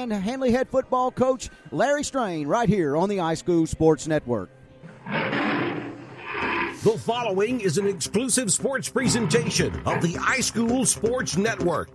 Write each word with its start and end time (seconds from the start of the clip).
and 0.00 0.12
Handley 0.12 0.52
head 0.52 0.68
football 0.68 1.10
coach 1.10 1.50
Larry 1.72 2.04
Strain 2.04 2.46
right 2.46 2.68
here 2.68 2.96
on 2.96 3.08
the 3.08 3.16
iSchool 3.16 3.66
Sports 3.66 4.06
Network. 4.06 4.48
The 5.08 6.96
following 7.04 7.60
is 7.60 7.78
an 7.78 7.88
exclusive 7.88 8.52
sports 8.52 8.88
presentation 8.88 9.74
of 9.86 10.00
the 10.00 10.14
iSchool 10.14 10.86
Sports 10.86 11.36
Network. 11.36 11.90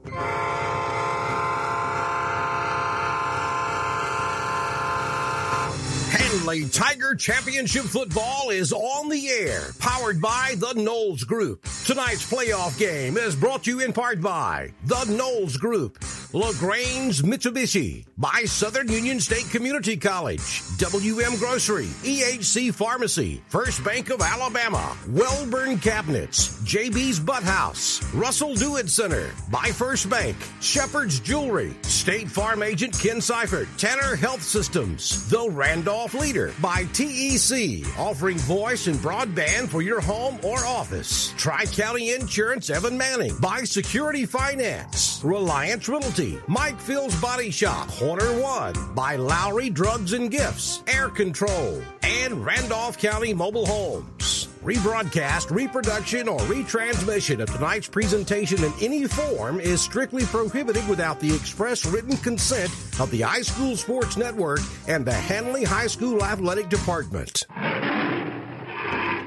Handley 6.12 6.67
Tiger 6.67 7.15
Championship 7.15 7.83
Football 7.83 8.49
is 8.49 8.74
on 8.74 9.08
the 9.08 9.29
air, 9.29 9.70
powered 9.79 10.20
by 10.20 10.56
the 10.58 10.74
Knowles 10.74 11.24
Group. 11.24 11.65
Tonight's 11.85 12.29
playoff 12.29 12.78
game 12.78 13.15
is 13.15 13.33
brought 13.33 13.63
to 13.63 13.70
you 13.70 13.79
in 13.79 13.94
part 13.94 14.20
by 14.20 14.74
the 14.83 15.06
Knowles 15.06 15.56
Group. 15.56 16.04
LaGrange 16.36 17.22
Mitsubishi 17.22 18.05
by 18.18 18.41
Southern 18.45 18.91
Union 18.91 19.20
State 19.20 19.48
Community 19.52 19.95
College, 19.95 20.63
WM 20.80 21.35
Grocery, 21.38 21.85
EHC 22.02 22.73
Pharmacy, 22.73 23.44
First 23.49 23.84
Bank 23.84 24.09
of 24.09 24.20
Alabama, 24.20 24.98
Welburn 25.09 25.80
Cabinets, 25.80 26.59
JB's 26.63 27.20
Butt 27.20 27.43
House, 27.43 28.02
Russell 28.16 28.55
Dewitt 28.55 28.90
Center, 28.90 29.30
by 29.52 29.66
First 29.66 30.09
Bank, 30.09 30.35
Shepherd's 30.59 31.20
Jewelry, 31.20 31.76
State 31.84 32.31
Farm 32.31 32.63
Agent 32.63 32.98
Ken 32.99 33.21
Seifert, 33.21 33.68
Tanner 33.77 34.15
Health 34.15 34.41
Systems, 34.41 35.29
The 35.29 35.48
Randolph 35.52 36.15
Leader 36.15 36.52
by 36.59 36.85
TEC, 36.93 37.85
offering 37.99 38.40
voice 38.40 38.88
and 38.88 38.98
broadband 38.98 39.68
for 39.68 39.84
your 39.84 40.02
home 40.02 40.40
or 40.41 40.57
office. 40.65 41.31
Tri 41.38 41.65
County 41.68 42.12
Insurance 42.13 42.71
Evan 42.71 42.98
Manning 42.98 43.38
by 43.40 43.65
Security 43.65 44.26
Finance, 44.26 45.21
Reliance 45.23 45.88
Realty. 45.88 46.23
Mike 46.48 46.80
Phil's 46.80 47.20
Body 47.22 47.52
Shop, 47.52 47.88
Corner 47.90 48.40
One, 48.40 48.73
by 48.94 49.16
Lowry 49.16 49.70
Drugs 49.70 50.13
and 50.13 50.32
Gifts, 50.32 50.82
Air 50.88 51.09
Control, 51.09 51.82
and 52.02 52.46
Randolph 52.46 52.98
County 52.98 53.34
Mobile 53.34 53.65
Homes. 53.65 54.48
Rebroadcast, 54.63 55.52
reproduction, 55.52 56.30
or 56.30 56.40
retransmission 56.41 57.41
of 57.41 57.52
tonight's 57.52 57.88
presentation 57.88 58.63
in 58.63 58.71
any 58.82 59.05
form 59.07 59.60
is 59.60 59.82
strictly 59.82 60.24
prohibited 60.26 60.88
without 60.88 61.20
the 61.20 61.35
express 61.35 61.85
written 61.85 62.15
consent 62.18 62.71
of 62.99 63.12
the 63.12 63.21
iSchool 63.21 63.76
Sports 63.77 64.16
Network 64.16 64.62
and 64.88 65.06
the 65.06 65.14
Handley 65.14 65.66
High 65.66 65.88
School 65.88 66.24
Athletic 66.24 66.70
Department. 66.70 67.46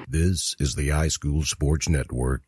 This 0.08 0.56
is 0.58 0.74
the 0.74 0.88
iSchool 0.88 1.44
Sports 1.44 1.88
Network 1.88 2.42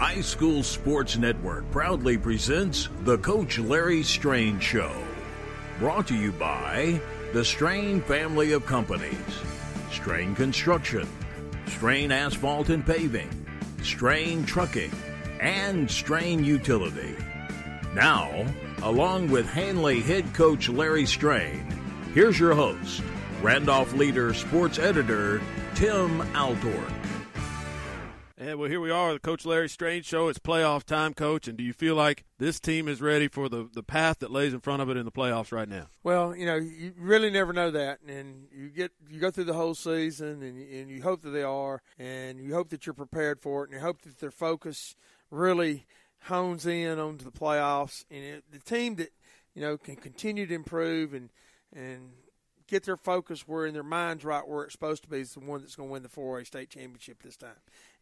iSchool 0.00 0.64
Sports 0.64 1.18
Network 1.18 1.70
proudly 1.70 2.16
presents 2.16 2.88
the 3.04 3.18
Coach 3.18 3.58
Larry 3.58 4.02
Strain 4.02 4.58
Show. 4.58 4.90
Brought 5.78 6.06
to 6.06 6.16
you 6.16 6.32
by 6.32 6.98
the 7.34 7.44
Strain 7.44 8.00
family 8.00 8.52
of 8.52 8.64
companies 8.64 9.14
Strain 9.92 10.34
Construction, 10.34 11.06
Strain 11.66 12.12
Asphalt 12.12 12.70
and 12.70 12.84
Paving, 12.84 13.28
Strain 13.82 14.42
Trucking, 14.46 14.90
and 15.38 15.88
Strain 15.90 16.44
Utility. 16.44 17.14
Now, 17.94 18.46
along 18.82 19.30
with 19.30 19.46
Handley 19.50 20.00
head 20.00 20.32
coach 20.32 20.70
Larry 20.70 21.04
Strain, 21.04 21.60
here's 22.14 22.40
your 22.40 22.54
host, 22.54 23.02
Randolph 23.42 23.92
Leader 23.92 24.32
sports 24.32 24.78
editor 24.78 25.42
Tim 25.74 26.20
Altork. 26.32 26.99
And 28.40 28.58
well, 28.58 28.70
here 28.70 28.80
we 28.80 28.90
are, 28.90 29.12
the 29.12 29.18
Coach 29.18 29.44
Larry 29.44 29.68
Strain 29.68 30.02
Show. 30.02 30.28
It's 30.28 30.38
playoff 30.38 30.84
time, 30.84 31.12
Coach. 31.12 31.46
And 31.46 31.58
do 31.58 31.62
you 31.62 31.74
feel 31.74 31.94
like 31.94 32.24
this 32.38 32.58
team 32.58 32.88
is 32.88 33.02
ready 33.02 33.28
for 33.28 33.50
the, 33.50 33.68
the 33.70 33.82
path 33.82 34.20
that 34.20 34.30
lays 34.30 34.54
in 34.54 34.60
front 34.60 34.80
of 34.80 34.88
it 34.88 34.96
in 34.96 35.04
the 35.04 35.12
playoffs 35.12 35.52
right 35.52 35.68
now? 35.68 35.88
Well, 36.02 36.34
you 36.34 36.46
know, 36.46 36.56
you 36.56 36.94
really 36.96 37.28
never 37.28 37.52
know 37.52 37.70
that, 37.70 37.98
and 38.08 38.46
you 38.50 38.70
get 38.70 38.92
you 39.10 39.20
go 39.20 39.30
through 39.30 39.44
the 39.44 39.52
whole 39.52 39.74
season, 39.74 40.42
and 40.42 40.58
and 40.58 40.90
you 40.90 41.02
hope 41.02 41.20
that 41.20 41.30
they 41.30 41.42
are, 41.42 41.82
and 41.98 42.40
you 42.40 42.54
hope 42.54 42.70
that 42.70 42.86
you're 42.86 42.94
prepared 42.94 43.42
for 43.42 43.62
it, 43.62 43.70
and 43.70 43.78
you 43.78 43.84
hope 43.84 44.00
that 44.02 44.20
their 44.20 44.30
focus 44.30 44.96
really 45.30 45.84
hones 46.22 46.64
in 46.64 46.98
onto 46.98 47.26
the 47.26 47.30
playoffs, 47.30 48.06
and 48.10 48.24
it, 48.24 48.44
the 48.50 48.58
team 48.58 48.94
that 48.94 49.10
you 49.54 49.60
know 49.60 49.76
can 49.76 49.96
continue 49.96 50.46
to 50.46 50.54
improve 50.54 51.12
and 51.12 51.28
and 51.76 52.12
get 52.70 52.84
their 52.84 52.96
focus 52.96 53.46
where 53.46 53.66
in 53.66 53.74
their 53.74 53.82
minds 53.82 54.24
right 54.24 54.48
where 54.48 54.62
it's 54.62 54.72
supposed 54.72 55.02
to 55.02 55.10
be 55.10 55.18
is 55.18 55.34
the 55.34 55.40
one 55.40 55.60
that's 55.60 55.74
going 55.74 55.88
to 55.88 55.92
win 55.92 56.02
the 56.02 56.08
4A 56.08 56.46
state 56.46 56.70
championship 56.70 57.22
this 57.22 57.36
time. 57.36 57.50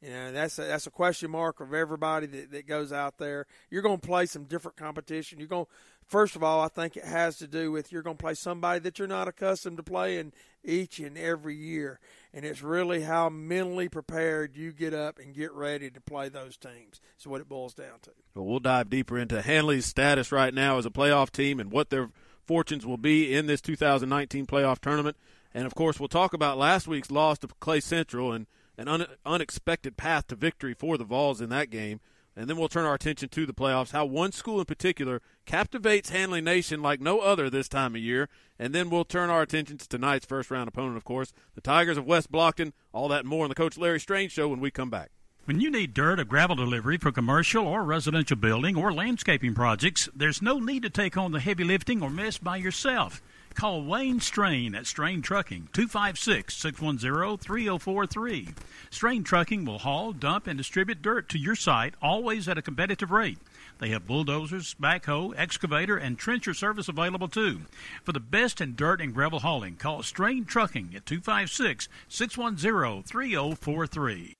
You 0.02 0.10
know, 0.10 0.32
that's 0.32 0.58
a, 0.58 0.62
that's 0.62 0.86
a 0.86 0.90
question 0.90 1.30
mark 1.30 1.60
of 1.60 1.74
everybody 1.74 2.26
that, 2.26 2.52
that 2.52 2.66
goes 2.66 2.92
out 2.92 3.18
there. 3.18 3.46
You're 3.68 3.82
going 3.82 3.98
to 3.98 4.06
play 4.06 4.26
some 4.26 4.44
different 4.44 4.76
competition. 4.76 5.38
You're 5.38 5.48
going 5.48 5.66
first 6.08 6.34
of 6.36 6.42
all, 6.42 6.60
I 6.60 6.68
think 6.68 6.96
it 6.96 7.04
has 7.04 7.38
to 7.38 7.46
do 7.46 7.70
with 7.70 7.92
you're 7.92 8.02
going 8.02 8.16
to 8.16 8.22
play 8.22 8.34
somebody 8.34 8.80
that 8.80 8.98
you're 8.98 9.06
not 9.06 9.28
accustomed 9.28 9.76
to 9.76 9.82
playing 9.82 10.32
each 10.64 10.98
and 10.98 11.16
every 11.16 11.54
year, 11.54 12.00
and 12.34 12.44
it's 12.44 12.62
really 12.62 13.02
how 13.02 13.28
mentally 13.28 13.88
prepared 13.88 14.56
you 14.56 14.72
get 14.72 14.92
up 14.92 15.18
and 15.18 15.34
get 15.34 15.52
ready 15.52 15.90
to 15.90 16.00
play 16.00 16.28
those 16.28 16.56
teams. 16.56 17.00
Is 17.18 17.26
what 17.26 17.40
it 17.40 17.48
boils 17.48 17.74
down 17.74 18.00
to. 18.02 18.10
Well, 18.34 18.46
we'll 18.46 18.58
dive 18.58 18.90
deeper 18.90 19.18
into 19.18 19.40
Handley's 19.40 19.86
status 19.86 20.32
right 20.32 20.52
now 20.52 20.78
as 20.78 20.86
a 20.86 20.90
playoff 20.90 21.30
team 21.30 21.60
and 21.60 21.70
what 21.70 21.90
their 21.90 22.10
fortunes 22.44 22.84
will 22.84 22.96
be 22.96 23.34
in 23.34 23.46
this 23.46 23.60
2019 23.60 24.46
playoff 24.46 24.80
tournament. 24.80 25.16
And 25.54 25.66
of 25.66 25.74
course, 25.74 25.98
we'll 25.98 26.08
talk 26.08 26.32
about 26.34 26.58
last 26.58 26.88
week's 26.88 27.10
loss 27.10 27.38
to 27.38 27.48
Clay 27.60 27.80
Central 27.80 28.32
and 28.32 28.46
an 28.78 28.88
un- 28.88 29.06
unexpected 29.26 29.96
path 29.96 30.28
to 30.28 30.36
victory 30.36 30.72
for 30.72 30.96
the 30.96 31.04
Vols 31.04 31.40
in 31.40 31.50
that 31.50 31.68
game. 31.68 32.00
And 32.36 32.48
then 32.48 32.56
we'll 32.56 32.68
turn 32.68 32.84
our 32.84 32.94
attention 32.94 33.28
to 33.30 33.46
the 33.46 33.52
playoffs, 33.52 33.90
how 33.90 34.04
one 34.04 34.30
school 34.30 34.60
in 34.60 34.64
particular 34.64 35.20
captivates 35.44 36.10
Handley 36.10 36.40
Nation 36.40 36.80
like 36.80 37.00
no 37.00 37.18
other 37.18 37.50
this 37.50 37.68
time 37.68 37.96
of 37.96 38.00
year. 38.00 38.28
And 38.60 38.72
then 38.72 38.90
we'll 38.90 39.04
turn 39.04 39.28
our 39.28 39.42
attention 39.42 39.76
to 39.78 39.88
tonight's 39.88 40.24
first 40.24 40.48
round 40.48 40.68
opponent, 40.68 40.96
of 40.96 41.04
course, 41.04 41.32
the 41.56 41.60
Tigers 41.60 41.98
of 41.98 42.06
West 42.06 42.30
Blocton. 42.30 42.72
All 42.92 43.08
that 43.08 43.20
and 43.20 43.28
more 43.28 43.42
on 43.42 43.48
the 43.48 43.56
Coach 43.56 43.76
Larry 43.76 43.98
Strain 43.98 44.28
Show 44.28 44.46
when 44.46 44.60
we 44.60 44.70
come 44.70 44.88
back. 44.88 45.10
When 45.46 45.60
you 45.60 45.70
need 45.70 45.94
dirt 45.94 46.20
or 46.20 46.24
gravel 46.24 46.54
delivery 46.54 46.98
for 46.98 47.10
commercial 47.10 47.66
or 47.66 47.82
residential 47.82 48.36
building 48.36 48.76
or 48.76 48.92
landscaping 48.92 49.54
projects, 49.54 50.08
there's 50.14 50.42
no 50.42 50.60
need 50.60 50.82
to 50.82 50.90
take 50.90 51.16
on 51.16 51.32
the 51.32 51.40
heavy 51.40 51.64
lifting 51.64 52.02
or 52.02 52.10
mess 52.10 52.38
by 52.38 52.58
yourself. 52.58 53.20
Call 53.58 53.82
Wayne 53.82 54.20
Strain 54.20 54.76
at 54.76 54.86
Strain 54.86 55.20
Trucking, 55.20 55.70
256 55.72 56.54
610 56.54 57.38
3043. 57.38 58.48
Strain 58.88 59.24
Trucking 59.24 59.64
will 59.64 59.80
haul, 59.80 60.12
dump, 60.12 60.46
and 60.46 60.56
distribute 60.56 61.02
dirt 61.02 61.28
to 61.30 61.38
your 61.38 61.56
site, 61.56 61.94
always 62.00 62.48
at 62.48 62.56
a 62.56 62.62
competitive 62.62 63.10
rate. 63.10 63.38
They 63.80 63.88
have 63.88 64.06
bulldozers, 64.06 64.76
backhoe, 64.80 65.34
excavator, 65.36 65.96
and 65.96 66.16
trencher 66.16 66.54
service 66.54 66.86
available 66.86 67.26
too. 67.26 67.62
For 68.04 68.12
the 68.12 68.20
best 68.20 68.60
in 68.60 68.76
dirt 68.76 69.00
and 69.00 69.12
gravel 69.12 69.40
hauling, 69.40 69.74
call 69.74 70.04
Strain 70.04 70.44
Trucking 70.44 70.94
at 70.94 71.04
256 71.04 71.88
610 72.06 73.02
3043. 73.02 74.34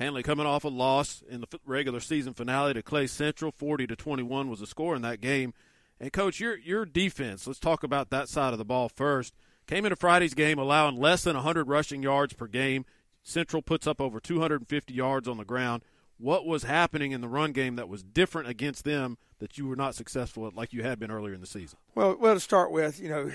Handley 0.00 0.24
coming 0.24 0.46
off 0.46 0.64
a 0.64 0.68
loss 0.68 1.22
in 1.28 1.42
the 1.42 1.60
regular 1.64 2.00
season 2.00 2.34
finale 2.34 2.74
to 2.74 2.82
Clay 2.82 3.06
Central, 3.06 3.52
40 3.52 3.86
to 3.86 3.94
21 3.94 4.50
was 4.50 4.58
the 4.58 4.66
score 4.66 4.96
in 4.96 5.02
that 5.02 5.20
game. 5.20 5.54
And 6.00 6.12
coach, 6.12 6.40
your 6.40 6.56
your 6.56 6.84
defense. 6.84 7.46
Let's 7.46 7.58
talk 7.58 7.82
about 7.82 8.10
that 8.10 8.28
side 8.28 8.52
of 8.52 8.58
the 8.58 8.64
ball 8.64 8.88
first. 8.88 9.34
Came 9.66 9.84
into 9.84 9.96
Friday's 9.96 10.34
game 10.34 10.58
allowing 10.58 10.96
less 10.96 11.24
than 11.24 11.34
100 11.34 11.68
rushing 11.68 12.02
yards 12.02 12.32
per 12.32 12.46
game. 12.46 12.84
Central 13.22 13.60
puts 13.60 13.86
up 13.86 14.00
over 14.00 14.20
250 14.20 14.94
yards 14.94 15.28
on 15.28 15.36
the 15.36 15.44
ground. 15.44 15.82
What 16.16 16.46
was 16.46 16.64
happening 16.64 17.12
in 17.12 17.20
the 17.20 17.28
run 17.28 17.52
game 17.52 17.76
that 17.76 17.88
was 17.88 18.02
different 18.02 18.48
against 18.48 18.84
them 18.84 19.18
that 19.38 19.58
you 19.58 19.66
were 19.66 19.76
not 19.76 19.94
successful 19.94 20.46
at 20.46 20.54
like 20.54 20.72
you 20.72 20.82
had 20.82 20.98
been 20.98 21.10
earlier 21.10 21.34
in 21.34 21.40
the 21.40 21.46
season? 21.46 21.78
Well, 21.94 22.16
well 22.18 22.34
to 22.34 22.40
start 22.40 22.72
with, 22.72 22.98
you 22.98 23.08
know, 23.08 23.30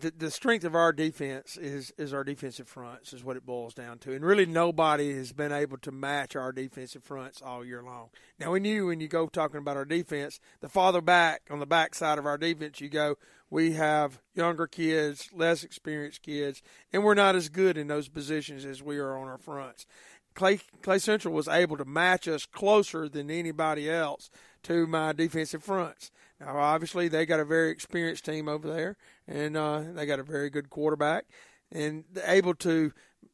the, 0.00 0.12
the 0.16 0.30
strength 0.30 0.64
of 0.64 0.74
our 0.74 0.92
defense 0.92 1.56
is 1.56 1.92
is 1.98 2.12
our 2.12 2.24
defensive 2.24 2.68
fronts 2.68 3.12
is 3.12 3.24
what 3.24 3.36
it 3.36 3.46
boils 3.46 3.74
down 3.74 3.98
to, 3.98 4.12
and 4.12 4.24
really 4.24 4.46
nobody 4.46 5.14
has 5.14 5.32
been 5.32 5.52
able 5.52 5.78
to 5.78 5.92
match 5.92 6.36
our 6.36 6.52
defensive 6.52 7.04
fronts 7.04 7.42
all 7.42 7.64
year 7.64 7.82
long. 7.82 8.10
Now 8.38 8.52
we 8.52 8.60
knew 8.60 8.86
when 8.86 9.00
you 9.00 9.08
go 9.08 9.26
talking 9.26 9.58
about 9.58 9.76
our 9.76 9.84
defense, 9.84 10.40
the 10.60 10.68
farther 10.68 11.00
back 11.00 11.42
on 11.50 11.58
the 11.58 11.66
back 11.66 11.94
side 11.94 12.18
of 12.18 12.26
our 12.26 12.38
defense 12.38 12.80
you 12.80 12.88
go, 12.88 13.16
we 13.50 13.72
have 13.72 14.20
younger 14.34 14.66
kids, 14.66 15.30
less 15.32 15.64
experienced 15.64 16.22
kids, 16.22 16.62
and 16.92 17.02
we're 17.02 17.14
not 17.14 17.36
as 17.36 17.48
good 17.48 17.78
in 17.78 17.88
those 17.88 18.08
positions 18.08 18.64
as 18.64 18.82
we 18.82 18.98
are 18.98 19.16
on 19.16 19.28
our 19.28 19.38
fronts. 19.38 19.86
Clay, 20.34 20.60
Clay 20.82 20.98
Central 20.98 21.34
was 21.34 21.48
able 21.48 21.76
to 21.76 21.84
match 21.84 22.28
us 22.28 22.46
closer 22.46 23.08
than 23.08 23.30
anybody 23.30 23.90
else 23.90 24.30
to 24.62 24.86
my 24.86 25.12
defensive 25.12 25.64
fronts. 25.64 26.10
Now, 26.40 26.56
obviously, 26.56 27.08
they 27.08 27.26
got 27.26 27.40
a 27.40 27.44
very 27.44 27.70
experienced 27.70 28.24
team 28.24 28.48
over 28.48 28.68
there, 28.68 28.96
and 29.26 29.56
uh, 29.56 29.82
they 29.92 30.06
got 30.06 30.20
a 30.20 30.24
very 30.24 30.50
good 30.50 30.70
quarterback, 30.70 31.26
and 31.72 32.04
able 32.24 32.54
to 32.54 32.92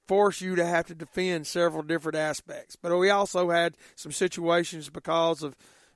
force 0.09 0.41
you 0.41 0.57
to 0.57 0.65
have 0.65 0.87
to 0.87 0.95
defend 0.95 1.47
several 1.47 1.83
different 1.83 2.17
aspects. 2.17 2.77
But 2.77 2.97
we 2.97 3.11
also 3.11 3.51
had 3.51 3.77
some 3.95 4.13
situations 4.13 4.89
because 4.89 5.43
of 5.43 5.55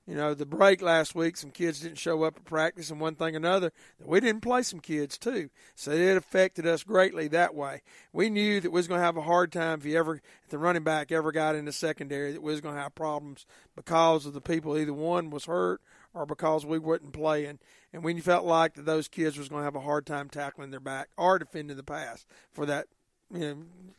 you 0.09 0.15
know, 0.15 0.33
the 0.33 0.47
break 0.47 0.81
last 0.81 1.15
week, 1.15 1.37
some 1.37 1.51
kids 1.51 1.81
didn't 1.81 1.99
show 1.99 2.23
up 2.23 2.37
at 2.39 2.45
practice, 2.47 2.91
and 2.91 2.99
one 2.99 3.15
thing 3.15 3.37
another, 3.37 3.73
we 4.03 4.21
didn't 4.21 4.41
play 4.41 4.63
some 4.63 4.81
kids 4.81 5.19
too. 5.19 5.51
So 5.75 5.91
it 5.91 6.17
affected 6.17 6.67
us 6.67 6.83
greatly 6.83 7.29
that 7.29 7.55
way. 7.55 7.83
We 8.11 8.31
knew 8.31 8.59
that 8.59 8.71
we 8.71 8.79
was 8.79 8.89
going 8.89 9.01
to 9.01 9.05
have 9.05 9.19
a 9.19 9.23
hard 9.23 9.53
time 9.53 9.81
if 9.81 9.85
you 9.85 9.99
ever, 9.99 10.15
if 10.15 10.49
the 10.49 10.57
running 10.57 10.83
back 10.83 11.13
ever 11.13 11.31
got 11.31 11.57
in 11.57 11.67
the 11.67 11.73
secondary, 11.73 12.33
that 12.33 12.43
we 12.43 12.53
was 12.53 12.63
going 12.63 12.75
to 12.75 12.81
have 12.81 12.95
problems 12.95 13.45
because 13.77 14.25
of 14.25 14.33
the 14.33 14.41
people. 14.41 14.79
Either 14.79 14.95
one 14.95 15.29
was 15.29 15.45
hurt 15.45 15.83
or 16.15 16.27
because 16.27 16.65
we 16.65 16.79
wasn't 16.79 17.13
playing, 17.13 17.59
and 17.93 18.03
when 18.03 18.17
you 18.17 18.23
felt 18.23 18.45
like 18.45 18.75
that 18.75 18.87
those 18.87 19.09
kids 19.09 19.39
was 19.39 19.49
going 19.49 19.61
to 19.61 19.65
have 19.65 19.77
a 19.77 19.81
hard 19.81 20.07
time 20.07 20.29
tackling 20.29 20.71
their 20.71 20.81
back 20.81 21.09
or 21.17 21.39
defending 21.39 21.77
the 21.77 21.83
pass 21.83 22.27
for 22.53 22.67
that. 22.67 22.87
You 23.31 23.41
know, 23.41 23.57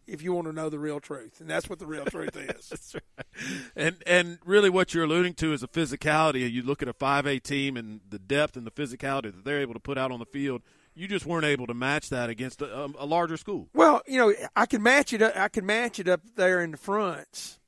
if 0.07 0.23
you 0.23 0.33
want 0.33 0.47
to 0.47 0.53
know 0.53 0.69
the 0.69 0.79
real 0.79 0.99
truth, 0.99 1.39
and 1.39 1.47
that's 1.47 1.69
what 1.69 1.77
the 1.77 1.85
real 1.85 2.03
truth 2.05 2.35
is. 2.57 2.95
right. 2.95 3.25
And 3.75 3.97
and 4.07 4.39
really, 4.43 4.71
what 4.71 4.95
you're 4.95 5.03
alluding 5.03 5.35
to 5.35 5.53
is 5.53 5.61
the 5.61 5.67
physicality. 5.67 6.51
You 6.51 6.63
look 6.63 6.81
at 6.81 6.87
a 6.87 6.93
five 6.93 7.27
A 7.27 7.37
team 7.37 7.77
and 7.77 8.01
the 8.09 8.17
depth 8.17 8.57
and 8.57 8.65
the 8.65 8.71
physicality 8.71 9.25
that 9.25 9.45
they're 9.45 9.61
able 9.61 9.75
to 9.75 9.79
put 9.79 9.99
out 9.99 10.11
on 10.11 10.17
the 10.17 10.25
field. 10.25 10.63
You 10.95 11.07
just 11.07 11.27
weren't 11.27 11.45
able 11.45 11.67
to 11.67 11.75
match 11.75 12.09
that 12.09 12.31
against 12.31 12.63
a, 12.63 12.85
um, 12.85 12.95
a 12.97 13.05
larger 13.05 13.37
school. 13.37 13.69
Well, 13.71 14.01
you 14.07 14.17
know, 14.17 14.33
I 14.55 14.65
can 14.65 14.81
match 14.81 15.13
it. 15.13 15.21
Up, 15.21 15.37
I 15.37 15.47
can 15.47 15.63
match 15.63 15.99
it 15.99 16.07
up 16.07 16.21
there 16.35 16.61
in 16.61 16.71
the 16.71 16.77
fronts, 16.77 17.59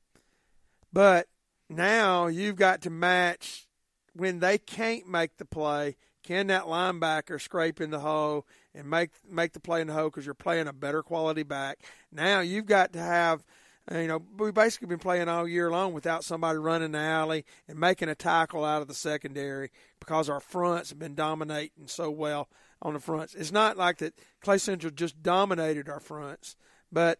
but 0.92 1.28
now 1.70 2.26
you've 2.26 2.56
got 2.56 2.82
to 2.82 2.90
match 2.90 3.68
when 4.14 4.40
they 4.40 4.58
can't 4.58 5.08
make 5.08 5.36
the 5.36 5.44
play. 5.44 5.96
Can 6.22 6.48
that 6.48 6.64
linebacker 6.64 7.40
scrape 7.40 7.80
in 7.80 7.90
the 7.90 7.98
hole 7.98 8.46
and 8.74 8.88
make 8.88 9.10
make 9.28 9.52
the 9.52 9.60
play 9.60 9.80
in 9.80 9.88
the 9.88 9.92
hole 9.92 10.08
because 10.08 10.24
you're 10.24 10.34
playing 10.34 10.68
a 10.68 10.72
better 10.72 11.02
quality 11.02 11.42
back? 11.42 11.80
Now 12.12 12.40
you've 12.40 12.66
got 12.66 12.92
to 12.92 13.00
have. 13.00 13.44
Uh, 13.90 13.98
you 13.98 14.06
know, 14.06 14.22
we've 14.38 14.54
basically 14.54 14.86
been 14.86 15.00
playing 15.00 15.28
all 15.28 15.48
year 15.48 15.68
long 15.68 15.92
without 15.92 16.22
somebody 16.22 16.56
running 16.56 16.92
the 16.92 17.00
alley 17.00 17.44
and 17.66 17.80
making 17.80 18.08
a 18.08 18.14
tackle 18.14 18.64
out 18.64 18.80
of 18.80 18.86
the 18.86 18.94
secondary 18.94 19.72
because 19.98 20.28
our 20.28 20.38
fronts 20.38 20.90
have 20.90 21.00
been 21.00 21.16
dominating 21.16 21.88
so 21.88 22.08
well 22.08 22.48
on 22.80 22.94
the 22.94 23.00
fronts. 23.00 23.34
It's 23.34 23.50
not 23.50 23.76
like 23.76 23.98
that 23.98 24.14
Clay 24.40 24.58
Central 24.58 24.92
just 24.92 25.20
dominated 25.20 25.88
our 25.88 25.98
fronts, 25.98 26.54
but 26.92 27.18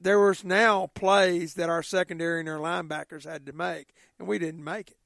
there 0.00 0.20
was 0.20 0.44
now 0.44 0.88
plays 0.94 1.54
that 1.54 1.70
our 1.70 1.82
secondary 1.82 2.40
and 2.40 2.48
our 2.48 2.58
linebackers 2.58 3.24
had 3.24 3.46
to 3.46 3.52
make, 3.52 3.94
and 4.18 4.28
we 4.28 4.38
didn't 4.38 4.62
make 4.62 4.90
it. 4.90 4.98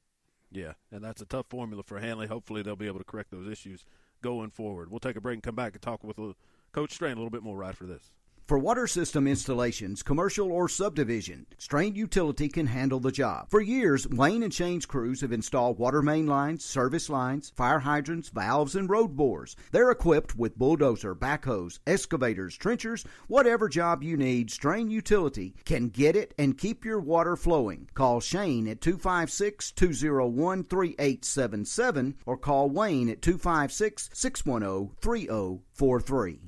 Yeah, 0.51 0.73
and 0.91 1.05
that's 1.05 1.21
a 1.21 1.27
tough 1.27 1.47
formula 1.49 1.83
for 1.83 1.99
Handley. 1.99 2.27
Hopefully, 2.27 2.63
they'll 2.63 2.77
be 2.77 2.87
able 2.87 2.99
to 2.99 3.05
correct 3.05 3.31
those 3.31 3.49
issues 3.49 3.85
going 4.23 4.51
forward. 4.51 4.91
We'll 4.91 5.01
take 5.01 5.17
a 5.17 5.21
break 5.21 5.35
and 5.35 5.43
come 5.43 5.55
back 5.55 5.75
and 5.75 5.83
talk 5.83 6.03
with 6.03 6.19
uh, 6.19 6.33
Coach 6.73 6.93
Strain 6.93 7.13
a 7.13 7.17
little 7.17 7.31
bit 7.31 7.43
more 7.43 7.57
right 7.57 7.77
for 7.77 7.85
this. 7.85 8.13
For 8.49 8.59
water 8.59 8.87
system 8.87 9.27
installations, 9.27 10.03
commercial 10.03 10.51
or 10.51 10.71
subdivision, 10.71 11.45
Strain 11.59 11.95
Utility 11.95 12.49
can 12.49 12.67
handle 12.67 12.99
the 12.99 13.13
job. 13.13 13.51
For 13.51 13.61
years, 13.61 14.09
Wayne 14.09 14.43
and 14.43 14.55
Shane's 14.55 14.87
crews 14.87 15.21
have 15.21 15.33
installed 15.33 15.79
water 15.79 16.01
main 16.01 16.27
lines, 16.27 16.65
service 16.65 17.11
lines, 17.11 17.53
fire 17.55 17.81
hydrants, 17.81 18.31
valves, 18.31 18.75
and 18.75 18.89
road 18.89 19.15
bores. 19.17 19.55
They're 19.71 19.91
equipped 19.91 20.35
with 20.35 20.57
bulldozer, 20.57 21.15
backhoes, 21.15 21.79
excavators, 21.87 22.57
trenchers, 22.57 23.05
whatever 23.27 23.69
job 23.69 24.03
you 24.03 24.17
need, 24.17 24.51
Strain 24.51 24.89
Utility 24.89 25.55
can 25.67 25.91
get 25.91 26.17
it 26.17 26.33
and 26.39 26.57
keep 26.57 26.87
your 26.87 27.01
water 27.01 27.37
flowing. 27.37 27.91
Call 27.93 28.19
Shane 28.19 28.67
at 28.67 28.81
256 28.81 29.73
201 29.73 30.65
3877 30.65 32.15
or 32.25 32.39
call 32.39 32.71
Wayne 32.71 33.11
at 33.11 33.21
256 33.21 34.09
610 34.15 34.97
3043. 35.03 36.48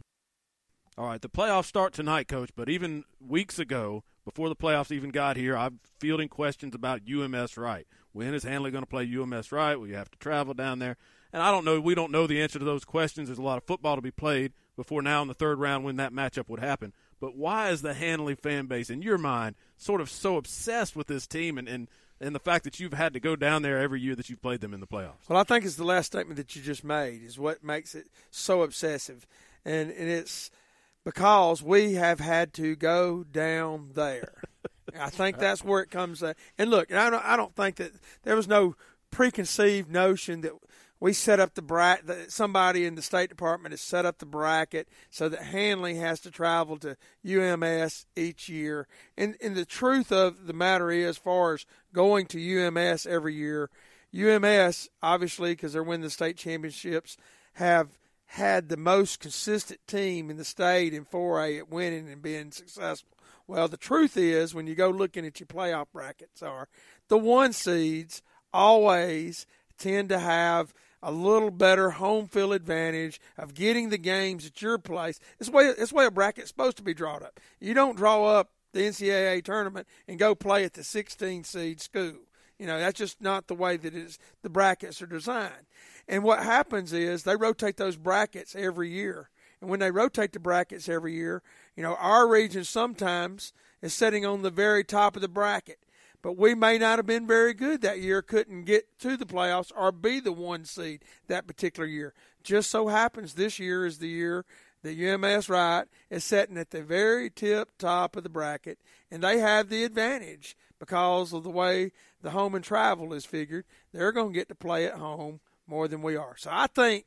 All 1.00 1.06
right, 1.06 1.22
the 1.22 1.30
playoffs 1.30 1.64
start 1.64 1.94
tonight, 1.94 2.28
Coach. 2.28 2.50
But 2.54 2.68
even 2.68 3.04
weeks 3.26 3.58
ago, 3.58 4.04
before 4.26 4.50
the 4.50 4.54
playoffs 4.54 4.92
even 4.92 5.08
got 5.08 5.38
here, 5.38 5.56
I'm 5.56 5.80
fielding 5.98 6.28
questions 6.28 6.74
about 6.74 7.00
UMS 7.10 7.56
Wright. 7.56 7.86
When 8.12 8.34
is 8.34 8.42
Handley 8.42 8.70
going 8.70 8.82
to 8.82 8.86
play 8.86 9.10
UMS 9.10 9.50
Wright? 9.50 9.80
Will 9.80 9.86
you 9.86 9.94
have 9.94 10.10
to 10.10 10.18
travel 10.18 10.52
down 10.52 10.78
there? 10.78 10.98
And 11.32 11.42
I 11.42 11.50
don't 11.50 11.64
know. 11.64 11.80
We 11.80 11.94
don't 11.94 12.12
know 12.12 12.26
the 12.26 12.42
answer 12.42 12.58
to 12.58 12.66
those 12.66 12.84
questions. 12.84 13.28
There's 13.28 13.38
a 13.38 13.42
lot 13.42 13.56
of 13.56 13.64
football 13.64 13.96
to 13.96 14.02
be 14.02 14.10
played 14.10 14.52
before 14.76 15.00
now 15.00 15.22
in 15.22 15.28
the 15.28 15.32
third 15.32 15.58
round 15.58 15.86
when 15.86 15.96
that 15.96 16.12
matchup 16.12 16.50
would 16.50 16.60
happen. 16.60 16.92
But 17.18 17.34
why 17.34 17.70
is 17.70 17.80
the 17.80 17.94
Handley 17.94 18.34
fan 18.34 18.66
base, 18.66 18.90
in 18.90 19.00
your 19.00 19.16
mind, 19.16 19.56
sort 19.78 20.02
of 20.02 20.10
so 20.10 20.36
obsessed 20.36 20.96
with 20.96 21.06
this 21.06 21.26
team 21.26 21.56
and, 21.56 21.66
and, 21.66 21.88
and 22.20 22.34
the 22.34 22.40
fact 22.40 22.64
that 22.64 22.78
you've 22.78 22.92
had 22.92 23.14
to 23.14 23.20
go 23.20 23.36
down 23.36 23.62
there 23.62 23.78
every 23.78 24.02
year 24.02 24.16
that 24.16 24.28
you've 24.28 24.42
played 24.42 24.60
them 24.60 24.74
in 24.74 24.80
the 24.80 24.86
playoffs? 24.86 25.30
Well, 25.30 25.38
I 25.38 25.44
think 25.44 25.64
it's 25.64 25.76
the 25.76 25.84
last 25.84 26.08
statement 26.08 26.36
that 26.36 26.54
you 26.54 26.60
just 26.60 26.84
made 26.84 27.22
is 27.22 27.38
what 27.38 27.64
makes 27.64 27.94
it 27.94 28.08
so 28.30 28.60
obsessive. 28.60 29.26
And, 29.64 29.90
and 29.92 30.10
it's– 30.10 30.50
because 31.04 31.62
we 31.62 31.94
have 31.94 32.20
had 32.20 32.52
to 32.54 32.76
go 32.76 33.24
down 33.24 33.90
there. 33.94 34.42
I 34.98 35.10
think 35.10 35.38
that's 35.38 35.64
where 35.64 35.82
it 35.82 35.90
comes. 35.90 36.22
At. 36.22 36.36
And 36.58 36.70
look, 36.70 36.92
I 36.92 37.10
don't, 37.10 37.24
I 37.24 37.36
don't 37.36 37.54
think 37.54 37.76
that 37.76 37.92
there 38.22 38.36
was 38.36 38.48
no 38.48 38.74
preconceived 39.10 39.90
notion 39.90 40.40
that 40.42 40.52
we 40.98 41.12
set 41.12 41.40
up 41.40 41.54
the 41.54 41.62
bracket. 41.62 42.06
That 42.06 42.32
somebody 42.32 42.84
in 42.84 42.94
the 42.94 43.02
State 43.02 43.28
Department 43.28 43.72
has 43.72 43.80
set 43.80 44.04
up 44.04 44.18
the 44.18 44.26
bracket 44.26 44.88
so 45.10 45.28
that 45.28 45.42
Handley 45.44 45.96
has 45.96 46.20
to 46.20 46.30
travel 46.30 46.76
to 46.78 46.96
UMS 47.24 48.06
each 48.16 48.48
year. 48.48 48.86
And, 49.16 49.36
and 49.42 49.56
the 49.56 49.64
truth 49.64 50.12
of 50.12 50.46
the 50.46 50.52
matter 50.52 50.90
is, 50.90 51.10
as 51.10 51.18
far 51.18 51.54
as 51.54 51.66
going 51.92 52.26
to 52.26 52.66
UMS 52.66 53.06
every 53.06 53.34
year, 53.34 53.70
UMS 54.14 54.88
obviously 55.02 55.52
because 55.52 55.72
they're 55.72 55.82
winning 55.82 56.02
the 56.02 56.10
state 56.10 56.36
championships 56.36 57.16
have 57.54 57.98
had 58.34 58.68
the 58.68 58.76
most 58.76 59.18
consistent 59.18 59.80
team 59.88 60.30
in 60.30 60.36
the 60.36 60.44
state 60.44 60.94
in 60.94 61.04
4A 61.04 61.58
at 61.58 61.68
winning 61.68 62.08
and 62.08 62.22
being 62.22 62.52
successful. 62.52 63.18
Well, 63.48 63.66
the 63.66 63.76
truth 63.76 64.16
is, 64.16 64.54
when 64.54 64.68
you 64.68 64.76
go 64.76 64.88
looking 64.88 65.26
at 65.26 65.40
your 65.40 65.48
playoff 65.48 65.86
brackets, 65.92 66.40
are 66.40 66.68
the 67.08 67.18
one 67.18 67.52
seeds 67.52 68.22
always 68.54 69.46
tend 69.78 70.10
to 70.10 70.20
have 70.20 70.72
a 71.02 71.10
little 71.10 71.50
better 71.50 71.90
home 71.90 72.28
field 72.28 72.52
advantage 72.52 73.20
of 73.36 73.54
getting 73.54 73.88
the 73.88 73.98
games 73.98 74.46
at 74.46 74.62
your 74.62 74.78
place. 74.78 75.18
It's 75.40 75.50
way 75.50 75.64
it's 75.64 75.92
way 75.92 76.06
a 76.06 76.10
bracket's 76.12 76.48
supposed 76.48 76.76
to 76.76 76.84
be 76.84 76.94
drawn 76.94 77.24
up. 77.24 77.40
You 77.58 77.74
don't 77.74 77.96
draw 77.96 78.26
up 78.26 78.50
the 78.72 78.82
NCAA 78.82 79.42
tournament 79.42 79.88
and 80.06 80.20
go 80.20 80.36
play 80.36 80.62
at 80.64 80.74
the 80.74 80.84
16 80.84 81.42
seed 81.42 81.80
school. 81.80 82.14
You 82.60 82.66
know 82.68 82.78
that's 82.78 82.98
just 82.98 83.20
not 83.20 83.48
the 83.48 83.54
way 83.56 83.76
that 83.76 83.94
is 83.94 84.20
the 84.42 84.50
brackets 84.50 85.02
are 85.02 85.06
designed. 85.06 85.66
And 86.10 86.24
what 86.24 86.42
happens 86.42 86.92
is 86.92 87.22
they 87.22 87.36
rotate 87.36 87.76
those 87.76 87.96
brackets 87.96 88.56
every 88.56 88.90
year. 88.90 89.30
And 89.60 89.70
when 89.70 89.78
they 89.78 89.92
rotate 89.92 90.32
the 90.32 90.40
brackets 90.40 90.88
every 90.88 91.14
year, 91.14 91.40
you 91.76 91.84
know, 91.84 91.94
our 91.94 92.26
region 92.26 92.64
sometimes 92.64 93.52
is 93.80 93.94
sitting 93.94 94.26
on 94.26 94.42
the 94.42 94.50
very 94.50 94.82
top 94.82 95.14
of 95.14 95.22
the 95.22 95.28
bracket. 95.28 95.78
But 96.20 96.36
we 96.36 96.56
may 96.56 96.78
not 96.78 96.98
have 96.98 97.06
been 97.06 97.28
very 97.28 97.54
good 97.54 97.80
that 97.82 98.00
year, 98.00 98.22
couldn't 98.22 98.64
get 98.64 98.98
to 98.98 99.16
the 99.16 99.24
playoffs 99.24 99.70
or 99.74 99.92
be 99.92 100.18
the 100.18 100.32
one 100.32 100.64
seed 100.64 101.04
that 101.28 101.46
particular 101.46 101.88
year. 101.88 102.12
Just 102.42 102.70
so 102.70 102.88
happens 102.88 103.34
this 103.34 103.60
year 103.60 103.86
is 103.86 103.98
the 103.98 104.08
year 104.08 104.44
that 104.82 104.98
UMS 104.98 105.48
Wright 105.48 105.86
is 106.10 106.24
sitting 106.24 106.58
at 106.58 106.70
the 106.70 106.82
very 106.82 107.30
tip 107.30 107.70
top 107.78 108.16
of 108.16 108.24
the 108.24 108.28
bracket, 108.28 108.80
and 109.12 109.22
they 109.22 109.38
have 109.38 109.68
the 109.68 109.84
advantage 109.84 110.56
because 110.80 111.32
of 111.32 111.44
the 111.44 111.50
way 111.50 111.92
the 112.20 112.30
home 112.30 112.56
and 112.56 112.64
travel 112.64 113.12
is 113.12 113.24
figured. 113.24 113.64
They're 113.92 114.12
going 114.12 114.32
to 114.32 114.38
get 114.38 114.48
to 114.48 114.54
play 114.56 114.86
at 114.86 114.94
home 114.94 115.38
more 115.70 115.88
than 115.88 116.02
we 116.02 116.16
are. 116.16 116.36
So 116.36 116.50
I 116.52 116.66
think 116.66 117.06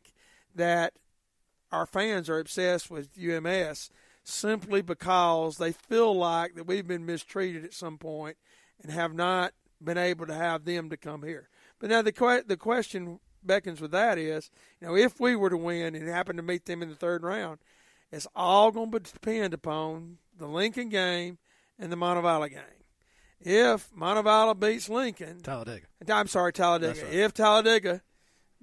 that 0.55 0.93
our 1.71 1.85
fans 1.85 2.29
are 2.29 2.39
obsessed 2.39 2.89
with 2.89 3.09
UMS 3.19 3.89
simply 4.23 4.81
because 4.81 5.57
they 5.57 5.73
feel 5.73 6.15
like 6.15 6.55
that 6.55 6.65
we've 6.65 6.87
been 6.87 7.05
mistreated 7.05 7.65
at 7.65 7.73
some 7.73 7.97
point 7.97 8.37
and 8.81 8.91
have 8.91 9.13
not 9.13 9.53
been 9.83 9.97
able 9.97 10.25
to 10.25 10.33
have 10.33 10.63
them 10.63 10.89
to 10.89 10.97
come 10.97 11.23
here. 11.23 11.49
But 11.79 11.89
now 11.89 12.01
the 12.01 12.43
the 12.47 12.57
question 12.57 13.19
beckons 13.43 13.81
with 13.81 13.91
that 13.91 14.17
is, 14.17 14.49
you 14.79 14.87
know, 14.87 14.95
if 14.95 15.19
we 15.19 15.35
were 15.35 15.49
to 15.49 15.57
win 15.57 15.95
and 15.95 16.07
happen 16.07 16.37
to 16.37 16.41
meet 16.41 16.65
them 16.65 16.81
in 16.81 16.89
the 16.89 16.95
third 16.95 17.23
round, 17.23 17.59
it's 18.11 18.27
all 18.33 18.71
going 18.71 18.91
to 18.91 18.99
depend 18.99 19.53
upon 19.53 20.19
the 20.37 20.47
Lincoln 20.47 20.87
game 20.87 21.37
and 21.77 21.91
the 21.91 21.97
Montevallo 21.97 22.49
game. 22.49 22.61
If 23.41 23.91
Montevallo 23.93 24.57
beats 24.57 24.87
Lincoln, 24.87 25.41
Talladega. 25.41 25.85
I'm 26.07 26.27
sorry, 26.27 26.53
Talladega. 26.53 27.03
Right. 27.03 27.13
If 27.13 27.33
Talladega 27.33 28.01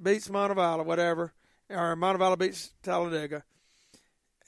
beats 0.02 0.28
Montevallo, 0.28 0.84
whatever, 0.84 1.32
or 1.68 1.96
Montevallo 1.96 2.38
beats 2.38 2.72
Talladega. 2.82 3.44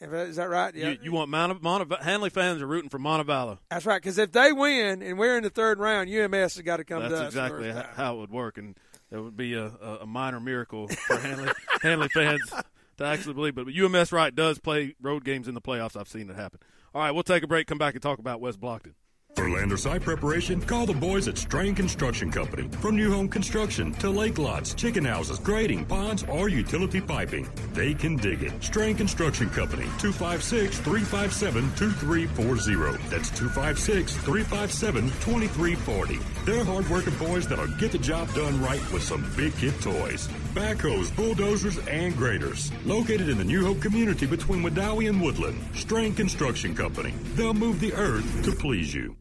Is 0.01 0.37
that 0.37 0.49
right? 0.49 0.75
Yeah. 0.75 0.91
You, 0.91 0.99
you 1.05 1.13
want 1.13 1.31
Mount, 1.31 1.63
Mount, 1.63 2.03
Handley 2.03 2.31
fans 2.31 2.61
are 2.61 2.67
rooting 2.67 2.91
for 2.91 2.99
Montevallo. 2.99 3.59
That's 3.71 3.87
right. 3.87 4.03
Because 4.03 4.19
if 4.19 4.33
they 4.33 4.51
win 4.53 5.01
and 5.01 5.17
we're 5.17 5.37
in 5.37 5.45
the 5.45 5.51
third 5.51 5.79
round, 5.79 6.11
UMS 6.11 6.57
has 6.57 6.63
got 6.63 6.79
to 6.79 6.85
come 6.85 7.03
That's 7.03 7.13
to 7.13 7.17
us. 7.27 7.35
That's 7.35 7.53
exactly 7.53 7.85
how 7.95 8.17
it 8.17 8.19
would 8.19 8.31
work, 8.31 8.59
and 8.59 8.77
it 9.13 9.19
would 9.19 9.37
be 9.37 9.55
a, 9.55 9.67
a 10.01 10.07
minor 10.07 10.41
miracle 10.41 10.89
for 10.89 11.19
Handley, 11.19 11.53
Handley 11.83 12.09
fans 12.09 12.53
to 12.99 13.05
actually 13.05 13.35
believe. 13.35 13.55
But 13.55 13.69
UMS 13.69 14.11
Wright 14.11 14.35
does 14.35 14.59
play 14.59 14.97
road 15.01 15.25
games 15.25 15.47
in 15.47 15.55
the 15.55 15.61
playoffs. 15.61 15.97
I've 15.97 16.09
seen 16.09 16.29
it 16.29 16.37
happen. 16.37 16.59
All 16.95 17.03
right, 17.03 17.13
we'll 17.13 17.23
take 17.23 17.45
a 17.45 17.47
break. 17.47 17.69
Come 17.69 17.79
back 17.79 17.95
and 17.95 18.03
talk 18.03 18.19
about 18.19 18.41
West 18.41 18.61
Blocton. 18.61 18.95
For 19.35 19.49
land 19.49 19.73
or 19.73 19.79
site 19.79 20.03
preparation, 20.03 20.61
call 20.61 20.85
the 20.85 20.93
boys 20.93 21.27
at 21.27 21.39
Strain 21.39 21.75
Construction 21.75 22.31
Company. 22.31 22.69
From 22.81 22.97
new 22.97 23.11
home 23.11 23.29
construction 23.29 23.93
to 23.95 24.11
lake 24.11 24.37
lots, 24.37 24.75
chicken 24.75 25.07
houses, 25.07 25.39
grading, 25.39 25.87
ponds, 25.87 26.23
or 26.29 26.51
utility 26.51 27.01
piping, 27.01 27.49
they 27.73 27.95
can 27.95 28.17
dig 28.17 28.43
it. 28.43 28.53
Strain 28.63 28.95
Construction 28.95 29.49
Company, 29.49 29.85
256 29.99 30.79
357 30.81 31.63
2340. 31.77 33.03
That's 33.09 33.31
256 33.31 34.17
357 34.17 35.05
2340. 35.09 36.19
They're 36.45 36.65
hardworking 36.65 37.15
boys 37.17 37.49
that'll 37.49 37.67
get 37.79 37.93
the 37.93 37.99
job 37.99 38.33
done 38.35 38.63
right 38.63 38.93
with 38.93 39.03
some 39.03 39.27
big 39.35 39.57
kid 39.57 39.75
toys. 39.81 40.29
Backhoes, 40.53 41.15
bulldozers, 41.17 41.79
and 41.89 42.15
graders. 42.17 42.71
Located 42.85 43.31
in 43.31 43.39
the 43.39 43.45
New 43.45 43.65
Hope 43.65 43.81
community 43.81 44.27
between 44.27 44.63
Wedowee 44.63 45.09
and 45.09 45.23
Woodland, 45.23 45.59
Strain 45.75 46.15
Construction 46.15 46.75
Company. 46.75 47.15
They'll 47.35 47.55
move 47.55 47.81
the 47.81 47.95
earth 47.95 48.45
to 48.45 48.53
please 48.53 48.93
you. 48.95 49.17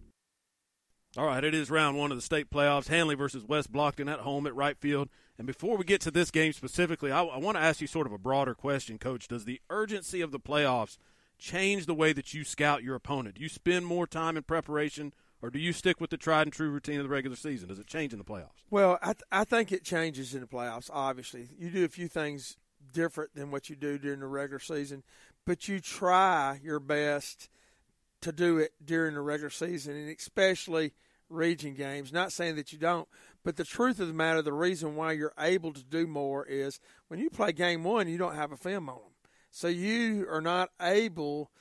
All 1.17 1.25
right, 1.25 1.43
it 1.43 1.53
is 1.53 1.69
round 1.69 1.97
one 1.97 2.11
of 2.11 2.17
the 2.17 2.21
state 2.21 2.49
playoffs. 2.49 2.87
Handley 2.87 3.15
versus 3.15 3.43
West 3.43 3.69
Blocton 3.69 4.09
at 4.09 4.21
home 4.21 4.47
at 4.47 4.55
right 4.55 4.77
field. 4.77 5.09
And 5.37 5.45
before 5.45 5.75
we 5.75 5.83
get 5.83 5.99
to 6.01 6.11
this 6.11 6.31
game 6.31 6.53
specifically, 6.53 7.11
I, 7.11 7.21
I 7.23 7.37
want 7.37 7.57
to 7.57 7.63
ask 7.63 7.81
you 7.81 7.87
sort 7.87 8.07
of 8.07 8.13
a 8.13 8.17
broader 8.17 8.55
question, 8.55 8.97
Coach. 8.97 9.27
Does 9.27 9.43
the 9.43 9.59
urgency 9.69 10.21
of 10.21 10.31
the 10.31 10.39
playoffs 10.39 10.97
change 11.37 11.85
the 11.85 11.93
way 11.93 12.13
that 12.13 12.33
you 12.33 12.45
scout 12.45 12.81
your 12.81 12.95
opponent? 12.95 13.35
Do 13.35 13.41
you 13.41 13.49
spend 13.49 13.85
more 13.85 14.07
time 14.07 14.37
in 14.37 14.43
preparation, 14.43 15.11
or 15.41 15.49
do 15.49 15.59
you 15.59 15.73
stick 15.73 15.99
with 15.99 16.11
the 16.11 16.17
tried 16.17 16.43
and 16.43 16.53
true 16.53 16.69
routine 16.69 16.99
of 16.99 17.03
the 17.03 17.09
regular 17.09 17.35
season? 17.35 17.67
Does 17.67 17.79
it 17.79 17.87
change 17.87 18.13
in 18.13 18.19
the 18.19 18.23
playoffs? 18.23 18.63
Well, 18.69 18.97
I, 19.01 19.07
th- 19.07 19.23
I 19.33 19.43
think 19.43 19.73
it 19.73 19.83
changes 19.83 20.33
in 20.33 20.39
the 20.39 20.47
playoffs. 20.47 20.89
Obviously, 20.93 21.49
you 21.59 21.71
do 21.71 21.83
a 21.83 21.89
few 21.89 22.07
things 22.07 22.55
different 22.93 23.35
than 23.35 23.51
what 23.51 23.69
you 23.69 23.75
do 23.75 23.97
during 23.97 24.21
the 24.21 24.27
regular 24.27 24.59
season, 24.59 25.03
but 25.45 25.67
you 25.67 25.81
try 25.81 26.61
your 26.63 26.79
best 26.79 27.49
to 28.21 28.31
do 28.31 28.57
it 28.57 28.73
during 28.83 29.15
the 29.15 29.21
regular 29.21 29.49
season, 29.49 29.95
and 29.95 30.15
especially 30.15 30.93
region 31.29 31.73
games. 31.73 32.13
Not 32.13 32.31
saying 32.31 32.55
that 32.55 32.71
you 32.71 32.77
don't, 32.77 33.07
but 33.43 33.55
the 33.55 33.63
truth 33.63 33.99
of 33.99 34.07
the 34.07 34.13
matter, 34.13 34.41
the 34.41 34.53
reason 34.53 34.95
why 34.95 35.13
you're 35.13 35.33
able 35.39 35.73
to 35.73 35.83
do 35.83 36.07
more 36.07 36.45
is 36.45 36.79
when 37.07 37.19
you 37.19 37.29
play 37.29 37.51
game 37.51 37.83
one, 37.83 38.07
you 38.07 38.17
don't 38.17 38.35
have 38.35 38.51
a 38.51 38.57
film 38.57 38.89
on 38.89 38.95
them. 38.95 39.05
So 39.49 39.67
you 39.67 40.27
are 40.29 40.41
not 40.41 40.69
able 40.81 41.51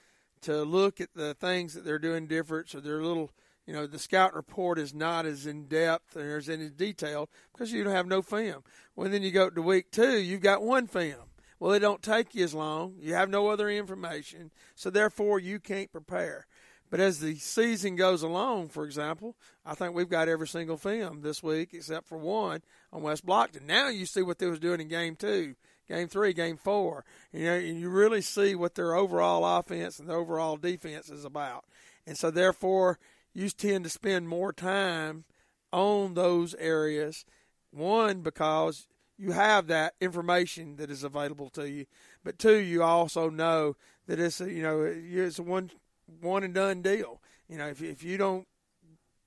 to 0.43 0.62
look 0.62 1.00
at 1.00 1.14
the 1.14 1.35
things 1.35 1.75
that 1.75 1.85
they're 1.85 1.99
doing 1.99 2.26
different. 2.26 2.71
So 2.71 2.81
they're 2.81 3.02
little, 3.02 3.31
you 3.67 3.73
know, 3.73 3.87
the 3.87 3.99
scout 3.99 4.35
report 4.35 4.79
is 4.79 4.95
not 4.95 5.26
as 5.26 5.47
in 5.47 5.67
depth 5.67 6.17
and 6.17 6.31
as 6.31 6.49
in 6.49 6.69
detail 6.76 7.29
because 7.52 7.73
you 7.73 7.85
don't 7.85 7.95
have 7.95 8.07
no 8.07 8.23
film. 8.23 8.62
Well, 8.95 9.11
then 9.11 9.23
you 9.23 9.31
go 9.31 9.50
to 9.50 9.62
week 9.62 9.90
two, 9.90 10.19
you've 10.19 10.40
got 10.40 10.62
one 10.62 10.87
film. 10.87 11.29
Well, 11.61 11.73
it 11.73 11.79
don't 11.81 12.02
take 12.02 12.35
you 12.35 12.43
as 12.43 12.55
long. 12.55 12.95
You 12.99 13.14
have 13.14 13.31
no 13.31 13.49
other 13.49 13.71
information, 13.71 14.50
so 14.75 14.90
therefore 14.90 15.38
you 15.38 15.61
can't 15.61 15.93
prepare. 15.93 16.47
But 16.90 16.99
as 16.99 17.21
the 17.21 17.37
season 17.37 17.95
goes 17.95 18.25
along, 18.25 18.71
for 18.71 18.85
example, 18.85 19.37
I 19.64 19.75
think 19.75 19.95
we've 19.95 20.09
got 20.09 20.29
every 20.29 20.49
single 20.49 20.76
film 20.76 21.21
this 21.21 21.40
week 21.40 21.73
except 21.73 22.09
for 22.09 22.19
one 22.19 22.62
on 22.93 23.02
West 23.02 23.25
Blocton. 23.25 23.62
Now 23.67 23.88
you 23.88 24.07
see 24.07 24.23
what 24.23 24.40
they 24.40 24.47
was 24.47 24.59
doing 24.59 24.81
in 24.81 24.88
game 24.88 25.14
two 25.14 25.55
game 25.90 26.09
three, 26.09 26.33
game 26.33 26.57
four. 26.57 27.05
You 27.33 27.45
know, 27.45 27.55
and 27.55 27.79
you 27.79 27.90
really 27.90 28.23
see 28.23 28.55
what 28.55 28.75
their 28.75 28.95
overall 28.95 29.45
offense 29.59 29.99
and 29.99 30.09
their 30.09 30.17
overall 30.17 30.57
defense 30.57 31.11
is 31.11 31.25
about. 31.25 31.64
And 32.07 32.17
so, 32.17 32.31
therefore, 32.31 32.99
you 33.35 33.50
tend 33.50 33.85
to 33.85 33.90
spend 33.90 34.29
more 34.29 34.52
time 34.52 35.25
on 35.73 36.14
those 36.14 36.55
areas. 36.55 37.25
One, 37.71 38.23
because 38.23 38.87
you 39.21 39.33
have 39.33 39.67
that 39.67 39.95
information 40.00 40.77
that 40.77 40.91
is 40.91 41.05
available 41.05 41.50
to 41.50 41.69
you, 41.69 41.85
but 42.25 42.39
two, 42.39 42.57
you 42.57 42.83
also 42.83 43.29
know 43.29 43.77
that 44.07 44.19
it's 44.19 44.41
a, 44.41 44.50
you 44.50 44.62
know 44.62 44.81
it's 44.83 45.39
a 45.39 45.43
one 45.43 45.71
one 46.21 46.43
and 46.43 46.55
done 46.55 46.81
deal. 46.81 47.21
You 47.49 47.59
know, 47.59 47.69
if 47.69 47.83
if 47.83 48.03
you 48.03 48.17
don't 48.17 48.49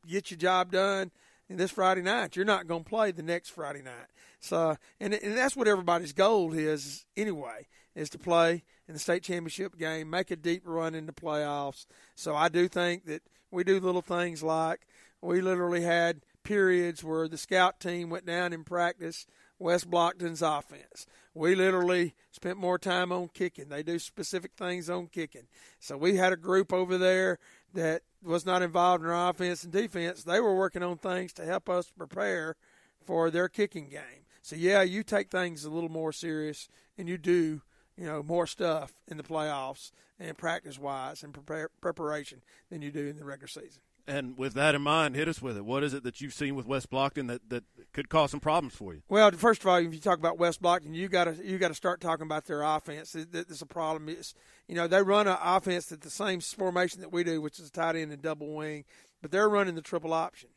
get 0.07 0.31
your 0.31 0.39
job 0.39 0.71
done 0.71 1.11
this 1.49 1.71
Friday 1.71 2.01
night, 2.01 2.35
you're 2.35 2.45
not 2.45 2.67
going 2.67 2.83
to 2.83 2.89
play 2.89 3.11
the 3.11 3.21
next 3.21 3.49
Friday 3.49 3.83
night. 3.83 4.07
So, 4.39 4.75
and, 4.99 5.13
and 5.13 5.37
that's 5.37 5.55
what 5.55 5.67
everybody's 5.67 6.11
goal 6.11 6.53
is 6.53 7.05
anyway, 7.15 7.67
is 7.95 8.09
to 8.09 8.17
play 8.17 8.63
in 8.87 8.95
the 8.95 8.99
state 8.99 9.21
championship 9.21 9.77
game, 9.77 10.09
make 10.09 10.31
a 10.31 10.35
deep 10.35 10.63
run 10.65 10.95
in 10.95 11.05
the 11.05 11.13
playoffs. 11.13 11.85
So 12.15 12.35
I 12.35 12.49
do 12.49 12.67
think 12.67 13.05
that 13.05 13.21
we 13.51 13.63
do 13.63 13.79
little 13.79 14.01
things 14.01 14.41
like 14.41 14.87
we 15.21 15.41
literally 15.41 15.81
had 15.81 16.21
periods 16.43 17.03
where 17.03 17.27
the 17.27 17.37
scout 17.37 17.79
team 17.79 18.09
went 18.09 18.25
down 18.25 18.51
in 18.51 18.63
practice 18.63 19.25
West 19.63 19.89
Blocton's 19.89 20.41
offense. 20.41 21.07
We 21.33 21.55
literally 21.55 22.15
spent 22.31 22.57
more 22.57 22.77
time 22.77 23.13
on 23.13 23.29
kicking. 23.29 23.69
They 23.69 23.81
do 23.81 23.97
specific 23.97 24.51
things 24.57 24.89
on 24.89 25.07
kicking. 25.07 25.47
So 25.79 25.95
we 25.95 26.17
had 26.17 26.33
a 26.33 26.37
group 26.37 26.73
over 26.73 26.97
there 26.97 27.39
that 27.73 28.01
was 28.21 28.45
not 28.45 28.61
involved 28.61 29.05
in 29.05 29.09
our 29.09 29.29
offense 29.29 29.63
and 29.63 29.71
defense. 29.71 30.23
They 30.23 30.41
were 30.41 30.53
working 30.53 30.83
on 30.83 30.97
things 30.97 31.31
to 31.33 31.45
help 31.45 31.69
us 31.69 31.89
prepare 31.97 32.57
for 33.05 33.31
their 33.31 33.47
kicking 33.47 33.87
game. 33.89 34.27
So 34.41 34.57
yeah, 34.57 34.81
you 34.81 35.01
take 35.01 35.31
things 35.31 35.63
a 35.63 35.69
little 35.69 35.89
more 35.89 36.11
serious, 36.11 36.67
and 36.97 37.07
you 37.07 37.17
do, 37.17 37.61
you 37.97 38.05
know, 38.05 38.21
more 38.21 38.45
stuff 38.45 38.91
in 39.07 39.15
the 39.15 39.23
playoffs 39.23 39.91
and 40.19 40.37
practice 40.37 40.77
wise 40.77 41.23
and 41.23 41.33
prepare, 41.33 41.69
preparation 41.79 42.41
than 42.69 42.81
you 42.81 42.91
do 42.91 43.07
in 43.07 43.15
the 43.15 43.23
regular 43.23 43.47
season. 43.47 43.81
And 44.05 44.37
with 44.37 44.53
that 44.55 44.75
in 44.75 44.81
mind, 44.81 45.15
hit 45.15 45.29
us 45.29 45.41
with 45.41 45.55
it. 45.55 45.63
What 45.63 45.81
is 45.81 45.93
it 45.93 46.03
that 46.03 46.19
you've 46.19 46.33
seen 46.33 46.55
with 46.55 46.65
West 46.65 46.89
Blocton 46.89 47.29
that, 47.29 47.49
that 47.49 47.63
could 47.93 48.09
cause 48.09 48.31
some 48.31 48.41
problems 48.41 48.75
for 48.75 48.93
you? 48.93 49.01
Well, 49.07 49.31
first 49.31 49.61
of 49.61 49.67
all, 49.67 49.77
if 49.77 49.93
you 49.93 49.99
talk 50.01 50.19
about 50.19 50.37
West 50.37 50.61
Blocton, 50.61 50.93
you 50.93 51.07
got 51.07 51.25
to 51.25 51.37
you 51.41 51.57
got 51.57 51.69
to 51.69 51.73
start 51.73 52.01
talking 52.01 52.25
about 52.25 52.45
their 52.45 52.63
offense. 52.63 53.15
There's 53.15 53.61
a 53.61 53.65
problem. 53.65 54.09
Is 54.09 54.33
you 54.67 54.75
know 54.75 54.87
they 54.87 55.01
run 55.01 55.27
an 55.27 55.37
offense 55.41 55.91
at 55.91 56.01
the 56.01 56.09
same 56.09 56.41
formation 56.41 56.99
that 56.99 57.13
we 57.13 57.23
do, 57.23 57.41
which 57.41 57.59
is 57.59 57.71
tight 57.71 57.95
end 57.95 58.11
and 58.11 58.21
double 58.21 58.53
wing, 58.53 58.83
but 59.21 59.31
they're 59.31 59.49
running 59.49 59.75
the 59.75 59.81
triple 59.81 60.11
option. 60.11 60.49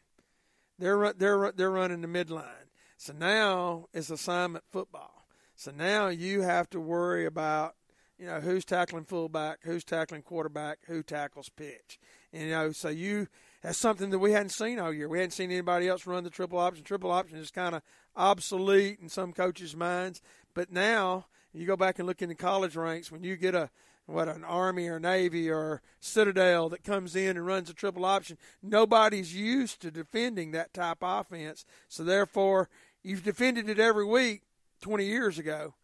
They're 0.79 1.13
they're 1.13 1.53
they're 1.53 1.71
running 1.71 2.01
the 2.01 2.09
midline. 2.09 2.67
So 2.97 3.13
now 3.13 3.87
it's 3.93 4.11
assignment 4.11 4.65
football. 4.71 5.27
So 5.55 5.71
now 5.71 6.09
you 6.09 6.43
have 6.43 6.69
to 6.71 6.81
worry 6.81 7.25
about, 7.25 7.77
you 8.19 8.27
know, 8.27 8.41
who's 8.41 8.65
tackling 8.65 9.05
fullback, 9.05 9.61
who's 9.63 9.85
tackling 9.85 10.23
quarterback, 10.23 10.81
who 10.87 11.03
tackles 11.03 11.49
pitch. 11.49 11.99
You 12.37 12.51
know, 12.51 12.73
so 12.73 12.89
you 12.89 13.29
that's 13.63 13.79
something 13.79 14.11
that 14.11 14.19
we 14.19 14.33
hadn't 14.33 14.51
seen 14.51 14.79
all 14.79 14.93
year. 14.93 15.09
We 15.09 15.19
hadn't 15.19 15.33
seen 15.33 15.51
anybody 15.51 15.89
else 15.89 16.07
run 16.07 16.25
the 16.25 16.31
triple 16.31 16.59
option. 16.59 16.85
Triple 16.85 17.11
option 17.11 17.39
is 17.39 17.51
kind 17.51 17.75
of 17.75 17.83
obsolete 18.15 18.99
in 19.01 19.09
some 19.09 19.33
coaches' 19.33 19.75
minds. 19.75 20.21
But 20.55 20.71
now 20.71 21.27
you 21.53 21.67
go 21.67 21.77
back 21.77 21.99
and 21.99 22.07
look 22.07 22.23
in 22.23 22.29
the 22.29 22.35
college 22.35 22.77
ranks 22.77 23.11
when 23.11 23.25
you 23.25 23.37
get 23.37 23.55
a 23.55 23.71
what 24.07 24.29
an 24.29 24.45
Army 24.45 24.87
or 24.87 25.01
Navy 25.01 25.51
or 25.51 25.83
Citadel 25.99 26.69
that 26.69 26.85
comes 26.85 27.17
in 27.17 27.37
and 27.37 27.45
runs 27.45 27.69
a 27.69 27.75
triple 27.75 28.05
option. 28.05 28.39
Nobody's 28.63 29.35
used 29.35 29.83
to 29.83 29.91
defending 29.91 30.53
that 30.53 30.73
type 30.73 31.03
of 31.03 31.27
offense, 31.27 31.65
so 31.89 32.05
therefore 32.05 32.69
you've 33.03 33.25
defended 33.25 33.69
it 33.69 33.81
every 33.81 34.05
week 34.05 34.43
20 34.81 35.05
years 35.05 35.39
ago. 35.39 35.75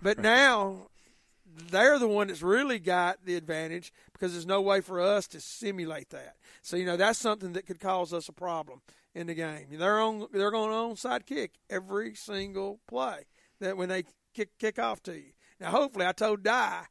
But 0.00 0.18
now 0.20 0.90
they're 1.70 1.98
the 1.98 2.08
one 2.08 2.28
that's 2.28 2.42
really 2.42 2.78
got 2.78 3.24
the 3.24 3.36
advantage 3.36 3.92
because 4.12 4.32
there's 4.32 4.46
no 4.46 4.60
way 4.60 4.80
for 4.80 5.00
us 5.00 5.26
to 5.28 5.40
simulate 5.40 6.10
that. 6.10 6.36
So 6.62 6.76
you 6.76 6.86
know 6.86 6.96
that's 6.96 7.18
something 7.18 7.52
that 7.54 7.66
could 7.66 7.80
cause 7.80 8.12
us 8.12 8.28
a 8.28 8.32
problem 8.32 8.80
in 9.14 9.26
the 9.26 9.34
game. 9.34 9.66
They're 9.70 10.00
on 10.00 10.26
they're 10.32 10.50
going 10.50 10.72
on 10.72 10.94
onside 10.94 11.26
kick 11.26 11.52
every 11.68 12.14
single 12.14 12.80
play 12.88 13.24
that 13.60 13.76
when 13.76 13.88
they 13.88 14.04
kick 14.34 14.50
kick 14.58 14.78
off 14.78 15.02
to 15.04 15.14
you. 15.14 15.32
Now 15.60 15.70
hopefully 15.70 16.06
I 16.06 16.12
told 16.12 16.42
Die 16.42 16.84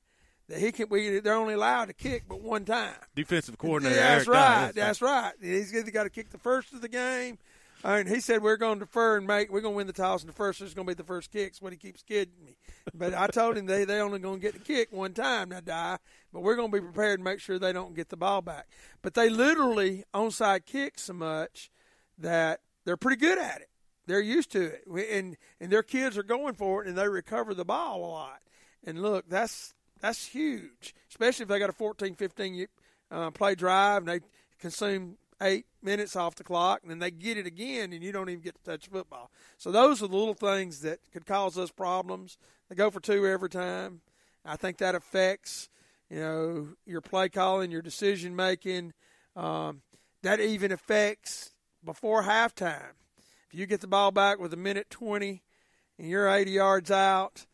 that 0.49 0.59
he 0.59 0.71
can 0.71 0.89
we 0.89 1.19
they're 1.19 1.33
only 1.33 1.53
allowed 1.53 1.85
to 1.85 1.93
kick 1.93 2.23
but 2.27 2.41
one 2.41 2.65
time. 2.65 2.95
Defensive 3.15 3.57
coordinator. 3.57 3.95
Yeah, 3.95 4.17
that's 4.17 4.27
Eric 4.27 4.37
right. 4.37 4.71
That's 4.75 5.01
right. 5.01 5.33
He's 5.41 5.73
either 5.73 5.91
got 5.91 6.03
to 6.03 6.09
kick 6.09 6.29
the 6.29 6.37
first 6.37 6.73
of 6.73 6.81
the 6.81 6.89
game 6.89 7.37
all 7.83 7.91
right, 7.91 8.07
he 8.07 8.19
said 8.19 8.43
we're 8.43 8.57
going 8.57 8.79
to 8.79 8.85
defer 8.85 9.17
and 9.17 9.25
make. 9.25 9.51
We're 9.51 9.61
going 9.61 9.73
to 9.73 9.77
win 9.77 9.87
the 9.87 9.93
toss 9.93 10.21
in 10.21 10.27
the 10.27 10.33
first. 10.33 10.61
It's 10.61 10.73
going 10.73 10.87
to 10.87 10.93
be 10.93 10.97
the 10.97 11.03
first 11.03 11.31
kicks. 11.31 11.61
What 11.61 11.73
he 11.73 11.77
keeps 11.77 12.03
kidding 12.03 12.33
me, 12.45 12.57
but 12.93 13.13
I 13.13 13.27
told 13.27 13.57
him 13.57 13.65
they 13.65 13.85
they 13.85 13.99
only 13.99 14.19
going 14.19 14.39
to 14.39 14.41
get 14.41 14.53
the 14.53 14.59
kick 14.59 14.91
one 14.91 15.13
time 15.13 15.49
now, 15.49 15.61
die. 15.61 15.97
But 16.31 16.41
we're 16.41 16.55
going 16.55 16.71
to 16.71 16.77
be 16.77 16.83
prepared 16.83 17.19
to 17.19 17.23
make 17.23 17.39
sure 17.39 17.57
they 17.57 17.73
don't 17.73 17.95
get 17.95 18.09
the 18.09 18.17
ball 18.17 18.41
back. 18.41 18.67
But 19.01 19.15
they 19.15 19.29
literally 19.29 20.03
onside 20.13 20.65
kick 20.65 20.99
so 20.99 21.13
much 21.13 21.71
that 22.17 22.61
they're 22.85 22.97
pretty 22.97 23.19
good 23.19 23.37
at 23.37 23.61
it. 23.61 23.69
They're 24.05 24.21
used 24.21 24.51
to 24.51 24.73
it, 24.73 24.85
and 24.87 25.37
and 25.59 25.71
their 25.71 25.83
kids 25.83 26.17
are 26.17 26.23
going 26.23 26.53
for 26.53 26.83
it, 26.83 26.87
and 26.87 26.97
they 26.97 27.07
recover 27.07 27.53
the 27.53 27.65
ball 27.65 28.05
a 28.05 28.11
lot. 28.11 28.41
And 28.83 29.01
look, 29.01 29.27
that's 29.29 29.73
that's 30.01 30.27
huge, 30.27 30.95
especially 31.09 31.43
if 31.43 31.49
they 31.49 31.59
got 31.59 31.69
a 31.69 31.73
14, 31.73 32.15
15 32.15 32.67
uh, 33.11 33.31
play 33.31 33.55
drive 33.55 34.07
and 34.07 34.07
they 34.07 34.19
consume 34.59 35.17
eight 35.41 35.65
minutes 35.81 36.15
off 36.15 36.35
the 36.35 36.43
clock, 36.43 36.81
and 36.81 36.91
then 36.91 36.99
they 36.99 37.11
get 37.11 37.37
it 37.37 37.45
again, 37.45 37.91
and 37.93 38.03
you 38.03 38.11
don't 38.11 38.29
even 38.29 38.41
get 38.41 38.55
to 38.55 38.63
touch 38.63 38.87
football. 38.87 39.31
So 39.57 39.71
those 39.71 40.01
are 40.01 40.07
the 40.07 40.15
little 40.15 40.33
things 40.33 40.81
that 40.81 40.99
could 41.11 41.25
cause 41.25 41.57
us 41.57 41.71
problems. 41.71 42.37
They 42.69 42.75
go 42.75 42.91
for 42.91 42.99
two 42.99 43.27
every 43.27 43.49
time. 43.49 44.01
I 44.45 44.55
think 44.55 44.77
that 44.77 44.95
affects, 44.95 45.69
you 46.09 46.19
know, 46.19 46.67
your 46.85 47.01
play 47.01 47.29
calling, 47.29 47.71
your 47.71 47.81
decision 47.81 48.35
making. 48.35 48.93
Um, 49.35 49.81
that 50.23 50.39
even 50.39 50.71
affects 50.71 51.51
before 51.83 52.23
halftime. 52.23 52.93
If 53.51 53.59
you 53.59 53.65
get 53.65 53.81
the 53.81 53.87
ball 53.87 54.11
back 54.11 54.39
with 54.39 54.53
a 54.53 54.57
minute 54.57 54.89
20 54.89 55.41
and 55.97 56.09
you're 56.09 56.29
80 56.29 56.51
yards 56.51 56.91
out, 56.91 57.45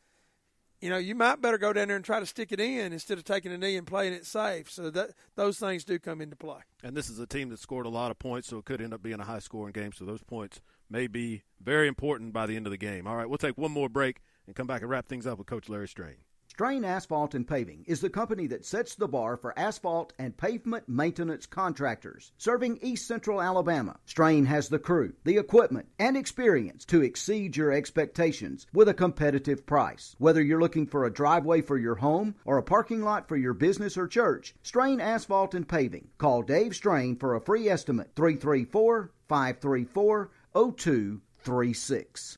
you 0.81 0.89
know, 0.89 0.97
you 0.97 1.15
might 1.15 1.41
better 1.41 1.57
go 1.57 1.73
down 1.73 1.87
there 1.87 1.95
and 1.95 2.05
try 2.05 2.19
to 2.19 2.25
stick 2.25 2.51
it 2.51 2.59
in 2.59 2.93
instead 2.93 3.17
of 3.17 3.23
taking 3.23 3.51
a 3.51 3.57
knee 3.57 3.77
and 3.77 3.87
playing 3.87 4.13
it 4.13 4.25
safe. 4.25 4.69
So 4.69 4.89
that 4.91 5.11
those 5.35 5.57
things 5.57 5.83
do 5.83 5.97
come 5.99 6.21
into 6.21 6.35
play. 6.35 6.59
And 6.83 6.95
this 6.95 7.09
is 7.09 7.19
a 7.19 7.25
team 7.25 7.49
that 7.49 7.59
scored 7.59 7.85
a 7.85 7.89
lot 7.89 8.11
of 8.11 8.19
points, 8.19 8.47
so 8.47 8.57
it 8.57 8.65
could 8.65 8.81
end 8.81 8.93
up 8.93 9.01
being 9.01 9.19
a 9.19 9.25
high 9.25 9.39
scoring 9.39 9.73
game. 9.73 9.91
So 9.91 10.05
those 10.05 10.23
points 10.23 10.61
may 10.89 11.07
be 11.07 11.43
very 11.61 11.87
important 11.87 12.33
by 12.33 12.45
the 12.45 12.55
end 12.55 12.67
of 12.67 12.71
the 12.71 12.77
game. 12.77 13.07
All 13.07 13.15
right, 13.15 13.27
we'll 13.27 13.37
take 13.37 13.57
one 13.57 13.71
more 13.71 13.89
break 13.89 14.21
and 14.45 14.55
come 14.55 14.67
back 14.67 14.81
and 14.81 14.89
wrap 14.89 15.07
things 15.07 15.25
up 15.25 15.37
with 15.37 15.47
Coach 15.47 15.67
Larry 15.67 15.87
Strain. 15.87 16.17
Strain 16.57 16.83
Asphalt 16.83 17.35
and 17.35 17.47
Paving 17.47 17.83
is 17.85 18.01
the 18.01 18.09
company 18.09 18.47
that 18.47 18.65
sets 18.65 18.95
the 18.95 19.07
bar 19.07 19.37
for 19.37 19.53
asphalt 19.59 20.11
and 20.17 20.35
pavement 20.35 20.89
maintenance 20.89 21.45
contractors. 21.45 22.31
Serving 22.39 22.79
East 22.81 23.05
Central 23.05 23.43
Alabama, 23.43 23.99
Strain 24.07 24.43
has 24.45 24.67
the 24.67 24.79
crew, 24.79 25.13
the 25.23 25.37
equipment, 25.37 25.87
and 25.99 26.17
experience 26.17 26.83
to 26.85 27.03
exceed 27.03 27.55
your 27.55 27.71
expectations 27.71 28.65
with 28.73 28.89
a 28.89 28.93
competitive 28.95 29.67
price. 29.67 30.15
Whether 30.17 30.41
you're 30.41 30.59
looking 30.59 30.87
for 30.87 31.05
a 31.05 31.13
driveway 31.13 31.61
for 31.61 31.77
your 31.77 31.93
home 31.93 32.33
or 32.43 32.57
a 32.57 32.63
parking 32.63 33.03
lot 33.03 33.27
for 33.27 33.37
your 33.37 33.53
business 33.53 33.95
or 33.95 34.07
church, 34.07 34.55
Strain 34.63 34.99
Asphalt 34.99 35.53
and 35.53 35.69
Paving. 35.69 36.07
Call 36.17 36.41
Dave 36.41 36.73
Strain 36.75 37.17
for 37.17 37.35
a 37.35 37.39
free 37.39 37.69
estimate 37.69 38.13
334 38.15 39.11
534 39.29 40.31
0236. 40.55 42.35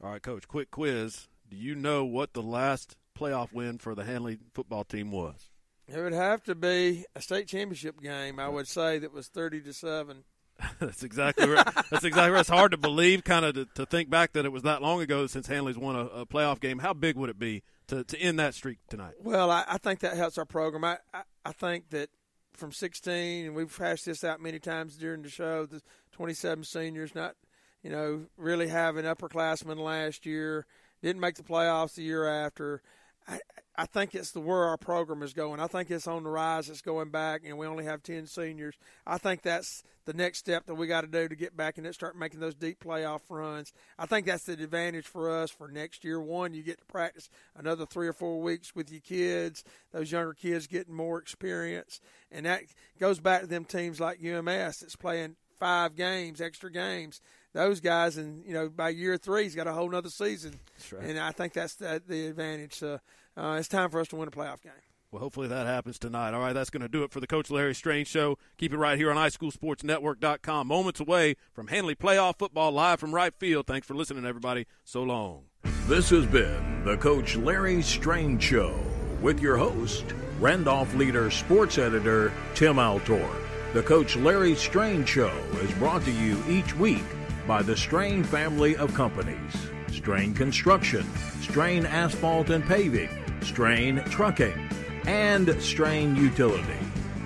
All 0.00 0.12
right, 0.12 0.22
Coach. 0.22 0.46
Quick 0.46 0.70
quiz: 0.70 1.26
Do 1.50 1.56
you 1.56 1.74
know 1.74 2.04
what 2.04 2.32
the 2.32 2.42
last 2.42 2.96
playoff 3.18 3.52
win 3.52 3.78
for 3.78 3.96
the 3.96 4.04
Handley 4.04 4.38
football 4.54 4.84
team 4.84 5.10
was? 5.10 5.50
It 5.88 6.00
would 6.00 6.12
have 6.12 6.44
to 6.44 6.54
be 6.54 7.04
a 7.16 7.20
state 7.20 7.48
championship 7.48 8.00
game. 8.00 8.38
I 8.38 8.48
would 8.48 8.68
say 8.68 8.98
that 9.00 9.12
was 9.12 9.26
thirty 9.26 9.60
to 9.62 9.72
seven. 9.72 10.22
That's 10.78 11.02
exactly 11.02 11.48
right. 11.48 11.66
That's 11.90 12.04
exactly 12.04 12.30
right. 12.30 12.40
It's 12.40 12.48
hard 12.48 12.70
to 12.70 12.76
believe, 12.76 13.24
kind 13.24 13.44
of, 13.44 13.54
to, 13.54 13.64
to, 13.74 13.86
think 13.86 14.10
back 14.10 14.34
that 14.34 14.44
it 14.44 14.52
was 14.52 14.62
that 14.62 14.82
long 14.82 15.00
ago 15.00 15.26
since 15.26 15.46
Handley's 15.46 15.78
won 15.78 15.96
a, 15.96 16.04
a, 16.06 16.26
playoff 16.26 16.60
game. 16.60 16.78
How 16.78 16.92
big 16.92 17.16
would 17.16 17.30
it 17.30 17.38
be 17.38 17.62
to, 17.88 18.04
to 18.04 18.18
end 18.18 18.38
that 18.38 18.54
streak 18.54 18.78
tonight? 18.88 19.14
Well, 19.22 19.50
I, 19.50 19.64
I 19.66 19.78
think 19.78 20.00
that 20.00 20.16
helps 20.16 20.36
our 20.36 20.44
program. 20.44 20.84
I, 20.84 20.98
I, 21.14 21.22
I, 21.46 21.52
think 21.52 21.88
that 21.90 22.10
from 22.52 22.72
16, 22.72 23.46
and 23.46 23.54
we've 23.54 23.74
hashed 23.74 24.04
this 24.04 24.22
out 24.22 24.40
many 24.40 24.58
times 24.58 24.96
during 24.96 25.22
the 25.22 25.30
show, 25.30 25.64
the 25.64 25.80
27 26.12 26.64
seniors 26.64 27.14
not, 27.14 27.36
you 27.82 27.90
know, 27.90 28.26
really 28.36 28.68
having 28.68 29.04
upperclassmen 29.04 29.78
last 29.78 30.26
year, 30.26 30.66
didn't 31.02 31.20
make 31.20 31.36
the 31.36 31.42
playoffs 31.42 31.94
the 31.94 32.02
year 32.02 32.26
after. 32.26 32.82
I, 33.28 33.40
I 33.76 33.86
think 33.86 34.14
it's 34.14 34.32
the 34.32 34.40
where 34.40 34.64
our 34.64 34.76
program 34.76 35.22
is 35.22 35.32
going. 35.32 35.58
I 35.58 35.66
think 35.66 35.90
it's 35.90 36.06
on 36.06 36.24
the 36.24 36.28
rise. 36.28 36.68
It's 36.68 36.82
going 36.82 37.10
back, 37.10 37.42
and 37.46 37.56
we 37.56 37.66
only 37.66 37.84
have 37.84 38.02
ten 38.02 38.26
seniors. 38.26 38.74
I 39.06 39.16
think 39.16 39.40
that's 39.40 39.82
the 40.04 40.12
next 40.12 40.38
step 40.38 40.66
that 40.66 40.74
we 40.74 40.86
got 40.86 41.02
to 41.02 41.06
do 41.06 41.28
to 41.28 41.36
get 41.36 41.56
back 41.56 41.78
and 41.78 41.94
start 41.94 42.14
making 42.14 42.40
those 42.40 42.54
deep 42.54 42.82
playoff 42.84 43.20
runs. 43.30 43.72
I 43.98 44.06
think 44.06 44.26
that's 44.26 44.44
the 44.44 44.52
advantage 44.52 45.06
for 45.06 45.30
us 45.30 45.50
for 45.50 45.68
next 45.68 46.04
year. 46.04 46.20
One, 46.20 46.52
you 46.52 46.62
get 46.62 46.78
to 46.78 46.84
practice 46.86 47.30
another 47.56 47.86
three 47.86 48.08
or 48.08 48.12
four 48.12 48.42
weeks 48.42 48.74
with 48.74 48.90
your 48.90 49.00
kids. 49.00 49.64
Those 49.92 50.12
younger 50.12 50.34
kids 50.34 50.66
getting 50.66 50.94
more 50.94 51.18
experience, 51.18 52.00
and 52.30 52.44
that 52.44 52.64
goes 52.98 53.18
back 53.18 53.42
to 53.42 53.46
them 53.46 53.64
teams 53.64 54.00
like 54.00 54.18
UMS 54.22 54.80
that's 54.80 54.96
playing 54.96 55.36
five 55.58 55.96
games, 55.96 56.40
extra 56.40 56.70
games 56.70 57.20
those 57.52 57.80
guys, 57.80 58.16
and 58.16 58.44
you 58.44 58.54
know, 58.54 58.68
by 58.68 58.90
year 58.90 59.16
three, 59.16 59.44
he's 59.44 59.54
got 59.54 59.66
a 59.66 59.72
whole 59.72 59.94
other 59.94 60.10
season, 60.10 60.60
right. 60.92 61.04
and 61.04 61.18
I 61.18 61.32
think 61.32 61.52
that's 61.52 61.74
the, 61.74 62.02
the 62.06 62.26
advantage. 62.26 62.74
So 62.74 63.00
uh, 63.36 63.56
it's 63.58 63.68
time 63.68 63.90
for 63.90 64.00
us 64.00 64.08
to 64.08 64.16
win 64.16 64.28
a 64.28 64.30
playoff 64.30 64.62
game. 64.62 64.72
Well, 65.12 65.20
hopefully 65.20 65.48
that 65.48 65.66
happens 65.66 65.98
tonight. 65.98 66.34
All 66.34 66.40
right, 66.40 66.52
that's 66.52 66.70
going 66.70 66.82
to 66.82 66.88
do 66.88 67.02
it 67.02 67.10
for 67.10 67.18
the 67.18 67.26
Coach 67.26 67.50
Larry 67.50 67.74
Strain 67.74 68.04
Show. 68.04 68.38
Keep 68.58 68.72
it 68.72 68.76
right 68.76 68.96
here 68.96 69.10
on 69.10 69.16
iSchoolSportsNetwork.com. 69.16 70.68
Moments 70.68 71.00
away 71.00 71.34
from 71.52 71.66
Handley 71.66 71.96
Playoff 71.96 72.38
Football 72.38 72.70
live 72.70 73.00
from 73.00 73.12
right 73.12 73.34
field. 73.34 73.66
Thanks 73.66 73.88
for 73.88 73.94
listening, 73.94 74.24
everybody. 74.24 74.66
So 74.84 75.02
long. 75.02 75.46
This 75.86 76.10
has 76.10 76.26
been 76.26 76.84
the 76.84 76.96
Coach 76.96 77.36
Larry 77.36 77.82
Strain 77.82 78.38
Show 78.38 78.78
with 79.20 79.40
your 79.40 79.56
host, 79.56 80.04
Randolph 80.38 80.94
Leader 80.94 81.28
Sports 81.32 81.78
Editor 81.78 82.32
Tim 82.54 82.76
Altor. 82.76 83.28
The 83.72 83.82
Coach 83.82 84.14
Larry 84.14 84.54
Strain 84.54 85.04
Show 85.04 85.32
is 85.60 85.72
brought 85.72 86.04
to 86.04 86.12
you 86.12 86.40
each 86.48 86.76
week 86.76 87.02
by 87.46 87.62
the 87.62 87.76
Strain 87.76 88.24
family 88.24 88.76
of 88.76 88.94
companies 88.94 89.54
Strain 89.92 90.34
Construction, 90.34 91.04
Strain 91.40 91.84
Asphalt 91.86 92.50
and 92.50 92.64
Paving, 92.64 93.10
Strain 93.42 94.02
Trucking, 94.06 94.70
and 95.06 95.60
Strain 95.60 96.16
Utility. 96.16 96.78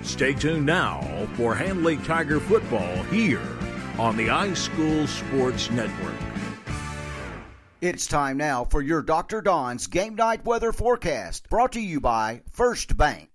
Stay 0.03 0.33
tuned 0.33 0.65
now 0.65 1.27
for 1.35 1.55
Handley 1.55 1.97
Tiger 1.97 2.39
football 2.39 2.95
here 3.05 3.41
on 3.97 4.17
the 4.17 4.27
iSchool 4.27 5.07
Sports 5.07 5.69
Network. 5.71 6.13
It's 7.81 8.07
time 8.07 8.37
now 8.37 8.65
for 8.65 8.81
your 8.81 9.01
Dr. 9.01 9.41
Don's 9.41 9.87
game 9.87 10.15
night 10.15 10.43
weather 10.45 10.71
forecast, 10.71 11.49
brought 11.49 11.73
to 11.73 11.81
you 11.81 11.99
by 11.99 12.41
First 12.51 12.97
Bank. 12.97 13.34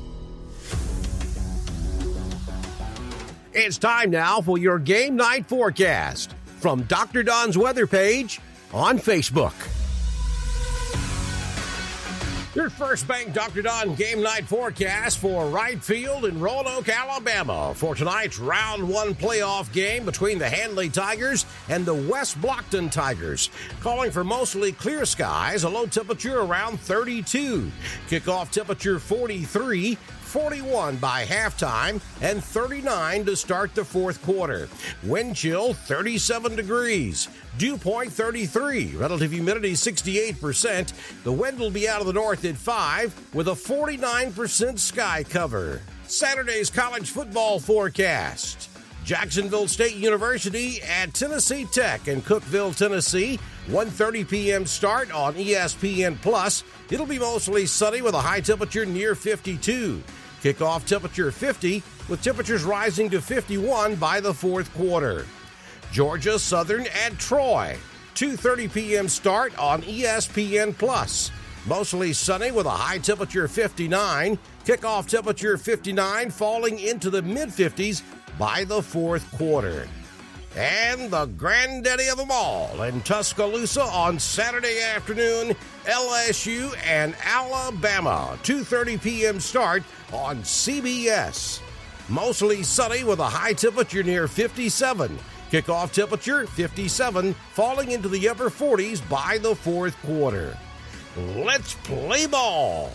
It's 3.63 3.77
time 3.77 4.09
now 4.09 4.41
for 4.41 4.57
your 4.57 4.79
game 4.79 5.15
night 5.15 5.45
forecast 5.45 6.33
from 6.57 6.81
Dr. 6.85 7.21
Don's 7.21 7.55
weather 7.55 7.85
page 7.85 8.41
on 8.73 8.97
Facebook. 8.97 9.53
Your 12.53 12.69
First 12.69 13.07
Bank 13.07 13.31
Dr. 13.31 13.61
Don 13.61 13.95
game 13.95 14.21
night 14.21 14.43
forecast 14.43 15.19
for 15.19 15.45
right 15.47 15.81
field 15.81 16.25
in 16.25 16.37
Roanoke, 16.37 16.89
Alabama 16.89 17.71
for 17.73 17.95
tonight's 17.95 18.39
round 18.39 18.85
one 18.85 19.15
playoff 19.15 19.71
game 19.71 20.03
between 20.03 20.37
the 20.37 20.49
Handley 20.49 20.89
Tigers 20.89 21.45
and 21.69 21.85
the 21.85 21.93
West 21.93 22.41
Blocton 22.41 22.91
Tigers. 22.91 23.49
Calling 23.79 24.11
for 24.11 24.25
mostly 24.25 24.73
clear 24.73 25.05
skies, 25.05 25.63
a 25.63 25.69
low 25.69 25.85
temperature 25.85 26.41
around 26.41 26.77
32. 26.81 27.71
Kickoff 28.09 28.51
temperature 28.51 28.99
43. 28.99 29.97
41 30.31 30.95
by 30.95 31.25
halftime, 31.25 31.99
and 32.21 32.41
39 32.41 33.25
to 33.25 33.35
start 33.35 33.75
the 33.75 33.83
fourth 33.83 34.21
quarter. 34.23 34.69
Wind 35.03 35.35
chill 35.35 35.73
37 35.73 36.55
degrees. 36.55 37.27
Dew 37.57 37.77
point 37.77 38.11
33. 38.11 38.95
Relative 38.95 39.31
humidity 39.31 39.73
68%. 39.73 40.93
The 41.23 41.31
wind 41.31 41.59
will 41.59 41.71
be 41.71 41.87
out 41.87 42.01
of 42.01 42.07
the 42.07 42.13
north 42.13 42.45
at 42.45 42.55
5 42.55 43.33
with 43.33 43.47
a 43.47 43.51
49% 43.51 44.79
sky 44.79 45.23
cover. 45.29 45.81
Saturday's 46.07 46.69
college 46.69 47.11
football 47.11 47.59
forecast. 47.59 48.69
Jacksonville 49.03 49.67
State 49.67 49.95
University 49.95 50.81
at 50.83 51.13
Tennessee 51.13 51.65
Tech 51.65 52.07
in 52.07 52.21
Cookeville, 52.21 52.75
Tennessee. 52.75 53.39
1:30 53.67 54.27
p.m. 54.29 54.65
start 54.65 55.11
on 55.11 55.33
ESPN 55.35 56.19
Plus. 56.21 56.63
It'll 56.89 57.05
be 57.05 57.19
mostly 57.19 57.65
sunny 57.65 58.01
with 58.01 58.15
a 58.15 58.21
high 58.21 58.41
temperature 58.41 58.85
near 58.85 59.15
52. 59.15 60.01
Kickoff 60.41 60.85
temperature 60.85 61.31
50 61.31 61.83
with 62.09 62.23
temperatures 62.23 62.63
rising 62.63 63.09
to 63.09 63.21
51 63.21 63.95
by 63.95 64.19
the 64.19 64.33
fourth 64.33 64.73
quarter. 64.73 65.25
Georgia 65.91 66.39
Southern 66.39 66.87
at 66.87 67.17
Troy. 67.19 67.77
2:30 68.15 68.73
p.m. 68.73 69.09
start 69.09 69.57
on 69.59 69.81
ESPN 69.83 70.77
Plus. 70.77 71.31
Mostly 71.65 72.13
sunny 72.13 72.51
with 72.51 72.65
a 72.65 72.69
high 72.69 72.97
temperature 72.97 73.45
of 73.45 73.51
59. 73.51 74.39
Kickoff 74.65 75.07
temperature 75.07 75.57
59 75.57 76.29
falling 76.29 76.79
into 76.79 77.09
the 77.09 77.21
mid 77.21 77.49
50s 77.49 78.03
by 78.39 78.63
the 78.63 78.81
fourth 78.81 79.29
quarter. 79.37 79.87
And 80.55 81.11
the 81.11 81.25
granddaddy 81.25 82.07
of 82.09 82.17
them 82.17 82.31
all 82.31 82.81
in 82.83 83.01
Tuscaloosa 83.01 83.83
on 83.83 84.19
Saturday 84.19 84.81
afternoon, 84.81 85.55
LSU 85.85 86.75
and 86.85 87.15
Alabama. 87.23 88.37
2:30 88.43 89.01
p.m. 89.01 89.39
start 89.41 89.83
on 90.13 90.41
CBS. 90.43 91.59
Mostly 92.07 92.63
sunny 92.63 93.03
with 93.03 93.19
a 93.19 93.29
high 93.29 93.53
temperature 93.53 94.03
near 94.03 94.27
57. 94.27 95.17
Kickoff 95.51 95.91
temperature 95.91 96.47
57, 96.47 97.33
falling 97.51 97.91
into 97.91 98.07
the 98.07 98.29
upper 98.29 98.49
40s 98.49 99.07
by 99.09 99.37
the 99.37 99.53
fourth 99.53 100.01
quarter. 100.01 100.57
Let's 101.17 101.73
play 101.73 102.25
ball. 102.25 102.89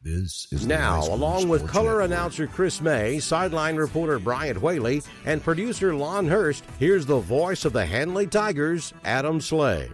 This 0.00 0.46
is 0.52 0.64
Now, 0.64 0.76
the 0.76 1.00
High 1.00 1.04
School 1.06 1.14
along 1.16 1.48
with 1.48 1.66
color 1.66 1.98
Network. 1.98 2.04
announcer 2.04 2.46
Chris 2.46 2.80
May, 2.80 3.18
sideline 3.18 3.74
reporter 3.74 4.20
Bryant 4.20 4.62
Whaley, 4.62 5.02
and 5.24 5.42
producer 5.42 5.92
Lon 5.92 6.28
Hurst, 6.28 6.62
here's 6.78 7.04
the 7.04 7.18
voice 7.18 7.64
of 7.64 7.72
the 7.72 7.84
Handley 7.84 8.28
Tigers, 8.28 8.94
Adam 9.04 9.40
Slay. 9.40 9.90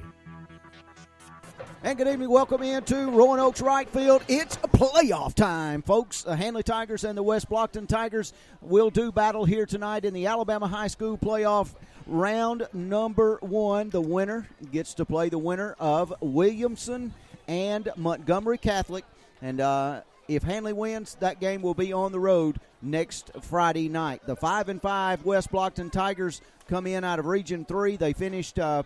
And 1.82 1.96
good 1.96 2.08
evening. 2.08 2.28
Welcome 2.28 2.62
into 2.62 3.10
Roanoke's 3.10 3.62
right 3.62 3.88
field. 3.88 4.22
It's 4.28 4.56
a 4.56 4.68
playoff 4.68 5.32
time, 5.32 5.80
folks. 5.80 6.24
The 6.24 6.36
Handley 6.36 6.62
Tigers 6.62 7.04
and 7.04 7.16
the 7.16 7.22
West 7.22 7.48
Blocton 7.48 7.88
Tigers 7.88 8.34
will 8.60 8.90
do 8.90 9.10
battle 9.10 9.46
here 9.46 9.64
tonight 9.64 10.04
in 10.04 10.12
the 10.12 10.26
Alabama 10.26 10.68
High 10.68 10.88
School 10.88 11.16
playoff 11.16 11.72
round 12.06 12.68
number 12.74 13.38
one. 13.40 13.88
The 13.88 14.00
winner 14.02 14.46
gets 14.70 14.92
to 14.94 15.06
play 15.06 15.30
the 15.30 15.38
winner 15.38 15.74
of 15.80 16.12
Williamson 16.20 17.14
and 17.48 17.88
Montgomery 17.96 18.58
Catholic. 18.58 19.06
And 19.40 19.62
uh, 19.62 20.02
if 20.28 20.42
Handley 20.42 20.74
wins, 20.74 21.16
that 21.20 21.40
game 21.40 21.62
will 21.62 21.72
be 21.72 21.94
on 21.94 22.12
the 22.12 22.20
road 22.20 22.60
next 22.82 23.30
Friday 23.40 23.88
night. 23.88 24.20
The 24.26 24.36
five 24.36 24.68
and 24.68 24.82
five 24.82 25.24
West 25.24 25.50
Blocton 25.50 25.90
Tigers 25.90 26.42
come 26.68 26.86
in 26.86 27.04
out 27.04 27.18
of 27.18 27.24
Region 27.24 27.64
Three. 27.64 27.96
They 27.96 28.12
finished. 28.12 28.58
Uh, 28.58 28.82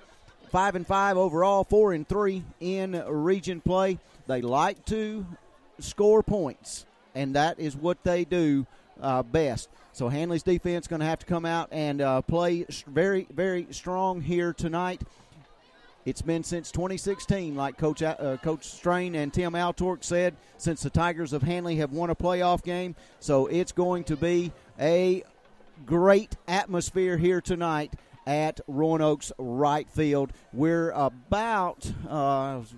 five 0.54 0.76
and 0.76 0.86
five 0.86 1.16
overall, 1.16 1.64
four 1.64 1.92
and 1.92 2.06
three 2.06 2.44
in 2.60 2.92
region 3.08 3.60
play. 3.60 3.98
They 4.28 4.40
like 4.40 4.84
to 4.84 5.26
score 5.80 6.22
points, 6.22 6.86
and 7.12 7.34
that 7.34 7.58
is 7.58 7.74
what 7.74 8.04
they 8.04 8.24
do 8.24 8.64
uh, 9.02 9.24
best. 9.24 9.68
So 9.92 10.08
Handley's 10.08 10.44
defense 10.44 10.86
going 10.86 11.00
to 11.00 11.06
have 11.06 11.18
to 11.18 11.26
come 11.26 11.44
out 11.44 11.70
and 11.72 12.00
uh, 12.00 12.22
play 12.22 12.66
very, 12.86 13.26
very 13.34 13.66
strong 13.72 14.20
here 14.20 14.52
tonight. 14.52 15.02
It's 16.04 16.22
been 16.22 16.44
since 16.44 16.70
2016, 16.70 17.56
like 17.56 17.76
Coach 17.76 18.00
uh, 18.04 18.36
Coach 18.40 18.64
Strain 18.64 19.16
and 19.16 19.34
Tim 19.34 19.54
Altork 19.54 20.04
said, 20.04 20.36
since 20.58 20.84
the 20.84 20.90
Tigers 20.90 21.32
of 21.32 21.42
Handley 21.42 21.74
have 21.76 21.90
won 21.90 22.10
a 22.10 22.14
playoff 22.14 22.62
game. 22.62 22.94
So 23.18 23.48
it's 23.48 23.72
going 23.72 24.04
to 24.04 24.16
be 24.16 24.52
a 24.78 25.24
great 25.84 26.36
atmosphere 26.46 27.16
here 27.16 27.40
tonight 27.40 27.92
at 28.26 28.60
Roanoke's 28.66 29.32
right 29.38 29.88
field. 29.88 30.32
We're 30.52 30.90
about, 30.90 31.90
uh, 32.08 32.14
I 32.14 32.56
was 32.56 32.74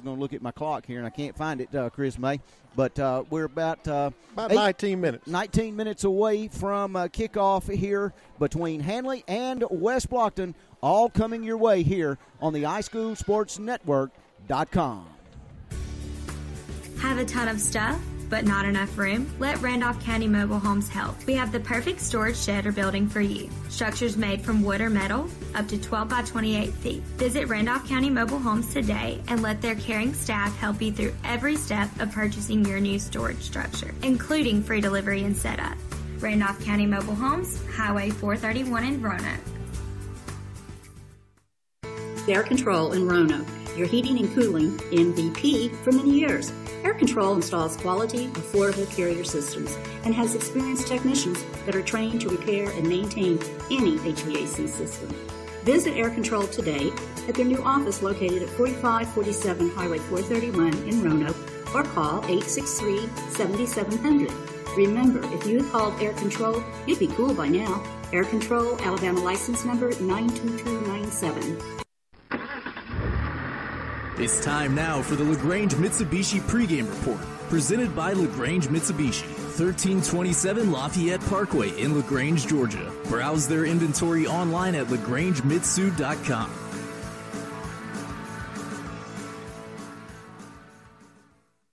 going 0.00 0.02
to 0.02 0.10
look 0.12 0.32
at 0.32 0.42
my 0.42 0.52
clock 0.52 0.86
here 0.86 0.98
and 0.98 1.06
I 1.06 1.10
can't 1.10 1.36
find 1.36 1.60
it, 1.60 1.74
uh, 1.74 1.90
Chris 1.90 2.18
May, 2.18 2.40
but 2.76 2.98
uh, 2.98 3.24
we're 3.30 3.44
about 3.44 3.86
uh, 3.86 4.10
about 4.32 4.52
eight, 4.52 4.56
19 4.56 5.00
minutes. 5.00 5.26
19 5.26 5.76
minutes 5.76 6.04
away 6.04 6.48
from 6.48 6.96
uh, 6.96 7.08
kickoff 7.08 7.74
here 7.74 8.12
between 8.38 8.80
Handley 8.80 9.24
and 9.28 9.64
West 9.70 10.10
Blocton, 10.10 10.54
all 10.82 11.08
coming 11.08 11.42
your 11.42 11.56
way 11.56 11.82
here 11.82 12.18
on 12.40 12.52
the 12.52 12.64
iSchoolSportsNetwork.com. 12.64 15.06
Have 17.00 17.18
a 17.18 17.24
ton 17.24 17.48
of 17.48 17.60
stuff? 17.60 18.00
But 18.34 18.44
not 18.44 18.66
enough 18.66 18.98
room? 18.98 19.32
Let 19.38 19.62
Randolph 19.62 20.02
County 20.02 20.26
Mobile 20.26 20.58
Homes 20.58 20.88
help. 20.88 21.24
We 21.24 21.34
have 21.34 21.52
the 21.52 21.60
perfect 21.60 22.00
storage 22.00 22.36
shed 22.36 22.66
or 22.66 22.72
building 22.72 23.08
for 23.08 23.20
you. 23.20 23.48
Structures 23.68 24.16
made 24.16 24.40
from 24.40 24.64
wood 24.64 24.80
or 24.80 24.90
metal, 24.90 25.28
up 25.54 25.68
to 25.68 25.80
12 25.80 26.08
by 26.08 26.22
28 26.22 26.74
feet. 26.74 27.00
Visit 27.16 27.46
Randolph 27.46 27.88
County 27.88 28.10
Mobile 28.10 28.40
Homes 28.40 28.74
today 28.74 29.22
and 29.28 29.40
let 29.40 29.62
their 29.62 29.76
caring 29.76 30.12
staff 30.12 30.52
help 30.58 30.82
you 30.82 30.90
through 30.90 31.14
every 31.22 31.54
step 31.54 31.88
of 32.00 32.10
purchasing 32.10 32.64
your 32.64 32.80
new 32.80 32.98
storage 32.98 33.40
structure, 33.40 33.94
including 34.02 34.64
free 34.64 34.80
delivery 34.80 35.22
and 35.22 35.36
setup. 35.36 35.78
Randolph 36.18 36.60
County 36.64 36.86
Mobile 36.86 37.14
Homes, 37.14 37.64
Highway 37.76 38.10
431 38.10 38.82
in 38.82 39.00
Roanoke. 39.00 39.40
Air 42.26 42.42
Control 42.42 42.94
in 42.94 43.06
Roanoke, 43.06 43.46
your 43.76 43.86
heating 43.86 44.18
and 44.18 44.34
cooling 44.34 44.76
MVP 44.90 45.74
for 45.76 45.92
many 45.92 46.10
years. 46.10 46.52
Air 46.84 46.94
Control 46.94 47.34
installs 47.34 47.76
quality, 47.76 48.28
affordable 48.28 48.90
carrier 48.94 49.24
systems 49.24 49.76
and 50.04 50.14
has 50.14 50.34
experienced 50.34 50.86
technicians 50.86 51.44
that 51.66 51.74
are 51.74 51.82
trained 51.82 52.20
to 52.22 52.28
repair 52.28 52.70
and 52.70 52.88
maintain 52.88 53.38
any 53.70 53.98
HVAC 53.98 54.68
system. 54.68 55.08
Visit 55.64 55.96
Air 55.96 56.10
Control 56.10 56.46
today 56.46 56.90
at 57.26 57.34
their 57.34 57.46
new 57.46 57.62
office 57.64 58.02
located 58.02 58.42
at 58.42 58.50
4547 58.50 59.70
Highway 59.70 59.98
431 59.98 60.88
in 60.88 61.02
Roanoke 61.02 61.36
or 61.74 61.82
call 61.82 62.18
863 62.26 63.08
7700. 63.30 64.30
Remember, 64.76 65.20
if 65.34 65.46
you 65.46 65.62
called 65.70 66.00
Air 66.02 66.12
Control, 66.14 66.62
you'd 66.86 66.98
be 66.98 67.06
cool 67.08 67.32
by 67.32 67.48
now. 67.48 67.82
Air 68.12 68.24
Control, 68.24 68.78
Alabama 68.82 69.20
license 69.20 69.64
number 69.64 69.88
92297. 70.00 71.83
It's 74.16 74.44
time 74.44 74.76
now 74.76 75.02
for 75.02 75.16
the 75.16 75.24
LaGrange 75.24 75.74
Mitsubishi 75.74 76.40
pregame 76.42 76.88
report, 76.88 77.18
presented 77.48 77.96
by 77.96 78.12
LaGrange 78.12 78.68
Mitsubishi, 78.68 79.26
1327 79.58 80.70
Lafayette 80.70 81.20
Parkway 81.22 81.76
in 81.80 81.96
LaGrange, 81.96 82.46
Georgia. 82.46 82.92
Browse 83.06 83.48
their 83.48 83.64
inventory 83.64 84.28
online 84.28 84.76
at 84.76 84.86
lagrangemitsu.com. 84.86 86.50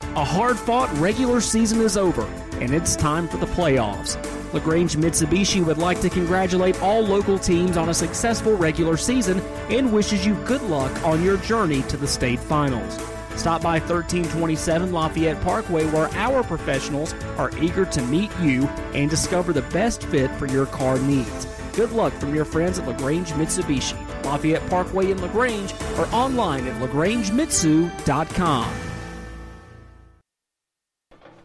A 0.01 0.25
hard 0.25 0.57
fought 0.57 0.91
regular 0.97 1.41
season 1.41 1.79
is 1.81 1.95
over, 1.95 2.25
and 2.53 2.73
it's 2.73 2.95
time 2.95 3.27
for 3.27 3.37
the 3.37 3.45
playoffs. 3.45 4.17
LaGrange 4.53 4.97
Mitsubishi 4.97 5.65
would 5.65 5.77
like 5.77 6.01
to 6.01 6.09
congratulate 6.09 6.81
all 6.81 7.01
local 7.01 7.39
teams 7.39 7.77
on 7.77 7.89
a 7.89 7.93
successful 7.93 8.57
regular 8.57 8.97
season 8.97 9.39
and 9.69 9.93
wishes 9.93 10.25
you 10.25 10.35
good 10.45 10.61
luck 10.63 10.91
on 11.05 11.23
your 11.23 11.37
journey 11.37 11.83
to 11.83 11.97
the 11.97 12.07
state 12.07 12.39
finals. 12.39 12.99
Stop 13.35 13.61
by 13.61 13.79
1327 13.79 14.91
Lafayette 14.91 15.41
Parkway 15.41 15.85
where 15.87 16.09
our 16.15 16.43
professionals 16.43 17.13
are 17.37 17.51
eager 17.59 17.85
to 17.85 18.01
meet 18.03 18.31
you 18.41 18.67
and 18.93 19.09
discover 19.09 19.53
the 19.53 19.61
best 19.63 20.03
fit 20.03 20.29
for 20.35 20.47
your 20.47 20.65
car 20.65 20.99
needs. 20.99 21.47
Good 21.73 21.93
luck 21.93 22.13
from 22.13 22.35
your 22.35 22.45
friends 22.45 22.77
at 22.77 22.87
LaGrange 22.87 23.31
Mitsubishi, 23.31 23.95
Lafayette 24.25 24.69
Parkway 24.69 25.11
in 25.11 25.21
LaGrange, 25.21 25.73
or 25.97 26.05
online 26.07 26.67
at 26.67 26.81
lagrangemitsu.com. 26.81 28.90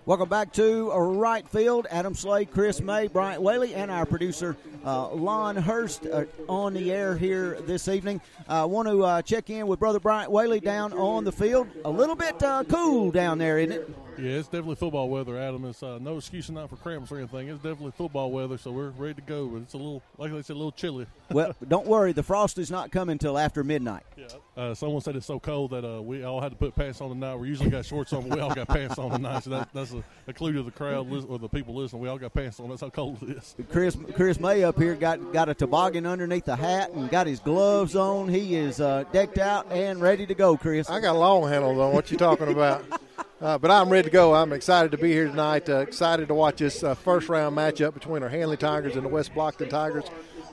Welcome 0.07 0.29
back 0.29 0.53
to 0.53 0.93
Right 0.93 1.49
Field. 1.49 1.89
Adam 1.91 2.15
Slade, 2.15 2.53
Chris 2.53 2.81
May, 2.81 3.09
Bryant 3.09 3.43
Whaley, 3.43 3.75
and 3.75 3.91
our 3.91 4.07
producer 4.07 4.57
uh, 4.85 5.09
Lon 5.09 5.57
Hurst 5.57 6.07
uh, 6.07 6.27
on 6.49 6.75
the 6.75 6.93
air 6.93 7.17
here 7.17 7.61
this 7.63 7.89
evening. 7.89 8.21
I 8.49 8.61
uh, 8.61 8.67
want 8.69 8.87
to 8.87 9.03
uh, 9.03 9.23
check 9.23 9.51
in 9.51 9.67
with 9.67 9.81
Brother 9.81 9.99
Bryant 9.99 10.31
Whaley 10.31 10.61
down 10.61 10.93
on 10.93 11.25
the 11.25 11.33
field. 11.33 11.67
A 11.85 11.91
little 11.91 12.15
bit 12.15 12.41
uh, 12.41 12.63
cool 12.69 13.11
down 13.11 13.39
there, 13.39 13.59
isn't 13.59 13.73
it? 13.73 14.06
Yeah, 14.19 14.33
it's 14.33 14.49
definitely 14.49 14.77
football 14.77 15.09
weather, 15.09 15.39
Adam. 15.39 15.65
It's 15.67 15.83
uh, 15.83 15.99
no 16.01 16.17
excuse 16.17 16.49
not 16.51 16.71
for 16.71 16.77
cramps 16.77 17.13
or 17.13 17.19
anything. 17.19 17.49
It's 17.49 17.63
definitely 17.63 17.93
football 17.93 18.31
weather, 18.31 18.57
so 18.57 18.71
we're 18.71 18.91
ready 18.91 19.15
to 19.15 19.21
go. 19.21 19.47
But 19.47 19.63
it's 19.63 19.75
a 19.75 19.77
little, 19.77 20.03
like 20.19 20.33
I 20.33 20.41
said, 20.41 20.55
a 20.55 20.59
little 20.59 20.73
chilly. 20.73 21.07
well, 21.31 21.55
don't 21.69 21.87
worry. 21.87 22.13
The 22.13 22.23
frost 22.23 22.59
is 22.59 22.71
not 22.71 22.91
coming 22.91 23.13
until 23.13 23.37
after 23.37 23.63
midnight. 23.63 24.05
Yeah. 24.17 24.27
Uh, 24.57 24.75
someone 24.75 25.03
said 25.03 25.17
it's 25.17 25.27
so 25.27 25.39
cold 25.39 25.73
that 25.73 25.85
uh, 25.85 26.01
we 26.01 26.25
all 26.25 26.41
had 26.41 26.51
to 26.51 26.57
put 26.57 26.75
pants 26.75 27.01
on 27.01 27.11
tonight. 27.11 27.37
We 27.37 27.49
usually 27.49 27.71
got 27.71 27.85
shorts 27.85 28.13
on, 28.13 28.29
but 28.29 28.37
we 28.37 28.43
all 28.43 28.55
got 28.55 28.69
pants 28.69 28.99
on 28.99 29.11
tonight. 29.11 29.45
So 29.45 29.51
that, 29.51 29.69
that's 29.75 29.93
a, 29.93 30.03
a, 30.27 30.33
clue 30.33 30.53
to 30.55 30.63
the 30.63 30.71
crowd 30.71 31.13
or 31.29 31.39
the 31.39 31.49
people 31.49 31.75
listening. 31.75 32.03
We 32.03 32.09
all 32.09 32.19
got 32.19 32.33
pants 32.33 32.59
on. 32.59 32.71
That's 32.71 32.81
how 32.81 32.91
cold 32.91 33.23
it 33.23 33.37
is. 33.37 33.55
Chris 33.71 33.97
Chris 34.15 34.41
May 34.41 34.65
up 34.65 34.79
here 34.79 34.95
got 34.95 35.33
got 35.33 35.49
a 35.49 35.55
toboggan 35.55 36.07
underneath 36.07 36.47
the 36.47 36.57
hat 36.57 36.93
and 36.93 37.11
got 37.11 37.27
his 37.27 37.41
gloves 37.41 37.95
on. 37.97 38.29
He 38.29 38.55
is 38.55 38.81
uh, 38.81 39.05
decked 39.13 39.39
out 39.39 39.71
and 39.71 40.01
ready 40.01 40.27
to 40.27 40.35
go. 40.35 40.57
Chris, 40.57 40.89
I 40.89 41.01
got 41.01 41.17
long 41.17 41.49
handles 41.49 41.79
on. 41.79 41.93
What 41.93 42.11
you 42.11 42.17
talking 42.17 42.49
about? 42.49 42.85
Uh, 43.39 43.59
but 43.59 43.71
I'm 43.71 43.91
ready 43.91 44.09
to 44.09 44.13
go. 44.13 44.35
I'm 44.35 44.55
excited 44.55 44.93
to 44.93 44.99
be 44.99 45.13
here 45.13 45.29
tonight. 45.29 45.69
Uh, 45.69 45.81
excited 45.81 46.29
to 46.29 46.35
watch 46.35 46.57
this 46.57 46.83
uh, 46.83 46.95
first 46.95 47.29
round 47.29 47.55
matchup 47.55 47.93
between 47.93 48.23
our 48.23 48.31
Handley 48.31 48.57
Tigers 48.57 48.97
and 48.97 49.05
the 49.05 49.11
West 49.11 49.35
Blocton 49.35 49.69
Tigers. 49.69 50.07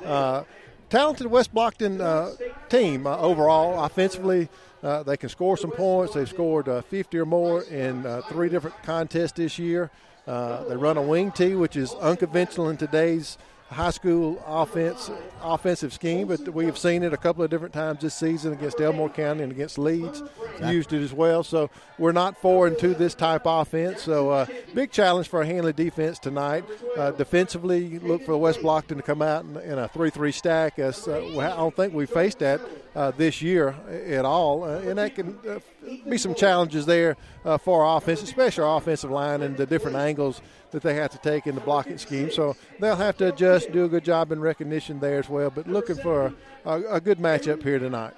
Uh, 0.03 0.43
talented 0.89 1.27
West 1.27 1.53
Blocton 1.53 2.01
uh, 2.01 2.31
team 2.67 3.07
uh, 3.07 3.17
overall. 3.19 3.81
Offensively, 3.85 4.49
they 4.81 5.15
can 5.15 5.29
score 5.29 5.55
some 5.55 5.71
points. 5.71 6.13
They've 6.13 6.27
scored 6.27 6.67
50 6.89 7.17
or 7.17 7.25
more 7.25 7.63
in 7.63 8.03
three 8.27 8.49
different 8.49 8.75
contests 8.83 9.31
this 9.31 9.57
year. 9.57 9.89
they 10.25 10.75
run 10.75 10.97
a 10.97 11.01
wing 11.01 11.31
tee, 11.31 11.55
which 11.55 11.77
is 11.77 11.93
unconventional 11.93 12.67
in 12.67 12.75
today's 12.75 13.37
high 13.73 13.91
school 13.91 14.41
offense 14.47 15.09
offensive 15.41 15.91
scheme, 15.91 16.27
but 16.27 16.39
we 16.53 16.65
have 16.65 16.77
seen 16.77 17.03
it 17.03 17.11
a 17.11 17.17
couple 17.17 17.43
of 17.43 17.49
different 17.49 17.73
times 17.73 17.99
this 17.99 18.13
season 18.13 18.53
against 18.53 18.79
Elmore 18.79 19.09
County 19.09 19.43
and 19.43 19.51
against 19.51 19.77
Leeds. 19.77 20.21
Exactly. 20.21 20.71
Used 20.73 20.93
it 20.93 21.01
as 21.01 21.11
well, 21.11 21.43
so 21.43 21.69
we're 21.97 22.13
not 22.13 22.37
foreign 22.37 22.77
to 22.79 22.93
this 22.93 23.13
type 23.13 23.45
of 23.45 23.67
offense. 23.67 24.03
So 24.03 24.29
uh, 24.29 24.45
big 24.73 24.91
challenge 24.91 25.27
for 25.27 25.39
our 25.39 25.45
Handley 25.45 25.73
defense 25.73 26.17
tonight. 26.19 26.63
Uh, 26.97 27.11
defensively, 27.11 27.99
look 27.99 28.23
for 28.23 28.37
West 28.37 28.59
Blocton 28.59 28.95
to 28.95 29.01
come 29.01 29.21
out 29.21 29.43
in, 29.43 29.57
in 29.57 29.77
a 29.77 29.87
three-three 29.89 30.31
stack. 30.31 30.79
As 30.79 31.07
uh, 31.07 31.17
I 31.37 31.57
don't 31.57 31.75
think 31.75 31.93
we 31.93 32.05
faced 32.05 32.39
that 32.39 32.61
uh, 32.95 33.11
this 33.11 33.41
year 33.41 33.75
at 34.07 34.23
all, 34.23 34.63
uh, 34.63 34.79
and 34.79 34.97
that 34.97 35.15
can 35.15 35.37
uh, 35.49 35.59
be 36.09 36.17
some 36.17 36.35
challenges 36.35 36.85
there 36.85 37.17
for 37.59 37.83
our 37.83 37.97
offense, 37.97 38.23
especially 38.23 38.63
our 38.63 38.77
offensive 38.77 39.11
line 39.11 39.41
and 39.41 39.57
the 39.57 39.65
different 39.65 39.97
angles 39.97 40.41
that 40.73 40.83
they 40.83 40.95
have 40.95 41.11
to 41.11 41.17
take 41.19 41.47
in 41.47 41.55
the 41.55 41.61
blocking 41.61 41.97
scheme. 41.97 42.29
So 42.29 42.55
they'll 42.79 42.95
have 42.95 43.17
to 43.17 43.29
adjust, 43.29 43.71
do 43.71 43.85
a 43.85 43.89
good 43.89 44.03
job 44.03 44.31
in 44.31 44.41
recognition 44.41 44.99
there 44.99 45.19
as 45.19 45.29
well. 45.29 45.49
But 45.49 45.67
looking 45.67 45.95
for 45.95 46.33
a, 46.65 46.95
a 46.95 47.01
good 47.01 47.19
matchup 47.19 47.63
here 47.63 47.79
tonight. 47.79 48.13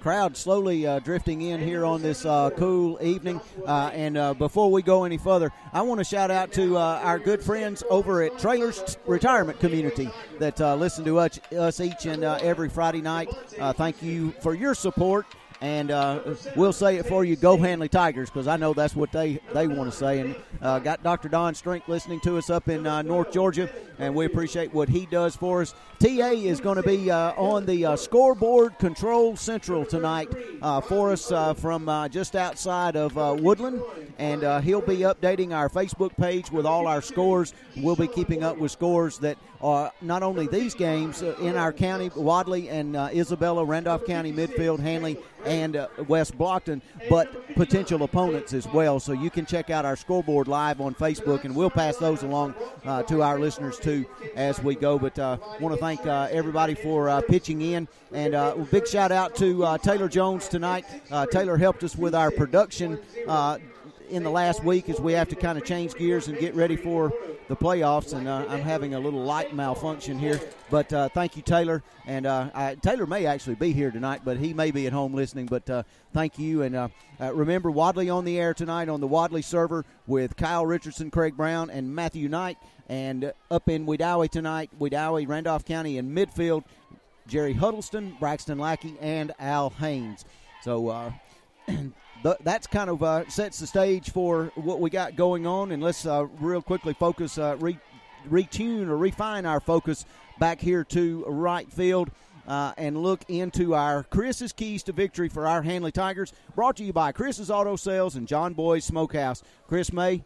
Crowd 0.00 0.36
slowly 0.36 0.86
uh, 0.86 1.00
drifting 1.00 1.42
in 1.42 1.60
here 1.60 1.84
on 1.84 2.02
this 2.02 2.24
uh, 2.24 2.50
cool 2.56 2.98
evening. 3.02 3.40
Uh, 3.66 3.90
and 3.92 4.16
uh, 4.16 4.34
before 4.34 4.70
we 4.70 4.82
go 4.82 5.04
any 5.04 5.18
further, 5.18 5.52
I 5.72 5.82
want 5.82 5.98
to 5.98 6.04
shout 6.04 6.30
out 6.30 6.52
to 6.52 6.76
uh, 6.76 7.00
our 7.02 7.18
good 7.18 7.42
friends 7.42 7.82
over 7.90 8.22
at 8.22 8.38
Trailers 8.38 8.96
Retirement 9.06 9.60
Community 9.60 10.10
that 10.38 10.60
uh, 10.60 10.76
listen 10.76 11.04
to 11.04 11.18
us, 11.18 11.38
us 11.52 11.80
each 11.80 12.06
and 12.06 12.24
every 12.24 12.68
Friday 12.68 13.00
night. 13.00 13.28
thank 13.74 14.02
you 14.02 14.32
for 14.40 14.54
your 14.54 14.74
support 14.74 15.26
and 15.60 15.90
uh, 15.90 16.20
we'll 16.54 16.72
say 16.72 16.96
it 16.96 17.06
for 17.06 17.24
you, 17.24 17.36
go 17.36 17.56
Handley 17.56 17.88
Tigers, 17.88 18.28
because 18.28 18.46
I 18.46 18.56
know 18.56 18.74
that's 18.74 18.94
what 18.94 19.12
they, 19.12 19.40
they 19.54 19.66
want 19.66 19.90
to 19.90 19.96
say. 19.96 20.20
And 20.20 20.36
uh, 20.60 20.78
got 20.78 21.02
Dr. 21.02 21.28
Don 21.28 21.54
Strink 21.54 21.86
listening 21.88 22.20
to 22.20 22.36
us 22.36 22.50
up 22.50 22.68
in 22.68 22.86
uh, 22.86 23.02
North 23.02 23.32
Georgia, 23.32 23.70
and 23.98 24.14
we 24.14 24.26
appreciate 24.26 24.72
what 24.74 24.88
he 24.88 25.06
does 25.06 25.34
for 25.34 25.62
us. 25.62 25.74
TA 25.98 26.30
is 26.32 26.60
going 26.60 26.76
to 26.76 26.82
be 26.82 27.10
uh, 27.10 27.32
on 27.32 27.64
the 27.64 27.86
uh, 27.86 27.96
scoreboard 27.96 28.78
control 28.78 29.36
central 29.36 29.84
tonight 29.84 30.28
for 30.86 31.10
us 31.12 31.28
from 31.58 32.08
just 32.10 32.36
outside 32.36 32.96
of 32.96 33.16
Woodland, 33.40 33.82
and 34.18 34.62
he'll 34.62 34.82
be 34.82 34.98
updating 34.98 35.54
our 35.54 35.68
Facebook 35.68 36.14
page 36.16 36.50
with 36.50 36.66
all 36.66 36.86
our 36.86 37.00
scores. 37.00 37.54
We'll 37.76 37.96
be 37.96 38.08
keeping 38.08 38.42
up 38.42 38.58
with 38.58 38.70
scores 38.72 39.18
that 39.20 39.38
are 39.62 39.90
not 40.02 40.22
only 40.22 40.46
these 40.46 40.74
games 40.74 41.22
in 41.22 41.56
our 41.56 41.72
county, 41.72 42.10
Wadley 42.14 42.68
and 42.68 42.94
Isabella, 42.94 43.64
Randolph 43.64 44.04
County, 44.04 44.32
Midfield, 44.32 44.80
Handley, 44.80 45.16
and 45.46 45.76
uh, 45.76 45.88
West 46.08 46.36
Blocton, 46.36 46.82
but 47.08 47.54
potential 47.54 48.02
opponents 48.02 48.52
as 48.52 48.66
well. 48.68 49.00
So 49.00 49.12
you 49.12 49.30
can 49.30 49.46
check 49.46 49.70
out 49.70 49.84
our 49.84 49.96
scoreboard 49.96 50.48
live 50.48 50.80
on 50.80 50.94
Facebook, 50.94 51.44
and 51.44 51.54
we'll 51.54 51.70
pass 51.70 51.96
those 51.96 52.22
along 52.22 52.54
uh, 52.84 53.02
to 53.04 53.22
our 53.22 53.38
listeners 53.38 53.78
too 53.78 54.04
as 54.34 54.62
we 54.62 54.74
go. 54.74 54.98
But 54.98 55.18
uh, 55.18 55.38
want 55.60 55.74
to 55.74 55.80
thank 55.80 56.04
uh, 56.04 56.28
everybody 56.30 56.74
for 56.74 57.08
uh, 57.08 57.20
pitching 57.22 57.62
in, 57.62 57.88
and 58.12 58.34
uh, 58.34 58.54
a 58.56 58.62
big 58.64 58.86
shout 58.86 59.12
out 59.12 59.34
to 59.36 59.64
uh, 59.64 59.78
Taylor 59.78 60.08
Jones 60.08 60.48
tonight. 60.48 60.84
Taylor 61.30 61.56
helped 61.56 61.84
us 61.84 61.96
with 61.96 62.14
our 62.14 62.30
production 62.30 62.98
in 64.10 64.22
the 64.22 64.30
last 64.30 64.64
week 64.64 64.88
as 64.88 65.00
we 65.00 65.12
have 65.12 65.28
to 65.28 65.36
kind 65.36 65.58
of 65.58 65.64
change 65.64 65.94
gears 65.94 66.28
and 66.28 66.38
get 66.38 66.54
ready 66.54 66.76
for 66.76 67.12
the 67.48 67.56
playoffs. 67.56 68.12
And 68.12 68.28
uh, 68.28 68.44
I'm 68.48 68.60
having 68.60 68.94
a 68.94 69.00
little 69.00 69.22
light 69.22 69.54
malfunction 69.54 70.18
here, 70.18 70.40
but 70.70 70.92
uh, 70.92 71.08
thank 71.10 71.36
you, 71.36 71.42
Taylor. 71.42 71.82
And 72.06 72.26
uh, 72.26 72.50
I, 72.54 72.74
Taylor 72.76 73.06
may 73.06 73.26
actually 73.26 73.56
be 73.56 73.72
here 73.72 73.90
tonight, 73.90 74.22
but 74.24 74.36
he 74.36 74.52
may 74.54 74.70
be 74.70 74.86
at 74.86 74.92
home 74.92 75.14
listening. 75.14 75.46
But 75.46 75.68
uh, 75.68 75.82
thank 76.12 76.38
you, 76.38 76.62
and 76.62 76.74
uh, 76.74 76.88
uh, 77.20 77.32
remember 77.34 77.70
Wadley 77.70 78.10
on 78.10 78.24
the 78.24 78.38
air 78.38 78.54
tonight 78.54 78.88
on 78.88 79.00
the 79.00 79.06
Wadley 79.06 79.42
server 79.42 79.84
with 80.06 80.36
Kyle 80.36 80.66
Richardson, 80.66 81.10
Craig 81.10 81.36
Brown, 81.36 81.70
and 81.70 81.94
Matthew 81.94 82.28
Knight. 82.28 82.58
And 82.88 83.32
up 83.50 83.68
in 83.68 83.86
Wedowee 83.86 84.30
tonight, 84.30 84.70
Wedowee, 84.78 85.28
Randolph 85.28 85.64
County 85.64 85.98
in 85.98 86.14
midfield, 86.14 86.64
Jerry 87.26 87.52
Huddleston, 87.52 88.16
Braxton 88.20 88.58
Lackey, 88.58 88.94
and 89.00 89.32
Al 89.40 89.70
Haynes. 89.70 90.24
So 90.62 91.12
th- 92.22 92.36
that's 92.42 92.66
kind 92.66 92.90
of 92.90 93.02
uh, 93.02 93.28
sets 93.28 93.58
the 93.58 93.66
stage 93.66 94.10
for 94.10 94.52
what 94.54 94.80
we 94.80 94.90
got 94.90 95.16
going 95.16 95.46
on. 95.46 95.72
And 95.72 95.82
let's 95.82 96.06
uh, 96.06 96.26
real 96.40 96.62
quickly 96.62 96.94
focus, 96.94 97.38
uh, 97.38 97.56
re- 97.58 97.78
retune 98.28 98.88
or 98.88 98.96
refine 98.96 99.46
our 99.46 99.60
focus 99.60 100.04
back 100.38 100.60
here 100.60 100.84
to 100.84 101.24
right 101.26 101.70
field. 101.72 102.10
Uh, 102.46 102.72
and 102.78 103.02
look 103.02 103.24
into 103.26 103.74
our 103.74 104.04
Chris's 104.04 104.52
keys 104.52 104.84
to 104.84 104.92
victory 104.92 105.28
for 105.28 105.48
our 105.48 105.62
Handley 105.62 105.90
Tigers. 105.90 106.32
Brought 106.54 106.76
to 106.76 106.84
you 106.84 106.92
by 106.92 107.10
Chris's 107.10 107.50
Auto 107.50 107.74
Sales 107.74 108.14
and 108.14 108.28
John 108.28 108.54
Boy's 108.54 108.84
Smokehouse. 108.84 109.42
Chris 109.66 109.92
May, 109.92 110.22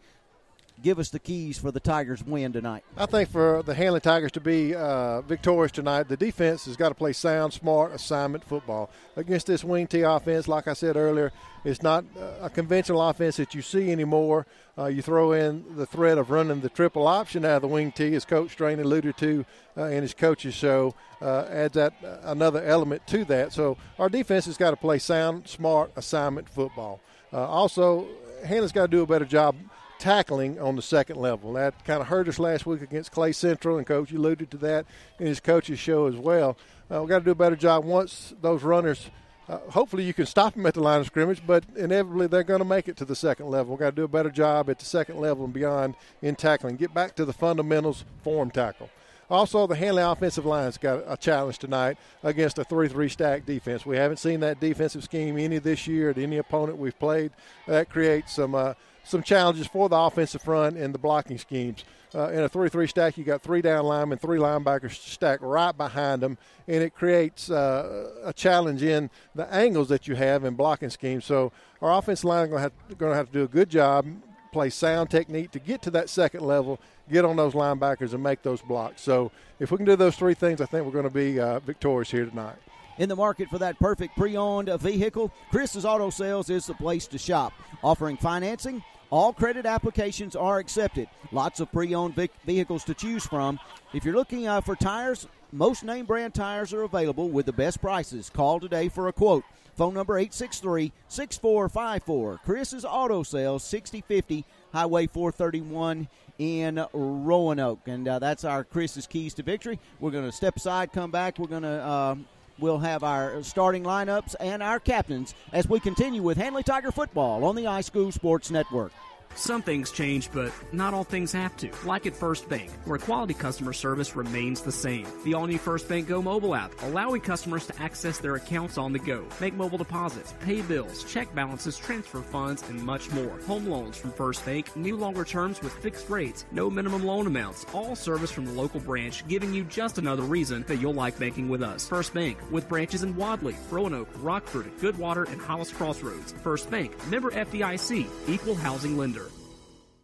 give 0.81 0.99
us 0.99 1.09
the 1.09 1.19
keys 1.19 1.57
for 1.57 1.71
the 1.71 1.79
Tigers' 1.79 2.23
win 2.23 2.53
tonight. 2.53 2.83
I 2.97 3.05
think 3.05 3.29
for 3.29 3.63
the 3.63 3.73
Handley 3.73 3.99
Tigers 3.99 4.31
to 4.33 4.39
be 4.39 4.75
uh, 4.75 5.21
victorious 5.21 5.71
tonight, 5.71 6.07
the 6.07 6.17
defense 6.17 6.65
has 6.65 6.75
got 6.75 6.89
to 6.89 6.95
play 6.95 7.13
sound, 7.13 7.53
smart 7.53 7.93
assignment 7.93 8.43
football 8.43 8.89
against 9.15 9.47
this 9.47 9.63
wing 9.63 9.87
T 9.87 10.01
offense. 10.01 10.47
Like 10.47 10.67
I 10.67 10.73
said 10.73 10.97
earlier, 10.97 11.31
it's 11.63 11.83
not 11.83 12.05
uh, 12.17 12.45
a 12.45 12.49
conventional 12.49 13.01
offense 13.07 13.37
that 13.37 13.53
you 13.53 13.61
see 13.61 13.91
anymore. 13.91 14.47
Uh, 14.77 14.85
you 14.85 15.01
throw 15.01 15.33
in 15.33 15.75
the 15.75 15.85
threat 15.85 16.17
of 16.17 16.31
running 16.31 16.61
the 16.61 16.69
triple 16.69 17.07
option 17.07 17.45
out 17.45 17.57
of 17.57 17.61
the 17.61 17.67
wing 17.67 17.91
T, 17.91 18.15
as 18.15 18.25
Coach 18.25 18.51
Strain 18.51 18.79
alluded 18.79 19.17
to 19.17 19.45
uh, 19.77 19.83
in 19.85 20.01
his 20.01 20.13
coaches 20.13 20.53
show, 20.53 20.95
uh, 21.21 21.45
adds 21.49 21.75
that 21.75 21.93
uh, 22.03 22.17
another 22.23 22.63
element 22.63 23.05
to 23.07 23.23
that. 23.25 23.53
So 23.53 23.77
our 23.99 24.09
defense 24.09 24.45
has 24.45 24.57
got 24.57 24.71
to 24.71 24.77
play 24.77 24.97
sound, 24.97 25.47
smart 25.47 25.91
assignment 25.95 26.49
football. 26.49 26.99
Uh, 27.31 27.45
also, 27.47 28.07
Handley's 28.45 28.71
got 28.71 28.83
to 28.83 28.87
do 28.87 29.03
a 29.03 29.07
better 29.07 29.25
job 29.25 29.55
tackling 30.01 30.59
on 30.59 30.75
the 30.75 30.81
second 30.81 31.17
level. 31.17 31.53
That 31.53 31.85
kind 31.85 32.01
of 32.01 32.07
hurt 32.07 32.27
us 32.27 32.39
last 32.39 32.65
week 32.65 32.81
against 32.81 33.11
Clay 33.11 33.31
Central, 33.31 33.77
and 33.77 33.85
Coach 33.85 34.11
alluded 34.11 34.49
to 34.51 34.57
that 34.57 34.85
in 35.19 35.27
his 35.27 35.39
coach's 35.39 35.79
show 35.79 36.07
as 36.07 36.15
well. 36.15 36.57
Uh, 36.91 36.99
we've 37.01 37.09
got 37.09 37.19
to 37.19 37.25
do 37.25 37.31
a 37.31 37.35
better 37.35 37.55
job 37.55 37.85
once 37.85 38.33
those 38.41 38.63
runners. 38.63 39.09
Uh, 39.47 39.59
hopefully, 39.69 40.03
you 40.03 40.13
can 40.13 40.25
stop 40.25 40.55
them 40.55 40.65
at 40.65 40.73
the 40.73 40.81
line 40.81 41.01
of 41.01 41.05
scrimmage, 41.05 41.43
but 41.45 41.63
inevitably 41.75 42.25
they're 42.25 42.43
going 42.43 42.59
to 42.59 42.65
make 42.65 42.87
it 42.87 42.97
to 42.97 43.05
the 43.05 43.15
second 43.15 43.47
level. 43.47 43.73
We've 43.73 43.79
got 43.79 43.91
to 43.91 43.95
do 43.95 44.03
a 44.03 44.07
better 44.07 44.31
job 44.31 44.69
at 44.69 44.79
the 44.79 44.85
second 44.85 45.19
level 45.19 45.45
and 45.45 45.53
beyond 45.53 45.95
in 46.21 46.35
tackling. 46.35 46.77
Get 46.77 46.93
back 46.93 47.15
to 47.17 47.25
the 47.25 47.33
fundamentals, 47.33 48.03
form 48.23 48.49
tackle. 48.49 48.89
Also, 49.29 49.67
the 49.67 49.75
Handley 49.75 50.03
offensive 50.03 50.45
line's 50.45 50.77
got 50.77 51.03
a 51.07 51.15
challenge 51.15 51.59
tonight 51.59 51.97
against 52.23 52.57
a 52.57 52.63
3 52.63 52.89
3 52.89 53.07
stack 53.07 53.45
defense. 53.45 53.85
We 53.85 53.97
haven't 53.97 54.17
seen 54.17 54.39
that 54.41 54.59
defensive 54.59 55.03
scheme 55.03 55.37
any 55.37 55.59
this 55.59 55.87
year 55.87 56.09
at 56.09 56.17
any 56.17 56.37
opponent 56.37 56.79
we've 56.79 56.97
played. 56.97 57.31
That 57.67 57.89
creates 57.89 58.33
some. 58.33 58.55
Uh, 58.55 58.73
some 59.03 59.23
challenges 59.23 59.67
for 59.67 59.89
the 59.89 59.97
offensive 59.97 60.41
front 60.41 60.77
and 60.77 60.93
the 60.93 60.99
blocking 60.99 61.37
schemes. 61.37 61.83
Uh, 62.13 62.29
in 62.29 62.39
a 62.39 62.49
3 62.49 62.67
3 62.67 62.87
stack, 62.87 63.17
you 63.17 63.23
got 63.23 63.41
three 63.41 63.61
down 63.61 63.85
linemen, 63.85 64.17
three 64.17 64.37
linebackers 64.37 64.91
stacked 64.91 65.41
right 65.41 65.75
behind 65.75 66.21
them, 66.21 66.37
and 66.67 66.83
it 66.83 66.93
creates 66.93 67.49
uh, 67.49 68.11
a 68.25 68.33
challenge 68.33 68.83
in 68.83 69.09
the 69.33 69.51
angles 69.53 69.87
that 69.87 70.09
you 70.09 70.15
have 70.15 70.43
in 70.43 70.55
blocking 70.55 70.89
schemes. 70.89 71.23
So, 71.23 71.53
our 71.81 71.97
offensive 71.97 72.25
line 72.25 72.45
is 72.45 72.49
going 72.49 73.11
to 73.11 73.15
have 73.15 73.27
to 73.27 73.33
do 73.33 73.43
a 73.43 73.47
good 73.47 73.69
job, 73.69 74.05
play 74.51 74.69
sound 74.69 75.09
technique 75.09 75.51
to 75.51 75.59
get 75.59 75.81
to 75.83 75.91
that 75.91 76.09
second 76.09 76.41
level, 76.41 76.81
get 77.09 77.23
on 77.23 77.37
those 77.37 77.53
linebackers, 77.53 78.13
and 78.13 78.21
make 78.21 78.41
those 78.41 78.61
blocks. 78.61 79.01
So, 79.01 79.31
if 79.59 79.71
we 79.71 79.77
can 79.77 79.85
do 79.85 79.95
those 79.95 80.17
three 80.17 80.33
things, 80.33 80.59
I 80.59 80.65
think 80.65 80.85
we're 80.85 80.91
going 80.91 81.05
to 81.05 81.09
be 81.09 81.39
uh, 81.39 81.59
victorious 81.59 82.11
here 82.11 82.25
tonight 82.25 82.57
in 82.97 83.09
the 83.09 83.15
market 83.15 83.49
for 83.49 83.57
that 83.57 83.79
perfect 83.79 84.15
pre-owned 84.15 84.69
vehicle, 84.79 85.31
Chris's 85.49 85.85
Auto 85.85 86.09
Sales 86.11 86.49
is 86.49 86.67
the 86.67 86.75
place 86.75 87.07
to 87.07 87.17
shop. 87.17 87.51
Offering 87.83 88.15
financing, 88.15 88.83
all 89.11 89.33
credit 89.33 89.67
applications 89.67 90.35
are 90.35 90.57
accepted. 90.57 91.07
Lots 91.31 91.59
of 91.59 91.71
pre-owned 91.71 92.15
vehicles 92.45 92.83
to 92.85 92.95
choose 92.95 93.25
from. 93.25 93.59
If 93.93 94.05
you're 94.05 94.15
looking 94.15 94.47
uh, 94.47 94.61
for 94.61 94.75
tires, 94.75 95.27
most 95.51 95.83
name 95.83 96.05
brand 96.05 96.33
tires 96.33 96.73
are 96.73 96.83
available 96.83 97.29
with 97.29 97.45
the 97.45 97.53
best 97.53 97.81
prices. 97.81 98.29
Call 98.29 98.61
today 98.61 98.87
for 98.87 99.09
a 99.09 99.13
quote. 99.13 99.43
Phone 99.75 99.93
number 99.93 100.13
863-6454. 100.21 102.39
Chris's 102.43 102.85
Auto 102.85 103.23
Sales, 103.23 103.65
6050 103.65 104.45
Highway 104.73 105.07
431 105.07 106.07
in 106.39 106.85
Roanoke. 106.93 107.81
And 107.87 108.07
uh, 108.07 108.19
that's 108.19 108.45
our 108.45 108.63
Chris's 108.63 109.07
Keys 109.07 109.33
to 109.35 109.43
Victory. 109.43 109.77
We're 109.99 110.11
going 110.11 110.25
to 110.25 110.31
step 110.31 110.55
aside, 110.55 110.93
come 110.93 111.11
back. 111.11 111.37
We're 111.37 111.47
going 111.47 111.63
to 111.63 111.69
uh, 111.69 112.15
We'll 112.61 112.77
have 112.77 113.03
our 113.03 113.41
starting 113.41 113.83
lineups 113.83 114.35
and 114.39 114.61
our 114.61 114.79
captains 114.79 115.33
as 115.51 115.67
we 115.67 115.79
continue 115.79 116.21
with 116.21 116.37
Handley 116.37 116.61
Tiger 116.61 116.91
football 116.91 117.43
on 117.43 117.55
the 117.55 117.63
iSchool 117.63 118.13
Sports 118.13 118.51
Network. 118.51 118.93
Some 119.35 119.61
things 119.61 119.91
change, 119.91 120.31
but 120.31 120.51
not 120.71 120.93
all 120.93 121.03
things 121.03 121.31
have 121.31 121.55
to. 121.57 121.71
Like 121.85 122.05
at 122.05 122.15
First 122.15 122.47
Bank, 122.49 122.69
where 122.85 122.99
quality 122.99 123.33
customer 123.33 123.73
service 123.73 124.15
remains 124.15 124.61
the 124.61 124.71
same. 124.71 125.07
The 125.23 125.33
all 125.33 125.47
new 125.47 125.57
First 125.57 125.87
Bank 125.87 126.07
Go 126.07 126.21
mobile 126.21 126.53
app, 126.53 126.71
allowing 126.83 127.21
customers 127.21 127.65
to 127.67 127.81
access 127.81 128.17
their 128.17 128.35
accounts 128.35 128.77
on 128.77 128.93
the 128.93 128.99
go, 128.99 129.25
make 129.39 129.53
mobile 129.53 129.77
deposits, 129.77 130.33
pay 130.41 130.61
bills, 130.61 131.03
check 131.05 131.33
balances, 131.33 131.77
transfer 131.77 132.21
funds, 132.21 132.63
and 132.69 132.81
much 132.81 133.09
more. 133.11 133.39
Home 133.47 133.65
loans 133.67 133.97
from 133.97 134.11
First 134.11 134.45
Bank, 134.45 134.75
new 134.75 134.95
longer 134.95 135.25
terms 135.25 135.61
with 135.61 135.73
fixed 135.73 136.09
rates, 136.09 136.45
no 136.51 136.69
minimum 136.69 137.03
loan 137.03 137.27
amounts, 137.27 137.65
all 137.73 137.95
service 137.95 138.31
from 138.31 138.45
the 138.45 138.53
local 138.53 138.79
branch, 138.79 139.27
giving 139.27 139.53
you 139.53 139.63
just 139.65 139.97
another 139.97 140.23
reason 140.23 140.63
that 140.67 140.77
you'll 140.77 140.93
like 140.93 141.17
banking 141.17 141.49
with 141.49 141.63
us. 141.63 141.87
First 141.87 142.13
Bank, 142.13 142.37
with 142.51 142.69
branches 142.69 143.03
in 143.03 143.15
Wadley, 143.15 143.55
Roanoke, 143.69 144.09
Rockford, 144.17 144.65
Goodwater, 144.79 145.31
and 145.31 145.41
Hollis 145.41 145.71
Crossroads. 145.71 146.33
First 146.43 146.69
Bank, 146.69 146.91
member 147.07 147.31
FDIC, 147.31 148.07
equal 148.27 148.55
housing 148.55 148.97
lender. 148.97 149.20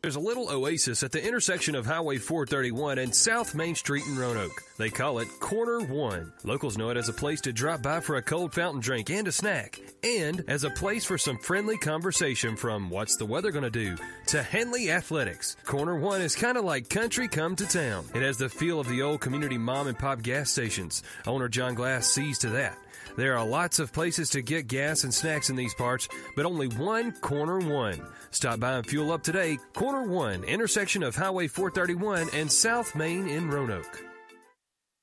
There's 0.02 0.16
a 0.16 0.20
little 0.20 0.50
oasis 0.50 1.02
at 1.02 1.12
the 1.12 1.26
intersection 1.26 1.74
of 1.74 1.86
Highway 1.86 2.18
431 2.18 3.00
and 3.00 3.14
South 3.14 3.56
Main 3.56 3.74
Street 3.74 4.06
in 4.06 4.18
Roanoke. 4.18 4.62
They 4.78 4.92
call 4.92 5.18
it 5.20 5.28
Corner 5.40 5.80
One. 5.80 6.32
Locals 6.44 6.78
know 6.78 6.92
it 6.92 6.98
as 6.98 7.10
a 7.10 7.14
place 7.14 7.42
to 7.42 7.52
drop 7.52 7.82
by 7.82 8.00
for 8.00 8.16
a 8.16 8.22
cold 8.22 8.54
fountain 8.54 8.80
drink 8.80 9.10
and 9.10 9.28
a 9.28 9.32
snack, 9.32 9.80
and 10.04 10.44
as 10.48 10.64
a 10.64 10.70
place 10.70 11.04
for 11.04 11.18
some 11.18 11.40
friendly 11.40 11.78
conversation 11.78 12.56
from 12.56 12.92
what's 12.92 13.18
the 13.18 13.26
weather 13.26 13.52
going 13.52 13.64
to 13.64 13.72
do 13.72 13.98
to 14.28 14.44
Handley 14.44 14.92
Athletics. 14.92 15.58
Corner 15.66 15.98
One 15.98 16.22
is 16.22 16.36
kind 16.36 16.58
of 16.58 16.64
like 16.64 16.90
country 16.90 17.28
come 17.28 17.56
to 17.56 17.66
town. 17.66 18.06
It 18.14 18.22
has 18.22 18.38
the 18.38 18.50
feel 18.50 18.80
of 18.80 18.88
the 18.88 19.02
old 19.02 19.22
community 19.22 19.58
mom 19.58 19.88
and 19.88 19.98
pop 19.98 20.22
gas 20.22 20.52
stations. 20.52 21.02
Owner 21.26 21.50
John 21.50 21.74
Glass 21.74 22.08
sees 22.08 22.38
to 22.40 22.50
that. 22.52 22.78
There 23.18 23.36
are 23.36 23.44
lots 23.44 23.80
of 23.80 23.92
places 23.92 24.30
to 24.30 24.44
get 24.44 24.68
gas 24.68 25.04
and 25.04 25.12
snacks 25.12 25.50
in 25.50 25.56
these 25.56 25.74
parts, 25.74 26.08
but 26.36 26.46
only 26.46 26.68
one 26.68 27.12
Corner 27.14 27.58
One. 27.58 28.00
Stop 28.30 28.60
by 28.60 28.74
and 28.74 28.86
fuel 28.86 29.12
up 29.12 29.24
today. 29.24 29.58
Corner 29.74 30.04
One, 30.04 30.44
intersection 30.44 31.02
of 31.02 31.16
Highway 31.16 31.48
431 31.48 32.30
and 32.36 32.52
South 32.52 32.94
Main 32.94 33.28
in 33.28 33.50
Roanoke. 33.50 34.04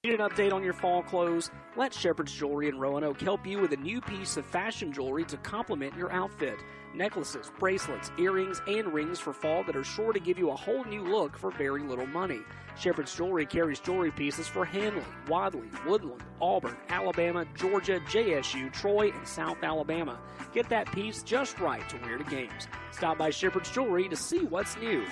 Need 0.05 0.21
an 0.21 0.31
update 0.31 0.53
on 0.53 0.63
your 0.63 0.75
fall 0.75 1.03
clothes? 1.03 1.51
Let 1.77 1.93
Shepherd's 1.93 2.33
Jewelry 2.33 2.69
in 2.69 2.79
Roanoke 2.79 3.21
help 3.21 3.45
you 3.45 3.59
with 3.59 3.73
a 3.73 3.79
new 3.79 4.01
piece 4.01 4.37
of 4.37 4.47
fashion 4.47 4.93
jewelry 4.93 5.25
to 5.25 5.37
complement 5.39 5.97
your 5.97 6.13
outfit. 6.13 6.59
Necklaces, 6.95 7.51
bracelets, 7.59 8.13
earrings, 8.17 8.63
and 8.69 8.95
rings 8.95 9.19
for 9.19 9.33
fall 9.33 9.65
that 9.65 9.75
are 9.75 9.83
sure 9.83 10.13
to 10.13 10.21
give 10.21 10.39
you 10.39 10.51
a 10.51 10.57
whole 10.57 10.85
new 10.85 11.03
look 11.03 11.37
for 11.37 11.51
very 11.51 11.83
little 11.83 12.07
money. 12.07 12.43
Shepherd's 12.77 13.15
Jewelry 13.15 13.47
carries 13.47 13.81
jewelry 13.81 14.11
pieces 14.11 14.49
for 14.49 14.65
Handley, 14.65 15.05
Wadley, 15.29 15.69
Woodland, 15.87 16.23
Auburn, 16.41 16.77
Alabama, 16.89 17.45
Georgia, 17.55 18.01
JSU, 18.09 18.73
Troy, 18.73 19.11
and 19.11 19.27
South 19.27 19.63
Alabama. 19.63 20.19
Get 20.53 20.69
that 20.69 20.91
piece 20.93 21.23
just 21.23 21.59
right 21.61 21.89
to 21.89 21.97
wear 21.99 22.19
to 22.19 22.25
games. 22.25 22.69
Stop 22.91 23.19
by 23.19 23.31
Shepherd's 23.31 23.71
Jewelry 23.71 24.09
to 24.09 24.17
see 24.17 24.45
what's 24.45 24.77
new. 24.77 25.05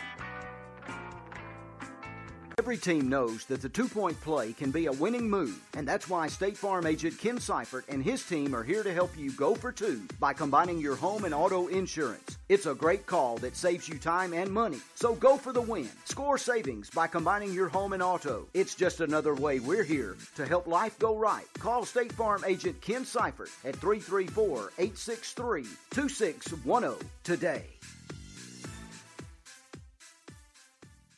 Every 2.62 2.76
team 2.76 3.08
knows 3.08 3.44
that 3.46 3.60
the 3.60 3.68
two 3.68 3.88
point 3.88 4.20
play 4.20 4.52
can 4.52 4.70
be 4.70 4.86
a 4.86 4.92
winning 4.92 5.28
move, 5.28 5.60
and 5.76 5.84
that's 5.84 6.08
why 6.08 6.28
State 6.28 6.56
Farm 6.56 6.86
agent 6.86 7.18
Ken 7.18 7.40
Seifert 7.40 7.84
and 7.88 8.04
his 8.04 8.24
team 8.24 8.54
are 8.54 8.62
here 8.62 8.84
to 8.84 8.94
help 8.94 9.10
you 9.18 9.32
go 9.32 9.56
for 9.56 9.72
two 9.72 10.02
by 10.20 10.32
combining 10.32 10.78
your 10.78 10.94
home 10.94 11.24
and 11.24 11.34
auto 11.34 11.66
insurance. 11.66 12.38
It's 12.48 12.66
a 12.66 12.74
great 12.76 13.04
call 13.04 13.36
that 13.38 13.56
saves 13.56 13.88
you 13.88 13.98
time 13.98 14.32
and 14.32 14.48
money, 14.48 14.78
so 14.94 15.16
go 15.16 15.36
for 15.36 15.52
the 15.52 15.60
win. 15.60 15.88
Score 16.04 16.38
savings 16.38 16.88
by 16.88 17.08
combining 17.08 17.52
your 17.52 17.68
home 17.68 17.94
and 17.94 18.02
auto. 18.02 18.46
It's 18.54 18.76
just 18.76 19.00
another 19.00 19.34
way 19.34 19.58
we're 19.58 19.82
here 19.82 20.16
to 20.36 20.46
help 20.46 20.68
life 20.68 20.96
go 21.00 21.18
right. 21.18 21.52
Call 21.58 21.84
State 21.84 22.12
Farm 22.12 22.44
agent 22.46 22.80
Ken 22.80 23.04
Seifert 23.04 23.50
at 23.64 23.74
334 23.74 24.70
863 24.78 25.64
2610 25.90 27.08
today. 27.24 27.64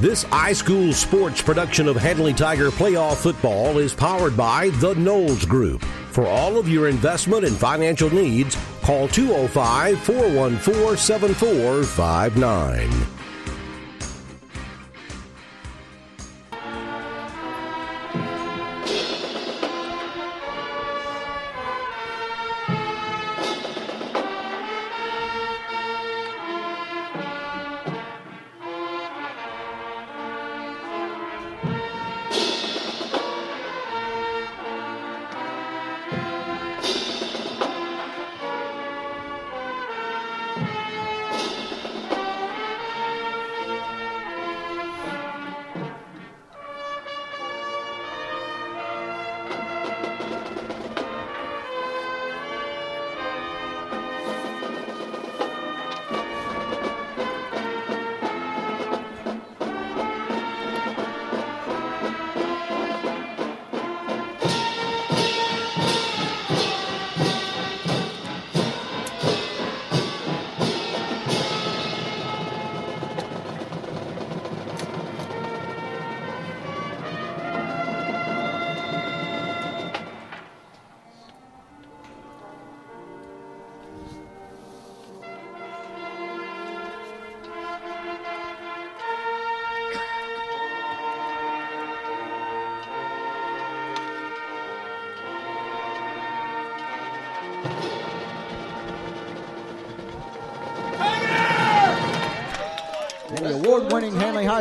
This 0.00 0.24
iSchool 0.24 0.92
sports 0.92 1.40
production 1.40 1.86
of 1.86 1.94
Handley 1.94 2.34
Tiger 2.34 2.70
playoff 2.70 3.18
football 3.18 3.78
is 3.78 3.94
powered 3.94 4.36
by 4.36 4.70
the 4.80 4.92
Knowles 4.96 5.46
Group. 5.46 5.84
For 6.10 6.26
all 6.26 6.58
of 6.58 6.68
your 6.68 6.88
investment 6.88 7.44
and 7.44 7.56
financial 7.56 8.10
needs, 8.10 8.58
call 8.82 9.06
205 9.06 10.00
414 10.00 10.96
7459. 10.96 13.13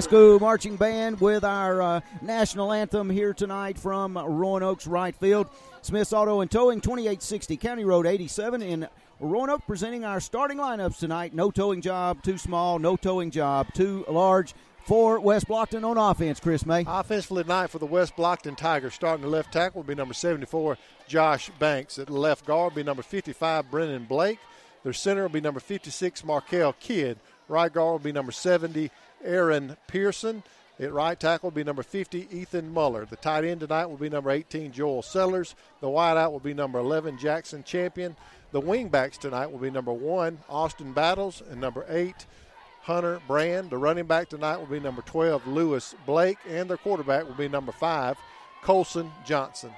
School 0.03 0.37
Marching 0.37 0.75
Band 0.75 1.21
with 1.21 1.45
our 1.45 1.81
uh, 1.81 2.01
national 2.21 2.73
anthem 2.73 3.09
here 3.09 3.33
tonight 3.33 3.77
from 3.77 4.17
Roanoke's 4.17 4.85
right 4.85 5.15
field. 5.15 5.47
Smith's 5.81 6.11
Auto 6.11 6.41
and 6.41 6.51
Towing, 6.51 6.81
2860 6.81 7.55
County 7.55 7.85
Road 7.85 8.05
87 8.05 8.61
in 8.61 8.87
Roanoke, 9.21 9.65
presenting 9.65 10.03
our 10.03 10.19
starting 10.19 10.57
lineups 10.57 10.99
tonight. 10.99 11.33
No 11.33 11.51
towing 11.51 11.79
job 11.79 12.21
too 12.21 12.37
small, 12.37 12.79
no 12.79 12.97
towing 12.97 13.31
job 13.31 13.73
too 13.73 14.03
large 14.09 14.53
for 14.83 15.21
West 15.21 15.47
Blocton 15.47 15.85
on 15.85 15.97
offense, 15.97 16.41
Chris 16.41 16.65
May. 16.65 16.83
Offensively 16.85 17.43
tonight 17.43 17.69
for 17.69 17.79
the 17.79 17.85
West 17.85 18.17
Blocton 18.17 18.57
Tigers, 18.57 18.93
starting 18.93 19.23
the 19.23 19.31
left 19.31 19.53
tackle 19.53 19.83
will 19.83 19.87
be 19.87 19.95
number 19.95 20.13
74, 20.13 20.77
Josh 21.07 21.49
Banks. 21.59 21.97
At 21.97 22.09
left 22.09 22.45
guard 22.45 22.73
will 22.73 22.75
be 22.75 22.83
number 22.83 23.03
55, 23.03 23.71
Brennan 23.71 24.03
Blake. 24.03 24.39
Their 24.83 24.91
center 24.91 25.21
will 25.21 25.29
be 25.29 25.39
number 25.39 25.61
56, 25.61 26.25
Markel 26.25 26.73
Kidd. 26.73 27.17
Right 27.47 27.71
guard 27.71 27.91
will 27.93 27.99
be 27.99 28.11
number 28.11 28.33
70, 28.33 28.91
Aaron 29.23 29.77
Pearson. 29.87 30.43
At 30.79 30.91
right 30.91 31.19
tackle 31.19 31.47
will 31.47 31.55
be 31.55 31.63
number 31.63 31.83
50, 31.83 32.27
Ethan 32.31 32.73
Muller. 32.73 33.05
The 33.05 33.15
tight 33.15 33.45
end 33.45 33.59
tonight 33.59 33.85
will 33.85 33.97
be 33.97 34.09
number 34.09 34.31
18, 34.31 34.71
Joel 34.71 35.03
Sellers. 35.03 35.55
The 35.81 35.87
wideout 35.87 36.31
will 36.31 36.39
be 36.39 36.53
number 36.53 36.79
11, 36.79 37.19
Jackson 37.19 37.63
Champion. 37.63 38.15
The 38.51 38.61
wingbacks 38.61 39.17
tonight 39.17 39.51
will 39.51 39.59
be 39.59 39.69
number 39.69 39.93
1, 39.93 40.39
Austin 40.49 40.93
Battles, 40.93 41.43
and 41.49 41.61
number 41.61 41.85
8, 41.87 42.25
Hunter 42.81 43.21
Brand. 43.27 43.69
The 43.69 43.77
running 43.77 44.05
back 44.05 44.29
tonight 44.29 44.57
will 44.57 44.65
be 44.65 44.79
number 44.79 45.03
12, 45.03 45.45
Lewis 45.47 45.93
Blake. 46.07 46.37
And 46.49 46.69
their 46.69 46.77
quarterback 46.77 47.25
will 47.25 47.35
be 47.35 47.47
number 47.47 47.71
5, 47.71 48.17
Colson 48.63 49.11
Johnson. 49.25 49.71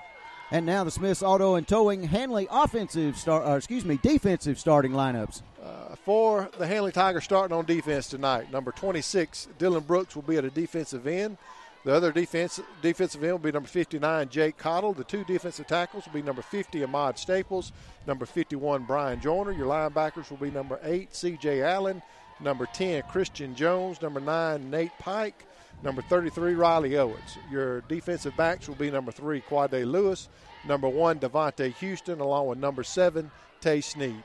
And 0.52 0.66
now 0.66 0.84
the 0.84 0.92
Smith's 0.92 1.24
Auto 1.24 1.56
and 1.56 1.68
Towing 1.68 2.04
Handley 2.04 2.48
offensive 2.52 3.18
star, 3.18 3.58
excuse 3.58 3.84
me, 3.84 4.00
defensive 4.02 4.60
starting 4.60 4.92
lineups. 4.92 5.42
Uh, 5.64 5.95
for 6.06 6.52
the 6.60 6.68
Handley 6.68 6.91
Tigers 6.91 7.24
starting 7.24 7.58
on 7.58 7.65
defense 7.65 8.08
tonight, 8.08 8.52
number 8.52 8.72
26, 8.72 9.48
Dylan 9.58 9.86
Brooks 9.86 10.15
will 10.15 10.22
be 10.22 10.38
at 10.38 10.46
a 10.46 10.52
defensive 10.52 11.08
end. 11.08 11.38
The 11.84 11.94
other 11.94 12.12
defense, 12.12 12.60
defensive 12.84 13.24
end 13.24 13.32
will 13.34 13.39
be 13.39 13.52
number 13.52 13.68
59, 13.68 14.30
Jake 14.30 14.58
Cottle. 14.58 14.94
The 14.94 15.04
two 15.04 15.24
defensive 15.24 15.65
tackles 15.65 16.06
will 16.06 16.13
be 16.13 16.22
number 16.22 16.44
50, 16.44 16.84
Ahmad 16.84 17.18
Staples, 17.18 17.72
number 18.06 18.28
51, 18.28 18.84
Brian 18.84 19.20
Joyner. 19.20 19.52
Your 19.52 19.65
linebackers 19.65 20.30
will 20.30 20.38
be 20.38 20.52
number 20.52 20.80
8, 20.84 21.13
C.J. 21.15 21.63
Allen, 21.63 22.04
number 22.39 22.68
10, 22.68 23.04
Christian 23.10 23.56
Jones, 23.56 24.00
number 24.00 24.20
9, 24.20 24.70
Nate 24.70 24.98
Pike, 25.00 25.46
number 25.84 26.04
33, 26.04 26.54
Riley 26.54 26.98
Owens. 26.98 27.38
Your 27.52 27.82
defensive 27.82 28.38
backs 28.38 28.68
will 28.68 28.76
be 28.76 28.91
number 28.91 29.12
3, 29.12 29.41
Quade 29.41 29.86
Lewis, 29.86 30.30
number 30.68 30.88
1, 30.88 31.20
Devontae 31.20 31.74
Houston, 31.76 32.20
along 32.20 32.48
with 32.48 32.60
number 32.60 32.84
7, 32.84 33.32
Tay 33.60 33.82
Sneed. 33.82 34.24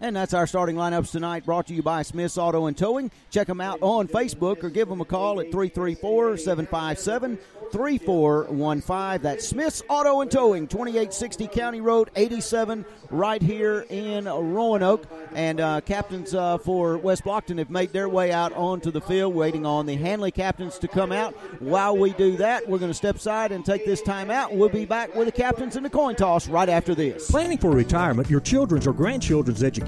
And 0.00 0.14
that's 0.14 0.32
our 0.32 0.46
starting 0.46 0.76
lineups 0.76 1.10
tonight, 1.10 1.44
brought 1.44 1.66
to 1.66 1.74
you 1.74 1.82
by 1.82 2.02
Smith's 2.02 2.38
Auto 2.38 2.66
and 2.66 2.76
Towing. 2.76 3.10
Check 3.30 3.48
them 3.48 3.60
out 3.60 3.78
on 3.82 4.06
Facebook 4.06 4.62
or 4.62 4.70
give 4.70 4.88
them 4.88 5.00
a 5.00 5.04
call 5.04 5.40
at 5.40 5.50
334 5.50 6.36
757 6.36 7.38
3415. 7.72 9.22
That's 9.22 9.46
Smith's 9.46 9.82
Auto 9.88 10.20
and 10.20 10.30
Towing, 10.30 10.68
2860 10.68 11.48
County 11.48 11.80
Road 11.80 12.10
87, 12.16 12.84
right 13.10 13.42
here 13.42 13.84
in 13.90 14.24
Roanoke. 14.24 15.06
And 15.34 15.60
uh, 15.60 15.80
captains 15.82 16.34
uh, 16.34 16.58
for 16.58 16.96
West 16.98 17.24
Blocton 17.24 17.58
have 17.58 17.70
made 17.70 17.92
their 17.92 18.08
way 18.08 18.32
out 18.32 18.52
onto 18.52 18.90
the 18.90 19.00
field, 19.00 19.34
waiting 19.34 19.66
on 19.66 19.86
the 19.86 19.96
Handley 19.96 20.30
captains 20.30 20.78
to 20.78 20.88
come 20.88 21.12
out. 21.12 21.34
While 21.60 21.96
we 21.96 22.12
do 22.12 22.36
that, 22.38 22.68
we're 22.68 22.78
going 22.78 22.90
to 22.90 22.94
step 22.94 23.16
aside 23.16 23.52
and 23.52 23.64
take 23.64 23.84
this 23.84 24.00
time 24.00 24.30
out. 24.30 24.54
We'll 24.54 24.68
be 24.68 24.86
back 24.86 25.14
with 25.14 25.26
the 25.26 25.32
captains 25.32 25.76
in 25.76 25.82
the 25.82 25.90
coin 25.90 26.14
toss 26.14 26.48
right 26.48 26.68
after 26.68 26.94
this. 26.94 27.30
Planning 27.30 27.58
for 27.58 27.70
retirement, 27.70 28.30
your 28.30 28.40
children's 28.40 28.86
or 28.86 28.92
grandchildren's 28.92 29.62
education, 29.62 29.87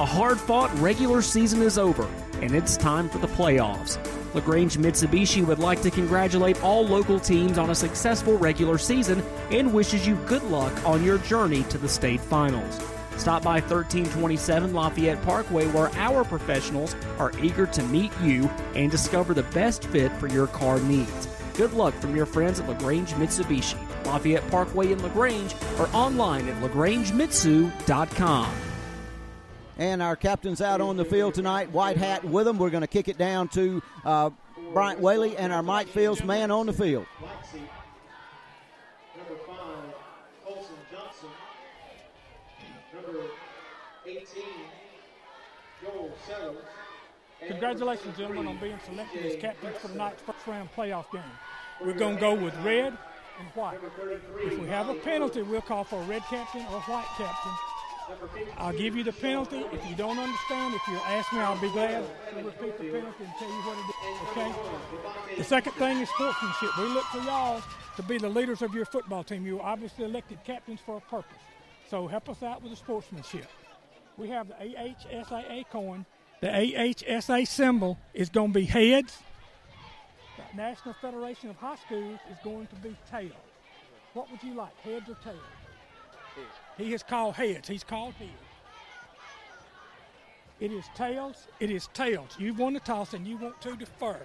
A 0.00 0.06
hard 0.06 0.40
fought 0.40 0.72
regular 0.78 1.20
season 1.20 1.60
is 1.60 1.76
over, 1.76 2.08
and 2.40 2.54
it's 2.54 2.78
time 2.78 3.10
for 3.10 3.18
the 3.18 3.26
playoffs. 3.26 3.98
LaGrange 4.34 4.78
Mitsubishi 4.78 5.46
would 5.46 5.58
like 5.58 5.82
to 5.82 5.90
congratulate 5.90 6.64
all 6.64 6.86
local 6.86 7.20
teams 7.20 7.58
on 7.58 7.68
a 7.68 7.74
successful 7.74 8.38
regular 8.38 8.78
season 8.78 9.22
and 9.50 9.74
wishes 9.74 10.06
you 10.06 10.14
good 10.24 10.42
luck 10.44 10.72
on 10.86 11.04
your 11.04 11.18
journey 11.18 11.64
to 11.64 11.76
the 11.76 11.86
state 11.86 12.22
finals. 12.22 12.80
Stop 13.18 13.42
by 13.42 13.60
1327 13.60 14.72
Lafayette 14.72 15.20
Parkway 15.20 15.66
where 15.66 15.94
our 15.96 16.24
professionals 16.24 16.96
are 17.18 17.32
eager 17.42 17.66
to 17.66 17.82
meet 17.82 18.10
you 18.22 18.48
and 18.74 18.90
discover 18.90 19.34
the 19.34 19.42
best 19.52 19.84
fit 19.88 20.10
for 20.12 20.28
your 20.28 20.46
car 20.46 20.80
needs. 20.80 21.28
Good 21.58 21.74
luck 21.74 21.92
from 21.96 22.16
your 22.16 22.24
friends 22.24 22.58
at 22.58 22.66
LaGrange 22.66 23.12
Mitsubishi, 23.16 23.76
Lafayette 24.06 24.50
Parkway 24.50 24.92
in 24.92 25.02
LaGrange, 25.02 25.54
or 25.78 25.90
online 25.92 26.48
at 26.48 26.56
lagrangemitsu.com. 26.62 28.69
And 29.80 30.02
our 30.02 30.14
captain's 30.14 30.60
out 30.60 30.82
on 30.82 30.98
the 30.98 31.06
field 31.06 31.32
tonight, 31.32 31.70
white 31.70 31.96
hat 31.96 32.22
with 32.22 32.44
them. 32.44 32.58
We're 32.58 32.68
going 32.68 32.82
to 32.82 32.86
kick 32.86 33.08
it 33.08 33.16
down 33.16 33.48
to 33.48 33.82
uh, 34.04 34.28
Bryant 34.74 35.00
Whaley 35.00 35.38
and 35.38 35.54
our 35.54 35.62
Mike 35.62 35.88
Fields 35.88 36.22
man 36.22 36.50
on 36.50 36.66
the 36.66 36.72
field. 36.74 37.06
Number 39.16 39.40
five, 39.46 39.94
Colson 40.44 40.74
Johnson. 40.92 41.30
Number 42.94 43.20
18, 44.04 44.22
Joel 45.82 46.12
Sellers. 46.28 46.56
Congratulations, 47.48 48.18
gentlemen, 48.18 48.48
on 48.48 48.58
being 48.58 48.78
selected 48.84 49.24
as 49.24 49.36
captains 49.40 49.78
for 49.78 49.88
tonight's 49.88 50.20
first 50.20 50.46
round 50.46 50.68
playoff 50.76 51.10
game. 51.10 51.22
We're 51.82 51.94
going 51.94 52.16
to 52.16 52.20
go 52.20 52.34
with 52.34 52.54
red 52.58 52.98
and 53.38 53.48
white. 53.54 53.78
If 54.42 54.58
we 54.58 54.66
have 54.66 54.90
a 54.90 54.94
penalty, 54.96 55.40
we'll 55.40 55.62
call 55.62 55.84
for 55.84 56.02
a 56.02 56.04
red 56.04 56.20
captain 56.24 56.66
or 56.70 56.76
a 56.76 56.80
white 56.80 57.08
captain. 57.16 57.52
I'll 58.56 58.72
give 58.72 58.96
you 58.96 59.04
the 59.04 59.12
penalty. 59.12 59.64
If 59.72 59.88
you 59.88 59.96
don't 59.96 60.18
understand, 60.18 60.74
if 60.74 60.86
you 60.88 60.96
ask 60.96 61.32
me, 61.32 61.40
I'll 61.40 61.60
be 61.60 61.70
glad 61.70 62.04
to 62.34 62.42
repeat 62.42 62.78
the 62.78 62.90
penalty 62.90 63.24
and 63.24 63.34
tell 63.38 63.48
you 63.48 63.62
what 63.62 63.78
it 63.78 63.86
is. 64.06 64.28
Okay? 64.30 65.36
The 65.36 65.44
second 65.44 65.72
thing 65.72 65.98
is 65.98 66.08
sportsmanship. 66.10 66.76
We 66.78 66.84
look 66.88 67.04
for 67.04 67.18
y'all 67.18 67.62
to 67.96 68.02
be 68.02 68.18
the 68.18 68.28
leaders 68.28 68.62
of 68.62 68.74
your 68.74 68.84
football 68.84 69.24
team. 69.24 69.46
You 69.46 69.56
were 69.56 69.62
obviously 69.62 70.04
elected 70.04 70.42
captains 70.44 70.80
for 70.84 70.96
a 70.96 71.00
purpose. 71.00 71.38
So 71.88 72.06
help 72.06 72.28
us 72.28 72.42
out 72.42 72.62
with 72.62 72.70
the 72.70 72.76
sportsmanship. 72.76 73.46
We 74.16 74.28
have 74.28 74.48
the 74.48 74.54
AHSAA 74.54 75.68
coin. 75.70 76.04
The 76.40 76.48
AHSAA 76.48 77.46
symbol 77.46 77.98
is 78.14 78.28
going 78.28 78.52
to 78.52 78.58
be 78.60 78.64
heads. 78.64 79.18
The 80.36 80.56
National 80.56 80.94
Federation 80.94 81.50
of 81.50 81.56
High 81.56 81.76
Schools 81.76 82.18
is 82.30 82.38
going 82.42 82.66
to 82.68 82.76
be 82.76 82.96
tails. 83.10 83.32
What 84.14 84.30
would 84.30 84.42
you 84.42 84.54
like, 84.54 84.76
heads 84.80 85.08
or 85.08 85.16
tails? 85.22 85.38
He 86.80 86.92
has 86.92 87.02
called 87.02 87.34
heads. 87.34 87.68
He's 87.68 87.84
called 87.84 88.14
heads. 88.14 88.30
It 90.60 90.72
is 90.72 90.84
tails. 90.94 91.46
It 91.58 91.70
is 91.70 91.88
tails. 91.94 92.36
You've 92.38 92.58
won 92.58 92.74
the 92.74 92.80
toss 92.80 93.14
and 93.14 93.26
you 93.26 93.36
want 93.36 93.60
to 93.62 93.76
defer. 93.76 94.18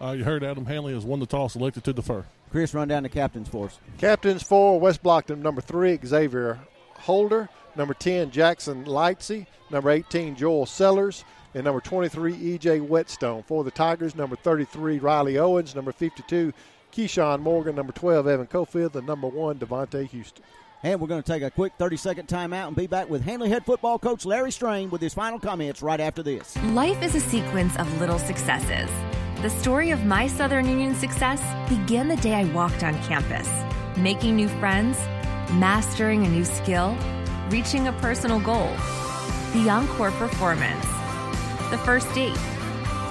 Uh, 0.00 0.12
you 0.12 0.24
heard 0.24 0.42
Adam 0.42 0.66
Handley 0.66 0.94
has 0.94 1.04
won 1.04 1.20
the 1.20 1.26
toss, 1.26 1.54
elected 1.54 1.84
to 1.84 1.92
defer. 1.92 2.24
Chris, 2.50 2.74
run 2.74 2.88
down 2.88 3.04
the 3.04 3.08
captain's 3.08 3.48
force. 3.48 3.78
Captains 3.98 4.42
for 4.42 4.80
West 4.80 5.02
Blocton, 5.02 5.38
number 5.38 5.60
three, 5.60 5.98
Xavier 6.04 6.58
Holder. 6.94 7.48
Number 7.76 7.94
10, 7.94 8.30
Jackson 8.30 8.84
Lightsey. 8.84 9.46
Number 9.70 9.90
18, 9.90 10.36
Joel 10.36 10.66
Sellers. 10.66 11.24
And 11.54 11.64
number 11.64 11.80
23, 11.80 12.34
E.J. 12.34 12.80
Whetstone. 12.80 13.42
For 13.44 13.64
the 13.64 13.70
Tigers, 13.70 14.14
number 14.14 14.36
33, 14.36 14.98
Riley 14.98 15.38
Owens. 15.38 15.74
Number 15.74 15.92
52, 15.92 16.52
Keyshawn 16.92 17.40
Morgan. 17.40 17.76
Number 17.76 17.92
12, 17.92 18.28
Evan 18.28 18.46
Cofield. 18.46 18.94
And 18.94 19.06
number 19.06 19.28
1, 19.28 19.58
Devontae 19.58 20.08
Houston. 20.08 20.44
And 20.84 21.00
we're 21.00 21.06
going 21.06 21.22
to 21.22 21.32
take 21.32 21.42
a 21.42 21.50
quick 21.50 21.72
30 21.78 21.96
second 21.96 22.28
timeout 22.28 22.66
and 22.66 22.76
be 22.76 22.88
back 22.88 23.08
with 23.08 23.22
Handley 23.22 23.48
head 23.48 23.64
football 23.64 24.00
coach 24.00 24.26
Larry 24.26 24.50
Strain 24.50 24.90
with 24.90 25.00
his 25.00 25.14
final 25.14 25.38
comments 25.38 25.80
right 25.80 26.00
after 26.00 26.24
this. 26.24 26.56
Life 26.72 27.02
is 27.02 27.14
a 27.14 27.20
sequence 27.20 27.76
of 27.76 28.00
little 28.00 28.18
successes. 28.18 28.90
The 29.42 29.50
story 29.50 29.90
of 29.90 30.04
my 30.04 30.26
Southern 30.26 30.68
Union 30.68 30.94
success 30.96 31.40
began 31.68 32.08
the 32.08 32.16
day 32.16 32.34
I 32.34 32.44
walked 32.52 32.82
on 32.82 33.00
campus, 33.04 33.48
making 33.96 34.34
new 34.34 34.48
friends, 34.48 34.96
mastering 35.52 36.26
a 36.26 36.28
new 36.28 36.44
skill, 36.44 36.96
reaching 37.48 37.86
a 37.86 37.92
personal 37.94 38.40
goal. 38.40 38.70
The 39.52 39.68
encore 39.68 40.10
performance, 40.12 40.84
the 41.70 41.78
first 41.84 42.12
date, 42.14 42.34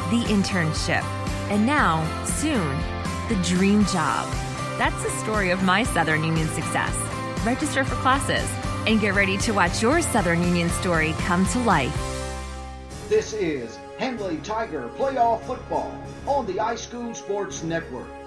the 0.09 0.23
internship, 0.27 1.03
and 1.49 1.65
now, 1.65 2.03
soon, 2.25 2.77
the 3.31 3.43
dream 3.43 3.85
job. 3.85 4.27
That's 4.77 5.01
the 5.03 5.09
story 5.11 5.51
of 5.51 5.63
my 5.63 5.83
Southern 5.83 6.21
Union 6.21 6.49
success. 6.49 6.93
Register 7.45 7.85
for 7.85 7.95
classes 7.95 8.45
and 8.85 8.99
get 8.99 9.15
ready 9.15 9.37
to 9.37 9.53
watch 9.53 9.81
your 9.81 10.01
Southern 10.01 10.41
Union 10.41 10.69
story 10.69 11.13
come 11.19 11.45
to 11.47 11.59
life. 11.59 11.95
This 13.07 13.31
is 13.31 13.79
Handley 13.97 14.35
Tiger 14.43 14.89
Playoff 14.97 15.43
Football 15.43 15.97
on 16.27 16.45
the 16.45 16.55
iSchool 16.55 17.15
Sports 17.15 17.63
Network. 17.63 18.20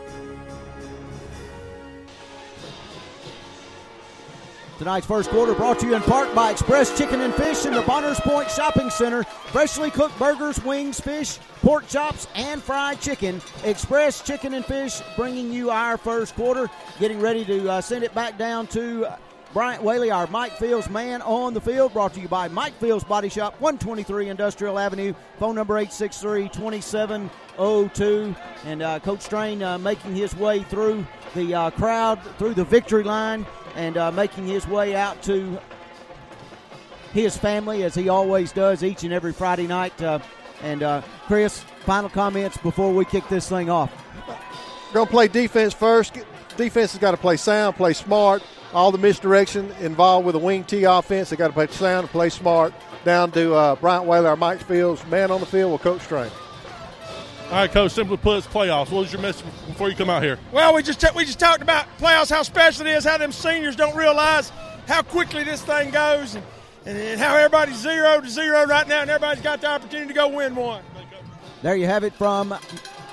Tonight's 4.79 5.07
first 5.07 5.31
quarter 5.31 5.55
brought 5.55 5.79
to 5.79 5.87
you 5.87 5.95
in 5.95 6.03
part 6.03 6.35
by 6.35 6.51
Express 6.51 6.99
Chicken 6.99 7.21
and 7.21 7.33
Fish 7.35 7.65
in 7.65 7.73
the 7.73 7.83
Bonners 7.83 8.19
Point 8.21 8.51
Shopping 8.51 8.91
Center. 8.91 9.23
Freshly 9.23 9.89
cooked 9.89 10.19
burgers, 10.19 10.63
wings, 10.65 10.99
fish, 11.01 11.39
pork 11.63 11.87
chops, 11.87 12.27
and 12.35 12.61
fried 12.61 13.01
chicken. 13.01 13.41
Express 13.63 14.21
Chicken 14.23 14.53
and 14.55 14.65
Fish 14.65 15.01
bringing 15.17 15.53
you 15.53 15.71
our 15.71 15.97
first 15.97 16.35
quarter. 16.35 16.69
Getting 16.99 17.21
ready 17.21 17.45
to 17.45 17.71
uh, 17.71 17.81
send 17.81 18.03
it 18.03 18.13
back 18.15 18.37
down 18.37 18.67
to 18.69 19.07
Bryant 19.55 19.85
Whaley, 19.85 20.11
our 20.11 20.27
Mike 20.27 20.59
Fields 20.59 20.91
man 20.91 21.23
on 21.23 21.55
the 21.55 21.61
field. 21.61 21.93
Brought 21.93 22.13
to 22.15 22.21
you 22.21 22.27
by 22.27 22.49
Mike 22.49 22.73
Fields 22.81 23.05
Body 23.05 23.29
Shop, 23.29 23.53
123 23.61 24.29
Industrial 24.29 24.77
Avenue. 24.77 25.15
Phone 25.39 25.55
number 25.55 25.79
863 25.79 26.49
2702. 26.49 28.35
And 28.65 28.83
uh, 28.83 28.99
Coach 28.99 29.21
Strain 29.21 29.63
uh, 29.63 29.79
making 29.79 30.17
his 30.17 30.35
way 30.35 30.65
through 30.65 31.07
the 31.37 31.55
uh, 31.55 31.71
crowd, 31.71 32.21
through 32.37 32.55
the 32.55 32.65
victory 32.65 33.05
line 33.05 33.47
and 33.77 33.97
uh, 33.97 34.11
making 34.11 34.49
his 34.49 34.67
way 34.67 34.97
out 34.97 35.23
to 35.23 35.57
his 37.13 37.37
family 37.37 37.85
as 37.85 37.95
he 37.95 38.09
always 38.09 38.51
does 38.51 38.83
each 38.83 39.05
and 39.05 39.13
every 39.13 39.33
Friday 39.33 39.69
night. 39.69 40.03
Uh, 40.03 40.19
and 40.65 40.83
uh, 40.83 41.01
Chris, 41.29 41.61
final 41.85 42.11
comments 42.11 42.57
before 42.57 42.93
we 42.93 43.05
kick 43.05 43.29
this 43.29 43.49
thing 43.49 43.71
off. 43.71 43.93
To 44.95 45.07
play 45.07 45.29
defense 45.29 45.73
first. 45.73 46.19
Defense 46.57 46.91
has 46.93 47.01
got 47.01 47.13
to 47.13 47.17
play 47.17 47.37
sound, 47.37 47.77
play 47.77 47.93
smart. 47.93 48.43
All 48.75 48.91
the 48.91 48.99
misdirection 48.99 49.71
involved 49.81 50.27
with 50.27 50.33
the 50.33 50.41
wing 50.41 50.65
T 50.65 50.83
offense, 50.83 51.31
they 51.31 51.37
got 51.37 51.47
to 51.47 51.53
play 51.53 51.69
sound 51.69 52.09
play 52.09 52.29
smart. 52.29 52.75
Down 53.05 53.31
to 53.33 53.55
uh, 53.55 53.77
Bryant 53.77 54.07
Whaley, 54.07 54.27
our 54.27 54.37
Mike 54.37 54.61
Fields, 54.61 55.07
man 55.07 55.31
on 55.31 55.39
the 55.39 55.47
field 55.47 55.73
with 55.73 55.83
Coach 55.83 56.01
Strain. 56.03 56.31
All 57.51 57.59
right, 57.59 57.71
Coach. 57.71 57.93
Simply 57.93 58.17
put, 58.17 58.39
it's 58.39 58.47
playoffs. 58.47 58.91
What 58.91 59.03
was 59.03 59.13
your 59.13 59.21
message 59.21 59.45
before 59.67 59.91
you 59.91 59.95
come 59.95 60.11
out 60.11 60.23
here? 60.23 60.39
Well, 60.51 60.75
we 60.75 60.83
just 60.83 61.01
t- 61.01 61.07
we 61.15 61.25
just 61.25 61.39
talked 61.39 61.63
about 61.63 61.87
playoffs, 61.99 62.31
how 62.31 62.43
special 62.43 62.87
it 62.87 62.91
is, 62.91 63.05
how 63.05 63.19
them 63.19 63.31
seniors 63.31 63.77
don't 63.77 63.95
realize 63.95 64.51
how 64.89 65.03
quickly 65.03 65.45
this 65.45 65.63
thing 65.63 65.91
goes, 65.91 66.35
and, 66.35 66.45
and, 66.87 66.99
and 66.99 67.21
how 67.21 67.37
everybody's 67.37 67.79
zero 67.79 68.21
to 68.21 68.29
zero 68.29 68.65
right 68.65 68.89
now, 68.89 69.03
and 69.03 69.11
everybody's 69.11 69.43
got 69.43 69.61
the 69.61 69.69
opportunity 69.69 70.09
to 70.09 70.15
go 70.15 70.29
win 70.29 70.57
one. 70.57 70.83
There 71.63 71.77
you 71.77 71.87
have 71.87 72.03
it 72.03 72.15
from 72.15 72.55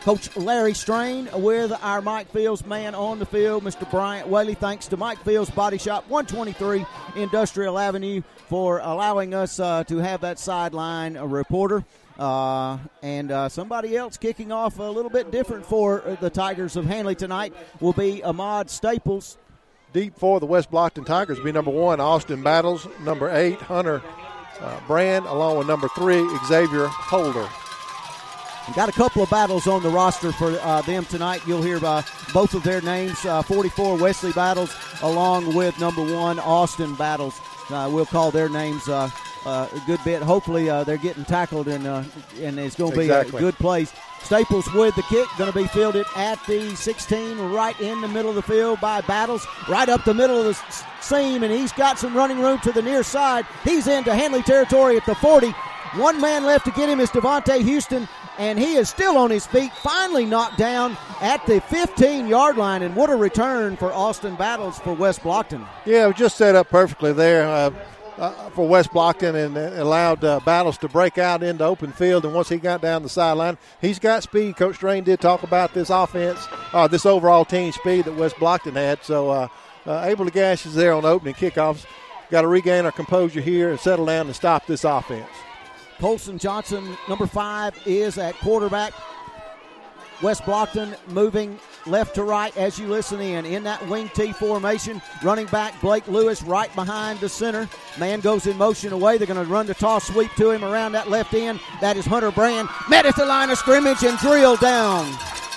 Coach 0.02 0.36
Larry 0.36 0.74
Strain 0.74 1.30
with 1.32 1.72
our 1.84 2.02
Mike 2.02 2.32
Fields 2.32 2.66
man 2.66 2.96
on 2.96 3.20
the 3.20 3.26
field, 3.26 3.64
Mr. 3.64 3.90
Bryant 3.92 4.28
Whaley. 4.28 4.56
Thanks 4.56 4.88
to 4.88 4.98
Mike 4.98 5.20
Fields 5.24 5.52
Body 5.52 5.78
Shop, 5.78 6.10
123 6.10 6.84
Industrial 7.22 7.78
Avenue, 7.78 8.24
for 8.48 8.80
allowing 8.80 9.36
us 9.36 9.60
uh, 9.60 9.84
to 9.84 9.98
have 9.98 10.22
that 10.22 10.40
sideline 10.40 11.20
reporter. 11.20 11.86
Uh, 12.18 12.80
and 13.04 13.32
uh, 13.32 13.48
somebody 13.48 13.96
else 13.96 14.18
kicking 14.18 14.52
off 14.52 14.80
a 14.80 14.84
little 14.84 15.12
bit 15.12 15.30
different 15.30 15.68
for 15.68 16.18
the 16.20 16.32
Tigers 16.32 16.76
of 16.76 16.86
Handley 16.86 17.16
tonight 17.16 17.54
will 17.80 17.94
be 17.94 18.24
Ahmad 18.24 18.72
Staples. 18.72 19.38
Deep 19.94 20.18
for 20.18 20.40
the 20.40 20.48
West 20.48 20.72
Blocton 20.72 21.06
Tigers 21.06 21.38
will 21.38 21.46
be 21.46 21.52
number 21.52 21.72
one, 21.72 22.00
Austin 22.00 22.42
Battles. 22.42 22.88
Number 23.02 23.30
eight, 23.30 23.60
Hunter 23.60 24.02
uh, 24.60 24.80
Brand, 24.88 25.28
along 25.28 25.60
with 25.60 25.68
number 25.68 25.90
three, 25.90 26.28
Xavier 26.48 26.88
Holder. 26.88 27.48
Got 28.76 28.88
a 28.88 28.94
couple 28.94 29.22
of 29.22 29.30
battles 29.30 29.68
on 29.68 29.84
the 29.84 29.90
roster 29.90 30.32
for 30.32 30.58
uh, 30.62 30.82
them 30.84 31.04
tonight. 31.04 31.42
You'll 31.46 31.62
hear 31.62 31.84
uh, 31.84 32.04
both 32.34 32.54
of 32.54 32.64
their 32.64 32.80
names. 32.80 33.26
Uh, 33.26 33.42
44 33.42 33.98
Wesley 33.98 34.32
Battles, 34.32 34.74
along 35.02 35.54
with 35.54 35.78
number 35.78 36.02
one 36.02 36.40
Austin 36.40 36.96
Battles. 36.96 37.42
Uh, 37.70 37.90
we'll 37.92 38.06
call 38.06 38.32
their 38.32 38.48
names 38.48 38.88
uh, 38.88 39.10
uh, 39.46 39.68
a 39.74 39.80
good 39.86 40.00
bit. 40.06 40.22
Hopefully, 40.22 40.66
they're 40.86 40.96
getting 40.98 41.26
tackled 41.26 41.68
and 41.68 41.86
and 41.86 42.60
it's 42.60 42.76
going 42.76 42.92
to 42.92 42.98
be 42.98 43.04
exactly. 43.04 43.40
a 43.40 43.42
good 43.42 43.56
place. 43.56 43.94
Staples 44.24 44.72
with 44.74 44.96
the 44.96 45.04
kick, 45.04 45.28
going 45.38 45.52
to 45.52 45.58
be 45.58 45.68
fielded 45.68 46.06
at 46.16 46.40
the 46.46 46.74
16, 46.76 47.40
right 47.52 47.80
in 47.82 48.00
the 48.00 48.08
middle 48.08 48.30
of 48.30 48.36
the 48.36 48.42
field 48.42 48.80
by 48.80 49.02
Battles, 49.02 49.46
right 49.68 49.90
up 49.90 50.06
the 50.06 50.14
middle 50.14 50.38
of 50.38 50.46
the 50.46 50.84
seam, 51.02 51.44
and 51.44 51.52
he's 51.52 51.74
got 51.74 52.00
some 52.00 52.16
running 52.16 52.40
room 52.40 52.60
to 52.60 52.72
the 52.72 52.82
near 52.82 53.04
side. 53.04 53.46
He's 53.66 53.88
into 53.88 54.14
Handley 54.14 54.44
territory 54.44 54.96
at 54.96 55.06
the 55.06 55.16
40. 55.16 55.54
One 55.96 56.22
man 56.22 56.46
left 56.46 56.66
to 56.66 56.72
get 56.72 56.88
him 56.88 57.02
is 57.02 57.10
Devontae 57.10 57.64
Houston 57.64 58.08
and 58.38 58.58
he 58.58 58.76
is 58.76 58.90
still 58.90 59.18
on 59.18 59.30
his 59.30 59.46
feet, 59.46 59.72
finally 59.74 60.26
knocked 60.26 60.58
down 60.58 60.98
at 61.22 61.46
the 61.46 61.62
15 61.62 62.28
yard 62.28 62.58
line. 62.58 62.82
And 62.84 62.96
what 62.96 63.10
a 63.10 63.16
return 63.16 63.78
for 63.78 63.92
Austin 63.94 64.36
Battles 64.36 64.80
for 64.80 64.94
West 64.94 65.22
Blocton. 65.22 65.68
Yeah, 65.86 66.10
it 66.10 66.16
just 66.16 66.38
set 66.38 66.56
up 66.56 66.70
perfectly 66.70 67.14
there. 67.14 67.48
Uh, 67.48 67.72
uh, 68.18 68.50
for 68.52 68.68
West 68.68 68.92
Blocton 68.92 69.34
and 69.34 69.58
uh, 69.58 69.82
allowed 69.82 70.24
uh, 70.24 70.40
Battles 70.42 70.78
to 70.80 70.88
break 70.88 71.18
out 71.18 71.42
into 71.42 71.64
open 71.64 71.92
field. 71.92 72.24
And 72.24 72.36
once 72.36 72.50
he 72.50 72.58
got 72.58 72.82
down 72.82 73.04
the 73.04 73.10
sideline, 73.10 73.58
he's 73.82 74.00
got 74.00 74.22
speed. 74.22 74.58
Coach 74.58 74.76
Strain 74.76 75.04
did 75.04 75.20
talk 75.20 75.44
about 75.44 75.74
this 75.74 75.90
offense, 75.90 76.48
uh, 76.74 76.88
this 76.88 77.06
overall 77.06 77.46
team 77.46 77.72
speed 77.72 78.06
that 78.06 78.16
West 78.16 78.36
Blocton 78.36 78.74
had. 78.74 79.04
So 79.04 79.30
uh, 79.30 79.48
uh, 79.86 80.04
able 80.06 80.26
to 80.26 80.32
gash 80.32 80.68
us 80.68 80.76
there 80.76 80.94
on 80.94 81.04
opening 81.04 81.34
kickoffs. 81.34 81.86
Got 82.30 82.42
to 82.42 82.48
regain 82.48 82.86
our 82.86 82.92
composure 82.92 83.42
here 83.42 83.72
and 83.72 83.80
settle 83.80 84.06
down 84.06 84.28
and 84.28 84.36
stop 84.36 84.66
this 84.66 84.84
offense. 84.84 85.28
Colson 86.02 86.40
Johnson, 86.40 86.98
number 87.08 87.28
five, 87.28 87.80
is 87.86 88.18
at 88.18 88.34
quarterback. 88.40 88.92
West 90.24 90.42
Blocton 90.42 90.96
moving 91.10 91.60
left 91.86 92.16
to 92.16 92.24
right 92.24 92.56
as 92.58 92.80
you 92.80 92.88
listen 92.88 93.22
in. 93.22 93.46
In 93.46 93.64
that 93.66 93.88
wing 93.88 94.10
T 94.16 94.34
formation, 94.34 95.00
running 95.22 95.46
back 95.46 95.80
Blake 95.80 96.08
Lewis 96.08 96.42
right 96.42 96.74
behind 96.74 97.20
the 97.20 97.30
center. 97.30 97.70
Man 98.00 98.20
goes 98.20 98.48
in 98.48 98.58
motion 98.58 98.94
away. 98.94 99.20
They're 99.20 99.28
going 99.28 99.46
to 99.46 99.52
run 99.52 99.68
the 99.68 99.76
toss 99.76 100.08
sweep 100.08 100.32
to 100.38 100.50
him 100.50 100.64
around 100.64 100.94
that 100.94 101.08
left 101.08 101.36
end. 101.36 101.60
That 101.82 101.98
is 101.98 102.06
Hunter 102.08 102.32
Brand. 102.32 102.68
Met 102.90 103.06
at 103.06 103.16
the 103.16 103.26
line 103.26 103.52
of 103.52 103.60
scrimmage 103.60 104.04
and 104.04 104.18
drilled 104.18 104.60
down. 104.60 105.06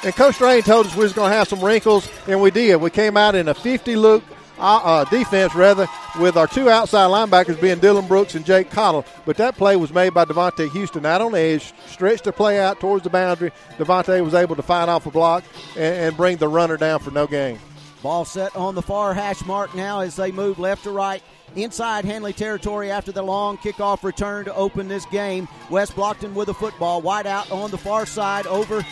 And 0.04 0.14
Coach 0.14 0.34
Strain 0.34 0.60
told 0.62 0.84
us 0.84 0.94
we 0.94 1.04
was 1.04 1.14
going 1.14 1.30
to 1.30 1.36
have 1.38 1.48
some 1.48 1.64
wrinkles, 1.64 2.06
and 2.26 2.38
we 2.38 2.50
did. 2.50 2.76
We 2.76 2.90
came 2.90 3.16
out 3.16 3.34
in 3.34 3.48
a 3.48 3.54
50 3.54 3.96
look 3.96 4.22
uh, 4.58 5.04
defense, 5.04 5.54
rather, 5.54 5.86
with 6.20 6.36
our 6.36 6.46
two 6.46 6.68
outside 6.70 7.08
linebackers 7.08 7.60
being 7.60 7.78
Dylan 7.78 8.06
Brooks 8.06 8.34
and 8.34 8.44
Jake 8.44 8.70
Cottle. 8.70 9.04
But 9.24 9.36
that 9.38 9.56
play 9.56 9.76
was 9.76 9.92
made 9.92 10.14
by 10.14 10.24
Devontae 10.24 10.70
Houston 10.70 11.04
out 11.06 11.20
on 11.20 11.34
edge, 11.34 11.72
stretched 11.86 12.24
the 12.24 12.32
play 12.32 12.60
out 12.60 12.80
towards 12.80 13.04
the 13.04 13.10
boundary. 13.10 13.52
Devontae 13.78 14.24
was 14.24 14.34
able 14.34 14.56
to 14.56 14.62
fight 14.62 14.88
off 14.88 15.06
a 15.06 15.10
block 15.10 15.44
and, 15.76 15.96
and 15.96 16.16
bring 16.16 16.36
the 16.36 16.48
runner 16.48 16.76
down 16.76 17.00
for 17.00 17.10
no 17.10 17.26
gain. 17.26 17.58
Ball 18.02 18.26
set 18.26 18.54
on 18.54 18.74
the 18.74 18.82
far 18.82 19.14
hash 19.14 19.44
mark 19.46 19.74
now 19.74 20.00
as 20.00 20.14
they 20.16 20.30
move 20.30 20.58
left 20.58 20.84
to 20.84 20.90
right 20.90 21.22
inside 21.56 22.04
Handley 22.04 22.34
territory 22.34 22.90
after 22.90 23.12
the 23.12 23.22
long 23.22 23.56
kickoff 23.56 24.02
return 24.02 24.44
to 24.44 24.54
open 24.54 24.88
this 24.88 25.06
game. 25.06 25.48
West 25.70 25.96
Blockton 25.96 26.34
with 26.34 26.46
the 26.46 26.54
football, 26.54 27.00
wide 27.00 27.26
out 27.26 27.50
on 27.50 27.70
the 27.70 27.78
far 27.78 28.04
side 28.04 28.46
over 28.46 28.84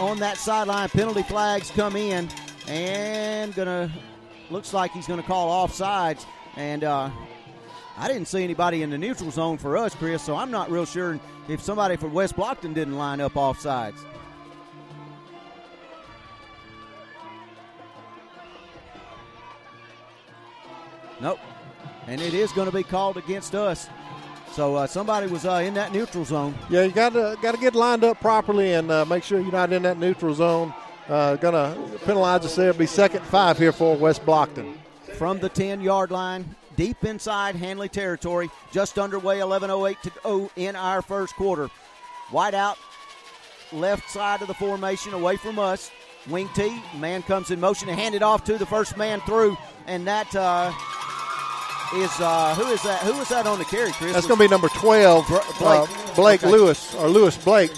on 0.00 0.18
that 0.20 0.38
sideline. 0.38 0.88
Penalty 0.88 1.22
flags 1.24 1.70
come 1.72 1.94
in 1.94 2.28
and 2.66 3.54
gonna 3.54 3.92
looks 4.54 4.72
like 4.72 4.92
he's 4.92 5.08
going 5.08 5.20
to 5.20 5.26
call 5.26 5.66
offsides. 5.66 6.24
And 6.56 6.84
uh, 6.84 7.10
I 7.98 8.06
didn't 8.06 8.26
see 8.26 8.44
anybody 8.44 8.82
in 8.82 8.90
the 8.90 8.96
neutral 8.96 9.32
zone 9.32 9.58
for 9.58 9.76
us, 9.76 9.96
Chris, 9.96 10.22
so 10.22 10.36
I'm 10.36 10.52
not 10.52 10.70
real 10.70 10.86
sure 10.86 11.18
if 11.48 11.60
somebody 11.60 11.96
from 11.96 12.12
West 12.12 12.36
Blocton 12.36 12.72
didn't 12.72 12.96
line 12.96 13.20
up 13.20 13.34
offsides. 13.34 13.98
Nope. 21.20 21.40
And 22.06 22.20
it 22.20 22.32
is 22.32 22.52
going 22.52 22.70
to 22.70 22.76
be 22.76 22.84
called 22.84 23.16
against 23.16 23.56
us. 23.56 23.88
So 24.52 24.76
uh, 24.76 24.86
somebody 24.86 25.26
was 25.26 25.46
uh, 25.46 25.64
in 25.64 25.74
that 25.74 25.92
neutral 25.92 26.24
zone. 26.24 26.54
Yeah, 26.70 26.84
you 26.84 26.92
got 26.92 27.14
to 27.14 27.36
got 27.42 27.56
to 27.56 27.60
get 27.60 27.74
lined 27.74 28.04
up 28.04 28.20
properly 28.20 28.74
and 28.74 28.88
uh, 28.88 29.04
make 29.04 29.24
sure 29.24 29.40
you're 29.40 29.50
not 29.50 29.72
in 29.72 29.82
that 29.82 29.98
neutral 29.98 30.32
zone. 30.32 30.72
Uh, 31.08 31.36
going 31.36 31.54
to 31.54 31.98
penalize 32.04 32.44
us 32.44 32.56
there. 32.56 32.70
It'll 32.70 32.78
be 32.78 32.86
second 32.86 33.22
five 33.26 33.58
here 33.58 33.72
for 33.72 33.96
West 33.96 34.24
Blocton. 34.24 34.74
From 35.16 35.38
the 35.38 35.48
10 35.48 35.80
yard 35.80 36.10
line, 36.10 36.56
deep 36.76 37.04
inside 37.04 37.56
Handley 37.56 37.88
territory, 37.88 38.50
just 38.72 38.98
underway, 38.98 39.38
11.08 39.38 40.00
to 40.00 40.12
go 40.22 40.50
in 40.56 40.76
our 40.76 41.02
first 41.02 41.34
quarter. 41.36 41.68
Wide 42.32 42.54
out, 42.54 42.78
left 43.72 44.10
side 44.10 44.40
of 44.40 44.48
the 44.48 44.54
formation, 44.54 45.12
away 45.12 45.36
from 45.36 45.58
us. 45.58 45.90
Wing 46.28 46.48
T, 46.54 46.82
man 46.96 47.22
comes 47.22 47.50
in 47.50 47.60
motion 47.60 47.90
and 47.90 47.98
hand 47.98 48.14
it 48.14 48.22
off 48.22 48.44
to 48.44 48.56
the 48.56 48.64
first 48.64 48.96
man 48.96 49.20
through, 49.20 49.58
and 49.86 50.06
that 50.06 50.34
uh, 50.34 50.72
is 51.96 52.10
uh, 52.18 52.54
who 52.54 52.72
is 52.72 52.82
that? 52.82 53.00
Who 53.02 53.20
is 53.20 53.28
that 53.28 53.46
on 53.46 53.58
the 53.58 53.66
carry, 53.66 53.92
Chris? 53.92 54.14
That's 54.14 54.26
going 54.26 54.38
to 54.38 54.44
be 54.44 54.48
number 54.48 54.68
12, 54.68 55.28
Blake, 55.28 55.42
uh, 55.60 55.86
Blake 56.16 56.42
okay. 56.42 56.50
Lewis, 56.50 56.94
or 56.94 57.08
Lewis 57.08 57.36
Blake. 57.36 57.70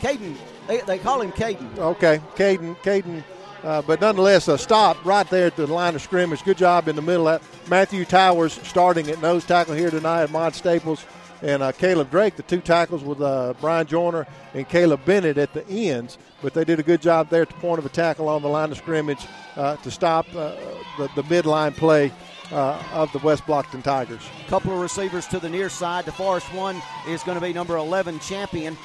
Caden 0.00 0.34
they, 0.66 0.80
they 0.82 0.98
call 0.98 1.20
him 1.20 1.32
Caden. 1.32 1.78
Okay, 1.78 2.20
Caden. 2.34 2.76
Caden. 2.78 3.22
Uh, 3.62 3.80
but 3.82 4.00
nonetheless, 4.00 4.48
a 4.48 4.58
stop 4.58 5.02
right 5.04 5.28
there 5.30 5.46
at 5.46 5.56
the 5.56 5.66
line 5.66 5.94
of 5.94 6.02
scrimmage. 6.02 6.42
Good 6.42 6.58
job 6.58 6.88
in 6.88 6.96
the 6.96 7.02
middle. 7.02 7.28
Of 7.28 7.68
Matthew 7.70 8.04
Towers 8.04 8.54
starting 8.64 9.08
at 9.08 9.22
nose 9.22 9.44
tackle 9.44 9.74
here 9.74 9.90
tonight. 9.90 10.24
Ahmad 10.24 10.54
Staples 10.54 11.04
and 11.42 11.62
uh, 11.62 11.72
Caleb 11.72 12.10
Drake, 12.10 12.36
the 12.36 12.42
two 12.42 12.60
tackles 12.60 13.02
with 13.02 13.20
uh, 13.20 13.54
Brian 13.60 13.86
Joyner 13.86 14.26
and 14.54 14.68
Caleb 14.68 15.04
Bennett 15.04 15.38
at 15.38 15.52
the 15.52 15.66
ends. 15.68 16.18
But 16.40 16.54
they 16.54 16.64
did 16.64 16.80
a 16.80 16.82
good 16.82 17.02
job 17.02 17.28
there 17.30 17.42
at 17.42 17.48
the 17.48 17.54
point 17.54 17.78
of 17.78 17.86
a 17.86 17.88
tackle 17.88 18.28
on 18.28 18.42
the 18.42 18.48
line 18.48 18.70
of 18.70 18.78
scrimmage 18.78 19.26
uh, 19.56 19.76
to 19.76 19.90
stop 19.90 20.26
uh, 20.34 20.54
the, 20.98 21.10
the 21.16 21.22
midline 21.24 21.74
play 21.76 22.12
uh, 22.52 22.82
of 22.92 23.10
the 23.12 23.18
West 23.18 23.44
Blocton 23.44 23.82
Tigers. 23.82 24.22
Couple 24.48 24.72
of 24.72 24.80
receivers 24.80 25.26
to 25.28 25.38
the 25.38 25.48
near 25.48 25.68
side. 25.68 26.04
The 26.04 26.12
Forest 26.12 26.52
one 26.54 26.80
is 27.08 27.22
going 27.22 27.38
to 27.38 27.44
be 27.44 27.52
number 27.52 27.76
11 27.76 28.20
champion 28.20 28.76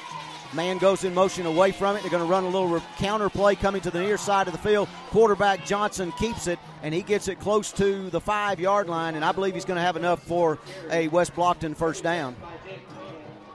Man 0.54 0.78
goes 0.78 1.04
in 1.04 1.12
motion 1.12 1.44
away 1.44 1.72
from 1.72 1.96
it. 1.96 2.02
They're 2.02 2.10
going 2.10 2.24
to 2.24 2.30
run 2.30 2.44
a 2.44 2.48
little 2.48 2.80
counter 2.96 3.28
play 3.28 3.54
coming 3.54 3.82
to 3.82 3.90
the 3.90 4.00
near 4.00 4.16
side 4.16 4.46
of 4.46 4.52
the 4.52 4.58
field. 4.58 4.88
Quarterback 5.10 5.66
Johnson 5.66 6.10
keeps 6.12 6.46
it, 6.46 6.58
and 6.82 6.94
he 6.94 7.02
gets 7.02 7.28
it 7.28 7.38
close 7.38 7.70
to 7.72 8.08
the 8.10 8.20
five 8.20 8.58
yard 8.58 8.88
line, 8.88 9.14
and 9.14 9.24
I 9.24 9.32
believe 9.32 9.54
he's 9.54 9.66
going 9.66 9.76
to 9.76 9.82
have 9.82 9.96
enough 9.96 10.22
for 10.22 10.58
a 10.90 11.08
West 11.08 11.34
Blocton 11.34 11.76
first 11.76 12.02
down. 12.02 12.34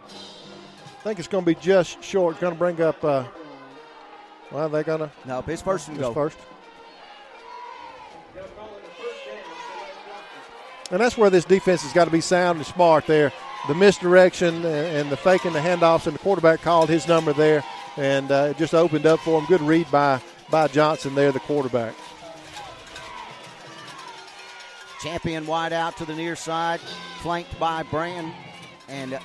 I 0.07 1.03
think 1.03 1.17
it's 1.19 1.27
going 1.27 1.43
to 1.43 1.55
be 1.55 1.59
just 1.59 2.03
short. 2.03 2.39
Going 2.39 2.53
to 2.53 2.59
bring 2.59 2.79
up. 2.79 3.03
Uh, 3.03 3.25
well, 4.51 4.69
they're 4.69 4.83
going 4.83 4.99
to. 4.99 5.11
No, 5.25 5.43
it's 5.47 5.63
first 5.63 5.87
and 5.87 5.97
go. 5.97 6.13
First. 6.13 6.37
And 10.91 11.01
that's 11.01 11.17
where 11.17 11.31
this 11.31 11.43
defense 11.43 11.81
has 11.81 11.91
got 11.91 12.05
to 12.05 12.11
be 12.11 12.21
sound 12.21 12.57
and 12.57 12.67
smart 12.67 13.07
there 13.07 13.33
the 13.67 13.75
misdirection 13.75 14.65
and 14.65 15.09
the 15.09 15.17
faking 15.17 15.53
the 15.53 15.59
handoffs, 15.59 16.05
and 16.07 16.15
the 16.15 16.19
quarterback 16.19 16.61
called 16.61 16.89
his 16.89 17.07
number 17.07 17.33
there, 17.33 17.63
and 17.97 18.31
uh, 18.31 18.49
it 18.51 18.57
just 18.57 18.73
opened 18.73 19.05
up 19.05 19.19
for 19.21 19.39
him. 19.39 19.45
Good 19.47 19.61
read 19.61 19.89
by 19.91 20.21
by 20.49 20.67
Johnson 20.67 21.15
there, 21.15 21.31
the 21.31 21.39
quarterback. 21.39 21.95
Champion 25.01 25.45
wide 25.45 25.73
out 25.73 25.97
to 25.97 26.05
the 26.05 26.15
near 26.15 26.35
side, 26.35 26.79
flanked 27.21 27.59
by 27.59 27.83
Brand. 27.83 28.31
And 28.89 29.17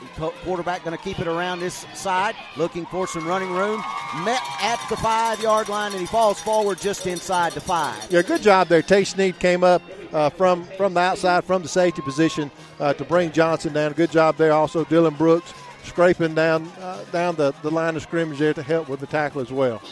quarterback 0.44 0.84
going 0.84 0.96
to 0.96 1.02
keep 1.02 1.18
it 1.18 1.26
around 1.26 1.60
this 1.60 1.84
side, 1.94 2.36
looking 2.56 2.86
for 2.86 3.08
some 3.08 3.26
running 3.26 3.50
room. 3.50 3.82
Met 4.24 4.40
at 4.60 4.80
the 4.88 4.96
five 4.96 5.42
yard 5.42 5.68
line, 5.68 5.92
and 5.92 6.00
he 6.00 6.06
falls 6.06 6.40
forward 6.40 6.78
just 6.80 7.06
inside 7.06 7.52
the 7.52 7.60
five. 7.60 8.06
Yeah, 8.10 8.22
good 8.22 8.42
job 8.42 8.68
there. 8.68 8.82
Tay 8.82 9.04
Sneed 9.04 9.38
came 9.40 9.64
up 9.64 9.82
uh, 10.12 10.30
from 10.30 10.64
from 10.76 10.94
the 10.94 11.00
outside, 11.00 11.44
from 11.44 11.62
the 11.62 11.68
safety 11.68 12.02
position, 12.02 12.50
uh, 12.78 12.94
to 12.94 13.04
bring 13.04 13.32
Johnson 13.32 13.72
down. 13.72 13.92
Good 13.92 14.12
job 14.12 14.36
there. 14.36 14.52
Also, 14.52 14.84
Dylan 14.84 15.18
Brooks 15.18 15.52
scraping 15.82 16.34
down 16.34 16.70
uh, 16.80 17.02
down 17.10 17.34
the, 17.34 17.52
the 17.62 17.70
line 17.70 17.96
of 17.96 18.02
scrimmage 18.02 18.38
there 18.38 18.54
to 18.54 18.62
help 18.62 18.88
with 18.88 19.00
the 19.00 19.06
tackle 19.06 19.40
as 19.40 19.52
well. 19.52 19.82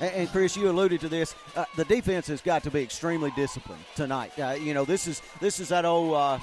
And, 0.00 0.12
and 0.14 0.28
Chris, 0.30 0.56
you 0.56 0.70
alluded 0.70 1.00
to 1.02 1.08
this. 1.08 1.34
Uh, 1.54 1.64
the 1.76 1.84
defense 1.84 2.26
has 2.28 2.40
got 2.40 2.62
to 2.62 2.70
be 2.70 2.82
extremely 2.82 3.30
disciplined 3.36 3.84
tonight. 3.94 4.32
Uh, 4.38 4.52
you 4.52 4.72
know, 4.72 4.84
this 4.84 5.06
is 5.06 5.20
this 5.40 5.60
is 5.60 5.68
that 5.68 5.84
old 5.84 6.14
uh, 6.14 6.38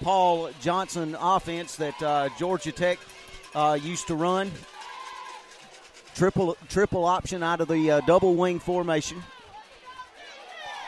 Paul 0.00 0.50
Johnson 0.60 1.16
offense 1.20 1.76
that 1.76 2.00
uh, 2.02 2.28
Georgia 2.38 2.72
Tech 2.72 2.98
uh, 3.54 3.78
used 3.80 4.06
to 4.08 4.14
run. 4.14 4.50
Triple 6.14 6.56
triple 6.68 7.04
option 7.04 7.42
out 7.42 7.60
of 7.60 7.68
the 7.68 7.90
uh, 7.90 8.00
double 8.02 8.34
wing 8.34 8.58
formation. 8.58 9.22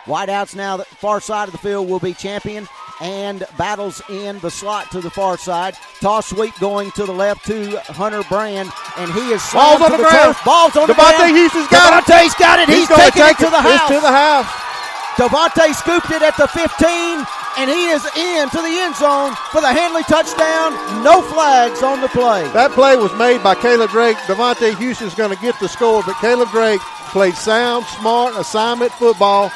Wideouts 0.05 0.57
now, 0.57 0.77
the 0.77 0.85
far 0.85 1.21
side 1.21 1.47
of 1.49 1.53
the 1.53 1.59
field 1.59 1.89
will 1.89 2.01
be 2.01 2.13
champion 2.13 2.67
and 3.01 3.47
battles 3.57 4.03
in 4.11 4.39
the 4.41 4.51
slot 4.51 4.91
to 4.91 5.01
the 5.01 5.11
far 5.11 5.39
side. 5.39 5.75
Toss 6.01 6.29
sweep 6.31 6.55
going 6.59 6.91
to 6.93 7.07
the 7.07 7.13
left 7.13 7.47
to 7.47 7.79
Hunter 7.87 8.23
Brand, 8.29 8.69
and 8.99 9.13
he 9.13 9.31
is 9.31 9.41
balls 9.53 9.81
on 9.81 9.93
the, 9.93 9.97
the 9.99 10.03
ground. 10.03 10.35
Turf. 10.35 10.45
Balls 10.45 10.77
on 10.77 10.89
Devontae 10.89 10.89
the 10.89 10.95
ground. 10.95 11.37
Houston's 11.37 11.69
got 11.69 12.05
Devontae's 12.05 12.35
it. 12.35 12.39
got 12.39 12.59
it. 12.59 12.69
He's, 12.69 12.89
He's 12.89 12.97
taking 12.97 13.23
take 13.23 13.41
it 13.41 13.45
to 13.45 13.51
the 13.51 13.61
house. 13.63 13.89
to 13.89 14.01
the 14.01 14.11
house. 14.13 14.72
Devontae 15.17 15.75
scooped 15.75 16.11
it 16.11 16.23
at 16.23 16.37
the 16.37 16.49
15 16.49 17.27
and 17.59 17.69
he 17.71 17.89
is 17.89 18.05
in 18.17 18.49
to 18.49 18.57
the 18.57 18.75
end 18.81 18.97
zone 18.97 19.35
for 19.51 19.61
the 19.61 19.73
Handley 19.73 20.03
touchdown. 20.05 20.73
No 21.05 21.21
flags 21.21 21.83
on 21.83 22.01
the 22.01 22.09
play. 22.09 22.49
That 22.53 22.73
play 22.73 22.97
was 22.97 23.13
made 23.19 23.43
by 23.43 23.55
Caleb 23.55 23.91
Drake. 23.91 24.17
Devontae 24.29 24.77
Houston's 24.79 25.15
going 25.15 25.35
to 25.35 25.43
get 25.43 25.59
the 25.61 25.69
score, 25.69 26.03
but 26.05 26.15
Caleb 26.15 26.51
Drake 26.51 26.81
played 27.13 27.35
sound, 27.35 27.85
smart 27.87 28.37
assignment 28.37 28.93
football, 28.93 29.53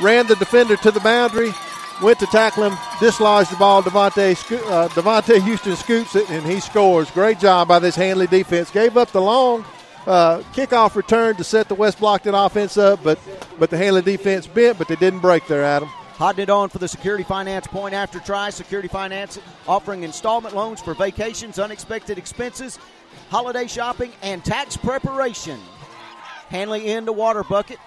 ran 0.00 0.26
the 0.26 0.36
defender 0.36 0.76
to 0.76 0.90
the 0.90 1.00
boundary, 1.00 1.52
went 2.02 2.18
to 2.20 2.26
tackle 2.26 2.64
him, 2.64 2.78
dislodged 2.98 3.50
the 3.50 3.56
ball. 3.56 3.82
Devontae, 3.82 4.32
uh, 4.70 4.88
Devontae 4.88 5.42
Houston 5.42 5.76
scoops 5.76 6.16
it, 6.16 6.30
and 6.30 6.46
he 6.46 6.60
scores. 6.60 7.10
Great 7.10 7.38
job 7.38 7.68
by 7.68 7.78
this 7.78 7.94
Handley 7.94 8.26
defense. 8.26 8.70
Gave 8.70 8.96
up 8.96 9.10
the 9.12 9.20
long 9.20 9.66
uh, 10.08 10.42
kickoff 10.54 10.94
return 10.96 11.36
to 11.36 11.44
set 11.44 11.68
the 11.68 11.74
West 11.74 11.98
Blocton 11.98 12.46
offense 12.46 12.78
up, 12.78 13.02
but 13.04 13.18
but 13.58 13.68
the 13.68 13.76
Handley 13.76 14.02
defense 14.02 14.46
bent, 14.46 14.78
but 14.78 14.88
they 14.88 14.96
didn't 14.96 15.20
break 15.20 15.46
there, 15.46 15.62
Adam. 15.62 15.88
Hotting 15.88 16.44
it 16.44 16.50
on 16.50 16.68
for 16.70 16.78
the 16.78 16.88
Security 16.88 17.22
Finance 17.22 17.66
point 17.66 17.94
after 17.94 18.18
try. 18.18 18.50
Security 18.50 18.88
Finance 18.88 19.38
offering 19.68 20.02
installment 20.02 20.56
loans 20.56 20.80
for 20.80 20.94
vacations, 20.94 21.58
unexpected 21.58 22.16
expenses, 22.16 22.78
holiday 23.28 23.66
shopping, 23.66 24.10
and 24.22 24.42
tax 24.44 24.76
preparation. 24.76 25.60
Handley 26.48 26.88
in 26.88 27.04
the 27.04 27.12
water 27.12 27.44
bucket. 27.44 27.78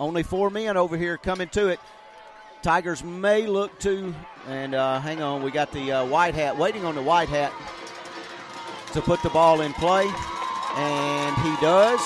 Only 0.00 0.24
four 0.24 0.50
men 0.50 0.76
over 0.76 0.96
here 0.96 1.16
coming 1.16 1.48
to 1.50 1.68
it. 1.68 1.78
Tigers 2.62 3.04
may 3.04 3.46
look 3.46 3.78
to, 3.80 4.12
and 4.48 4.74
uh, 4.74 4.98
hang 4.98 5.22
on, 5.22 5.42
we 5.42 5.50
got 5.50 5.70
the 5.72 5.92
uh, 5.92 6.04
white 6.06 6.34
hat 6.34 6.58
waiting 6.58 6.84
on 6.84 6.94
the 6.94 7.02
white 7.02 7.28
hat 7.28 7.52
to 8.92 9.00
put 9.00 9.22
the 9.22 9.30
ball 9.30 9.60
in 9.60 9.72
play, 9.74 10.06
and 10.76 11.36
he 11.36 11.56
does. 11.60 12.00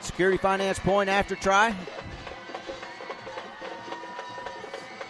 Security 0.00 0.38
Finance 0.38 0.78
point 0.78 1.10
after 1.10 1.34
try. 1.34 1.68
And 1.68 1.76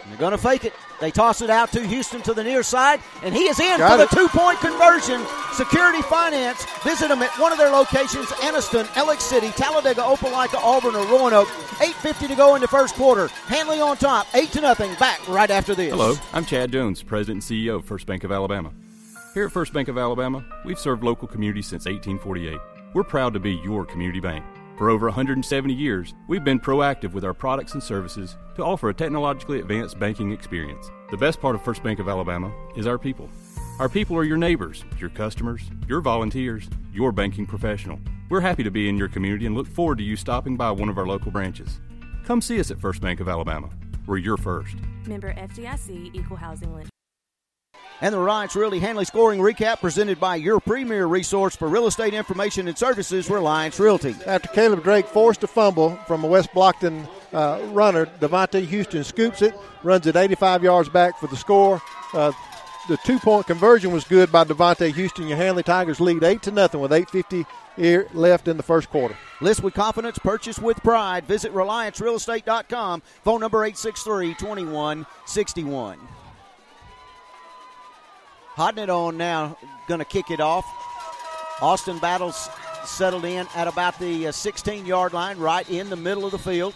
they're 0.07 0.17
going 0.17 0.31
to 0.31 0.37
fake 0.37 0.65
it. 0.65 0.73
They 0.99 1.11
toss 1.11 1.41
it 1.41 1.49
out 1.49 1.71
to 1.73 1.85
Houston 1.85 2.21
to 2.23 2.33
the 2.33 2.43
near 2.43 2.63
side, 2.63 3.01
and 3.21 3.33
he 3.33 3.43
is 3.43 3.59
in 3.59 3.77
Got 3.77 3.97
for 3.97 4.03
it. 4.03 4.09
the 4.09 4.15
two 4.15 4.27
point 4.29 4.59
conversion. 4.59 5.23
Security 5.53 6.01
Finance. 6.01 6.65
Visit 6.83 7.09
them 7.09 7.21
at 7.21 7.29
one 7.39 7.51
of 7.51 7.57
their 7.57 7.69
locations 7.69 8.27
Anniston, 8.27 8.87
Alex 8.95 9.23
City, 9.23 9.49
Talladega, 9.51 10.01
Opelika, 10.01 10.55
Auburn, 10.55 10.95
or 10.95 11.05
Roanoke. 11.05 11.47
8.50 11.77 12.27
to 12.29 12.35
go 12.35 12.55
in 12.55 12.61
the 12.61 12.67
first 12.67 12.95
quarter. 12.95 13.27
Handley 13.47 13.79
on 13.79 13.97
top, 13.97 14.25
8 14.33 14.51
to 14.53 14.61
nothing. 14.61 14.93
Back 14.95 15.27
right 15.27 15.49
after 15.51 15.75
this. 15.75 15.91
Hello, 15.91 16.15
I'm 16.33 16.45
Chad 16.45 16.71
Jones, 16.71 17.03
President 17.03 17.47
and 17.49 17.59
CEO 17.59 17.75
of 17.75 17.85
First 17.85 18.07
Bank 18.07 18.23
of 18.23 18.31
Alabama. 18.31 18.71
Here 19.33 19.45
at 19.45 19.51
First 19.51 19.73
Bank 19.73 19.87
of 19.87 19.97
Alabama, 19.99 20.43
we've 20.65 20.79
served 20.79 21.03
local 21.03 21.27
communities 21.27 21.67
since 21.67 21.85
1848. 21.85 22.59
We're 22.93 23.03
proud 23.03 23.33
to 23.33 23.39
be 23.39 23.53
your 23.63 23.85
community 23.85 24.19
bank. 24.19 24.43
For 24.77 24.91
over 24.91 25.07
170 25.07 25.73
years, 25.73 26.13
we've 26.27 26.43
been 26.43 26.59
proactive 26.59 27.13
with 27.13 27.25
our 27.25 27.33
products 27.33 27.73
and 27.73 27.81
services 27.81 28.37
to 28.55 28.63
offer 28.63 28.89
a 28.89 28.93
technologically 28.93 29.59
advanced 29.59 29.97
banking 29.97 30.31
experience. 30.31 30.91
The 31.09 31.17
best 31.17 31.41
part 31.41 31.55
of 31.55 31.63
First 31.63 31.81
Bank 31.81 31.97
of 31.97 32.07
Alabama 32.07 32.53
is 32.75 32.85
our 32.85 32.99
people. 32.99 33.27
Our 33.79 33.89
people 33.89 34.15
are 34.17 34.23
your 34.23 34.37
neighbors, 34.37 34.85
your 34.99 35.09
customers, 35.09 35.63
your 35.87 35.99
volunteers, 35.99 36.69
your 36.93 37.11
banking 37.11 37.47
professional. 37.47 37.99
We're 38.29 38.41
happy 38.41 38.61
to 38.63 38.69
be 38.69 38.87
in 38.87 38.97
your 38.97 39.07
community 39.07 39.47
and 39.47 39.55
look 39.55 39.67
forward 39.67 39.97
to 39.97 40.03
you 40.03 40.15
stopping 40.15 40.55
by 40.55 40.69
one 40.69 40.89
of 40.89 40.99
our 40.99 41.07
local 41.07 41.31
branches. 41.31 41.79
Come 42.23 42.39
see 42.39 42.59
us 42.59 42.69
at 42.69 42.79
First 42.79 43.01
Bank 43.01 43.19
of 43.19 43.27
Alabama. 43.27 43.71
We're 44.05 44.17
your 44.17 44.37
first. 44.37 44.75
Member 45.07 45.33
FDIC 45.33 46.13
Equal 46.13 46.37
Housing 46.37 46.71
Lender 46.71 46.89
and 48.01 48.13
the 48.13 48.19
Reliance 48.19 48.55
Realty 48.55 48.79
Handley 48.79 49.05
scoring 49.05 49.39
recap 49.39 49.81
presented 49.81 50.19
by 50.19 50.35
your 50.35 50.59
premier 50.59 51.07
resource 51.07 51.55
for 51.55 51.67
real 51.67 51.87
estate 51.87 52.13
information 52.13 52.67
and 52.67 52.77
services, 52.77 53.29
Reliance 53.29 53.79
Realty. 53.79 54.15
After 54.25 54.49
Caleb 54.49 54.83
Drake 54.83 55.07
forced 55.07 55.43
a 55.43 55.47
fumble 55.47 55.95
from 56.07 56.23
a 56.23 56.27
West 56.27 56.51
Blocton 56.51 57.07
uh, 57.33 57.59
runner, 57.71 58.05
Devontae 58.05 58.65
Houston 58.65 59.03
scoops 59.03 59.41
it, 59.41 59.55
runs 59.83 60.05
it 60.07 60.15
85 60.15 60.63
yards 60.63 60.89
back 60.89 61.17
for 61.19 61.27
the 61.27 61.37
score. 61.37 61.81
Uh, 62.13 62.31
the 62.87 62.97
two 62.97 63.19
point 63.19 63.47
conversion 63.47 63.91
was 63.91 64.05
good 64.05 64.31
by 64.31 64.43
Devontae 64.43 64.93
Houston. 64.93 65.27
Your 65.27 65.37
Handley 65.37 65.63
Tigers 65.63 65.99
lead 65.99 66.23
8 66.23 66.41
to 66.43 66.51
nothing 66.51 66.79
with 66.79 66.91
8.50 66.91 67.45
here 67.75 68.07
left 68.13 68.47
in 68.47 68.57
the 68.57 68.63
first 68.63 68.89
quarter. 68.89 69.15
List 69.41 69.61
with 69.61 69.73
confidence, 69.73 70.17
purchase 70.17 70.57
with 70.57 70.81
pride. 70.83 71.25
Visit 71.25 71.53
RelianceRealEstate.com. 71.53 73.01
Phone 73.23 73.41
number 73.41 73.63
863 73.63 74.35
2161. 74.35 75.99
It 78.59 78.89
on 78.89 79.17
now, 79.17 79.55
going 79.87 79.99
to 79.99 80.05
kick 80.05 80.31
it 80.31 80.39
off. 80.39 80.65
Austin 81.61 81.99
Battles 81.99 82.49
settled 82.85 83.23
in 83.23 83.45
at 83.55 83.67
about 83.67 83.99
the 83.99 84.31
16 84.31 84.83
uh, 84.83 84.87
yard 84.87 85.13
line, 85.13 85.37
right 85.37 85.69
in 85.69 85.91
the 85.91 85.95
middle 85.95 86.25
of 86.25 86.31
the 86.31 86.39
field. 86.39 86.73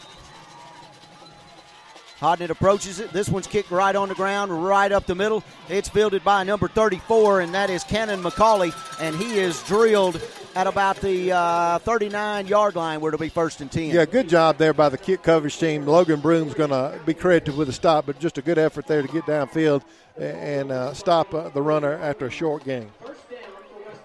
Hodnett 2.19 2.51
approaches 2.51 2.99
it. 2.99 3.11
This 3.11 3.29
one's 3.29 3.47
kicked 3.47 3.71
right 3.71 3.95
on 3.95 4.09
the 4.09 4.15
ground, 4.15 4.63
right 4.63 4.91
up 4.91 5.07
the 5.07 5.15
middle. 5.15 5.43
It's 5.69 5.89
fielded 5.89 6.23
by 6.23 6.43
number 6.43 6.67
34, 6.67 7.41
and 7.41 7.53
that 7.55 7.71
is 7.71 7.83
Cannon 7.83 8.21
McCauley, 8.21 8.73
and 9.01 9.15
he 9.15 9.39
is 9.39 9.61
drilled 9.63 10.21
at 10.55 10.67
about 10.67 10.97
the 10.97 11.31
uh, 11.31 11.79
39 11.79 12.47
yard 12.47 12.75
line 12.75 12.99
where 13.01 13.13
it'll 13.13 13.23
be 13.23 13.29
first 13.29 13.61
and 13.61 13.71
10. 13.71 13.91
Yeah, 13.91 14.05
good 14.05 14.27
job 14.27 14.57
there 14.57 14.73
by 14.73 14.89
the 14.89 14.97
kick 14.97 15.23
coverage 15.23 15.57
team. 15.57 15.85
Logan 15.85 16.19
Broom's 16.19 16.53
going 16.53 16.69
to 16.71 16.99
be 17.05 17.13
credited 17.13 17.55
with 17.55 17.69
a 17.69 17.73
stop, 17.73 18.05
but 18.05 18.19
just 18.19 18.37
a 18.37 18.41
good 18.41 18.57
effort 18.57 18.87
there 18.87 19.01
to 19.01 19.07
get 19.07 19.25
downfield 19.25 19.83
and 20.17 20.71
uh, 20.71 20.93
stop 20.93 21.33
uh, 21.33 21.49
the 21.49 21.61
runner 21.61 21.93
after 21.93 22.25
a 22.25 22.31
short 22.31 22.63
gain. 22.63 22.89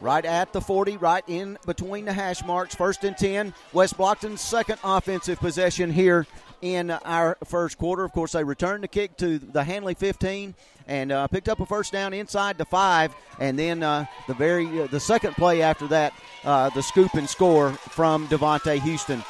Right 0.01 0.25
at 0.25 0.53
the 0.53 0.61
40, 0.61 0.99
right 0.99 1.25
in 1.27 1.59
between 1.65 2.05
the 2.05 2.13
hash 2.13 2.45
marks. 2.45 2.75
First 2.75 3.03
and 3.05 3.17
10. 3.17 3.55
West 3.73 3.97
Blocton's 3.97 4.43
second 4.43 4.79
offensive 4.85 5.39
possession 5.39 5.91
here 5.91 6.27
in 6.61 6.91
our 6.91 7.39
first 7.45 7.79
quarter. 7.79 8.05
Of 8.05 8.13
course, 8.13 8.33
they 8.33 8.45
returned 8.45 8.85
the 8.85 8.89
kick 8.89 9.17
to 9.19 9.39
the 9.39 9.65
Handley 9.65 9.95
15 9.95 10.55
and 10.87 11.13
uh, 11.13 11.27
picked 11.29 11.49
up 11.49 11.61
a 11.61 11.67
first 11.67 11.93
down 11.93 12.13
inside 12.13 12.59
the 12.59 12.65
five. 12.65 13.15
And 13.39 13.59
then 13.59 13.83
uh, 13.83 14.07
the 14.27 14.35
very 14.35 14.83
uh, 14.83 14.87
the 14.87 15.01
second 15.01 15.35
play 15.35 15.63
after 15.63 15.87
that, 15.89 16.13
uh, 16.45 16.71
the 16.71 16.83
scoop 16.83 17.15
and 17.15 17.29
score 17.29 17.73
from 17.73 18.27
Devontae 18.29 18.81
Houston. 18.81 19.23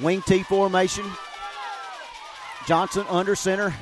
Wing 0.00 0.22
T 0.22 0.42
formation. 0.42 1.04
Johnson 2.66 3.04
under 3.08 3.34
center 3.34 3.74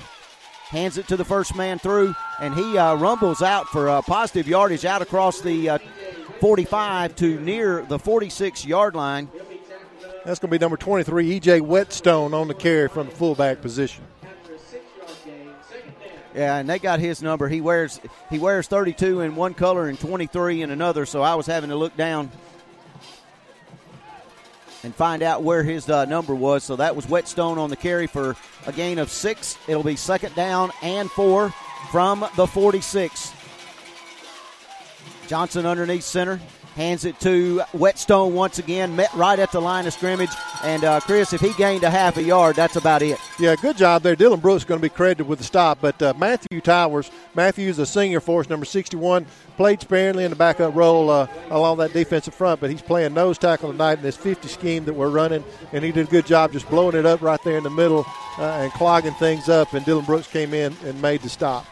hands 0.69 0.97
it 0.97 1.07
to 1.09 1.17
the 1.17 1.25
first 1.25 1.55
man 1.55 1.79
through, 1.79 2.15
and 2.41 2.55
he 2.55 2.79
uh, 2.79 2.95
rumbles 2.95 3.43
out 3.43 3.69
for 3.69 4.01
positive 4.03 4.47
yardage 4.49 4.85
out 4.85 5.03
across 5.03 5.41
the 5.41 5.69
uh, 5.69 5.79
45 6.41 7.17
to 7.17 7.39
near 7.41 7.85
the 7.85 7.99
46 7.99 8.65
yard 8.65 8.95
line. 8.95 9.29
That's 10.25 10.39
going 10.39 10.51
to 10.51 10.59
be 10.59 10.59
number 10.59 10.77
23, 10.77 11.41
EJ 11.41 11.61
Whetstone, 11.63 12.35
on 12.35 12.49
the 12.49 12.55
carry 12.55 12.89
from 12.89 13.07
the 13.09 13.15
fullback 13.15 13.63
position. 13.63 14.05
Yeah, 16.35 16.57
and 16.57 16.69
they 16.69 16.79
got 16.79 17.01
his 17.01 17.23
number. 17.23 17.49
He 17.49 17.61
wears 17.61 18.01
he 18.31 18.39
wears 18.39 18.69
32 18.69 19.21
in 19.21 19.35
one 19.35 19.55
color 19.55 19.89
and 19.89 19.99
23 19.99 20.63
in 20.63 20.71
another. 20.71 21.07
So 21.07 21.23
I 21.23 21.35
was 21.35 21.47
having 21.47 21.71
to 21.71 21.77
look 21.77 21.97
down 21.97 22.31
and 24.83 24.95
find 24.95 25.23
out 25.23 25.43
where 25.43 25.63
his 25.63 25.89
uh, 25.91 26.05
number 26.05 26.35
was. 26.35 26.65
So 26.65 26.77
that 26.77 26.95
was 26.97 27.09
Whetstone 27.09 27.59
on 27.59 27.71
the 27.71 27.77
carry 27.77 28.07
for 28.07 28.37
a 28.67 28.73
gain 28.73 28.99
of 28.99 29.11
six. 29.11 29.59
It'll 29.67 29.83
be 29.83 29.97
second 29.97 30.35
down 30.35 30.71
and 30.83 31.11
four 31.11 31.53
from 31.91 32.25
the 32.37 32.47
46. 32.47 33.33
Johnson 35.27 35.67
underneath 35.67 36.05
center. 36.05 36.41
Hands 36.77 37.05
it 37.05 37.19
to 37.21 37.61
Whetstone 37.73 38.35
once 38.35 38.59
again, 38.59 38.95
met 38.97 39.13
right 39.15 39.39
at 39.39 39.53
the 39.53 39.61
line 39.61 39.87
of 39.87 39.93
scrimmage. 39.93 40.31
And 40.63 40.85
uh, 40.85 41.01
Chris, 41.01 41.33
if 41.33 41.41
he 41.41 41.53
gained 41.55 41.83
a 41.83 41.91
half 41.91 42.17
a 42.17 42.23
yard, 42.23 42.57
that's 42.57 42.77
about 42.77 43.03
it. 43.03 43.19
Yeah, 43.39 43.57
good 43.57 43.77
job 43.77 44.03
there. 44.03 44.15
Dylan 44.17 44.41
Brooks 44.41 44.65
going 44.65 44.81
to 44.81 44.83
be 44.83 44.89
credited 44.89 45.27
with 45.27 45.39
the 45.39 45.45
stop, 45.45 45.79
but 45.81 46.01
uh, 46.03 46.15
Matthew 46.17 46.61
Towers, 46.61 47.11
Matthew's 47.35 47.79
a 47.79 47.87
senior 47.87 48.21
for 48.21 48.41
us, 48.41 48.49
number 48.49 48.67
61, 48.67 49.27
played 49.57 49.81
sparingly 49.81 50.25
in 50.25 50.31
the 50.31 50.37
backup 50.37 50.75
role 50.75 51.11
uh, 51.11 51.27
along 51.51 51.79
that 51.79 51.93
defensive 51.93 52.35
front, 52.35 52.61
but 52.61 52.71
he's 52.71 52.83
playing 52.83 53.15
nose 53.15 53.39
tackle 53.39 53.73
tonight 53.73 53.99
in 53.99 54.03
this 54.03 54.17
50 54.17 54.49
scheme 54.49 54.85
that 54.85 54.95
we're 54.95 55.11
running, 55.11 55.45
and 55.73 55.85
he 55.85 55.93
did 55.93 56.07
a 56.07 56.11
good 56.11 56.27
job 56.27 56.53
just 56.53 56.69
blowing 56.69 56.97
it 56.97 57.07
up 57.07 57.21
right 57.21 57.43
there 57.43 57.59
in 57.59 57.65
the 57.65 57.71
middle 57.71 58.07
uh, 58.39 58.43
and 58.43 58.73
clogging 58.73 59.15
things 59.15 59.49
up. 59.49 59.73
And 59.75 59.85
Dylan 59.85 60.07
Brooks 60.07 60.27
came 60.27 60.55
in 60.55 60.75
and 60.85 61.01
made 61.03 61.23
the 61.23 61.29
stop. 61.29 61.67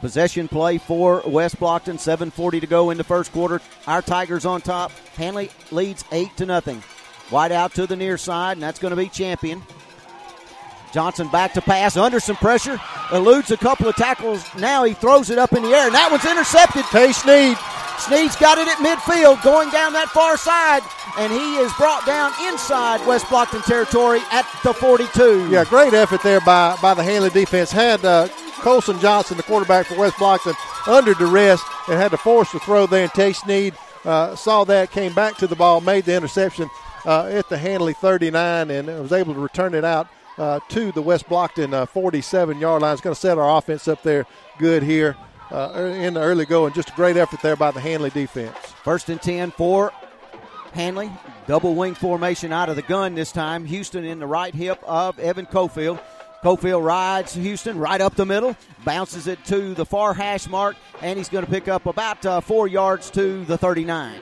Possession 0.00 0.48
play 0.48 0.78
for 0.78 1.22
West 1.26 1.58
Blocton. 1.58 1.98
7:40 1.98 2.60
to 2.60 2.66
go 2.66 2.90
in 2.90 2.98
the 2.98 3.04
first 3.04 3.32
quarter. 3.32 3.60
Our 3.86 4.02
Tigers 4.02 4.44
on 4.44 4.60
top. 4.60 4.92
Handley 5.16 5.50
leads 5.70 6.04
eight 6.12 6.36
to 6.36 6.46
nothing. 6.46 6.82
Wide 7.30 7.52
out 7.52 7.74
to 7.74 7.86
the 7.86 7.96
near 7.96 8.18
side, 8.18 8.52
and 8.52 8.62
that's 8.62 8.78
going 8.78 8.90
to 8.90 8.96
be 8.96 9.08
champion. 9.08 9.62
Johnson 10.92 11.28
back 11.28 11.52
to 11.54 11.60
pass 11.60 11.96
under 11.96 12.20
some 12.20 12.36
pressure, 12.36 12.80
eludes 13.12 13.50
a 13.50 13.56
couple 13.56 13.88
of 13.88 13.96
tackles. 13.96 14.44
Now 14.56 14.84
he 14.84 14.94
throws 14.94 15.30
it 15.30 15.38
up 15.38 15.52
in 15.52 15.62
the 15.62 15.70
air, 15.70 15.86
and 15.86 15.94
that 15.94 16.10
one's 16.10 16.24
intercepted. 16.24 16.84
Tay 16.86 17.12
Sneed. 17.12 17.58
Sneed's 17.98 18.36
got 18.36 18.58
it 18.58 18.68
at 18.68 18.76
midfield, 18.76 19.42
going 19.42 19.70
down 19.70 19.94
that 19.94 20.08
far 20.08 20.36
side, 20.36 20.82
and 21.18 21.32
he 21.32 21.56
is 21.56 21.72
brought 21.74 22.04
down 22.06 22.32
inside 22.46 23.04
West 23.06 23.24
Blocton 23.26 23.64
territory 23.64 24.20
at 24.30 24.46
the 24.62 24.72
42. 24.72 25.48
Yeah, 25.50 25.64
great 25.64 25.94
effort 25.94 26.22
there 26.22 26.40
by 26.40 26.76
by 26.80 26.94
the 26.94 27.02
Handley 27.02 27.30
defense. 27.30 27.72
Had 27.72 28.04
uh, 28.04 28.28
Colson 28.66 28.98
Johnson, 28.98 29.36
the 29.36 29.44
quarterback 29.44 29.86
for 29.86 29.96
West 29.96 30.16
Blocton, 30.16 30.56
under 30.88 31.14
duress 31.14 31.62
and 31.88 31.96
had 32.00 32.10
to 32.10 32.16
force 32.16 32.50
the 32.50 32.58
throw 32.58 32.86
there. 32.86 33.04
And 33.04 33.12
Tay 33.12 33.32
Sneed 33.32 33.74
uh, 34.04 34.34
saw 34.34 34.64
that, 34.64 34.90
came 34.90 35.14
back 35.14 35.36
to 35.36 35.46
the 35.46 35.54
ball, 35.54 35.80
made 35.80 36.04
the 36.04 36.16
interception. 36.16 36.68
uh, 37.06 37.26
at 37.26 37.48
the 37.48 37.56
Handley 37.56 37.92
39 37.94 38.70
and 38.70 38.88
was 38.88 39.12
able 39.12 39.32
to 39.34 39.40
return 39.40 39.74
it 39.74 39.84
out 39.84 40.08
uh, 40.36 40.60
to 40.68 40.92
the 40.92 41.00
West 41.00 41.26
Blocton 41.28 41.88
47 41.88 42.58
yard 42.58 42.82
line. 42.82 42.92
It's 42.92 43.00
going 43.00 43.14
to 43.14 43.20
set 43.20 43.38
our 43.38 43.56
offense 43.56 43.88
up 43.88 44.02
there 44.02 44.26
good 44.58 44.82
here 44.82 45.16
uh, 45.52 45.72
in 45.96 46.14
the 46.14 46.20
early 46.20 46.44
going. 46.44 46.72
Just 46.72 46.90
a 46.90 46.94
great 46.94 47.16
effort 47.16 47.40
there 47.42 47.56
by 47.56 47.70
the 47.70 47.80
Handley 47.80 48.10
defense. 48.10 48.56
First 48.82 49.08
and 49.08 49.22
10 49.22 49.52
for 49.52 49.92
Handley. 50.72 51.10
Double 51.46 51.76
wing 51.76 51.94
formation 51.94 52.52
out 52.52 52.68
of 52.68 52.74
the 52.74 52.82
gun 52.82 53.14
this 53.14 53.30
time. 53.30 53.64
Houston 53.64 54.04
in 54.04 54.18
the 54.18 54.26
right 54.26 54.52
hip 54.54 54.82
of 54.82 55.18
Evan 55.20 55.46
Cofield. 55.46 56.00
Cofield 56.46 56.84
rides 56.84 57.34
Houston 57.34 57.76
right 57.76 58.00
up 58.00 58.14
the 58.14 58.24
middle, 58.24 58.56
bounces 58.84 59.26
it 59.26 59.44
to 59.46 59.74
the 59.74 59.84
far 59.84 60.14
hash 60.14 60.46
mark, 60.46 60.76
and 61.02 61.18
he's 61.18 61.28
going 61.28 61.44
to 61.44 61.50
pick 61.50 61.66
up 61.66 61.86
about 61.86 62.24
uh, 62.24 62.40
four 62.40 62.68
yards 62.68 63.10
to 63.10 63.44
the 63.46 63.58
39. 63.58 64.20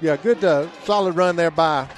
Yeah, 0.00 0.16
good 0.16 0.44
uh, 0.44 0.70
solid 0.84 1.16
run 1.16 1.34
there 1.34 1.50
by 1.50 1.88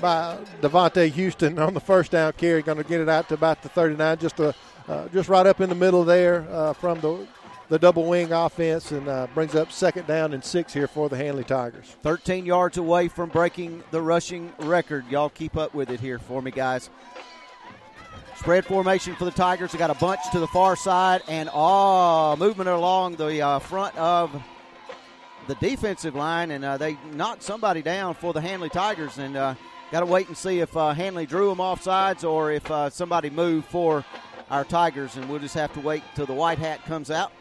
by 0.00 0.38
Devontae 0.60 1.12
Houston 1.12 1.56
on 1.60 1.72
the 1.72 1.78
first 1.78 2.10
down 2.10 2.32
carry. 2.32 2.62
Going 2.62 2.78
to 2.78 2.84
get 2.84 3.00
it 3.00 3.08
out 3.08 3.28
to 3.28 3.34
about 3.34 3.62
the 3.62 3.68
39, 3.68 4.18
just 4.18 4.40
a, 4.40 4.52
uh, 4.88 5.06
just 5.10 5.28
right 5.28 5.46
up 5.46 5.60
in 5.60 5.68
the 5.68 5.76
middle 5.76 6.02
there 6.02 6.44
uh, 6.50 6.72
from 6.72 7.00
the 7.00 7.28
the 7.68 7.78
double 7.78 8.06
wing 8.06 8.32
offense 8.32 8.90
and 8.92 9.08
uh, 9.08 9.26
brings 9.34 9.54
up 9.54 9.70
second 9.70 10.06
down 10.06 10.32
and 10.32 10.42
six 10.42 10.72
here 10.72 10.88
for 10.88 11.08
the 11.08 11.16
Handley 11.16 11.44
Tigers. 11.44 11.96
13 12.02 12.46
yards 12.46 12.78
away 12.78 13.08
from 13.08 13.28
breaking 13.28 13.82
the 13.90 14.00
rushing 14.00 14.52
record. 14.60 15.04
Y'all 15.10 15.28
keep 15.28 15.56
up 15.56 15.74
with 15.74 15.90
it 15.90 16.00
here 16.00 16.18
for 16.18 16.40
me, 16.40 16.50
guys. 16.50 16.90
Spread 18.38 18.64
formation 18.64 19.16
for 19.16 19.24
the 19.24 19.32
Tigers. 19.32 19.72
They 19.72 19.78
got 19.78 19.90
a 19.90 19.94
bunch 19.94 20.20
to 20.30 20.38
the 20.38 20.46
far 20.46 20.76
side 20.76 21.22
and 21.26 21.50
oh, 21.52 22.36
movement 22.36 22.68
along 22.68 23.16
the 23.16 23.42
uh, 23.42 23.58
front 23.58 23.96
of 23.96 24.30
the 25.48 25.56
defensive 25.56 26.14
line, 26.14 26.52
and 26.52 26.64
uh, 26.64 26.76
they 26.76 26.96
knocked 27.14 27.42
somebody 27.42 27.82
down 27.82 28.14
for 28.14 28.32
the 28.32 28.40
Handley 28.40 28.68
Tigers. 28.68 29.18
And 29.18 29.36
uh, 29.36 29.54
got 29.90 30.00
to 30.00 30.06
wait 30.06 30.28
and 30.28 30.36
see 30.36 30.60
if 30.60 30.76
uh, 30.76 30.92
Handley 30.92 31.26
drew 31.26 31.48
them 31.48 31.60
off 31.60 31.82
sides 31.82 32.22
or 32.22 32.52
if 32.52 32.70
uh, 32.70 32.88
somebody 32.90 33.28
moved 33.28 33.66
for 33.66 34.04
our 34.50 34.64
Tigers. 34.64 35.16
And 35.16 35.28
we'll 35.28 35.40
just 35.40 35.56
have 35.56 35.72
to 35.72 35.80
wait 35.80 36.04
until 36.10 36.26
the 36.26 36.34
white 36.34 36.58
hat 36.58 36.84
comes 36.84 37.10
out. 37.10 37.32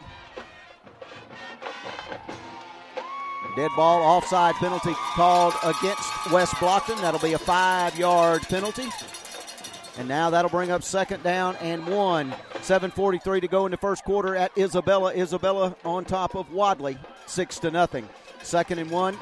Dead 3.56 3.72
ball, 3.76 4.02
offside 4.02 4.56
penalty 4.56 4.94
called 5.16 5.54
against 5.64 6.32
West 6.32 6.54
Blocton. 6.56 7.00
That'll 7.02 7.20
be 7.20 7.34
a 7.34 7.40
five 7.40 7.98
yard 7.98 8.42
penalty. 8.44 8.90
And 9.98 10.08
now 10.08 10.30
that'll 10.30 10.52
bring 10.52 10.70
up 10.72 10.84
second 10.84 11.24
down 11.24 11.56
and 11.58 11.86
one. 11.88 12.32
7.43 12.56 13.42
to 13.42 13.48
go 13.48 13.66
in 13.66 13.72
the 13.72 13.78
first 13.78 14.04
quarter 14.04 14.36
at 14.36 14.56
Isabella. 14.58 15.14
Isabella 15.14 15.76
on 15.84 16.06
top 16.06 16.36
of 16.36 16.52
Wadley, 16.52 16.98
six 17.26 17.58
to 17.60 17.72
nothing. 17.72 18.08
Second 18.44 18.80
and 18.80 18.92
one. 18.92 19.18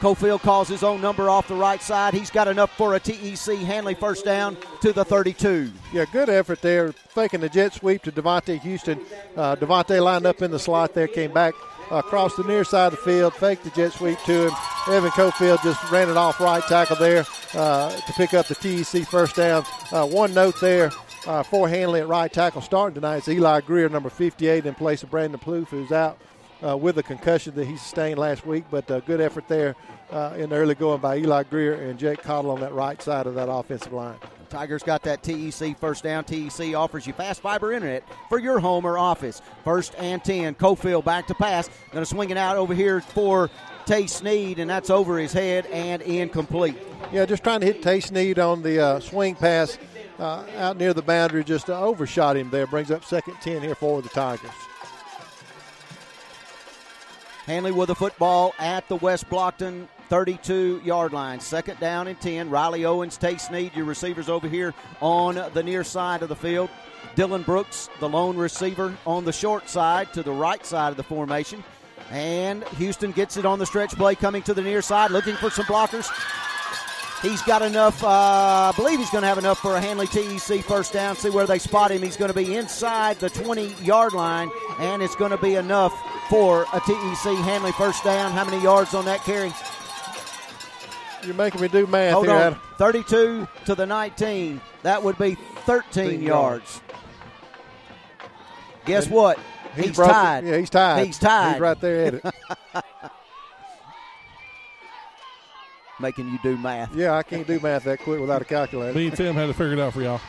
Cofield 0.00 0.40
calls 0.40 0.68
his 0.68 0.82
own 0.82 1.00
number 1.00 1.30
off 1.30 1.48
the 1.48 1.54
right 1.54 1.80
side. 1.80 2.12
He's 2.12 2.30
got 2.30 2.48
enough 2.48 2.76
for 2.76 2.94
a 2.94 3.00
TEC 3.00 3.56
Handley 3.58 3.94
first 3.94 4.24
down 4.24 4.56
to 4.82 4.92
the 4.92 5.04
32. 5.04 5.72
Yeah, 5.92 6.04
good 6.12 6.28
effort 6.28 6.60
there, 6.60 6.92
faking 6.92 7.40
the 7.40 7.48
jet 7.48 7.72
sweep 7.72 8.02
to 8.02 8.12
Devontae 8.12 8.60
Houston. 8.60 9.00
Uh, 9.34 9.56
Devontae 9.56 10.02
lined 10.02 10.26
up 10.26 10.42
in 10.42 10.50
the 10.50 10.58
slot 10.58 10.92
there, 10.92 11.08
came 11.08 11.32
back 11.32 11.54
across 11.90 12.36
the 12.36 12.44
near 12.44 12.64
side 12.64 12.92
of 12.92 12.98
the 12.98 13.04
field, 13.04 13.34
faked 13.34 13.64
the 13.64 13.70
jet 13.70 13.92
sweep 13.92 14.18
to 14.20 14.48
him. 14.48 14.52
Evan 14.88 15.10
Cofield 15.10 15.62
just 15.62 15.82
ran 15.90 16.08
it 16.08 16.16
off 16.16 16.40
right 16.40 16.62
tackle 16.64 16.96
there 16.96 17.24
uh, 17.54 17.90
to 17.90 18.12
pick 18.12 18.34
up 18.34 18.46
the 18.46 18.54
TEC 18.54 19.06
first 19.06 19.36
down. 19.36 19.64
Uh, 19.92 20.06
one 20.06 20.34
note 20.34 20.60
there 20.60 20.90
uh, 21.26 21.42
for 21.42 21.68
Handley 21.68 22.00
at 22.00 22.08
right 22.08 22.32
tackle 22.32 22.60
starting 22.60 22.94
tonight 22.94 23.18
is 23.18 23.28
Eli 23.28 23.60
Greer, 23.62 23.88
number 23.88 24.10
58, 24.10 24.66
in 24.66 24.74
place 24.74 25.02
of 25.02 25.10
Brandon 25.10 25.40
Plouffe, 25.40 25.68
who's 25.68 25.92
out 25.92 26.18
uh, 26.66 26.76
with 26.76 26.98
a 26.98 27.02
concussion 27.02 27.54
that 27.54 27.66
he 27.66 27.76
sustained 27.76 28.18
last 28.18 28.46
week. 28.46 28.64
But 28.70 28.90
uh, 28.90 29.00
good 29.00 29.20
effort 29.20 29.48
there 29.48 29.74
uh, 30.10 30.34
in 30.36 30.50
the 30.50 30.56
early 30.56 30.74
going 30.74 31.00
by 31.00 31.18
Eli 31.18 31.44
Greer 31.44 31.74
and 31.74 31.98
Jake 31.98 32.22
Cottle 32.22 32.50
on 32.50 32.60
that 32.60 32.72
right 32.72 33.00
side 33.00 33.26
of 33.26 33.34
that 33.34 33.50
offensive 33.50 33.92
line. 33.92 34.18
Tigers 34.54 34.84
got 34.84 35.02
that 35.02 35.24
TEC 35.24 35.76
first 35.80 36.04
down. 36.04 36.22
TEC 36.22 36.76
offers 36.76 37.08
you 37.08 37.12
fast 37.12 37.40
fiber 37.40 37.72
internet 37.72 38.04
for 38.28 38.38
your 38.38 38.60
home 38.60 38.84
or 38.84 38.96
office. 38.96 39.42
First 39.64 39.96
and 39.98 40.22
10. 40.22 40.54
Cofield 40.54 41.04
back 41.04 41.26
to 41.26 41.34
pass. 41.34 41.68
Going 41.90 42.04
to 42.04 42.08
swing 42.08 42.30
it 42.30 42.36
out 42.36 42.56
over 42.56 42.72
here 42.72 43.00
for 43.00 43.50
Tay 43.84 44.06
Sneed, 44.06 44.60
and 44.60 44.70
that's 44.70 44.90
over 44.90 45.18
his 45.18 45.32
head 45.32 45.66
and 45.66 46.02
incomplete. 46.02 46.78
Yeah, 47.12 47.26
just 47.26 47.42
trying 47.42 47.60
to 47.60 47.66
hit 47.66 47.82
Tay 47.82 47.98
Sneed 47.98 48.38
on 48.38 48.62
the 48.62 48.80
uh, 48.80 49.00
swing 49.00 49.34
pass 49.34 49.76
uh, 50.20 50.44
out 50.56 50.76
near 50.76 50.94
the 50.94 51.02
boundary. 51.02 51.42
Just 51.42 51.68
uh, 51.68 51.84
overshot 51.84 52.36
him 52.36 52.48
there. 52.50 52.68
Brings 52.68 52.92
up 52.92 53.04
second 53.04 53.34
10 53.40 53.60
here 53.60 53.74
for 53.74 54.02
the 54.02 54.08
Tigers. 54.10 54.50
Handley 57.46 57.72
with 57.72 57.88
the 57.88 57.96
football 57.96 58.54
at 58.60 58.88
the 58.88 58.96
West 58.96 59.28
Blocton 59.28 59.88
32 60.14 60.80
yard 60.84 61.12
line. 61.12 61.40
Second 61.40 61.80
down 61.80 62.06
and 62.06 62.20
10. 62.20 62.48
Riley 62.48 62.84
Owens, 62.84 63.16
Tay 63.16 63.36
Sneed, 63.36 63.74
your 63.74 63.84
receivers 63.84 64.28
over 64.28 64.46
here 64.46 64.72
on 65.00 65.34
the 65.54 65.60
near 65.64 65.82
side 65.82 66.22
of 66.22 66.28
the 66.28 66.36
field. 66.36 66.70
Dylan 67.16 67.44
Brooks, 67.44 67.90
the 67.98 68.08
lone 68.08 68.36
receiver, 68.36 68.96
on 69.06 69.24
the 69.24 69.32
short 69.32 69.68
side 69.68 70.12
to 70.12 70.22
the 70.22 70.30
right 70.30 70.64
side 70.64 70.90
of 70.90 70.96
the 70.96 71.02
formation. 71.02 71.64
And 72.12 72.62
Houston 72.78 73.10
gets 73.10 73.36
it 73.36 73.44
on 73.44 73.58
the 73.58 73.66
stretch 73.66 73.90
play 73.96 74.14
coming 74.14 74.42
to 74.42 74.54
the 74.54 74.62
near 74.62 74.82
side, 74.82 75.10
looking 75.10 75.34
for 75.34 75.50
some 75.50 75.64
blockers. 75.64 76.08
He's 77.20 77.42
got 77.42 77.62
enough, 77.62 78.00
uh, 78.04 78.06
I 78.08 78.72
believe 78.76 79.00
he's 79.00 79.10
going 79.10 79.22
to 79.22 79.28
have 79.28 79.38
enough 79.38 79.58
for 79.58 79.74
a 79.74 79.80
Handley 79.80 80.06
TEC 80.06 80.62
first 80.62 80.92
down. 80.92 81.16
See 81.16 81.30
where 81.30 81.48
they 81.48 81.58
spot 81.58 81.90
him. 81.90 82.02
He's 82.02 82.16
going 82.16 82.30
to 82.30 82.36
be 82.36 82.54
inside 82.54 83.18
the 83.18 83.30
20 83.30 83.74
yard 83.82 84.12
line, 84.12 84.48
and 84.78 85.02
it's 85.02 85.16
going 85.16 85.32
to 85.32 85.38
be 85.38 85.56
enough 85.56 85.92
for 86.30 86.66
a 86.72 86.78
TEC 86.78 87.34
Handley 87.38 87.72
first 87.72 88.04
down. 88.04 88.30
How 88.30 88.44
many 88.44 88.62
yards 88.62 88.94
on 88.94 89.06
that 89.06 89.24
carry? 89.24 89.52
You're 91.26 91.34
making 91.34 91.60
me 91.60 91.68
do 91.68 91.86
math 91.86 92.12
Hold 92.14 92.26
here, 92.26 92.34
on. 92.34 92.40
Adam. 92.42 92.60
32 92.78 93.48
to 93.66 93.74
the 93.74 93.86
19. 93.86 94.60
That 94.82 95.02
would 95.02 95.16
be 95.18 95.34
13 95.66 96.22
yards. 96.22 96.80
Guess 98.84 99.06
And 99.06 99.14
what? 99.14 99.38
he's 99.74 99.86
He's, 99.86 99.96
broken- 99.96 100.14
tied. 100.14 100.44
yeah, 100.44 100.56
he's 100.58 100.70
tied. 100.70 101.06
He's 101.06 101.18
tied. 101.18 101.52
He's 101.52 101.60
right 101.60 101.80
there 101.80 102.06
at 102.06 102.14
it. 102.14 102.24
Making 106.00 106.28
you 106.30 106.38
do 106.42 106.56
math. 106.58 106.94
Yeah, 106.94 107.14
I 107.16 107.22
can't 107.22 107.46
do 107.46 107.60
math 107.60 107.84
that 107.84 108.00
quick 108.00 108.20
without 108.20 108.42
a 108.42 108.44
calculator. 108.44 108.92
Me 108.98 109.06
and 109.06 109.16
Tim 109.16 109.34
had 109.34 109.46
to 109.46 109.54
figure 109.54 109.74
it 109.74 109.78
out 109.78 109.92
for 109.94 110.02
y'all. 110.02 110.20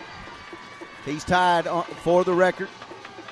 He's 1.05 1.23
tied 1.23 1.65
for 2.03 2.23
the 2.23 2.33
record. 2.33 2.69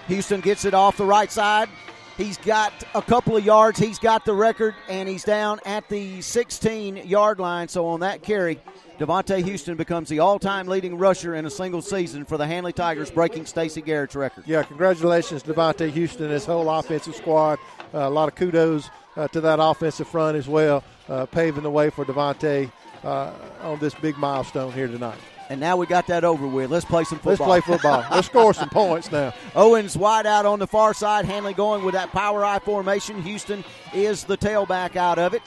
Houston 0.08 0.42
gets 0.42 0.66
it 0.66 0.74
off 0.74 0.98
the 0.98 1.06
right 1.06 1.32
side. 1.32 1.70
He's 2.18 2.38
got 2.38 2.72
a 2.94 3.02
couple 3.02 3.36
of 3.36 3.44
yards. 3.44 3.80
He's 3.80 3.98
got 3.98 4.24
the 4.24 4.34
record, 4.34 4.76
and 4.88 5.10
he's 5.10 5.24
down 5.24 5.60
at 5.66 5.90
the 5.90 6.22
16 6.22 6.98
yard 6.98 7.40
line. 7.40 7.68
So 7.68 7.88
on 7.88 8.02
that 8.02 8.22
carry, 8.22 8.60
Devontae 9.00 9.44
Houston 9.44 9.76
becomes 9.76 10.10
the 10.10 10.20
all 10.20 10.38
time 10.38 10.68
leading 10.68 10.98
rusher 10.98 11.34
in 11.34 11.48
a 11.48 11.50
single 11.50 11.82
season 11.82 12.24
for 12.24 12.38
the 12.38 12.46
Handley 12.46 12.72
Tigers, 12.72 13.10
breaking 13.10 13.48
Stacy 13.48 13.82
Garrett's 13.82 14.16
record. 14.16 14.44
Yeah, 14.46 14.62
congratulations, 14.62 15.42
Devontae 15.42 15.90
Houston, 15.90 16.30
his 16.30 16.46
whole 16.46 16.70
offensive 16.70 17.16
squad. 17.16 17.58
Uh, 17.94 18.08
a 18.08 18.10
lot 18.10 18.30
of 18.30 18.36
kudos 18.36 18.90
uh, 19.18 19.28
to 19.30 19.42
that 19.42 19.60
offensive 19.60 20.08
front 20.08 20.38
as 20.38 20.48
well, 20.48 20.84
uh, 21.10 21.26
paving 21.26 21.64
the 21.64 21.72
way 21.72 21.90
for 21.90 22.06
Devontae 22.06 22.72
uh, 23.04 23.32
on 23.62 23.80
this 23.80 23.96
big 23.96 24.18
milestone 24.18 24.72
here 24.72 24.88
tonight. 24.88 25.18
And 25.54 25.60
now 25.60 25.78
we 25.78 25.86
got 25.86 26.08
that 26.08 26.24
over 26.24 26.48
with. 26.48 26.72
Let's 26.72 26.84
play 26.84 27.04
some 27.04 27.20
football. 27.20 27.48
Let's 27.48 27.64
play 27.64 27.76
football. 27.76 28.04
Let's 28.10 28.26
score 28.26 28.56
some 28.56 28.70
points 28.72 29.12
now. 29.12 29.36
Owens 29.54 29.96
wide 29.96 30.26
out 30.26 30.48
on 30.48 30.58
the 30.58 30.66
far 30.66 30.96
side. 30.96 31.26
Handley 31.26 31.54
going 31.54 31.84
with 31.86 31.94
that 31.94 32.12
power 32.12 32.44
eye 32.44 32.58
formation. 32.58 33.22
Houston 33.22 33.64
is 33.94 34.24
the 34.24 34.36
tailback 34.36 34.96
out 34.96 35.20
of 35.20 35.36
it. 35.36 35.44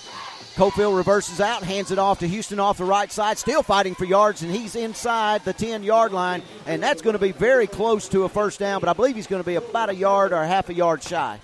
Cofield 0.55 0.97
reverses 0.97 1.41
out, 1.41 1.65
hands 1.65 1.91
it 1.91 1.99
off 1.99 2.21
to 2.21 2.29
Houston 2.29 2.61
off 2.61 2.79
the 2.79 2.85
right 2.85 3.11
side, 3.11 3.37
still 3.37 3.65
fighting 3.65 3.97
for 3.97 4.05
yards, 4.05 4.43
and 4.43 4.55
he's 4.55 4.77
inside 4.77 5.45
the 5.45 5.53
10 5.53 5.83
yard 5.83 6.13
line, 6.13 6.41
and 6.67 6.81
that's 6.81 7.03
going 7.03 7.15
to 7.15 7.19
be 7.19 7.33
very 7.33 7.67
close 7.67 8.09
to 8.11 8.23
a 8.23 8.29
first 8.29 8.61
down, 8.61 8.79
but 8.79 8.89
I 8.89 8.93
believe 8.93 9.17
he's 9.17 9.27
going 9.27 9.43
to 9.43 9.47
be 9.47 9.57
about 9.57 9.91
a 9.91 9.95
yard 9.95 10.33
or 10.33 10.45
half 10.45 10.69
a 10.69 10.75
yard 10.75 11.03
shy. 11.03 11.41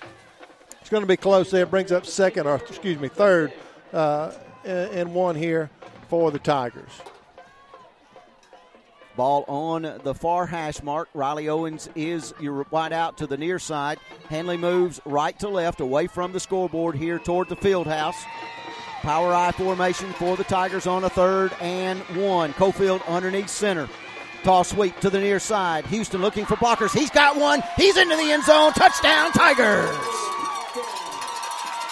It's 0.80 0.88
going 0.88 1.02
to 1.02 1.08
be 1.08 1.16
close 1.16 1.50
there. 1.50 1.66
Brings 1.66 1.90
up 1.90 2.06
second, 2.06 2.46
or 2.46 2.54
excuse 2.54 3.00
me, 3.00 3.08
third, 3.08 3.52
uh, 3.92 4.30
and 4.64 4.90
and 4.92 5.14
one 5.14 5.34
here 5.34 5.68
for 6.08 6.30
the 6.30 6.38
Tigers. 6.38 6.92
Ball 9.16 9.44
on 9.46 10.00
the 10.02 10.14
far 10.14 10.46
hash 10.46 10.82
mark. 10.82 11.08
Riley 11.12 11.48
Owens 11.48 11.88
is 11.94 12.32
your 12.40 12.66
wide 12.70 12.92
out 12.92 13.18
to 13.18 13.26
the 13.26 13.36
near 13.36 13.58
side. 13.58 13.98
Handley 14.28 14.56
moves 14.56 15.00
right 15.04 15.38
to 15.40 15.48
left 15.48 15.80
away 15.80 16.06
from 16.06 16.32
the 16.32 16.40
scoreboard 16.40 16.96
here 16.96 17.18
toward 17.18 17.48
the 17.48 17.56
field 17.56 17.86
house. 17.86 18.16
Power 19.02 19.34
eye 19.34 19.52
formation 19.52 20.12
for 20.12 20.36
the 20.36 20.44
Tigers 20.44 20.86
on 20.86 21.04
a 21.04 21.10
third 21.10 21.52
and 21.60 22.00
one. 22.16 22.52
Cofield 22.54 23.06
underneath 23.06 23.48
center. 23.48 23.88
Toss 24.44 24.70
sweep 24.70 24.98
to 25.00 25.10
the 25.10 25.20
near 25.20 25.38
side. 25.38 25.84
Houston 25.86 26.20
looking 26.20 26.46
for 26.46 26.56
blockers. 26.56 26.92
He's 26.92 27.10
got 27.10 27.36
one. 27.36 27.62
He's 27.76 27.96
into 27.96 28.16
the 28.16 28.32
end 28.32 28.44
zone. 28.44 28.72
Touchdown, 28.72 29.32
Tigers. 29.32 29.90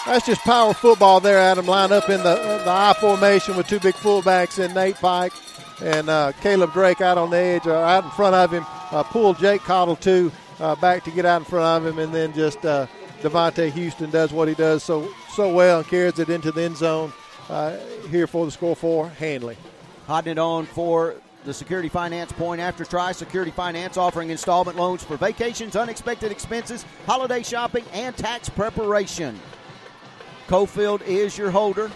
That's 0.05 0.25
just 0.25 0.41
power 0.41 0.73
football 0.73 1.19
there, 1.19 1.37
Adam. 1.37 1.67
Line 1.67 1.91
up 1.91 2.09
in 2.09 2.17
the 2.23 2.35
the 2.35 2.63
I 2.67 2.95
formation 2.99 3.55
with 3.55 3.67
two 3.67 3.79
big 3.79 3.95
fullbacks 3.95 4.57
and 4.57 4.73
Nate 4.73 4.95
Pike 4.95 5.33
and 5.81 6.09
uh, 6.09 6.31
Caleb 6.41 6.73
Drake 6.73 7.01
out 7.01 7.17
on 7.17 7.29
the 7.29 7.37
edge, 7.37 7.67
or 7.67 7.75
out 7.75 8.03
in 8.03 8.11
front 8.11 8.35
of 8.35 8.51
him. 8.51 8.65
Uh, 8.91 9.03
pull 9.03 9.33
Jake 9.33 9.61
Cottle 9.61 9.95
too 9.95 10.31
uh, 10.59 10.75
back 10.75 11.03
to 11.03 11.11
get 11.11 11.25
out 11.25 11.41
in 11.41 11.45
front 11.45 11.85
of 11.85 11.91
him, 11.91 11.99
and 11.99 12.13
then 12.13 12.33
just 12.33 12.65
uh, 12.65 12.87
Devontae 13.21 13.71
Houston 13.71 14.09
does 14.09 14.31
what 14.31 14.47
he 14.47 14.53
does 14.53 14.83
so 14.83 15.11
so 15.33 15.53
well 15.53 15.79
and 15.79 15.87
carries 15.87 16.19
it 16.19 16.29
into 16.29 16.51
the 16.51 16.63
end 16.63 16.77
zone 16.77 17.13
uh, 17.49 17.77
here 18.09 18.27
for 18.27 18.45
the 18.45 18.51
score 18.51 18.75
for 18.75 19.09
Handley. 19.09 19.57
Hotting 20.07 20.31
it 20.33 20.39
on 20.39 20.65
for 20.65 21.15
the 21.45 21.53
Security 21.53 21.89
Finance 21.89 22.31
Point 22.33 22.61
After 22.61 22.85
Try. 22.85 23.11
Security 23.11 23.51
Finance 23.51 23.97
offering 23.97 24.29
installment 24.29 24.77
loans 24.77 25.03
for 25.03 25.17
vacations, 25.17 25.75
unexpected 25.75 26.31
expenses, 26.31 26.85
holiday 27.05 27.43
shopping, 27.43 27.85
and 27.93 28.15
tax 28.15 28.49
preparation. 28.49 29.39
Cofield 30.47 31.01
is 31.03 31.37
your 31.37 31.49
holder. 31.49 31.89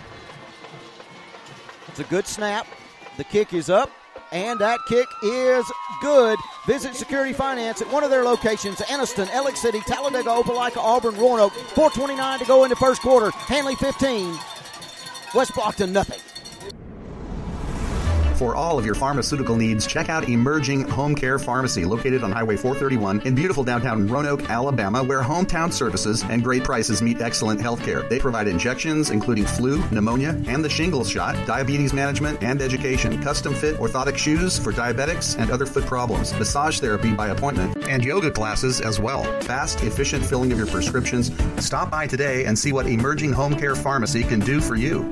It's 1.89 1.99
a 1.99 2.05
good 2.05 2.25
snap. 2.25 2.67
The 3.17 3.23
kick 3.23 3.53
is 3.53 3.69
up, 3.69 3.89
and 4.31 4.59
that 4.59 4.79
kick 4.87 5.07
is 5.23 5.65
good. 6.01 6.37
Visit 6.67 6.95
Security 6.95 7.31
Finance 7.31 7.81
at 7.81 7.91
one 7.91 8.03
of 8.03 8.09
their 8.09 8.23
locations 8.23 8.79
Anniston, 8.79 9.29
Alex 9.29 9.61
City, 9.61 9.79
Talladega, 9.87 10.29
Opelika, 10.29 10.77
Auburn, 10.77 11.15
Roanoke. 11.15 11.53
429 11.53 12.39
to 12.39 12.45
go 12.45 12.63
in 12.65 12.69
the 12.69 12.75
first 12.75 13.01
quarter. 13.01 13.31
Handley 13.31 13.75
15, 13.75 14.37
West 15.33 15.51
Blocton 15.53 15.91
nothing. 15.91 16.19
For 18.35 18.53
all 18.53 18.77
of 18.77 18.85
your 18.85 18.95
pharmaceutical 18.95 19.55
needs, 19.55 19.87
check 19.87 20.09
out 20.09 20.27
Emerging 20.27 20.89
Home 20.89 21.15
Care 21.15 21.39
Pharmacy, 21.39 21.85
located 21.85 22.21
on 22.21 22.33
Highway 22.33 22.57
431 22.57 23.21
in 23.25 23.33
beautiful 23.33 23.63
downtown 23.63 24.07
Roanoke, 24.07 24.49
Alabama, 24.49 25.01
where 25.01 25.23
hometown 25.23 25.71
services 25.71 26.21
and 26.29 26.43
great 26.43 26.61
prices 26.65 27.01
meet 27.01 27.21
excellent 27.21 27.61
health 27.61 27.81
care. 27.81 28.01
They 28.03 28.19
provide 28.19 28.49
injections, 28.49 29.09
including 29.09 29.45
flu, 29.45 29.81
pneumonia, 29.89 30.37
and 30.47 30.65
the 30.65 30.69
shingles 30.69 31.09
shot, 31.09 31.35
diabetes 31.47 31.93
management, 31.93 32.43
and 32.43 32.61
education, 32.61 33.23
custom 33.23 33.53
fit 33.53 33.77
orthotic 33.77 34.17
shoes 34.17 34.59
for 34.59 34.73
diabetics 34.73 35.39
and 35.39 35.49
other 35.49 35.65
foot 35.65 35.85
problems, 35.85 36.33
massage 36.33 36.81
therapy 36.81 37.13
by 37.13 37.29
appointment, 37.29 37.77
and 37.87 38.03
yoga 38.03 38.29
classes 38.29 38.81
as 38.81 38.99
well. 38.99 39.23
Fast, 39.43 39.81
efficient 39.83 40.25
filling 40.25 40.51
of 40.51 40.57
your 40.57 40.67
prescriptions. 40.67 41.31
Stop 41.63 41.89
by 41.89 42.05
today 42.05 42.43
and 42.43 42.59
see 42.59 42.73
what 42.73 42.85
Emerging 42.85 43.31
Home 43.31 43.55
Care 43.55 43.75
Pharmacy 43.75 44.23
can 44.23 44.41
do 44.41 44.59
for 44.59 44.75
you. 44.75 45.09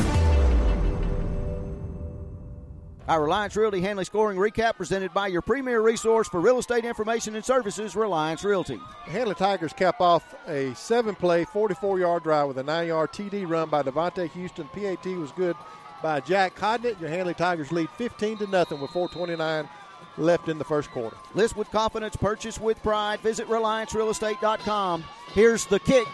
Our 3.06 3.24
Reliance 3.24 3.58
Realty 3.58 3.82
Handley 3.82 4.06
scoring 4.06 4.38
recap 4.38 4.78
presented 4.78 5.14
by 5.14 5.28
your 5.28 5.42
premier 5.42 5.82
resource 5.82 6.30
for 6.30 6.40
real 6.40 6.58
estate 6.58 6.86
information 6.86 7.36
and 7.36 7.44
services, 7.44 7.98
Reliance 7.98 8.46
Realty. 8.46 8.80
The 9.06 9.12
Handley 9.12 9.36
Tigers 9.36 9.74
cap 9.74 10.00
off 10.00 10.34
a 10.48 10.74
seven 10.74 11.14
play, 11.14 11.44
44 11.44 12.00
yard 12.00 12.24
drive 12.24 12.48
with 12.48 12.58
a 12.60 12.64
nine 12.64 12.88
yard 12.88 13.12
TD 13.12 13.46
run 13.48 13.68
by 13.70 13.84
Devontae 13.84 14.32
Houston. 14.32 14.70
PAT 14.70 15.06
was 15.18 15.34
good 15.34 15.58
by 16.02 16.22
Jack 16.22 16.56
Hodnett. 16.56 17.00
Your 17.02 17.10
Handley 17.10 17.34
Tigers 17.34 17.74
lead 17.74 17.90
15 17.90 18.38
to 18.38 18.48
nothing 18.48 18.80
with 18.80 18.92
429 18.92 19.68
left 20.18 20.48
in 20.48 20.58
the 20.58 20.64
first 20.64 20.90
quarter. 20.92 21.18
List 21.36 21.58
with 21.58 21.70
confidence, 21.72 22.16
purchase 22.16 22.58
with 22.58 22.82
pride. 22.84 23.20
Visit 23.20 23.50
RelianceRealEstate.com. 23.50 25.04
Here's 25.34 25.66
the 25.66 25.80
kick. 25.80 26.08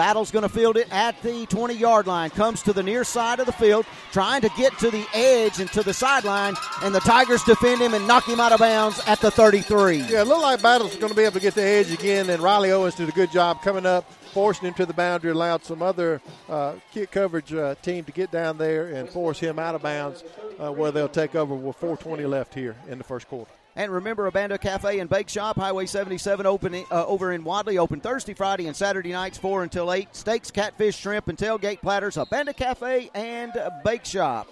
Battle's 0.00 0.30
going 0.30 0.44
to 0.44 0.48
field 0.48 0.78
it 0.78 0.88
at 0.90 1.20
the 1.20 1.44
20 1.44 1.74
yard 1.74 2.06
line. 2.06 2.30
Comes 2.30 2.62
to 2.62 2.72
the 2.72 2.82
near 2.82 3.04
side 3.04 3.38
of 3.38 3.44
the 3.44 3.52
field, 3.52 3.84
trying 4.12 4.40
to 4.40 4.48
get 4.56 4.72
to 4.78 4.90
the 4.90 5.04
edge 5.12 5.60
and 5.60 5.70
to 5.72 5.82
the 5.82 5.92
sideline, 5.92 6.56
and 6.82 6.94
the 6.94 7.00
Tigers 7.00 7.44
defend 7.44 7.82
him 7.82 7.92
and 7.92 8.08
knock 8.08 8.26
him 8.26 8.40
out 8.40 8.50
of 8.50 8.60
bounds 8.60 8.98
at 9.06 9.20
the 9.20 9.30
33. 9.30 9.98
Yeah, 9.98 10.22
it 10.22 10.26
looked 10.26 10.40
like 10.40 10.62
Battle's 10.62 10.96
going 10.96 11.10
to 11.10 11.14
be 11.14 11.24
able 11.24 11.34
to 11.34 11.40
get 11.40 11.54
the 11.54 11.62
edge 11.62 11.92
again, 11.92 12.30
and 12.30 12.42
Riley 12.42 12.72
Owens 12.72 12.94
did 12.94 13.10
a 13.10 13.12
good 13.12 13.30
job 13.30 13.60
coming 13.60 13.84
up, 13.84 14.10
forcing 14.32 14.68
him 14.68 14.72
to 14.72 14.86
the 14.86 14.94
boundary, 14.94 15.32
allowed 15.32 15.66
some 15.66 15.82
other 15.82 16.22
uh, 16.48 16.76
kick 16.94 17.10
coverage 17.10 17.52
uh, 17.52 17.74
team 17.82 18.02
to 18.04 18.12
get 18.12 18.30
down 18.30 18.56
there 18.56 18.86
and 18.86 19.06
force 19.06 19.38
him 19.38 19.58
out 19.58 19.74
of 19.74 19.82
bounds, 19.82 20.24
uh, 20.58 20.72
where 20.72 20.90
they'll 20.92 21.10
take 21.10 21.34
over 21.34 21.54
with 21.54 21.78
4:20 21.78 22.26
left 22.26 22.54
here 22.54 22.74
in 22.88 22.96
the 22.96 23.04
first 23.04 23.28
quarter. 23.28 23.50
And 23.80 23.90
remember, 23.90 24.30
Abanda 24.30 24.60
Cafe 24.60 24.98
and 24.98 25.08
Bake 25.08 25.30
Shop, 25.30 25.56
Highway 25.56 25.86
77, 25.86 26.44
open 26.44 26.74
uh, 26.74 27.06
over 27.06 27.32
in 27.32 27.42
Wadley, 27.42 27.78
open 27.78 27.98
Thursday, 27.98 28.34
Friday, 28.34 28.66
and 28.66 28.76
Saturday 28.76 29.10
nights, 29.10 29.38
4 29.38 29.62
until 29.62 29.90
8. 29.90 30.14
Steaks, 30.14 30.50
catfish, 30.50 30.98
shrimp, 30.98 31.28
and 31.28 31.38
tailgate 31.38 31.80
platters, 31.80 32.16
Abanda 32.16 32.54
Cafe 32.54 33.08
and 33.14 33.54
Bake 33.82 34.04
Shop. 34.04 34.46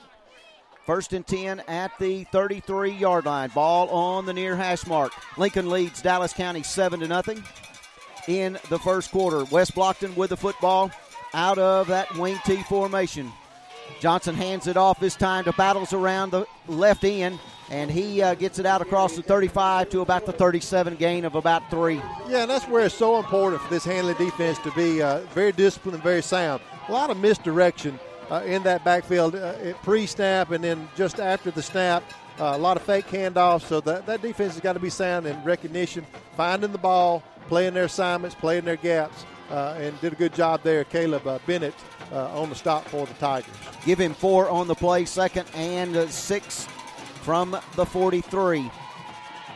First 0.87 1.12
and 1.12 1.26
10 1.26 1.61
at 1.68 1.91
the 1.99 2.24
33 2.24 2.93
yard 2.93 3.26
line. 3.26 3.51
Ball 3.51 3.91
on 3.91 4.24
the 4.24 4.33
near 4.33 4.57
hash 4.57 4.87
mark. 4.87 5.12
Lincoln 5.37 5.68
leads 5.68 6.01
Dallas 6.01 6.33
County 6.33 6.62
7 6.62 7.01
to 7.01 7.07
nothing 7.07 7.45
in 8.29 8.59
the 8.70 8.79
first 8.79 9.11
quarter. 9.11 9.45
West 9.45 9.74
Blocton 9.74 10.16
with 10.16 10.31
the 10.31 10.39
football 10.39 10.91
out 11.35 11.59
of 11.59 11.89
that 11.89 12.16
wing 12.16 12.41
T 12.47 12.62
formation. 12.62 13.31
Johnson 14.01 14.35
hands 14.35 14.66
it 14.66 14.79
off 14.79 14.99
this 14.99 15.16
time 15.16 15.45
to 15.45 15.53
Battles 15.53 15.93
around 15.93 16.31
the 16.31 16.47
left 16.66 17.05
end 17.05 17.39
and 17.71 17.91
he 17.91 18.23
uh, 18.23 18.35
gets 18.35 18.59
it 18.59 18.66
out 18.66 18.81
across 18.81 19.16
the 19.16 19.23
35 19.23 19.91
to 19.91 20.01
about 20.01 20.27
the 20.27 20.33
37 20.33 20.97
gain 20.97 21.25
of 21.25 21.35
about 21.35 21.69
three. 21.71 22.01
Yeah, 22.29 22.43
and 22.43 22.51
that's 22.51 22.66
where 22.66 22.87
it's 22.87 22.95
so 22.95 23.19
important 23.19 23.61
for 23.62 23.71
this 23.71 23.85
Handley 23.85 24.14
defense 24.14 24.59
to 24.61 24.71
be 24.73 25.03
uh, 25.03 25.21
very 25.35 25.53
disciplined 25.53 25.95
and 25.95 26.03
very 26.03 26.23
sound. 26.23 26.62
A 26.89 26.93
lot 26.93 27.11
of 27.11 27.19
misdirection 27.19 27.99
uh, 28.31 28.43
in 28.47 28.62
that 28.62 28.85
backfield 28.85 29.35
uh, 29.35 29.55
pre-snap 29.83 30.51
and 30.51 30.64
then 30.64 30.89
just 30.97 31.21
after 31.21 31.51
the 31.51 31.62
snap. 31.62 32.03
Uh, 32.41 32.53
a 32.55 32.59
lot 32.59 32.77
of 32.77 32.85
fake 32.85 33.09
handoffs, 33.09 33.62
so 33.62 33.81
that, 33.81 34.07
that 34.07 34.23
defense 34.23 34.53
has 34.53 34.61
got 34.61 34.75
to 34.75 34.79
be 34.79 34.89
sound 34.89 35.27
in 35.27 35.43
recognition, 35.43 36.07
finding 36.37 36.71
the 36.71 36.79
ball, 36.79 37.21
playing 37.49 37.75
their 37.75 37.87
assignments, 37.87 38.33
playing 38.37 38.64
their 38.64 38.77
gaps, 38.77 39.27
uh, 39.51 39.75
and 39.77 40.01
did 40.01 40.12
a 40.12 40.16
good 40.16 40.33
job 40.33 40.62
there. 40.62 40.85
Caleb 40.85 41.25
Bennett 41.49 41.75
on 42.12 42.49
the 42.49 42.55
stop 42.55 42.85
for 42.87 43.07
the 43.07 43.14
Tigers. 43.14 43.51
Give 43.85 43.99
him 43.99 44.14
four 44.14 44.49
on 44.49 44.69
the 44.69 44.75
play, 44.77 45.05
second 45.05 45.49
and 45.53 46.09
six 46.12 46.69
from 47.19 47.57
the 47.77 47.85
43. 47.85 48.71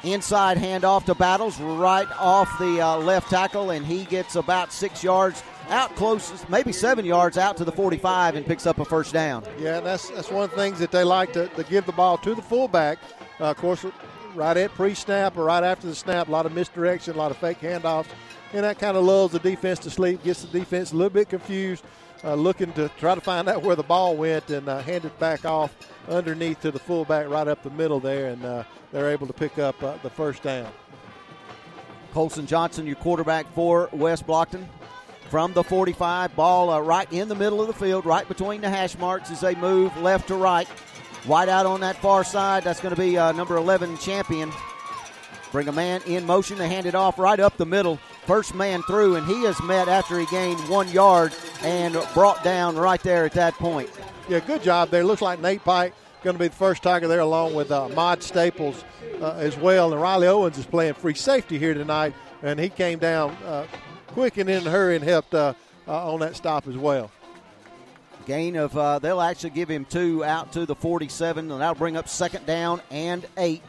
Inside 0.04 0.58
handoff 0.58 1.04
to 1.04 1.14
Battles, 1.14 1.60
right 1.60 2.08
off 2.18 2.58
the 2.58 2.80
uh, 2.80 2.96
left 2.98 3.30
tackle, 3.30 3.70
and 3.70 3.86
he 3.86 4.04
gets 4.04 4.34
about 4.34 4.72
six 4.72 5.04
yards 5.04 5.42
out 5.68 5.94
close, 5.94 6.44
maybe 6.48 6.72
seven 6.72 7.04
yards 7.04 7.38
out 7.38 7.56
to 7.58 7.64
the 7.64 7.70
45, 7.70 8.34
and 8.34 8.44
picks 8.44 8.66
up 8.66 8.80
a 8.80 8.84
first 8.84 9.12
down. 9.12 9.44
Yeah, 9.58 9.78
that's 9.78 10.10
that's 10.10 10.30
one 10.30 10.44
of 10.44 10.50
the 10.50 10.56
things 10.56 10.80
that 10.80 10.90
they 10.90 11.04
like 11.04 11.32
to, 11.34 11.46
to 11.48 11.62
give 11.64 11.86
the 11.86 11.92
ball 11.92 12.18
to 12.18 12.34
the 12.34 12.42
fullback. 12.42 12.98
Uh, 13.40 13.44
of 13.44 13.56
course, 13.58 13.86
right 14.34 14.56
at 14.56 14.72
pre-snap 14.72 15.36
or 15.36 15.44
right 15.44 15.62
after 15.62 15.86
the 15.86 15.94
snap, 15.94 16.28
a 16.28 16.30
lot 16.30 16.46
of 16.46 16.52
misdirection, 16.52 17.14
a 17.14 17.18
lot 17.18 17.30
of 17.30 17.36
fake 17.36 17.60
handoffs, 17.60 18.06
and 18.52 18.64
that 18.64 18.78
kind 18.78 18.96
of 18.96 19.04
lulls 19.04 19.32
the 19.32 19.38
defense 19.38 19.78
to 19.80 19.90
sleep, 19.90 20.22
gets 20.24 20.42
the 20.42 20.58
defense 20.58 20.92
a 20.92 20.96
little 20.96 21.10
bit 21.10 21.28
confused, 21.28 21.84
uh, 22.24 22.34
looking 22.34 22.72
to 22.74 22.88
try 22.98 23.14
to 23.14 23.20
find 23.20 23.48
out 23.48 23.62
where 23.62 23.76
the 23.76 23.82
ball 23.82 24.16
went 24.16 24.50
and 24.50 24.68
uh, 24.68 24.80
hand 24.80 25.04
it 25.04 25.18
back 25.18 25.44
off 25.44 25.74
underneath 26.08 26.60
to 26.60 26.70
the 26.70 26.78
fullback 26.78 27.28
right 27.28 27.48
up 27.48 27.62
the 27.62 27.70
middle 27.70 28.00
there, 28.00 28.28
and 28.28 28.44
uh, 28.44 28.64
they're 28.92 29.10
able 29.10 29.26
to 29.26 29.32
pick 29.32 29.58
up 29.58 29.80
uh, 29.82 29.96
the 30.02 30.10
first 30.10 30.42
down. 30.42 30.70
Colson 32.12 32.46
Johnson, 32.46 32.86
your 32.86 32.96
quarterback 32.96 33.52
for 33.54 33.88
West 33.92 34.26
Blocton. 34.26 34.66
From 35.30 35.54
the 35.54 35.64
45, 35.64 36.36
ball 36.36 36.68
uh, 36.68 36.78
right 36.80 37.10
in 37.10 37.26
the 37.26 37.34
middle 37.34 37.62
of 37.62 37.66
the 37.66 37.72
field, 37.72 38.04
right 38.04 38.28
between 38.28 38.60
the 38.60 38.68
hash 38.68 38.98
marks 38.98 39.30
as 39.30 39.40
they 39.40 39.54
move 39.54 39.96
left 39.96 40.28
to 40.28 40.34
right. 40.34 40.68
Wide 41.26 41.48
out 41.48 41.64
on 41.64 41.80
that 41.80 41.96
far 41.96 42.22
side. 42.22 42.64
That's 42.64 42.80
going 42.80 42.94
to 42.94 43.00
be 43.00 43.16
uh, 43.16 43.32
number 43.32 43.56
11 43.56 43.96
champion. 43.96 44.52
Bring 45.50 45.68
a 45.68 45.72
man 45.72 46.02
in 46.06 46.26
motion. 46.26 46.58
to 46.58 46.66
hand 46.66 46.84
it 46.84 46.94
off 46.94 47.18
right 47.18 47.40
up 47.40 47.56
the 47.56 47.64
middle. 47.64 47.96
First 48.26 48.54
man 48.54 48.82
through, 48.82 49.16
and 49.16 49.26
he 49.26 49.44
is 49.44 49.60
met 49.62 49.88
after 49.88 50.18
he 50.18 50.26
gained 50.26 50.60
one 50.68 50.88
yard 50.90 51.32
and 51.64 51.96
brought 52.14 52.42
down 52.44 52.76
right 52.76 53.02
there 53.02 53.24
at 53.24 53.32
that 53.32 53.54
point. 53.54 53.90
Yeah, 54.28 54.40
good 54.40 54.62
job 54.62 54.90
there. 54.90 55.04
Looks 55.04 55.22
like 55.22 55.40
Nate 55.40 55.64
Pike 55.64 55.94
going 56.22 56.36
to 56.36 56.40
be 56.40 56.48
the 56.48 56.54
first 56.54 56.82
Tiger 56.82 57.08
there, 57.08 57.20
along 57.20 57.54
with 57.54 57.70
uh, 57.70 57.88
Mod 57.90 58.22
Staples 58.22 58.84
uh, 59.20 59.32
as 59.32 59.56
well. 59.56 59.92
And 59.92 60.00
Riley 60.00 60.28
Owens 60.28 60.56
is 60.56 60.66
playing 60.66 60.94
free 60.94 61.14
safety 61.14 61.58
here 61.58 61.74
tonight, 61.74 62.14
and 62.42 62.58
he 62.60 62.68
came 62.68 62.98
down 62.98 63.32
uh, 63.44 63.66
quick 64.08 64.36
and 64.36 64.48
in 64.48 64.66
a 64.66 64.70
hurry 64.70 64.96
and 64.96 65.04
helped 65.04 65.34
uh, 65.34 65.54
uh, 65.88 66.12
on 66.12 66.20
that 66.20 66.36
stop 66.36 66.68
as 66.68 66.76
well. 66.76 67.10
Gain 68.24 68.54
of, 68.54 68.76
uh, 68.76 69.00
they'll 69.00 69.20
actually 69.20 69.50
give 69.50 69.68
him 69.68 69.84
two 69.84 70.24
out 70.24 70.52
to 70.52 70.64
the 70.64 70.76
47, 70.76 71.50
and 71.50 71.60
that'll 71.60 71.74
bring 71.74 71.96
up 71.96 72.08
second 72.08 72.46
down 72.46 72.80
and 72.90 73.26
eight. 73.36 73.62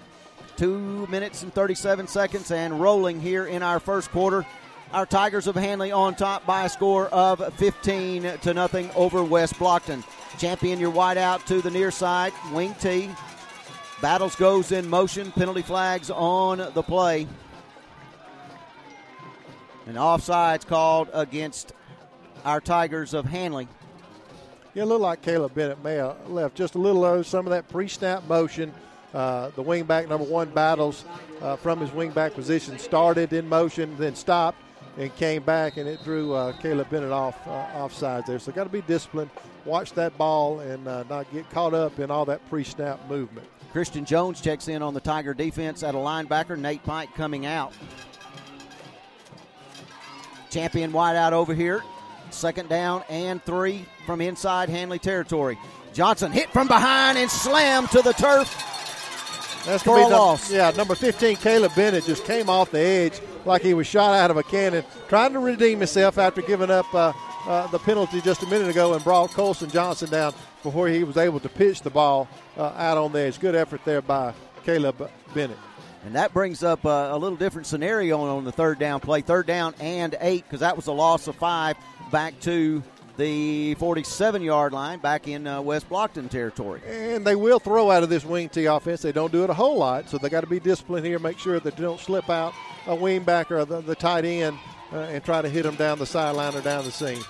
Two 0.56 1.08
minutes 1.08 1.42
and 1.42 1.52
37 1.52 2.08
seconds, 2.08 2.52
and 2.52 2.80
rolling 2.80 3.20
here 3.20 3.48
in 3.48 3.64
our 3.64 3.80
first 3.80 4.12
quarter. 4.12 4.46
Our 4.94 5.08
Tigers 5.08 5.48
of 5.48 5.56
Handley 5.56 5.92
on 5.92 6.14
top 6.14 6.46
by 6.46 6.66
a 6.66 6.70
score 6.70 7.08
of 7.08 7.52
15 7.56 8.38
to 8.42 8.54
nothing 8.54 8.92
over 8.94 9.24
West 9.24 9.56
Blocton. 9.56 10.04
Champion 10.38 10.80
your 10.80 10.92
wide 10.92 11.18
out 11.18 11.44
to 11.48 11.64
the 11.64 11.72
near 11.72 11.90
side, 11.90 12.32
wing 12.52 12.76
T. 12.80 13.10
Battles 14.04 14.36
goes 14.36 14.72
in 14.72 14.88
motion. 14.88 15.32
Penalty 15.32 15.64
flags 15.64 16.12
on 16.12 16.60
the 16.76 16.84
play. 16.84 17.28
And 19.88 19.98
offsides 19.98 20.68
called 20.68 21.10
against 21.12 21.74
our 22.46 22.62
Tigers 22.62 23.16
of 23.16 23.26
Handley. 23.26 23.68
Yeah, 24.76 24.84
a 24.84 24.86
little 24.86 25.00
like 25.00 25.24
Caleb 25.24 25.56
Bennett 25.56 25.84
may 25.84 25.96
have 25.96 26.30
left 26.30 26.54
just 26.54 26.76
a 26.76 26.78
little 26.78 27.02
low. 27.02 27.24
Some 27.24 27.48
of 27.48 27.52
that 27.52 27.68
pre-snap 27.68 28.28
motion. 28.28 28.72
Uh, 29.12 29.50
the 29.56 29.64
wingback 29.64 30.08
number 30.08 30.26
one 30.26 30.52
battles 30.52 31.04
uh, 31.42 31.56
from 31.56 31.80
his 31.80 31.90
wingback 31.90 32.36
position 32.36 32.78
started 32.78 33.34
in 33.34 33.48
motion, 33.48 33.96
then 33.98 34.16
stopped, 34.16 34.60
and 34.98 35.16
came 35.16 35.44
back, 35.44 35.78
and 35.78 35.88
it 35.88 36.04
drew 36.04 36.34
uh, 36.34 36.54
Caleb 36.54 36.90
Bennett 36.90 37.12
off 37.12 37.36
uh, 37.48 37.66
offsides 37.76 38.26
there. 38.26 38.40
So 38.40 38.52
got 38.52 38.66
to 38.66 38.70
be 38.70 38.82
disciplined, 38.82 39.32
watch 39.66 39.94
that 39.94 40.18
ball, 40.18 40.60
and 40.60 40.88
uh, 40.88 41.04
not 41.10 41.32
get 41.32 41.50
caught 41.50 41.74
up 41.74 42.00
in 42.00 42.12
all 42.12 42.26
that 42.26 42.48
pre-snap 42.50 43.10
movement. 43.10 43.48
Christian 43.72 44.06
Jones 44.06 44.40
checks 44.40 44.68
in 44.68 44.82
on 44.84 44.94
the 44.94 45.00
Tiger 45.00 45.34
defense 45.34 45.82
at 45.82 45.96
a 45.96 45.98
linebacker. 45.98 46.58
Nate 46.58 46.84
Pike 46.84 47.14
coming 47.16 47.46
out. 47.46 47.74
Champion 50.52 50.92
wide 50.92 51.16
out 51.16 51.34
over 51.34 51.56
here 51.56 51.82
Second 52.34 52.68
down 52.68 53.04
and 53.10 53.42
three 53.44 53.86
from 54.06 54.20
inside 54.20 54.70
Handley 54.70 55.00
territory. 55.00 55.58
Johnson 55.94 56.32
hit 56.32 56.50
from 56.50 56.68
behind 56.68 57.18
and 57.18 57.30
slammed 57.30 57.92
to 57.92 58.02
the 58.02 58.14
turf. 58.14 58.50
That's 59.66 59.84
for 59.84 59.96
a 59.98 60.04
be 60.04 60.10
num- 60.10 60.12
loss. 60.12 60.52
Yeah, 60.52 60.72
number 60.72 60.96
15, 60.96 61.38
Caleb 61.38 61.74
Bennett, 61.76 62.06
just 62.06 62.26
came 62.26 62.50
off 62.50 62.72
the 62.72 62.80
edge 62.80 63.22
like 63.46 63.62
he 63.62 63.74
was 63.74 63.88
shot 63.88 64.14
out 64.14 64.32
of 64.32 64.38
a 64.38 64.44
cannon, 64.44 64.84
trying 65.08 65.34
to 65.34 65.40
redeem 65.40 65.80
himself 65.80 66.18
after 66.18 66.42
giving 66.42 66.72
up 66.72 66.92
uh, 66.94 67.14
uh, 67.46 67.68
the 67.68 67.80
penalty 67.80 68.22
just 68.22 68.44
a 68.44 68.48
minute 68.48 68.70
ago 68.70 68.94
and 68.94 69.04
brought 69.04 69.32
Colson 69.32 69.70
Johnson 69.70 70.10
down 70.10 70.34
before 70.62 70.88
he 70.88 71.04
was 71.04 71.18
able 71.18 71.40
to 71.42 71.50
pitch 71.50 71.82
the 71.82 71.90
ball 71.90 72.28
uh, 72.58 72.74
out 72.78 72.98
on 72.98 73.12
the 73.12 73.20
edge. 73.20 73.40
Good 73.40 73.56
effort 73.56 73.82
there 73.86 74.02
by 74.02 74.34
Caleb 74.64 75.10
Bennett. 75.34 75.58
And 76.06 76.16
that 76.16 76.34
brings 76.34 76.64
up 76.64 76.86
uh, 76.86 77.10
a 77.12 77.18
little 77.18 77.38
different 77.38 77.66
scenario 77.66 78.20
on, 78.20 78.30
on 78.30 78.44
the 78.44 78.52
third 78.52 78.78
down 78.80 79.00
play. 79.00 79.22
Third 79.22 79.46
down 79.46 79.74
and 79.80 80.16
eight, 80.20 80.44
because 80.44 80.60
that 80.60 80.76
was 80.76 80.88
a 80.88 80.92
loss 80.92 81.28
of 81.28 81.36
five 81.36 81.78
back 82.12 82.38
to 82.42 82.84
the 83.16 83.76
47 83.76 84.42
yard 84.42 84.74
line 84.74 85.00
back 85.00 85.28
in 85.28 85.46
uh, 85.46 85.62
West 85.62 85.90
Blocton 85.90 86.30
territory. 86.30 86.82
And 86.88 87.26
they 87.26 87.36
will 87.36 87.60
throw 87.60 87.92
out 87.92 88.04
of 88.04 88.10
this 88.10 88.26
wing 88.26 88.50
T 88.50 88.66
offense. 88.66 89.02
They 89.02 89.12
don't 89.12 89.32
do 89.32 89.44
it 89.44 89.50
a 89.50 89.54
whole 89.54 89.78
lot, 89.78 90.10
so 90.10 90.18
they 90.18 90.30
got 90.30 90.42
to 90.42 90.48
be 90.48 90.60
disciplined 90.60 91.06
here. 91.06 91.20
Make 91.20 91.40
sure 91.40 91.60
that 91.60 91.76
they 91.76 91.84
don't 91.84 92.00
slip 92.00 92.30
out 92.30 92.54
a 92.88 92.96
wing 92.96 93.24
back 93.24 93.52
or 93.52 93.66
the, 93.66 93.82
the 93.82 93.96
tight 93.96 94.26
end 94.26 94.58
uh, 94.92 94.98
and 94.98 95.24
try 95.24 95.42
to 95.42 95.50
hit 95.50 95.66
him 95.66 95.76
down 95.76 96.00
the 96.00 96.06
sideline 96.06 96.56
or 96.56 96.62
down 96.62 96.84
the 96.84 96.92
seam. 96.92 97.24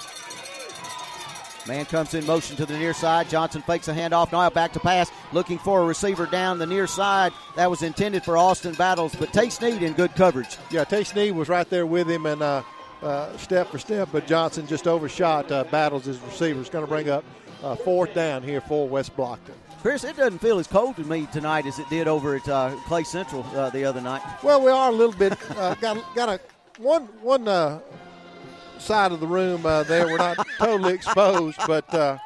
Man 1.65 1.85
comes 1.85 2.13
in 2.13 2.25
motion 2.25 2.57
to 2.57 2.65
the 2.65 2.77
near 2.77 2.93
side. 2.93 3.29
Johnson 3.29 3.61
fakes 3.61 3.87
a 3.87 3.93
handoff. 3.93 4.33
Now 4.33 4.49
back 4.49 4.73
to 4.73 4.81
pass, 4.81 5.09
looking 5.31 5.57
for 5.57 5.81
a 5.81 5.85
receiver 5.85 6.25
down 6.25 6.59
the 6.59 6.65
near 6.65 6.87
side. 6.87 7.31
That 7.55 7.69
was 7.69 7.83
intended 7.83 8.23
for 8.23 8.35
Austin 8.35 8.73
Battles, 8.73 9.15
but 9.15 9.31
Tate 9.31 9.53
Sneed 9.53 9.81
in 9.81 9.93
good 9.93 10.13
coverage. 10.15 10.57
Yeah, 10.69 10.83
Tate 10.83 11.07
Sneed 11.07 11.33
was 11.33 11.47
right 11.47 11.69
there 11.69 11.85
with 11.85 12.09
him 12.09 12.25
and 12.25 12.41
uh, 12.41 12.63
uh, 13.01 13.37
step 13.37 13.69
for 13.69 13.79
step, 13.79 14.09
but 14.11 14.27
Johnson 14.27 14.67
just 14.67 14.87
overshot 14.87 15.49
uh, 15.51 15.63
Battles 15.65 16.07
as 16.07 16.19
receiver. 16.19 16.59
It's 16.59 16.69
going 16.69 16.83
to 16.83 16.89
bring 16.89 17.09
up 17.09 17.23
uh, 17.63 17.75
fourth 17.75 18.13
down 18.13 18.43
here 18.43 18.59
for 18.59 18.87
West 18.89 19.15
Blocton. 19.15 19.55
Chris, 19.83 20.05
it 20.05 20.15
doesn't 20.15 20.39
feel 20.39 20.59
as 20.59 20.65
cold 20.67 20.95
to 20.95 21.03
me 21.03 21.27
tonight 21.33 21.65
as 21.65 21.77
it 21.77 21.89
did 21.89 22.07
over 22.07 22.37
at 22.37 22.47
uh, 22.47 22.73
Clay 22.85 23.03
Central 23.03 23.43
uh, 23.53 23.69
the 23.69 23.83
other 23.83 23.99
night. 23.99 24.21
Well, 24.41 24.63
we 24.63 24.71
are 24.71 24.89
a 24.89 24.93
little 24.93 25.13
bit 25.13 25.37
uh, 25.57 25.75
got 25.81 26.15
got 26.15 26.29
a 26.29 26.39
one 26.81 27.03
one 27.21 27.45
uh, 27.49 27.81
side 28.79 29.11
of 29.11 29.19
the 29.19 29.27
room 29.27 29.65
uh, 29.65 29.83
there. 29.83 30.07
We're 30.07 30.19
not 30.19 30.37
totally 30.57 30.93
exposed, 30.93 31.59
but 31.67 31.93
uh, 31.93 32.17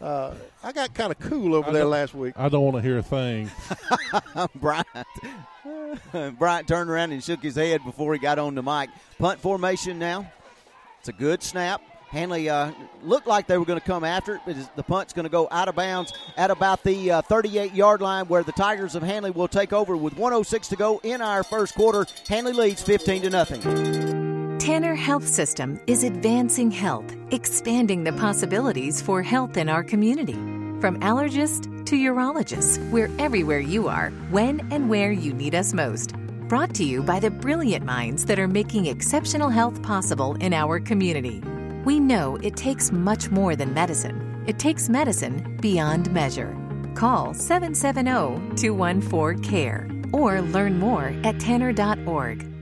uh, 0.00 0.34
I 0.64 0.72
got 0.72 0.92
kind 0.92 1.12
of 1.12 1.20
cool 1.20 1.54
over 1.54 1.70
I 1.70 1.72
there 1.72 1.84
last 1.84 2.14
week. 2.16 2.34
I 2.36 2.48
don't 2.48 2.64
want 2.64 2.74
to 2.74 2.82
hear 2.82 2.98
a 2.98 3.02
thing. 3.04 3.48
Bryant. 4.56 4.88
Bryant 6.36 6.66
turned 6.66 6.90
around 6.90 7.12
and 7.12 7.22
shook 7.22 7.44
his 7.44 7.54
head 7.54 7.84
before 7.84 8.12
he 8.12 8.18
got 8.18 8.40
on 8.40 8.56
the 8.56 8.62
mic. 8.64 8.90
Punt 9.20 9.38
formation 9.38 10.00
now. 10.00 10.32
It's 10.98 11.08
a 11.08 11.12
good 11.12 11.44
snap. 11.44 11.80
Handley 12.08 12.48
uh, 12.48 12.72
looked 13.02 13.26
like 13.26 13.46
they 13.46 13.58
were 13.58 13.64
going 13.64 13.78
to 13.78 13.84
come 13.84 14.02
after 14.02 14.36
it, 14.36 14.40
but 14.46 14.76
the 14.76 14.82
punt's 14.82 15.12
going 15.12 15.24
to 15.24 15.30
go 15.30 15.46
out 15.50 15.68
of 15.68 15.74
bounds 15.74 16.12
at 16.36 16.50
about 16.50 16.82
the 16.82 17.22
38 17.28 17.74
yard 17.74 18.00
line 18.00 18.26
where 18.26 18.42
the 18.42 18.52
Tigers 18.52 18.94
of 18.94 19.02
Handley 19.02 19.30
will 19.30 19.48
take 19.48 19.72
over 19.72 19.96
with 19.96 20.14
106 20.14 20.68
to 20.68 20.76
go 20.76 21.00
in 21.04 21.20
our 21.20 21.44
first 21.44 21.74
quarter. 21.74 22.06
Handley 22.26 22.52
leads 22.52 22.82
15 22.82 23.22
to 23.22 23.30
nothing. 23.30 24.58
Tanner 24.58 24.94
Health 24.94 25.26
System 25.26 25.80
is 25.86 26.02
advancing 26.02 26.70
health, 26.70 27.14
expanding 27.30 28.04
the 28.04 28.12
possibilities 28.14 29.00
for 29.00 29.22
health 29.22 29.56
in 29.56 29.68
our 29.68 29.84
community. 29.84 30.34
From 30.80 31.00
allergist 31.00 31.86
to 31.86 31.96
urologist, 31.96 32.90
we're 32.90 33.10
everywhere 33.18 33.60
you 33.60 33.88
are, 33.88 34.10
when 34.30 34.66
and 34.72 34.88
where 34.90 35.10
you 35.12 35.32
need 35.32 35.54
us 35.54 35.72
most. 35.72 36.14
Brought 36.48 36.74
to 36.74 36.84
you 36.84 37.02
by 37.02 37.20
the 37.20 37.30
brilliant 37.30 37.84
minds 37.84 38.24
that 38.26 38.38
are 38.38 38.48
making 38.48 38.86
exceptional 38.86 39.48
health 39.48 39.82
possible 39.82 40.34
in 40.36 40.52
our 40.52 40.80
community. 40.80 41.42
We 41.84 42.00
know 42.00 42.36
it 42.42 42.56
takes 42.56 42.90
much 42.92 43.30
more 43.30 43.54
than 43.56 43.72
medicine. 43.72 44.44
It 44.46 44.58
takes 44.58 44.88
medicine 44.88 45.58
beyond 45.60 46.12
measure. 46.12 46.56
Call 46.94 47.34
770 47.34 48.56
214 48.56 49.44
CARE 49.44 49.88
or 50.12 50.40
learn 50.40 50.78
more 50.78 51.14
at 51.24 51.38
tanner.org. 51.38 52.57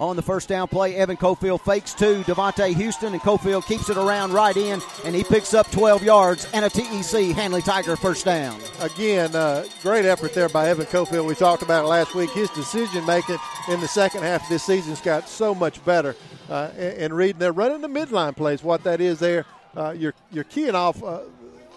On 0.00 0.16
the 0.16 0.22
first 0.22 0.48
down 0.48 0.66
play, 0.66 0.96
Evan 0.96 1.16
Cofield 1.16 1.60
fakes 1.60 1.94
to 1.94 2.24
Devontae 2.24 2.74
Houston, 2.74 3.12
and 3.12 3.22
Cofield 3.22 3.64
keeps 3.64 3.88
it 3.88 3.96
around 3.96 4.32
right 4.32 4.56
in, 4.56 4.82
and 5.04 5.14
he 5.14 5.22
picks 5.22 5.54
up 5.54 5.70
12 5.70 6.02
yards 6.02 6.48
and 6.52 6.64
a 6.64 6.68
TEC 6.68 7.32
Handley 7.36 7.62
Tiger 7.62 7.94
first 7.94 8.24
down. 8.24 8.60
Again, 8.80 9.36
uh, 9.36 9.64
great 9.82 10.04
effort 10.04 10.34
there 10.34 10.48
by 10.48 10.68
Evan 10.68 10.86
Cofield. 10.86 11.26
We 11.26 11.36
talked 11.36 11.62
about 11.62 11.84
it 11.84 11.88
last 11.88 12.12
week. 12.16 12.30
His 12.30 12.50
decision 12.50 13.06
making 13.06 13.38
in 13.68 13.80
the 13.80 13.86
second 13.86 14.22
half 14.22 14.42
of 14.42 14.48
this 14.48 14.64
season's 14.64 15.00
got 15.00 15.28
so 15.28 15.54
much 15.54 15.84
better. 15.84 16.16
Uh, 16.50 16.70
and, 16.76 16.98
and 16.98 17.16
reading 17.16 17.38
there, 17.38 17.52
running 17.52 17.80
the 17.80 17.88
midline 17.88 18.34
plays, 18.34 18.64
what 18.64 18.82
that 18.82 19.00
is 19.00 19.20
there. 19.20 19.46
Uh, 19.76 19.94
you're 19.96 20.14
you're 20.32 20.44
keying 20.44 20.74
off 20.74 21.02
uh, 21.04 21.20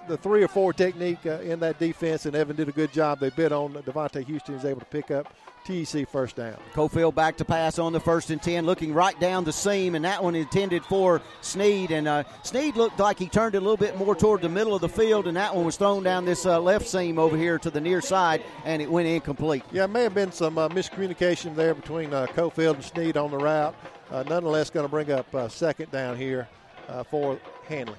the 0.08 0.18
three 0.18 0.44
or 0.44 0.48
four 0.48 0.74
technique 0.74 1.24
uh, 1.28 1.40
in 1.42 1.60
that 1.60 1.78
defense, 1.78 2.26
and 2.26 2.36
Evan 2.36 2.56
did 2.56 2.68
a 2.68 2.72
good 2.72 2.92
job. 2.92 3.20
They 3.20 3.30
bit 3.30 3.52
on 3.52 3.74
Devontae 3.74 4.26
Houston. 4.26 4.56
Is 4.56 4.66
able 4.66 4.80
to 4.80 4.86
pick 4.88 5.12
up 5.12 5.34
TEC 5.68 6.08
first 6.08 6.38
down. 6.38 6.56
Cofield 6.74 7.14
back 7.14 7.36
to 7.38 7.46
pass 7.46 7.78
on 7.78 7.92
the 7.92 8.00
first 8.00 8.30
and 8.30 8.42
10, 8.42 8.66
looking 8.66 8.94
right 8.94 9.20
down 9.20 9.44
the 9.44 9.52
seam, 9.52 9.96
and 9.96 10.06
that 10.06 10.24
one 10.24 10.34
intended 10.34 10.84
for 10.86 11.22
Sneed. 11.42 11.92
And 11.92 12.08
uh, 12.08 12.24
Sneed 12.44 12.78
looked 12.78 13.00
like 13.00 13.20
he 13.20 13.28
turned 13.28 13.54
it 13.54 13.58
a 13.58 13.62
little 13.62 13.76
bit 13.76 13.98
more 13.98 14.16
toward 14.16 14.42
the 14.42 14.50
middle 14.50 14.74
of 14.74 14.80
the 14.82 14.90
field, 14.90 15.28
and 15.28 15.36
that 15.36 15.54
one 15.54 15.66
was 15.66 15.76
thrown 15.76 16.04
down 16.04 16.24
this 16.24 16.46
uh, 16.46 16.60
left 16.62 16.88
seam 16.88 17.20
over 17.20 17.36
here 17.36 17.60
to 17.60 17.70
the 17.70 17.82
near 17.82 18.00
side, 18.00 18.44
and 18.64 18.82
it 18.82 18.90
went 18.90 19.08
incomplete. 19.08 19.64
Yeah, 19.72 19.84
it 19.84 19.90
may 19.90 20.04
have 20.04 20.16
been 20.16 20.32
some 20.32 20.58
uh, 20.58 20.70
miscommunication 20.70 21.54
there 21.54 21.76
between 21.76 22.14
uh, 22.14 22.28
Cofield 22.28 22.76
and 22.76 22.84
Sneed 22.84 23.18
on 23.18 23.32
the 23.32 23.38
route. 23.38 23.76
Uh, 24.10 24.24
nonetheless, 24.24 24.70
going 24.70 24.86
to 24.86 24.90
bring 24.90 25.12
up 25.12 25.34
uh, 25.36 25.50
second 25.50 25.92
down 25.92 26.16
here 26.16 26.48
uh, 26.88 27.04
for 27.04 27.38
Handley. 27.68 27.98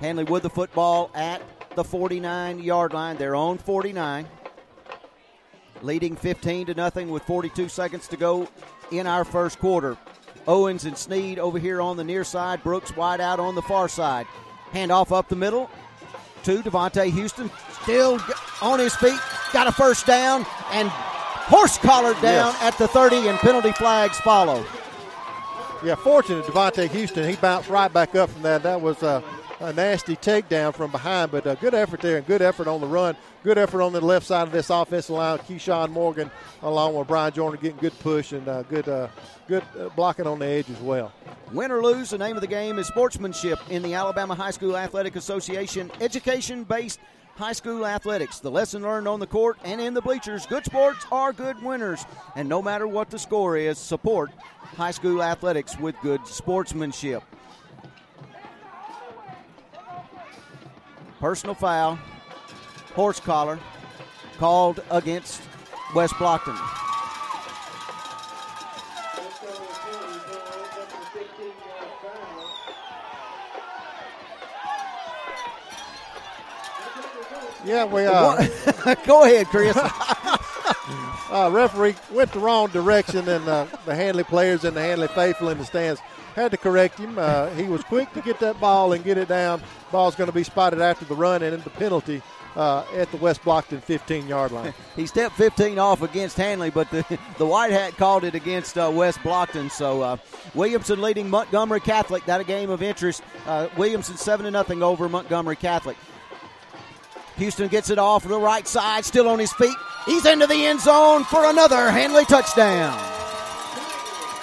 Handley 0.00 0.24
with 0.24 0.44
the 0.44 0.50
football 0.50 1.10
at 1.14 1.42
the 1.74 1.84
49 1.84 2.60
yard 2.60 2.94
line. 2.94 3.18
They're 3.18 3.36
on 3.36 3.58
49. 3.58 4.26
Leading 5.82 6.14
15 6.16 6.66
to 6.66 6.74
nothing 6.74 7.10
with 7.10 7.22
42 7.24 7.68
seconds 7.68 8.06
to 8.08 8.16
go 8.16 8.48
in 8.90 9.06
our 9.06 9.24
first 9.24 9.58
quarter. 9.58 9.96
Owens 10.46 10.84
and 10.84 10.96
Sneed 10.96 11.38
over 11.38 11.58
here 11.58 11.80
on 11.80 11.96
the 11.96 12.04
near 12.04 12.24
side. 12.24 12.62
Brooks 12.62 12.94
wide 12.96 13.20
out 13.20 13.40
on 13.40 13.54
the 13.54 13.62
far 13.62 13.88
side. 13.88 14.26
Handoff 14.72 15.10
up 15.12 15.28
the 15.28 15.36
middle 15.36 15.70
to 16.44 16.58
Devontae 16.62 17.10
Houston. 17.12 17.50
Still 17.82 18.20
on 18.62 18.78
his 18.78 18.94
feet. 18.96 19.18
Got 19.52 19.66
a 19.68 19.72
first 19.72 20.06
down 20.06 20.44
and 20.72 20.88
horse 20.90 21.78
collared 21.78 22.20
down 22.20 22.52
Yes. 22.54 22.62
at 22.62 22.78
the 22.78 22.88
30 22.88 23.28
and 23.28 23.38
penalty 23.38 23.72
flags 23.72 24.18
follow. 24.20 24.64
Yeah, 25.82 25.94
fortunate 25.94 26.44
Devontae 26.44 26.90
Houston. 26.90 27.28
He 27.28 27.36
bounced 27.36 27.70
right 27.70 27.92
back 27.92 28.14
up 28.14 28.28
from 28.30 28.42
that. 28.42 28.62
That 28.62 28.80
was 28.80 29.02
a, 29.02 29.22
a 29.60 29.72
nasty 29.72 30.16
takedown 30.16 30.74
from 30.74 30.90
behind, 30.90 31.30
but 31.30 31.46
a 31.46 31.54
good 31.56 31.74
effort 31.74 32.00
there 32.00 32.16
and 32.16 32.26
good 32.26 32.42
effort 32.42 32.66
on 32.66 32.80
the 32.80 32.86
run. 32.86 33.14
Good 33.42 33.58
effort 33.58 33.82
on 33.82 33.92
the 33.92 34.00
left 34.00 34.26
side 34.26 34.46
of 34.46 34.52
this 34.52 34.70
offensive 34.70 35.14
line. 35.14 35.38
Keyshawn 35.38 35.90
Morgan, 35.90 36.30
along 36.62 36.94
with 36.94 37.08
Brian 37.08 37.32
Jordan, 37.32 37.60
getting 37.60 37.78
good 37.78 37.98
push 38.00 38.32
and 38.32 38.46
uh, 38.48 38.62
good, 38.64 38.88
uh, 38.88 39.08
good 39.48 39.62
uh, 39.78 39.88
blocking 39.90 40.26
on 40.26 40.38
the 40.38 40.46
edge 40.46 40.68
as 40.70 40.80
well. 40.80 41.12
Win 41.52 41.70
or 41.70 41.82
lose, 41.82 42.10
the 42.10 42.18
name 42.18 42.36
of 42.36 42.42
the 42.42 42.46
game 42.46 42.78
is 42.78 42.86
sportsmanship 42.86 43.58
in 43.70 43.82
the 43.82 43.94
Alabama 43.94 44.34
High 44.34 44.50
School 44.50 44.76
Athletic 44.76 45.16
Association, 45.16 45.90
education 46.00 46.64
based 46.64 47.00
high 47.36 47.52
school 47.52 47.86
athletics. 47.86 48.40
The 48.40 48.50
lesson 48.50 48.82
learned 48.82 49.08
on 49.08 49.20
the 49.20 49.26
court 49.26 49.58
and 49.64 49.80
in 49.80 49.94
the 49.94 50.02
bleachers 50.02 50.44
good 50.46 50.64
sports 50.64 51.06
are 51.10 51.32
good 51.32 51.62
winners. 51.62 52.04
And 52.36 52.48
no 52.48 52.60
matter 52.60 52.86
what 52.86 53.10
the 53.10 53.18
score 53.18 53.56
is, 53.56 53.78
support 53.78 54.30
high 54.76 54.90
school 54.90 55.22
athletics 55.22 55.78
with 55.78 55.96
good 56.02 56.26
sportsmanship. 56.26 57.22
Personal 61.20 61.54
foul, 61.54 61.98
horse 62.94 63.20
collar, 63.20 63.58
called 64.38 64.82
against 64.90 65.42
West 65.94 66.14
Blocton. 66.14 66.56
Yeah, 77.66 77.84
we 77.84 78.06
uh, 78.06 78.94
Go 79.06 79.24
ahead, 79.24 79.46
Chris. 79.48 79.76
uh, 81.30 81.50
referee 81.52 81.96
went 82.10 82.32
the 82.32 82.38
wrong 82.38 82.70
direction, 82.70 83.28
and 83.28 83.46
uh, 83.46 83.66
the 83.84 83.94
Handley 83.94 84.24
players 84.24 84.64
and 84.64 84.74
the 84.74 84.80
Handley 84.80 85.08
faithful 85.08 85.50
in 85.50 85.58
the 85.58 85.66
stands 85.66 86.00
had 86.40 86.50
to 86.52 86.56
correct 86.56 86.98
him. 86.98 87.18
Uh, 87.18 87.50
he 87.50 87.64
was 87.64 87.82
quick 87.84 88.12
to 88.14 88.20
get 88.20 88.38
that 88.40 88.60
ball 88.60 88.92
and 88.92 89.04
get 89.04 89.18
it 89.18 89.28
down. 89.28 89.62
Ball's 89.92 90.14
going 90.14 90.28
to 90.28 90.34
be 90.34 90.44
spotted 90.44 90.80
after 90.80 91.04
the 91.04 91.14
run 91.14 91.42
and 91.42 91.54
in 91.54 91.60
the 91.62 91.70
penalty 91.70 92.22
uh, 92.56 92.84
at 92.94 93.10
the 93.10 93.16
West 93.16 93.42
Blocton 93.42 93.82
15 93.82 94.26
yard 94.26 94.52
line. 94.52 94.74
he 94.96 95.06
stepped 95.06 95.36
15 95.36 95.78
off 95.78 96.02
against 96.02 96.36
Handley, 96.36 96.70
but 96.70 96.90
the, 96.90 97.04
the 97.38 97.46
White 97.46 97.72
Hat 97.72 97.96
called 97.96 98.24
it 98.24 98.34
against 98.34 98.76
uh, 98.78 98.90
West 98.92 99.18
Blocton. 99.20 99.70
So 99.70 100.02
uh, 100.02 100.16
Williamson 100.54 101.00
leading 101.00 101.30
Montgomery 101.30 101.80
Catholic. 101.80 102.24
That 102.26 102.40
a 102.40 102.44
game 102.44 102.70
of 102.70 102.82
interest. 102.82 103.22
Uh, 103.46 103.68
Williamson 103.76 104.16
seven 104.16 104.44
to 104.44 104.50
nothing 104.50 104.82
over 104.82 105.08
Montgomery 105.08 105.56
Catholic. 105.56 105.96
Houston 107.36 107.68
gets 107.68 107.88
it 107.88 107.98
off 107.98 108.24
the 108.24 108.38
right 108.38 108.68
side, 108.68 109.04
still 109.04 109.26
on 109.26 109.38
his 109.38 109.52
feet. 109.54 109.74
He's 110.04 110.26
into 110.26 110.46
the 110.46 110.66
end 110.66 110.80
zone 110.80 111.24
for 111.24 111.48
another 111.48 111.90
Handley 111.90 112.26
touchdown. 112.26 112.98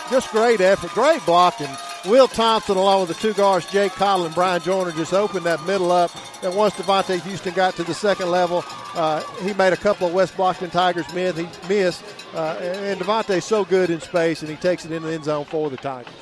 Just 0.09 0.31
great 0.31 0.61
effort, 0.61 0.91
great 0.91 1.23
blocking. 1.25 1.69
Will 2.07 2.27
Thompson, 2.27 2.77
along 2.77 3.01
with 3.01 3.09
the 3.09 3.21
two 3.21 3.33
guards, 3.33 3.69
Jake 3.69 3.91
Cottle 3.91 4.25
and 4.25 4.33
Brian 4.33 4.61
Joyner, 4.61 4.91
just 4.93 5.13
opened 5.13 5.45
that 5.45 5.63
middle 5.65 5.91
up. 5.91 6.11
And 6.41 6.55
once 6.55 6.73
Devontae 6.75 7.19
Houston 7.21 7.53
got 7.53 7.75
to 7.75 7.83
the 7.83 7.93
second 7.93 8.31
level, 8.31 8.63
uh, 8.95 9.21
he 9.41 9.53
made 9.53 9.73
a 9.73 9.77
couple 9.77 10.07
of 10.07 10.13
West 10.13 10.35
Blocton 10.35 10.71
Tigers 10.71 11.11
miss. 11.13 11.35
He 11.35 11.47
missed. 11.67 12.03
Uh, 12.33 12.57
and 12.61 12.99
Devontae's 12.99 13.43
so 13.43 13.65
good 13.65 13.89
in 13.89 13.99
space, 13.99 14.41
and 14.41 14.49
he 14.49 14.55
takes 14.55 14.85
it 14.85 14.91
in 14.91 15.03
the 15.03 15.11
end 15.11 15.25
zone 15.25 15.43
for 15.45 15.69
the 15.69 15.75
Tigers. 15.75 16.13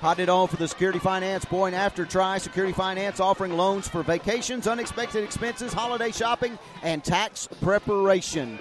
Hot 0.00 0.20
it 0.20 0.28
on 0.28 0.46
for 0.46 0.56
the 0.56 0.68
Security 0.68 0.98
Finance 1.00 1.44
point 1.44 1.74
after 1.74 2.04
try. 2.04 2.38
Security 2.38 2.72
Finance 2.72 3.18
offering 3.18 3.56
loans 3.56 3.88
for 3.88 4.02
vacations, 4.02 4.68
unexpected 4.68 5.24
expenses, 5.24 5.72
holiday 5.72 6.12
shopping, 6.12 6.58
and 6.82 7.02
tax 7.02 7.48
preparation. 7.60 8.58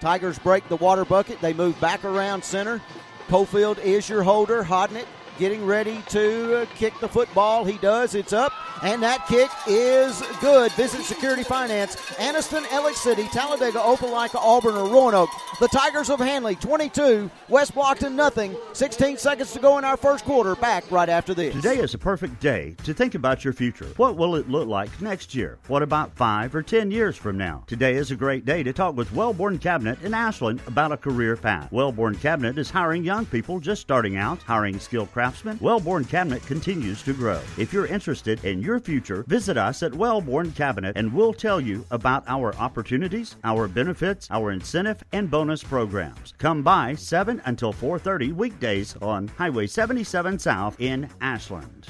Tigers 0.00 0.38
break 0.38 0.66
the 0.68 0.76
water 0.76 1.04
bucket. 1.04 1.40
They 1.40 1.52
move 1.52 1.78
back 1.80 2.04
around 2.04 2.44
center. 2.44 2.80
Cofield 3.28 3.78
is 3.78 4.08
your 4.08 4.22
holder. 4.22 4.62
Hodnett 4.62 5.06
getting 5.38 5.64
ready 5.64 6.02
to 6.08 6.66
kick 6.74 6.98
the 7.00 7.08
football. 7.08 7.64
He 7.64 7.78
does. 7.78 8.14
It's 8.14 8.32
up. 8.32 8.52
And 8.82 9.02
that 9.02 9.26
kick 9.26 9.50
is 9.66 10.22
good. 10.40 10.70
Visit 10.72 11.02
Security 11.04 11.42
Finance, 11.42 11.96
Anniston, 12.16 12.70
Alex 12.70 13.00
City, 13.00 13.24
Talladega, 13.28 13.78
Opelika, 13.78 14.34
Auburn, 14.34 14.74
or 14.74 14.88
Roanoke. 14.88 15.30
The 15.60 15.68
Tigers 15.68 16.10
of 16.10 16.18
Handley, 16.18 16.56
22, 16.56 17.30
West 17.48 17.74
Blocton, 17.74 18.12
nothing. 18.12 18.54
16 18.72 19.16
seconds 19.16 19.52
to 19.52 19.60
go 19.60 19.78
in 19.78 19.84
our 19.84 19.96
first 19.96 20.24
quarter. 20.24 20.54
Back 20.56 20.90
right 20.90 21.08
after 21.08 21.32
this. 21.32 21.54
Today 21.54 21.78
is 21.78 21.94
a 21.94 21.98
perfect 21.98 22.40
day 22.40 22.74
to 22.82 22.92
think 22.92 23.14
about 23.14 23.44
your 23.44 23.52
future. 23.52 23.86
What 23.96 24.16
will 24.16 24.34
it 24.34 24.48
look 24.50 24.68
like 24.68 25.00
next 25.00 25.34
year? 25.34 25.58
What 25.68 25.82
about 25.82 26.14
five 26.14 26.54
or 26.54 26.62
ten 26.62 26.90
years 26.90 27.16
from 27.16 27.38
now? 27.38 27.64
Today 27.66 27.94
is 27.94 28.10
a 28.10 28.16
great 28.16 28.44
day 28.44 28.62
to 28.64 28.72
talk 28.72 28.96
with 28.96 29.12
Wellborn 29.12 29.58
Cabinet 29.58 30.02
in 30.02 30.12
Ashland 30.12 30.60
about 30.66 30.92
a 30.92 30.96
career 30.96 31.36
path. 31.36 31.70
Wellborn 31.72 32.16
Cabinet 32.16 32.58
is 32.58 32.70
hiring 32.70 33.04
young 33.04 33.24
people 33.24 33.60
just 33.60 33.80
starting 33.80 34.16
out, 34.16 34.42
hiring 34.42 34.78
skilled. 34.78 35.12
Wellborn 35.60 36.04
Cabinet 36.04 36.44
continues 36.46 37.02
to 37.02 37.12
grow. 37.14 37.40
If 37.56 37.72
you're 37.72 37.86
interested 37.86 38.44
in 38.44 38.60
your 38.60 38.78
future, 38.80 39.24
visit 39.26 39.56
us 39.56 39.82
at 39.82 39.94
Wellborn 39.94 40.52
Cabinet 40.52 40.96
and 40.96 41.12
we'll 41.12 41.32
tell 41.32 41.60
you 41.60 41.84
about 41.90 42.24
our 42.26 42.54
opportunities, 42.56 43.36
our 43.44 43.68
benefits, 43.68 44.28
our 44.30 44.50
incentive 44.50 45.02
and 45.12 45.30
bonus 45.30 45.62
programs. 45.62 46.34
Come 46.38 46.62
by 46.62 46.94
7 46.94 47.40
until 47.46 47.72
4:30 47.72 48.32
weekdays 48.32 48.96
on 49.00 49.28
Highway 49.28 49.66
77 49.66 50.38
South 50.38 50.76
in 50.80 51.08
Ashland. 51.20 51.88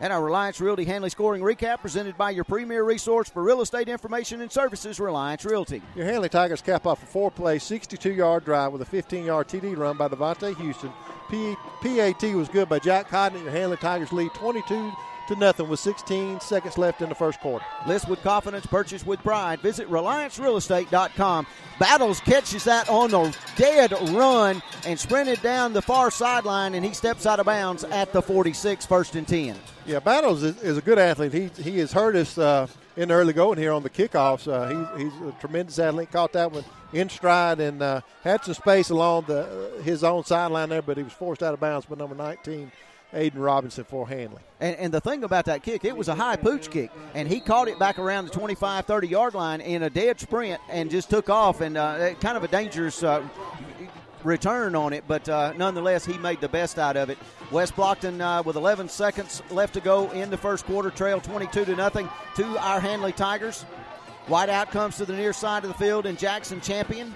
And 0.00 0.12
our 0.12 0.22
Reliance 0.24 0.60
Realty 0.60 0.84
Handley 0.84 1.10
scoring 1.10 1.42
recap 1.42 1.80
presented 1.80 2.16
by 2.16 2.30
your 2.30 2.44
premier 2.44 2.82
resource 2.84 3.28
for 3.28 3.42
real 3.42 3.60
estate 3.60 3.88
information 3.88 4.40
and 4.40 4.50
services, 4.50 4.98
Reliance 4.98 5.44
Realty. 5.44 5.82
Your 5.94 6.06
Handley 6.06 6.30
Tigers 6.30 6.62
cap 6.62 6.86
off 6.86 7.02
a 7.02 7.06
four 7.06 7.30
play, 7.30 7.58
62 7.58 8.12
yard 8.12 8.44
drive 8.46 8.72
with 8.72 8.80
a 8.80 8.86
15 8.86 9.26
yard 9.26 9.48
TD 9.48 9.76
run 9.76 9.98
by 9.98 10.08
Devontae 10.08 10.56
Houston. 10.56 10.90
P- 11.30 11.56
PAT 11.82 12.34
was 12.34 12.48
good 12.48 12.68
by 12.68 12.78
Jack 12.78 13.08
Cotton. 13.08 13.42
Your 13.42 13.52
Handley 13.52 13.76
Tigers 13.76 14.10
lead 14.12 14.32
22 14.34 14.90
to 15.28 15.36
nothing 15.36 15.68
with 15.68 15.78
16 15.78 16.40
seconds 16.40 16.76
left 16.76 17.02
in 17.02 17.08
the 17.08 17.14
first 17.14 17.38
quarter. 17.40 17.64
List 17.86 18.08
with 18.08 18.20
confidence, 18.22 18.66
purchase 18.66 19.06
with 19.06 19.20
pride. 19.20 19.60
Visit 19.60 19.88
RelianceRealEstate.com. 19.88 21.46
Battles 21.78 22.20
catches 22.20 22.64
that 22.64 22.88
on 22.88 23.10
the 23.10 23.36
dead 23.56 23.92
run 24.10 24.60
and 24.86 24.98
sprinted 24.98 25.40
down 25.40 25.72
the 25.72 25.82
far 25.82 26.10
sideline, 26.10 26.74
and 26.74 26.84
he 26.84 26.92
steps 26.92 27.26
out 27.26 27.38
of 27.38 27.46
bounds 27.46 27.84
at 27.84 28.12
the 28.12 28.20
46, 28.20 28.86
first 28.86 29.14
and 29.14 29.28
10. 29.28 29.56
Yeah, 29.90 29.98
Battles 29.98 30.44
is, 30.44 30.62
is 30.62 30.78
a 30.78 30.80
good 30.80 31.00
athlete. 31.00 31.32
He, 31.32 31.62
he 31.68 31.78
has 31.80 31.90
hurt 31.90 32.14
us 32.14 32.38
uh, 32.38 32.68
in 32.96 33.08
the 33.08 33.14
early 33.14 33.32
going 33.32 33.58
here 33.58 33.72
on 33.72 33.82
the 33.82 33.90
kickoffs. 33.90 34.46
Uh, 34.46 34.94
he, 34.96 35.02
he's 35.02 35.12
a 35.22 35.32
tremendous 35.40 35.80
athlete. 35.80 36.12
Caught 36.12 36.32
that 36.34 36.52
one 36.52 36.64
in 36.92 37.08
stride 37.08 37.58
and 37.58 37.82
uh, 37.82 38.00
had 38.22 38.44
some 38.44 38.54
space 38.54 38.90
along 38.90 39.24
the 39.26 39.80
his 39.82 40.04
own 40.04 40.22
sideline 40.22 40.68
there, 40.68 40.80
but 40.80 40.96
he 40.96 41.02
was 41.02 41.12
forced 41.12 41.42
out 41.42 41.54
of 41.54 41.58
bounds 41.58 41.86
by 41.86 41.96
number 41.96 42.14
19. 42.14 42.70
Aiden 43.12 43.32
Robinson 43.34 43.82
for 43.82 44.06
Handley. 44.06 44.40
And, 44.60 44.76
and, 44.76 44.94
the 44.94 45.00
thing 45.00 45.24
about 45.24 45.46
that 45.46 45.64
kick, 45.64 45.84
it 45.84 45.96
was 45.96 46.06
a 46.06 46.14
high 46.14 46.36
pooch 46.36 46.70
kick, 46.70 46.92
and 47.12 47.26
he 47.26 47.40
caught 47.40 47.66
it 47.66 47.76
back 47.76 47.98
around 47.98 48.26
the 48.26 48.30
25, 48.30 48.86
30 48.86 49.08
yard 49.08 49.34
line 49.34 49.60
in 49.60 49.82
a 49.82 49.90
dead 49.90 50.20
sprint 50.20 50.60
and 50.70 50.88
just 50.92 51.10
took 51.10 51.28
off, 51.28 51.60
and 51.60 51.76
uh, 51.76 52.14
kind 52.20 52.36
of 52.36 52.44
a 52.44 52.48
dangerous 52.48 53.02
uh, 53.02 53.26
return 54.24 54.74
on 54.74 54.92
it, 54.92 55.04
but 55.06 55.28
uh, 55.28 55.52
nonetheless, 55.56 56.04
he 56.04 56.18
made 56.18 56.40
the 56.40 56.48
best 56.48 56.78
out 56.78 56.96
of 56.96 57.10
it. 57.10 57.18
West 57.50 57.74
Blocton, 57.76 58.20
uh, 58.20 58.42
with 58.42 58.56
11 58.56 58.88
seconds 58.88 59.42
left 59.50 59.74
to 59.74 59.80
go 59.80 60.10
in 60.10 60.30
the 60.30 60.36
first 60.36 60.64
quarter, 60.66 60.90
trail 60.90 61.20
22 61.20 61.64
to 61.64 61.76
nothing 61.76 62.08
to 62.36 62.58
our 62.58 62.80
Handley 62.80 63.12
Tigers. 63.12 63.62
White 64.26 64.48
out 64.48 64.70
comes 64.70 64.96
to 64.98 65.04
the 65.04 65.14
near 65.14 65.32
side 65.32 65.64
of 65.64 65.68
the 65.68 65.78
field, 65.78 66.06
and 66.06 66.18
Jackson 66.18 66.60
champion. 66.60 67.14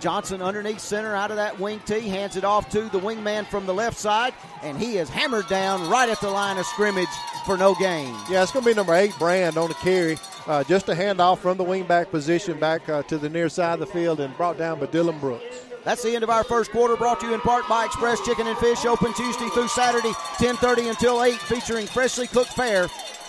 Johnson 0.00 0.40
underneath 0.40 0.80
center 0.80 1.14
out 1.14 1.30
of 1.30 1.36
that 1.36 1.60
wing 1.60 1.80
tee, 1.84 2.08
hands 2.08 2.36
it 2.36 2.44
off 2.44 2.70
to 2.70 2.82
the 2.88 2.98
wingman 2.98 3.46
from 3.46 3.66
the 3.66 3.74
left 3.74 3.98
side, 3.98 4.32
and 4.62 4.78
he 4.78 4.96
is 4.96 5.08
hammered 5.10 5.46
down 5.48 5.88
right 5.90 6.08
at 6.08 6.20
the 6.20 6.30
line 6.30 6.56
of 6.56 6.66
scrimmage 6.66 7.08
for 7.44 7.56
no 7.56 7.74
gain. 7.74 8.14
Yeah, 8.28 8.42
it's 8.42 8.50
going 8.50 8.64
to 8.64 8.70
be 8.70 8.74
number 8.74 8.94
eight, 8.94 9.16
Brand, 9.18 9.58
on 9.58 9.68
the 9.68 9.74
carry. 9.74 10.18
Uh, 10.46 10.64
just 10.64 10.88
a 10.88 10.94
handoff 10.94 11.38
from 11.38 11.58
the 11.58 11.64
wingback 11.64 12.10
position 12.10 12.58
back 12.58 12.88
uh, 12.88 13.02
to 13.04 13.18
the 13.18 13.28
near 13.28 13.48
side 13.48 13.74
of 13.74 13.80
the 13.80 13.86
field 13.86 14.20
and 14.20 14.34
brought 14.36 14.56
down 14.56 14.80
by 14.80 14.86
Dylan 14.86 15.20
Brooks. 15.20 15.69
That's 15.84 16.02
the 16.02 16.14
end 16.14 16.22
of 16.22 16.30
our 16.30 16.44
first 16.44 16.70
quarter, 16.72 16.94
brought 16.94 17.20
to 17.20 17.26
you 17.26 17.34
in 17.34 17.40
part 17.40 17.66
by 17.68 17.86
Express 17.86 18.20
Chicken 18.20 18.46
and 18.46 18.58
Fish, 18.58 18.84
open 18.84 19.14
Tuesday 19.14 19.48
through 19.48 19.68
Saturday, 19.68 20.12
10:30 20.38 20.90
until 20.90 21.22
8, 21.22 21.34
featuring 21.34 21.86
freshly 21.86 22.26
cooked 22.26 22.52
fare. 22.52 22.88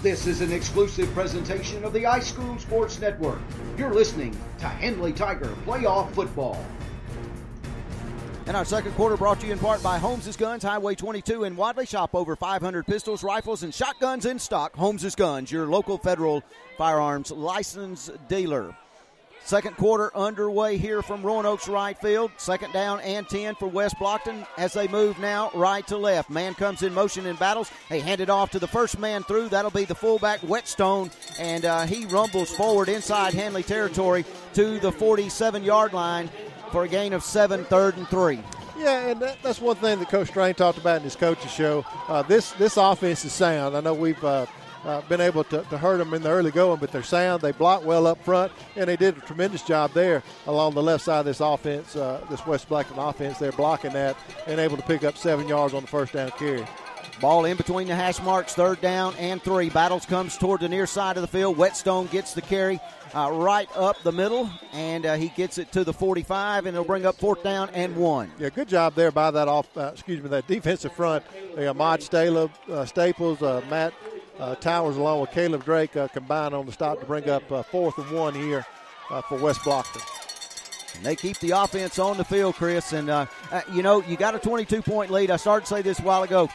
This 0.05 0.27
is 0.27 0.43
an 0.43 0.53
exclusive 0.53 1.11
presentation 1.15 1.83
of 1.83 1.95
the 1.95 2.03
iSchool 2.03 2.61
Sports 2.61 3.01
Network. 3.01 3.39
You're 3.79 3.95
listening 3.95 4.39
to 4.59 4.67
Handley 4.67 5.15
Tiger 5.15 5.49
Playoff 5.65 6.13
Football. 6.13 6.63
And 8.45 8.55
our 8.55 8.67
second 8.67 8.93
quarter 8.97 9.17
brought 9.17 9.41
to 9.41 9.47
you 9.47 9.55
in 9.55 9.59
part 9.59 9.83
by 9.83 9.97
Holmes' 9.97 10.37
Guns, 10.37 10.63
Highway 10.63 10.95
22 10.95 11.45
in 11.45 11.57
Wadley. 11.57 11.87
Shop 11.87 12.15
over 12.15 12.37
500 12.37 12.87
pistols, 12.87 13.23
rifles, 13.25 13.63
and 13.63 13.73
shotguns 13.73 14.27
in 14.27 14.39
stock. 14.39 14.77
Holmes' 14.77 15.15
Guns, 15.15 15.51
your 15.51 15.69
local 15.69 15.97
federal 15.97 16.43
firearms 16.77 17.31
license 17.31 18.11
dealer. 18.29 18.77
Second 19.45 19.77
quarter 19.77 20.11
underway 20.17 20.79
here 20.79 21.03
from 21.03 21.23
Roanoke's 21.23 21.69
right 21.69 21.99
field. 21.99 22.31
Second 22.39 22.73
down 22.73 23.01
and 23.01 23.29
10 23.29 23.57
for 23.57 23.69
West 23.69 23.95
Blocton 23.97 24.47
as 24.57 24.73
they 24.73 24.89
move 24.89 25.19
now 25.19 25.51
right 25.55 25.87
to 25.87 25.99
left. 25.99 26.31
Man 26.31 26.55
comes 26.55 26.83
in 26.83 26.95
motion 26.95 27.27
in 27.27 27.37
battles. 27.37 27.71
They 27.91 28.01
hand 28.01 28.23
it 28.23 28.31
off 28.31 28.53
to 28.53 28.59
the 28.59 28.67
first 28.67 28.99
man 28.99 29.23
through. 29.23 29.51
That'll 29.51 29.71
be 29.71 29.85
the 29.85 29.95
fullback, 29.95 30.41
Whetstone, 30.41 31.11
and 31.39 31.67
uh, 31.67 31.85
he 31.85 32.07
rumbles 32.07 32.51
forward 32.53 32.89
inside 32.89 33.35
Handley 33.35 33.63
territory 33.63 34.25
to 34.55 34.81
the 34.81 34.91
47 34.91 35.63
yard 35.63 35.93
line 35.93 36.31
for 36.73 36.85
a 36.85 36.89
gain 36.89 37.13
of 37.13 37.23
seven, 37.23 37.65
third 37.67 37.99
and 37.99 38.09
three. 38.09 38.41
Yeah, 38.79 39.09
and 39.09 39.21
that, 39.21 39.43
that's 39.43 39.61
one 39.61 39.77
thing 39.77 39.99
that 39.99 40.09
Coach 40.09 40.29
Strain 40.29 40.55
talked 40.55 40.79
about 40.79 40.97
in 40.97 41.03
his 41.03 41.17
coach's 41.17 41.53
show. 41.53 41.85
Uh, 42.09 42.23
this 42.23 42.53
this 42.53 42.79
offense 42.79 43.25
is 43.27 43.33
sound. 43.33 43.77
I 43.77 43.81
know 43.81 43.95
we've 43.95 44.25
uh, 44.25 44.47
uh, 44.85 45.01
been 45.03 45.21
able 45.21 45.45
to, 45.45 45.63
to 45.63 45.79
hurt 45.79 45.99
them 45.99 46.15
in 46.15 46.23
the 46.23 46.31
early 46.31 46.51
going, 46.51 46.79
but 46.79 46.93
they're 46.93 47.03
sound. 47.03 47.43
They 47.43 47.53
block 47.53 47.85
well 47.85 48.07
up 48.07 48.23
front, 48.25 48.53
and 48.77 48.89
they 48.89 48.97
did 48.97 49.17
a 49.17 49.21
tremendous 49.21 49.63
job 49.63 49.93
there 49.93 50.23
along 50.47 50.75
the 50.75 50.83
left 50.83 51.05
side 51.05 51.21
of 51.21 51.27
this 51.27 51.41
offense, 51.41 51.97
uh, 51.97 52.25
this 52.31 52.47
West 52.47 52.69
Blocton 52.69 52.97
offense. 52.99 53.39
They're 53.39 53.53
blocking 53.53 53.93
that 53.93 54.17
and 54.47 54.61
able 54.61 54.77
to 54.77 54.83
pick 54.83 55.05
up 55.05 55.17
seven 55.17 55.49
yards 55.49 55.75
on 55.75 55.83
the 55.83 55.89
first 55.89 56.13
down 56.13 56.31
carry. 56.33 56.67
Ball 57.21 57.45
in 57.45 57.57
between 57.57 57.87
the 57.87 57.95
hash 57.95 58.21
marks, 58.23 58.55
third 58.55 58.81
down 58.81 59.15
and 59.19 59.41
three. 59.41 59.71
Battles 59.71 60.05
comes 60.05 60.37
toward 60.37 60.61
the 60.61 60.69
near 60.69 60.87
side 60.87 61.17
of 61.17 61.23
the 61.23 61.29
field. 61.29 61.57
Whetstone 61.57 62.07
gets 62.07 62.35
the 62.35 62.43
carry 62.43 62.81
uh, 63.15 63.31
right 63.33 63.69
up 63.77 64.03
the 64.03 64.13
middle, 64.13 64.51
and 64.73 65.07
uh, 65.07 65.15
he 65.15 65.29
gets 65.29 65.59
it 65.59 65.71
to 65.73 65.85
the 65.85 65.93
45, 65.93 66.67
and 66.67 66.75
it'll 66.75 66.85
bring 66.85 67.07
up 67.07 67.15
fourth 67.17 67.43
down 67.43 67.71
and 67.71 67.97
one. 67.97 68.31
Yeah, 68.39 68.49
good 68.49 68.69
job 68.69 68.95
there 68.95 69.13
by 69.13 69.31
that 69.31 69.47
off. 69.47 69.69
Uh, 69.77 69.91
excuse 69.93 70.23
me, 70.23 70.29
that 70.31 70.47
defensive 70.49 70.93
front. 70.93 71.25
They 71.55 71.65
got 71.65 71.77
Ahmad 71.77 72.03
Staples, 72.03 72.51
uh, 72.69 72.85
Staples, 72.85 73.43
uh, 73.43 73.63
Matt 73.71 73.95
uh, 74.39 74.55
Towers, 74.57 74.97
along 74.97 75.21
with 75.21 75.31
Caleb 75.31 75.65
Drake, 75.65 75.97
uh, 75.97 76.09
combined 76.09 76.55
on 76.55 76.67
the 76.67 76.73
stop 76.73 77.01
to 77.01 77.07
bring 77.07 77.29
up 77.29 77.51
uh, 77.51 77.63
fourth 77.63 77.99
and 77.99 78.11
one 78.11 78.35
here 78.35 78.65
uh, 79.11 79.23
for 79.23 79.39
West 79.39 79.61
Blocton. 79.61 80.03
And 80.97 81.05
they 81.05 81.17
keep 81.17 81.39
the 81.41 81.51
offense 81.51 81.99
on 81.99 82.17
the 82.17 82.25
field, 82.25 82.55
Chris. 82.55 82.93
And, 82.93 83.11
uh, 83.11 83.27
uh, 83.51 83.63
you 83.73 83.83
know, 83.83 84.03
you 84.03 84.17
got 84.17 84.35
a 84.35 84.39
22 84.39 84.83
point 84.83 85.11
lead. 85.11 85.31
I 85.31 85.37
started 85.37 85.67
to 85.67 85.75
say 85.75 85.83
this 85.83 85.99
a 85.99 86.03
while 86.03 86.23
ago. 86.23 86.49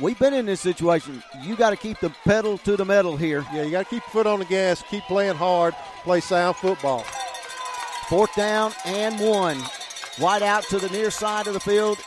We've 0.00 0.18
been 0.18 0.34
in 0.34 0.46
this 0.46 0.60
situation. 0.60 1.22
You 1.42 1.56
got 1.56 1.70
to 1.70 1.76
keep 1.76 2.00
the 2.00 2.10
pedal 2.24 2.58
to 2.58 2.76
the 2.76 2.84
metal 2.84 3.16
here. 3.16 3.44
Yeah, 3.52 3.62
you 3.62 3.70
got 3.70 3.84
to 3.84 3.90
keep 3.90 4.02
your 4.02 4.10
foot 4.10 4.26
on 4.26 4.40
the 4.40 4.44
gas, 4.44 4.82
keep 4.90 5.04
playing 5.04 5.36
hard, 5.36 5.74
play 6.02 6.20
sound 6.20 6.56
football. 6.56 7.04
Fourth 8.08 8.34
down 8.34 8.72
and 8.84 9.18
one. 9.20 9.58
Wide 10.20 10.42
out 10.42 10.64
to 10.64 10.78
the 10.78 10.88
near 10.90 11.10
side 11.10 11.46
of 11.46 11.54
the 11.54 11.60
field. 11.60 11.98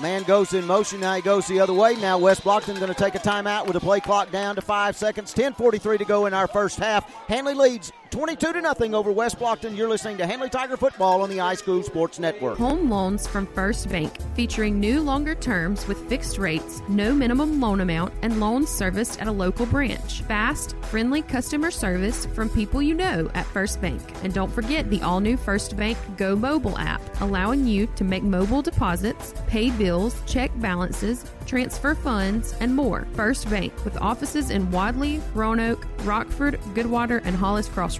Man 0.00 0.22
goes 0.22 0.54
in 0.54 0.66
motion. 0.66 1.00
Now 1.00 1.14
he 1.14 1.20
goes 1.20 1.46
the 1.46 1.60
other 1.60 1.74
way. 1.74 1.94
Now 1.96 2.16
West 2.16 2.42
Blocton 2.42 2.78
going 2.78 2.92
to 2.92 2.94
take 2.94 3.14
a 3.14 3.18
timeout 3.18 3.66
with 3.66 3.74
the 3.74 3.80
play 3.80 4.00
clock 4.00 4.30
down 4.30 4.54
to 4.56 4.62
five 4.62 4.96
seconds. 4.96 5.34
10:43 5.34 5.98
to 5.98 6.04
go 6.04 6.26
in 6.26 6.32
our 6.32 6.46
first 6.46 6.78
half. 6.78 7.04
Handley 7.26 7.54
leads 7.54 7.92
22 8.10 8.54
to 8.54 8.60
nothing 8.60 8.92
over 8.92 9.12
West 9.12 9.38
Blocton. 9.38 9.76
You're 9.76 9.88
listening 9.88 10.16
to 10.16 10.26
Handley 10.26 10.48
Tiger 10.48 10.76
Football 10.76 11.22
on 11.22 11.30
the 11.30 11.38
iSchool 11.38 11.84
Sports 11.84 12.18
Network. 12.18 12.58
Home 12.58 12.90
loans 12.90 13.28
from 13.28 13.46
First 13.46 13.88
Bank, 13.88 14.12
featuring 14.34 14.80
new 14.80 15.00
longer 15.00 15.36
terms 15.36 15.86
with 15.86 16.08
fixed 16.08 16.36
rates, 16.36 16.82
no 16.88 17.14
minimum 17.14 17.60
loan 17.60 17.80
amount, 17.80 18.12
and 18.22 18.40
loans 18.40 18.68
serviced 18.68 19.20
at 19.20 19.28
a 19.28 19.32
local 19.32 19.64
branch. 19.64 20.22
Fast, 20.22 20.74
friendly 20.82 21.22
customer 21.22 21.70
service 21.70 22.26
from 22.26 22.48
people 22.50 22.82
you 22.82 22.94
know 22.94 23.30
at 23.34 23.46
First 23.46 23.80
Bank. 23.80 24.02
And 24.24 24.34
don't 24.34 24.52
forget 24.52 24.90
the 24.90 25.00
all 25.02 25.20
new 25.20 25.36
First 25.36 25.76
Bank 25.76 25.96
Go 26.16 26.34
mobile 26.34 26.76
app, 26.78 27.00
allowing 27.20 27.64
you 27.64 27.86
to 27.94 28.02
make 28.02 28.24
mobile 28.24 28.60
deposits, 28.60 29.34
pay 29.46 29.70
bills, 29.70 30.20
check 30.26 30.50
balances, 30.56 31.24
transfer 31.46 31.94
funds, 31.94 32.56
and 32.58 32.74
more. 32.74 33.06
First 33.14 33.48
Bank, 33.48 33.72
with 33.84 33.96
offices 33.98 34.50
in 34.50 34.68
Wadley, 34.72 35.22
Roanoke, 35.32 35.86
Rockford, 36.00 36.60
Goodwater, 36.74 37.20
and 37.24 37.36
Hollis 37.36 37.68
Crossroads. 37.68 37.99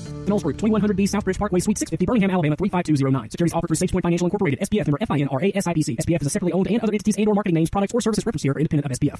Knowles 0.27 0.43
Group, 0.43 0.57
2100B 0.57 1.09
Southbridge 1.09 1.37
Parkway, 1.37 1.59
Suite 1.59 1.77
650, 1.77 2.05
Birmingham, 2.05 2.31
Alabama 2.31 2.55
35209. 2.55 3.29
Securities 3.31 3.53
offered 3.53 3.67
through 3.67 3.87
SafePoint 3.87 4.03
Financial 4.03 4.27
Incorporated, 4.27 4.59
SPF 4.59 4.87
member 4.87 4.97
FINRA 4.99 5.53
SIPC. 5.53 5.97
SPF 5.97 6.21
is 6.21 6.27
a 6.27 6.29
separately 6.29 6.53
owned 6.53 6.67
and 6.67 6.79
other 6.81 6.93
entities 6.93 7.17
and 7.17 7.27
or 7.27 7.33
marketing 7.33 7.55
names, 7.55 7.69
products, 7.69 7.93
or 7.93 8.01
services 8.01 8.25
referenced 8.25 8.43
here 8.43 8.53
are 8.53 8.59
independent 8.59 8.91
of 8.91 8.99
SPF. 8.99 9.19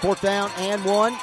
Fourth 0.00 0.20
down 0.20 0.50
and 0.58 0.84
one. 0.84 1.16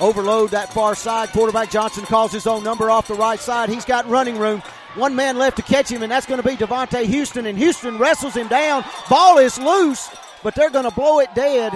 Overload 0.00 0.50
that 0.50 0.72
far 0.72 0.94
side. 0.94 1.30
Quarterback 1.30 1.70
Johnson 1.70 2.04
calls 2.04 2.30
his 2.30 2.46
own 2.46 2.62
number 2.62 2.90
off 2.90 3.08
the 3.08 3.14
right 3.14 3.40
side. 3.40 3.68
He's 3.68 3.84
got 3.84 4.08
running 4.08 4.38
room. 4.38 4.62
One 4.94 5.16
man 5.16 5.36
left 5.36 5.56
to 5.56 5.62
catch 5.62 5.90
him, 5.90 6.02
and 6.02 6.12
that's 6.12 6.26
going 6.26 6.40
to 6.40 6.46
be 6.46 6.54
Devontae 6.54 7.04
Houston. 7.06 7.46
And 7.46 7.58
Houston 7.58 7.98
wrestles 7.98 8.34
him 8.34 8.48
down. 8.48 8.84
Ball 9.10 9.38
is 9.38 9.58
loose, 9.58 10.08
but 10.42 10.54
they're 10.54 10.70
going 10.70 10.84
to 10.84 10.94
blow 10.94 11.20
it 11.20 11.34
dead. 11.34 11.72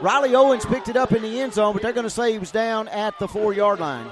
Riley 0.00 0.34
Owens 0.34 0.64
picked 0.64 0.88
it 0.88 0.96
up 0.96 1.12
in 1.12 1.22
the 1.22 1.40
end 1.40 1.54
zone, 1.54 1.72
but 1.72 1.82
they're 1.82 1.92
going 1.92 2.04
to 2.04 2.10
say 2.10 2.32
he 2.32 2.38
was 2.38 2.52
down 2.52 2.88
at 2.88 3.18
the 3.18 3.26
four 3.26 3.52
yard 3.52 3.80
line. 3.80 4.06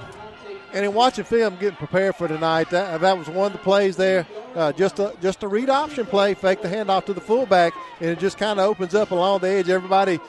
And 0.73 0.83
in 0.85 0.93
watching 0.93 1.23
film, 1.23 1.55
getting 1.55 1.77
prepared 1.77 2.15
for 2.15 2.27
tonight, 2.27 2.69
that, 2.71 2.99
that 2.99 3.17
was 3.17 3.29
one 3.29 3.47
of 3.47 3.53
the 3.53 3.59
plays 3.59 3.95
there. 3.95 4.27
Uh, 4.53 4.73
just 4.73 4.99
a 4.99 5.15
just 5.21 5.43
a 5.43 5.47
read 5.47 5.69
option 5.69 6.05
play, 6.05 6.33
fake 6.33 6.61
the 6.61 6.67
handoff 6.67 7.05
to 7.05 7.13
the 7.13 7.21
fullback, 7.21 7.73
and 8.01 8.09
it 8.09 8.19
just 8.19 8.37
kind 8.37 8.59
of 8.59 8.65
opens 8.65 8.93
up 8.93 9.11
along 9.11 9.39
the 9.39 9.47
edge. 9.47 9.69
Everybody 9.69 10.19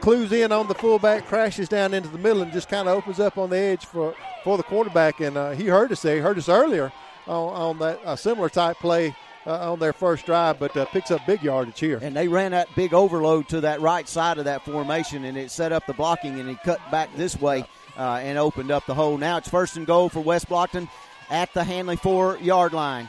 clues 0.00 0.32
in 0.32 0.52
on 0.52 0.68
the 0.68 0.74
fullback, 0.74 1.26
crashes 1.26 1.68
down 1.68 1.94
into 1.94 2.08
the 2.08 2.18
middle, 2.18 2.42
and 2.42 2.52
just 2.52 2.68
kind 2.68 2.88
of 2.88 2.96
opens 2.96 3.18
up 3.18 3.38
on 3.38 3.48
the 3.50 3.56
edge 3.56 3.86
for, 3.86 4.14
for 4.44 4.56
the 4.56 4.62
quarterback. 4.62 5.20
And 5.20 5.36
uh, 5.36 5.52
he 5.52 5.66
heard 5.68 5.90
us 5.90 6.02
there, 6.02 6.16
he 6.16 6.20
heard 6.20 6.36
us 6.36 6.48
earlier 6.48 6.92
on, 7.26 7.54
on 7.54 7.78
that 7.78 8.00
uh, 8.04 8.16
similar 8.16 8.50
type 8.50 8.76
play 8.78 9.14
uh, 9.46 9.72
on 9.72 9.78
their 9.78 9.92
first 9.92 10.26
drive, 10.26 10.58
but 10.58 10.76
uh, 10.76 10.84
picks 10.86 11.10
up 11.10 11.24
big 11.26 11.42
yardage 11.42 11.80
here. 11.80 11.98
And 12.02 12.16
they 12.16 12.28
ran 12.28 12.52
that 12.52 12.68
big 12.74 12.94
overload 12.94 13.48
to 13.48 13.60
that 13.62 13.80
right 13.80 14.08
side 14.08 14.38
of 14.38 14.44
that 14.44 14.64
formation, 14.64 15.24
and 15.24 15.36
it 15.36 15.50
set 15.50 15.72
up 15.72 15.86
the 15.86 15.94
blocking, 15.94 16.38
and 16.40 16.48
he 16.48 16.56
cut 16.56 16.80
back 16.90 17.14
this 17.16 17.40
way 17.40 17.64
uh, 17.96 18.20
and 18.22 18.38
opened 18.38 18.70
up 18.70 18.86
the 18.86 18.94
hole. 18.94 19.18
Now 19.18 19.38
it's 19.38 19.48
first 19.48 19.76
and 19.76 19.86
goal 19.86 20.08
for 20.08 20.20
West 20.20 20.48
Blocton 20.48 20.88
at 21.30 21.52
the 21.54 21.64
Handley 21.64 21.96
four 21.96 22.38
yard 22.38 22.72
line. 22.72 23.08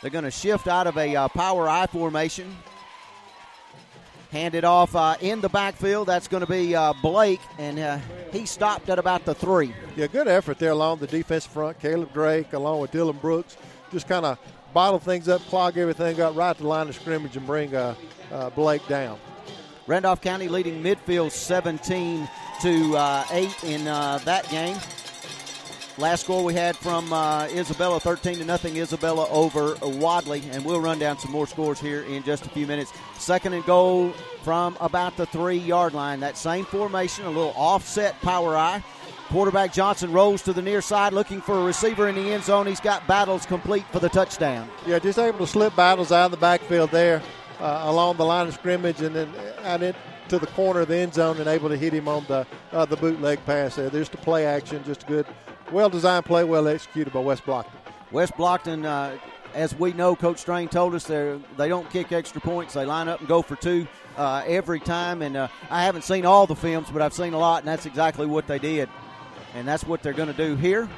They're 0.00 0.10
going 0.10 0.24
to 0.24 0.30
shift 0.30 0.68
out 0.68 0.86
of 0.86 0.96
a 0.96 1.16
uh, 1.16 1.28
power 1.28 1.68
I 1.68 1.86
formation. 1.86 2.56
Hand 4.30 4.54
it 4.54 4.62
off 4.62 4.94
uh, 4.94 5.16
in 5.20 5.40
the 5.40 5.48
backfield. 5.48 6.06
That's 6.06 6.28
going 6.28 6.44
to 6.44 6.50
be 6.50 6.76
uh, 6.76 6.92
Blake, 7.02 7.40
and 7.58 7.78
uh, 7.78 7.98
he 8.30 8.44
stopped 8.44 8.90
at 8.90 8.98
about 8.98 9.24
the 9.24 9.34
three. 9.34 9.74
Yeah, 9.96 10.06
good 10.06 10.28
effort 10.28 10.58
there 10.58 10.72
along 10.72 10.98
the 10.98 11.06
defensive 11.06 11.50
front. 11.50 11.80
Caleb 11.80 12.12
Drake, 12.12 12.52
along 12.52 12.80
with 12.80 12.92
Dylan 12.92 13.18
Brooks, 13.20 13.56
just 13.90 14.06
kind 14.06 14.26
of 14.26 14.38
bottle 14.72 14.98
things 14.98 15.28
up, 15.28 15.40
clog 15.42 15.76
everything 15.76 16.20
up, 16.20 16.36
right 16.36 16.56
to 16.56 16.62
the 16.62 16.68
line 16.68 16.88
of 16.88 16.94
scrimmage, 16.94 17.36
and 17.36 17.46
bring 17.46 17.74
uh, 17.74 17.94
uh, 18.32 18.50
Blake 18.50 18.86
down. 18.88 19.18
Randolph 19.86 20.20
County 20.20 20.48
leading 20.48 20.82
midfield 20.82 21.30
17 21.30 22.28
to 22.60 22.96
uh, 22.96 23.24
8 23.30 23.64
in 23.64 23.88
uh, 23.88 24.18
that 24.24 24.48
game. 24.50 24.76
Last 25.96 26.22
score 26.22 26.44
we 26.44 26.54
had 26.54 26.76
from 26.76 27.12
uh, 27.12 27.46
Isabella 27.46 27.98
13 27.98 28.38
to 28.38 28.44
nothing. 28.44 28.76
Isabella 28.76 29.28
over 29.30 29.76
Wadley, 29.82 30.44
and 30.52 30.64
we'll 30.64 30.80
run 30.80 31.00
down 31.00 31.18
some 31.18 31.32
more 31.32 31.46
scores 31.46 31.80
here 31.80 32.02
in 32.02 32.22
just 32.22 32.46
a 32.46 32.48
few 32.50 32.68
minutes. 32.68 32.92
Second 33.18 33.54
and 33.54 33.64
goal 33.64 34.12
from 34.44 34.76
about 34.80 35.16
the 35.16 35.26
three 35.26 35.56
yard 35.56 35.94
line. 35.94 36.20
That 36.20 36.36
same 36.36 36.64
formation, 36.66 37.24
a 37.24 37.30
little 37.30 37.52
offset 37.56 38.20
power 38.20 38.56
I. 38.56 38.84
Quarterback 39.28 39.74
Johnson 39.74 40.10
rolls 40.10 40.40
to 40.42 40.54
the 40.54 40.62
near 40.62 40.80
side 40.80 41.12
looking 41.12 41.42
for 41.42 41.58
a 41.58 41.62
receiver 41.62 42.08
in 42.08 42.14
the 42.14 42.32
end 42.32 42.44
zone. 42.44 42.66
He's 42.66 42.80
got 42.80 43.06
battles 43.06 43.44
complete 43.44 43.84
for 43.92 43.98
the 43.98 44.08
touchdown. 44.08 44.70
Yeah, 44.86 44.98
just 44.98 45.18
able 45.18 45.40
to 45.40 45.46
slip 45.46 45.76
battles 45.76 46.12
out 46.12 46.26
of 46.26 46.30
the 46.30 46.38
backfield 46.38 46.90
there 46.90 47.20
uh, 47.60 47.82
along 47.84 48.16
the 48.16 48.24
line 48.24 48.48
of 48.48 48.54
scrimmage 48.54 49.02
and 49.02 49.14
then 49.14 49.30
out 49.64 49.82
into 49.82 50.38
the 50.38 50.46
corner 50.48 50.80
of 50.80 50.88
the 50.88 50.96
end 50.96 51.12
zone 51.12 51.36
and 51.36 51.46
able 51.46 51.68
to 51.68 51.76
hit 51.76 51.92
him 51.92 52.08
on 52.08 52.24
the 52.26 52.46
uh, 52.72 52.86
the 52.86 52.96
bootleg 52.96 53.44
pass 53.44 53.76
there. 53.76 53.90
There's 53.90 54.08
the 54.08 54.16
play 54.16 54.46
action, 54.46 54.82
just 54.84 55.02
a 55.02 55.06
good, 55.06 55.26
well 55.70 55.90
designed 55.90 56.24
play, 56.24 56.44
well 56.44 56.66
executed 56.66 57.12
by 57.12 57.20
West 57.20 57.44
Blocton. 57.44 57.72
West 58.10 58.32
Blocton, 58.32 58.86
uh, 58.86 59.18
as 59.52 59.78
we 59.78 59.92
know, 59.92 60.16
Coach 60.16 60.38
Strain 60.38 60.68
told 60.68 60.94
us 60.94 61.04
they 61.04 61.38
they 61.58 61.68
don't 61.68 61.88
kick 61.90 62.12
extra 62.12 62.40
points. 62.40 62.72
They 62.72 62.86
line 62.86 63.08
up 63.08 63.20
and 63.20 63.28
go 63.28 63.42
for 63.42 63.56
two 63.56 63.86
uh, 64.16 64.42
every 64.46 64.80
time. 64.80 65.20
And 65.20 65.36
uh, 65.36 65.48
I 65.68 65.84
haven't 65.84 66.04
seen 66.04 66.24
all 66.24 66.46
the 66.46 66.56
films, 66.56 66.88
but 66.90 67.02
I've 67.02 67.12
seen 67.12 67.34
a 67.34 67.38
lot, 67.38 67.58
and 67.58 67.68
that's 67.68 67.84
exactly 67.84 68.24
what 68.24 68.46
they 68.46 68.58
did. 68.58 68.88
And 69.58 69.66
that's 69.66 69.82
what 69.82 70.04
they're 70.04 70.12
going 70.12 70.32
to 70.32 70.36
do 70.36 70.54
here. 70.54 70.88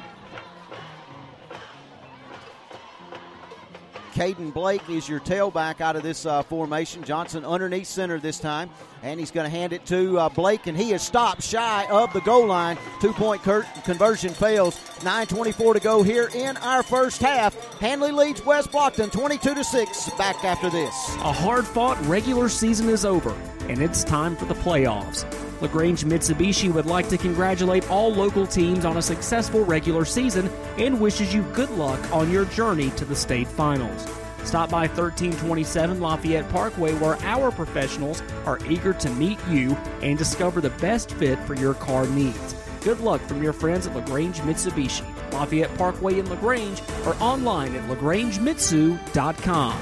Caden 4.13 4.53
Blake 4.53 4.87
is 4.87 5.09
your 5.09 5.19
tailback 5.19 5.81
out 5.81 5.95
of 5.95 6.03
this 6.03 6.27
uh, 6.27 6.43
formation. 6.43 7.03
Johnson 7.03 7.43
underneath 7.43 7.87
center 7.87 8.19
this 8.19 8.39
time, 8.39 8.69
and 9.01 9.19
he's 9.19 9.31
going 9.31 9.45
to 9.45 9.49
hand 9.49 9.73
it 9.73 9.83
to 9.87 10.19
uh, 10.19 10.29
Blake, 10.29 10.67
and 10.67 10.77
he 10.77 10.93
is 10.93 11.01
stopped 11.01 11.41
shy 11.41 11.87
of 11.89 12.13
the 12.13 12.21
goal 12.21 12.45
line. 12.45 12.77
Two 12.99 13.13
point 13.13 13.41
conversion 13.41 14.31
fails. 14.31 14.77
9:24 14.99 15.73
to 15.73 15.79
go 15.79 16.03
here 16.03 16.29
in 16.35 16.55
our 16.57 16.83
first 16.83 17.19
half. 17.19 17.55
Handley 17.79 18.11
leads 18.11 18.45
West 18.45 18.71
Blocton 18.71 19.11
22 19.11 19.55
to 19.55 19.63
six. 19.63 20.07
Back 20.19 20.45
after 20.45 20.69
this. 20.69 20.93
A 21.15 21.33
hard 21.33 21.65
fought 21.65 21.99
regular 22.05 22.47
season 22.47 22.89
is 22.89 23.05
over, 23.05 23.35
and 23.69 23.81
it's 23.81 24.03
time 24.03 24.35
for 24.35 24.45
the 24.45 24.53
playoffs. 24.53 25.25
LaGrange 25.61 26.05
Mitsubishi 26.05 26.73
would 26.73 26.87
like 26.87 27.07
to 27.09 27.17
congratulate 27.17 27.89
all 27.89 28.11
local 28.11 28.47
teams 28.47 28.83
on 28.83 28.97
a 28.97 29.01
successful 29.01 29.63
regular 29.63 30.05
season 30.05 30.49
and 30.77 30.99
wishes 30.99 31.33
you 31.33 31.43
good 31.53 31.69
luck 31.71 31.99
on 32.11 32.31
your 32.31 32.45
journey 32.45 32.89
to 32.91 33.05
the 33.05 33.15
state 33.15 33.47
finals. 33.47 34.07
Stop 34.43 34.71
by 34.71 34.87
1327 34.87 36.01
Lafayette 36.01 36.49
Parkway 36.49 36.95
where 36.95 37.15
our 37.21 37.51
professionals 37.51 38.23
are 38.45 38.57
eager 38.67 38.93
to 38.93 39.09
meet 39.11 39.37
you 39.49 39.75
and 40.01 40.17
discover 40.17 40.61
the 40.61 40.71
best 40.71 41.11
fit 41.13 41.37
for 41.43 41.53
your 41.53 41.75
car 41.75 42.07
needs. 42.07 42.55
Good 42.83 42.99
luck 42.99 43.21
from 43.21 43.43
your 43.43 43.53
friends 43.53 43.85
at 43.85 43.95
LaGrange 43.95 44.39
Mitsubishi, 44.39 45.05
Lafayette 45.31 45.77
Parkway 45.77 46.17
in 46.17 46.27
LaGrange, 46.27 46.81
or 47.05 47.15
online 47.19 47.75
at 47.75 47.87
lagrangemitsu.com. 47.87 49.79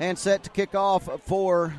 And 0.00 0.18
set 0.18 0.42
to 0.44 0.50
kick 0.50 0.74
off 0.74 1.08
for 1.22 1.74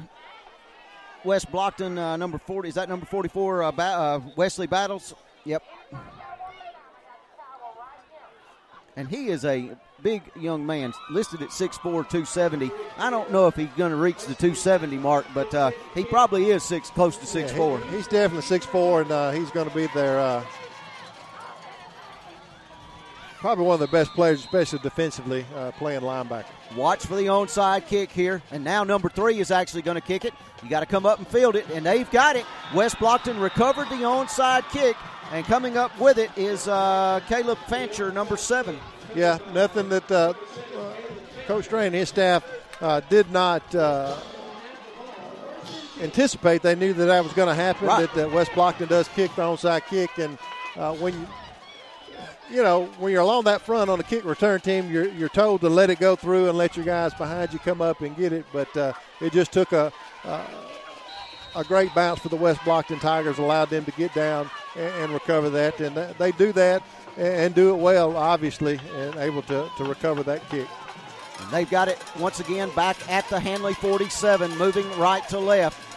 West 1.25 1.51
Blocton, 1.51 1.97
uh, 1.97 2.15
number 2.17 2.37
40. 2.37 2.69
Is 2.69 2.75
that 2.75 2.89
number 2.89 3.05
44, 3.05 3.63
uh, 3.63 3.71
ba- 3.71 3.81
uh, 3.83 4.21
Wesley 4.35 4.67
Battles? 4.67 5.13
Yep. 5.45 5.63
And 8.95 9.07
he 9.07 9.27
is 9.29 9.45
a 9.45 9.71
big 10.01 10.21
young 10.35 10.65
man, 10.65 10.93
listed 11.09 11.41
at 11.41 11.49
6'4", 11.49 11.81
270. 12.09 12.71
I 12.97 13.09
don't 13.09 13.31
know 13.31 13.47
if 13.47 13.55
he's 13.55 13.69
going 13.77 13.91
to 13.91 13.97
reach 13.97 14.17
the 14.25 14.33
270 14.35 14.97
mark, 14.97 15.25
but 15.33 15.53
uh, 15.53 15.71
he 15.95 16.03
probably 16.03 16.49
is 16.51 16.63
six, 16.63 16.89
close 16.89 17.15
to 17.17 17.25
6'4". 17.25 17.79
Yeah, 17.79 17.85
he- 17.91 17.95
he's 17.97 18.07
definitely 18.07 18.57
6'4", 18.59 19.01
and 19.03 19.11
uh, 19.11 19.31
he's 19.31 19.51
going 19.51 19.69
to 19.69 19.75
be 19.75 19.87
there. 19.93 20.19
Probably 23.39 23.63
one 23.63 23.75
of 23.75 23.79
the 23.79 23.87
best 23.87 24.11
players, 24.11 24.39
especially 24.39 24.79
defensively, 24.79 25.45
uh, 25.55 25.71
playing 25.71 26.01
linebacker. 26.01 26.43
Watch 26.75 27.05
for 27.05 27.15
the 27.15 27.27
onside 27.27 27.87
kick 27.87 28.11
here. 28.11 28.41
And 28.51 28.65
now 28.65 28.83
number 28.83 29.07
three 29.07 29.39
is 29.39 29.49
actually 29.49 29.81
going 29.81 29.95
to 29.95 30.01
kick 30.01 30.25
it. 30.25 30.33
You 30.61 30.69
got 30.69 30.81
to 30.81 30.85
come 30.85 31.05
up 31.05 31.19
and 31.19 31.27
field 31.27 31.55
it, 31.55 31.65
and 31.69 31.85
they've 31.85 32.09
got 32.11 32.35
it. 32.35 32.45
West 32.75 32.97
Blocton 32.97 33.41
recovered 33.41 33.87
the 33.87 34.03
onside 34.03 34.69
kick, 34.71 34.97
and 35.31 35.45
coming 35.45 35.77
up 35.77 35.97
with 36.01 36.17
it 36.17 36.29
is 36.35 36.67
uh, 36.67 37.21
Caleb 37.29 37.57
Fancher, 37.69 38.11
number 38.11 38.35
seven. 38.35 38.77
Yeah, 39.15 39.39
nothing 39.53 39.87
that 39.87 40.11
uh, 40.11 40.33
uh, 40.77 40.93
Coach 41.47 41.65
Strain 41.65 41.87
and 41.87 41.95
his 41.95 42.09
staff 42.09 42.43
uh, 42.81 42.99
did 43.09 43.31
not 43.31 43.73
uh, 43.73 44.17
anticipate. 46.01 46.61
They 46.61 46.75
knew 46.75 46.91
that 46.91 47.05
that 47.05 47.23
was 47.23 47.31
going 47.31 47.47
to 47.47 47.55
happen. 47.55 47.87
Right. 47.87 48.01
That, 48.01 48.13
that 48.15 48.31
West 48.33 48.51
Blocton 48.51 48.89
does 48.89 49.07
kick 49.07 49.33
the 49.35 49.43
onside 49.43 49.87
kick, 49.87 50.17
and 50.17 50.37
uh, 50.75 50.93
when 50.95 51.13
you 51.13 51.27
you 52.51 52.63
know 52.63 52.85
when 52.99 53.11
you're 53.11 53.21
along 53.21 53.43
that 53.45 53.61
front 53.61 53.89
on 53.89 53.97
the 53.97 54.03
kick 54.03 54.25
return 54.25 54.59
team, 54.61 54.91
you're 54.91 55.09
you're 55.09 55.29
told 55.29 55.61
to 55.61 55.69
let 55.69 55.89
it 55.89 55.99
go 55.99 56.15
through 56.15 56.49
and 56.49 56.57
let 56.57 56.75
your 56.75 56.85
guys 56.85 57.13
behind 57.13 57.53
you 57.53 57.59
come 57.59 57.81
up 57.81 58.01
and 58.01 58.15
get 58.15 58.33
it. 58.33 58.45
But 58.51 58.75
uh, 58.75 58.93
it 59.21 59.33
just 59.33 59.51
took 59.51 59.71
a. 59.71 59.91
Uh, 60.23 60.45
a 61.55 61.63
great 61.63 61.93
bounce 61.95 62.19
for 62.19 62.29
the 62.29 62.35
West 62.35 62.59
Blocton 62.61 62.99
Tigers 63.01 63.39
allowed 63.39 63.71
them 63.71 63.83
to 63.85 63.91
get 63.93 64.13
down 64.13 64.49
and, 64.75 64.93
and 64.95 65.13
recover 65.13 65.49
that, 65.49 65.79
and 65.79 65.95
th- 65.95 66.15
they 66.17 66.31
do 66.33 66.51
that 66.53 66.83
and, 67.17 67.27
and 67.27 67.55
do 67.55 67.73
it 67.73 67.77
well, 67.77 68.15
obviously, 68.15 68.79
and 68.95 69.15
able 69.15 69.41
to, 69.43 69.69
to 69.77 69.83
recover 69.83 70.23
that 70.23 70.47
kick. 70.49 70.67
And 71.41 71.51
they've 71.51 71.69
got 71.69 71.87
it 71.87 72.01
once 72.19 72.39
again 72.39 72.69
back 72.75 72.97
at 73.09 73.27
the 73.29 73.39
Handley 73.39 73.73
47, 73.73 74.57
moving 74.57 74.89
right 74.99 75.27
to 75.29 75.39
left. 75.39 75.88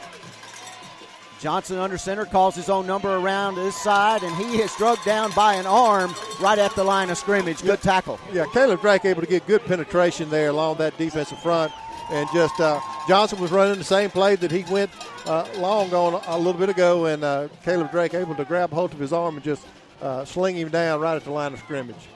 Johnson 1.43 1.78
under 1.78 1.98
center 1.98 2.24
calls 2.24 2.55
his 2.55 2.70
own 2.70 2.86
number 2.86 3.16
around 3.16 3.56
this 3.56 3.74
side, 3.74 4.23
and 4.23 4.32
he 4.36 4.60
is 4.60 4.73
drugged 4.77 5.05
down 5.05 5.32
by 5.32 5.55
an 5.55 5.66
arm 5.66 6.14
right 6.40 6.59
at 6.59 6.73
the 6.77 6.85
line 6.85 7.10
of 7.10 7.19
scrimmage. 7.19 7.60
Good 7.62 7.82
tackle. 7.82 8.20
Yeah, 8.32 8.47
Caleb 8.52 8.81
Drake 8.81 9.05
able 9.05 9.23
to 9.23 9.27
get 9.27 9.44
good 9.48 9.62
penetration 9.62 10.31
there 10.31 10.51
along 10.51 10.77
that 10.77 10.97
defensive 10.97 11.40
front, 11.40 11.73
and 12.12 12.28
just 12.32 12.60
uh, 12.60 12.78
Johnson 13.09 13.40
was 13.40 13.51
running 13.51 13.77
the 13.77 13.85
same 13.85 14.09
play 14.09 14.36
that 14.36 14.52
he 14.52 14.62
went 14.73 14.93
uh, 15.27 15.44
long 15.56 15.93
on 15.93 16.23
a 16.28 16.39
little 16.39 16.60
bit 16.60 16.69
ago, 16.69 17.06
and 17.06 17.24
uh, 17.24 17.48
Caleb 17.64 17.90
Drake 17.90 18.14
able 18.14 18.36
to 18.36 18.44
grab 18.44 18.70
hold 18.70 18.93
of 18.93 19.01
his 19.01 19.12
arm 19.12 19.35
and 19.35 19.44
just 19.44 19.66
uh, 20.01 20.24
sling 20.24 20.56
him 20.56 20.69
down 20.69 21.01
right 21.01 21.16
at 21.16 21.24
the 21.24 21.32
line 21.32 21.52
of 21.52 21.59
scrimmage. 21.59 22.06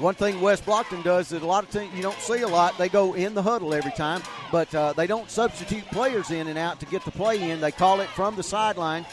One 0.00 0.14
thing 0.14 0.40
West 0.40 0.64
Blocton 0.64 1.04
does 1.04 1.28
that 1.28 1.42
a 1.42 1.46
lot 1.46 1.62
of 1.62 1.70
teams 1.70 1.94
you 1.94 2.00
don't 2.00 2.18
see 2.20 2.40
a 2.40 2.48
lot. 2.48 2.78
They 2.78 2.88
go 2.88 3.12
in 3.12 3.34
the 3.34 3.42
huddle 3.42 3.74
every 3.74 3.90
time, 3.90 4.22
but 4.50 4.74
uh, 4.74 4.94
they 4.94 5.06
don't 5.06 5.30
substitute 5.30 5.84
players 5.88 6.30
in 6.30 6.46
and 6.46 6.56
out 6.58 6.80
to 6.80 6.86
get 6.86 7.04
the 7.04 7.10
play 7.10 7.50
in. 7.50 7.60
They 7.60 7.70
call 7.70 8.00
it 8.00 8.08
from 8.08 8.34
the 8.34 8.42
sideline. 8.42 9.04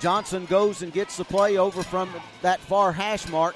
Johnson 0.00 0.46
goes 0.46 0.82
and 0.82 0.92
gets 0.92 1.16
the 1.16 1.24
play 1.24 1.58
over 1.58 1.84
from 1.84 2.10
that 2.42 2.58
far 2.58 2.90
hash 2.90 3.28
mark. 3.28 3.54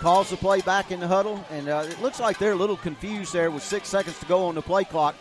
Calls 0.00 0.30
the 0.30 0.36
play 0.36 0.60
back 0.60 0.90
in 0.90 0.98
the 0.98 1.06
huddle, 1.06 1.44
and 1.50 1.68
uh, 1.68 1.84
it 1.88 2.02
looks 2.02 2.18
like 2.18 2.36
they're 2.38 2.52
a 2.52 2.56
little 2.56 2.76
confused 2.76 3.32
there 3.32 3.52
with 3.52 3.62
six 3.62 3.86
seconds 3.86 4.18
to 4.18 4.26
go 4.26 4.46
on 4.46 4.56
the 4.56 4.62
play 4.62 4.82
clock. 4.82 5.14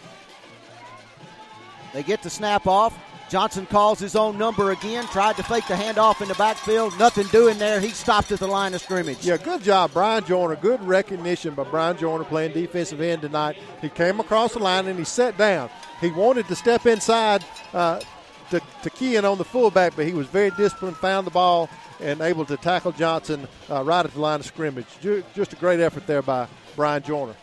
They 1.94 2.02
get 2.02 2.24
the 2.24 2.32
snap 2.32 2.66
off. 2.66 2.98
Johnson 3.34 3.66
calls 3.66 3.98
his 3.98 4.16
own 4.16 4.38
number 4.38 4.70
again, 4.74 5.06
tried 5.06 5.36
to 5.38 5.42
fake 5.44 5.66
the 5.68 5.74
handoff 5.74 6.22
in 6.22 6.28
the 6.28 6.36
backfield. 6.36 6.96
Nothing 7.00 7.26
doing 7.30 7.58
there. 7.58 7.80
He 7.80 7.90
stopped 7.90 8.32
at 8.32 8.38
the 8.38 8.46
line 8.46 8.76
of 8.76 8.82
scrimmage. 8.82 9.26
Yeah, 9.26 9.38
good 9.38 9.64
job, 9.64 9.90
Brian 9.92 10.24
Joyner. 10.24 10.56
Good 10.56 10.84
recognition 10.84 11.56
by 11.56 11.64
Brian 11.64 11.98
Joyner 11.98 12.26
playing 12.26 12.54
defensive 12.54 13.02
end 13.02 13.24
tonight. 13.24 13.58
He 13.82 13.90
came 13.90 14.20
across 14.20 14.54
the 14.54 14.60
line 14.60 14.86
and 14.86 15.00
he 15.00 15.04
sat 15.04 15.36
down. 15.36 15.72
He 16.00 16.12
wanted 16.12 16.48
to 16.48 16.56
step 16.56 16.86
inside 16.86 17.44
uh, 17.74 18.02
to, 18.52 18.62
to 18.84 18.90
key 18.92 19.16
in 19.16 19.26
on 19.26 19.40
the 19.40 19.46
fullback, 19.46 19.96
but 19.96 20.06
he 20.06 20.14
was 20.14 20.28
very 20.28 20.52
disciplined, 20.52 20.98
found 20.98 21.26
the 21.26 21.32
ball, 21.32 21.72
and 22.00 22.22
able 22.22 22.46
to 22.46 22.56
tackle 22.56 22.92
Johnson 22.92 23.48
uh, 23.68 23.84
right 23.84 24.06
at 24.06 24.14
the 24.14 24.22
line 24.22 24.42
of 24.42 24.46
scrimmage. 24.46 24.86
Just 25.34 25.54
a 25.54 25.56
great 25.56 25.80
effort 25.80 26.06
there 26.06 26.22
by 26.22 26.48
Brian 26.76 27.02
Joyner. 27.02 27.34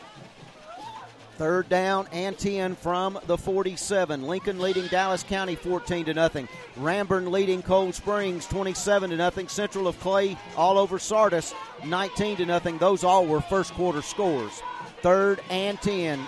Third 1.40 1.70
down 1.70 2.06
and 2.12 2.36
10 2.36 2.76
from 2.76 3.18
the 3.26 3.38
47. 3.38 4.26
Lincoln 4.26 4.58
leading 4.58 4.86
Dallas 4.88 5.22
County 5.22 5.54
14 5.54 6.04
to 6.04 6.12
nothing. 6.12 6.46
Ranburne 6.78 7.30
leading 7.30 7.62
Cold 7.62 7.94
Springs 7.94 8.44
27 8.44 9.08
to 9.08 9.16
nothing. 9.16 9.48
Central 9.48 9.88
of 9.88 9.98
Clay 10.00 10.36
all 10.54 10.76
over 10.76 10.98
Sardis 10.98 11.54
19 11.86 12.36
to 12.36 12.44
nothing. 12.44 12.76
Those 12.76 13.04
all 13.04 13.24
were 13.24 13.40
first 13.40 13.72
quarter 13.72 14.02
scores. 14.02 14.52
Third 15.00 15.40
and 15.48 15.80
10 15.80 16.20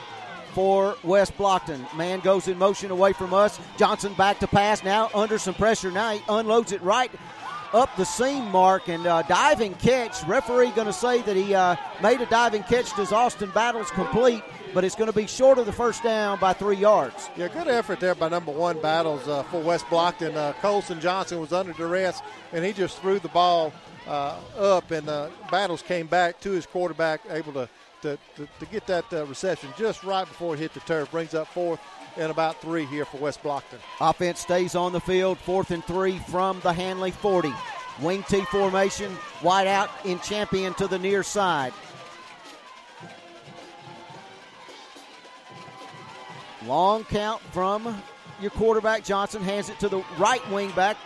for 0.54 0.96
West 1.04 1.36
Blocton. 1.36 1.94
Man 1.94 2.20
goes 2.20 2.48
in 2.48 2.56
motion 2.56 2.90
away 2.90 3.12
from 3.12 3.34
us. 3.34 3.60
Johnson 3.76 4.14
back 4.14 4.38
to 4.38 4.46
pass 4.46 4.82
now 4.82 5.10
under 5.12 5.36
some 5.36 5.52
pressure. 5.52 5.90
Now 5.90 6.14
he 6.14 6.22
unloads 6.26 6.72
it 6.72 6.80
right 6.80 7.10
up 7.74 7.94
the 7.96 8.04
seam 8.04 8.50
mark 8.50 8.88
and 8.88 9.06
uh, 9.06 9.20
diving 9.20 9.74
catch. 9.74 10.24
Referee 10.24 10.70
going 10.70 10.86
to 10.86 10.92
say 10.94 11.20
that 11.20 11.36
he 11.36 11.54
uh, 11.54 11.76
made 12.02 12.22
a 12.22 12.26
diving 12.26 12.62
catch. 12.62 12.96
Does 12.96 13.12
Austin 13.12 13.50
Battles 13.50 13.90
complete? 13.90 14.42
But 14.74 14.84
it's 14.84 14.94
going 14.94 15.10
to 15.10 15.16
be 15.16 15.26
short 15.26 15.58
of 15.58 15.66
the 15.66 15.72
first 15.72 16.02
down 16.02 16.38
by 16.38 16.54
three 16.54 16.76
yards. 16.76 17.28
Yeah, 17.36 17.48
good 17.48 17.68
effort 17.68 18.00
there 18.00 18.14
by 18.14 18.28
number 18.28 18.52
one 18.52 18.80
battles 18.80 19.28
uh, 19.28 19.42
for 19.44 19.60
West 19.60 19.84
Blocton. 19.86 20.34
Uh, 20.34 20.54
Colson 20.54 21.00
Johnson 21.00 21.40
was 21.40 21.52
under 21.52 21.72
duress, 21.72 22.22
and 22.52 22.64
he 22.64 22.72
just 22.72 22.98
threw 23.00 23.18
the 23.18 23.28
ball 23.28 23.72
uh, 24.06 24.36
up, 24.58 24.90
and 24.90 25.08
uh, 25.08 25.28
Battles 25.50 25.82
came 25.82 26.06
back 26.06 26.40
to 26.40 26.50
his 26.50 26.66
quarterback, 26.66 27.20
able 27.30 27.52
to 27.52 27.68
to, 28.02 28.18
to, 28.36 28.48
to 28.58 28.66
get 28.66 28.86
that 28.88 29.04
uh, 29.12 29.24
reception 29.26 29.70
just 29.78 30.02
right 30.02 30.26
before 30.26 30.54
it 30.54 30.58
hit 30.58 30.74
the 30.74 30.80
turf. 30.80 31.10
Brings 31.10 31.34
up 31.34 31.46
fourth 31.48 31.80
and 32.16 32.30
about 32.30 32.60
three 32.60 32.84
here 32.86 33.04
for 33.04 33.16
West 33.18 33.42
Blocton. 33.42 33.78
Offense 34.00 34.40
stays 34.40 34.74
on 34.74 34.92
the 34.92 35.00
field, 35.00 35.38
fourth 35.38 35.70
and 35.70 35.84
three 35.84 36.18
from 36.28 36.60
the 36.60 36.72
Handley 36.72 37.10
40. 37.10 37.52
Wing 38.00 38.24
T 38.28 38.40
formation, 38.46 39.16
wide 39.42 39.66
out 39.66 39.90
in 40.04 40.18
champion 40.20 40.74
to 40.74 40.86
the 40.86 40.98
near 40.98 41.22
side. 41.22 41.72
Long 46.66 47.04
count 47.04 47.40
from 47.52 48.02
your 48.40 48.50
quarterback. 48.50 49.04
Johnson 49.04 49.42
hands 49.42 49.68
it 49.68 49.78
to 49.80 49.88
the 49.88 50.02
right 50.18 50.46
wing 50.50 50.70
back, 50.72 50.96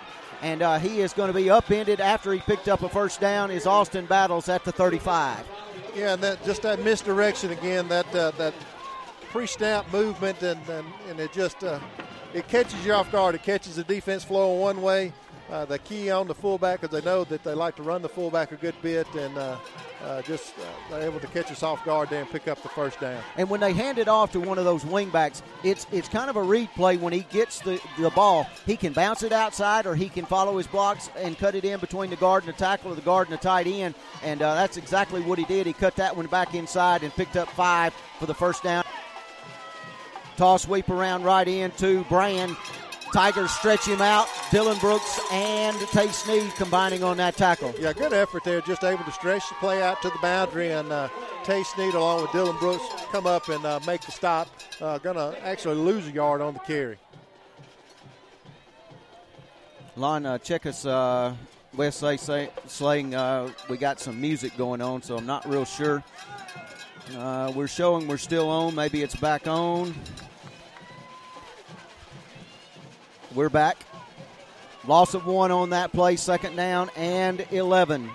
and 0.43 0.61
uh, 0.61 0.79
he 0.79 1.01
is 1.01 1.13
going 1.13 1.29
to 1.29 1.35
be 1.35 1.49
upended 1.49 2.01
after 2.01 2.33
he 2.33 2.41
picked 2.41 2.69
up 2.69 2.83
a 2.83 2.89
first 2.89 3.21
down. 3.21 3.51
Is 3.51 3.67
Austin 3.67 4.07
Battles 4.07 4.49
at 4.49 4.65
the 4.65 4.73
35? 4.73 5.47
Yeah, 5.95 6.15
and 6.15 6.23
that 6.23 6.45
just 6.45 6.63
that 6.63 6.83
misdirection 6.83 7.53
again, 7.53 7.89
that 7.89 8.15
uh, 8.15 8.33
that 8.33 8.55
pre-snap 9.31 9.91
movement, 9.93 10.43
and, 10.43 10.61
and, 10.69 10.87
and 11.09 11.21
it 11.21 11.33
just 11.33 11.65
uh, 11.65 11.81
it 12.35 12.49
catches 12.49 12.85
you 12.85 12.93
off 12.93 13.11
guard. 13.11 13.35
It 13.35 13.43
catches 13.43 13.77
the 13.77 13.85
defense 13.85 14.25
flowing 14.25 14.61
one 14.61 14.83
way. 14.83 15.13
Uh, 15.51 15.65
the 15.65 15.79
key 15.79 16.11
on 16.11 16.27
the 16.27 16.35
fullback 16.35 16.81
because 16.81 16.93
they 16.93 17.05
know 17.09 17.23
that 17.23 17.45
they 17.45 17.55
like 17.55 17.77
to 17.77 17.83
run 17.83 18.03
the 18.03 18.09
fullback 18.09 18.51
a 18.51 18.57
good 18.57 18.75
bit, 18.83 19.07
and 19.15 19.39
uh, 19.39 19.57
uh, 20.05 20.21
just 20.23 20.55
uh, 20.59 20.63
they're 20.91 21.03
able 21.03 21.21
to 21.21 21.29
catch 21.29 21.53
us 21.53 21.63
off 21.63 21.85
guard 21.85 22.11
there 22.11 22.21
and 22.21 22.31
pick 22.31 22.49
up 22.49 22.61
the 22.65 22.69
first 22.69 22.99
down. 22.99 23.23
And 23.37 23.49
when 23.49 23.61
they 23.61 23.73
hand 23.73 23.99
it 23.99 24.09
off 24.09 24.33
to 24.33 24.41
one 24.41 24.59
of 24.59 24.65
those 24.65 24.85
wingbacks, 24.85 25.43
it's 25.63 25.87
it's 25.93 26.09
kind 26.09 26.29
of 26.29 26.35
a 26.35 26.43
read 26.43 26.69
play. 26.75 26.97
When 26.97 27.13
he 27.13 27.21
gets 27.31 27.61
the, 27.61 27.81
the 27.97 28.11
ball, 28.11 28.49
he 28.67 28.77
can 28.77 28.93
bounce 28.93 29.23
it 29.23 29.31
outside 29.31 29.87
or 29.87 29.95
he 29.95 30.09
can 30.09 30.25
follow 30.27 30.57
his 30.57 30.67
blocks 30.67 31.11
and 31.17 31.39
cut 31.39 31.55
it 31.55 31.65
in 31.65 31.79
between 31.79 32.11
the 32.11 32.17
guard 32.17 32.43
and 32.45 32.53
the 32.53 32.59
tackle 32.59 32.91
or 32.91 32.97
the 32.97 33.01
guard 33.03 33.29
and 33.29 33.39
the 33.39 33.43
tight 33.43 33.69
end. 33.69 33.95
And 34.25 34.43
uh, 34.43 34.57
that's 34.57 34.77
exactly 34.77 35.21
what 35.23 35.39
he 35.39 35.45
did. 35.45 35.67
He 35.67 35.73
cut 35.73 35.95
that 35.97 36.17
one 36.17 36.27
back 36.27 36.55
inside 36.55 37.05
and 37.05 37.13
picked 37.15 37.37
up 37.37 37.49
five 37.51 37.95
for 38.19 38.27
the 38.27 38.35
first 38.35 38.65
down. 38.65 38.85
Toss 40.37 40.65
sweep 40.65 40.89
around 40.89 41.23
right 41.23 41.47
into 41.47 42.03
Brand. 42.05 42.57
Tigers 43.13 43.51
stretch 43.51 43.87
him 43.87 44.01
out. 44.01 44.27
Dylan 44.51 44.81
Brooks 44.81 45.21
and 45.31 45.77
Tay 45.89 46.09
Sneed 46.09 46.53
combining 46.57 47.03
on 47.03 47.17
that 47.17 47.37
tackle. 47.37 47.75
Yeah, 47.79 47.93
good 47.93 48.13
effort 48.13 48.45
there. 48.45 48.61
Just 48.61 48.85
able 48.85 49.05
to 49.05 49.13
stretch 49.13 49.49
the 49.49 49.55
play 49.57 49.83
out 49.83 50.03
to 50.03 50.11
the 50.11 50.19
boundary, 50.21 50.73
and 50.73 50.91
uh, 50.91 51.09
Tay 51.45 51.63
Sneed 51.63 51.95
along 51.95 52.23
with 52.23 52.31
Dylan 52.31 52.59
Brooks 52.59 52.85
come 53.11 53.27
up 53.27 53.49
and 53.49 53.65
uh, 53.65 53.81
make 53.87 54.03
the 54.03 54.13
stop. 54.13 54.49
Uh, 54.81 54.99
to 54.99 55.39
actually 55.43 55.77
lose 55.77 56.07
a 56.07 56.11
yard 56.11 56.41
on 56.43 56.53
the 56.53 56.61
carry. 56.61 56.99
Lon, 59.97 60.27
uh, 60.27 60.37
check 60.39 60.67
us. 60.67 60.85
Uh, 60.85 61.35
West 61.75 62.01
say, 62.01 62.49
saying 62.67 63.15
uh, 63.15 63.51
we 63.69 63.77
got 63.77 64.01
some 64.01 64.21
music 64.21 64.57
going 64.57 64.81
on, 64.81 65.03
so 65.03 65.17
I'm 65.17 65.27
not 65.27 65.49
real 65.49 65.65
sure. 65.65 66.03
Uh, 67.15 67.53
we're 67.55 67.69
showing 67.69 68.09
we're 68.09 68.17
still 68.17 68.49
on. 68.49 68.75
Maybe 68.75 69.03
it's 69.03 69.17
back 69.17 69.47
on. 69.47 69.95
We're 73.35 73.49
back. 73.49 73.77
Loss 74.87 75.15
of 75.15 75.27
one 75.27 75.51
on 75.51 75.71
that 75.71 75.93
play, 75.93 76.17
second 76.17 76.57
down 76.57 76.91
and 76.97 77.45
11. 77.51 78.09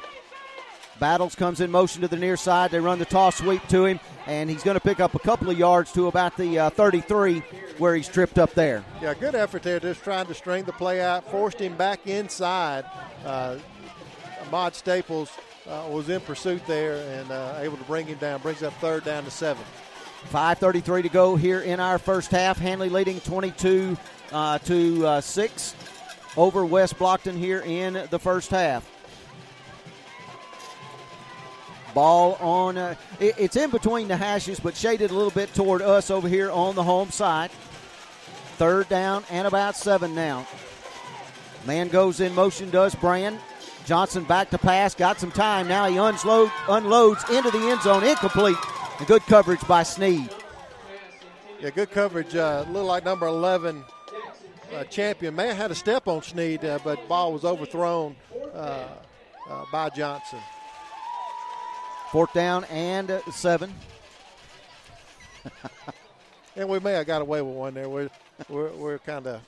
Battles 0.99 1.35
comes 1.35 1.59
in 1.61 1.71
motion 1.71 2.01
to 2.01 2.07
the 2.07 2.15
near 2.15 2.37
side. 2.37 2.71
They 2.71 2.79
run 2.79 2.99
the 2.99 3.05
toss 3.05 3.37
sweep 3.37 3.67
to 3.69 3.85
him, 3.85 3.99
and 4.27 4.49
he's 4.49 4.63
going 4.63 4.75
to 4.75 4.81
pick 4.81 4.99
up 4.99 5.15
a 5.15 5.19
couple 5.19 5.49
of 5.49 5.57
yards 5.57 5.91
to 5.93 6.07
about 6.07 6.37
the 6.37 6.59
uh, 6.59 6.69
33 6.69 7.39
where 7.79 7.95
he's 7.95 8.07
tripped 8.07 8.37
up 8.37 8.53
there. 8.53 8.85
Yeah, 9.01 9.15
good 9.15 9.35
effort 9.35 9.63
there, 9.63 9.79
just 9.79 10.03
trying 10.03 10.27
to 10.27 10.33
string 10.33 10.63
the 10.63 10.73
play 10.73 11.01
out, 11.01 11.29
forced 11.29 11.59
him 11.59 11.75
back 11.75 12.05
inside. 12.05 12.85
Uh, 13.25 13.57
Ahmad 14.45 14.75
Staples 14.75 15.31
uh, 15.67 15.87
was 15.89 16.07
in 16.09 16.21
pursuit 16.21 16.65
there 16.67 16.97
and 17.19 17.31
uh, 17.31 17.57
able 17.59 17.77
to 17.77 17.83
bring 17.83 18.05
him 18.05 18.17
down. 18.19 18.39
Brings 18.41 18.63
up 18.63 18.73
third 18.75 19.03
down 19.03 19.23
to 19.23 19.31
seven. 19.31 19.63
5:33 20.31 21.03
to 21.03 21.09
go 21.09 21.35
here 21.35 21.61
in 21.61 21.79
our 21.79 21.97
first 21.97 22.29
half. 22.29 22.59
Handley 22.59 22.89
leading 22.89 23.19
22 23.21 23.97
uh, 24.31 24.57
to 24.59 25.05
uh, 25.05 25.21
six 25.21 25.75
over 26.37 26.65
West 26.65 26.97
Blocton 26.97 27.37
here 27.37 27.61
in 27.61 27.93
the 28.09 28.19
first 28.19 28.49
half. 28.49 28.87
Ball 31.93 32.35
on, 32.39 32.77
uh, 32.77 32.95
it, 33.19 33.35
it's 33.37 33.55
in 33.57 33.69
between 33.69 34.07
the 34.07 34.15
hashes, 34.15 34.59
but 34.59 34.75
shaded 34.75 35.11
a 35.11 35.13
little 35.13 35.31
bit 35.31 35.53
toward 35.53 35.81
us 35.81 36.09
over 36.09 36.27
here 36.27 36.49
on 36.49 36.75
the 36.75 36.83
home 36.83 37.11
side. 37.11 37.51
Third 38.57 38.87
down 38.87 39.23
and 39.29 39.47
about 39.47 39.75
seven 39.75 40.15
now. 40.15 40.47
Man 41.65 41.89
goes 41.89 42.19
in 42.19 42.33
motion, 42.33 42.69
does 42.69 42.95
Brand. 42.95 43.39
Johnson 43.85 44.23
back 44.23 44.51
to 44.51 44.57
pass, 44.57 44.95
got 44.95 45.19
some 45.19 45.31
time. 45.31 45.67
Now 45.67 45.87
he 45.87 45.97
unload, 45.97 46.51
unloads 46.69 47.27
into 47.29 47.51
the 47.51 47.59
end 47.59 47.81
zone, 47.81 48.03
incomplete. 48.03 48.57
And 48.99 49.07
good 49.07 49.23
coverage 49.23 49.65
by 49.67 49.83
Sneed. 49.83 50.29
Yeah, 51.59 51.71
good 51.71 51.91
coverage. 51.91 52.35
Uh, 52.35 52.65
little 52.67 52.85
like 52.87 53.03
number 53.03 53.27
11 53.27 53.83
uh, 54.73 54.83
champion. 54.85 55.35
May 55.35 55.47
have 55.47 55.57
had 55.57 55.71
a 55.71 55.75
step 55.75 56.07
on 56.07 56.21
Sneed, 56.21 56.63
uh, 56.63 56.79
but 56.83 57.07
ball 57.07 57.33
was 57.33 57.45
overthrown 57.45 58.15
uh, 58.53 58.87
uh, 59.49 59.65
by 59.71 59.89
Johnson. 59.89 60.39
Fourth 62.11 62.33
down 62.33 62.65
and 62.65 63.21
seven. 63.31 63.73
and 66.55 66.67
we 66.67 66.79
may 66.79 66.93
have 66.93 67.07
got 67.07 67.21
away 67.21 67.41
with 67.41 67.55
one 67.55 67.73
there. 67.73 67.89
We're, 67.89 68.09
we're, 68.49 68.71
we're 68.71 68.99
kind 68.99 69.27
of 69.27 69.41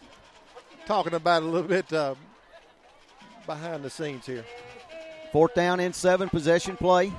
talking 0.85 1.13
about 1.13 1.43
it 1.43 1.45
a 1.45 1.49
little 1.49 1.67
bit 1.67 1.91
uh, 1.91 2.15
behind 3.45 3.83
the 3.83 3.89
scenes 3.89 4.25
here. 4.25 4.45
Fourth 5.31 5.53
down 5.55 5.79
and 5.79 5.93
seven, 5.93 6.29
possession 6.29 6.77
play 6.77 7.11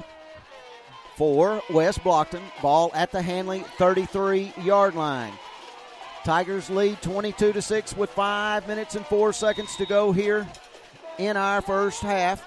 for 1.16 1.62
West 1.70 2.00
Blocton. 2.00 2.42
Ball 2.62 2.90
at 2.94 3.10
the 3.12 3.20
Handley 3.20 3.64
33 3.76 4.52
yard 4.62 4.94
line. 4.94 5.32
Tigers 6.24 6.70
lead 6.70 7.02
22 7.02 7.52
to 7.52 7.60
6 7.60 7.96
with 7.98 8.08
5 8.10 8.66
minutes 8.66 8.94
and 8.94 9.04
4 9.06 9.32
seconds 9.34 9.76
to 9.76 9.84
go 9.84 10.10
here 10.10 10.46
in 11.18 11.36
our 11.36 11.60
first 11.60 12.00
half. 12.00 12.42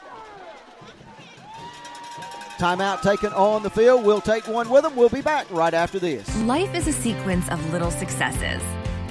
Timeout 2.58 3.04
taken 3.04 3.32
on 3.34 3.62
the 3.62 3.70
field. 3.70 4.04
We'll 4.04 4.20
take 4.20 4.48
one 4.48 4.68
with 4.68 4.82
them. 4.82 4.96
We'll 4.96 5.10
be 5.10 5.22
back 5.22 5.46
right 5.52 5.76
after 5.76 6.00
this. 6.00 6.36
Life 6.42 6.74
is 6.74 6.88
a 6.88 6.92
sequence 6.92 7.48
of 7.50 7.72
little 7.72 7.92
successes. 7.92 8.64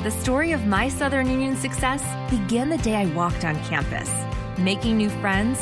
The 0.03 0.11
story 0.11 0.51
of 0.51 0.67
my 0.67 0.89
Southern 0.89 1.31
Union 1.31 1.57
success 1.57 2.03
began 2.29 2.69
the 2.69 2.79
day 2.79 2.97
I 2.97 3.07
walked 3.15 3.45
on 3.45 3.55
campus, 3.67 4.11
making 4.59 4.97
new 4.97 5.11
friends, 5.11 5.61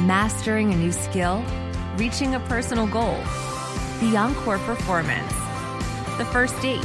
mastering 0.00 0.74
a 0.74 0.76
new 0.76 0.92
skill, 0.92 1.42
reaching 1.96 2.34
a 2.34 2.40
personal 2.40 2.86
goal, 2.86 3.16
the 4.00 4.14
encore 4.14 4.58
performance, 4.58 5.32
the 6.18 6.26
first 6.32 6.60
date, 6.60 6.84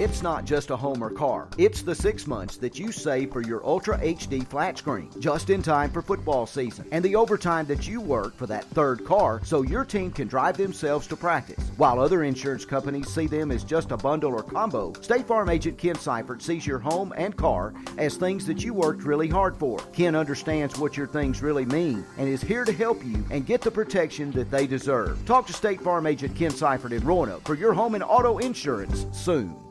It's 0.00 0.22
not 0.22 0.44
just 0.44 0.70
a 0.70 0.76
home 0.76 1.04
or 1.04 1.10
car. 1.10 1.46
It's 1.56 1.82
the 1.82 1.94
six 1.94 2.26
months 2.26 2.56
that 2.56 2.80
you 2.80 2.90
save 2.90 3.32
for 3.32 3.42
your 3.42 3.64
Ultra 3.64 3.96
HD 3.98 4.44
flat 4.44 4.76
screen, 4.76 5.08
just 5.20 5.50
in 5.50 5.62
time 5.62 5.92
for 5.92 6.02
football 6.02 6.46
season, 6.46 6.88
and 6.90 7.04
the 7.04 7.14
overtime 7.14 7.64
that 7.66 7.86
you 7.86 8.00
work 8.00 8.36
for 8.36 8.48
that 8.48 8.64
third 8.64 9.04
car 9.04 9.40
so 9.44 9.62
your 9.62 9.84
team 9.84 10.10
can 10.10 10.26
drive 10.26 10.56
themselves 10.56 11.06
to 11.06 11.16
practice. 11.16 11.70
While 11.76 12.00
other 12.00 12.24
insurance 12.24 12.64
companies 12.64 13.08
see 13.08 13.28
them 13.28 13.52
as 13.52 13.62
just 13.62 13.92
a 13.92 13.96
bundle 13.96 14.34
or 14.34 14.42
combo, 14.42 14.92
State 15.00 15.28
Farm 15.28 15.48
agent 15.48 15.78
Ken 15.78 15.94
Seifert 15.94 16.42
sees 16.42 16.66
your 16.66 16.80
home 16.80 17.14
and 17.16 17.36
car 17.36 17.72
as 17.96 18.16
things 18.16 18.46
that 18.46 18.64
you 18.64 18.74
worked 18.74 19.04
really 19.04 19.28
hard 19.28 19.56
for. 19.56 19.78
Ken 19.92 20.16
understands 20.16 20.76
what 20.76 20.96
your 20.96 21.06
things 21.06 21.40
really 21.40 21.66
mean 21.66 22.04
and 22.18 22.28
is 22.28 22.42
here 22.42 22.64
to 22.64 22.72
help 22.72 23.04
you 23.04 23.24
and 23.30 23.46
get 23.46 23.60
the 23.60 23.70
protection 23.70 24.32
that 24.32 24.50
they 24.50 24.66
deserve. 24.66 25.24
Talk 25.24 25.46
to 25.46 25.52
State 25.52 25.80
Farm 25.80 26.08
agent 26.08 26.34
Ken 26.34 26.50
Seifert 26.50 26.92
in 26.92 27.06
Roanoke 27.06 27.46
for 27.46 27.54
your 27.54 27.72
home 27.72 27.94
and 27.94 28.02
auto 28.02 28.38
insurance 28.38 29.06
soon. 29.12 29.63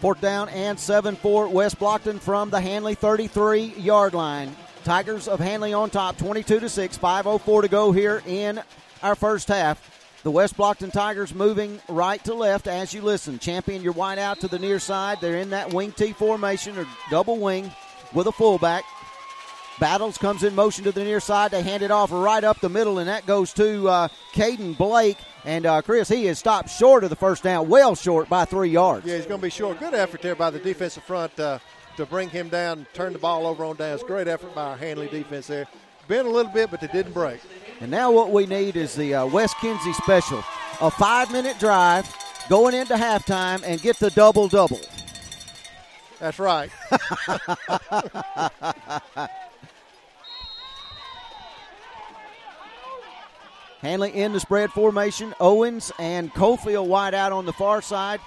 Fourth 0.00 0.20
down 0.20 0.48
and 0.50 0.78
seven 0.78 1.16
for 1.16 1.48
West 1.48 1.78
Blocton 1.78 2.20
from 2.20 2.50
the 2.50 2.60
Handley 2.60 2.94
33 2.94 3.74
yard 3.78 4.14
line. 4.14 4.54
Tigers 4.84 5.26
of 5.26 5.40
Handley 5.40 5.72
on 5.72 5.90
top, 5.90 6.16
22 6.18 6.60
to 6.60 6.68
6, 6.68 6.98
5.04 6.98 7.62
to 7.62 7.68
go 7.68 7.92
here 7.92 8.22
in 8.26 8.60
our 9.02 9.14
first 9.14 9.48
half. 9.48 10.20
The 10.22 10.30
West 10.30 10.56
Blocton 10.56 10.92
Tigers 10.92 11.34
moving 11.34 11.80
right 11.88 12.22
to 12.24 12.34
left 12.34 12.66
as 12.66 12.92
you 12.92 13.00
listen. 13.00 13.38
Champion 13.38 13.82
your 13.82 13.92
wide 13.92 14.18
out 14.18 14.40
to 14.40 14.48
the 14.48 14.58
near 14.58 14.78
side. 14.78 15.18
They're 15.20 15.38
in 15.38 15.50
that 15.50 15.72
wing 15.72 15.92
T 15.92 16.12
formation 16.12 16.76
or 16.76 16.86
double 17.10 17.38
wing 17.38 17.70
with 18.12 18.26
a 18.26 18.32
fullback. 18.32 18.84
Battles 19.78 20.18
comes 20.18 20.42
in 20.42 20.54
motion 20.54 20.84
to 20.84 20.92
the 20.92 21.04
near 21.04 21.20
side. 21.20 21.50
They 21.50 21.62
hand 21.62 21.82
it 21.82 21.90
off 21.90 22.10
right 22.10 22.42
up 22.42 22.60
the 22.60 22.68
middle, 22.68 22.98
and 22.98 23.08
that 23.08 23.26
goes 23.26 23.52
to 23.54 23.88
uh, 23.88 24.08
Caden 24.32 24.76
Blake. 24.76 25.18
And 25.46 25.64
uh, 25.64 25.80
Chris, 25.80 26.08
he 26.08 26.26
has 26.26 26.40
stopped 26.40 26.68
short 26.68 27.04
of 27.04 27.10
the 27.10 27.16
first 27.16 27.44
down, 27.44 27.68
well 27.68 27.94
short 27.94 28.28
by 28.28 28.44
three 28.44 28.70
yards. 28.70 29.06
Yeah, 29.06 29.16
he's 29.16 29.26
going 29.26 29.40
to 29.40 29.46
be 29.46 29.50
short. 29.50 29.78
Good 29.78 29.94
effort 29.94 30.20
there 30.20 30.34
by 30.34 30.50
the 30.50 30.58
defensive 30.58 31.04
front 31.04 31.38
uh, 31.38 31.60
to 31.96 32.04
bring 32.04 32.28
him 32.28 32.48
down, 32.48 32.86
turn 32.92 33.12
the 33.12 33.20
ball 33.20 33.46
over 33.46 33.64
on 33.64 33.76
downs. 33.76 34.02
Great 34.02 34.26
effort 34.26 34.52
by 34.56 34.70
our 34.70 34.76
Handley 34.76 35.06
defense 35.06 35.46
there. 35.46 35.68
Bent 36.08 36.26
a 36.26 36.30
little 36.30 36.52
bit, 36.52 36.70
but 36.70 36.80
they 36.80 36.88
didn't 36.88 37.12
break. 37.12 37.40
And 37.80 37.92
now 37.92 38.10
what 38.10 38.32
we 38.32 38.46
need 38.46 38.76
is 38.76 38.96
the 38.96 39.14
uh, 39.14 39.26
West 39.26 39.56
Kinsey 39.60 39.92
special 39.92 40.42
a 40.80 40.90
five 40.90 41.30
minute 41.32 41.58
drive 41.58 42.06
going 42.48 42.74
into 42.74 42.94
halftime 42.94 43.62
and 43.64 43.80
get 43.80 43.98
the 43.98 44.10
double 44.10 44.48
double. 44.48 44.80
That's 46.18 46.38
right. 46.38 46.70
Handley 53.86 54.10
in 54.10 54.32
the 54.32 54.40
spread 54.40 54.72
formation. 54.72 55.32
Owens 55.38 55.92
and 56.00 56.34
Cofield 56.34 56.88
wide 56.88 57.14
out 57.14 57.30
on 57.30 57.46
the 57.46 57.52
far 57.52 57.80
side. 57.80 58.18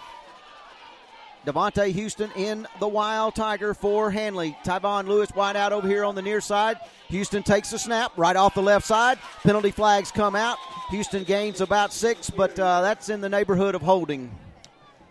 Devontae 1.45 1.91
Houston 1.91 2.31
in 2.37 2.65
the 2.79 2.87
Wild 2.87 3.35
Tiger 3.35 3.73
for 3.73 4.09
Handley. 4.09 4.55
Tyvon 4.63 5.07
Lewis 5.07 5.29
wide 5.35 5.57
out 5.57 5.73
over 5.73 5.85
here 5.85 6.05
on 6.05 6.15
the 6.15 6.21
near 6.21 6.39
side. 6.39 6.77
Houston 7.09 7.43
takes 7.43 7.71
the 7.71 7.77
snap 7.77 8.13
right 8.15 8.37
off 8.37 8.53
the 8.53 8.61
left 8.61 8.87
side. 8.87 9.19
Penalty 9.43 9.71
flags 9.71 10.11
come 10.11 10.33
out. 10.33 10.57
Houston 10.91 11.25
gains 11.25 11.59
about 11.59 11.91
six, 11.91 12.29
but 12.29 12.57
uh, 12.57 12.81
that's 12.81 13.09
in 13.09 13.19
the 13.19 13.29
neighborhood 13.29 13.75
of 13.75 13.81
holding. 13.81 14.31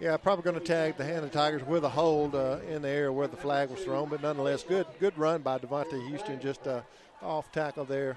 Yeah, 0.00 0.16
probably 0.16 0.44
going 0.44 0.58
to 0.58 0.64
tag 0.64 0.96
the 0.96 1.04
Handley 1.04 1.28
Tigers 1.28 1.62
with 1.62 1.84
a 1.84 1.90
hold 1.90 2.34
uh, 2.34 2.58
in 2.70 2.80
the 2.80 2.88
area 2.88 3.12
where 3.12 3.28
the 3.28 3.36
flag 3.36 3.68
was 3.68 3.80
thrown, 3.80 4.08
but 4.08 4.22
nonetheless, 4.22 4.62
good 4.62 4.86
good 4.98 5.18
run 5.18 5.42
by 5.42 5.58
Devontae 5.58 6.08
Houston, 6.08 6.40
just 6.40 6.66
uh, 6.66 6.80
off 7.20 7.52
tackle 7.52 7.84
there, 7.84 8.16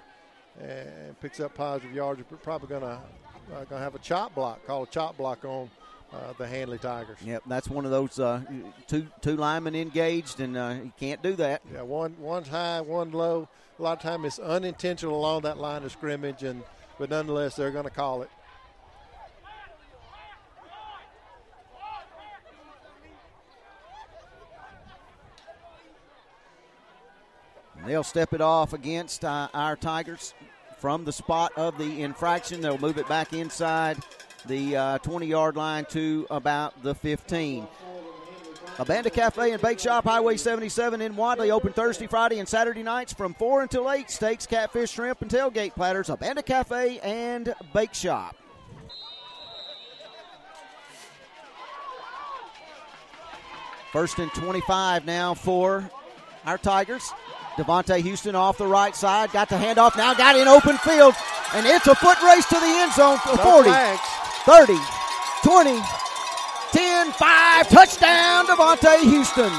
and 0.59 1.19
picks 1.19 1.39
up 1.39 1.55
positive 1.55 1.93
yards. 1.93 2.21
We're 2.29 2.37
probably 2.37 2.69
going 2.69 2.81
to 2.81 2.99
uh, 3.55 3.65
to 3.65 3.77
have 3.77 3.95
a 3.95 3.99
chop 3.99 4.35
block, 4.35 4.65
call 4.65 4.83
a 4.83 4.87
chop 4.87 5.17
block 5.17 5.43
on 5.45 5.69
uh, 6.13 6.33
the 6.37 6.47
Handley 6.47 6.77
Tigers. 6.77 7.17
Yep, 7.23 7.43
that's 7.47 7.69
one 7.69 7.85
of 7.85 7.91
those 7.91 8.19
uh, 8.19 8.41
two 8.87 9.07
two 9.21 9.35
linemen 9.35 9.75
engaged, 9.75 10.39
and 10.39 10.57
uh, 10.57 10.75
you 10.83 10.93
can't 10.99 11.21
do 11.21 11.35
that. 11.35 11.61
Yeah, 11.73 11.81
one 11.83 12.15
one's 12.19 12.47
high, 12.47 12.81
one 12.81 13.11
low. 13.11 13.47
A 13.79 13.81
lot 13.81 13.97
of 13.97 14.03
time 14.03 14.25
it's 14.25 14.39
unintentional 14.39 15.15
along 15.15 15.41
that 15.41 15.57
line 15.57 15.83
of 15.83 15.91
scrimmage, 15.91 16.43
and 16.43 16.63
but 16.99 17.09
nonetheless 17.09 17.55
they're 17.55 17.71
going 17.71 17.85
to 17.85 17.89
call 17.89 18.21
it. 18.21 18.29
They'll 27.85 28.03
step 28.03 28.33
it 28.33 28.41
off 28.41 28.73
against 28.73 29.25
uh, 29.25 29.47
our 29.53 29.75
Tigers 29.75 30.33
from 30.77 31.05
the 31.05 31.11
spot 31.11 31.51
of 31.55 31.77
the 31.77 32.01
infraction. 32.03 32.61
They'll 32.61 32.77
move 32.77 32.97
it 32.97 33.07
back 33.07 33.33
inside 33.33 33.97
the 34.45 34.99
20 35.03 35.25
uh, 35.25 35.29
yard 35.29 35.55
line 35.55 35.85
to 35.91 36.27
about 36.29 36.81
the 36.83 36.95
15. 36.95 37.67
Abanda 38.77 39.11
Cafe 39.11 39.51
and 39.51 39.61
Bake 39.61 39.79
Shop, 39.79 40.03
Highway 40.03 40.37
77 40.37 41.01
in 41.01 41.15
Wadley, 41.15 41.51
open 41.51 41.73
Thursday, 41.73 42.07
Friday, 42.07 42.39
and 42.39 42.47
Saturday 42.47 42.83
nights 42.83 43.13
from 43.13 43.33
4 43.33 43.63
until 43.63 43.91
8. 43.91 44.09
Steaks, 44.09 44.47
catfish, 44.47 44.91
shrimp, 44.91 45.21
and 45.21 45.29
tailgate 45.29 45.75
platters. 45.75 46.07
Abanda 46.07 46.43
Cafe 46.43 46.99
and 46.99 47.53
Bake 47.73 47.93
Shop. 47.93 48.35
First 53.91 54.19
and 54.19 54.31
25 54.31 55.05
now 55.05 55.33
for 55.33 55.89
our 56.45 56.57
Tigers. 56.57 57.11
Devontae 57.57 58.01
Houston 58.01 58.35
off 58.35 58.57
the 58.57 58.67
right 58.67 58.95
side, 58.95 59.31
got 59.31 59.49
the 59.49 59.55
handoff 59.55 59.97
now, 59.97 60.13
got 60.13 60.35
in 60.35 60.47
open 60.47 60.77
field. 60.79 61.13
And 61.53 61.65
it's 61.65 61.87
a 61.87 61.95
foot 61.95 62.21
race 62.23 62.45
to 62.47 62.55
the 62.55 62.65
end 62.65 62.93
zone 62.93 63.17
for 63.19 63.35
No 63.35 63.43
40, 63.43 63.69
flags. 63.69 64.01
30, 64.45 64.77
20, 65.43 65.81
10, 66.71 67.11
5. 67.11 67.69
Touchdown, 67.69 68.47
Devontae 68.47 69.03
Houston. 69.03 69.51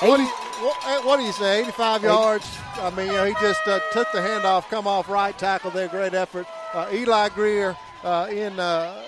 What 0.00 0.16
do, 0.16 0.22
you, 0.22 0.28
what, 0.28 0.76
eh, 0.86 1.00
what 1.04 1.16
do 1.18 1.24
you 1.24 1.32
say? 1.32 1.60
85 1.62 2.02
yards. 2.04 2.58
I 2.80 2.90
mean, 2.90 3.08
you 3.08 3.12
know, 3.12 3.24
he 3.24 3.32
just 3.34 3.66
uh, 3.66 3.80
took 3.92 4.10
the 4.12 4.20
handoff, 4.20 4.68
come 4.70 4.86
off 4.86 5.08
right 5.08 5.36
tackle 5.36 5.70
there. 5.70 5.88
Great 5.88 6.14
effort. 6.14 6.46
Uh, 6.72 6.88
Eli 6.92 7.28
Greer 7.30 7.76
uh, 8.04 8.28
in 8.30 8.58
uh, 8.60 9.02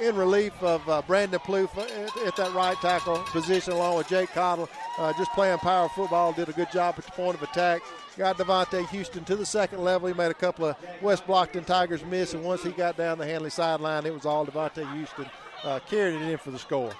in 0.00 0.16
relief 0.16 0.52
of 0.62 0.86
uh, 0.88 1.02
Brandon 1.06 1.40
Plouffe 1.40 1.78
at, 1.78 2.26
at 2.26 2.36
that 2.36 2.52
right 2.54 2.76
tackle 2.78 3.18
position, 3.26 3.72
along 3.72 3.96
with 3.96 4.08
Jake 4.08 4.30
Cottle. 4.30 4.68
Uh, 4.98 5.12
just 5.16 5.30
playing 5.32 5.58
power 5.58 5.88
football, 5.88 6.32
did 6.32 6.48
a 6.48 6.52
good 6.52 6.70
job 6.72 6.94
at 6.98 7.04
the 7.04 7.12
point 7.12 7.36
of 7.36 7.42
attack. 7.42 7.82
Got 8.16 8.38
Devontae 8.38 8.88
Houston 8.90 9.24
to 9.24 9.34
the 9.34 9.46
second 9.46 9.82
level. 9.82 10.06
He 10.06 10.14
made 10.14 10.30
a 10.30 10.34
couple 10.34 10.66
of 10.66 10.76
West 11.02 11.26
Blocton 11.26 11.64
Tigers 11.64 12.04
miss, 12.04 12.32
and 12.32 12.44
once 12.44 12.62
he 12.62 12.70
got 12.70 12.96
down 12.96 13.18
the 13.18 13.26
Handley 13.26 13.50
sideline, 13.50 14.06
it 14.06 14.14
was 14.14 14.24
all 14.24 14.46
Devontae 14.46 14.90
Houston 14.94 15.26
uh, 15.64 15.80
it 15.90 15.98
in 15.98 16.38
for 16.38 16.50
the 16.50 16.58
score. 16.58 16.92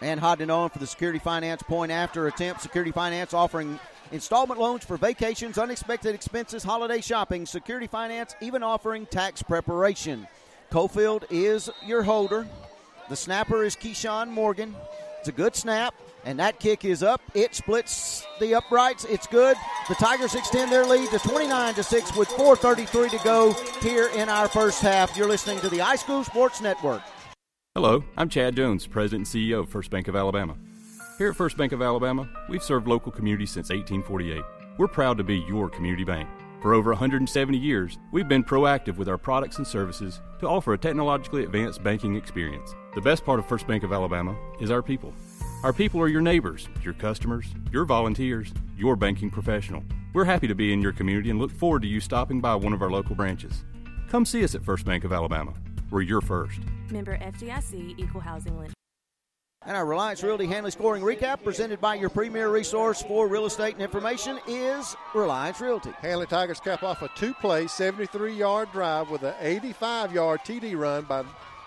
And 0.00 0.18
holding 0.18 0.48
on 0.48 0.70
for 0.70 0.78
the 0.78 0.86
Security 0.86 1.18
Finance 1.18 1.62
point 1.62 1.92
after 1.92 2.26
attempt. 2.26 2.62
Security 2.62 2.90
Finance 2.90 3.34
offering 3.34 3.78
installment 4.12 4.58
loans 4.58 4.82
for 4.82 4.96
vacations, 4.96 5.58
unexpected 5.58 6.14
expenses, 6.14 6.62
holiday 6.62 7.02
shopping. 7.02 7.44
Security 7.44 7.86
Finance 7.86 8.34
even 8.40 8.62
offering 8.62 9.04
tax 9.06 9.42
preparation. 9.42 10.26
Cofield 10.70 11.24
is 11.30 11.68
your 11.84 12.02
holder. 12.02 12.46
The 13.08 13.16
snapper 13.16 13.64
is 13.64 13.74
Keyshawn 13.74 14.28
Morgan. 14.28 14.74
It's 15.18 15.28
a 15.28 15.32
good 15.32 15.56
snap, 15.56 15.94
and 16.24 16.38
that 16.38 16.60
kick 16.60 16.84
is 16.84 17.02
up. 17.02 17.20
It 17.34 17.56
splits 17.56 18.24
the 18.38 18.54
uprights. 18.54 19.04
It's 19.04 19.26
good. 19.26 19.56
The 19.88 19.96
Tigers 19.96 20.36
extend 20.36 20.70
their 20.70 20.86
lead 20.86 21.10
to 21.10 21.18
29 21.18 21.74
to 21.74 21.82
6 21.82 22.16
with 22.16 22.28
4:33 22.28 23.10
to 23.10 23.18
go 23.24 23.52
here 23.82 24.08
in 24.14 24.28
our 24.28 24.46
first 24.46 24.80
half. 24.80 25.16
You're 25.16 25.28
listening 25.28 25.58
to 25.60 25.68
the 25.68 25.78
iSchool 25.78 26.24
Sports 26.24 26.60
Network. 26.60 27.02
Hello, 27.74 28.04
I'm 28.16 28.28
Chad 28.28 28.54
Jones, 28.54 28.86
President 28.86 29.26
and 29.34 29.42
CEO 29.42 29.60
of 29.60 29.68
First 29.68 29.90
Bank 29.90 30.06
of 30.06 30.14
Alabama. 30.14 30.56
Here 31.18 31.30
at 31.30 31.36
First 31.36 31.56
Bank 31.56 31.72
of 31.72 31.82
Alabama, 31.82 32.28
we've 32.48 32.62
served 32.62 32.86
local 32.86 33.10
communities 33.12 33.50
since 33.50 33.70
1848. 33.70 34.42
We're 34.78 34.88
proud 34.88 35.18
to 35.18 35.24
be 35.24 35.38
your 35.48 35.68
community 35.68 36.04
bank. 36.04 36.28
For 36.60 36.74
over 36.74 36.90
170 36.90 37.56
years, 37.56 37.98
we've 38.12 38.28
been 38.28 38.44
proactive 38.44 38.96
with 38.96 39.08
our 39.08 39.16
products 39.16 39.56
and 39.56 39.66
services 39.66 40.20
to 40.40 40.46
offer 40.46 40.74
a 40.74 40.78
technologically 40.78 41.42
advanced 41.42 41.82
banking 41.82 42.16
experience. 42.16 42.74
The 42.94 43.00
best 43.00 43.24
part 43.24 43.38
of 43.38 43.46
First 43.46 43.66
Bank 43.66 43.82
of 43.82 43.94
Alabama 43.94 44.36
is 44.60 44.70
our 44.70 44.82
people. 44.82 45.14
Our 45.64 45.72
people 45.72 46.02
are 46.02 46.08
your 46.08 46.20
neighbors, 46.20 46.68
your 46.82 46.92
customers, 46.92 47.46
your 47.72 47.86
volunteers, 47.86 48.52
your 48.76 48.94
banking 48.94 49.30
professional. 49.30 49.82
We're 50.12 50.26
happy 50.26 50.48
to 50.48 50.54
be 50.54 50.74
in 50.74 50.82
your 50.82 50.92
community 50.92 51.30
and 51.30 51.38
look 51.38 51.50
forward 51.50 51.80
to 51.82 51.88
you 51.88 51.98
stopping 51.98 52.42
by 52.42 52.54
one 52.56 52.74
of 52.74 52.82
our 52.82 52.90
local 52.90 53.14
branches. 53.14 53.64
Come 54.10 54.26
see 54.26 54.44
us 54.44 54.54
at 54.54 54.62
First 54.62 54.84
Bank 54.84 55.04
of 55.04 55.14
Alabama. 55.14 55.54
We're 55.90 56.02
your 56.02 56.20
first. 56.20 56.60
Member 56.90 57.16
FDIC 57.18 57.98
Equal 57.98 58.20
Housing 58.20 58.58
Lender. 58.58 58.74
And 59.66 59.76
our 59.76 59.84
Reliance 59.84 60.22
Realty 60.22 60.46
Handley 60.46 60.70
scoring 60.70 61.02
recap, 61.02 61.44
presented 61.44 61.82
by 61.82 61.94
your 61.94 62.08
premier 62.08 62.48
resource 62.48 63.02
for 63.02 63.28
real 63.28 63.44
estate 63.44 63.74
and 63.74 63.82
information, 63.82 64.40
is 64.46 64.96
Reliance 65.14 65.60
Realty. 65.60 65.90
Handley 66.00 66.24
Tigers 66.24 66.60
cap 66.60 66.82
off 66.82 67.02
a 67.02 67.10
two-play, 67.14 67.66
73-yard 67.66 68.72
drive 68.72 69.10
with 69.10 69.22
an 69.22 69.34
85-yard 69.42 70.40
TD 70.46 70.78
run 70.78 71.04
by 71.04 71.24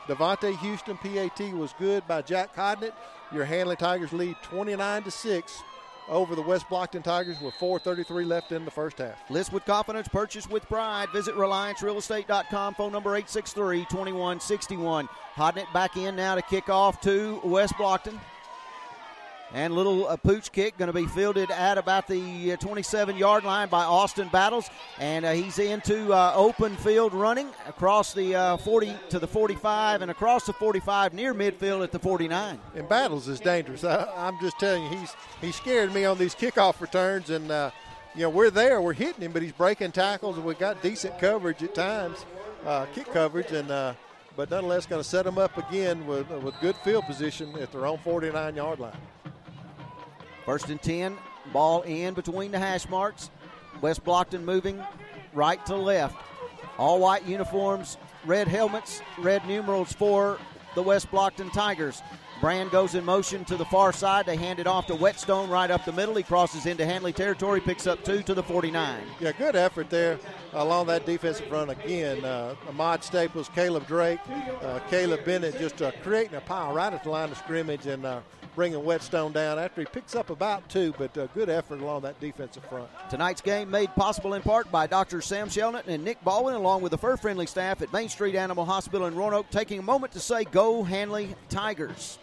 Devontae 0.08 0.58
Houston. 0.58 0.98
PAT 0.98 1.54
was 1.54 1.76
good 1.78 2.08
by 2.08 2.24
Jack 2.24 2.56
Hodnett. 2.56 2.94
Your 3.32 3.46
Handley 3.46 3.76
Tigers 3.76 4.12
lead 4.12 4.38
29 4.42 5.04
to 5.04 5.12
six 5.12 5.62
over 6.08 6.36
the 6.36 6.42
West 6.42 6.68
Blocton 6.70 7.04
Tigers 7.04 7.40
with 7.42 7.54
4:33 7.56 8.26
left 8.26 8.52
in 8.52 8.66
the 8.66 8.72
first 8.72 8.98
half. 8.98 9.30
List 9.30 9.54
with 9.54 9.66
confidence, 9.66 10.08
purchase 10.08 10.50
with 10.50 10.68
pride. 10.68 11.10
Visit 11.10 11.36
RelianceRealEstate.com. 11.36 12.76
Phone 12.76 12.92
number 12.92 13.12
863-2161. 13.22 15.08
Hodnett 15.36 15.72
back 15.74 15.98
in 15.98 16.16
now 16.16 16.36
to 16.36 16.42
kick 16.42 16.70
off 16.70 17.02
to 17.02 17.40
West 17.44 17.74
Blocton. 17.76 18.20
And 19.54 19.76
little 19.76 20.08
uh, 20.08 20.18
pooch 20.18 20.52
kick 20.52 20.78
going 20.80 20.92
to 20.92 20.94
be 20.94 21.06
fielded 21.06 21.52
at 21.52 21.78
about 21.78 22.08
the 22.08 22.58
27 22.58 23.16
yard 23.18 23.44
line 23.44 23.70
by 23.70 23.84
Austin 23.84 24.28
Battles. 24.30 24.68
And 24.98 25.26
uh, 25.26 25.34
he's 25.34 25.60
into 25.60 26.12
uh, 26.12 26.34
open 26.36 26.76
field 26.78 27.14
running 27.14 27.50
across 27.68 28.14
the 28.14 28.36
uh, 28.36 28.58
40 28.58 28.96
to 29.10 29.20
the 29.20 29.28
45 29.28 30.02
and 30.02 30.10
across 30.10 30.48
the 30.48 30.54
45 30.54 31.14
near 31.14 31.36
midfield 31.36 31.84
at 31.84 31.92
the 31.92 32.00
49. 32.00 32.60
And 32.76 32.90
Battles 32.90 33.28
is 33.28 33.40
dangerous. 33.40 33.84
I, 33.84 34.12
I'm 34.18 34.40
just 34.42 34.60
telling 34.60 34.92
you, 34.92 34.98
he's 34.98 35.16
he 35.40 35.52
scared 35.52 35.94
me 35.94 36.04
on 36.06 36.18
these 36.18 36.34
kickoff 36.34 36.82
returns. 36.82 37.30
And, 37.30 37.52
uh, 37.52 37.70
you 38.16 38.22
know, 38.22 38.30
we're 38.32 38.50
there, 38.50 38.82
we're 38.82 38.94
hitting 38.94 39.22
him, 39.22 39.34
but 39.34 39.44
he's 39.44 39.52
breaking 39.52 39.92
tackles, 39.92 40.38
and 40.38 40.46
we've 40.46 40.60
got 40.60 40.82
decent 40.82 41.20
coverage 41.20 41.62
at 41.62 41.76
times, 41.76 42.26
uh, 42.66 42.86
kick 42.96 43.12
coverage. 43.14 43.52
And, 43.52 43.70
uh, 43.70 43.94
but 44.36 44.50
nonetheless, 44.50 44.88
going 44.88 45.02
to 45.02 45.08
set 45.08 45.26
them 45.26 45.38
up 45.38 45.56
again 45.58 46.08
with, 46.08 46.28
with 46.30 46.60
good 46.60 46.76
field 46.78 47.06
position 47.06 47.56
at 47.60 47.72
their 47.72 47.86
own 47.86 48.00
49 48.00 48.56
yard 48.56 48.80
line. 48.80 48.98
First 50.46 50.70
and 50.70 50.82
10, 50.82 51.18
ball 51.52 51.82
in 51.84 52.14
between 52.14 52.52
the 52.52 52.60
hash 52.60 52.88
marks. 52.90 53.30
West 53.82 54.04
Blocton 54.04 54.44
moving 54.44 54.82
right 55.34 55.64
to 55.66 55.76
left. 55.76 56.16
All 56.78 57.00
white 57.00 57.26
uniforms, 57.26 57.98
red 58.26 58.48
helmets, 58.48 59.02
red 59.20 59.46
numerals 59.48 59.94
for 59.94 60.38
the 60.76 60.84
West 60.84 61.10
Blocton 61.12 61.52
Tigers. 61.54 62.02
Brand 62.42 62.72
goes 62.72 62.94
in 62.94 63.06
motion 63.06 63.46
to 63.46 63.56
the 63.56 63.64
far 63.66 63.94
side. 63.94 64.26
They 64.26 64.36
hand 64.36 64.60
it 64.60 64.68
off 64.68 64.88
to 64.88 64.96
Whetstone 64.96 65.50
right 65.50 65.72
up 65.72 65.86
the 65.86 65.94
middle. 65.94 66.16
He 66.16 66.24
crosses 66.24 66.66
into 66.66 66.86
Handley 66.86 67.14
territory, 67.14 67.62
picks 67.62 67.88
up 67.88 68.04
two 68.04 68.22
to 68.24 68.34
the 68.34 68.44
49. 68.44 69.02
Yeah, 69.22 69.32
good 69.32 69.56
effort 69.56 69.90
there 69.90 70.20
along 70.52 70.88
that 70.88 71.06
defensive 71.06 71.48
front 71.48 71.72
again. 71.72 72.26
Uh, 72.26 72.56
Ahmad 72.68 73.04
Staples, 73.04 73.50
Caleb 73.56 73.88
Drake, 73.88 74.20
uh, 74.62 74.80
Caleb 74.90 75.24
Bennett 75.24 75.58
just 75.58 75.82
uh, 75.82 75.92
creating 76.02 76.36
a 76.36 76.42
pile 76.42 76.74
right 76.74 76.92
at 76.92 77.04
the 77.04 77.10
line 77.10 77.32
of 77.32 77.38
scrimmage 77.38 77.86
and 77.86 78.06
uh, 78.06 78.20
bringing 78.56 78.84
Whetstone 78.84 79.32
down 79.32 79.60
after 79.60 79.82
he 79.82 79.88
picks 79.88 80.16
up 80.16 80.30
about 80.30 80.68
two, 80.70 80.94
but 80.98 81.18
uh, 81.18 81.28
good 81.28 81.50
effort 81.50 81.82
along 81.82 82.02
that 82.02 82.20
defensive 82.20 82.64
front. 82.66 82.90
Tonight's 83.10 83.42
game 83.42 83.70
made 83.70 83.94
possible 83.96 84.34
in 84.34 84.42
part 84.42 84.72
by 84.72 84.88
Dr. 84.88 85.22
Sam 85.22 85.50
Shelnut 85.50 85.86
and 85.88 86.04
Nick 86.04 86.24
Baldwin, 86.24 86.56
along 86.56 86.82
with 86.82 86.92
the 86.92 86.98
fur 86.98 87.18
friendly 87.18 87.46
staff 87.46 87.82
at 87.82 87.92
Main 87.92 88.10
Street 88.10 88.36
Animal 88.36 88.66
Hospital 88.66 89.08
in 89.08 89.16
Roanoke, 89.16 89.50
taking 89.50 89.80
a 89.80 89.84
moment 89.84 90.14
to 90.14 90.20
say, 90.20 90.44
Go 90.44 90.84
Handley 90.84 91.36
Tigers. 91.50 92.20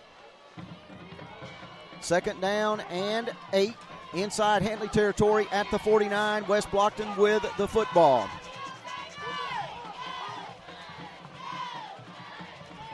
Second 2.00 2.40
down 2.40 2.80
and 2.90 3.30
eight 3.52 3.74
inside 4.14 4.62
Handley 4.62 4.88
territory 4.88 5.46
at 5.52 5.70
the 5.70 5.78
49. 5.78 6.46
West 6.46 6.70
Blocton 6.70 7.16
with 7.16 7.44
the 7.56 7.68
football. 7.68 8.28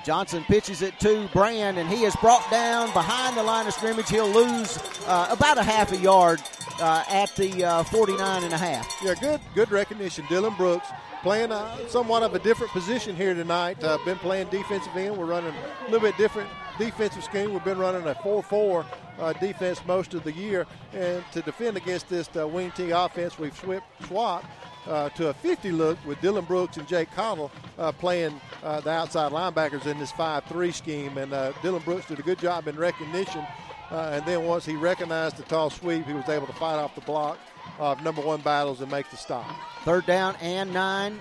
Johnson 0.07 0.45
pitches 0.45 0.83
it 0.83 1.01
to 1.01 1.28
Brand, 1.33 1.78
and 1.78 1.89
he 1.89 2.05
is 2.05 2.15
brought 2.16 2.49
down 2.49 2.93
behind 2.93 3.37
the 3.37 3.43
line 3.43 3.66
of 3.66 3.74
scrimmage. 3.74 4.09
He'll 4.09 4.31
lose 4.31 4.78
uh, 5.09 5.27
about 5.33 5.59
a 5.59 5.65
half 5.65 5.91
a 5.91 5.97
yard 5.97 6.41
uh, 6.81 7.03
at 7.11 7.35
the 7.35 7.65
uh, 7.65 7.83
49 7.83 8.45
and 8.45 8.53
a 8.53 8.57
half. 8.57 8.89
Yeah, 9.03 9.15
good 9.15 9.41
good 9.57 9.73
recognition. 9.73 10.24
Dylan 10.27 10.57
Brooks 10.57 10.87
playing 11.23 11.51
uh, 11.51 11.89
somewhat 11.89 12.23
of 12.23 12.37
a 12.37 12.39
different 12.39 12.73
position 12.73 13.16
here 13.16 13.35
tonight. 13.35 13.83
Uh, 13.83 13.99
been 14.05 14.16
playing 14.19 14.47
defensive 14.49 14.97
end. 14.97 15.16
We're 15.16 15.24
running 15.24 15.53
a 15.53 15.85
little 15.91 15.99
bit 15.99 16.16
different 16.16 16.49
defensive 16.78 17.24
scheme. 17.24 17.53
We've 17.53 17.65
been 17.65 17.78
running 17.78 18.07
a 18.07 18.15
4-4 18.15 18.87
uh, 19.19 19.33
defense 19.33 19.81
most 19.87 20.15
of 20.15 20.23
the 20.23 20.31
year, 20.31 20.69
and 20.93 21.24
to 21.33 21.43
defend 21.43 21.77
against 21.77 22.09
this 22.09 22.28
uh, 22.37 22.47
wing 22.47 22.70
T 22.77 22.91
offense, 22.91 23.41
we've 23.41 23.57
swapped, 23.57 24.07
swapped 24.07 24.47
uh, 24.89 25.09
to 25.11 25.29
a 25.29 25.35
50 25.35 25.73
look 25.73 25.99
with 26.07 26.19
Dylan 26.19 26.47
Brooks 26.47 26.77
and 26.77 26.87
Jake 26.87 27.11
Connell 27.13 27.51
uh, 27.79 27.93
playing 27.93 28.41
uh, 28.63 28.81
the 28.81 28.91
outside 28.91 29.33
linebackers 29.33 29.87
in 29.87 29.99
this 29.99 30.13
5-3 30.13 30.73
scheme. 30.73 31.19
And 31.19 31.33
uh, 31.33 31.53
Dylan 31.55 31.85
Brooks 31.85 32.07
did 32.07 32.19
a 32.19 32.23
good 32.23 32.39
job 32.39 32.69
in 32.69 32.77
recognition. 32.77 33.45
Uh, 33.91 34.11
and 34.15 34.27
then 34.27 34.45
once 34.45 34.67
he 34.67 34.75
recognized 34.75 35.37
the 35.37 35.45
tall 35.45 35.71
sweep, 35.71 36.07
he 36.07 36.13
was 36.13 36.29
able 36.29 36.47
to 36.47 36.53
fight 36.55 36.77
off 36.77 36.95
the 36.95 37.01
block 37.03 37.39
of 37.79 38.03
number 38.03 38.23
one 38.23 38.41
battles 38.41 38.81
and 38.81 38.91
make 38.91 39.09
the 39.11 39.17
stop. 39.17 39.47
Third 39.85 40.07
down 40.07 40.35
and 40.41 40.73
nine 40.73 41.21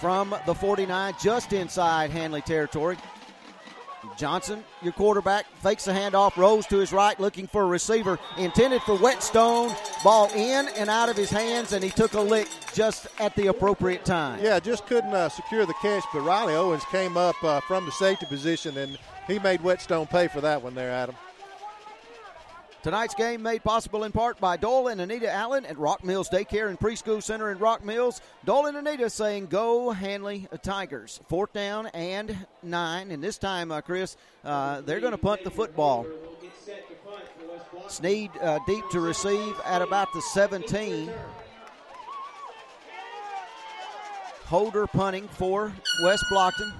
from 0.00 0.34
the 0.46 0.54
49, 0.54 1.14
just 1.20 1.52
inside 1.52 2.10
Handley 2.10 2.40
territory. 2.40 2.96
Johnson, 4.18 4.64
your 4.82 4.92
quarterback, 4.92 5.46
fakes 5.62 5.84
the 5.84 5.92
handoff, 5.92 6.36
rolls 6.36 6.66
to 6.66 6.78
his 6.78 6.92
right, 6.92 7.18
looking 7.20 7.46
for 7.46 7.62
a 7.62 7.66
receiver. 7.66 8.18
Intended 8.36 8.82
for 8.82 8.96
Whetstone. 8.96 9.72
Ball 10.02 10.28
in 10.34 10.68
and 10.76 10.90
out 10.90 11.08
of 11.08 11.16
his 11.16 11.30
hands, 11.30 11.72
and 11.72 11.82
he 11.82 11.90
took 11.90 12.14
a 12.14 12.20
lick 12.20 12.48
just 12.74 13.06
at 13.20 13.34
the 13.36 13.46
appropriate 13.46 14.04
time. 14.04 14.40
Yeah, 14.42 14.58
just 14.58 14.86
couldn't 14.86 15.14
uh, 15.14 15.28
secure 15.28 15.64
the 15.64 15.74
catch, 15.74 16.04
but 16.12 16.22
Riley 16.22 16.54
Owens 16.54 16.84
came 16.86 17.16
up 17.16 17.42
uh, 17.44 17.60
from 17.60 17.86
the 17.86 17.92
safety 17.92 18.26
position, 18.26 18.76
and 18.76 18.98
he 19.28 19.38
made 19.38 19.62
Whetstone 19.62 20.06
pay 20.08 20.26
for 20.26 20.40
that 20.40 20.62
one 20.62 20.74
there, 20.74 20.90
Adam. 20.90 21.14
Tonight's 22.82 23.14
game 23.14 23.42
made 23.42 23.64
possible 23.64 24.04
in 24.04 24.12
part 24.12 24.38
by 24.38 24.56
Dole 24.56 24.86
and 24.86 25.00
Anita 25.00 25.30
Allen 25.30 25.66
at 25.66 25.76
Rock 25.78 26.04
Mills 26.04 26.28
Daycare 26.30 26.68
and 26.68 26.78
Preschool 26.78 27.20
Center 27.20 27.50
in 27.50 27.58
Rock 27.58 27.84
Mills. 27.84 28.20
Dole 28.44 28.66
and 28.66 28.76
Anita 28.76 29.10
saying, 29.10 29.46
Go 29.46 29.90
Handley 29.90 30.46
Tigers. 30.62 31.20
Fourth 31.28 31.52
down 31.52 31.88
and 31.88 32.46
nine. 32.62 33.10
And 33.10 33.22
this 33.22 33.36
time, 33.36 33.72
uh, 33.72 33.80
Chris, 33.80 34.16
uh, 34.44 34.82
they're 34.82 35.00
going 35.00 35.12
to 35.12 35.18
punt 35.18 35.42
the 35.42 35.50
football. 35.50 36.06
Sneed 37.88 38.30
uh, 38.40 38.60
deep 38.66 38.88
to 38.90 39.00
receive 39.00 39.56
at 39.64 39.82
about 39.82 40.12
the 40.12 40.22
17. 40.22 41.10
Holder 44.44 44.86
punting 44.86 45.26
for 45.28 45.72
West 46.04 46.24
Blocton. 46.30 46.72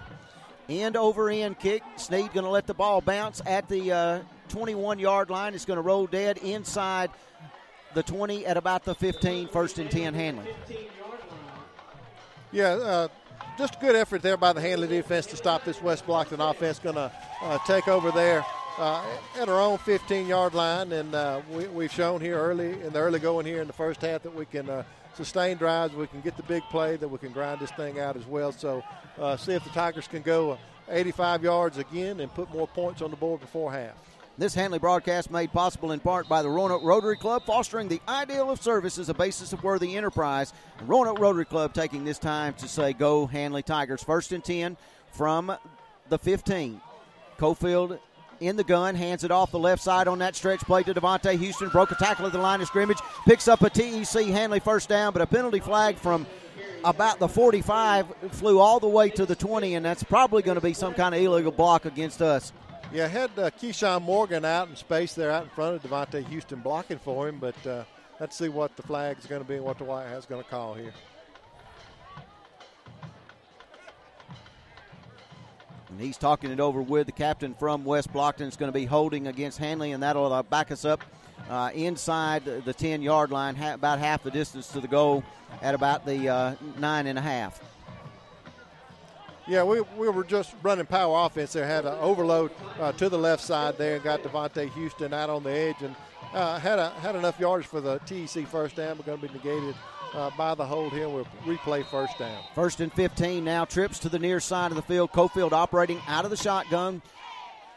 End 0.69 0.97
over 0.97 1.29
end 1.29 1.59
kick. 1.59 1.83
Sneed 1.97 2.33
going 2.33 2.45
to 2.45 2.51
let 2.51 2.69
the 2.69 2.75
ball 2.75 3.01
bounce 3.01 3.43
at 3.47 3.69
the 3.69 3.91
uh, 3.91 4.21
21 4.49 4.99
yard 4.99 5.31
line. 5.31 5.55
It's 5.55 5.65
going 5.65 5.77
to 5.77 5.83
roll 5.83 6.07
dead 6.07 6.39
inside 6.39 7.11
the 7.95 8.03
20 8.03 8.47
at 8.47 8.57
about 8.57 8.85
the 8.85 8.95
15, 8.95 9.49
first 9.49 9.79
and 9.79 9.91
10 9.91 10.15
Handley. 10.15 10.47
Yeah, 12.51 12.69
uh, 12.69 13.09
just 13.59 13.77
a 13.77 13.79
good 13.79 13.97
effort 13.97 14.23
there 14.23 14.37
by 14.37 14.53
the 14.53 14.61
Handley 14.61 14.89
defense 14.89 15.27
to 15.27 15.37
stop 15.37 15.65
this 15.65 15.83
West 15.83 16.07
Blocton 16.07 16.39
offense. 16.51 16.79
Going 16.79 16.97
to 16.97 17.13
uh, 17.43 17.59
take 17.67 17.89
over 17.89 18.11
there 18.11 18.45
uh, 18.79 19.05
at 19.39 19.49
our 19.49 19.61
own 19.61 19.79
15 19.79 20.27
yard 20.27 20.55
line. 20.55 20.93
And 20.93 21.15
uh, 21.15 21.43
we, 21.51 21.85
have 21.85 21.93
shown 21.93 22.21
here 22.21 22.39
early 22.39 22.81
in 22.81 22.93
the 22.93 22.99
early 22.99 23.19
going 23.19 23.47
here 23.47 23.61
in 23.61 23.67
the 23.67 23.73
first 23.73 24.01
half 24.01 24.23
that 24.23 24.35
we 24.35 24.47
can 24.47 24.69
uh, 24.71 24.83
sustain 25.15 25.57
drives, 25.57 25.95
we 25.95 26.07
can 26.07 26.21
get 26.21 26.37
the 26.37 26.43
big 26.45 26.63
play, 26.71 26.97
that 26.97 27.09
we 27.09 27.19
can 27.19 27.33
grind 27.33 27.61
this 27.61 27.73
thing 27.73 27.99
out 27.99 28.17
as 28.17 28.25
well. 28.25 28.53
So 28.53 28.83
uh, 29.19 29.37
see 29.37 29.53
if 29.53 29.65
the 29.65 29.71
Tigers 29.71 30.07
can 30.07 30.23
go 30.23 30.57
85 30.89 31.43
yards 31.43 31.79
again 31.79 32.21
and 32.21 32.33
put 32.33 32.51
more 32.51 32.69
points 32.69 33.03
on 33.03 33.11
the 33.11 33.17
board 33.17 33.41
before 33.41 33.73
half. 33.73 34.08
This 34.39 34.55
Handley 34.55 34.79
broadcast 34.79 35.33
made 35.33 35.53
possible 35.53 35.91
in 35.91 35.99
part 35.99 36.29
by 36.29 36.43
the 36.43 36.49
Roanoke 36.49 36.85
Rotary 36.85 37.17
Club, 37.17 37.43
fostering 37.45 37.89
the 37.89 38.01
ideal 38.07 38.53
of 38.53 38.63
service 38.63 38.97
as 38.97 39.09
a 39.09 39.15
basis 39.15 39.53
of 39.53 39.65
worthy 39.65 39.97
enterprise. 39.97 40.53
The 40.79 40.85
Roanoke 40.85 41.19
Rotary 41.19 41.45
Club 41.45 41.75
taking 41.75 42.05
this 42.05 42.21
time 42.21 42.55
to 42.55 42.69
say, 42.69 42.93
Go 42.93 43.27
Handley 43.27 43.65
Tigers. 43.65 44.01
First 44.01 44.31
and 44.31 44.45
10 44.45 44.77
from 45.11 45.57
the 46.09 46.21
15. 46.21 46.81
Cofield 47.37 47.99
in 48.39 48.55
the 48.55 48.63
gun, 48.63 48.95
hands 48.95 49.25
it 49.25 49.33
off 49.33 49.51
the 49.51 49.59
left 49.59 49.83
side 49.83 50.07
on 50.07 50.21
that 50.21 50.37
stretch 50.37 50.61
play 50.61 50.85
to 50.85 50.95
Devontae 50.95 51.37
Houston. 51.37 51.69
Broke 51.71 51.91
a 51.91 51.97
tackle 51.97 52.25
at 52.25 52.31
the 52.31 52.39
line 52.39 52.61
of 52.61 52.69
scrimmage, 52.69 52.99
picks 53.27 53.49
up 53.49 53.63
a 53.63 53.71
TEC 53.71 54.27
Handley 54.27 54.61
first 54.61 54.89
down, 54.89 55.13
but 55.13 55.21
a 55.21 55.27
penalty 55.27 55.59
flag 55.59 55.97
from 55.97 56.25
about 56.85 57.19
the 57.19 57.27
45 57.27 58.07
flew 58.31 58.61
all 58.61 58.79
the 58.79 58.87
way 58.87 59.11
to 59.11 59.27
the 59.27 59.35
20, 59.35 59.75
and 59.75 59.85
that's 59.85 60.05
probably 60.05 60.43
going 60.43 60.55
to 60.55 60.61
be 60.61 60.75
some 60.75 60.95
kind 60.95 61.13
of 61.13 61.21
illegal 61.21 61.51
block 61.51 61.87
against 61.87 62.23
us. 62.23 62.53
Yeah, 62.91 63.07
had 63.07 63.31
uh, 63.39 63.51
Keyshawn 63.51 64.01
Morgan 64.01 64.47
out 64.47 64.69
in 64.69 64.77
space 64.77 65.13
there 65.13 65.31
out 65.31 65.43
in 65.43 65.51
front 65.51 65.77
of 65.77 65.83
Devontae 65.83 66.27
Houston 66.29 66.61
blocking 66.61 66.99
for 66.99 67.29
him, 67.29 67.39
but 67.39 67.67
uh, 67.67 67.85
let's 68.19 68.35
see 68.35 68.49
what 68.49 68.75
the 68.77 68.83
flag 68.83 69.19
is 69.19 69.27
going 69.27 69.43
to 69.43 69.47
be 69.47 69.57
and 69.57 69.65
what 69.65 69.77
the 69.77 69.85
White 69.85 70.07
House 70.07 70.21
is 70.21 70.27
going 70.27 70.43
to 70.43 70.49
call 70.49 70.73
here. 70.73 70.95
And 75.91 76.01
he's 76.01 76.17
talking 76.17 76.51
it 76.51 76.61
over 76.61 76.81
with 76.81 77.05
the 77.05 77.13
captain 77.13 77.55
from 77.55 77.85
West 77.85 78.11
Blocton. 78.11 78.47
It's 78.47 78.57
going 78.57 78.73
to 78.73 78.79
be 78.79 78.87
holding 78.87 79.27
against 79.27 79.59
Handley, 79.59 79.93
and 79.93 80.03
that'll 80.03 80.33
uh, 80.33 80.43
back 80.43 80.71
us 80.71 80.87
up 80.87 81.05
uh, 81.51 81.71
inside 81.75 82.45
the 82.47 82.73
10 82.73 83.03
yard 83.03 83.31
line, 83.31 83.55
ha- 83.55 83.75
about 83.75 83.99
half 83.99 84.23
the 84.23 84.31
distance 84.31 84.69
to 84.69 84.81
the 84.81 84.89
goal 84.89 85.23
at 85.61 85.75
about 85.75 86.07
the 86.07 86.27
uh, 86.27 86.55
nine 86.79 87.07
and 87.07 87.19
a 87.19 87.23
half. 87.23 87.61
Yeah, 89.49 89.65
we, 89.65 89.81
we 89.97 90.11
were 90.11 90.25
just 90.25 90.55
running 90.63 90.85
power 90.85 91.25
offense 91.25 91.55
there. 91.55 91.67
Had 91.67 91.87
an 91.87 91.97
overload 92.01 92.51
uh, 92.79 92.93
to 92.93 93.09
the 93.09 93.17
left 93.17 93.43
side 93.43 93.79
there 93.79 93.95
and 93.95 94.05
got 94.05 94.23
Devontae 94.23 94.71
Houston 94.75 95.15
out 95.15 95.31
on 95.31 95.43
the 95.43 95.51
edge 95.51 95.81
and 95.81 95.97
uh, 96.35 96.59
had 96.59 96.79
a, 96.79 96.91
had 96.91 97.17
enough 97.17 97.41
yards 97.41 97.67
for 97.67 97.81
the 97.81 97.99
TEC 98.01 98.47
first 98.47 98.77
down. 98.77 98.99
We're 98.99 99.05
going 99.05 99.21
to 99.21 99.27
be 99.27 99.35
negated 99.35 99.75
uh, 100.13 100.31
by 100.37 100.55
the 100.55 100.67
hold 100.67 100.93
here. 100.93 101.09
We'll 101.09 101.27
replay 101.47 101.83
first 101.87 102.19
down. 102.19 102.43
First 102.55 102.81
and 102.81 102.93
15 102.93 103.43
now. 103.43 103.65
Trips 103.65 103.99
to 104.01 104.11
the 104.11 104.19
near 104.19 104.39
side 104.39 104.71
of 104.71 104.77
the 104.77 104.83
field. 104.83 105.13
Cofield 105.13 105.53
operating 105.53 106.01
out 106.07 106.27
of 106.27 106.31
the 106.31 106.37
shotgun. 106.37 107.01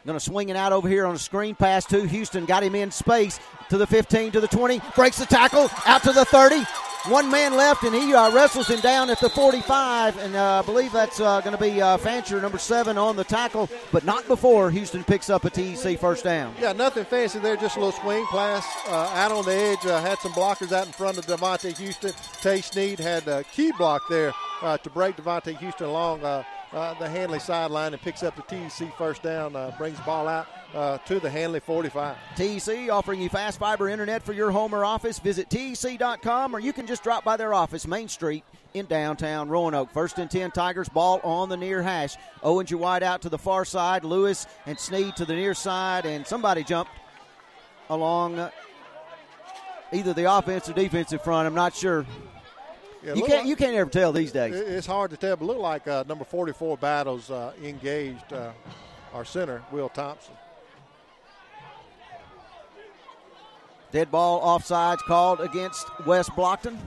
Going 0.04 0.18
to 0.18 0.24
swing 0.24 0.48
it 0.48 0.56
out 0.56 0.72
over 0.72 0.88
here 0.88 1.06
on 1.06 1.14
a 1.14 1.18
screen 1.18 1.54
pass 1.54 1.84
to 1.86 2.06
Houston. 2.06 2.44
Got 2.44 2.64
him 2.64 2.74
in 2.74 2.90
space 2.90 3.38
to 3.68 3.78
the 3.78 3.86
15, 3.86 4.32
to 4.32 4.40
the 4.40 4.48
20. 4.48 4.80
Breaks 4.96 5.18
the 5.18 5.26
tackle 5.26 5.70
out 5.86 6.02
to 6.02 6.12
the 6.12 6.24
30. 6.24 6.64
One 7.08 7.30
man 7.30 7.56
left, 7.56 7.82
and 7.84 7.94
he 7.94 8.14
uh, 8.14 8.32
wrestles 8.32 8.68
him 8.68 8.80
down 8.80 9.10
at 9.10 9.20
the 9.20 9.28
45. 9.28 10.18
And 10.18 10.34
uh, 10.34 10.60
I 10.60 10.66
believe 10.66 10.92
that's 10.92 11.20
uh, 11.20 11.40
going 11.40 11.56
to 11.56 11.60
be 11.60 11.80
uh, 11.80 11.96
Fancher, 11.98 12.40
number 12.40 12.58
seven, 12.58 12.98
on 12.98 13.16
the 13.16 13.24
tackle, 13.24 13.68
but 13.90 14.04
not 14.04 14.26
before 14.28 14.70
Houston 14.70 15.04
picks 15.04 15.30
up 15.30 15.44
a 15.44 15.50
TEC 15.50 15.98
first 15.98 16.24
down. 16.24 16.54
Yeah, 16.60 16.72
nothing 16.72 17.04
fancy 17.04 17.38
there, 17.38 17.56
just 17.56 17.76
a 17.76 17.80
little 17.80 18.00
swing 18.00 18.24
pass 18.26 18.64
uh, 18.88 19.10
out 19.14 19.30
on 19.32 19.44
the 19.44 19.54
edge. 19.54 19.84
Uh, 19.84 20.00
had 20.00 20.18
some 20.18 20.32
blockers 20.32 20.72
out 20.72 20.86
in 20.86 20.92
front 20.92 21.18
of 21.18 21.26
Devontae 21.26 21.76
Houston. 21.78 22.12
Tay 22.40 22.60
Sneed 22.60 22.98
had 22.98 23.26
a 23.26 23.44
key 23.44 23.72
block 23.78 24.02
there 24.08 24.32
to 24.60 24.90
break 24.90 25.16
Devontae 25.16 25.56
Houston 25.58 25.86
along 25.86 26.20
uh, 26.72 26.94
the 26.94 27.08
Handley 27.08 27.38
sideline 27.38 27.92
and 27.92 28.02
picks 28.02 28.22
up 28.22 28.34
the 28.36 28.42
TEC 28.42 28.96
first 28.96 29.22
down, 29.22 29.54
uh, 29.54 29.74
brings 29.76 29.96
the 29.98 30.04
ball 30.04 30.26
out 30.26 30.46
uh, 30.74 30.98
to 30.98 31.20
the 31.20 31.28
Handley 31.28 31.60
45. 31.60 32.16
TEC 32.36 32.90
offering 32.90 33.20
you 33.20 33.28
fast 33.28 33.58
fiber 33.58 33.88
internet 33.88 34.22
for 34.22 34.32
your 34.32 34.50
home 34.50 34.74
or 34.74 34.84
office. 34.84 35.18
Visit 35.18 35.50
TEC.com 35.50 36.56
or 36.56 36.60
you 36.60 36.72
can 36.72 36.86
just 36.86 37.02
drop 37.02 37.24
by 37.24 37.36
their 37.36 37.52
office, 37.52 37.86
Main 37.86 38.08
Street 38.08 38.44
in 38.74 38.86
downtown 38.86 39.48
Roanoke. 39.48 39.92
First 39.92 40.18
and 40.18 40.30
10 40.30 40.50
Tigers, 40.52 40.88
ball 40.88 41.20
on 41.22 41.48
the 41.48 41.56
near 41.56 41.82
hash. 41.82 42.16
Owens, 42.42 42.70
you 42.70 42.78
wide 42.78 43.02
out 43.02 43.22
to 43.22 43.28
the 43.28 43.38
far 43.38 43.64
side. 43.64 44.04
Lewis 44.04 44.46
and 44.66 44.78
Sneed 44.78 45.14
to 45.16 45.24
the 45.26 45.34
near 45.34 45.52
side, 45.54 46.06
and 46.06 46.26
somebody 46.26 46.64
jumped 46.64 46.92
along 47.90 48.50
either 49.92 50.14
the 50.14 50.32
offense 50.32 50.68
or 50.70 50.72
defensive 50.72 51.22
front. 51.22 51.46
I'm 51.46 51.54
not 51.54 51.74
sure. 51.74 52.06
Yeah, 53.02 53.14
you 53.14 53.22
can't 53.22 53.40
like, 53.40 53.46
you 53.46 53.56
can't 53.56 53.74
ever 53.74 53.90
tell 53.90 54.12
these 54.12 54.30
days. 54.30 54.54
It's 54.54 54.86
hard 54.86 55.10
to 55.10 55.16
tell, 55.16 55.36
but 55.36 55.44
look 55.44 55.58
like 55.58 55.88
uh, 55.88 56.04
number 56.06 56.24
44 56.24 56.76
battles 56.76 57.30
uh, 57.30 57.52
engaged 57.62 58.32
uh, 58.32 58.52
our 59.12 59.24
center, 59.24 59.62
Will 59.72 59.88
Thompson. 59.88 60.34
Dead 63.90 64.10
ball 64.10 64.40
offsides 64.40 65.00
called 65.00 65.40
against 65.40 65.86
West 66.06 66.30
Blocton. 66.30 66.78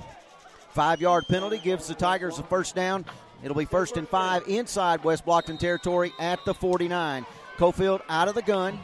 Five 0.72 1.02
yard 1.02 1.26
penalty 1.30 1.60
gives 1.60 1.88
the 1.88 1.94
Tigers 1.94 2.40
a 2.40 2.44
first 2.44 2.76
down. 2.76 3.06
It'll 3.44 3.56
be 3.56 3.66
first 3.66 3.96
and 3.98 4.08
five 4.08 4.48
inside 4.48 5.04
West 5.04 5.26
Blocton 5.26 5.60
territory 5.60 6.12
at 6.20 6.44
the 6.46 6.54
49. 6.54 7.26
Cofield 7.58 8.02
out 8.10 8.28
of 8.28 8.36
the 8.36 8.42
gun. 8.42 8.80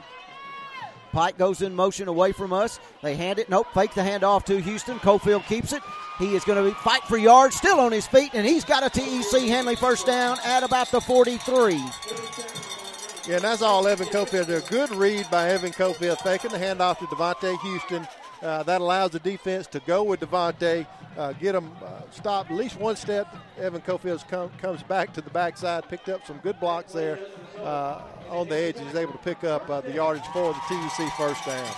Pike 1.12 1.38
goes 1.38 1.62
in 1.62 1.76
motion 1.76 2.08
away 2.08 2.32
from 2.32 2.54
us. 2.54 2.80
They 3.02 3.16
hand 3.16 3.40
it. 3.40 3.50
Nope. 3.50 3.68
Fake 3.74 3.94
the 3.94 4.02
handoff 4.02 4.46
to 4.46 4.62
Houston. 4.62 5.00
Cofield 5.00 5.46
keeps 5.46 5.74
it. 5.74 5.82
He 6.20 6.36
is 6.36 6.44
going 6.44 6.64
to 6.64 6.76
fight 6.80 7.04
for 7.04 7.18
yards, 7.18 7.56
still 7.56 7.80
on 7.80 7.92
his 7.92 8.06
feet, 8.06 8.32
and 8.34 8.46
he's 8.46 8.64
got 8.64 8.84
a 8.84 8.90
TEC 8.90 9.42
Handley 9.48 9.76
first 9.76 10.06
down 10.06 10.38
at 10.46 10.64
about 10.64 10.92
the 10.92 11.02
43. 11.02 11.74
Yeah, 13.28 13.36
and 13.36 13.42
that's 13.42 13.62
all 13.62 13.88
Evan 13.88 14.08
Cofield. 14.08 14.50
A 14.50 14.68
good 14.70 14.92
read 14.92 15.28
by 15.32 15.50
Evan 15.50 15.72
Cofield, 15.72 16.18
taking 16.20 16.52
the 16.52 16.58
handoff 16.58 17.00
to 17.00 17.06
Devontae 17.06 17.60
Houston. 17.62 18.08
Uh, 18.42 18.64
that 18.64 18.82
allows 18.82 19.12
the 19.12 19.20
defense 19.20 19.68
to 19.68 19.80
go 19.82 20.04
with 20.04 20.20
Devontae, 20.20 20.88
uh, 21.18 21.32
get 21.34 21.54
him 21.54 21.72
uh, 21.84 22.02
stopped 22.10 22.50
at 22.50 22.58
least 22.58 22.80
one 22.80 22.96
step. 22.96 23.28
Evan 23.60 23.82
Cofield 23.82 24.28
come, 24.28 24.50
comes 24.58 24.82
back 24.82 25.14
to 25.14 25.22
the 25.22 25.30
backside, 25.30 25.88
picked 25.90 26.10
up 26.10 26.26
some 26.26 26.38
good 26.38 26.60
blocks 26.60 26.94
there 26.94 27.20
uh, 27.64 28.02
on 28.30 28.48
the 28.48 28.56
edge, 28.56 28.78
and 28.78 28.88
is 28.88 28.96
able 28.96 29.14
to 29.14 29.18
pick 29.20 29.44
up 29.44 29.70
uh, 29.70 29.82
the 29.82 29.92
yardage 29.92 30.26
for 30.34 30.54
the 30.54 30.60
TEC 30.68 31.12
first 31.18 31.46
down. 31.46 31.74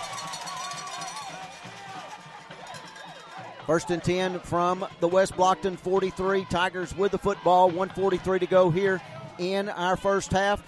First 3.66 3.90
and 3.90 4.02
10 4.02 4.40
from 4.40 4.86
the 5.00 5.08
West 5.08 5.34
Blocton 5.34 5.78
43. 5.78 6.44
Tigers 6.50 6.94
with 6.94 7.12
the 7.12 7.18
football. 7.18 7.68
143 7.68 8.40
to 8.40 8.46
go 8.46 8.70
here 8.70 9.00
in 9.38 9.70
our 9.70 9.96
first 9.96 10.30
half. 10.32 10.62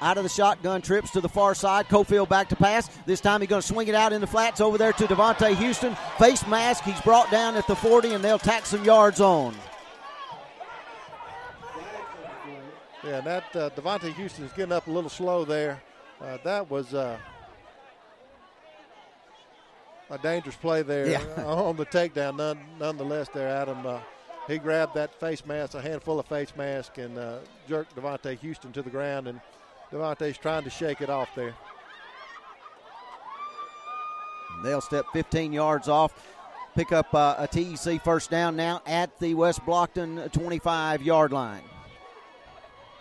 Out 0.00 0.16
of 0.16 0.22
the 0.22 0.28
shotgun, 0.28 0.82
trips 0.82 1.10
to 1.12 1.20
the 1.20 1.28
far 1.28 1.54
side. 1.54 1.88
Cofield 1.88 2.28
back 2.28 2.48
to 2.50 2.56
pass. 2.56 2.88
This 3.06 3.20
time 3.20 3.40
he's 3.40 3.50
going 3.50 3.62
to 3.62 3.66
swing 3.66 3.88
it 3.88 3.94
out 3.94 4.12
in 4.12 4.20
the 4.20 4.26
flats 4.26 4.60
over 4.60 4.78
there 4.78 4.92
to 4.92 5.04
Devontae 5.06 5.56
Houston. 5.56 5.96
Face 6.18 6.46
mask. 6.46 6.84
He's 6.84 7.00
brought 7.00 7.30
down 7.30 7.56
at 7.56 7.66
the 7.66 7.74
40, 7.74 8.14
and 8.14 8.22
they'll 8.22 8.38
tack 8.38 8.66
some 8.66 8.84
yards 8.84 9.20
on. 9.20 9.54
Yeah, 13.04 13.20
that 13.20 13.56
uh, 13.56 13.70
Devontae 13.70 14.14
Houston 14.14 14.46
is 14.46 14.52
getting 14.52 14.72
up 14.72 14.86
a 14.86 14.90
little 14.90 15.10
slow 15.10 15.44
there. 15.44 15.82
Uh, 16.20 16.38
that 16.42 16.70
was 16.70 16.94
uh, 16.94 17.18
a 20.08 20.18
dangerous 20.18 20.56
play 20.56 20.82
there 20.82 21.06
yeah. 21.06 21.20
on 21.44 21.76
the 21.76 21.84
takedown. 21.84 22.36
None, 22.36 22.58
nonetheless, 22.78 23.28
there, 23.28 23.48
Adam. 23.48 23.86
Uh, 23.86 24.00
he 24.48 24.58
grabbed 24.58 24.94
that 24.94 25.18
face 25.20 25.44
mask, 25.44 25.74
a 25.74 25.82
handful 25.82 26.18
of 26.18 26.26
face 26.26 26.52
mask, 26.56 26.96
and 26.96 27.18
uh, 27.18 27.38
jerked 27.68 27.94
Devontae 27.94 28.38
Houston 28.38 28.72
to 28.72 28.80
the 28.80 28.90
ground. 28.90 29.28
And 29.28 29.40
Devontae's 29.92 30.38
trying 30.38 30.64
to 30.64 30.70
shake 30.70 31.02
it 31.02 31.10
off 31.10 31.28
there. 31.34 31.54
They'll 34.62 34.80
step 34.80 35.04
15 35.12 35.52
yards 35.52 35.88
off, 35.88 36.12
pick 36.74 36.90
up 36.90 37.12
uh, 37.14 37.34
a 37.36 37.46
TEC 37.46 38.02
first 38.02 38.30
down 38.30 38.56
now 38.56 38.80
at 38.86 39.18
the 39.18 39.34
West 39.34 39.60
Blocton 39.66 40.32
25 40.32 41.02
yard 41.02 41.32
line. 41.32 41.62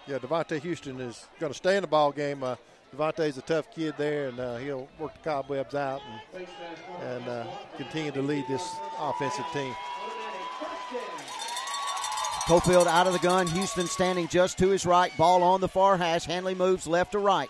Yeah, 0.06 0.18
Devontae 0.18 0.62
Houston 0.62 1.00
is 1.00 1.26
going 1.40 1.52
to 1.52 1.58
stay 1.58 1.78
in 1.78 1.82
the 1.82 1.88
ball 1.88 2.12
game. 2.12 2.44
Uh, 2.44 2.56
Devontae's 2.96 3.38
a 3.38 3.42
tough 3.42 3.74
kid 3.74 3.96
there, 3.98 4.28
and 4.28 4.40
uh, 4.40 4.58
he'll 4.58 4.88
work 5.00 5.14
the 5.14 5.30
cobwebs 5.30 5.76
out 5.76 6.02
and, 6.36 6.48
and 7.02 7.28
uh, 7.28 7.46
continue 7.78 8.12
to 8.12 8.22
lead 8.22 8.46
this 8.48 8.70
offensive 9.00 9.46
team. 9.54 9.74
Cofield 12.46 12.88
out 12.88 13.08
of 13.08 13.14
the 13.14 13.20
gun. 13.20 13.48
Houston 13.48 13.88
standing 13.88 14.28
just 14.28 14.58
to 14.58 14.68
his 14.68 14.86
right. 14.86 15.16
Ball 15.18 15.42
on 15.42 15.62
the 15.62 15.70
far 15.70 15.96
hash. 15.96 16.26
Handley 16.26 16.54
moves 16.54 16.86
left 16.86 17.14
to 17.14 17.20
right. 17.20 17.50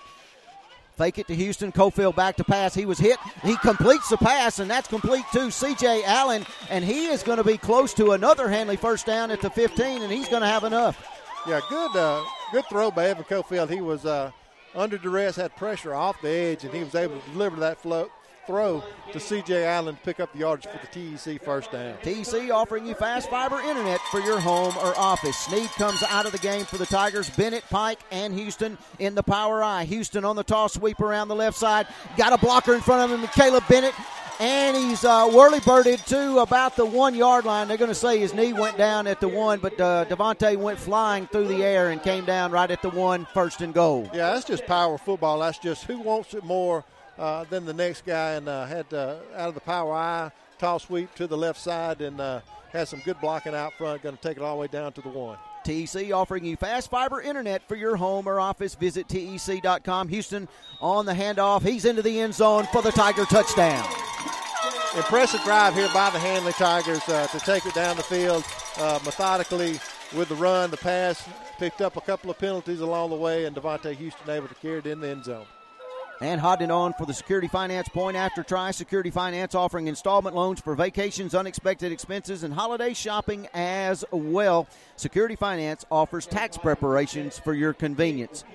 Fake 0.96 1.18
it 1.18 1.28
to 1.28 1.36
Houston. 1.36 1.72
Cofield 1.72 2.16
back 2.16 2.36
to 2.36 2.44
pass. 2.44 2.76
He 2.76 2.86
was 2.86 3.00
hit. 3.00 3.18
He 3.42 3.58
completes 3.58 4.10
the 4.10 4.18
pass, 4.18 4.60
and 4.60 4.70
that's 4.70 4.88
complete 4.88 5.26
to 5.34 5.50
C.J. 5.50 6.04
Allen. 6.04 6.46
And 6.70 6.86
he 6.86 7.08
is 7.08 7.24
going 7.24 7.40
to 7.40 7.44
be 7.44 7.58
close 7.58 7.96
to 7.96 8.12
another 8.12 8.48
Handley 8.48 8.76
first 8.76 9.08
down 9.08 9.32
at 9.32 9.42
the 9.42 9.50
15, 9.50 10.04
and 10.04 10.12
he's 10.12 10.30
going 10.30 10.44
to 10.44 10.48
have 10.48 10.64
enough. 10.64 11.13
Yeah, 11.48 11.60
good 11.70 11.96
uh, 11.96 12.24
good 12.52 12.66
throw 12.70 12.90
by 12.90 13.10
Evan 13.10 13.26
Cofield. 13.26 13.70
He 13.70 13.82
was 13.82 14.06
uh, 14.06 14.32
under 14.76 14.98
duress, 14.98 15.36
had 15.36 15.56
pressure 15.56 15.94
off 15.94 16.22
the 16.22 16.30
edge, 16.30 16.64
and 16.64 16.74
he 16.74 16.84
was 16.84 16.96
able 16.96 17.20
to 17.20 17.30
deliver 17.32 17.60
that 17.60 17.82
float 17.82 18.12
throw 18.46 18.84
to 19.12 19.20
C.J. 19.20 19.66
Allen 19.66 19.96
to 19.96 20.02
pick 20.02 20.20
up 20.20 20.32
the 20.34 20.40
yardage 20.40 20.70
for 20.70 20.80
the 20.80 21.18
TEC 21.18 21.42
first 21.42 21.72
down. 21.72 21.96
TEC 22.02 22.52
offering 22.52 22.86
you 22.86 22.94
fast 22.94 23.30
fiber 23.30 23.60
internet 23.62 24.00
for 24.12 24.20
your 24.20 24.40
home 24.40 24.76
or 24.78 24.98
office. 24.98 25.38
Sneed 25.38 25.70
comes 25.72 26.04
out 26.04 26.26
of 26.26 26.32
the 26.32 26.38
game 26.40 26.66
for 26.66 26.78
the 26.78 26.86
Tigers. 26.86 27.30
Bennett, 27.32 27.64
Pike, 27.70 28.00
and 28.12 28.34
Houston 28.34 28.78
in 29.00 29.16
the 29.16 29.24
power 29.24 29.64
I. 29.64 29.86
Houston 29.86 30.26
on 30.26 30.36
the 30.36 30.44
toss 30.44 30.74
sweep 30.74 31.00
around 31.00 31.28
the 31.28 31.36
left 31.36 31.58
side. 31.58 31.88
Got 32.18 32.34
a 32.34 32.38
blocker 32.38 32.74
in 32.74 32.82
front 32.82 33.12
of 33.12 33.20
him, 33.20 33.28
Caleb 33.30 33.64
Bennett. 33.70 33.94
And 34.40 34.76
he's 34.76 35.06
uh, 35.06 35.30
whirly 35.30 35.60
birded 35.60 36.00
to 36.08 36.40
about 36.40 36.76
the 36.76 36.86
one 36.86 37.14
yard 37.16 37.46
line. 37.46 37.68
They're 37.68 37.78
going 37.78 37.90
to 37.90 37.96
say 37.96 38.18
his 38.18 38.34
knee 38.34 38.52
went 38.52 38.78
down 38.78 39.06
at 39.08 39.22
the 39.22 39.28
one, 39.28 39.60
but 39.60 39.80
uh, 39.80 40.06
Devontae 40.06 40.58
went 40.58 40.80
flying 40.80 41.28
through 41.28 41.48
the 41.48 41.64
air 41.64 41.92
and 41.92 42.02
came 42.02 42.26
down 42.26 42.52
right 42.52 42.70
at 42.70 42.82
the 42.82 42.90
one, 42.90 43.26
first 43.34 43.62
and 43.62 43.74
goal. 43.74 44.10
Yeah, 44.14 44.34
that's 44.34 44.46
just 44.46 44.66
power 44.66 44.98
football. 44.98 45.40
That's 45.40 45.60
just 45.60 45.86
who 45.86 46.00
wants 46.00 46.34
it 46.34 46.44
more 46.44 46.84
uh, 47.18 47.44
than 47.46 47.66
the 47.66 47.74
next 47.74 48.06
guy 48.06 48.32
and 48.32 48.50
uh, 48.50 48.66
had 48.66 48.92
uh, 48.94 49.18
out 49.36 49.50
of 49.50 49.54
the 49.54 49.62
power 49.62 49.94
I, 49.94 50.32
toss 50.58 50.86
sweep 50.86 51.14
to 51.16 51.28
the 51.28 51.38
left 51.38 51.60
side, 51.60 52.02
and 52.02 52.20
uh, 52.20 52.42
had 52.72 52.88
some 52.88 53.02
good 53.06 53.20
blocking 53.22 53.54
out 53.54 53.74
front. 53.78 54.02
Going 54.02 54.18
to 54.18 54.22
take 54.22 54.38
it 54.38 54.44
all 54.44 54.56
the 54.56 54.62
way 54.62 54.68
down 54.68 54.94
to 54.94 55.02
the 55.02 55.10
one. 55.10 55.38
TEC 55.64 56.12
offering 56.14 56.46
you 56.46 56.56
fast 56.56 56.90
fiber 56.90 57.22
internet 57.22 57.68
for 57.68 57.76
your 57.76 57.96
home 57.96 58.28
or 58.28 58.40
office. 58.40 58.76
Visit 58.76 59.08
TEC.com. 59.08 60.10
Houston 60.10 60.48
on 60.82 61.06
the 61.06 61.14
handoff. 61.14 61.64
He's 61.64 61.86
into 61.86 62.02
the 62.02 62.20
end 62.20 62.34
zone 62.34 62.68
for 62.72 62.82
the 62.82 62.92
Tiger 62.92 63.26
touchdown. 63.26 63.88
Impressive 64.96 65.42
drive 65.44 65.74
here 65.74 65.90
by 65.94 66.10
the 66.12 66.20
Handley 66.20 66.54
Tigers 66.54 67.08
uh, 67.10 67.26
to 67.28 67.40
take 67.40 67.66
it 67.66 67.74
down 67.74 67.98
the 67.98 68.04
field 68.04 68.44
uh, 68.78 69.00
methodically 69.04 69.80
with 70.16 70.30
the 70.30 70.36
run, 70.36 70.70
the 70.70 70.78
pass. 70.78 71.28
Picked 71.58 71.82
up 71.82 71.98
a 71.98 72.02
couple 72.02 72.30
of 72.30 72.38
penalties 72.38 72.82
along 72.82 73.10
the 73.10 73.16
way, 73.16 73.46
and 73.46 73.56
Devontae 73.56 73.96
Houston 73.96 74.30
able 74.30 74.48
to 74.48 74.56
carry 74.56 74.80
it 74.80 74.86
in 74.86 75.00
the 75.00 75.10
end 75.10 75.26
zone. 75.26 75.46
And 76.24 76.40
holding 76.40 76.72
on 76.72 76.94
for 76.94 77.06
the 77.06 77.14
Security 77.14 77.50
Finance 77.50 77.90
point 77.90 78.16
after 78.16 78.44
try. 78.44 78.72
Security 78.72 79.10
Finance 79.10 79.56
offering 79.56 79.88
installment 79.88 80.38
loans 80.38 80.62
for 80.62 80.74
vacations, 80.74 81.36
unexpected 81.36 81.92
expenses, 81.92 82.44
and 82.44 82.54
holiday 82.54 82.94
shopping 82.94 83.50
as 83.54 84.06
well. 84.10 84.66
Security 84.96 85.36
Finance 85.36 85.84
offers 85.92 86.26
tax 86.26 86.58
preparations 86.58 87.38
for 87.40 87.54
your 87.54 87.74
convenience. 87.74 88.46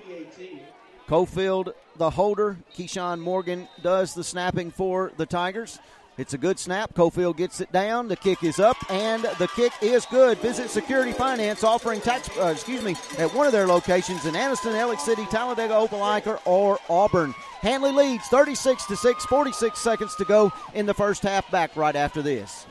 Cofield, 1.07 1.73
the 1.97 2.09
holder. 2.09 2.57
Keyshawn 2.75 3.19
Morgan 3.19 3.67
does 3.83 4.15
the 4.15 4.23
snapping 4.23 4.71
for 4.71 5.11
the 5.17 5.27
Tigers. 5.27 5.77
It's 6.19 6.33
a 6.33 6.37
good 6.37 6.59
snap. 6.59 6.93
Cofield 6.95 7.37
gets 7.37 7.61
it 7.61 7.71
down. 7.71 8.09
The 8.09 8.17
kick 8.17 8.43
is 8.43 8.59
up, 8.59 8.75
and 8.91 9.23
the 9.39 9.47
kick 9.55 9.71
is 9.81 10.05
good. 10.05 10.37
Visit 10.39 10.69
Security 10.69 11.13
Finance 11.13 11.63
offering 11.63 12.01
tax, 12.01 12.29
uh, 12.37 12.47
excuse 12.47 12.83
me, 12.83 12.97
at 13.17 13.33
one 13.33 13.45
of 13.45 13.53
their 13.53 13.65
locations 13.65 14.25
in 14.25 14.33
Anniston, 14.33 14.77
Alex 14.77 15.03
City, 15.03 15.25
Talladega, 15.27 15.73
Opelika, 15.75 16.41
or 16.43 16.77
Auburn. 16.89 17.33
Handley 17.61 17.93
leads 17.93 18.27
36 18.27 18.85
to 18.87 18.97
6, 18.97 19.25
46 19.27 19.79
seconds 19.79 20.13
to 20.15 20.25
go 20.25 20.51
in 20.73 20.85
the 20.85 20.93
first 20.93 21.23
half. 21.23 21.49
Back 21.51 21.77
right 21.77 21.95
after 21.95 22.21
this. 22.21 22.65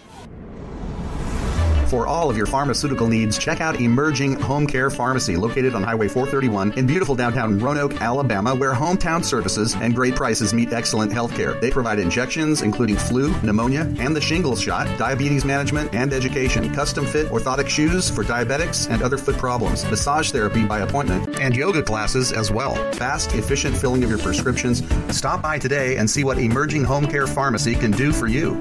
For 1.88 2.06
all 2.06 2.28
of 2.28 2.36
your 2.36 2.44
pharmaceutical 2.44 3.08
needs, 3.08 3.38
check 3.38 3.62
out 3.62 3.80
Emerging 3.80 4.34
Home 4.40 4.66
Care 4.66 4.90
Pharmacy, 4.90 5.36
located 5.36 5.74
on 5.74 5.82
Highway 5.82 6.06
431 6.06 6.78
in 6.78 6.86
beautiful 6.86 7.14
downtown 7.14 7.58
Roanoke, 7.58 8.02
Alabama, 8.02 8.54
where 8.54 8.74
hometown 8.74 9.24
services 9.24 9.74
and 9.74 9.94
great 9.94 10.14
prices 10.14 10.52
meet 10.52 10.74
excellent 10.74 11.10
health 11.10 11.34
care. 11.34 11.54
They 11.54 11.70
provide 11.70 11.98
injections, 11.98 12.60
including 12.60 12.96
flu, 12.96 13.34
pneumonia, 13.40 13.90
and 14.00 14.14
the 14.14 14.20
shingles 14.20 14.60
shot, 14.60 14.86
diabetes 14.98 15.46
management, 15.46 15.94
and 15.94 16.12
education, 16.12 16.74
custom 16.74 17.06
fit 17.06 17.28
orthotic 17.28 17.68
shoes 17.68 18.10
for 18.10 18.22
diabetics 18.22 18.90
and 18.90 19.02
other 19.02 19.16
foot 19.16 19.38
problems, 19.38 19.86
massage 19.86 20.30
therapy 20.30 20.66
by 20.66 20.80
appointment, 20.80 21.40
and 21.40 21.56
yoga 21.56 21.82
classes 21.82 22.32
as 22.32 22.50
well. 22.50 22.74
Fast, 22.92 23.34
efficient 23.34 23.74
filling 23.74 24.04
of 24.04 24.10
your 24.10 24.18
prescriptions. 24.18 24.82
Stop 25.08 25.40
by 25.40 25.58
today 25.58 25.96
and 25.96 26.10
see 26.10 26.22
what 26.22 26.36
Emerging 26.36 26.84
Home 26.84 27.06
Care 27.06 27.26
Pharmacy 27.26 27.74
can 27.74 27.92
do 27.92 28.12
for 28.12 28.26
you. 28.26 28.60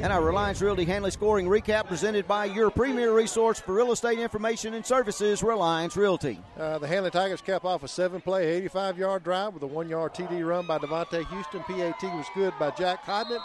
And 0.00 0.12
our 0.12 0.22
Reliance 0.22 0.60
Realty 0.62 0.84
Handley 0.84 1.10
scoring 1.10 1.46
recap 1.46 1.88
presented 1.88 2.28
by 2.28 2.44
your 2.44 2.70
premier 2.70 3.12
resource 3.12 3.58
for 3.58 3.74
real 3.74 3.90
estate 3.90 4.20
information 4.20 4.74
and 4.74 4.86
services, 4.86 5.42
Reliance 5.42 5.96
Realty. 5.96 6.38
Uh, 6.56 6.78
the 6.78 6.86
Handley 6.86 7.10
Tigers 7.10 7.40
cap 7.40 7.64
off 7.64 7.82
a 7.82 7.88
seven 7.88 8.20
play, 8.20 8.46
85 8.58 8.96
yard 8.96 9.24
drive 9.24 9.54
with 9.54 9.62
a 9.64 9.66
one 9.66 9.88
yard 9.88 10.14
TD 10.14 10.46
run 10.46 10.68
by 10.68 10.78
Devontae 10.78 11.26
Houston. 11.26 11.64
PAT 11.64 12.00
was 12.14 12.26
good 12.36 12.54
by 12.60 12.70
Jack 12.70 13.04
Hodnett. 13.04 13.42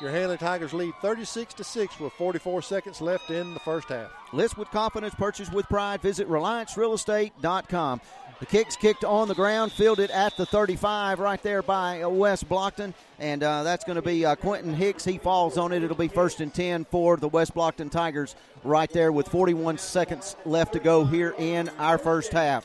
Your 0.00 0.12
Handley 0.12 0.36
Tigers 0.36 0.72
lead 0.72 0.94
36 1.02 1.54
to 1.54 1.64
6 1.64 1.98
with 1.98 2.12
44 2.12 2.62
seconds 2.62 3.00
left 3.00 3.30
in 3.30 3.52
the 3.52 3.60
first 3.60 3.88
half. 3.88 4.12
List 4.32 4.56
with 4.56 4.70
confidence, 4.70 5.12
purchase 5.16 5.50
with 5.50 5.66
pride. 5.66 6.00
Visit 6.00 6.28
RelianceRealEstate.com. 6.28 8.00
The 8.40 8.46
kick's 8.46 8.76
kicked 8.76 9.04
on 9.04 9.26
the 9.26 9.34
ground, 9.34 9.72
fielded 9.72 10.12
at 10.12 10.36
the 10.36 10.46
35 10.46 11.18
right 11.18 11.42
there 11.42 11.60
by 11.60 12.06
West 12.06 12.48
Blocton. 12.48 12.94
And 13.18 13.42
uh, 13.42 13.64
that's 13.64 13.84
going 13.84 13.96
to 13.96 14.02
be 14.02 14.24
uh, 14.24 14.36
Quentin 14.36 14.74
Hicks. 14.74 15.04
He 15.04 15.18
falls 15.18 15.58
on 15.58 15.72
it. 15.72 15.82
It'll 15.82 15.96
be 15.96 16.06
first 16.06 16.40
and 16.40 16.54
10 16.54 16.84
for 16.84 17.16
the 17.16 17.26
West 17.26 17.52
Blocton 17.52 17.90
Tigers 17.90 18.36
right 18.62 18.90
there 18.90 19.10
with 19.10 19.26
41 19.26 19.78
seconds 19.78 20.36
left 20.44 20.74
to 20.74 20.78
go 20.78 21.04
here 21.04 21.34
in 21.36 21.68
our 21.78 21.98
first 21.98 22.30
half. 22.30 22.64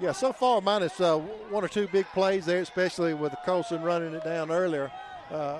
Yeah, 0.00 0.12
so 0.12 0.32
far, 0.32 0.62
minus 0.62 0.98
uh, 1.00 1.18
one 1.18 1.64
or 1.64 1.68
two 1.68 1.88
big 1.88 2.06
plays 2.14 2.46
there, 2.46 2.60
especially 2.60 3.12
with 3.12 3.34
Colson 3.44 3.82
running 3.82 4.14
it 4.14 4.24
down 4.24 4.50
earlier 4.50 4.90
uh, 5.30 5.58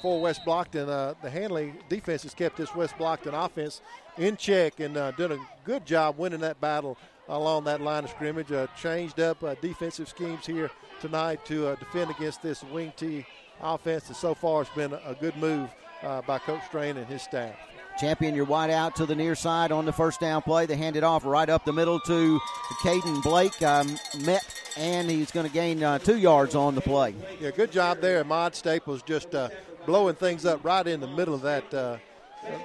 for 0.00 0.22
West 0.22 0.42
Blocton. 0.46 0.88
Uh, 0.88 1.14
the 1.20 1.28
Handley 1.28 1.74
defense 1.90 2.22
has 2.22 2.32
kept 2.32 2.56
this 2.56 2.74
West 2.74 2.94
Blocton 2.96 3.34
offense 3.34 3.82
in 4.18 4.36
check 4.36 4.80
and 4.80 4.96
uh, 4.96 5.10
done 5.12 5.32
a 5.32 5.38
good 5.64 5.84
job 5.86 6.18
winning 6.18 6.40
that 6.40 6.60
battle 6.60 6.96
along 7.28 7.64
that 7.64 7.80
line 7.80 8.04
of 8.04 8.10
scrimmage. 8.10 8.52
Uh, 8.52 8.66
changed 8.80 9.20
up 9.20 9.42
uh, 9.42 9.54
defensive 9.60 10.08
schemes 10.08 10.46
here 10.46 10.70
tonight 11.00 11.44
to 11.46 11.68
uh, 11.68 11.74
defend 11.76 12.10
against 12.10 12.42
this 12.42 12.62
wing 12.64 12.92
T 12.96 13.26
offense, 13.60 14.08
and 14.08 14.16
so 14.16 14.34
far 14.34 14.62
it's 14.62 14.70
been 14.70 14.92
a 14.92 15.16
good 15.20 15.36
move 15.36 15.70
uh, 16.02 16.22
by 16.22 16.38
Coach 16.38 16.64
Strain 16.66 16.96
and 16.96 17.06
his 17.06 17.22
staff. 17.22 17.54
Champion 17.98 18.34
your 18.34 18.44
wide 18.44 18.70
out 18.70 18.94
to 18.96 19.06
the 19.06 19.14
near 19.14 19.34
side 19.34 19.72
on 19.72 19.86
the 19.86 19.92
first 19.92 20.20
down 20.20 20.42
play. 20.42 20.66
They 20.66 20.76
hand 20.76 20.96
it 20.96 21.02
off 21.02 21.24
right 21.24 21.48
up 21.48 21.64
the 21.64 21.72
middle 21.72 21.98
to 22.00 22.38
Caden 22.82 23.22
Blake. 23.22 23.62
Um, 23.62 23.98
met, 24.18 24.44
and 24.76 25.08
he's 25.08 25.30
going 25.30 25.46
to 25.46 25.52
gain 25.52 25.82
uh, 25.82 25.98
two 25.98 26.18
yards 26.18 26.54
on 26.54 26.74
the 26.74 26.82
play. 26.82 27.14
Yeah, 27.40 27.52
good 27.52 27.72
job 27.72 28.02
there. 28.02 28.22
Mod 28.22 28.54
Staples 28.54 29.02
just 29.02 29.34
uh, 29.34 29.48
blowing 29.86 30.14
things 30.14 30.44
up 30.44 30.62
right 30.62 30.86
in 30.86 31.00
the 31.00 31.06
middle 31.06 31.32
of 31.32 31.40
that 31.42 31.72
uh, 31.72 31.96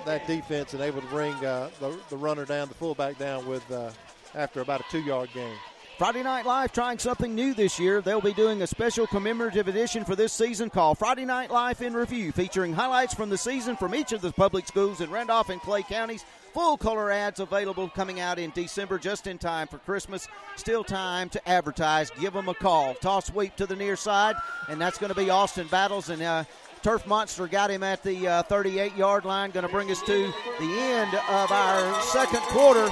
that 0.05 0.27
defense 0.27 0.73
and 0.73 0.81
able 0.81 1.01
to 1.01 1.07
bring 1.07 1.33
uh, 1.45 1.69
the, 1.79 1.97
the 2.09 2.17
runner 2.17 2.45
down, 2.45 2.67
the 2.67 2.75
fullback 2.75 3.17
down 3.17 3.45
with 3.47 3.69
uh, 3.71 3.91
after 4.35 4.61
about 4.61 4.81
a 4.81 4.85
two 4.89 5.01
yard 5.01 5.29
gain. 5.33 5.55
Friday 5.97 6.23
Night 6.23 6.47
Live 6.47 6.71
trying 6.71 6.97
something 6.97 7.35
new 7.35 7.53
this 7.53 7.79
year. 7.79 8.01
They'll 8.01 8.21
be 8.21 8.33
doing 8.33 8.63
a 8.63 8.67
special 8.67 9.05
commemorative 9.05 9.67
edition 9.67 10.03
for 10.03 10.15
this 10.15 10.33
season 10.33 10.71
called 10.71 10.97
Friday 10.97 11.25
Night 11.25 11.51
Live 11.51 11.79
in 11.83 11.93
Review, 11.93 12.31
featuring 12.31 12.73
highlights 12.73 13.13
from 13.13 13.29
the 13.29 13.37
season 13.37 13.75
from 13.75 13.93
each 13.93 14.11
of 14.11 14.21
the 14.21 14.31
public 14.31 14.65
schools 14.65 14.99
in 14.99 15.11
Randolph 15.11 15.49
and 15.49 15.61
Clay 15.61 15.83
counties. 15.83 16.25
Full 16.53 16.75
color 16.77 17.11
ads 17.11 17.39
available 17.39 17.87
coming 17.87 18.19
out 18.19 18.39
in 18.39 18.51
December 18.51 18.97
just 18.97 19.27
in 19.27 19.37
time 19.37 19.67
for 19.67 19.77
Christmas. 19.77 20.27
Still 20.55 20.83
time 20.83 21.29
to 21.29 21.49
advertise. 21.49 22.09
Give 22.19 22.33
them 22.33 22.49
a 22.49 22.55
call. 22.55 22.95
Toss 22.95 23.27
sweep 23.27 23.55
to 23.57 23.67
the 23.67 23.75
near 23.75 23.95
side, 23.95 24.35
and 24.69 24.81
that's 24.81 24.97
going 24.97 25.13
to 25.13 25.15
be 25.15 25.29
Austin 25.29 25.67
Battles. 25.67 26.09
And 26.09 26.21
uh, 26.21 26.45
Turf 26.83 27.05
Monster 27.05 27.47
got 27.47 27.69
him 27.69 27.83
at 27.83 28.01
the 28.03 28.27
uh, 28.27 28.43
38 28.43 28.95
yard 28.95 29.25
line. 29.25 29.51
Going 29.51 29.65
to 29.65 29.71
bring 29.71 29.91
us 29.91 30.01
to 30.01 30.33
the 30.59 30.79
end 30.79 31.13
of 31.13 31.51
our 31.51 32.01
second 32.01 32.41
quarter. 32.41 32.89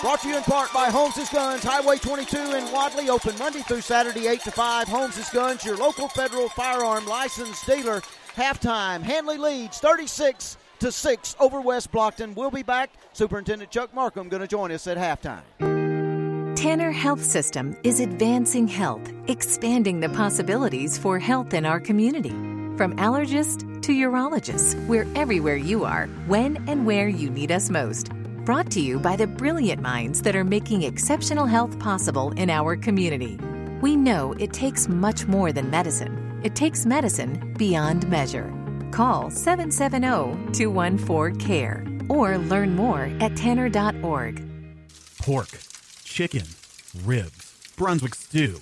Brought 0.00 0.22
to 0.22 0.28
you 0.28 0.36
in 0.38 0.42
part 0.44 0.72
by 0.72 0.86
Holmes' 0.86 1.28
Guns, 1.28 1.62
Highway 1.62 1.98
22 1.98 2.38
in 2.38 2.72
Wadley, 2.72 3.10
open 3.10 3.36
Monday 3.38 3.60
through 3.60 3.82
Saturday, 3.82 4.28
8 4.28 4.40
to 4.42 4.50
5. 4.50 4.88
Holmes' 4.88 5.28
Guns, 5.28 5.62
your 5.62 5.76
local 5.76 6.08
federal 6.08 6.48
firearm 6.48 7.06
license 7.06 7.62
dealer. 7.66 8.00
Halftime, 8.34 9.02
Handley 9.02 9.36
leads 9.36 9.78
36 9.78 10.56
to 10.78 10.90
6 10.90 11.36
over 11.38 11.60
West 11.60 11.92
Blocton. 11.92 12.34
We'll 12.34 12.50
be 12.50 12.62
back. 12.62 12.90
Superintendent 13.12 13.70
Chuck 13.70 13.92
Markham 13.92 14.30
going 14.30 14.40
to 14.40 14.48
join 14.48 14.72
us 14.72 14.86
at 14.86 14.96
halftime. 14.96 15.42
Tanner 16.56 16.92
Health 16.92 17.22
System 17.22 17.76
is 17.82 18.00
advancing 18.00 18.66
health, 18.68 19.12
expanding 19.28 20.00
the 20.00 20.08
possibilities 20.10 20.96
for 20.96 21.18
health 21.18 21.52
in 21.52 21.66
our 21.66 21.80
community. 21.80 22.34
From 22.80 22.96
allergist 22.96 23.82
to 23.82 23.92
urologist, 23.92 24.74
we're 24.86 25.06
everywhere 25.14 25.56
you 25.56 25.84
are, 25.84 26.06
when 26.26 26.56
and 26.66 26.86
where 26.86 27.08
you 27.08 27.28
need 27.28 27.52
us 27.52 27.68
most. 27.68 28.08
Brought 28.46 28.70
to 28.70 28.80
you 28.80 28.98
by 28.98 29.16
the 29.16 29.26
brilliant 29.26 29.82
minds 29.82 30.22
that 30.22 30.34
are 30.34 30.44
making 30.44 30.84
exceptional 30.84 31.44
health 31.44 31.78
possible 31.78 32.30
in 32.38 32.48
our 32.48 32.76
community. 32.76 33.38
We 33.82 33.96
know 33.96 34.32
it 34.38 34.54
takes 34.54 34.88
much 34.88 35.26
more 35.26 35.52
than 35.52 35.68
medicine, 35.68 36.40
it 36.42 36.54
takes 36.54 36.86
medicine 36.86 37.52
beyond 37.58 38.08
measure. 38.08 38.50
Call 38.92 39.30
770 39.30 40.50
214 40.54 41.38
CARE 41.38 41.84
or 42.08 42.38
learn 42.38 42.74
more 42.74 43.10
at 43.20 43.36
tanner.org. 43.36 44.42
Pork, 45.20 45.50
chicken, 46.04 46.46
ribs, 47.04 47.54
Brunswick 47.76 48.14
stew. 48.14 48.58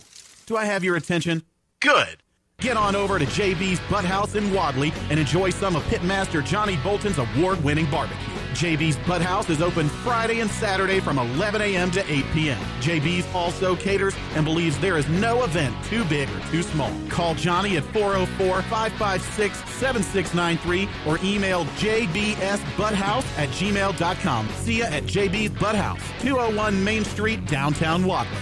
Do 0.47 0.57
I 0.57 0.65
have 0.65 0.83
your 0.83 0.97
attention? 0.97 1.45
Good. 1.79 2.25
Get 2.61 2.77
on 2.77 2.97
over 2.97 3.21
to 3.21 3.25
JB's 3.25 3.79
Butthouse 3.83 4.35
in 4.35 4.53
Wadley 4.53 4.93
and 5.11 5.21
enjoy 5.21 5.51
some 5.51 5.77
of 5.77 5.83
Pitmaster 5.85 6.45
Johnny 6.45 6.77
Bolton's 6.79 7.19
award 7.19 7.63
winning 7.63 7.89
barbecue. 7.89 8.17
JB's 8.53 8.97
Butthouse 8.97 9.49
is 9.49 9.63
open 9.63 9.89
Friday 9.89 10.41
and 10.41 10.51
Saturday 10.51 10.99
from 10.99 11.21
11 11.21 11.61
a.m. 11.63 11.89
to 11.93 12.01
8 12.13 12.25
p.m. 12.33 12.59
JB's 12.81 13.33
also 13.33 13.77
caters 13.77 14.17
and 14.35 14.45
believes 14.45 14.77
there 14.81 14.99
is 14.99 15.09
no 15.09 15.45
event 15.45 15.73
too 15.85 16.05
big 16.07 16.29
or 16.31 16.41
too 16.51 16.65
small. 16.65 16.91
Call 17.09 17.37
Johnny 17.37 17.77
at 17.77 17.85
404 17.93 18.63
556 18.63 19.57
7693 19.75 20.89
or 21.07 21.21
email 21.23 21.65
jbsbutthouse 21.65 23.39
at 23.39 23.49
gmail.com. 23.51 24.49
See 24.57 24.81
ya 24.81 24.87
at 24.87 25.05
JB's 25.05 25.51
Butthouse, 25.51 26.03
201 26.23 26.83
Main 26.83 27.05
Street, 27.05 27.47
downtown 27.47 28.05
Wadley. 28.05 28.37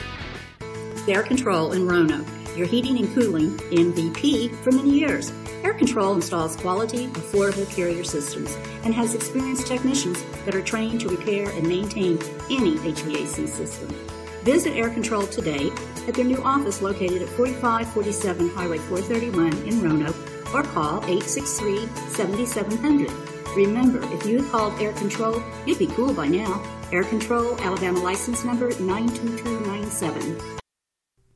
Air 1.06 1.22
Control 1.22 1.72
in 1.72 1.86
Roanoke, 1.86 2.26
your 2.57 2.66
heating 2.66 2.99
and 2.99 3.15
cooling 3.15 3.57
MVP 3.70 4.55
for 4.57 4.73
many 4.73 4.91
years. 4.91 5.33
Air 5.62 5.74
Control 5.74 6.15
installs 6.15 6.57
quality, 6.57 7.09
affordable 7.09 7.69
carrier 7.74 8.05
systems 8.05 8.57
and 8.85 8.95
has 8.95 9.15
experienced 9.15 9.66
technicians 9.66 10.23
that 10.45 10.55
are 10.55 10.62
trained 10.62 11.01
to 11.01 11.09
repair 11.09 11.51
and 11.51 11.69
maintain 11.69 12.19
any 12.51 12.77
HVAC 12.78 13.49
system. 13.49 13.89
Visit 14.43 14.77
Air 14.77 14.91
Control 14.91 15.27
today 15.27 15.70
at 16.07 16.15
their 16.15 16.24
new 16.24 16.41
office 16.43 16.81
located 16.81 17.23
at 17.23 17.28
4547 17.31 18.49
Highway 18.51 18.78
431 18.78 19.53
in 19.66 19.83
Roanoke 19.83 20.16
or 20.55 20.62
call 20.62 20.99
863 21.05 21.87
7700. 22.11 23.11
Remember, 23.57 24.01
if 24.15 24.24
you 24.24 24.45
called 24.51 24.81
Air 24.81 24.93
Control, 24.93 25.43
you'd 25.66 25.78
be 25.78 25.89
cool 25.89 26.12
by 26.12 26.28
now. 26.28 26.62
Air 26.93 27.05
Control, 27.05 27.59
Alabama 27.61 27.99
license 28.01 28.45
number 28.45 28.69
92297. 28.78 30.56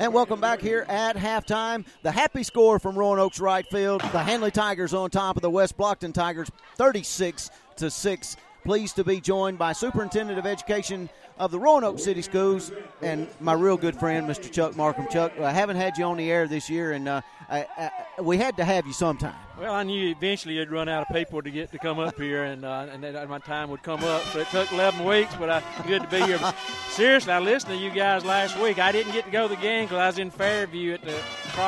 And 0.00 0.12
welcome 0.12 0.40
back 0.40 0.60
here 0.60 0.84
at 0.88 1.14
halftime. 1.14 1.84
The 2.02 2.10
happy 2.10 2.42
score 2.42 2.80
from 2.80 2.98
Roanoke's 2.98 3.38
Wright 3.38 3.64
Field. 3.70 4.00
The 4.00 4.18
Handley 4.18 4.50
Tigers 4.50 4.92
on 4.92 5.10
top 5.10 5.36
of 5.36 5.42
the 5.42 5.50
West 5.50 5.76
Blocton 5.76 6.12
Tigers, 6.12 6.50
36 6.76 7.50
to 7.76 7.88
6. 7.88 8.36
Pleased 8.64 8.96
to 8.96 9.04
be 9.04 9.20
joined 9.20 9.58
by 9.58 9.74
Superintendent 9.74 10.40
of 10.40 10.46
Education 10.46 11.08
of 11.38 11.52
the 11.52 11.58
Roanoke 11.58 12.00
City 12.00 12.20
Schools 12.20 12.72
and 13.00 13.28
my 13.38 13.52
real 13.52 13.76
good 13.76 13.94
friend, 13.94 14.28
Mr. 14.28 14.50
Chuck 14.50 14.76
Markham. 14.76 15.06
Chuck, 15.08 15.38
I 15.38 15.52
haven't 15.52 15.76
had 15.76 15.96
you 15.96 16.04
on 16.04 16.16
the 16.16 16.30
air 16.30 16.48
this 16.48 16.68
year, 16.68 16.92
and 16.92 17.08
uh, 17.08 17.20
I, 17.48 17.66
I, 17.78 18.20
we 18.20 18.38
had 18.38 18.56
to 18.56 18.64
have 18.64 18.86
you 18.86 18.92
sometime. 18.92 19.34
Well, 19.60 19.74
I 19.74 19.82
knew 19.82 20.08
eventually 20.08 20.54
you'd 20.54 20.70
run 20.70 20.88
out 20.88 21.02
of 21.02 21.14
people 21.14 21.42
to 21.42 21.50
get 21.50 21.70
to 21.72 21.78
come 21.78 21.98
up 21.98 22.16
here, 22.16 22.44
and 22.44 22.64
uh, 22.64 22.86
and 22.90 23.04
then 23.04 23.28
my 23.28 23.40
time 23.40 23.68
would 23.68 23.82
come 23.82 24.02
up. 24.02 24.22
So 24.32 24.38
it 24.38 24.48
took 24.48 24.72
11 24.72 25.04
weeks, 25.04 25.34
but 25.38 25.50
I 25.50 25.62
good 25.86 26.00
to 26.00 26.08
be 26.08 26.22
here. 26.22 26.38
But 26.38 26.56
seriously, 26.88 27.30
I 27.30 27.40
listened 27.40 27.74
to 27.74 27.78
you 27.78 27.90
guys 27.90 28.24
last 28.24 28.58
week. 28.58 28.78
I 28.78 28.90
didn't 28.90 29.12
get 29.12 29.26
to 29.26 29.30
go 29.30 29.48
to 29.48 29.54
the 29.54 29.60
game 29.60 29.84
because 29.84 29.98
I 29.98 30.06
was 30.06 30.18
in 30.18 30.30
Fairview 30.30 30.94
at 30.94 31.02
the 31.02 31.20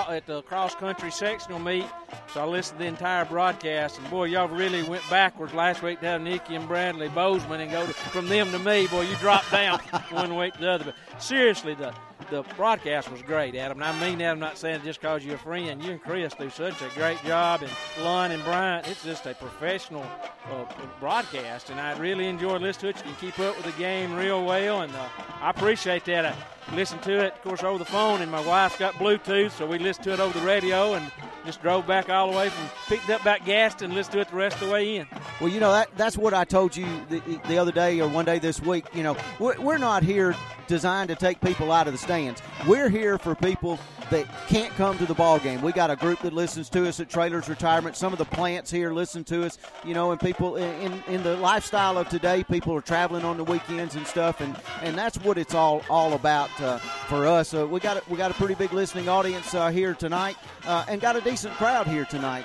at 0.09 0.27
the 0.27 0.41
cross 0.41 0.75
country 0.75 1.11
sectional 1.11 1.59
meet. 1.59 1.85
So 2.33 2.41
I 2.41 2.47
listened 2.47 2.79
to 2.79 2.85
the 2.85 2.89
entire 2.89 3.27
broadcast, 3.27 3.99
and 3.99 4.09
boy, 4.09 4.25
y'all 4.25 4.49
really 4.49 4.83
went 4.85 5.03
backwards 5.11 5.53
last 5.53 5.83
week 5.83 6.01
to 6.01 6.07
have 6.07 6.23
Nikki 6.23 6.55
and 6.55 6.67
Bradley 6.67 7.11
Bozeman 7.11 7.61
and 7.61 7.71
go 7.71 7.87
to, 7.87 7.93
from 7.93 8.27
them 8.27 8.51
to 8.53 8.59
me. 8.59 8.87
Boy, 8.87 9.03
you 9.03 9.17
dropped 9.17 9.51
down 9.53 9.79
one 10.11 10.35
week 10.35 10.55
to 10.55 10.61
the 10.61 10.71
other. 10.71 10.85
But 10.85 10.95
seriously, 11.19 11.75
the 11.75 11.95
the 12.31 12.43
broadcast 12.57 13.11
was 13.11 13.21
great, 13.21 13.55
Adam. 13.55 13.83
And 13.83 13.85
I 13.85 14.01
mean 14.01 14.19
that. 14.19 14.31
I'm 14.31 14.39
not 14.39 14.57
saying 14.57 14.77
it 14.77 14.85
just 14.85 15.01
because 15.01 15.25
you're 15.25 15.35
a 15.35 15.39
friend. 15.39 15.83
You 15.83 15.93
and 15.93 16.03
Chris 16.03 16.35
do 16.35 16.49
such 16.49 16.81
a 16.81 16.89
great 16.95 17.23
job, 17.25 17.63
and 17.63 17.71
Lon 18.03 18.31
and 18.31 18.43
Bryant. 18.45 18.89
It's 18.89 19.05
just 19.05 19.27
a 19.27 19.35
professional 19.35 20.07
uh, 20.51 20.65
broadcast, 20.99 21.71
and 21.71 21.79
I 21.79 21.97
really 21.99 22.27
enjoy 22.27 22.57
listening 22.57 22.95
to 22.95 23.01
it. 23.01 23.07
You 23.07 23.13
can 23.13 23.31
keep 23.31 23.39
up 23.39 23.57
with 23.57 23.67
the 23.67 23.79
game 23.79 24.15
real 24.15 24.45
well, 24.45 24.81
and 24.81 24.95
uh, 24.95 25.09
I 25.41 25.51
appreciate 25.51 26.05
that. 26.07 26.25
I 26.25 26.35
listen 26.75 26.99
to 27.01 27.13
it, 27.13 27.35
of 27.35 27.43
course, 27.43 27.63
over 27.63 27.79
the 27.79 27.85
phone, 27.85 28.23
and 28.23 28.31
my 28.31 28.45
wife's 28.47 28.77
got 28.77 28.95
Bluetooth, 28.95 29.51
so 29.51 29.67
we 29.67 29.79
listen 29.79 30.05
to 30.05 30.13
it 30.13 30.21
over 30.21 30.39
the 30.39 30.45
radio, 30.45 30.95
and 30.95 31.11
just 31.45 31.61
drove 31.61 31.87
back 31.87 32.09
all 32.09 32.31
the 32.31 32.37
way 32.37 32.49
from 32.49 32.69
picked 32.87 33.11
up 33.11 33.23
back 33.25 33.45
gassed 33.45 33.83
and 33.83 33.95
listened 33.95 34.13
to 34.13 34.21
it 34.21 34.29
the 34.29 34.37
rest 34.37 34.61
of 34.61 34.69
the 34.69 34.73
way 34.73 34.97
in. 34.97 35.07
Well, 35.41 35.51
you 35.51 35.61
know 35.61 35.73
that 35.73 35.89
that's 35.97 36.17
what 36.17 36.35
I 36.35 36.45
told 36.45 36.77
you 36.77 36.87
the, 37.09 37.21
the 37.49 37.59
other 37.59 37.73
day 37.73 38.01
or 38.01 38.09
one 38.09 38.25
day 38.25 38.39
this 38.39 38.61
week. 38.61 38.87
You 38.95 39.03
know, 39.03 39.17
we're, 39.39 39.61
we're 39.61 39.79
not 39.79 40.03
here 40.03 40.37
designed 40.67 41.09
to 41.09 41.17
take 41.17 41.41
people 41.41 41.73
out 41.73 41.87
of 41.87 41.93
the 41.93 41.99
stands. 41.99 42.41
We're 42.67 42.89
here 42.89 43.19
for 43.19 43.35
people 43.35 43.79
that 44.13 44.27
can't 44.47 44.73
come 44.75 44.99
to 44.99 45.07
the 45.07 45.15
ball 45.15 45.39
game. 45.39 45.63
We 45.63 45.73
got 45.73 45.91
a 45.91 45.97
group 45.97 46.21
that 46.21 46.35
listens 46.35 46.69
to 46.71 46.87
us 46.87 47.01
at 47.01 47.09
Trailers 47.09 47.49
Retirement. 47.49 47.97
Some 47.97 48.13
of 48.13 48.19
the 48.19 48.27
plants 48.27 48.71
here 48.71 48.93
listen 48.93 49.25
to 49.25 49.45
us. 49.45 49.59
You 49.85 49.95
know, 49.95 50.11
and 50.13 50.21
people 50.21 50.57
in 50.57 51.03
in 51.09 51.23
the 51.23 51.37
lifestyle 51.39 51.97
of 51.97 52.09
today, 52.09 52.45
people 52.45 52.75
are 52.75 52.83
traveling 52.83 53.25
on 53.25 53.39
the 53.39 53.45
weekends 53.45 53.97
and 53.97 54.07
stuff, 54.07 54.41
and 54.41 54.55
and 54.83 54.97
that's 54.97 55.17
what 55.19 55.39
it's 55.39 55.55
all 55.55 55.83
all 55.89 56.13
about 56.13 56.51
uh, 56.61 56.79
for 57.09 57.27
us. 57.27 57.55
Uh, 57.55 57.67
we 57.67 57.81
got 57.81 58.07
we 58.09 58.19
got 58.19 58.31
a 58.31 58.35
pretty 58.35 58.55
big 58.55 58.73
listening 58.73 59.09
audience 59.09 59.55
uh, 59.55 59.71
here 59.71 59.95
tonight, 59.95 60.37
uh, 60.67 60.85
and 60.89 61.01
got 61.01 61.17
a 61.17 61.21
decent 61.23 61.55
crowd 61.55 61.87
here 61.87 62.05
tonight. 62.05 62.45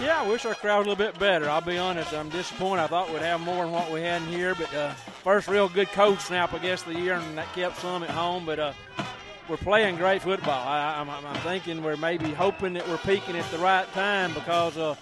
Yeah, 0.00 0.20
I 0.20 0.28
wish 0.28 0.44
our 0.44 0.54
crowd 0.54 0.86
a 0.86 0.90
little 0.90 0.96
bit 0.96 1.18
better. 1.18 1.48
I'll 1.48 1.60
be 1.62 1.78
honest. 1.78 2.12
I'm 2.12 2.28
disappointed. 2.28 2.82
I 2.82 2.86
thought 2.88 3.10
we'd 3.10 3.22
have 3.22 3.40
more 3.40 3.64
than 3.64 3.72
what 3.72 3.90
we 3.90 4.02
had 4.02 4.20
in 4.22 4.28
here, 4.28 4.54
but 4.54 4.74
uh, 4.74 4.92
first 5.24 5.48
real 5.48 5.68
good 5.68 5.88
cold 5.88 6.20
snap, 6.20 6.52
I 6.52 6.58
guess, 6.58 6.82
the 6.82 6.94
year, 6.94 7.14
and 7.14 7.38
that 7.38 7.50
kept 7.54 7.78
some 7.78 8.02
at 8.02 8.10
home. 8.10 8.44
But 8.44 8.58
uh, 8.58 8.72
we're 9.52 9.58
playing 9.58 9.96
great 9.96 10.22
football. 10.22 10.66
I, 10.66 11.02
am 11.02 11.36
thinking 11.40 11.82
we're 11.82 11.98
maybe 11.98 12.32
hoping 12.32 12.72
that 12.72 12.88
we're 12.88 12.96
peaking 12.96 13.36
at 13.36 13.44
the 13.50 13.58
right 13.58 13.86
time 13.92 14.32
because 14.32 14.78
uh, 14.78 14.94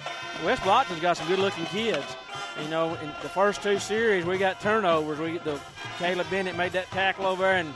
West 0.45 0.65
Blocton's 0.65 0.99
got 0.99 1.19
some 1.19 1.29
good-looking 1.29 1.67
kids. 1.67 2.17
You 2.61 2.69
know, 2.69 2.95
in 2.97 3.07
the 3.23 3.29
first 3.29 3.63
two 3.63 3.79
series, 3.79 4.25
we 4.25 4.39
got 4.39 4.61
turnovers. 4.61 5.21
We 5.21 5.39
the 5.39 5.61
Caleb 5.99 6.29
Bennett 6.31 6.57
made 6.57 6.73
that 6.73 6.91
tackle 6.91 7.27
over 7.27 7.45
and 7.47 7.73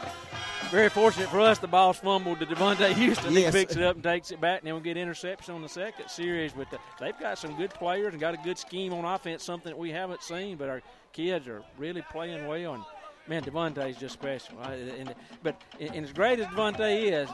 very 0.72 0.88
fortunate 0.88 1.28
for 1.28 1.38
us, 1.38 1.60
the 1.60 1.68
ball's 1.68 1.98
fumbled 1.98 2.40
to 2.40 2.46
Devontae 2.46 2.92
Houston. 2.94 3.32
Yes. 3.34 3.54
He 3.54 3.60
picks 3.60 3.76
it 3.76 3.82
up 3.84 3.94
and 3.94 4.02
takes 4.02 4.32
it 4.32 4.40
back, 4.40 4.58
and 4.58 4.66
then 4.66 4.74
we 4.74 4.80
get 4.80 4.96
interception 4.96 5.54
on 5.54 5.62
the 5.62 5.68
second 5.68 6.08
series. 6.08 6.52
But 6.52 6.72
the, 6.72 6.80
they've 6.98 7.18
got 7.20 7.38
some 7.38 7.54
good 7.56 7.70
players 7.70 8.14
and 8.14 8.20
got 8.20 8.34
a 8.34 8.38
good 8.38 8.58
scheme 8.58 8.92
on 8.92 9.04
offense, 9.04 9.44
something 9.44 9.70
that 9.70 9.78
we 9.78 9.90
haven't 9.90 10.24
seen. 10.24 10.56
But 10.56 10.70
our 10.70 10.82
kids 11.12 11.46
are 11.46 11.62
really 11.78 12.02
playing 12.10 12.48
well, 12.48 12.74
and 12.74 12.84
man, 13.28 13.42
Devontae's 13.42 13.96
just 13.96 14.14
special. 14.14 14.58
And, 14.60 15.14
but 15.42 15.60
and 15.80 16.04
as 16.04 16.12
great 16.12 16.40
as 16.40 16.46
Devontae 16.46 17.12
is, 17.12 17.28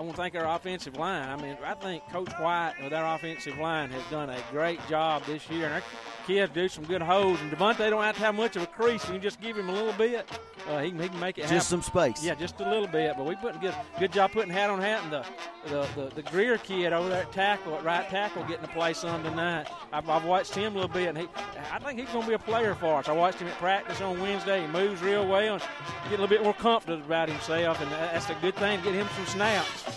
I 0.00 0.02
want 0.02 0.16
to 0.16 0.22
thank 0.22 0.34
our 0.34 0.56
offensive 0.56 0.96
line. 0.96 1.28
I 1.28 1.36
mean, 1.36 1.58
I 1.62 1.74
think 1.74 2.08
Coach 2.08 2.32
White 2.38 2.72
with 2.82 2.94
our 2.94 3.16
offensive 3.16 3.58
line 3.58 3.90
has 3.90 4.02
done 4.10 4.30
a 4.30 4.42
great 4.50 4.80
job 4.88 5.22
this 5.26 5.46
year, 5.50 5.66
and 5.66 5.74
our 5.74 5.82
kids 6.26 6.50
do 6.54 6.68
some 6.68 6.84
good 6.84 7.02
holes. 7.02 7.38
And 7.42 7.52
Devontae 7.52 7.90
don't 7.90 8.02
have 8.02 8.16
to 8.16 8.22
have 8.22 8.34
much 8.34 8.56
of 8.56 8.62
a 8.62 8.66
crease. 8.66 9.04
You 9.08 9.12
can 9.12 9.20
just 9.20 9.42
give 9.42 9.58
him 9.58 9.68
a 9.68 9.72
little 9.72 9.92
bit. 9.92 10.26
Uh, 10.68 10.78
he, 10.78 10.90
can, 10.90 11.00
he 11.00 11.08
can 11.10 11.20
make 11.20 11.36
it 11.36 11.42
happen. 11.42 11.56
Just 11.58 11.70
happen. 11.70 11.82
some 11.82 11.92
space. 11.92 12.24
Yeah, 12.24 12.34
just 12.34 12.58
a 12.60 12.70
little 12.70 12.86
bit. 12.86 13.14
But 13.14 13.26
we 13.26 13.34
put 13.36 13.56
a 13.56 13.58
good 13.58 13.74
good 13.98 14.10
job 14.10 14.32
putting 14.32 14.50
hat 14.50 14.70
on 14.70 14.80
hat, 14.80 15.02
and 15.02 15.12
the 15.12 15.26
the, 15.68 15.86
the, 15.94 16.14
the 16.14 16.22
Greer 16.22 16.56
kid 16.56 16.94
over 16.94 17.10
there 17.10 17.22
at 17.22 17.32
tackle, 17.32 17.74
at 17.74 17.84
right 17.84 18.08
tackle, 18.08 18.44
getting 18.44 18.66
to 18.66 18.72
play 18.72 18.94
some 18.94 19.22
tonight. 19.22 19.66
I've, 19.92 20.08
I've 20.08 20.24
watched 20.24 20.54
him 20.54 20.72
a 20.72 20.76
little 20.76 20.88
bit, 20.88 21.08
and 21.08 21.18
he, 21.18 21.28
I 21.70 21.78
think 21.78 21.98
he's 21.98 22.08
going 22.08 22.22
to 22.22 22.28
be 22.28 22.34
a 22.34 22.38
player 22.38 22.74
for 22.74 23.00
us. 23.00 23.08
I 23.08 23.12
watched 23.12 23.38
him 23.38 23.48
at 23.48 23.58
practice 23.58 24.00
on 24.00 24.18
Wednesday. 24.20 24.62
He 24.62 24.66
moves 24.68 25.02
real 25.02 25.26
well 25.26 25.54
and 25.54 25.62
get 26.04 26.18
a 26.18 26.22
little 26.22 26.28
bit 26.28 26.42
more 26.42 26.54
confident 26.54 27.04
about 27.04 27.28
himself, 27.28 27.80
and 27.82 27.90
that's 27.90 28.30
a 28.30 28.36
good 28.40 28.54
thing 28.56 28.78
to 28.78 28.84
get 28.84 28.94
him 28.94 29.08
some 29.14 29.26
snaps. 29.26 29.89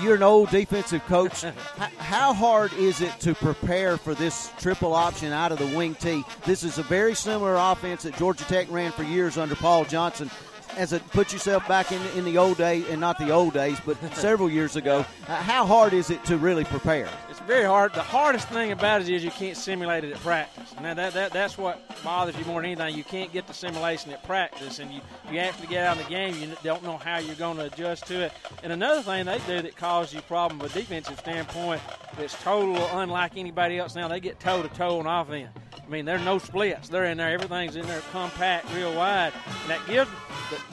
You're 0.00 0.14
an 0.14 0.22
old 0.22 0.50
defensive 0.50 1.04
coach. 1.06 1.42
How 1.98 2.32
hard 2.32 2.72
is 2.74 3.00
it 3.00 3.18
to 3.20 3.34
prepare 3.34 3.96
for 3.96 4.14
this 4.14 4.52
triple 4.58 4.94
option 4.94 5.32
out 5.32 5.50
of 5.50 5.58
the 5.58 5.76
wing 5.76 5.96
T? 5.96 6.24
This 6.44 6.62
is 6.62 6.78
a 6.78 6.84
very 6.84 7.14
similar 7.14 7.56
offense 7.56 8.04
that 8.04 8.16
Georgia 8.16 8.44
Tech 8.44 8.70
ran 8.70 8.92
for 8.92 9.02
years 9.02 9.36
under 9.36 9.56
Paul 9.56 9.84
Johnson. 9.84 10.30
As 10.76 10.92
it 10.92 11.04
put 11.10 11.32
yourself 11.32 11.66
back 11.66 11.90
in 11.90 12.00
in 12.16 12.24
the 12.24 12.38
old 12.38 12.58
days, 12.58 12.84
and 12.88 13.00
not 13.00 13.18
the 13.18 13.30
old 13.30 13.54
days, 13.54 13.80
but 13.84 13.96
several 14.14 14.48
years 14.48 14.76
ago. 14.76 15.04
How 15.26 15.66
hard 15.66 15.92
is 15.92 16.10
it 16.10 16.24
to 16.26 16.36
really 16.36 16.64
prepare? 16.64 17.08
Very 17.48 17.64
hard. 17.64 17.94
The 17.94 18.02
hardest 18.02 18.46
thing 18.48 18.72
about 18.72 19.00
it 19.00 19.08
is 19.08 19.24
you 19.24 19.30
can't 19.30 19.56
simulate 19.56 20.04
it 20.04 20.12
at 20.12 20.20
practice. 20.20 20.74
Now 20.82 20.92
that, 20.92 21.14
that 21.14 21.32
that's 21.32 21.56
what 21.56 21.80
bothers 22.04 22.36
you 22.36 22.44
more 22.44 22.60
than 22.60 22.72
anything. 22.72 22.94
You 22.94 23.04
can't 23.04 23.32
get 23.32 23.46
the 23.46 23.54
simulation 23.54 24.12
at 24.12 24.22
practice, 24.22 24.80
and 24.80 24.92
you 24.92 25.00
you 25.32 25.38
actually 25.38 25.68
get 25.68 25.82
out 25.86 25.96
in 25.96 26.04
the 26.04 26.10
game. 26.10 26.34
You 26.36 26.54
don't 26.62 26.82
know 26.82 26.98
how 26.98 27.16
you're 27.16 27.34
going 27.36 27.56
to 27.56 27.64
adjust 27.64 28.06
to 28.08 28.20
it. 28.20 28.32
And 28.62 28.70
another 28.70 29.00
thing 29.00 29.24
they 29.24 29.38
do 29.46 29.62
that 29.62 29.76
causes 29.76 30.12
you 30.12 30.20
problem 30.20 30.60
from 30.60 30.68
a 30.68 30.72
defensive 30.74 31.18
standpoint 31.20 31.80
that's 32.18 32.34
total 32.42 32.76
unlike 32.98 33.38
anybody 33.38 33.78
else. 33.78 33.94
Now 33.94 34.08
they 34.08 34.20
get 34.20 34.38
toe 34.38 34.60
to 34.60 34.68
toe 34.68 35.00
on 35.00 35.06
offense. 35.06 35.48
I 35.72 35.88
mean, 35.88 36.04
there's 36.04 36.22
no 36.26 36.36
splits. 36.36 36.90
They're 36.90 37.06
in 37.06 37.16
there. 37.16 37.30
Everything's 37.30 37.76
in 37.76 37.86
there 37.86 38.02
compact, 38.12 38.66
real 38.74 38.94
wide. 38.94 39.32
And 39.62 39.70
that 39.70 39.80
gives, 39.86 40.10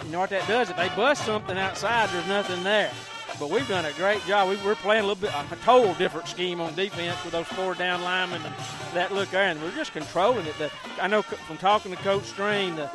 you 0.03 0.11
know 0.11 0.19
what 0.19 0.29
that 0.31 0.45
does? 0.45 0.69
If 0.69 0.75
they 0.75 0.89
bust 0.89 1.23
something 1.25 1.57
outside, 1.57 2.09
there's 2.09 2.27
nothing 2.27 2.65
there. 2.65 2.91
But 3.39 3.49
we've 3.49 3.67
done 3.67 3.85
a 3.85 3.91
great 3.93 4.25
job. 4.25 4.49
We, 4.49 4.57
we're 4.57 4.75
playing 4.75 5.03
a 5.03 5.07
little 5.07 5.21
bit 5.21 5.31
a 5.33 5.55
total 5.63 5.93
different 5.95 6.27
scheme 6.27 6.61
on 6.61 6.75
defense 6.75 7.21
with 7.23 7.33
those 7.33 7.47
four 7.47 7.75
down 7.75 8.01
linemen 8.03 8.41
and 8.43 8.55
that 8.93 9.13
look 9.13 9.29
there, 9.31 9.49
and 9.49 9.61
we're 9.61 9.75
just 9.75 9.93
controlling 9.93 10.45
it. 10.45 10.57
The, 10.57 10.71
I 11.01 11.07
know 11.07 11.21
from 11.21 11.57
talking 11.57 11.91
to 11.91 11.97
Coach 11.97 12.23
Strain, 12.23 12.75
the, 12.75 12.89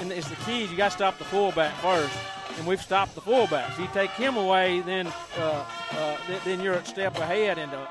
and 0.00 0.12
it's 0.12 0.28
the 0.28 0.36
key. 0.36 0.64
You 0.64 0.76
got 0.76 0.90
to 0.90 0.96
stop 0.96 1.18
the 1.18 1.24
fullback 1.24 1.74
first, 1.76 2.12
and 2.58 2.66
we've 2.66 2.82
stopped 2.82 3.14
the 3.14 3.20
fullback. 3.20 3.70
If 3.70 3.78
you 3.78 3.88
take 3.92 4.10
him 4.10 4.36
away, 4.36 4.80
then 4.80 5.06
uh, 5.38 5.64
uh, 5.92 6.16
then 6.44 6.60
you're 6.60 6.74
a 6.74 6.84
step 6.84 7.16
ahead, 7.18 7.58
and 7.58 7.72
uh, 7.72 7.86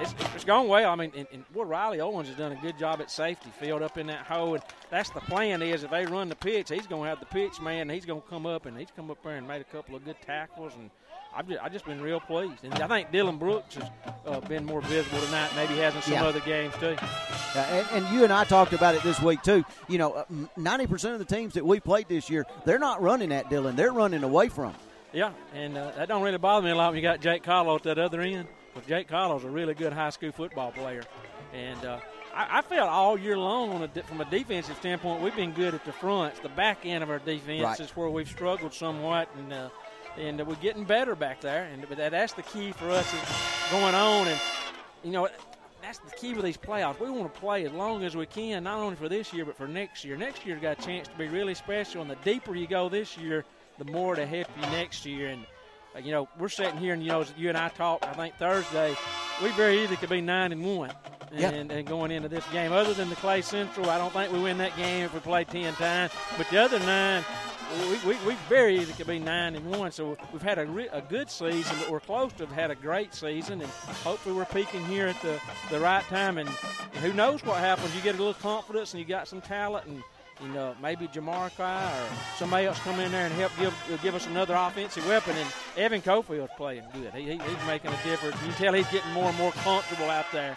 it's, 0.00 0.14
it's 0.34 0.44
gone 0.44 0.68
well. 0.68 0.92
I 0.92 0.94
mean, 0.94 1.12
and, 1.16 1.26
and 1.32 1.44
well, 1.52 1.64
Riley 1.64 2.00
Owens 2.00 2.28
has 2.28 2.36
done 2.36 2.52
a 2.52 2.56
good 2.56 2.78
job 2.78 3.00
at 3.00 3.10
safety, 3.10 3.50
filled 3.58 3.82
up 3.82 3.98
in 3.98 4.06
that 4.06 4.26
hole. 4.26 4.54
And 4.54 4.62
that's 4.90 5.10
the 5.10 5.20
plan 5.20 5.62
is 5.62 5.82
if 5.82 5.90
they 5.90 6.06
run 6.06 6.28
the 6.28 6.36
pitch, 6.36 6.70
he's 6.70 6.86
going 6.86 7.02
to 7.02 7.08
have 7.08 7.20
the 7.20 7.26
pitch 7.26 7.60
man, 7.60 7.88
he's 7.88 8.04
going 8.04 8.22
to 8.22 8.28
come 8.28 8.46
up, 8.46 8.66
and 8.66 8.78
he's 8.78 8.92
come 8.94 9.10
up 9.10 9.22
there 9.22 9.36
and 9.36 9.48
made 9.48 9.60
a 9.60 9.64
couple 9.64 9.96
of 9.96 10.04
good 10.04 10.16
tackles. 10.24 10.72
And 10.74 10.90
I've 11.36 11.48
just, 11.48 11.62
I've 11.62 11.72
just 11.72 11.84
been 11.84 12.00
real 12.00 12.20
pleased. 12.20 12.62
And 12.62 12.74
I 12.74 12.86
think 12.86 13.10
Dylan 13.10 13.38
Brooks 13.38 13.74
has 13.74 13.90
uh, 14.26 14.40
been 14.40 14.64
more 14.64 14.80
visible 14.82 15.20
tonight. 15.20 15.50
Maybe 15.56 15.74
he 15.74 15.80
has 15.80 15.94
in 15.94 16.02
some 16.02 16.12
yeah. 16.14 16.24
other 16.24 16.40
games 16.40 16.74
too. 16.76 16.96
Yeah, 17.54 17.62
and, 17.66 18.04
and, 18.04 18.14
you 18.14 18.24
and 18.24 18.32
I 18.32 18.44
talked 18.44 18.72
about 18.72 18.94
it 18.94 19.02
this 19.02 19.20
week 19.20 19.42
too. 19.42 19.64
You 19.88 19.98
know, 19.98 20.12
uh, 20.12 20.24
ninety 20.56 20.86
percent 20.86 21.14
of 21.14 21.26
the 21.26 21.34
teams 21.34 21.54
that 21.54 21.66
we 21.66 21.80
played 21.80 22.08
this 22.08 22.30
year, 22.30 22.46
they're 22.64 22.78
not 22.78 23.02
running 23.02 23.32
at 23.32 23.50
Dylan; 23.50 23.76
they're 23.76 23.92
running 23.92 24.22
away 24.22 24.48
from. 24.48 24.74
Yeah, 25.12 25.30
and 25.54 25.76
uh, 25.76 25.92
that 25.96 26.08
don't 26.08 26.22
really 26.22 26.38
bother 26.38 26.64
me 26.64 26.72
a 26.72 26.74
lot 26.74 26.88
when 26.88 26.96
you 26.96 27.02
got 27.02 27.20
Jake 27.20 27.42
Carlo 27.42 27.76
at 27.76 27.82
that 27.84 27.98
other 27.98 28.20
end. 28.20 28.48
But 28.74 28.86
Jake 28.86 29.08
Carlo's 29.08 29.44
a 29.44 29.50
really 29.50 29.74
good 29.74 29.92
high 29.92 30.10
school 30.10 30.32
football 30.32 30.72
player, 30.72 31.02
and 31.52 31.84
uh, 31.84 32.00
I, 32.34 32.58
I, 32.58 32.62
felt 32.62 32.90
all 32.90 33.16
year 33.16 33.38
long, 33.38 33.82
a, 33.82 34.02
from 34.02 34.20
a 34.20 34.24
defensive 34.24 34.76
standpoint, 34.76 35.22
we've 35.22 35.36
been 35.36 35.52
good 35.52 35.74
at 35.74 35.84
the 35.84 35.92
fronts. 35.92 36.40
The 36.40 36.48
back 36.48 36.84
end 36.84 37.04
of 37.04 37.10
our 37.10 37.20
defense 37.20 37.62
right. 37.62 37.80
is 37.80 37.90
where 37.96 38.08
we've 38.08 38.28
struggled 38.28 38.74
somewhat, 38.74 39.28
and 39.38 39.52
uh, 39.52 39.68
and 40.18 40.46
we're 40.46 40.54
getting 40.56 40.84
better 40.84 41.14
back 41.14 41.40
there. 41.40 41.64
And 41.64 41.86
but 41.88 41.98
that's 41.98 42.32
the 42.32 42.42
key 42.42 42.72
for 42.72 42.90
us 42.90 43.12
is 43.12 43.20
going 43.70 43.94
on, 43.94 44.28
and 44.28 44.40
you 45.02 45.12
know 45.12 45.28
that's 45.82 45.98
the 45.98 46.10
key 46.16 46.34
with 46.34 46.44
these 46.44 46.56
playoffs. 46.56 46.98
We 46.98 47.10
want 47.10 47.32
to 47.32 47.40
play 47.40 47.64
as 47.66 47.72
long 47.72 48.04
as 48.04 48.16
we 48.16 48.26
can, 48.26 48.64
not 48.64 48.78
only 48.78 48.96
for 48.96 49.08
this 49.08 49.32
year 49.32 49.44
but 49.44 49.56
for 49.56 49.68
next 49.68 50.04
year. 50.04 50.16
Next 50.16 50.46
year's 50.46 50.60
got 50.60 50.78
a 50.78 50.82
chance 50.82 51.08
to 51.08 51.14
be 51.16 51.28
really 51.28 51.54
special, 51.54 52.02
and 52.02 52.10
the 52.10 52.16
deeper 52.24 52.54
you 52.54 52.66
go 52.66 52.88
this 52.88 53.18
year, 53.18 53.44
the 53.78 53.84
more 53.84 54.14
to 54.14 54.26
help 54.26 54.48
you 54.56 54.62
next 54.70 55.04
year. 55.04 55.28
And 55.28 55.44
uh, 55.94 55.98
you 56.00 56.10
know, 56.10 56.28
we're 56.38 56.48
sitting 56.48 56.78
here, 56.78 56.94
and 56.94 57.02
you 57.02 57.08
know, 57.08 57.20
as 57.20 57.32
you 57.36 57.48
and 57.48 57.58
I 57.58 57.68
talked, 57.68 58.04
I 58.04 58.12
think 58.14 58.34
Thursday, 58.36 58.96
we 59.42 59.50
very 59.52 59.82
easily 59.82 59.96
could 59.96 60.08
be 60.08 60.20
nine 60.20 60.52
and 60.52 60.64
one, 60.64 60.92
and, 61.30 61.40
yep. 61.40 61.70
and 61.70 61.86
going 61.86 62.10
into 62.10 62.28
this 62.28 62.46
game. 62.48 62.72
Other 62.72 62.94
than 62.94 63.10
the 63.10 63.16
Clay 63.16 63.42
Central, 63.42 63.90
I 63.90 63.98
don't 63.98 64.12
think 64.12 64.32
we 64.32 64.40
win 64.40 64.58
that 64.58 64.76
game 64.76 65.04
if 65.04 65.14
we 65.14 65.20
play 65.20 65.44
ten 65.44 65.74
times. 65.74 66.12
But 66.36 66.48
the 66.48 66.58
other 66.58 66.78
nine, 66.80 67.24
we, 67.78 68.14
we, 68.14 68.26
we 68.26 68.34
very 68.48 68.76
easily 68.76 68.92
could 68.94 69.06
be 69.06 69.18
nine 69.18 69.54
and 69.54 69.70
one. 69.70 69.92
So 69.92 70.16
we've 70.32 70.42
had 70.42 70.58
a, 70.58 70.66
re- 70.66 70.88
a 70.92 71.00
good 71.00 71.30
season, 71.30 71.76
but 71.80 71.90
we're 71.90 72.00
close 72.00 72.32
to 72.34 72.46
have 72.46 72.54
had 72.54 72.70
a 72.70 72.74
great 72.74 73.14
season, 73.14 73.60
and 73.60 73.70
hopefully 74.02 74.34
we're 74.34 74.44
peaking 74.46 74.84
here 74.86 75.06
at 75.06 75.20
the 75.22 75.40
the 75.70 75.80
right 75.80 76.04
time. 76.04 76.38
And, 76.38 76.48
and 76.48 77.04
who 77.04 77.12
knows 77.12 77.44
what 77.44 77.58
happens? 77.58 77.94
You 77.94 78.02
get 78.02 78.14
a 78.14 78.18
little 78.18 78.34
confidence, 78.34 78.92
and 78.92 79.00
you 79.00 79.06
got 79.06 79.28
some 79.28 79.40
talent, 79.40 79.86
and 79.86 80.02
you 80.40 80.50
uh, 80.50 80.54
know, 80.54 80.76
maybe 80.82 81.06
Jamarcai 81.06 81.86
or 81.86 82.08
somebody 82.36 82.66
else 82.66 82.78
come 82.80 82.98
in 82.98 83.12
there 83.12 83.26
and 83.26 83.34
help 83.34 83.52
give 83.58 84.00
give 84.02 84.14
us 84.14 84.26
another 84.26 84.54
offensive 84.54 85.06
weapon. 85.06 85.36
And 85.36 85.48
Evan 85.76 86.02
Cofield's 86.02 86.52
playing 86.56 86.84
good. 86.92 87.12
He, 87.14 87.22
he, 87.22 87.32
he's 87.32 87.66
making 87.66 87.90
a 87.90 88.02
difference. 88.04 88.36
You 88.42 88.52
can 88.52 88.64
tell 88.64 88.72
he's 88.74 88.88
getting 88.88 89.12
more 89.12 89.28
and 89.28 89.38
more 89.38 89.52
comfortable 89.52 90.10
out 90.10 90.26
there. 90.32 90.56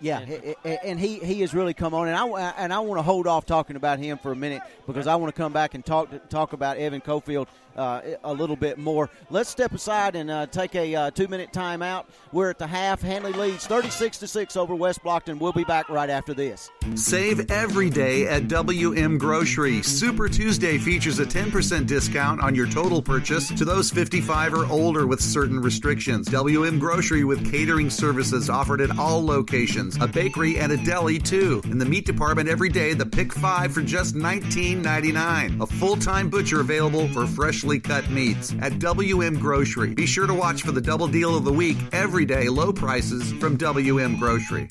Yeah, 0.00 0.18
and 0.64 0.98
he, 0.98 1.18
he 1.18 1.40
has 1.40 1.54
really 1.54 1.72
come 1.72 1.94
on, 1.94 2.08
and 2.08 2.16
I 2.16 2.26
and 2.58 2.72
I 2.72 2.80
want 2.80 2.98
to 2.98 3.02
hold 3.02 3.26
off 3.26 3.46
talking 3.46 3.76
about 3.76 3.98
him 3.98 4.18
for 4.18 4.32
a 4.32 4.36
minute 4.36 4.62
because 4.86 5.06
I 5.06 5.16
want 5.16 5.34
to 5.34 5.40
come 5.40 5.52
back 5.52 5.74
and 5.74 5.84
talk 5.84 6.10
talk 6.28 6.52
about 6.52 6.78
Evan 6.78 7.00
Cofield 7.00 7.46
uh, 7.76 8.00
a 8.24 8.32
little 8.32 8.56
bit 8.56 8.78
more. 8.78 9.10
Let's 9.30 9.50
step 9.50 9.72
aside 9.72 10.16
and 10.16 10.30
uh, 10.30 10.46
take 10.46 10.74
a 10.74 10.94
uh, 10.94 11.10
two 11.10 11.28
minute 11.28 11.52
timeout. 11.52 12.06
We're 12.32 12.50
at 12.50 12.58
the 12.58 12.66
half. 12.66 13.02
Handley 13.02 13.32
leads 13.32 13.66
36 13.66 14.18
to 14.18 14.26
6 14.26 14.56
over 14.56 14.74
West 14.74 15.02
Blocton. 15.02 15.38
We'll 15.38 15.52
be 15.52 15.64
back 15.64 15.88
right 15.88 16.10
after 16.10 16.34
this. 16.34 16.70
Save 16.94 17.50
every 17.50 17.90
day 17.90 18.26
at 18.26 18.48
WM 18.48 19.18
Grocery. 19.18 19.82
Super 19.82 20.28
Tuesday 20.28 20.78
features 20.78 21.18
a 21.18 21.24
10% 21.24 21.86
discount 21.86 22.40
on 22.40 22.54
your 22.54 22.68
total 22.68 23.02
purchase 23.02 23.48
to 23.48 23.64
those 23.64 23.90
55 23.90 24.54
or 24.54 24.66
older 24.66 25.06
with 25.06 25.20
certain 25.20 25.60
restrictions. 25.60 26.28
WM 26.28 26.78
Grocery 26.78 27.24
with 27.24 27.50
catering 27.50 27.90
services 27.90 28.48
offered 28.48 28.80
at 28.80 28.98
all 28.98 29.24
locations, 29.24 29.96
a 30.00 30.06
bakery 30.06 30.58
and 30.58 30.72
a 30.72 30.76
deli 30.84 31.18
too. 31.18 31.60
In 31.64 31.78
the 31.78 31.84
meat 31.84 32.06
department 32.06 32.48
every 32.48 32.68
day, 32.68 32.94
the 32.94 33.06
pick 33.06 33.32
five 33.32 33.72
for 33.72 33.82
just 33.82 34.14
$19.99. 34.14 35.60
A 35.60 35.66
full 35.66 35.96
time 35.96 36.28
butcher 36.28 36.60
available 36.60 37.08
for 37.08 37.26
fresh 37.26 37.63
freshly 37.64 37.80
cut 37.80 38.10
meats 38.10 38.54
at 38.60 38.78
WM 38.78 39.38
Grocery. 39.38 39.94
Be 39.94 40.04
sure 40.04 40.26
to 40.26 40.34
watch 40.34 40.62
for 40.62 40.72
the 40.72 40.82
double 40.82 41.08
deal 41.08 41.34
of 41.34 41.44
the 41.44 41.52
week, 41.52 41.78
everyday 41.92 42.48
low 42.48 42.72
prices 42.72 43.32
from 43.34 43.56
WM 43.56 44.18
Grocery. 44.18 44.68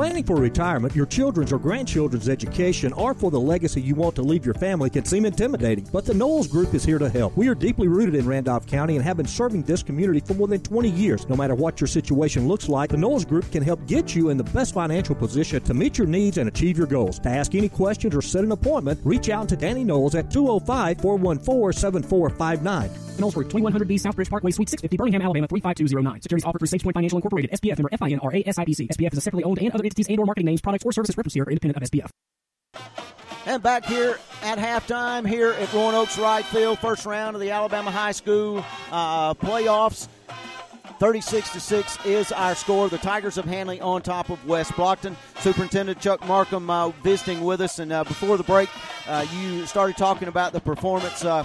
Planning 0.00 0.24
for 0.24 0.36
retirement, 0.36 0.96
your 0.96 1.04
children's 1.04 1.52
or 1.52 1.58
grandchildren's 1.58 2.30
education, 2.30 2.90
or 2.94 3.12
for 3.12 3.30
the 3.30 3.38
legacy 3.38 3.82
you 3.82 3.94
want 3.94 4.14
to 4.14 4.22
leave 4.22 4.46
your 4.46 4.54
family 4.54 4.88
can 4.88 5.04
seem 5.04 5.26
intimidating, 5.26 5.86
but 5.92 6.06
the 6.06 6.14
Knowles 6.14 6.48
Group 6.48 6.72
is 6.72 6.82
here 6.82 6.98
to 6.98 7.10
help. 7.10 7.36
We 7.36 7.48
are 7.48 7.54
deeply 7.54 7.86
rooted 7.86 8.14
in 8.14 8.26
Randolph 8.26 8.66
County 8.66 8.96
and 8.96 9.04
have 9.04 9.18
been 9.18 9.26
serving 9.26 9.64
this 9.64 9.82
community 9.82 10.20
for 10.20 10.32
more 10.32 10.48
than 10.48 10.62
20 10.62 10.88
years. 10.88 11.28
No 11.28 11.36
matter 11.36 11.54
what 11.54 11.82
your 11.82 11.86
situation 11.86 12.48
looks 12.48 12.66
like, 12.66 12.88
the 12.88 12.96
Knowles 12.96 13.26
Group 13.26 13.52
can 13.52 13.62
help 13.62 13.86
get 13.86 14.14
you 14.14 14.30
in 14.30 14.38
the 14.38 14.44
best 14.44 14.72
financial 14.72 15.14
position 15.14 15.62
to 15.64 15.74
meet 15.74 15.98
your 15.98 16.06
needs 16.06 16.38
and 16.38 16.48
achieve 16.48 16.78
your 16.78 16.86
goals. 16.86 17.18
To 17.18 17.28
ask 17.28 17.54
any 17.54 17.68
questions 17.68 18.16
or 18.16 18.22
set 18.22 18.42
an 18.42 18.52
appointment, 18.52 19.00
reach 19.04 19.28
out 19.28 19.50
to 19.50 19.56
Danny 19.56 19.84
Knowles 19.84 20.14
at 20.14 20.30
205 20.30 20.98
414 21.02 21.69
7459. 21.72 23.18
Knowles 23.18 23.34
Group, 23.34 23.48
2100B 23.48 24.00
Southbridge 24.00 24.30
Parkway, 24.30 24.50
Suite 24.50 24.68
650, 24.68 24.96
Birmingham, 24.96 25.22
Alabama 25.22 25.46
35209. 25.48 26.22
Securities 26.22 26.44
offered 26.44 26.58
through 26.58 26.68
SagePoint 26.68 26.94
Financial 26.94 27.18
Incorporated, 27.18 27.50
SPF 27.52 27.78
member 27.78 27.90
FINRA 27.90 28.46
SIPC. 28.46 28.88
SPF 28.88 29.12
is 29.12 29.18
a 29.18 29.20
separately 29.20 29.44
owned 29.44 29.58
and 29.58 29.72
other 29.72 29.84
entities 29.84 30.08
and 30.08 30.18
or 30.18 30.26
marketing 30.26 30.46
names, 30.46 30.60
products, 30.60 30.84
or 30.84 30.92
services 30.92 31.16
referenced 31.16 31.34
here 31.34 31.44
are 31.44 31.50
independent 31.50 31.82
of 31.82 31.90
SPF. 31.90 32.10
And 33.46 33.62
back 33.62 33.86
here 33.86 34.18
at 34.42 34.58
halftime 34.58 35.26
here 35.26 35.52
at 35.52 35.68
Roanoke's 35.72 36.18
Wright 36.18 36.44
Field, 36.44 36.78
first 36.78 37.06
round 37.06 37.34
of 37.34 37.40
the 37.40 37.50
Alabama 37.50 37.90
High 37.90 38.12
School 38.12 38.64
uh, 38.92 39.34
playoffs. 39.34 40.08
36 40.98 41.50
to 41.52 41.60
6 41.60 42.06
is 42.06 42.32
our 42.32 42.54
score. 42.54 42.88
The 42.88 42.98
Tigers 42.98 43.38
of 43.38 43.44
Handley 43.44 43.80
on 43.80 44.02
top 44.02 44.30
of 44.30 44.44
West 44.46 44.72
Blocton. 44.72 45.14
Superintendent 45.40 46.00
Chuck 46.00 46.26
Markham 46.26 46.68
uh, 46.68 46.88
visiting 47.02 47.42
with 47.42 47.60
us. 47.60 47.78
And 47.78 47.92
uh, 47.92 48.04
before 48.04 48.36
the 48.36 48.44
break, 48.44 48.68
uh, 49.06 49.26
you 49.40 49.66
started 49.66 49.96
talking 49.96 50.28
about 50.28 50.52
the 50.52 50.60
performance 50.60 51.24
uh, 51.24 51.44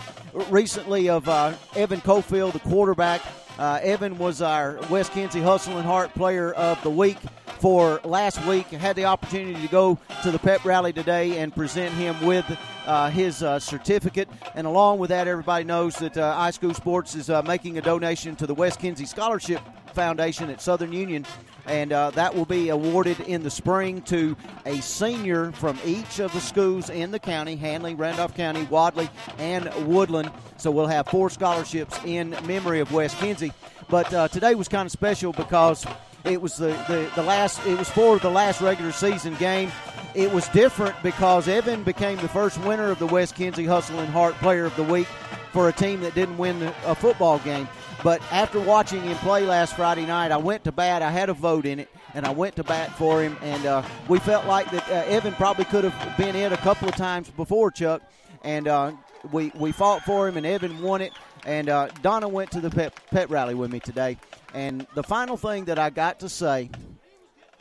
recently 0.49 1.09
of 1.09 1.27
uh, 1.29 1.53
Evan 1.75 2.01
Cofield, 2.01 2.53
the 2.53 2.59
quarterback. 2.59 3.21
Uh, 3.57 3.79
Evan 3.81 4.17
was 4.17 4.41
our 4.41 4.79
Wes 4.89 5.09
Kinzie 5.09 5.41
Hustle 5.41 5.77
and 5.77 5.85
Heart 5.85 6.13
Player 6.13 6.51
of 6.53 6.81
the 6.83 6.89
Week 6.89 7.17
for 7.59 8.01
last 8.03 8.45
week. 8.45 8.67
Had 8.67 8.95
the 8.95 9.05
opportunity 9.05 9.61
to 9.61 9.67
go 9.69 9.97
to 10.23 10.31
the 10.31 10.39
pep 10.39 10.65
rally 10.65 10.91
today 10.91 11.37
and 11.39 11.55
present 11.55 11.93
him 11.93 12.25
with 12.25 12.45
uh, 12.85 13.09
his 13.09 13.43
uh, 13.43 13.59
certificate. 13.59 14.29
And 14.53 14.65
along 14.67 14.99
with 14.99 15.09
that, 15.09 15.27
everybody 15.27 15.65
knows 15.65 15.95
that 15.97 16.17
uh, 16.17 16.35
iSchool 16.37 16.75
Sports 16.75 17.15
is 17.15 17.29
uh, 17.29 17.41
making 17.43 17.77
a 17.77 17.81
donation 17.81 18.35
to 18.37 18.47
the 18.47 18.53
Wes 18.53 18.77
Kinzie 18.77 19.05
Scholarship 19.05 19.61
Foundation 19.93 20.49
at 20.49 20.61
Southern 20.61 20.93
Union. 20.93 21.25
And 21.67 21.91
uh, 21.91 22.11
that 22.11 22.35
will 22.35 22.45
be 22.45 22.69
awarded 22.69 23.19
in 23.21 23.41
the 23.41 23.49
spring 23.49 24.01
to 24.03 24.37
a 24.65 24.79
senior 24.81 25.51
from 25.53 25.79
each 25.83 26.19
of 26.19 26.31
the 26.33 26.39
schools 26.39 26.91
in 26.91 27.09
the 27.09 27.19
county 27.19 27.55
Handley, 27.55 27.95
Randolph 27.95 28.35
County, 28.35 28.63
Wadley, 28.69 29.09
and 29.39 29.73
Woodland. 29.87 30.31
So 30.57 30.69
we'll 30.69 30.87
have 30.87 31.07
four 31.07 31.29
scholarships 31.31 31.99
in 32.05 32.31
memory 32.45 32.81
of 32.81 32.91
Wes 32.91 33.15
Kinzie. 33.15 33.51
But 33.89 34.13
uh, 34.13 34.27
today 34.27 34.53
was 34.53 34.67
kind 34.67 34.85
of 34.85 34.91
special 34.91 35.31
because 35.31 35.85
it 36.23 36.41
was 36.41 36.57
the, 36.57 36.67
the, 36.87 37.11
the 37.15 37.23
last. 37.23 37.65
It 37.65 37.77
was 37.77 37.89
for 37.89 38.19
the 38.19 38.29
last 38.29 38.61
regular 38.61 38.91
season 38.91 39.35
game. 39.35 39.71
It 40.15 40.31
was 40.31 40.47
different 40.49 40.95
because 41.03 41.49
Evan 41.49 41.83
became 41.83 42.17
the 42.19 42.29
first 42.29 42.57
winner 42.59 42.89
of 42.89 42.99
the 42.99 43.05
Wes 43.05 43.33
Kinzie 43.33 43.65
Hustle 43.65 43.99
and 43.99 44.07
Heart 44.07 44.35
Player 44.35 44.63
of 44.63 44.73
the 44.77 44.83
Week 44.83 45.07
for 45.51 45.67
a 45.67 45.73
team 45.73 45.99
that 46.01 46.15
didn't 46.15 46.37
win 46.37 46.61
a 46.85 46.95
football 46.95 47.39
game. 47.39 47.67
But 48.01 48.21
after 48.31 48.61
watching 48.61 49.01
him 49.01 49.17
play 49.17 49.45
last 49.45 49.75
Friday 49.75 50.05
night, 50.05 50.31
I 50.31 50.37
went 50.37 50.63
to 50.65 50.71
bat. 50.71 51.01
I 51.01 51.11
had 51.11 51.27
a 51.27 51.33
vote 51.33 51.65
in 51.65 51.79
it, 51.81 51.89
and 52.13 52.25
I 52.25 52.29
went 52.31 52.55
to 52.55 52.63
bat 52.63 52.91
for 52.97 53.21
him. 53.21 53.35
And 53.41 53.65
uh, 53.65 53.83
we 54.07 54.19
felt 54.19 54.45
like 54.45 54.71
that 54.71 54.89
uh, 54.89 55.11
Evan 55.11 55.33
probably 55.33 55.65
could 55.65 55.83
have 55.83 56.17
been 56.17 56.35
in 56.35 56.53
a 56.53 56.57
couple 56.57 56.87
of 56.87 56.95
times 56.95 57.29
before 57.31 57.69
Chuck, 57.69 58.01
and 58.41 58.69
uh, 58.69 58.93
we 59.33 59.51
we 59.55 59.73
fought 59.73 60.03
for 60.03 60.29
him, 60.29 60.37
and 60.37 60.45
Evan 60.45 60.81
won 60.81 61.01
it. 61.01 61.11
And 61.45 61.67
uh, 61.67 61.87
Donna 62.01 62.29
went 62.29 62.51
to 62.51 62.61
the 62.61 62.69
pet, 62.69 62.93
pet 63.11 63.29
rally 63.29 63.53
with 63.53 63.69
me 63.69 63.81
today, 63.81 64.17
and 64.53 64.87
the 64.95 65.03
final 65.03 65.35
thing 65.35 65.65
that 65.65 65.77
I 65.77 65.89
got 65.89 66.21
to 66.21 66.29
say 66.29 66.69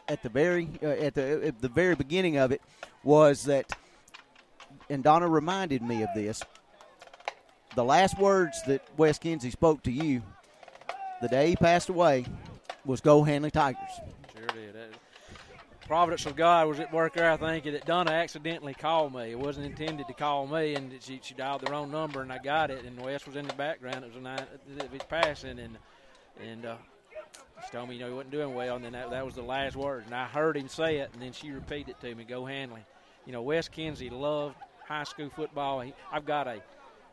at 0.09 0.23
the 0.23 0.29
very 0.29 0.69
uh, 0.83 0.87
at 0.87 1.15
the 1.15 1.47
at 1.47 1.61
the 1.61 1.69
very 1.69 1.95
beginning 1.95 2.37
of 2.37 2.53
it 2.53 2.61
was 3.03 3.45
that, 3.45 3.73
and 4.91 5.03
Donna 5.03 5.29
reminded 5.29 5.83
me 5.83 6.03
of 6.03 6.09
this. 6.15 6.43
The 7.75 7.85
last 7.85 8.19
words 8.19 8.57
that 8.67 8.83
Wes 8.97 9.19
Kinzie 9.19 9.51
spoke 9.51 9.83
to 9.83 9.91
you 9.91 10.23
the 11.21 11.29
day 11.29 11.51
he 11.51 11.57
passed 11.57 11.89
away 11.89 12.25
was 12.85 13.01
"Go 13.01 13.23
Handley 13.23 13.51
Tigers." 13.51 14.01
Sure 14.33 14.47
did. 14.49 14.75
providence 15.87 16.25
of 16.27 16.35
God 16.35 16.69
was 16.69 16.81
at 16.81 16.93
work 16.93 17.15
there, 17.15 17.31
I 17.31 17.37
think, 17.37 17.65
that 17.65 17.85
Donna 17.85 18.11
accidentally 18.11 18.75
called 18.75 19.15
me. 19.15 19.33
It 19.33 19.39
wasn't 19.39 19.67
intended 19.67 20.07
to 20.07 20.15
call 20.15 20.47
me, 20.47 20.75
and 20.75 20.93
she, 21.03 21.21
she 21.23 21.35
dialed 21.35 21.61
the 21.61 21.71
wrong 21.71 21.91
number, 21.91 22.23
and 22.23 22.33
I 22.33 22.39
got 22.39 22.71
it. 22.71 22.85
And 22.85 22.99
Wes 23.01 23.27
was 23.27 23.37
in 23.37 23.47
the 23.47 23.55
background. 23.55 24.05
It 24.05 24.15
was 24.15 25.01
a 25.01 25.05
passing, 25.07 25.59
and 25.59 25.77
and 26.43 26.67
uh, 26.67 26.77
she 27.65 27.71
told 27.71 27.89
me, 27.89 27.97
you 27.97 28.01
know, 28.01 28.09
he 28.09 28.15
wasn't 28.15 28.33
doing 28.33 28.55
well, 28.55 28.77
and 28.77 28.85
then 28.85 28.93
that, 28.93 29.11
that 29.11 29.25
was 29.25 29.35
the 29.35 29.43
last 29.43 29.77
word. 29.77 30.05
And 30.05 30.15
I 30.15 30.27
heard 30.27 30.57
him 30.57 30.69
say 30.69 30.99
it, 30.99 31.11
and 31.13 31.23
then 31.23 31.33
she 31.33 31.51
repeated 31.51 31.91
it 31.91 32.01
to 32.01 32.15
me, 32.15 32.25
"Go 32.25 32.45
Handley." 32.45 32.83
You 33.27 33.33
know, 33.33 33.43
Wes 33.43 33.69
Kinsey 33.69 34.11
loved 34.11 34.57
high 34.87 35.05
school 35.05 35.31
football. 35.31 35.81
He, 35.81 35.95
I've 36.13 36.27
got 36.27 36.47
a 36.47 36.61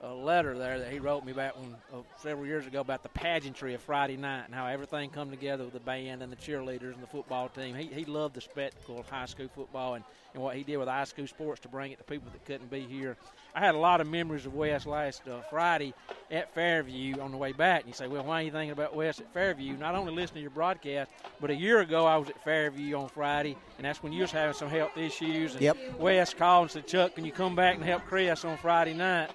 a 0.04 0.14
letter 0.14 0.58
there 0.58 0.80
that 0.80 0.92
he 0.92 1.00
wrote 1.00 1.24
me 1.24 1.32
back 1.32 1.56
when 1.56 1.76
uh, 1.94 1.98
several 2.18 2.48
years 2.48 2.66
ago 2.66 2.80
about 2.80 3.04
the 3.04 3.10
pageantry 3.10 3.76
of 3.76 3.82
Friday 3.82 4.18
night 4.18 4.46
and 4.46 4.56
how 4.56 4.66
everything 4.66 5.12
come 5.12 5.30
together 5.30 5.64
with 5.64 5.74
the 5.74 5.80
band 5.80 6.24
and 6.24 6.32
the 6.32 6.36
cheerleaders 6.38 6.94
and 6.94 7.04
the 7.04 7.08
football 7.08 7.50
team. 7.50 7.76
He, 7.76 7.86
he 7.86 8.06
loved 8.06 8.34
the 8.34 8.42
spectacle 8.42 9.00
of 9.00 9.08
high 9.08 9.26
school 9.28 9.48
football 9.54 9.94
and, 9.94 10.04
and 10.34 10.42
what 10.42 10.56
he 10.56 10.64
did 10.64 10.78
with 10.78 10.88
high 10.88 11.04
school 11.04 11.28
sports 11.28 11.62
to 11.62 11.68
bring 11.68 11.92
it 11.92 12.00
to 12.00 12.04
people 12.04 12.30
that 12.32 12.44
couldn't 12.46 12.72
be 12.72 12.82
here. 12.82 13.16
I 13.54 13.60
had 13.60 13.76
a 13.76 13.80
lot 13.80 14.00
of 14.00 14.08
memories 14.08 14.46
of 14.46 14.54
Wes 14.54 14.86
last 14.86 15.28
uh, 15.28 15.42
Friday 15.50 15.94
at 16.30 16.54
Fairview 16.54 17.20
on 17.20 17.32
the 17.32 17.38
way 17.38 17.52
back. 17.52 17.82
And 17.82 17.90
you 17.90 17.94
say, 17.94 18.08
well, 18.08 18.24
why 18.24 18.42
are 18.42 18.44
you 18.44 18.52
thinking 18.52 18.72
about 18.72 18.96
Wes 18.96 19.20
at 19.20 19.32
Fairview? 19.34 19.76
Not 19.76 19.96
only 19.96 20.14
listening 20.14 20.36
to 20.36 20.42
your 20.42 20.52
broadcast, 20.52 21.12
but 21.42 21.50
a 21.50 21.56
year 21.56 21.82
ago 21.82 22.06
I 22.06 22.16
was 22.18 22.30
at 22.30 22.42
Fairview 22.44 22.96
on 22.96 23.10
Friday, 23.10 23.58
and 23.78 23.86
that's 23.86 24.02
when 24.02 24.14
you 24.14 24.22
was 24.22 24.32
having 24.32 24.54
some 24.54 24.70
health 24.70 24.98
issues. 24.98 25.54
And 25.54 25.62
Yep. 25.62 25.78
Wes 26.00 26.34
called 26.34 26.64
and 26.64 26.72
said, 26.72 26.88
Chuck, 26.88 27.16
can 27.16 27.26
you 27.26 27.34
come 27.34 27.56
back 27.56 27.76
and 27.76 27.84
help 27.84 28.06
Chris 28.06 28.46
on 28.46 28.58
Friday 28.58 28.94
night? 28.94 29.32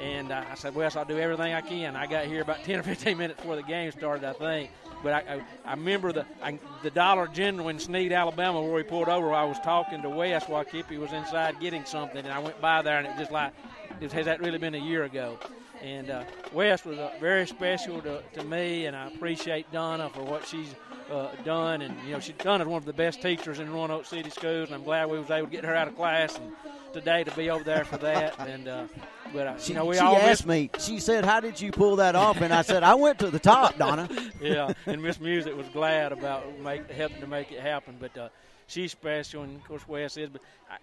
And 0.00 0.32
uh, 0.32 0.42
I 0.50 0.54
said, 0.56 0.74
Wes, 0.74 0.96
I'll 0.96 1.04
do 1.04 1.18
everything 1.18 1.52
I 1.52 1.60
can. 1.60 1.94
I 1.94 2.06
got 2.06 2.24
here 2.26 2.42
about 2.42 2.64
10 2.64 2.80
or 2.80 2.82
15 2.82 3.16
minutes 3.16 3.40
before 3.40 3.56
the 3.56 3.62
game 3.62 3.90
started, 3.92 4.24
I 4.24 4.32
think. 4.32 4.70
But 5.02 5.12
I, 5.12 5.34
I, 5.34 5.42
I 5.66 5.70
remember 5.72 6.12
the 6.12 6.26
I, 6.42 6.58
the 6.82 6.90
Dollar 6.90 7.28
General 7.28 7.68
in 7.68 7.78
Snead, 7.78 8.12
Alabama, 8.12 8.62
where 8.62 8.72
we 8.72 8.82
pulled 8.82 9.08
over. 9.08 9.32
I 9.32 9.44
was 9.44 9.58
talking 9.60 10.02
to 10.02 10.08
Wes 10.08 10.48
while 10.48 10.64
Kippy 10.64 10.98
was 10.98 11.12
inside 11.12 11.60
getting 11.60 11.84
something, 11.84 12.24
and 12.24 12.32
I 12.32 12.38
went 12.38 12.60
by 12.60 12.82
there, 12.82 12.98
and 12.98 13.06
it 13.06 13.16
just 13.18 13.30
like, 13.30 13.52
it, 14.00 14.10
has 14.12 14.24
that 14.24 14.40
really 14.40 14.58
been 14.58 14.74
a 14.74 14.78
year 14.78 15.04
ago? 15.04 15.38
And 15.82 16.08
uh, 16.08 16.24
Wes 16.52 16.84
was 16.84 16.98
uh, 16.98 17.10
very 17.20 17.46
special 17.46 18.00
to, 18.00 18.22
to 18.32 18.44
me, 18.44 18.86
and 18.86 18.96
I 18.96 19.08
appreciate 19.08 19.70
Donna 19.70 20.08
for 20.08 20.22
what 20.22 20.46
she's 20.46 20.74
uh, 21.10 21.28
done. 21.44 21.82
And 21.82 21.96
you 22.04 22.12
know, 22.12 22.20
she's 22.20 22.36
done 22.36 22.60
as 22.60 22.66
one 22.66 22.78
of 22.78 22.84
the 22.84 22.92
best 22.92 23.22
teachers 23.22 23.58
in 23.58 23.72
Roanoke 23.72 24.06
City 24.06 24.30
schools, 24.30 24.68
and 24.68 24.74
I'm 24.74 24.84
glad 24.84 25.10
we 25.10 25.18
was 25.18 25.30
able 25.30 25.46
to 25.46 25.52
get 25.52 25.64
her 25.64 25.74
out 25.74 25.88
of 25.88 25.96
class 25.96 26.36
and 26.36 26.52
today 26.92 27.24
to 27.24 27.30
be 27.32 27.50
over 27.50 27.64
there 27.64 27.84
for 27.84 27.98
that. 27.98 28.38
And 28.38 28.68
uh, 28.68 28.86
but 29.32 29.46
uh, 29.46 29.58
She, 29.58 29.72
you 29.72 29.78
know, 29.78 29.84
we 29.86 29.96
she 29.96 30.00
all 30.00 30.16
asked 30.16 30.46
me. 30.46 30.70
She 30.78 31.00
said, 31.00 31.24
"How 31.24 31.40
did 31.40 31.60
you 31.60 31.72
pull 31.72 31.96
that 31.96 32.14
off?" 32.14 32.40
And 32.40 32.54
I 32.54 32.62
said, 32.62 32.82
"I 32.82 32.94
went 32.94 33.18
to 33.18 33.30
the 33.30 33.38
top, 33.40 33.76
Donna." 33.76 34.08
yeah, 34.40 34.72
and 34.86 35.02
Miss 35.02 35.20
Music 35.20 35.56
was 35.56 35.66
glad 35.68 36.12
about 36.12 36.58
make, 36.60 36.90
helping 36.90 37.20
to 37.20 37.26
make 37.26 37.52
it 37.52 37.60
happen. 37.60 37.96
But 37.98 38.16
uh, 38.16 38.28
she's 38.68 38.92
special, 38.92 39.42
and 39.42 39.56
of 39.56 39.64
course 39.64 39.86
Wes 39.88 40.16
is. 40.16 40.30
But 40.30 40.42
I, 40.70 40.76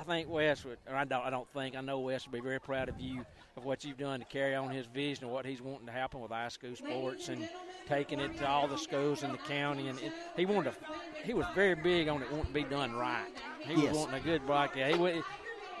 I 0.00 0.02
think 0.04 0.30
Wes 0.30 0.64
would, 0.64 0.78
or 0.88 0.96
I 0.96 1.04
don't, 1.04 1.22
I 1.22 1.28
don't 1.28 1.48
think, 1.52 1.76
I 1.76 1.82
know 1.82 2.00
Wes 2.00 2.24
would 2.24 2.32
be 2.32 2.40
very 2.40 2.58
proud 2.58 2.88
of 2.88 2.98
you 2.98 3.22
of 3.54 3.66
what 3.66 3.84
you've 3.84 3.98
done 3.98 4.20
to 4.20 4.24
carry 4.24 4.54
on 4.54 4.70
his 4.70 4.86
vision 4.86 5.24
of 5.26 5.30
what 5.30 5.44
he's 5.44 5.60
wanting 5.60 5.84
to 5.86 5.92
happen 5.92 6.20
with 6.20 6.30
high 6.30 6.48
school 6.48 6.74
sports 6.74 7.28
and 7.28 7.46
taking 7.86 8.18
it 8.18 8.34
to 8.38 8.48
all 8.48 8.66
the 8.66 8.78
schools 8.78 9.22
in 9.22 9.30
the 9.30 9.38
county. 9.38 9.88
And 9.88 9.98
it, 9.98 10.12
he 10.36 10.46
wanted 10.46 10.72
to, 10.72 10.76
he 11.22 11.34
was 11.34 11.44
very 11.54 11.74
big 11.74 12.08
on 12.08 12.22
it 12.22 12.30
wanting 12.30 12.46
to 12.46 12.52
be 12.52 12.64
done 12.64 12.94
right. 12.94 13.26
He 13.60 13.74
Yes. 13.74 13.90
was 13.90 13.98
wanting 13.98 14.14
a 14.14 14.20
good 14.20 14.46
broadcast. 14.46 14.96
He 14.96 15.22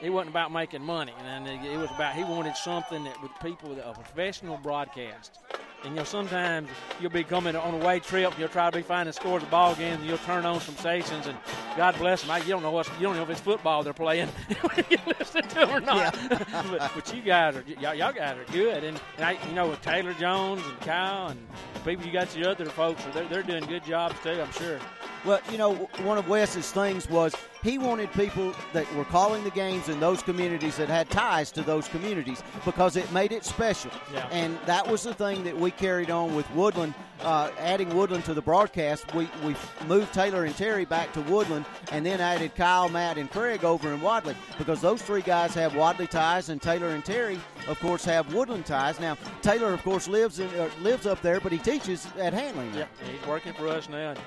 it 0.02 0.08
wasn't 0.10 0.30
about 0.30 0.50
making 0.50 0.82
money, 0.82 1.12
and 1.26 1.46
it 1.46 1.62
it 1.62 1.76
was 1.76 1.90
about 1.90 2.14
he 2.14 2.24
wanted 2.24 2.56
something 2.56 3.04
that 3.04 3.20
with 3.22 3.32
people 3.42 3.78
a 3.78 3.92
professional 3.92 4.56
broadcast. 4.56 5.38
And 5.82 5.94
you 5.94 6.00
know, 6.00 6.04
sometimes 6.04 6.68
you'll 7.00 7.10
be 7.10 7.24
coming 7.24 7.56
on 7.56 7.74
a 7.74 7.84
way 7.84 8.00
trip, 8.00 8.38
you'll 8.38 8.48
try 8.48 8.70
to 8.70 8.76
be 8.76 8.82
finding 8.82 9.12
scores 9.12 9.42
of 9.42 9.50
ball 9.50 9.74
games, 9.74 9.98
and 10.00 10.06
you'll 10.06 10.18
turn 10.18 10.44
on 10.44 10.60
some 10.60 10.76
stations, 10.76 11.26
and 11.26 11.36
God 11.76 11.96
bless 11.96 12.20
them, 12.20 12.30
I, 12.30 12.38
you 12.38 12.48
don't 12.48 12.62
know 12.62 12.70
what 12.70 12.86
you 12.98 13.06
don't 13.06 13.16
know 13.16 13.22
if 13.22 13.30
it's 13.30 13.40
football 13.40 13.82
they're 13.82 13.94
playing, 13.94 14.28
you 14.90 14.98
listen 15.06 15.42
to 15.42 15.54
them 15.54 15.70
or 15.70 15.80
not. 15.80 16.16
but, 16.28 16.92
but 16.94 17.14
you 17.14 17.22
guys 17.22 17.56
are 17.56 17.64
y'all, 17.80 17.94
y'all 17.94 18.12
guys 18.12 18.36
are 18.36 18.52
good, 18.52 18.84
and, 18.84 19.00
and 19.16 19.24
I, 19.24 19.38
you 19.48 19.54
know 19.54 19.68
with 19.68 19.80
Taylor 19.80 20.12
Jones 20.14 20.62
and 20.66 20.80
Kyle 20.80 21.28
and 21.28 21.40
people 21.84 22.04
you 22.04 22.12
got 22.12 22.36
your 22.36 22.50
other 22.50 22.66
folks, 22.66 23.02
they're, 23.14 23.26
they're 23.28 23.42
doing 23.42 23.64
good 23.64 23.84
jobs 23.84 24.16
too, 24.22 24.40
I'm 24.40 24.52
sure. 24.52 24.78
Well, 25.24 25.40
you 25.50 25.58
know, 25.58 25.74
one 26.02 26.18
of 26.18 26.28
Wes's 26.28 26.70
things 26.72 27.08
was 27.08 27.34
he 27.62 27.78
wanted 27.78 28.12
people 28.12 28.54
that 28.72 28.92
were 28.94 29.04
calling 29.04 29.44
the 29.44 29.50
games 29.50 29.88
in 29.88 30.00
those 30.00 30.22
communities 30.22 30.76
that 30.76 30.88
had 30.88 31.10
ties 31.10 31.50
to 31.52 31.62
those 31.62 31.88
communities 31.88 32.42
because 32.64 32.96
it 32.96 33.10
made 33.12 33.32
it 33.32 33.44
special. 33.44 33.90
Yeah. 34.12 34.26
And 34.30 34.58
that 34.66 34.86
was 34.86 35.02
the 35.02 35.14
thing 35.14 35.44
that 35.44 35.56
we 35.56 35.70
carried 35.70 36.10
on 36.10 36.34
with 36.34 36.50
Woodland, 36.52 36.94
uh, 37.22 37.50
adding 37.58 37.94
Woodland 37.94 38.24
to 38.24 38.34
the 38.34 38.40
broadcast. 38.42 39.14
We, 39.14 39.28
we 39.44 39.54
moved 39.86 40.12
Taylor 40.14 40.44
and 40.44 40.56
Terry 40.56 40.84
back 40.84 41.12
to 41.12 41.20
Woodland 41.22 41.66
and 41.92 42.04
then 42.06 42.20
added 42.20 42.54
Kyle, 42.54 42.88
Matt, 42.88 43.18
and 43.18 43.30
Craig 43.30 43.64
over 43.64 43.92
in 43.92 44.00
Wadley 44.00 44.36
because 44.58 44.80
those 44.80 45.02
three 45.02 45.22
guys 45.22 45.54
have 45.54 45.74
Wadley 45.76 46.06
ties 46.06 46.48
and 46.48 46.60
Taylor 46.62 46.88
and 46.88 47.04
Terry, 47.04 47.38
of 47.68 47.78
course, 47.80 48.04
have 48.04 48.32
Woodland 48.32 48.64
ties. 48.66 48.98
Now, 49.00 49.16
Taylor, 49.42 49.72
of 49.72 49.82
course, 49.82 50.08
lives 50.08 50.38
in 50.40 50.48
uh, 50.58 50.70
lives 50.80 51.06
up 51.06 51.20
there, 51.22 51.40
but 51.40 51.52
he 51.52 51.58
teaches 51.58 52.06
at 52.18 52.32
Handley. 52.32 52.66
now. 52.70 52.78
Yeah, 52.78 52.86
he's 53.10 53.26
working 53.26 53.52
for 53.52 53.68
us 53.68 53.88
now. 53.88 54.10
And, 54.10 54.18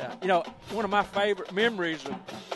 uh, 0.00 0.16
you 0.20 0.28
know, 0.28 0.42
one 0.72 0.84
of 0.84 0.90
my 0.90 1.02
favorite 1.04 1.52
memories 1.52 2.04
of, 2.04 2.14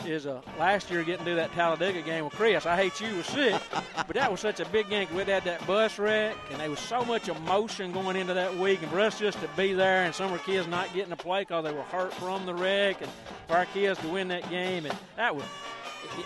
is 0.08 0.26
uh, 0.26 0.40
last 0.58 0.90
year 0.90 1.02
getting 1.04 1.24
to 1.24 1.30
do 1.32 1.36
that 1.36 1.52
Talladega 1.52 2.02
game 2.02 2.24
with 2.24 2.32
Chris. 2.32 2.66
I 2.66 2.76
hate 2.76 3.00
you 3.00 3.16
was 3.16 3.26
sick, 3.26 3.60
but 3.94 4.14
that 4.14 4.30
was 4.30 4.40
such 4.40 4.60
a 4.60 4.64
big 4.66 4.88
game. 4.88 5.06
We 5.14 5.24
had 5.24 5.44
that 5.44 5.64
bus 5.66 5.98
wreck, 5.98 6.36
and 6.50 6.60
there 6.60 6.70
was 6.70 6.80
so 6.80 7.04
much 7.04 7.28
emotion 7.28 7.92
going 7.92 8.16
into 8.16 8.34
that 8.34 8.56
week. 8.56 8.82
And 8.82 8.90
for 8.90 9.00
us 9.00 9.18
just 9.18 9.40
to 9.40 9.48
be 9.56 9.72
there, 9.74 10.04
and 10.04 10.14
some 10.14 10.26
of 10.26 10.32
our 10.32 10.38
kids 10.38 10.66
not 10.66 10.92
getting 10.94 11.10
to 11.10 11.16
play 11.16 11.42
because 11.42 11.64
they 11.64 11.72
were 11.72 11.82
hurt 11.82 12.12
from 12.14 12.46
the 12.46 12.54
wreck, 12.54 13.00
and 13.02 13.10
for 13.46 13.56
our 13.56 13.66
kids 13.66 14.00
to 14.00 14.08
win 14.08 14.28
that 14.28 14.48
game, 14.50 14.86
and 14.86 14.96
that 15.16 15.34
was. 15.34 15.44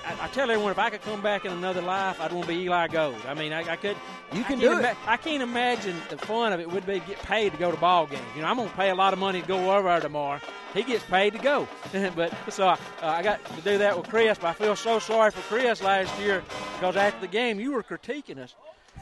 I, 0.05 0.25
I 0.25 0.29
tell 0.29 0.51
everyone, 0.51 0.73
if 0.73 0.79
I 0.79 0.91
could 0.91 1.03
come 1.03 1.21
back 1.23 1.45
in 1.45 1.53
another 1.53 1.83
life, 1.83 2.21
I'd 2.21 2.33
want 2.33 2.47
to 2.47 2.55
be 2.55 2.61
Eli 2.65 2.89
Gold. 2.89 3.17
I 3.27 3.35
mean, 3.35 3.53
I, 3.53 3.61
I 3.73 3.77
could. 3.77 3.97
You 4.33 4.45
can 4.45 4.59
do 4.59 4.73
it. 4.73 4.79
ima- 4.79 4.97
I 5.07 5.17
can't 5.17 5.43
imagine 5.43 5.97
the 6.09 6.17
fun 6.19 6.53
of 6.53 6.61
it 6.61 6.71
would 6.71 6.87
be 6.87 7.01
to 7.01 7.07
get 7.07 7.19
paid 7.23 7.53
to 7.53 7.59
go 7.59 7.71
to 7.71 7.77
ball 7.77 8.07
games. 8.07 8.23
You 8.35 8.43
know, 8.43 8.49
I'm 8.49 8.57
going 8.57 8.69
to 8.69 8.75
pay 8.77 8.91
a 8.91 8.95
lot 8.95 9.13
of 9.13 9.19
money 9.19 9.41
to 9.43 9.47
go 9.47 9.77
over 9.77 9.89
there 9.89 10.01
tomorrow. 10.01 10.41
He 10.75 10.83
gets 10.83 11.05
paid 11.05 11.35
to 11.35 11.39
go, 11.39 11.69
but 12.17 12.33
so 12.49 12.69
uh, 12.69 12.77
I 13.03 13.23
got 13.23 13.45
to 13.57 13.61
do 13.63 13.79
that 13.79 13.97
with 13.97 14.09
Chris. 14.09 14.39
But 14.39 14.49
I 14.49 14.53
feel 14.55 14.77
so 14.77 14.99
sorry 14.99 15.31
for 15.31 15.41
Chris 15.43 15.83
last 15.83 16.19
year 16.21 16.43
because 16.75 16.97
after 16.97 17.21
the 17.21 17.29
game, 17.29 17.61
you 17.61 17.73
were 17.73 17.83
critiquing 17.83 18.39
us 18.39 18.55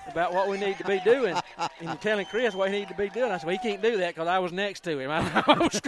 about 0.06 0.32
what 0.32 0.48
we 0.48 0.58
need 0.58 0.76
to 0.78 0.84
be 0.84 0.98
doing 1.04 1.36
and 1.80 2.00
telling 2.00 2.26
Chris 2.26 2.54
what 2.54 2.68
he 2.70 2.80
needed 2.80 2.88
to 2.88 2.94
be 2.96 3.08
doing. 3.10 3.30
I 3.30 3.38
said, 3.38 3.46
well, 3.46 3.56
he 3.60 3.68
can't 3.68 3.82
do 3.82 3.96
that 3.98 4.14
because 4.14 4.26
I 4.28 4.38
was 4.38 4.52
next 4.52 4.80
to 4.84 4.98
him. 4.98 5.10
I, 5.10 5.42
was, 5.58 5.80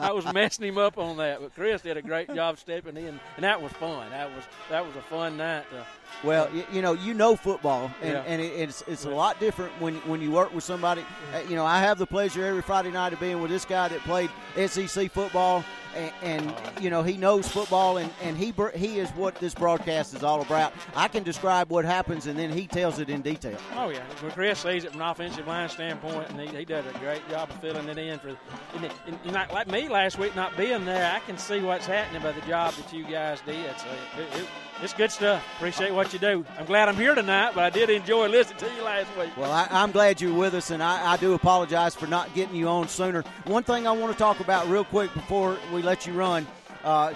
I 0.00 0.12
was 0.12 0.24
messing 0.32 0.66
him 0.66 0.78
up 0.78 0.96
on 0.98 1.16
that. 1.18 1.40
But 1.40 1.54
Chris 1.54 1.82
did 1.82 1.96
a 1.96 2.02
great 2.02 2.32
job 2.34 2.58
stepping 2.58 2.96
in, 2.96 3.08
and 3.36 3.44
that 3.44 3.60
was 3.60 3.72
fun. 3.72 4.08
That 4.10 4.34
was 4.34 4.44
that 4.70 4.84
was 4.86 4.94
a 4.96 5.02
fun 5.02 5.36
night. 5.36 5.64
To, 5.70 5.84
Well, 6.24 6.48
you, 6.54 6.64
you 6.72 6.82
know, 6.82 6.92
you 6.94 7.12
know 7.14 7.36
football, 7.36 7.90
and, 8.00 8.12
Yeah. 8.12 8.22
and 8.26 8.40
it, 8.40 8.52
it's 8.54 8.82
it's 8.86 9.04
a 9.04 9.10
lot 9.10 9.38
different 9.40 9.72
when 9.80 9.96
when 10.08 10.20
you 10.22 10.30
work 10.30 10.54
with 10.54 10.64
somebody. 10.64 11.04
Uh, 11.34 11.40
you 11.48 11.56
know, 11.56 11.66
I 11.66 11.80
have 11.80 11.98
the 11.98 12.06
pleasure 12.06 12.44
every 12.44 12.62
Friday 12.62 12.90
night 12.92 13.12
of 13.12 13.20
being 13.20 13.40
with 13.42 13.50
this 13.50 13.64
guy 13.64 13.88
that 13.88 14.00
played 14.00 14.30
SEC 14.66 15.10
football, 15.10 15.64
and, 15.96 16.12
and 16.22 16.54
you 16.82 16.90
know 16.90 17.02
he 17.02 17.16
knows 17.16 17.48
football, 17.48 17.96
and 17.96 18.10
and 18.22 18.36
he 18.36 18.52
he 18.74 18.98
is 18.98 19.10
what 19.10 19.34
this 19.36 19.54
broadcast 19.54 20.14
is 20.14 20.22
all 20.22 20.42
about. 20.42 20.72
I 20.94 21.08
can 21.08 21.22
describe 21.22 21.70
what 21.70 21.84
happens, 21.84 22.26
and 22.26 22.38
then 22.38 22.52
he 22.52 22.66
tells 22.66 22.98
it 22.98 23.08
in 23.08 23.22
detail. 23.22 23.58
Oh 23.74 23.88
yeah, 23.88 24.02
when 24.20 24.32
Chris 24.32 24.60
sees 24.60 24.84
it 24.84 24.92
from 24.92 25.00
an 25.02 25.08
offensive 25.08 25.46
line 25.46 25.68
standpoint, 25.68 26.30
and 26.30 26.40
he, 26.40 26.48
he 26.56 26.64
does 26.64 26.84
a 26.86 26.98
great 26.98 27.26
job 27.28 27.50
of 27.50 27.60
filling 27.60 27.88
it 27.88 27.98
in 27.98 28.18
for. 28.18 28.28
And, 28.74 28.84
it- 28.84 28.92
and, 29.06 29.18
and 29.24 29.32
like, 29.32 29.52
like 29.52 29.68
me 29.68 29.88
last 29.88 30.18
week, 30.18 30.34
not 30.36 30.56
being 30.56 30.84
there, 30.84 31.12
I 31.14 31.20
can 31.20 31.38
see 31.38 31.60
what's 31.60 31.86
happening 31.86 32.22
by 32.22 32.32
the 32.32 32.40
job 32.42 32.74
that 32.74 32.92
you 32.92 33.04
guys 33.04 33.40
did. 33.46 33.78
So 33.78 33.86
it, 34.18 34.40
it, 34.40 34.46
it's 34.82 34.92
good 34.92 35.10
stuff. 35.10 35.42
Appreciate 35.56 35.92
what 35.94 36.12
you 36.12 36.18
do. 36.18 36.44
I'm 36.58 36.66
glad 36.66 36.88
I'm 36.88 36.96
here 36.96 37.14
tonight, 37.14 37.52
but 37.54 37.64
I 37.64 37.70
did 37.70 37.88
enjoy 37.88 38.28
listening 38.28 38.58
to 38.58 38.66
you 38.74 38.82
last 38.82 39.08
week. 39.18 39.34
Well, 39.36 39.50
I, 39.50 39.66
I'm 39.70 39.90
glad 39.92 40.20
you're 40.20 40.34
with 40.36 40.54
us, 40.54 40.70
and 40.70 40.82
I, 40.82 41.12
I 41.12 41.16
do 41.16 41.32
apologize 41.34 41.94
for 41.94 42.06
not 42.06 42.34
getting 42.34 42.54
you 42.56 42.68
on 42.68 42.88
sooner. 42.88 43.22
One 43.44 43.62
thing 43.62 43.86
I 43.86 43.92
want 43.92 44.12
to 44.12 44.18
talk 44.18 44.40
about 44.40 44.68
real 44.68 44.84
quick 44.84 45.12
before 45.14 45.56
we 45.72 45.82
let 45.86 46.04
you 46.04 46.12
run. 46.12 46.44
Uh, 46.82 47.14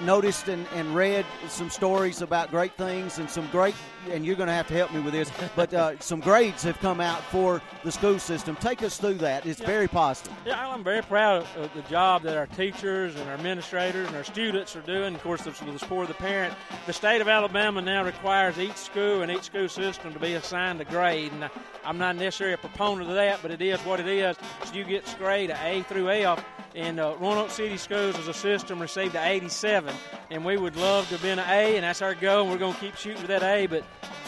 noticed 0.00 0.48
and, 0.48 0.66
and 0.74 0.94
read 0.94 1.24
some 1.48 1.68
stories 1.68 2.22
about 2.22 2.50
great 2.50 2.72
things 2.76 3.18
and 3.18 3.28
some 3.28 3.46
great 3.48 3.74
and 4.08 4.24
you're 4.24 4.36
going 4.36 4.48
to 4.48 4.52
have 4.52 4.66
to 4.68 4.74
help 4.74 4.92
me 4.92 5.00
with 5.00 5.12
this 5.12 5.30
but 5.54 5.72
uh, 5.74 5.98
some 6.00 6.20
grades 6.20 6.62
have 6.62 6.78
come 6.78 7.00
out 7.00 7.22
for 7.24 7.60
the 7.84 7.92
school 7.92 8.18
system 8.18 8.56
take 8.56 8.82
us 8.82 8.98
through 8.98 9.14
that 9.14 9.44
it's 9.46 9.60
very 9.60 9.88
positive 9.88 10.32
Yeah, 10.44 10.68
I'm 10.68 10.84
very 10.84 11.02
proud 11.02 11.46
of, 11.56 11.72
the 11.74 11.82
job 11.82 12.22
that 12.22 12.36
our 12.36 12.46
teachers 12.46 13.14
and 13.16 13.28
our 13.28 13.34
administrators 13.34 14.06
and 14.06 14.16
our 14.16 14.24
students 14.24 14.76
are 14.76 14.80
doing. 14.82 15.14
Of 15.14 15.22
course, 15.22 15.44
with 15.44 15.58
the 15.58 15.78
support 15.78 16.08
of 16.08 16.16
the 16.16 16.22
parent, 16.22 16.54
the 16.86 16.92
state 16.92 17.20
of 17.20 17.28
Alabama 17.28 17.82
now 17.82 18.04
requires 18.04 18.58
each 18.58 18.76
school 18.76 19.22
and 19.22 19.30
each 19.30 19.44
school 19.44 19.68
system 19.68 20.12
to 20.12 20.18
be 20.18 20.34
assigned 20.34 20.80
a 20.80 20.84
grade. 20.84 21.32
And 21.32 21.50
I'm 21.84 21.98
not 21.98 22.16
necessarily 22.16 22.54
a 22.54 22.58
proponent 22.58 23.08
of 23.08 23.16
that, 23.16 23.40
but 23.42 23.50
it 23.50 23.60
is 23.60 23.80
what 23.80 24.00
it 24.00 24.08
is. 24.08 24.36
So 24.64 24.74
you 24.74 24.84
get 24.84 25.04
grade 25.18 25.50
a 25.50 25.66
A 25.66 25.82
through 25.82 26.10
F. 26.10 26.44
And 26.74 27.00
uh, 27.00 27.16
Roanoke 27.18 27.50
City 27.50 27.78
Schools 27.78 28.18
as 28.18 28.28
a 28.28 28.34
system 28.34 28.78
received 28.80 29.16
an 29.16 29.26
87, 29.26 29.94
and 30.30 30.44
we 30.44 30.58
would 30.58 30.76
love 30.76 31.06
to 31.06 31.12
have 31.12 31.22
been 31.22 31.38
an 31.38 31.48
A, 31.48 31.76
and 31.76 31.84
that's 31.84 32.02
our 32.02 32.14
goal. 32.14 32.42
And 32.42 32.50
we're 32.50 32.58
going 32.58 32.74
to 32.74 32.80
keep 32.80 32.96
shooting 32.96 33.22
for 33.22 33.28
that 33.28 33.42
A, 33.42 33.66
but 33.66 33.82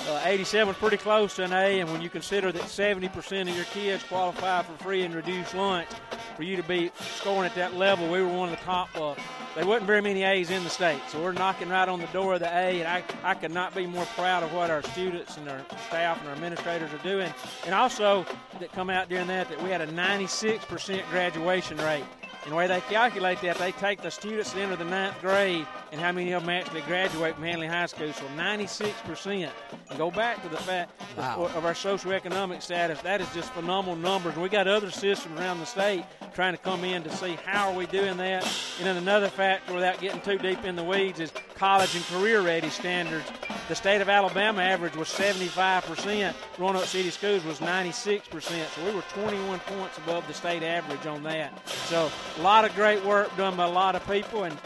uh, 0.09 0.23
87 0.25 0.75
is 0.75 0.81
pretty 0.81 0.97
close 0.97 1.37
to 1.37 1.45
an 1.45 1.53
A, 1.53 1.81
and 1.81 1.91
when 1.91 2.01
you 2.01 2.11
consider 2.11 2.51
that 2.53 2.63
70% 2.63 3.49
of 3.49 3.57
your 3.57 3.65
kids 3.67 4.03
qualify 4.05 4.63
for 4.63 4.73
free 4.83 5.03
and 5.03 5.15
reduced 5.15 5.55
lunch, 5.55 5.89
for 6.37 6.43
you 6.43 6.57
to 6.57 6.63
be 6.63 6.91
scoring 7.17 7.49
at 7.49 7.55
that 7.57 7.75
level, 7.75 8.11
we 8.11 8.21
were 8.23 8.29
one 8.29 8.49
of 8.49 8.59
the 8.59 8.65
top 8.65 8.89
uh, 8.97 9.15
there 9.59 9.67
wasn't 9.67 9.89
very 9.89 10.03
many 10.03 10.23
A's 10.23 10.51
in 10.51 10.63
the 10.63 10.71
state, 10.71 11.01
so 11.09 11.21
we're 11.21 11.33
knocking 11.33 11.69
right 11.69 11.89
on 11.89 11.99
the 11.99 12.07
door 12.09 12.35
of 12.35 12.41
the 12.41 12.47
A, 12.47 12.81
and 12.81 12.87
I, 12.87 13.03
I 13.25 13.35
could 13.35 13.51
not 13.51 13.75
be 13.75 13.87
more 13.87 14.05
proud 14.15 14.45
of 14.45 14.53
what 14.53 14.71
our 14.71 14.83
students 14.83 15.37
and 15.37 15.49
our 15.49 15.61
staff 15.89 16.21
and 16.21 16.29
our 16.29 16.35
administrators 16.35 16.93
are 16.93 17.03
doing. 17.03 17.33
And 17.67 17.75
also, 17.75 18.25
that 18.61 18.71
come 18.71 18.89
out 18.89 19.09
during 19.09 19.27
that, 19.27 19.49
that 19.49 19.61
we 19.61 19.71
had 19.71 19.81
a 19.81 19.89
96% 19.89 21.11
graduation 21.11 21.77
rate. 21.79 22.05
And 22.45 22.53
the 22.53 22.57
way 22.57 22.67
they 22.67 22.81
calculate 22.83 23.41
that, 23.43 23.59
they 23.59 23.73
take 23.73 24.01
the 24.01 24.11
students 24.11 24.53
that 24.53 24.61
enter 24.61 24.77
the 24.77 24.85
ninth 24.85 25.21
grade 25.21 25.67
and 25.93 26.01
how 26.01 26.13
many 26.13 26.33
of 26.33 26.43
them 26.43 26.51
actually 26.51 26.81
graduate 26.83 27.35
from 27.35 27.45
Handley 27.45 27.67
High 27.67 27.87
School. 27.87 28.13
So 28.13 28.25
96%. 28.37 29.51
And 29.91 29.99
go 29.99 30.11
back 30.11 30.43
to 30.43 30.49
the 30.49 30.57
fact 30.57 30.93
Wow. 31.17 31.51
of 31.55 31.65
our 31.65 31.73
socioeconomic 31.75 32.63
status. 32.63 33.01
That 33.03 33.21
is 33.21 33.29
just 33.35 33.51
phenomenal 33.53 33.97
numbers. 33.97 34.35
And 34.35 34.43
we 34.43 34.49
got 34.49 34.69
other 34.69 34.91
systems 34.91 35.39
around 35.39 35.59
the 35.59 35.67
state 35.67 36.05
trying 36.35 36.53
to 36.55 36.59
come 36.63 36.85
in 36.85 37.03
to 37.03 37.11
see 37.17 37.37
how 37.45 37.71
are 37.71 37.75
we 37.75 37.87
doing 37.87 38.17
that. 38.19 38.45
And 38.79 38.87
then 38.87 38.97
another 38.97 39.29
factor, 39.29 39.75
without 39.75 40.01
getting 40.01 40.21
too 40.21 40.39
deep 40.39 40.65
in 40.65 40.77
the 40.77 40.85
weeds, 40.85 41.19
is 41.21 41.33
college 41.57 41.95
and 41.97 42.05
career 42.07 42.41
ready 42.41 42.71
standards. 42.71 43.27
The 43.69 43.75
state 43.75 44.01
of 44.01 44.09
Alabama 44.09 44.63
average 44.63 44.97
was 44.97 45.09
75%. 45.09 46.35
Roanoke 46.59 46.85
City 46.85 47.11
Schools 47.11 47.45
was 47.45 47.59
96%. 47.61 48.69
So 48.75 48.85
we 48.85 48.93
were 48.95 49.03
21 49.13 49.59
points 49.61 49.99
above 49.99 50.27
the 50.29 50.35
state 50.35 50.63
average 50.63 51.05
on 51.07 51.23
that. 51.25 51.53
So 51.87 52.11
a 52.39 52.43
lot 52.43 52.65
of 52.65 52.73
great 52.77 53.05
work 53.05 53.37
done 53.37 53.57
by 53.57 53.65
a 53.65 53.71
lot 53.71 53.97
of 53.97 54.07
people. 54.07 54.45
And 54.45 54.57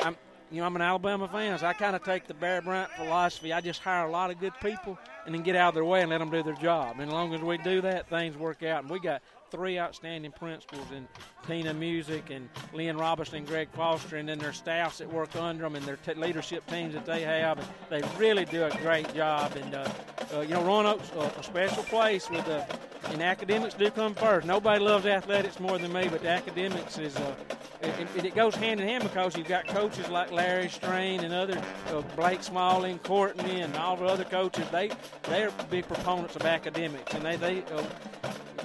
I'm, 0.00 0.16
you 0.50 0.60
know, 0.60 0.66
I'm 0.66 0.74
an 0.74 0.82
Alabama 0.82 1.28
fan, 1.28 1.56
so 1.58 1.66
I 1.66 1.72
kind 1.72 1.94
of 1.94 2.02
take 2.02 2.26
the 2.26 2.34
Bear 2.34 2.60
Bryant 2.60 2.90
philosophy. 2.92 3.52
I 3.52 3.60
just 3.60 3.80
hire 3.80 4.06
a 4.06 4.10
lot 4.10 4.30
of 4.30 4.40
good 4.40 4.52
people 4.60 4.98
and 5.24 5.34
then 5.34 5.42
get 5.42 5.54
out 5.54 5.68
of 5.68 5.74
their 5.74 5.84
way 5.84 6.00
and 6.00 6.10
let 6.10 6.18
them 6.18 6.30
do 6.30 6.42
their 6.42 6.54
job. 6.54 6.98
And 6.98 7.08
as 7.08 7.12
long 7.12 7.32
as 7.32 7.40
we 7.40 7.56
do 7.58 7.82
that, 7.82 8.08
things 8.08 8.36
work 8.36 8.64
out. 8.64 8.82
And 8.82 8.90
we 8.90 8.98
got 8.98 9.22
three 9.50 9.78
outstanding 9.78 10.32
principals 10.32 10.86
in 10.94 11.06
Tina 11.46 11.74
Music 11.74 12.30
and 12.30 12.48
Lynn 12.72 12.96
Robinson 12.96 13.38
and 13.38 13.46
Greg 13.46 13.68
Foster, 13.72 14.16
and 14.16 14.28
then 14.28 14.38
their 14.38 14.52
staffs 14.52 14.98
that 14.98 15.12
work 15.12 15.34
under 15.36 15.64
them 15.64 15.76
and 15.76 15.84
their 15.84 15.96
t- 15.96 16.14
leadership 16.14 16.66
teams 16.68 16.94
that 16.94 17.04
they 17.04 17.22
have. 17.22 17.58
And 17.58 17.68
they 17.88 18.18
really 18.18 18.44
do 18.44 18.64
a 18.64 18.70
great 18.78 19.12
job. 19.14 19.56
And, 19.56 19.74
uh, 19.74 19.88
uh, 20.34 20.40
you 20.40 20.50
know, 20.50 20.62
Roanoke's 20.62 21.10
a, 21.16 21.40
a 21.40 21.42
special 21.42 21.82
place 21.84 22.30
with 22.30 22.44
the, 22.44 22.64
and 23.10 23.22
academics 23.22 23.74
do 23.74 23.90
come 23.90 24.14
first. 24.14 24.46
Nobody 24.46 24.82
loves 24.82 25.06
athletics 25.06 25.58
more 25.58 25.78
than 25.78 25.92
me, 25.92 26.08
but 26.08 26.22
the 26.22 26.28
academics 26.28 26.98
is, 26.98 27.16
uh, 27.16 27.34
it, 27.82 28.08
it, 28.16 28.24
it 28.26 28.34
goes 28.34 28.54
hand 28.54 28.78
in 28.80 28.86
hand 28.86 29.02
because 29.02 29.36
you've 29.36 29.48
got 29.48 29.66
coaches 29.66 30.08
like 30.08 30.30
Larry 30.30 30.68
Strain 30.68 31.24
and 31.24 31.32
other 31.32 31.60
uh, 31.88 32.02
Blake 32.14 32.42
Smalling, 32.42 32.98
Courtney, 32.98 33.62
and 33.62 33.74
all 33.76 33.96
the 33.96 34.04
other 34.04 34.24
coaches. 34.24 34.66
They 34.70 34.90
they 35.22 35.44
are 35.44 35.50
big 35.70 35.86
proponents 35.86 36.36
of 36.36 36.42
academics, 36.42 37.14
and 37.14 37.24
they 37.24 37.36
they 37.36 37.62
uh, 37.72 37.82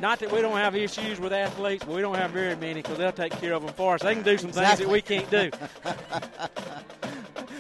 not 0.02 0.20
that 0.20 0.32
we 0.32 0.42
don't 0.42 0.58
have 0.58 0.75
issues 0.76 1.20
with 1.20 1.34
athletes, 1.34 1.86
we 1.86 2.02
don't 2.02 2.16
have 2.16 2.32
very 2.32 2.56
many 2.56 2.82
because 2.82 2.98
they'll 2.98 3.12
take 3.12 3.34
care 3.34 3.54
of 3.54 3.64
them 3.66 3.74
for 3.74 3.96
us. 3.96 4.02
They 4.02 4.14
can 4.14 4.24
do 4.24 4.38
some 4.38 4.52
things 4.52 4.80
that 4.80 4.88
we 4.88 5.02
can't 5.02 5.30
do. 5.30 5.52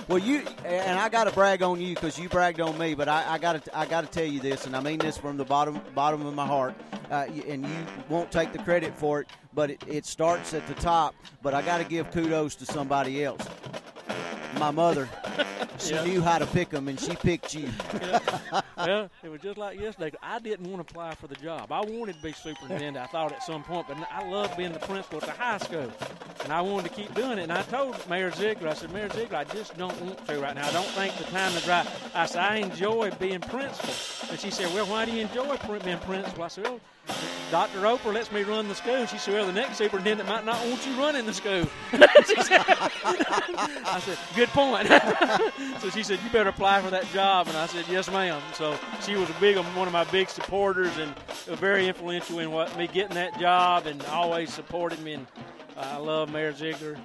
Well, 0.07 0.19
you 0.19 0.43
and 0.63 0.99
I 0.99 1.09
got 1.09 1.23
to 1.23 1.31
brag 1.31 1.63
on 1.63 1.81
you 1.81 1.95
because 1.95 2.19
you 2.19 2.29
bragged 2.29 2.61
on 2.61 2.77
me, 2.77 2.93
but 2.93 3.09
I, 3.09 3.25
I 3.27 3.37
got 3.39 3.65
to 3.65 3.77
I 3.77 3.87
got 3.87 4.01
to 4.01 4.07
tell 4.07 4.25
you 4.25 4.39
this, 4.39 4.67
and 4.67 4.75
I 4.75 4.79
mean 4.79 4.99
this 4.99 5.17
from 5.17 5.35
the 5.35 5.45
bottom 5.45 5.81
bottom 5.95 6.23
of 6.25 6.35
my 6.35 6.45
heart. 6.45 6.75
Uh, 7.09 7.25
and 7.47 7.65
you 7.65 7.75
won't 8.07 8.31
take 8.31 8.51
the 8.51 8.59
credit 8.59 8.95
for 8.95 9.21
it, 9.21 9.27
but 9.53 9.71
it, 9.71 9.83
it 9.87 10.05
starts 10.05 10.53
at 10.53 10.65
the 10.67 10.75
top. 10.75 11.15
But 11.41 11.55
I 11.55 11.63
got 11.63 11.79
to 11.79 11.83
give 11.83 12.11
kudos 12.11 12.53
to 12.55 12.65
somebody 12.67 13.23
else. 13.23 13.41
My 14.59 14.69
mother, 14.69 15.09
she 15.79 15.93
Yeah. 15.93 16.03
knew 16.03 16.21
how 16.21 16.37
to 16.37 16.45
pick 16.47 16.69
them, 16.69 16.87
and 16.87 16.99
she 16.99 17.15
picked 17.15 17.53
you. 17.53 17.69
well, 18.77 19.09
it 19.23 19.29
was 19.29 19.41
just 19.41 19.57
like 19.57 19.79
yesterday. 19.79 20.15
I 20.21 20.39
didn't 20.39 20.69
want 20.71 20.85
to 20.87 20.91
apply 20.91 21.15
for 21.15 21.27
the 21.27 21.35
job. 21.35 21.71
I 21.71 21.81
wanted 21.81 22.15
to 22.15 22.21
be 22.23 22.31
superintendent. 22.33 22.97
I 22.97 23.07
thought 23.07 23.31
at 23.31 23.43
some 23.43 23.63
point, 23.63 23.87
but 23.87 23.97
I 24.11 24.27
love 24.29 24.55
being 24.57 24.73
the 24.73 24.79
principal 24.79 25.19
at 25.19 25.25
the 25.25 25.31
high 25.31 25.57
school, 25.57 25.91
and 26.43 26.53
I 26.53 26.61
wanted 26.61 26.89
to 26.89 26.95
keep 26.95 27.13
doing 27.13 27.37
it. 27.37 27.43
And 27.43 27.51
I 27.51 27.61
told 27.63 27.95
Mayor 28.09 28.31
Ziegler, 28.31 28.69
I 28.69 28.73
said, 28.73 28.91
Mayor 28.91 29.09
Ziegler, 29.09 29.37
I 29.37 29.43
just 29.45 29.77
don't 29.77 29.99
want 30.01 30.25
to 30.27 30.39
right 30.39 30.55
now. 30.55 30.67
I 30.67 30.71
don't 30.71 30.87
think 30.89 31.15
the 31.17 31.25
time 31.25 31.53
is 31.55 31.67
right. 31.67 31.87
I 32.13 32.25
said, 32.25 32.41
I 32.43 32.57
enjoy 32.57 33.11
being 33.19 33.41
principal. 33.41 34.29
And 34.31 34.39
she 34.39 34.51
said, 34.51 34.73
Well, 34.73 34.85
why 34.85 35.05
do 35.05 35.11
you 35.11 35.21
enjoy 35.21 35.57
being 35.83 35.99
principal? 35.99 36.43
I 36.43 36.47
said, 36.47 36.63
Well, 36.65 36.79
Dr. 37.51 37.79
Roper 37.79 38.11
lets 38.11 38.31
me 38.31 38.43
run 38.43 38.67
the 38.67 38.75
school. 38.75 39.05
She 39.05 39.17
said, 39.17 39.33
Well, 39.33 39.45
the 39.45 39.53
next 39.53 39.77
superintendent 39.77 40.27
might 40.27 40.45
not 40.45 40.63
want 40.65 40.85
you 40.85 40.93
running 40.93 41.25
the 41.25 41.33
school. 41.33 41.67
I 41.93 44.01
said, 44.03 44.17
Good 44.35 44.49
point. 44.49 44.87
so 45.81 45.89
she 45.89 46.03
said, 46.03 46.19
You 46.23 46.29
better 46.31 46.49
apply 46.49 46.81
for 46.81 46.89
that 46.89 47.05
job. 47.13 47.47
And 47.47 47.57
I 47.57 47.67
said, 47.67 47.85
Yes, 47.89 48.09
ma'am. 48.09 48.41
So 48.53 48.77
she 49.01 49.15
was 49.15 49.29
a 49.29 49.35
big 49.39 49.57
one 49.57 49.87
of 49.87 49.93
my 49.93 50.05
big 50.05 50.29
supporters 50.29 50.97
and 50.97 51.15
very 51.59 51.87
influential 51.87 52.39
in 52.39 52.51
what 52.51 52.75
me 52.77 52.87
getting 52.87 53.15
that 53.15 53.39
job 53.39 53.85
and 53.85 54.01
always 54.05 54.51
supported 54.51 54.99
me. 55.01 55.13
And 55.13 55.27
uh, 55.77 55.81
I 55.81 55.97
love 55.97 56.31
Mayor 56.31 56.53
Ziegler. 56.53 56.97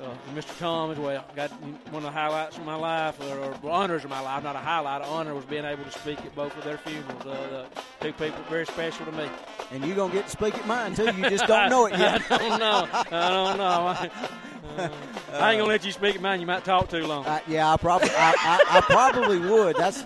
Uh, 0.00 0.14
Mr. 0.34 0.58
Tom 0.58 0.90
as 0.90 0.98
well. 0.98 1.22
Got 1.36 1.50
one 1.92 1.96
of 1.96 2.02
the 2.04 2.10
highlights 2.10 2.56
of 2.56 2.64
my 2.64 2.74
life, 2.74 3.20
or, 3.20 3.38
or 3.38 3.70
honors 3.70 4.02
of 4.02 4.08
my 4.08 4.20
life. 4.20 4.42
Not 4.42 4.56
a 4.56 4.60
highlight, 4.60 5.02
an 5.02 5.08
honor 5.08 5.34
was 5.34 5.44
being 5.44 5.66
able 5.66 5.84
to 5.84 5.90
speak 5.90 6.18
at 6.24 6.34
both 6.34 6.56
of 6.56 6.64
their 6.64 6.78
funerals. 6.78 7.26
Uh, 7.26 7.66
the 8.00 8.06
two 8.06 8.12
people 8.14 8.42
very 8.48 8.64
special 8.64 9.04
to 9.04 9.12
me. 9.12 9.28
And 9.72 9.84
you're 9.84 9.96
gonna 9.96 10.12
get 10.14 10.24
to 10.24 10.30
speak 10.30 10.54
at 10.56 10.66
mine 10.66 10.94
too. 10.94 11.04
You 11.14 11.28
just 11.28 11.46
don't 11.46 11.68
know 11.68 11.84
it 11.86 11.92
yet. 11.98 12.22
I 12.30 12.38
don't 12.38 12.58
know. 12.58 12.88
I 12.92 13.30
don't 13.30 13.58
know. 13.58 14.10
Uh, 14.78 14.88
I 15.34 15.52
ain't 15.52 15.60
gonna 15.60 15.64
let 15.64 15.84
you 15.84 15.92
speak 15.92 16.20
man. 16.20 16.40
You 16.40 16.46
might 16.46 16.64
talk 16.64 16.88
too 16.88 17.06
long. 17.06 17.24
Uh, 17.24 17.40
yeah, 17.46 17.72
I 17.72 17.76
probably, 17.76 18.10
I, 18.10 18.34
I, 18.38 18.78
I 18.78 18.80
probably 18.80 19.38
would. 19.38 19.76
That's 19.76 20.02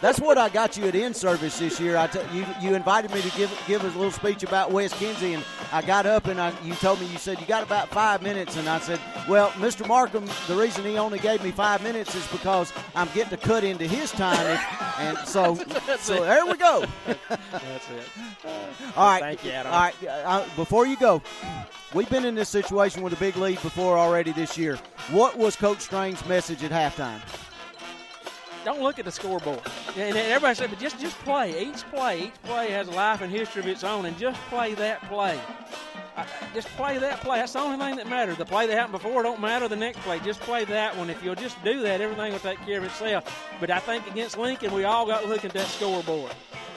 that's 0.00 0.20
what 0.20 0.36
I 0.36 0.50
got 0.50 0.76
you 0.76 0.84
at 0.84 0.94
in 0.94 1.14
service 1.14 1.58
this 1.58 1.80
year. 1.80 1.96
I 1.96 2.06
t- 2.06 2.20
you 2.32 2.44
you 2.60 2.74
invited 2.74 3.10
me 3.12 3.22
to 3.22 3.30
give 3.36 3.62
give 3.66 3.82
a 3.82 3.86
little 3.86 4.10
speech 4.10 4.42
about 4.42 4.70
Wes 4.70 4.92
Kinsey, 4.92 5.32
and 5.32 5.42
I 5.72 5.80
got 5.80 6.04
up 6.04 6.26
and 6.26 6.40
I, 6.40 6.52
you 6.62 6.74
told 6.74 7.00
me 7.00 7.06
you 7.06 7.16
said 7.18 7.40
you 7.40 7.46
got 7.46 7.62
about 7.62 7.88
five 7.88 8.20
minutes, 8.22 8.56
and 8.56 8.68
I 8.68 8.80
said, 8.80 9.00
well, 9.28 9.48
Mr. 9.52 9.86
Markham, 9.88 10.26
the 10.46 10.54
reason 10.56 10.84
he 10.84 10.98
only 10.98 11.18
gave 11.18 11.42
me 11.42 11.50
five 11.50 11.82
minutes 11.82 12.14
is 12.14 12.26
because 12.28 12.72
I'm 12.94 13.08
getting 13.14 13.30
to 13.30 13.36
cut 13.38 13.64
into 13.64 13.86
his 13.86 14.12
time, 14.12 14.46
if, 14.46 14.98
and 15.00 15.18
so 15.26 15.54
so 15.98 16.22
there 16.22 16.44
we 16.44 16.56
go. 16.58 16.84
That's 17.06 17.90
it. 17.90 18.08
All 18.96 19.08
right. 19.08 19.20
Thank 19.20 19.44
you, 19.44 19.52
Adam. 19.52 19.72
All 19.72 19.80
right. 19.80 19.94
Uh, 20.06 20.44
before 20.54 20.86
you 20.86 20.96
go, 20.96 21.22
we've 21.94 22.10
been 22.10 22.24
in 22.24 22.34
this 22.34 22.48
situation 22.48 23.02
with 23.02 23.12
a 23.12 23.16
big 23.16 23.36
lead 23.36 23.62
before 23.62 23.96
already 23.96 24.32
this 24.32 24.58
year. 24.58 24.76
What 25.10 25.38
was 25.38 25.56
Coach 25.56 25.80
Strain's 25.80 26.24
message 26.26 26.62
at 26.64 26.70
halftime? 26.70 27.20
Don't 28.64 28.82
look 28.82 28.98
at 28.98 29.04
the 29.04 29.12
scoreboard. 29.12 29.60
And 29.96 30.16
everybody 30.16 30.54
said, 30.54 30.70
but 30.70 30.78
just 30.78 30.98
just 30.98 31.16
play. 31.20 31.66
Each 31.68 31.82
play, 31.90 32.24
each 32.24 32.42
play 32.44 32.70
has 32.70 32.88
a 32.88 32.92
life 32.92 33.20
and 33.20 33.30
history 33.30 33.60
of 33.62 33.68
its 33.68 33.84
own, 33.84 34.06
and 34.06 34.16
just 34.18 34.40
play 34.48 34.74
that 34.74 35.02
play. 35.08 35.38
Just 36.54 36.68
play 36.76 36.96
that 36.98 37.20
play. 37.22 37.38
That's 37.40 37.52
the 37.54 37.58
only 37.58 37.76
thing 37.76 37.96
that 37.96 38.08
matters. 38.08 38.36
The 38.36 38.44
play 38.44 38.66
that 38.68 38.74
happened 38.74 38.92
before 38.92 39.22
don't 39.24 39.40
matter. 39.40 39.66
The 39.66 39.74
next 39.76 39.98
play, 40.00 40.20
just 40.20 40.40
play 40.40 40.64
that 40.66 40.96
one. 40.96 41.10
If 41.10 41.24
you'll 41.24 41.34
just 41.34 41.62
do 41.64 41.80
that, 41.82 42.00
everything 42.00 42.32
will 42.32 42.38
take 42.38 42.64
care 42.64 42.78
of 42.78 42.84
itself. 42.84 43.24
But 43.58 43.70
I 43.70 43.80
think 43.80 44.06
against 44.08 44.38
Lincoln, 44.38 44.72
we 44.72 44.84
all 44.84 45.06
got 45.06 45.26
looking 45.28 45.48
at 45.50 45.54
that 45.54 45.66
scoreboard. 45.66 46.30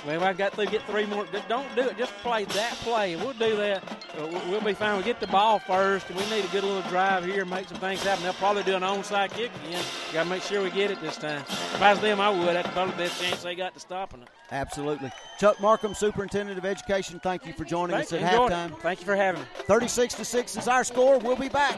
Well, 0.05 0.23
I 0.23 0.33
got 0.33 0.53
to 0.53 0.65
get 0.65 0.81
three 0.87 1.05
more. 1.05 1.27
Don't 1.49 1.75
do 1.75 1.81
it. 1.81 1.97
Just 1.97 2.13
play 2.17 2.45
that 2.45 2.73
play, 2.77 3.15
we'll 3.15 3.33
do 3.33 3.55
that. 3.57 3.83
We'll- 4.17 4.41
We'll 4.49 4.61
be 4.61 4.73
fine. 4.73 4.97
We 4.97 5.03
get 5.03 5.19
the 5.19 5.27
ball 5.27 5.59
first, 5.59 6.09
and 6.09 6.17
we 6.17 6.25
need 6.29 6.43
a 6.45 6.47
good 6.47 6.63
little 6.63 6.81
drive 6.89 7.25
here, 7.25 7.45
make 7.45 7.67
some 7.67 7.77
things 7.77 8.01
happen. 8.03 8.23
They'll 8.23 8.33
probably 8.33 8.63
do 8.63 8.75
an 8.75 8.81
onside 8.81 9.31
kick 9.31 9.51
again. 9.67 9.83
Got 10.13 10.23
to 10.23 10.29
make 10.29 10.41
sure 10.41 10.63
we 10.63 10.71
get 10.71 10.89
it 10.89 10.99
this 11.01 11.17
time. 11.17 11.43
If 11.77 11.83
I 11.83 11.91
was 11.91 11.99
them, 11.99 12.19
I 12.19 12.31
would. 12.31 12.55
That's 12.55 12.67
probably 12.69 12.93
the 12.93 13.03
best 13.03 13.21
chance 13.21 13.43
they 13.43 13.53
got 13.53 13.75
to 13.75 13.79
stopping 13.79 14.23
it. 14.23 14.29
Absolutely. 14.51 15.11
Chuck 15.37 15.61
Markham, 15.61 15.93
Superintendent 15.93 16.57
of 16.57 16.65
Education, 16.65 17.19
thank 17.19 17.45
you 17.45 17.53
for 17.53 17.65
joining 17.65 17.95
Thank 17.95 18.07
us 18.07 18.13
at. 18.13 18.21
It. 18.23 18.25
halftime. 18.25 18.79
Thank 18.79 18.99
you 18.99 19.05
for 19.05 19.15
having 19.15 19.41
me. 19.41 19.47
36 19.67 20.15
to 20.15 20.25
6 20.25 20.57
is 20.57 20.67
our 20.67 20.83
score. 20.83 21.19
We'll 21.19 21.35
be 21.35 21.49
back 21.49 21.77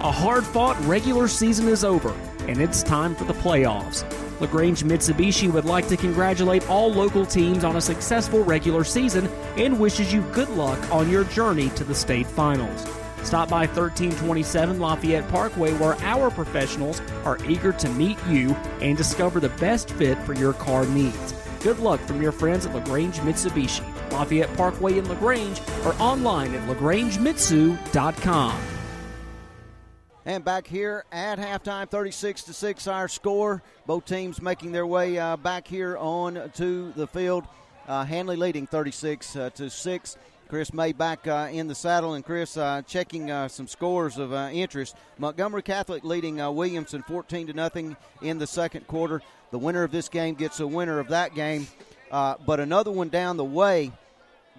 A 0.00 0.12
hard 0.12 0.44
fought 0.44 0.78
regular 0.86 1.28
season 1.28 1.68
is 1.68 1.84
over, 1.84 2.14
and 2.46 2.60
it's 2.60 2.82
time 2.82 3.14
for 3.14 3.24
the 3.24 3.34
playoffs. 3.34 4.04
LaGrange 4.40 4.84
Mitsubishi 4.84 5.52
would 5.52 5.64
like 5.64 5.88
to 5.88 5.96
congratulate 5.96 6.68
all 6.70 6.92
local 6.92 7.26
teams 7.26 7.64
on 7.64 7.76
a 7.76 7.80
successful 7.80 8.44
regular 8.44 8.84
season 8.84 9.26
and 9.56 9.80
wishes 9.80 10.12
you 10.12 10.22
good 10.32 10.48
luck 10.50 10.78
on 10.92 11.10
your 11.10 11.24
journey 11.24 11.70
to 11.70 11.84
the 11.84 11.94
state 11.94 12.26
finals. 12.26 12.86
Stop 13.24 13.48
by 13.48 13.66
1327 13.66 14.78
Lafayette 14.78 15.28
Parkway 15.28 15.72
where 15.74 15.96
our 16.02 16.30
professionals 16.30 17.02
are 17.24 17.38
eager 17.48 17.72
to 17.72 17.88
meet 17.90 18.18
you 18.28 18.54
and 18.80 18.96
discover 18.96 19.40
the 19.40 19.48
best 19.50 19.90
fit 19.90 20.16
for 20.22 20.34
your 20.34 20.52
car 20.52 20.86
needs. 20.86 21.34
Good 21.60 21.80
luck 21.80 22.00
from 22.00 22.22
your 22.22 22.32
friends 22.32 22.64
at 22.64 22.74
LaGrange 22.74 23.16
Mitsubishi, 23.18 23.82
Lafayette 24.12 24.56
Parkway 24.56 24.98
in 24.98 25.08
LaGrange, 25.08 25.60
or 25.84 25.94
online 25.94 26.54
at 26.54 26.66
lagrangemitsu.com. 26.68 28.77
And 30.28 30.44
back 30.44 30.66
here 30.66 31.06
at 31.10 31.38
halftime, 31.38 31.88
36 31.88 32.42
to 32.42 32.52
6 32.52 32.86
our 32.86 33.08
score. 33.08 33.62
Both 33.86 34.04
teams 34.04 34.42
making 34.42 34.72
their 34.72 34.86
way 34.86 35.18
uh, 35.18 35.38
back 35.38 35.66
here 35.66 35.96
on 35.96 36.50
to 36.56 36.92
the 36.92 37.06
field. 37.06 37.44
Uh, 37.86 38.04
Handley 38.04 38.36
leading 38.36 38.66
36 38.66 39.36
uh, 39.36 39.48
to 39.54 39.70
6. 39.70 40.16
Chris 40.50 40.74
May 40.74 40.92
back 40.92 41.26
uh, 41.26 41.48
in 41.50 41.66
the 41.66 41.74
saddle, 41.74 42.12
and 42.12 42.22
Chris 42.22 42.58
uh, 42.58 42.82
checking 42.86 43.30
uh, 43.30 43.48
some 43.48 43.66
scores 43.66 44.18
of 44.18 44.34
uh, 44.34 44.50
interest. 44.52 44.96
Montgomery 45.16 45.62
Catholic 45.62 46.04
leading 46.04 46.42
uh, 46.42 46.50
Williamson 46.50 47.02
14 47.04 47.46
to 47.46 47.54
nothing 47.54 47.96
in 48.20 48.36
the 48.36 48.46
second 48.46 48.86
quarter. 48.86 49.22
The 49.50 49.58
winner 49.58 49.82
of 49.82 49.92
this 49.92 50.10
game 50.10 50.34
gets 50.34 50.60
a 50.60 50.66
winner 50.66 50.98
of 50.98 51.08
that 51.08 51.34
game, 51.34 51.66
uh, 52.10 52.34
but 52.44 52.60
another 52.60 52.90
one 52.90 53.08
down 53.08 53.38
the 53.38 53.44
way 53.44 53.92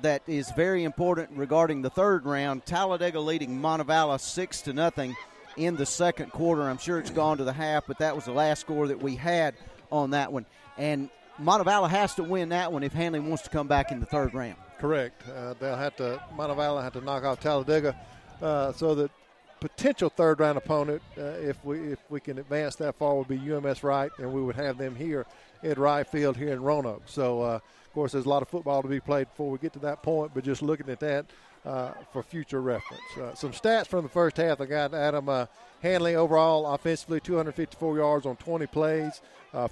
that 0.02 0.24
is 0.26 0.50
very 0.54 0.84
important 0.84 1.30
regarding 1.36 1.84
the 1.84 1.91
third 1.91 2.26
round. 2.26 2.66
Talladega 2.66 3.20
leading 3.20 3.62
Montevallo 3.62 4.20
six 4.20 4.62
to 4.62 4.74
nothing 4.74 5.16
in 5.57 5.76
the 5.76 5.85
second 5.85 6.31
quarter. 6.31 6.63
I'm 6.63 6.77
sure 6.77 6.99
it's 6.99 7.09
gone 7.09 7.38
to 7.38 7.43
the 7.43 7.53
half, 7.53 7.85
but 7.88 7.99
that 7.99 8.15
was 8.15 8.26
the 8.26 8.31
last 8.31 8.61
score 8.61 8.88
that 8.88 9.01
we 9.01 9.15
had 9.15 9.55
on 9.91 10.11
that 10.11 10.31
one. 10.31 10.45
And 10.77 11.09
Montevallo 11.41 11.89
has 11.89 12.15
to 12.15 12.23
win 12.23 12.49
that 12.49 12.71
one 12.71 12.84
if 12.84 12.93
Handley 12.93 13.19
wants 13.19 13.43
to 13.43 13.49
come 13.49 13.67
back 13.67 13.91
in 13.91 13.99
the 13.99 14.05
third 14.05 14.34
round. 14.34 14.55
Correct. 14.80 15.23
Uh, 15.27 15.53
they'll 15.59 15.76
have 15.76 15.95
to 15.97 16.21
Montevallo 16.35 16.81
have 16.81 16.93
to 16.93 17.01
knock 17.01 17.23
off 17.23 17.39
Talladega, 17.39 17.95
uh, 18.41 18.71
so 18.71 18.95
that 18.95 19.11
potential 19.59 20.09
third 20.09 20.39
round 20.39 20.57
opponent, 20.57 21.01
uh, 21.17 21.21
if 21.21 21.63
we 21.65 21.80
if 21.91 21.99
we 22.09 22.19
can 22.19 22.39
advance 22.39 22.76
that 22.77 22.95
far, 22.95 23.15
would 23.15 23.27
be 23.27 23.38
UMS 23.38 23.84
Wright, 23.84 24.11
and 24.17 24.31
we 24.31 24.41
would 24.41 24.55
have 24.55 24.77
them 24.77 24.95
here 24.95 25.26
at 25.63 25.77
Wright 25.77 26.07
Field 26.07 26.38
here 26.38 26.53
in 26.53 26.61
Roanoke. 26.61 27.03
So, 27.05 27.41
uh, 27.41 27.55
of 27.55 27.93
course, 27.93 28.13
there's 28.13 28.26
a 28.26 28.30
lot 28.30 28.41
of 28.41 28.47
football 28.47 28.81
to 28.81 28.88
be 28.88 28.99
played 28.99 29.27
before 29.30 29.51
we 29.51 29.57
get 29.57 29.73
to 29.73 29.80
that 29.80 30.01
point, 30.01 30.31
but 30.34 30.43
just 30.43 30.61
looking 30.61 30.89
at 30.89 30.99
that. 31.01 31.26
Uh, 31.65 31.91
for 32.14 32.23
future 32.23 32.61
reference, 32.61 33.18
uh, 33.22 33.36
some 33.36 33.52
stats 33.52 33.86
from 33.86 34.03
the 34.03 34.10
first 34.10 34.38
half. 34.38 34.61
I 34.61 34.65
got 34.65 34.94
Adam 34.94 35.27
uh, 35.27 35.45
Handley 35.81 36.15
overall 36.15 36.65
offensively 36.73 37.19
254 37.19 37.98
yards 37.98 38.26
on 38.26 38.38
20 38.38 38.65
plays, 38.68 39.22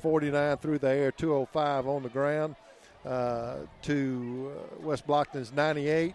49 0.02 0.58
through 0.58 0.80
the 0.80 0.90
air, 0.90 1.12
205 1.14 1.88
on 1.88 2.04
the 2.04 2.10
ground. 2.10 2.56
to 3.04 4.52
West 4.82 5.08
Blocton's 5.08 5.54
98 5.54 6.14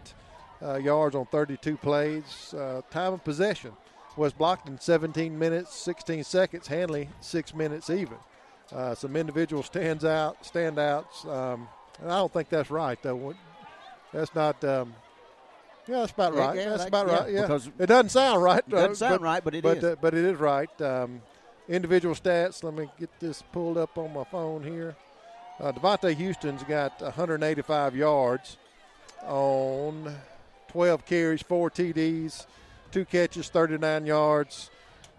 yards 0.83 1.17
on 1.17 1.25
32 1.27 1.79
plays. 1.79 2.55
time 2.91 3.15
of 3.15 3.25
possession 3.25 3.73
West 4.17 4.39
Blocton 4.39 4.81
17 4.81 5.39
minutes 5.39 5.75
16 5.75 6.25
seconds. 6.25 6.67
Handley 6.67 7.09
six 7.21 7.55
minutes 7.55 7.91
even. 7.91 8.17
Uh, 8.71 8.95
some 8.95 9.17
individual 9.17 9.63
stands 9.63 10.05
out, 10.05 10.43
standouts. 10.43 11.27
Um, 11.27 11.69
and 12.01 12.11
I 12.11 12.17
don't 12.17 12.33
think 12.33 12.49
that's 12.49 12.71
right 12.71 13.01
though. 13.03 13.35
That's 14.13 14.35
not. 14.35 14.63
Um, 14.65 14.95
yeah, 15.87 16.01
that's 16.01 16.13
about 16.13 16.35
right. 16.35 16.57
Yeah, 16.57 16.69
that's 16.71 16.83
that- 16.83 16.89
about 16.89 17.07
right. 17.09 17.33
Yeah, 17.33 17.43
because 17.43 17.71
it 17.79 17.87
doesn't 17.87 18.11
sound 18.11 18.43
right. 18.43 18.59
It 18.67 18.71
doesn't 18.71 18.93
uh, 18.93 18.95
sound 18.95 19.23
right, 19.23 19.43
but 19.43 19.55
it 19.55 19.63
but, 19.63 19.79
is. 19.79 19.85
Uh, 19.85 19.97
but 20.01 20.15
it 20.15 20.25
is 20.25 20.39
right. 20.39 20.81
Um, 20.81 21.23
individual 21.69 22.15
stats. 22.15 22.63
Let 22.63 22.75
me 22.75 22.89
get 22.99 23.11
this 23.21 23.43
pulled 23.53 23.79
up 23.79 23.97
on 23.99 24.13
my 24.13 24.25
phone 24.25 24.63
here. 24.63 24.97
Uh, 25.61 25.73
Devontae 25.73 26.15
Houston's 26.17 26.63
got 26.65 27.01
185 27.01 27.95
yards 27.95 28.57
on 29.25 30.15
12 30.69 31.07
carries, 31.07 31.43
four 31.43 31.71
TDs, 31.71 32.47
two 32.91 33.05
catches, 33.05 33.49
39 33.49 34.07
yards. 34.07 34.71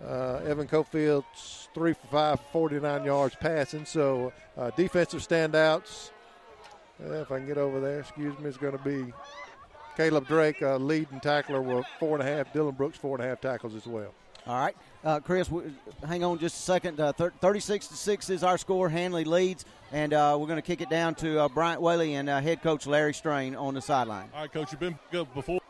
Uh, 0.06 0.41
Evan 0.45 0.68
Cofield's 0.68 1.69
three 1.73 1.94
for 1.94 2.07
five, 2.07 2.40
49 2.52 3.06
yards 3.06 3.35
passing. 3.35 3.85
So 3.85 4.34
uh, 4.57 4.72
defensive 4.72 5.26
standouts. 5.26 6.11
Uh, 7.03 7.14
if 7.14 7.31
I 7.31 7.38
can 7.38 7.48
get 7.48 7.57
over 7.57 7.80
there, 7.80 8.02
excuse 8.02 8.38
me, 8.40 8.49
is 8.49 8.57
going 8.57 8.77
to 8.77 8.84
be 8.84 9.14
Caleb 9.95 10.27
Drake, 10.27 10.61
uh, 10.61 10.77
leading 10.77 11.19
tackler, 11.19 11.61
with 11.61 11.85
four 11.99 12.19
and 12.19 12.27
a 12.27 12.31
half. 12.31 12.51
Dylan 12.53 12.75
Brooks, 12.75 12.97
four 12.97 13.15
and 13.17 13.25
a 13.25 13.27
half 13.27 13.41
tackles 13.41 13.75
as 13.75 13.85
well. 13.85 14.13
All 14.45 14.59
right, 14.59 14.75
uh, 15.05 15.19
Chris, 15.21 15.47
w- 15.47 15.71
hang 16.05 16.23
on 16.23 16.37
just 16.37 16.55
a 16.57 16.61
second. 16.61 16.99
Uh, 16.99 17.13
thir- 17.13 17.31
Thirty-six 17.39 17.87
to 17.87 17.93
six 17.95 18.29
is 18.29 18.43
our 18.43 18.57
score. 18.57 18.89
Handley 18.89 19.23
leads, 19.23 19.63
and 19.93 20.13
uh, 20.13 20.35
we're 20.37 20.47
going 20.47 20.57
to 20.57 20.61
kick 20.65 20.81
it 20.81 20.89
down 20.89 21.15
to 21.15 21.39
uh, 21.43 21.47
Bryant 21.47 21.81
Whaley 21.81 22.15
and 22.15 22.27
uh, 22.29 22.41
head 22.41 22.61
coach 22.61 22.85
Larry 22.85 23.13
Strain 23.13 23.55
on 23.55 23.73
the 23.73 23.81
sideline. 23.81 24.29
All 24.33 24.41
right, 24.41 24.51
coach, 24.51 24.71
you've 24.71 24.81
been 24.81 24.99
good 25.11 25.33
before. 25.33 25.61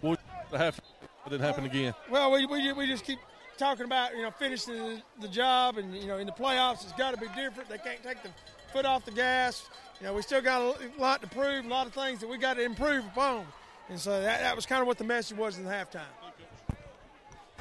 What 0.00 0.18
the 0.50 0.56
half 0.58 0.78
it 0.78 0.84
didn't 1.30 1.42
happen 1.44 1.64
again? 1.66 1.94
Well, 2.10 2.32
we, 2.32 2.46
we, 2.46 2.72
we 2.72 2.86
just 2.86 3.04
keep 3.04 3.18
talking 3.58 3.84
about 3.84 4.16
you 4.16 4.22
know 4.22 4.30
finishing 4.30 4.74
the, 4.76 5.02
the 5.20 5.28
job, 5.28 5.76
and 5.76 5.94
you 5.94 6.06
know 6.06 6.16
in 6.16 6.26
the 6.26 6.32
playoffs 6.32 6.84
it's 6.84 6.92
got 6.94 7.12
to 7.12 7.20
be 7.20 7.26
different. 7.36 7.68
They 7.68 7.78
can't 7.78 8.02
take 8.02 8.22
the 8.22 8.30
foot 8.72 8.86
off 8.86 9.04
the 9.04 9.10
gas. 9.12 9.68
You 10.00 10.06
know 10.06 10.14
we 10.14 10.22
still 10.22 10.40
got 10.40 10.62
a 10.62 10.74
lot 10.98 11.20
to 11.20 11.28
prove, 11.28 11.66
a 11.66 11.68
lot 11.68 11.86
of 11.86 11.92
things 11.92 12.20
that 12.20 12.28
we 12.30 12.38
got 12.38 12.54
to 12.54 12.62
improve 12.64 13.04
upon, 13.06 13.44
and 13.88 13.98
so 13.98 14.20
that, 14.20 14.40
that 14.40 14.56
was 14.56 14.66
kind 14.66 14.80
of 14.80 14.86
what 14.86 14.98
the 14.98 15.04
message 15.04 15.36
was 15.36 15.58
in 15.58 15.64
halftime. 15.64 16.00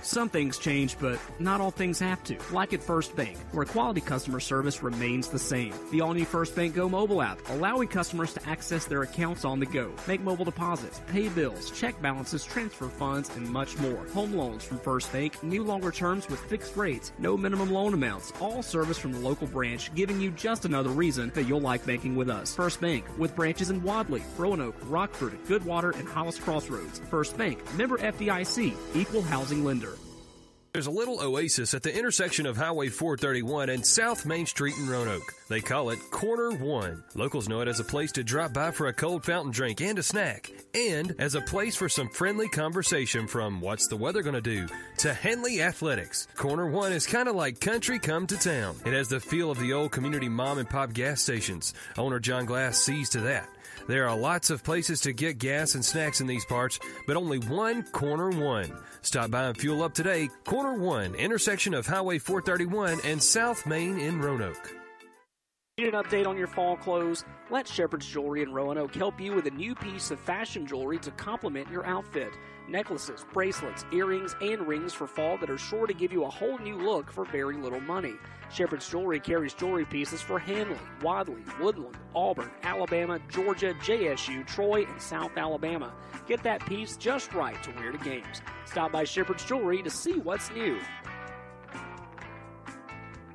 Some 0.03 0.29
things 0.29 0.57
change, 0.57 0.97
but 0.99 1.19
not 1.39 1.61
all 1.61 1.69
things 1.69 1.99
have 1.99 2.23
to. 2.23 2.37
Like 2.51 2.73
at 2.73 2.81
First 2.81 3.15
Bank, 3.15 3.37
where 3.51 3.65
quality 3.65 4.01
customer 4.01 4.39
service 4.39 4.81
remains 4.81 5.27
the 5.27 5.37
same. 5.37 5.73
The 5.91 6.01
all 6.01 6.13
new 6.13 6.25
First 6.25 6.55
Bank 6.55 6.73
Go 6.73 6.89
mobile 6.89 7.21
app, 7.21 7.37
allowing 7.49 7.87
customers 7.87 8.33
to 8.33 8.49
access 8.49 8.85
their 8.85 9.03
accounts 9.03 9.45
on 9.45 9.59
the 9.59 9.65
go, 9.67 9.91
make 10.07 10.21
mobile 10.21 10.45
deposits, 10.45 11.01
pay 11.07 11.29
bills, 11.29 11.69
check 11.71 12.01
balances, 12.01 12.43
transfer 12.43 12.89
funds, 12.89 13.29
and 13.35 13.47
much 13.47 13.77
more. 13.77 14.07
Home 14.13 14.33
loans 14.33 14.63
from 14.63 14.79
First 14.79 15.11
Bank, 15.13 15.41
new 15.43 15.63
longer 15.63 15.91
terms 15.91 16.27
with 16.29 16.39
fixed 16.41 16.75
rates, 16.75 17.11
no 17.19 17.37
minimum 17.37 17.71
loan 17.71 17.93
amounts, 17.93 18.33
all 18.41 18.63
service 18.63 18.97
from 18.97 19.13
the 19.13 19.19
local 19.19 19.47
branch, 19.47 19.93
giving 19.93 20.19
you 20.19 20.31
just 20.31 20.65
another 20.65 20.89
reason 20.89 21.31
that 21.35 21.43
you'll 21.43 21.61
like 21.61 21.85
banking 21.85 22.15
with 22.15 22.29
us. 22.29 22.55
First 22.55 22.81
Bank, 22.81 23.05
with 23.19 23.35
branches 23.35 23.69
in 23.69 23.83
Wadley, 23.83 24.23
Roanoke, 24.37 24.75
Rockford, 24.85 25.37
Goodwater, 25.45 25.95
and 25.97 26.07
Hollis 26.07 26.39
Crossroads. 26.39 26.99
First 27.11 27.37
Bank, 27.37 27.59
member 27.75 27.99
FDIC, 27.99 28.75
equal 28.95 29.21
housing 29.21 29.63
lender. 29.63 29.90
There's 30.73 30.87
a 30.87 30.91
little 30.91 31.19
oasis 31.19 31.73
at 31.73 31.83
the 31.83 31.93
intersection 31.93 32.45
of 32.45 32.55
Highway 32.55 32.87
431 32.87 33.67
and 33.69 33.85
South 33.85 34.25
Main 34.25 34.45
Street 34.45 34.77
in 34.77 34.87
Roanoke. 34.87 35.33
They 35.49 35.59
call 35.59 35.89
it 35.89 35.99
Corner 36.11 36.51
One. 36.51 37.03
Locals 37.13 37.49
know 37.49 37.59
it 37.59 37.67
as 37.67 37.81
a 37.81 37.83
place 37.83 38.13
to 38.13 38.23
drop 38.23 38.53
by 38.53 38.71
for 38.71 38.87
a 38.87 38.93
cold 38.93 39.25
fountain 39.25 39.51
drink 39.51 39.81
and 39.81 39.99
a 39.99 40.03
snack, 40.03 40.49
and 40.73 41.13
as 41.19 41.35
a 41.35 41.41
place 41.41 41.75
for 41.75 41.89
some 41.89 42.07
friendly 42.07 42.47
conversation 42.47 43.27
from 43.27 43.59
what's 43.59 43.87
the 43.87 43.97
weather 43.97 44.21
going 44.21 44.35
to 44.35 44.41
do 44.41 44.65
to 44.99 45.13
Handley 45.13 45.61
Athletics. 45.61 46.29
Corner 46.35 46.67
One 46.67 46.93
is 46.93 47.05
kind 47.05 47.27
of 47.27 47.35
like 47.35 47.59
country 47.59 47.99
come 47.99 48.25
to 48.27 48.37
town. 48.37 48.77
It 48.85 48.93
has 48.93 49.09
the 49.09 49.19
feel 49.19 49.51
of 49.51 49.59
the 49.59 49.73
old 49.73 49.91
community 49.91 50.29
mom 50.29 50.57
and 50.57 50.69
pop 50.69 50.93
gas 50.93 51.21
stations. 51.21 51.73
Owner 51.97 52.19
John 52.19 52.45
Glass 52.45 52.77
sees 52.77 53.09
to 53.09 53.19
that. 53.21 53.49
There 53.87 54.07
are 54.07 54.17
lots 54.17 54.49
of 54.49 54.63
places 54.63 55.01
to 55.01 55.13
get 55.13 55.37
gas 55.37 55.75
and 55.75 55.83
snacks 55.83 56.21
in 56.21 56.27
these 56.27 56.45
parts, 56.45 56.79
but 57.07 57.17
only 57.17 57.39
one 57.39 57.83
Corner 57.83 58.29
One. 58.29 58.71
Stop 59.01 59.31
by 59.31 59.43
and 59.43 59.57
fuel 59.57 59.83
up 59.83 59.93
today. 59.93 60.29
Corner 60.45 60.73
One, 60.73 61.15
intersection 61.15 61.73
of 61.73 61.87
Highway 61.87 62.19
431 62.19 62.99
and 63.03 63.21
South 63.21 63.65
Main 63.65 63.99
in 63.99 64.21
Roanoke. 64.21 64.75
Need 65.77 65.93
an 65.93 66.03
update 66.03 66.27
on 66.27 66.37
your 66.37 66.47
fall 66.47 66.75
clothes? 66.75 67.23
Let 67.49 67.67
Shepherd's 67.67 68.05
Jewelry 68.05 68.43
in 68.43 68.51
Roanoke 68.51 68.93
help 68.93 69.19
you 69.19 69.33
with 69.33 69.47
a 69.47 69.51
new 69.51 69.73
piece 69.73 70.11
of 70.11 70.19
fashion 70.19 70.67
jewelry 70.67 70.99
to 70.99 71.11
complement 71.11 71.69
your 71.71 71.85
outfit. 71.85 72.31
Necklaces, 72.71 73.25
bracelets, 73.33 73.83
earrings, 73.91 74.33
and 74.39 74.65
rings 74.65 74.93
for 74.93 75.05
fall 75.05 75.37
that 75.39 75.49
are 75.49 75.57
sure 75.57 75.85
to 75.85 75.93
give 75.93 76.13
you 76.13 76.23
a 76.23 76.29
whole 76.29 76.57
new 76.59 76.77
look 76.77 77.11
for 77.11 77.25
very 77.25 77.57
little 77.57 77.81
money. 77.81 78.13
Shepherd's 78.49 78.89
Jewelry 78.89 79.19
carries 79.19 79.53
jewelry 79.53 79.83
pieces 79.83 80.21
for 80.21 80.39
Handley, 80.39 80.79
Wadley, 81.01 81.43
Woodland, 81.59 81.97
Auburn, 82.15 82.49
Alabama, 82.63 83.19
Georgia, 83.27 83.73
JSU, 83.81 84.47
Troy, 84.47 84.85
and 84.85 85.01
South 85.01 85.35
Alabama. 85.35 85.93
Get 86.29 86.43
that 86.43 86.65
piece 86.65 86.95
just 86.95 87.33
right 87.33 87.61
to 87.61 87.71
wear 87.71 87.91
to 87.91 87.97
games. 87.97 88.41
Stop 88.63 88.93
by 88.93 89.03
Shepherd's 89.03 89.43
Jewelry 89.43 89.83
to 89.83 89.89
see 89.89 90.13
what's 90.13 90.49
new. 90.51 90.79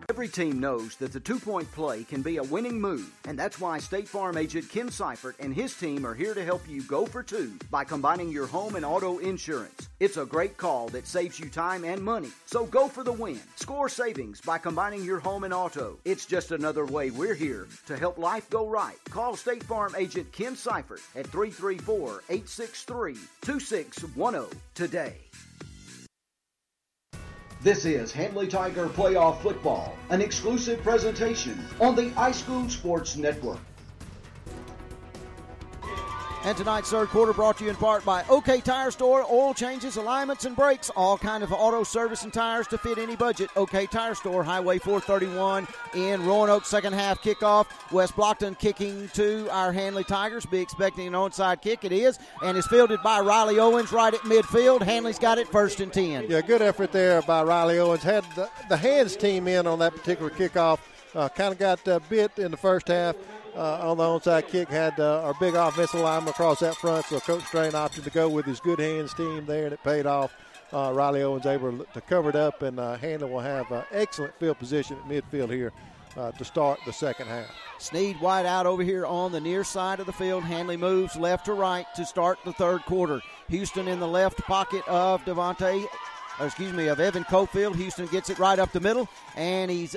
Every 0.09 0.29
team 0.29 0.61
knows 0.61 0.95
that 0.97 1.13
the 1.13 1.19
two 1.19 1.41
point 1.41 1.71
play 1.73 2.05
can 2.05 2.23
be 2.23 2.37
a 2.37 2.43
winning 2.45 2.81
move, 2.81 3.11
and 3.27 3.37
that's 3.37 3.61
why 3.61 3.79
State 3.79 4.07
Farm 4.07 4.37
agent 4.37 4.69
Ken 4.69 4.89
Seifert 4.89 5.35
and 5.41 5.53
his 5.53 5.75
team 5.75 6.07
are 6.07 6.15
here 6.15 6.33
to 6.33 6.45
help 6.45 6.63
you 6.69 6.83
go 6.83 7.07
for 7.07 7.25
two 7.25 7.59
by 7.73 7.83
combining 7.83 8.31
your 8.31 8.47
home 8.47 8.77
and 8.77 8.85
auto 8.85 9.19
insurance. 9.19 9.89
It's 9.99 10.17
a 10.17 10.25
great 10.25 10.57
call 10.57 10.89
that 10.91 11.09
saves 11.09 11.41
you 11.41 11.49
time 11.49 11.85
and 11.85 12.01
money, 12.01 12.31
so 12.45 12.67
go 12.67 12.87
for 12.87 13.03
the 13.03 13.13
win. 13.13 13.41
Score 13.57 13.89
savings 13.89 14.41
by 14.41 14.59
combining 14.59 15.03
your 15.03 15.19
home 15.19 15.43
and 15.43 15.53
auto. 15.53 15.99
It's 16.05 16.25
just 16.25 16.53
another 16.53 16.87
way 16.87 17.11
we're 17.11 17.35
here 17.35 17.67
to 17.87 17.97
help 17.97 18.17
life 18.17 18.49
go 18.49 18.69
right. 18.69 18.99
Call 19.11 19.35
State 19.35 19.65
Farm 19.65 19.97
agent 19.99 20.31
Ken 20.31 20.55
Seifert 20.55 21.01
at 21.17 21.27
334 21.27 22.23
863 22.29 23.15
2610 23.43 24.61
today. 24.75 25.26
This 27.63 27.87
is 27.87 28.13
Handley 28.13 28.47
Tiger 28.47 28.87
Playoff 28.87 29.41
Football, 29.41 29.97
an 30.11 30.21
exclusive 30.21 30.83
presentation 30.83 31.67
on 31.81 31.97
the 31.97 32.11
iSchool 32.11 32.71
Sports 32.71 33.17
Network. 33.17 33.61
And 36.47 36.57
tonight's 36.57 36.93
third 36.93 37.09
quarter 37.09 37.33
brought 37.33 37.59
to 37.59 37.65
you 37.65 37.71
in 37.71 37.77
part 37.77 38.05
by 38.05 38.25
OK 38.29 38.61
Tire 38.61 38.93
Store. 38.93 39.27
Oil 39.29 39.53
changes, 39.53 39.97
alignments, 39.97 40.45
and 40.45 40.55
brakes. 40.55 40.91
All 40.91 41.19
kind 41.19 41.43
of 41.43 41.53
auto 41.53 41.83
service 41.83 42.23
and 42.23 42.33
tires 42.33 42.69
to 42.69 42.79
fit 42.79 42.99
any 42.99 43.17
budget. 43.17 43.51
OK 43.57 43.87
Tire 43.87 44.15
Store, 44.15 44.45
Highway 44.45 44.79
431 44.79 45.67
in 45.95 46.25
Roanoke. 46.25 46.65
Second 46.65 46.93
half 46.93 47.21
kickoff. 47.21 47.67
West 47.91 48.15
Blocton 48.15 48.57
kicking 48.57 49.09
to 49.15 49.49
our 49.51 49.73
Handley 49.73 50.05
Tigers. 50.05 50.47
Be 50.47 50.61
expecting 50.61 51.09
an 51.09 51.15
onside 51.15 51.63
kick. 51.63 51.85
It 51.85 51.91
is. 51.91 52.21
And 52.45 52.57
is 52.57 52.69
fielded 52.69 53.03
by 53.03 53.19
Riley 53.19 53.59
Owens 53.59 53.91
right 53.91 54.15
at 54.15 54.21
midfield. 54.21 54.83
Handley's 54.83 55.19
got 55.19 55.39
it 55.39 55.49
first 55.49 55.81
and 55.81 55.93
10. 55.93 56.31
Yeah, 56.31 56.43
good 56.43 56.63
effort 56.63 56.93
there 56.93 57.23
by 57.23 57.43
Riley 57.43 57.81
Owens. 57.81 58.05
Had 58.05 58.23
the, 58.37 58.49
the 58.69 58.77
hands 58.77 59.17
team 59.17 59.49
in 59.49 59.67
on 59.67 59.81
that 59.81 59.97
particular 59.97 60.31
kickoff. 60.31 60.79
Uh, 61.13 61.29
kind 61.29 61.53
of 61.53 61.59
got 61.59 61.89
uh, 61.89 61.99
bit 62.09 62.39
in 62.39 62.53
the 62.53 62.57
first 62.57 62.87
half 62.87 63.17
uh, 63.57 63.91
on 63.91 63.97
the 63.97 64.05
onside 64.05 64.49
kick. 64.49 64.69
Had 64.69 64.99
uh, 65.01 65.23
our 65.23 65.35
big 65.41 65.55
offensive 65.55 66.01
lineman 66.01 66.29
across 66.29 66.61
that 66.61 66.77
front, 66.77 67.07
so 67.07 67.19
Coach 67.21 67.45
Strain 67.45 67.75
opted 67.75 68.05
to 68.05 68.11
go 68.11 68.29
with 68.29 68.45
his 68.45 68.61
good 68.61 68.79
hands 68.79 69.15
team 69.15 69.47
there, 69.47 69.65
and 69.65 69.73
it 69.73 69.83
paid 69.83 70.07
off. 70.07 70.35
Uh, 70.73 70.93
Riley 70.93 71.23
Owens 71.23 71.47
able 71.47 71.79
to 71.79 72.01
cover 72.03 72.29
it 72.29 72.37
up, 72.37 72.63
and 72.63 72.81
uh, 72.81 72.99
will 73.01 73.41
have 73.41 73.71
uh, 73.71 73.83
excellent 73.93 74.35
field 74.39 74.59
position 74.59 74.97
at 74.99 75.09
midfield 75.09 75.51
here 75.51 75.73
uh, 76.17 76.33
to 76.33 76.45
start 76.45 76.81
the 76.85 76.93
second 76.93 77.29
half. 77.29 77.55
Sneed 77.79 78.21
wide 78.21 78.47
out 78.47 78.67
over 78.67 78.83
here 78.83 79.07
on 79.07 79.33
the 79.33 79.41
near 79.41 79.63
side 79.63 80.01
of 80.01 80.07
the 80.07 80.13
field. 80.13 80.43
Handley 80.43 80.77
moves 80.77 81.15
left 81.17 81.47
to 81.47 81.53
right 81.53 81.87
to 81.95 82.05
start 82.05 82.39
the 82.45 82.53
third 82.53 82.83
quarter. 82.83 83.21
Houston 83.49 83.87
in 83.87 84.01
the 84.01 84.09
left 84.09 84.39
pocket 84.39 84.87
of 84.89 85.25
Devontae, 85.25 85.87
excuse 86.41 86.73
me, 86.73 86.89
of 86.89 86.99
Evan 86.99 87.25
Cofield. 87.25 87.77
Houston 87.77 88.07
gets 88.07 88.29
it 88.31 88.39
right 88.39 88.59
up 88.59 88.73
the 88.73 88.81
middle, 88.81 89.09
and 89.37 89.71
he's 89.71 89.95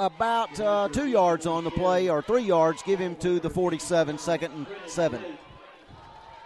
about 0.00 0.58
uh, 0.58 0.88
two 0.90 1.06
yards 1.06 1.46
on 1.46 1.62
the 1.62 1.70
play, 1.70 2.08
or 2.08 2.22
three 2.22 2.42
yards. 2.42 2.82
Give 2.82 2.98
him 2.98 3.14
to 3.16 3.38
the 3.38 3.50
47, 3.50 4.16
second 4.16 4.52
and 4.52 4.66
seven. 4.86 5.22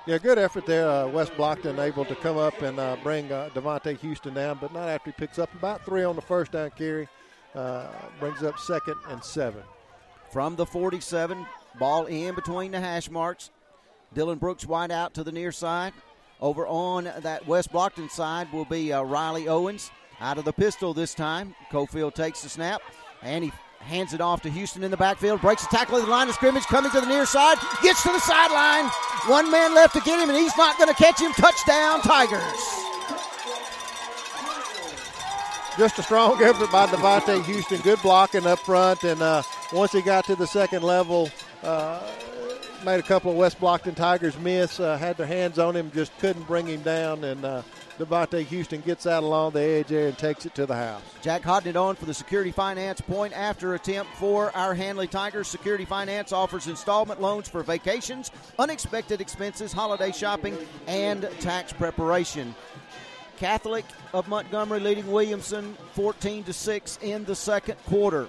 Yeah, 0.07 0.19
good 0.19 0.39
effort 0.39 0.67
there. 0.67 0.89
Uh, 0.89 1.07
West 1.07 1.33
Blocton 1.35 1.79
able 1.79 2.05
to 2.05 2.17
come 2.17 2.37
up 2.37 2.61
and 2.63 2.79
uh, 2.79 2.97
bring 3.03 3.31
uh, 3.33 3.49
Devontae 3.55 3.97
Houston 4.01 4.35
down, 4.35 4.59
but 4.61 4.75
not 4.75 4.89
after 4.89 5.11
he 5.11 5.15
picks 5.17 5.39
up 5.39 5.55
about 5.55 5.85
three 5.87 6.03
on 6.03 6.17
the 6.17 6.23
first 6.23 6.53
down 6.53 6.71
carry. 6.77 7.09
Uh, 7.55 7.87
brings 8.19 8.43
up 8.43 8.59
second 8.59 8.97
and 9.09 9.23
seven. 9.23 9.63
From 10.33 10.57
the 10.57 10.67
47, 10.67 11.47
ball 11.79 12.07
in 12.07 12.35
between 12.35 12.73
the 12.73 12.81
hash 12.81 13.09
marks. 13.09 13.51
Dylan 14.17 14.41
Brooks 14.41 14.67
wide 14.67 14.91
out 14.91 15.15
to 15.15 15.23
the 15.23 15.33
near 15.33 15.53
side. 15.53 15.93
Over 16.41 16.67
on 16.67 17.05
that 17.05 17.47
West 17.47 17.73
Blocton 17.73 18.11
side 18.11 18.53
will 18.53 18.65
be 18.65 18.93
uh, 18.93 19.03
Riley 19.03 19.47
Owens. 19.47 19.93
Out 20.21 20.39
of 20.39 20.45
the 20.45 20.53
pistol 20.53 20.93
this 20.93 21.15
time. 21.15 21.55
Cofield 21.71 22.15
takes 22.15 22.43
the 22.43 22.49
snap 22.49 22.83
and 23.25 23.45
he 23.45 23.53
hands 23.81 24.15
it 24.15 24.21
off 24.21 24.43
to 24.43 24.51
Houston 24.51 24.83
in 24.83 24.91
the 24.91 24.97
backfield. 24.97 25.41
Breaks 25.41 25.63
the 25.63 25.77
tackle 25.77 25.99
at 25.99 26.05
the 26.05 26.11
line 26.11 26.29
of 26.29 26.35
scrimmage, 26.35 26.65
coming 26.65 26.91
to 26.93 27.01
the 27.01 27.07
near 27.07 27.27
side, 27.27 27.59
gets 27.83 28.03
to 28.03 28.09
the 28.09 28.21
sideline. 28.21 28.89
One 29.27 29.51
man 29.51 29.75
left 29.75 29.95
to 29.95 30.01
get 30.01 30.21
him, 30.21 30.29
and 30.29 30.39
he's 30.39 30.57
not 30.57 30.79
going 30.79 30.89
to 30.89 30.95
catch 30.95 31.21
him. 31.21 31.33
Touchdown, 31.33 32.01
Tigers. 32.03 32.41
Just 35.77 35.99
a 35.99 36.03
strong 36.03 36.41
effort 36.41 36.71
by 36.71 36.87
Devontae 36.87 37.45
Houston. 37.47 37.81
Good 37.81 38.01
blocking 38.01 38.47
up 38.47 38.61
front, 38.61 39.03
and 39.03 39.21
uh, 39.21 39.43
once 39.73 39.93
he 39.93 40.03
got 40.03 40.25
to 40.27 40.37
the 40.37 40.47
second 40.47 40.83
level, 40.85 41.31
uh, 41.65 42.01
made 42.85 43.01
a 43.01 43.03
couple 43.03 43.33
of 43.33 43.37
West 43.37 43.59
Blocton 43.61 43.97
Tigers 43.97 44.39
miss. 44.39 44.79
Uh, 44.79 44.97
had 44.97 45.17
their 45.17 45.27
hands 45.27 45.59
on 45.59 45.75
him, 45.75 45.91
just 45.93 46.17
couldn't 46.19 46.47
bring 46.47 46.67
him 46.67 46.83
down, 46.83 47.25
and 47.25 47.45
uh, 47.45 47.63
Devontae 47.99 48.45
Houston 48.47 48.81
gets 48.81 49.07
out 49.07 49.23
along 49.23 49.53
the 49.53 49.61
edge 49.61 49.87
there 49.89 50.09
and 50.09 50.19
takes 50.19 50.47
it 50.47 50.55
to 50.57 50.67
the 50.67 50.75
house. 50.75 51.03
Jack 51.23 51.43
Hodnett 51.43 51.81
on 51.81 51.95
for 51.95 52.07
the 52.07 52.15
Security 52.15 52.51
Finance 52.51 53.01
point 53.01 53.33
after 53.33 53.75
attempt 53.75 54.15
for 54.17 54.55
our 54.57 54.75
Handley 54.75 55.07
Tigers. 55.07 55.47
Security 55.47 55.85
Finance 55.85 56.33
offers 56.33 56.67
installment 56.67 57.21
loans 57.21 57.49
for 57.49 57.63
vacations, 57.63 58.33
unexpected 58.59 59.21
expenses, 59.21 59.73
holiday 59.73 60.11
shopping, 60.11 60.59
and 60.89 61.29
tax 61.41 61.73
preparation. 61.73 62.55
Catholic 63.37 63.85
of 64.13 64.29
Montgomery 64.29 64.81
leading 64.81 65.11
Williamson 65.11 65.77
14 65.93 66.45
to 66.45 66.53
6 66.53 66.99
in 67.03 67.25
the 67.25 67.35
second 67.35 67.77
quarter. 67.87 68.29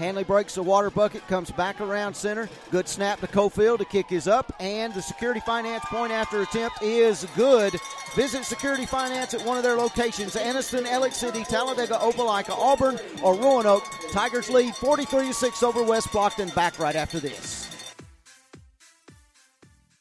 Handley 0.00 0.24
breaks 0.24 0.54
the 0.54 0.62
water 0.62 0.90
bucket, 0.90 1.26
comes 1.28 1.50
back 1.50 1.78
around 1.78 2.14
center. 2.14 2.48
Good 2.70 2.88
snap 2.88 3.20
to 3.20 3.26
Cofield. 3.26 3.78
The 3.78 3.84
kick 3.84 4.12
is 4.12 4.26
up, 4.26 4.50
and 4.58 4.94
the 4.94 5.02
Security 5.02 5.40
Finance 5.40 5.84
point 5.84 6.10
after 6.10 6.40
attempt 6.40 6.82
is 6.82 7.26
good. 7.36 7.78
Visit 8.14 8.46
Security 8.46 8.86
Finance 8.86 9.34
at 9.34 9.44
one 9.44 9.58
of 9.58 9.62
their 9.62 9.76
locations 9.76 10.36
Anniston, 10.36 10.86
Alex 10.86 11.18
City, 11.18 11.44
Talladega, 11.44 11.98
Opelika, 11.98 12.50
Auburn, 12.50 12.98
or 13.22 13.34
Roanoke. 13.34 13.84
Tigers 14.10 14.48
lead 14.48 14.74
43 14.74 15.32
6 15.32 15.62
over 15.62 15.82
West 15.82 16.08
Blocton. 16.08 16.52
Back 16.54 16.78
right 16.78 16.96
after 16.96 17.20
this. 17.20 17.68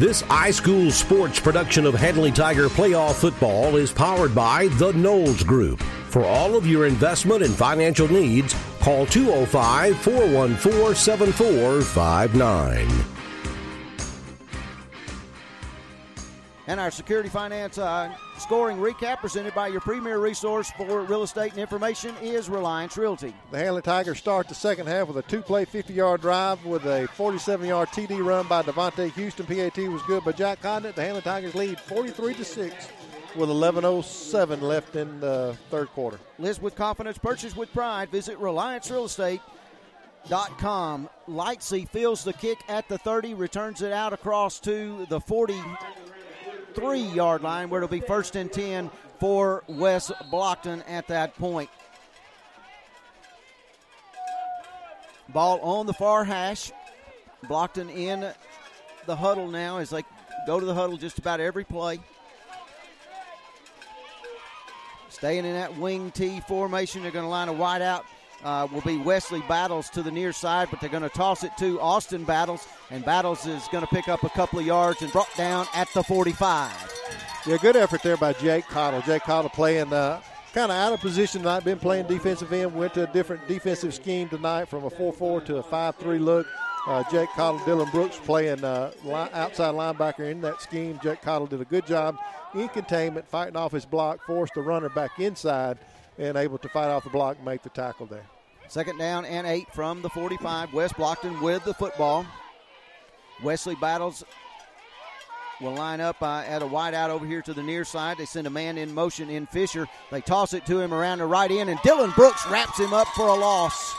This 0.00 0.22
iSchool 0.22 0.90
Sports 0.90 1.38
production 1.38 1.84
of 1.84 1.92
Handley 1.92 2.32
Tiger 2.32 2.68
Playoff 2.68 3.16
Football 3.16 3.76
is 3.76 3.92
powered 3.92 4.34
by 4.34 4.68
the 4.78 4.94
Knowles 4.94 5.42
Group. 5.42 5.82
For 6.08 6.24
all 6.24 6.56
of 6.56 6.66
your 6.66 6.86
investment 6.86 7.42
and 7.42 7.54
financial 7.54 8.10
needs, 8.10 8.56
call 8.80 9.04
205 9.04 9.98
414 9.98 10.94
7459. 10.94 13.19
And 16.70 16.78
our 16.78 16.92
Security 16.92 17.28
Finance 17.28 17.78
uh, 17.78 18.14
scoring 18.38 18.76
recap 18.76 19.16
presented 19.16 19.52
by 19.56 19.66
your 19.66 19.80
premier 19.80 20.18
resource 20.18 20.70
for 20.76 21.00
real 21.00 21.24
estate 21.24 21.50
and 21.50 21.60
information 21.60 22.14
is 22.22 22.48
Reliance 22.48 22.96
Realty. 22.96 23.34
The 23.50 23.58
Handley 23.58 23.82
Tigers 23.82 24.18
start 24.18 24.48
the 24.48 24.54
second 24.54 24.86
half 24.86 25.08
with 25.08 25.16
a 25.16 25.22
two-play 25.22 25.64
50-yard 25.64 26.20
drive 26.20 26.64
with 26.64 26.84
a 26.84 27.08
47-yard 27.16 27.88
TD 27.88 28.24
run 28.24 28.46
by 28.46 28.62
Devontae 28.62 29.10
Houston. 29.14 29.46
PAT 29.46 29.78
was 29.78 30.00
good 30.02 30.24
by 30.24 30.30
Jack 30.30 30.62
Condit. 30.62 30.94
The 30.94 31.02
Handley 31.02 31.22
Tigers 31.22 31.56
lead 31.56 31.80
43 31.80 32.34
to 32.34 32.44
six 32.44 32.86
with 33.34 33.48
11:07 33.48 34.62
left 34.62 34.94
in 34.94 35.18
the 35.18 35.56
third 35.70 35.88
quarter. 35.88 36.20
Live 36.38 36.62
with 36.62 36.76
confidence, 36.76 37.18
purchase 37.18 37.56
with 37.56 37.72
pride. 37.72 38.10
Visit 38.10 38.38
Reliance 38.38 38.88
Real 38.88 39.06
Estate. 39.06 39.40
Dot 40.28 40.56
com. 40.58 41.08
Lightsey 41.28 41.88
feels 41.88 42.22
the 42.22 42.34
kick 42.34 42.58
at 42.68 42.86
the 42.88 42.98
30, 42.98 43.34
returns 43.34 43.80
it 43.80 43.90
out 43.90 44.12
across 44.12 44.60
to 44.60 45.06
the 45.08 45.18
43 46.74 47.14
yard 47.14 47.42
line, 47.42 47.70
where 47.70 47.82
it'll 47.82 47.90
be 47.90 48.00
first 48.00 48.36
and 48.36 48.52
10 48.52 48.90
for 49.18 49.64
West 49.66 50.12
Blocton 50.30 50.82
at 50.88 51.08
that 51.08 51.36
point. 51.36 51.70
Ball 55.28 55.60
on 55.60 55.86
the 55.86 55.92
far 55.92 56.24
hash. 56.24 56.72
Blocton 57.44 57.94
in 57.94 58.32
the 59.06 59.16
huddle 59.16 59.48
now 59.48 59.78
as 59.78 59.90
they 59.90 60.04
go 60.46 60.60
to 60.60 60.66
the 60.66 60.74
huddle 60.74 60.96
just 60.96 61.18
about 61.18 61.40
every 61.40 61.64
play. 61.64 61.98
Staying 65.08 65.44
in 65.44 65.54
that 65.54 65.76
wing 65.76 66.10
T 66.10 66.40
formation, 66.40 67.02
they're 67.02 67.10
going 67.10 67.24
to 67.24 67.28
line 67.28 67.48
a 67.48 67.52
wide 67.52 67.82
out. 67.82 68.04
Uh, 68.42 68.66
will 68.72 68.80
be 68.80 68.96
Wesley 68.96 69.42
Battles 69.48 69.90
to 69.90 70.02
the 70.02 70.10
near 70.10 70.32
side, 70.32 70.68
but 70.70 70.80
they're 70.80 70.88
going 70.88 71.02
to 71.02 71.10
toss 71.10 71.44
it 71.44 71.54
to 71.58 71.78
Austin 71.80 72.24
Battles, 72.24 72.66
and 72.90 73.04
Battles 73.04 73.46
is 73.46 73.68
going 73.70 73.82
to 73.86 73.94
pick 73.94 74.08
up 74.08 74.22
a 74.22 74.30
couple 74.30 74.58
of 74.58 74.64
yards 74.64 75.02
and 75.02 75.12
brought 75.12 75.28
down 75.36 75.66
at 75.74 75.92
the 75.92 76.02
45. 76.02 76.72
Yeah, 77.46 77.56
good 77.58 77.76
effort 77.76 78.02
there 78.02 78.16
by 78.16 78.32
Jake 78.34 78.66
Cottle. 78.66 79.02
Jake 79.02 79.22
Cottle 79.22 79.50
playing 79.50 79.92
uh, 79.92 80.22
kind 80.54 80.70
of 80.70 80.76
out 80.76 80.92
of 80.92 81.00
position 81.00 81.42
tonight, 81.42 81.64
been 81.64 81.78
playing 81.78 82.06
defensive 82.06 82.52
end, 82.52 82.74
went 82.74 82.94
to 82.94 83.08
a 83.08 83.12
different 83.12 83.46
defensive 83.46 83.94
scheme 83.94 84.28
tonight 84.28 84.66
from 84.68 84.84
a 84.84 84.90
4 84.90 85.12
4 85.12 85.40
to 85.42 85.56
a 85.58 85.62
5 85.62 85.96
3 85.96 86.18
look. 86.18 86.46
Uh, 86.86 87.04
Jake 87.10 87.28
Cottle, 87.30 87.60
Dylan 87.60 87.90
Brooks 87.92 88.18
playing 88.24 88.64
uh, 88.64 88.90
li- 89.04 89.12
outside 89.34 89.74
linebacker 89.74 90.30
in 90.30 90.40
that 90.40 90.62
scheme. 90.62 90.98
Jake 91.02 91.20
Cottle 91.20 91.46
did 91.46 91.60
a 91.60 91.64
good 91.66 91.86
job 91.86 92.16
in 92.54 92.68
containment, 92.68 93.28
fighting 93.28 93.56
off 93.56 93.72
his 93.72 93.84
block, 93.84 94.24
forced 94.26 94.54
the 94.54 94.62
runner 94.62 94.88
back 94.88 95.18
inside, 95.18 95.78
and 96.20 96.36
able 96.36 96.58
to 96.58 96.68
fight 96.68 96.88
off 96.88 97.02
the 97.02 97.10
block 97.10 97.36
and 97.36 97.44
make 97.44 97.62
the 97.62 97.70
tackle 97.70 98.06
there. 98.06 98.26
Second 98.68 98.98
down 98.98 99.24
and 99.24 99.46
eight 99.46 99.66
from 99.72 100.02
the 100.02 100.10
45. 100.10 100.72
West 100.72 100.94
Blocton 100.94 101.40
with 101.40 101.64
the 101.64 101.74
football. 101.74 102.26
Wesley 103.42 103.74
Battles 103.74 104.22
will 105.60 105.74
line 105.74 106.00
up 106.00 106.22
uh, 106.22 106.42
at 106.46 106.62
a 106.62 106.66
wide 106.66 106.94
out 106.94 107.10
over 107.10 107.26
here 107.26 107.42
to 107.42 107.54
the 107.54 107.62
near 107.62 107.84
side. 107.84 108.18
They 108.18 108.26
send 108.26 108.46
a 108.46 108.50
man 108.50 108.78
in 108.78 108.94
motion 108.94 109.30
in 109.30 109.46
Fisher. 109.46 109.88
They 110.10 110.20
toss 110.20 110.52
it 110.52 110.66
to 110.66 110.78
him 110.78 110.92
around 110.92 111.18
the 111.18 111.26
right 111.26 111.50
end, 111.50 111.70
and 111.70 111.78
Dylan 111.80 112.14
Brooks 112.14 112.46
wraps 112.48 112.78
him 112.78 112.92
up 112.92 113.08
for 113.08 113.28
a 113.28 113.34
loss. 113.34 113.94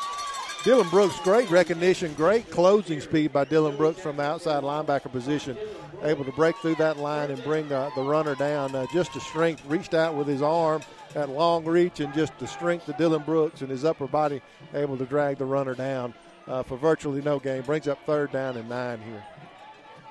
Dylan 0.63 0.89
Brooks, 0.91 1.19
great 1.21 1.49
recognition, 1.49 2.13
great 2.13 2.49
closing 2.51 3.01
speed 3.01 3.33
by 3.33 3.45
Dylan 3.45 3.77
Brooks 3.77 3.99
from 3.99 4.17
the 4.17 4.23
outside 4.23 4.63
linebacker 4.63 5.11
position, 5.11 5.57
able 6.03 6.23
to 6.23 6.31
break 6.31 6.55
through 6.57 6.75
that 6.75 6.97
line 6.97 7.31
and 7.31 7.43
bring 7.43 7.67
the, 7.67 7.91
the 7.95 8.03
runner 8.03 8.35
down. 8.35 8.75
Uh, 8.75 8.85
just 8.93 9.13
the 9.13 9.19
strength, 9.19 9.65
reached 9.65 9.95
out 9.95 10.13
with 10.13 10.27
his 10.27 10.43
arm 10.43 10.81
at 11.15 11.29
long 11.29 11.65
reach, 11.65 11.99
and 11.99 12.13
just 12.13 12.37
the 12.39 12.47
strength 12.47 12.87
of 12.87 12.97
Dylan 12.97 13.25
Brooks 13.25 13.61
and 13.61 13.69
his 13.69 13.85
upper 13.85 14.07
body 14.07 14.41
able 14.73 14.97
to 14.97 15.05
drag 15.05 15.37
the 15.37 15.45
runner 15.45 15.75
down 15.75 16.13
uh, 16.47 16.63
for 16.63 16.77
virtually 16.77 17.21
no 17.21 17.39
gain. 17.39 17.61
Brings 17.61 17.87
up 17.87 17.99
third 18.05 18.31
down 18.31 18.57
and 18.57 18.69
nine 18.69 18.99
here. 19.01 19.23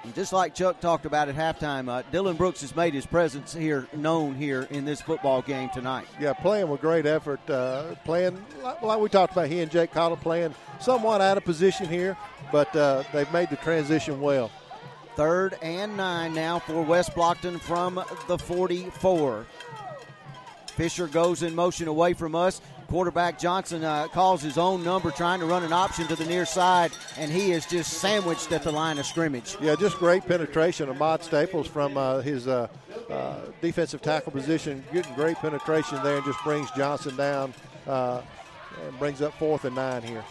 And 0.03 0.15
just 0.15 0.33
like 0.33 0.55
Chuck 0.55 0.81
talked 0.81 1.05
about 1.05 1.29
at 1.29 1.37
halftime, 1.37 1.91
uh, 1.91 2.03
Dylan 2.11 2.39
Brooks 2.39 2.63
has 2.63 2.75
made 2.75 2.95
his 2.95 3.05
presence 3.05 3.53
here 3.53 3.87
known 3.95 4.35
here 4.35 4.67
in 4.71 4.87
this 4.87 5.03
football 5.03 5.43
game 5.43 5.69
tonight. 5.75 6.07
Yeah, 6.19 6.33
playing 6.33 6.69
with 6.71 6.81
great 6.81 7.05
effort. 7.05 7.41
Uh, 7.51 7.95
playing 8.07 8.43
like, 8.63 8.81
like, 8.81 8.99
we 8.99 9.11
talked 9.11 9.35
about, 9.35 9.49
he 9.49 9.61
and 9.61 9.71
Jake 9.71 9.93
Cottle 9.93 10.17
playing 10.17 10.55
somewhat 10.81 11.21
out 11.21 11.37
of 11.37 11.45
position 11.45 11.87
here, 11.87 12.17
but 12.51 12.75
uh, 12.75 13.03
they've 13.13 13.31
made 13.31 13.51
the 13.51 13.57
transition 13.57 14.23
well. 14.23 14.51
Third 15.17 15.59
and 15.61 15.99
nine 15.99 16.33
now 16.33 16.61
for 16.61 16.81
West 16.81 17.15
Blocton 17.15 17.61
from 17.61 18.03
the 18.27 18.39
44. 18.39 19.45
Fisher 20.71 21.07
goes 21.07 21.43
in 21.43 21.55
motion 21.55 21.89
away 21.89 22.15
from 22.15 22.35
us. 22.35 22.61
Quarterback 22.89 23.39
Johnson 23.39 23.85
uh, 23.85 24.09
calls 24.09 24.43
his 24.43 24.59
own 24.59 24.83
number, 24.83 25.13
trying 25.13 25.39
to 25.39 25.47
run 25.47 25.63
an 25.63 25.73
option 25.73 26.09
to 26.09 26.17
the 26.17 26.25
near 26.25 26.45
side, 26.45 26.91
and 27.17 27.31
he 27.31 27.53
is 27.53 27.65
just 27.65 27.95
sandwiched 27.95 28.51
at 28.51 28.65
the 28.65 28.73
line 28.73 28.99
of 28.99 29.07
scrimmage. 29.07 29.57
Yeah, 29.61 29.77
just 29.77 29.97
great 29.99 30.27
penetration. 30.27 30.89
of 30.89 30.97
Ahmad 30.97 31.23
Staples 31.23 31.69
from 31.69 31.97
uh, 31.97 32.21
his 32.21 32.49
uh, 32.49 32.67
uh 33.09 33.37
defensive 33.61 34.03
tackle 34.03 34.33
position, 34.33 34.83
getting 34.93 35.15
great 35.15 35.37
penetration 35.37 36.03
there, 36.03 36.17
and 36.17 36.25
just 36.25 36.43
brings 36.43 36.69
Johnson 36.73 37.15
down 37.15 37.55
uh, 37.87 38.23
and 38.85 38.99
brings 38.99 39.23
up 39.23 39.35
fourth 39.35 39.65
and 39.65 39.77
nine 39.77 40.03
here. 40.03 40.25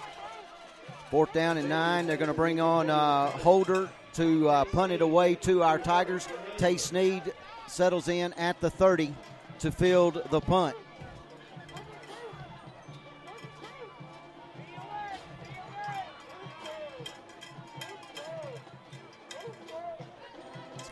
Fourth 1.12 1.32
down 1.32 1.58
and 1.58 1.70
nine. 1.70 2.08
They're 2.08 2.18
going 2.18 2.28
to 2.28 2.34
bring 2.34 2.60
on 2.60 2.90
uh, 2.90 3.28
Holder 3.28 3.90
to 4.16 4.66
punt 4.74 4.92
it 4.92 5.02
away 5.02 5.36
to 5.36 5.64
our 5.64 5.80
Tigers. 5.80 6.28
Tay 6.58 6.76
Sneed 6.76 7.24
settles 7.70 8.08
in 8.10 8.34
at 8.34 8.60
the 8.60 8.70
30 8.70 9.14
to 9.60 9.72
field 9.72 10.22
the 10.30 10.40
punt. 10.40 10.76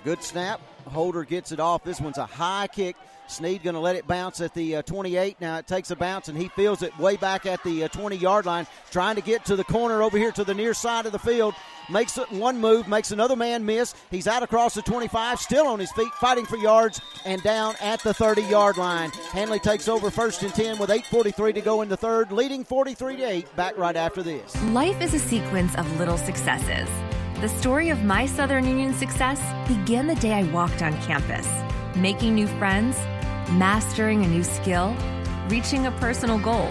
Good 0.03 0.23
snap. 0.23 0.61
Holder 0.85 1.23
gets 1.23 1.51
it 1.51 1.59
off. 1.59 1.83
This 1.83 1.99
one's 1.99 2.17
a 2.17 2.25
high 2.25 2.67
kick. 2.67 2.95
Sneed 3.27 3.63
going 3.63 3.73
to 3.73 3.79
let 3.79 3.95
it 3.95 4.07
bounce 4.07 4.41
at 4.41 4.53
the 4.53 4.77
uh, 4.77 4.81
28. 4.83 5.39
Now 5.39 5.57
it 5.57 5.67
takes 5.67 5.91
a 5.91 5.95
bounce 5.95 6.27
and 6.27 6.37
he 6.37 6.47
feels 6.49 6.81
it 6.81 6.97
way 6.97 7.17
back 7.17 7.45
at 7.45 7.63
the 7.63 7.85
uh, 7.85 7.87
20 7.89 8.15
yard 8.15 8.45
line, 8.45 8.67
trying 8.91 9.15
to 9.15 9.21
get 9.21 9.45
to 9.45 9.55
the 9.55 9.63
corner 9.63 10.01
over 10.01 10.17
here 10.17 10.31
to 10.31 10.43
the 10.43 10.53
near 10.53 10.73
side 10.73 11.05
of 11.05 11.11
the 11.11 11.19
field. 11.19 11.53
Makes 11.89 12.17
it 12.17 12.29
one 12.31 12.59
move, 12.59 12.87
makes 12.87 13.11
another 13.11 13.35
man 13.35 13.65
miss. 13.65 13.95
He's 14.11 14.27
out 14.27 14.43
across 14.43 14.73
the 14.73 14.81
25, 14.81 15.39
still 15.39 15.67
on 15.67 15.79
his 15.79 15.91
feet, 15.93 16.11
fighting 16.15 16.45
for 16.45 16.57
yards, 16.57 16.99
and 17.25 17.41
down 17.43 17.75
at 17.81 18.01
the 18.03 18.13
30 18.13 18.41
yard 18.43 18.77
line. 18.77 19.11
Handley 19.31 19.59
takes 19.59 19.87
over 19.87 20.11
first 20.11 20.43
and 20.43 20.53
10 20.53 20.79
with 20.79 20.89
8.43 20.89 21.53
to 21.53 21.61
go 21.61 21.81
in 21.81 21.89
the 21.89 21.97
third, 21.97 22.31
leading 22.31 22.63
43 22.63 23.17
to 23.17 23.23
8. 23.23 23.55
Back 23.55 23.77
right 23.77 23.95
after 23.95 24.21
this. 24.21 24.61
Life 24.65 25.01
is 25.01 25.13
a 25.13 25.19
sequence 25.19 25.75
of 25.75 25.99
little 25.99 26.17
successes 26.17 26.89
the 27.41 27.49
story 27.49 27.89
of 27.89 28.03
my 28.03 28.25
Southern 28.25 28.65
Union 28.65 28.95
success 28.95 29.39
began 29.67 30.07
the 30.07 30.15
day 30.15 30.33
I 30.33 30.43
walked 30.51 30.81
on 30.81 30.99
campus, 31.03 31.47
making 31.95 32.33
new 32.33 32.47
friends, 32.47 32.97
mastering 33.51 34.23
a 34.23 34.27
new 34.27 34.43
skill, 34.43 34.95
reaching 35.47 35.85
a 35.85 35.91
personal 35.91 36.39
goal. 36.39 36.69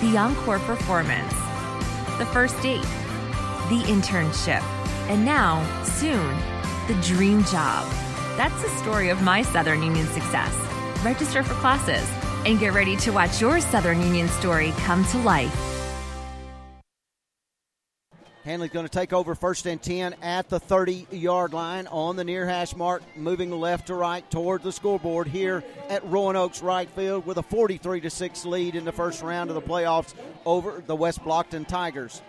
The 0.00 0.16
encore 0.16 0.58
performance, 0.60 1.32
the 2.18 2.26
first 2.32 2.60
date, 2.62 2.82
the 3.68 3.82
internship, 3.86 4.62
and 5.08 5.24
now, 5.24 5.64
soon, 5.84 6.36
the 6.86 7.00
dream 7.02 7.42
job. 7.44 7.86
That's 8.36 8.60
the 8.62 8.68
story 8.80 9.08
of 9.08 9.22
my 9.22 9.42
Southern 9.42 9.82
Union 9.82 10.06
success. 10.08 10.52
Register 11.04 11.42
for 11.42 11.54
classes 11.54 12.08
and 12.44 12.60
get 12.60 12.74
ready 12.74 12.96
to 12.96 13.10
watch 13.10 13.40
your 13.40 13.60
Southern 13.60 14.00
Union 14.02 14.28
story 14.28 14.72
come 14.78 15.04
to 15.06 15.18
life. 15.18 15.54
Handley's 18.46 18.70
going 18.70 18.86
to 18.86 18.92
take 18.92 19.12
over 19.12 19.34
first 19.34 19.66
and 19.66 19.82
10 19.82 20.14
at 20.22 20.48
the 20.48 20.60
30 20.60 21.08
yard 21.10 21.52
line 21.52 21.88
on 21.88 22.14
the 22.14 22.22
near 22.22 22.46
hash 22.46 22.76
mark, 22.76 23.02
moving 23.16 23.50
left 23.50 23.88
to 23.88 23.94
right 23.96 24.28
toward 24.30 24.62
the 24.62 24.70
scoreboard 24.70 25.26
here 25.26 25.64
at 25.88 26.04
Roanoke's 26.04 26.62
Wright 26.62 26.88
Field 26.90 27.26
with 27.26 27.38
a 27.38 27.42
43 27.42 28.02
to 28.02 28.08
6 28.08 28.44
lead 28.44 28.76
in 28.76 28.84
the 28.84 28.92
first 28.92 29.20
round 29.20 29.50
of 29.50 29.56
the 29.56 29.62
playoffs 29.62 30.14
over 30.44 30.80
the 30.86 30.94
West 30.94 31.24
Blocton 31.24 31.66
Tigers. 31.66 32.22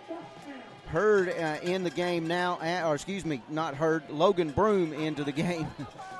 Heard 0.86 1.28
uh, 1.28 1.58
in 1.62 1.84
the 1.84 1.90
game 1.90 2.26
now, 2.26 2.58
or 2.84 2.96
excuse 2.96 3.24
me, 3.24 3.40
not 3.48 3.76
heard, 3.76 4.02
Logan 4.10 4.50
Broom 4.50 4.92
into 4.92 5.22
the 5.22 5.32
game. 5.46 5.68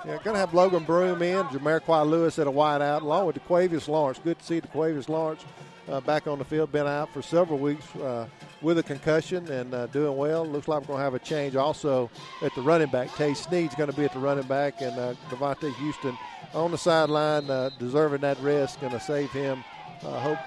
yeah, 0.06 0.18
going 0.22 0.34
to 0.34 0.38
have 0.38 0.54
Logan 0.54 0.84
Broom 0.84 1.22
in, 1.22 1.44
Jamarqui 1.46 2.08
Lewis 2.08 2.38
at 2.38 2.46
a 2.46 2.52
wide 2.52 2.82
out, 2.82 3.02
along 3.02 3.26
with 3.26 3.44
DeQuavius 3.44 3.88
Lawrence. 3.88 4.20
Good 4.22 4.38
to 4.38 4.44
see 4.44 4.60
DeQuavius 4.60 5.08
Lawrence 5.08 5.44
uh, 5.90 6.00
back 6.00 6.26
on 6.26 6.38
the 6.38 6.44
field, 6.44 6.72
been 6.72 6.86
out 6.86 7.12
for 7.12 7.22
several 7.22 7.58
weeks. 7.58 7.94
Uh, 7.96 8.26
with 8.60 8.78
a 8.78 8.82
concussion 8.82 9.48
and 9.52 9.72
uh, 9.72 9.86
doing 9.86 10.16
well. 10.16 10.44
Looks 10.44 10.66
like 10.66 10.80
we're 10.80 10.86
going 10.88 10.98
to 10.98 11.04
have 11.04 11.14
a 11.14 11.20
change 11.20 11.54
also 11.54 12.10
at 12.42 12.52
the 12.56 12.60
running 12.60 12.90
back. 12.90 13.14
Tay 13.14 13.32
Sneed's 13.32 13.76
going 13.76 13.88
to 13.88 13.96
be 13.96 14.04
at 14.04 14.12
the 14.12 14.18
running 14.18 14.46
back, 14.48 14.80
and 14.80 14.98
uh, 14.98 15.14
Devontae 15.30 15.72
Houston 15.74 16.18
on 16.54 16.72
the 16.72 16.78
sideline, 16.78 17.48
uh, 17.48 17.70
deserving 17.78 18.22
that 18.22 18.36
rest, 18.40 18.80
going 18.80 18.92
to 18.92 19.00
save 19.00 19.30
him. 19.30 19.62
Hope 20.00 20.38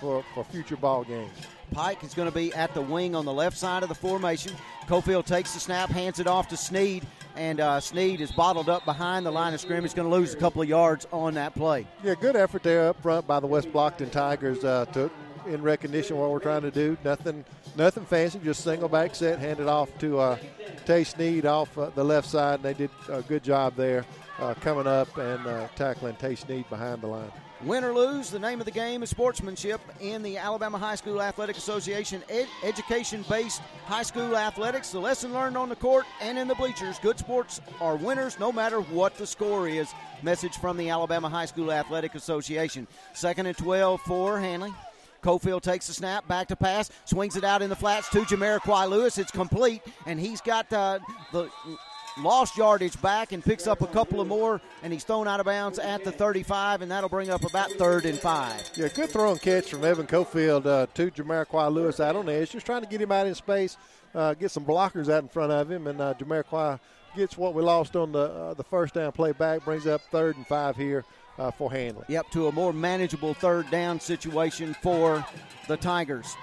for 0.00 0.24
for 0.34 0.44
future 0.44 0.76
ball 0.76 1.04
games. 1.04 1.30
Pike 1.70 2.02
is 2.04 2.14
going 2.14 2.28
to 2.28 2.34
be 2.34 2.52
at 2.54 2.74
the 2.74 2.82
wing 2.82 3.14
on 3.14 3.24
the 3.24 3.32
left 3.32 3.56
side 3.56 3.82
of 3.82 3.88
the 3.88 3.94
formation. 3.94 4.52
Cofield 4.86 5.24
takes 5.24 5.54
the 5.54 5.60
snap, 5.60 5.88
hands 5.90 6.20
it 6.20 6.26
off 6.26 6.48
to 6.48 6.56
Sneed, 6.56 7.06
and 7.36 7.60
uh, 7.60 7.80
is 7.94 8.32
bottled 8.32 8.68
up 8.68 8.84
behind 8.84 9.24
the 9.24 9.30
line 9.30 9.54
of 9.54 9.60
scrimmage. 9.60 9.94
Going 9.94 10.08
to 10.08 10.14
lose 10.14 10.34
a 10.34 10.36
couple 10.36 10.62
of 10.62 10.68
yards 10.68 11.06
on 11.12 11.34
that 11.34 11.54
play. 11.54 11.86
Yeah, 12.02 12.14
good 12.20 12.36
effort 12.36 12.62
there 12.62 12.88
up 12.88 13.00
front 13.02 13.26
by 13.26 13.40
the 13.40 13.46
West 13.46 13.72
Blocton 13.72 14.10
Tigers 14.10 14.64
uh, 14.64 14.84
to 14.92 15.10
in 15.46 15.62
recognition 15.62 16.14
of 16.14 16.20
what 16.20 16.30
we're 16.30 16.38
trying 16.38 16.62
to 16.62 16.70
do. 16.70 16.96
Nothing, 17.04 17.44
nothing 17.76 18.04
fancy. 18.04 18.38
Just 18.40 18.62
single 18.62 18.88
back 18.88 19.14
set, 19.14 19.38
handed 19.38 19.68
off 19.68 19.96
to 19.98 20.18
uh, 20.18 20.38
Tay 20.86 21.04
Sneed 21.04 21.46
off 21.46 21.76
uh, 21.78 21.90
the 21.94 22.04
left 22.04 22.28
side, 22.28 22.56
and 22.56 22.62
they 22.64 22.74
did 22.74 22.90
a 23.08 23.22
good 23.22 23.42
job 23.42 23.74
there, 23.76 24.04
uh, 24.38 24.54
coming 24.54 24.86
up 24.86 25.16
and 25.16 25.46
uh, 25.46 25.68
tackling 25.76 26.16
Tay 26.16 26.34
Snead 26.34 26.68
behind 26.68 27.00
the 27.02 27.06
line. 27.06 27.32
Win 27.64 27.84
or 27.84 27.92
lose, 27.92 28.30
the 28.30 28.38
name 28.38 28.58
of 28.58 28.64
the 28.64 28.70
game 28.72 29.02
is 29.02 29.10
sportsmanship 29.10 29.82
in 30.00 30.22
the 30.22 30.38
Alabama 30.38 30.78
High 30.78 30.94
School 30.94 31.20
Athletic 31.20 31.58
Association 31.58 32.22
ed- 32.30 32.48
education 32.62 33.22
based 33.28 33.60
high 33.84 34.02
school 34.02 34.34
athletics. 34.34 34.90
The 34.90 34.98
lesson 34.98 35.34
learned 35.34 35.58
on 35.58 35.68
the 35.68 35.76
court 35.76 36.06
and 36.22 36.38
in 36.38 36.48
the 36.48 36.54
bleachers. 36.54 36.98
Good 37.00 37.18
sports 37.18 37.60
are 37.78 37.96
winners 37.96 38.38
no 38.40 38.50
matter 38.50 38.80
what 38.80 39.14
the 39.16 39.26
score 39.26 39.68
is. 39.68 39.92
Message 40.22 40.56
from 40.56 40.78
the 40.78 40.88
Alabama 40.88 41.28
High 41.28 41.44
School 41.44 41.70
Athletic 41.70 42.14
Association. 42.14 42.86
Second 43.12 43.44
and 43.44 43.56
12 43.58 44.00
for 44.02 44.40
Handley. 44.40 44.72
Cofield 45.22 45.60
takes 45.60 45.86
the 45.86 45.92
snap, 45.92 46.26
back 46.26 46.48
to 46.48 46.56
pass, 46.56 46.90
swings 47.04 47.36
it 47.36 47.44
out 47.44 47.60
in 47.60 47.68
the 47.68 47.76
flats 47.76 48.08
to 48.08 48.20
Jamariquai 48.20 48.88
Lewis. 48.88 49.18
It's 49.18 49.30
complete, 49.30 49.82
and 50.06 50.18
he's 50.18 50.40
got 50.40 50.72
uh, 50.72 50.98
the 51.30 51.50
lost 52.18 52.56
yardage 52.56 53.00
back 53.00 53.32
and 53.32 53.44
picks 53.44 53.66
up 53.66 53.82
a 53.82 53.86
couple 53.86 54.20
of 54.20 54.28
more, 54.28 54.60
and 54.82 54.92
he's 54.92 55.04
thrown 55.04 55.28
out 55.28 55.40
of 55.40 55.46
bounds 55.46 55.78
at 55.78 56.04
the 56.04 56.12
35, 56.12 56.82
and 56.82 56.90
that'll 56.90 57.08
bring 57.08 57.30
up 57.30 57.44
about 57.44 57.70
third 57.72 58.04
and 58.04 58.18
five. 58.18 58.70
Yeah, 58.76 58.88
good 58.88 59.10
throw 59.10 59.32
and 59.32 59.40
catch 59.40 59.70
from 59.70 59.84
Evan 59.84 60.06
Cofield 60.06 60.66
uh, 60.66 60.86
to 60.94 61.10
Jamariquai 61.10 61.72
Lewis 61.72 62.00
out 62.00 62.16
on 62.16 62.26
the 62.26 62.32
edge, 62.32 62.50
just 62.50 62.66
trying 62.66 62.82
to 62.82 62.88
get 62.88 63.00
him 63.00 63.12
out 63.12 63.26
in 63.26 63.34
space, 63.34 63.76
uh, 64.14 64.34
get 64.34 64.50
some 64.50 64.64
blockers 64.64 65.08
out 65.08 65.22
in 65.22 65.28
front 65.28 65.52
of 65.52 65.70
him, 65.70 65.86
and 65.86 66.00
uh, 66.00 66.14
Jamariquai 66.14 66.78
gets 67.16 67.36
what 67.36 67.54
we 67.54 67.62
lost 67.62 67.96
on 67.96 68.12
the 68.12 68.20
uh, 68.20 68.54
the 68.54 68.64
first 68.64 68.94
down 68.94 69.12
play 69.12 69.32
back, 69.32 69.64
brings 69.64 69.86
up 69.86 70.00
third 70.10 70.36
and 70.36 70.46
five 70.46 70.76
here 70.76 71.04
uh, 71.38 71.50
for 71.50 71.70
Handley. 71.70 72.04
Yep, 72.08 72.30
to 72.32 72.48
a 72.48 72.52
more 72.52 72.72
manageable 72.72 73.34
third 73.34 73.70
down 73.70 73.98
situation 74.00 74.74
for 74.82 75.24
the 75.68 75.76
Tigers. 75.76 76.36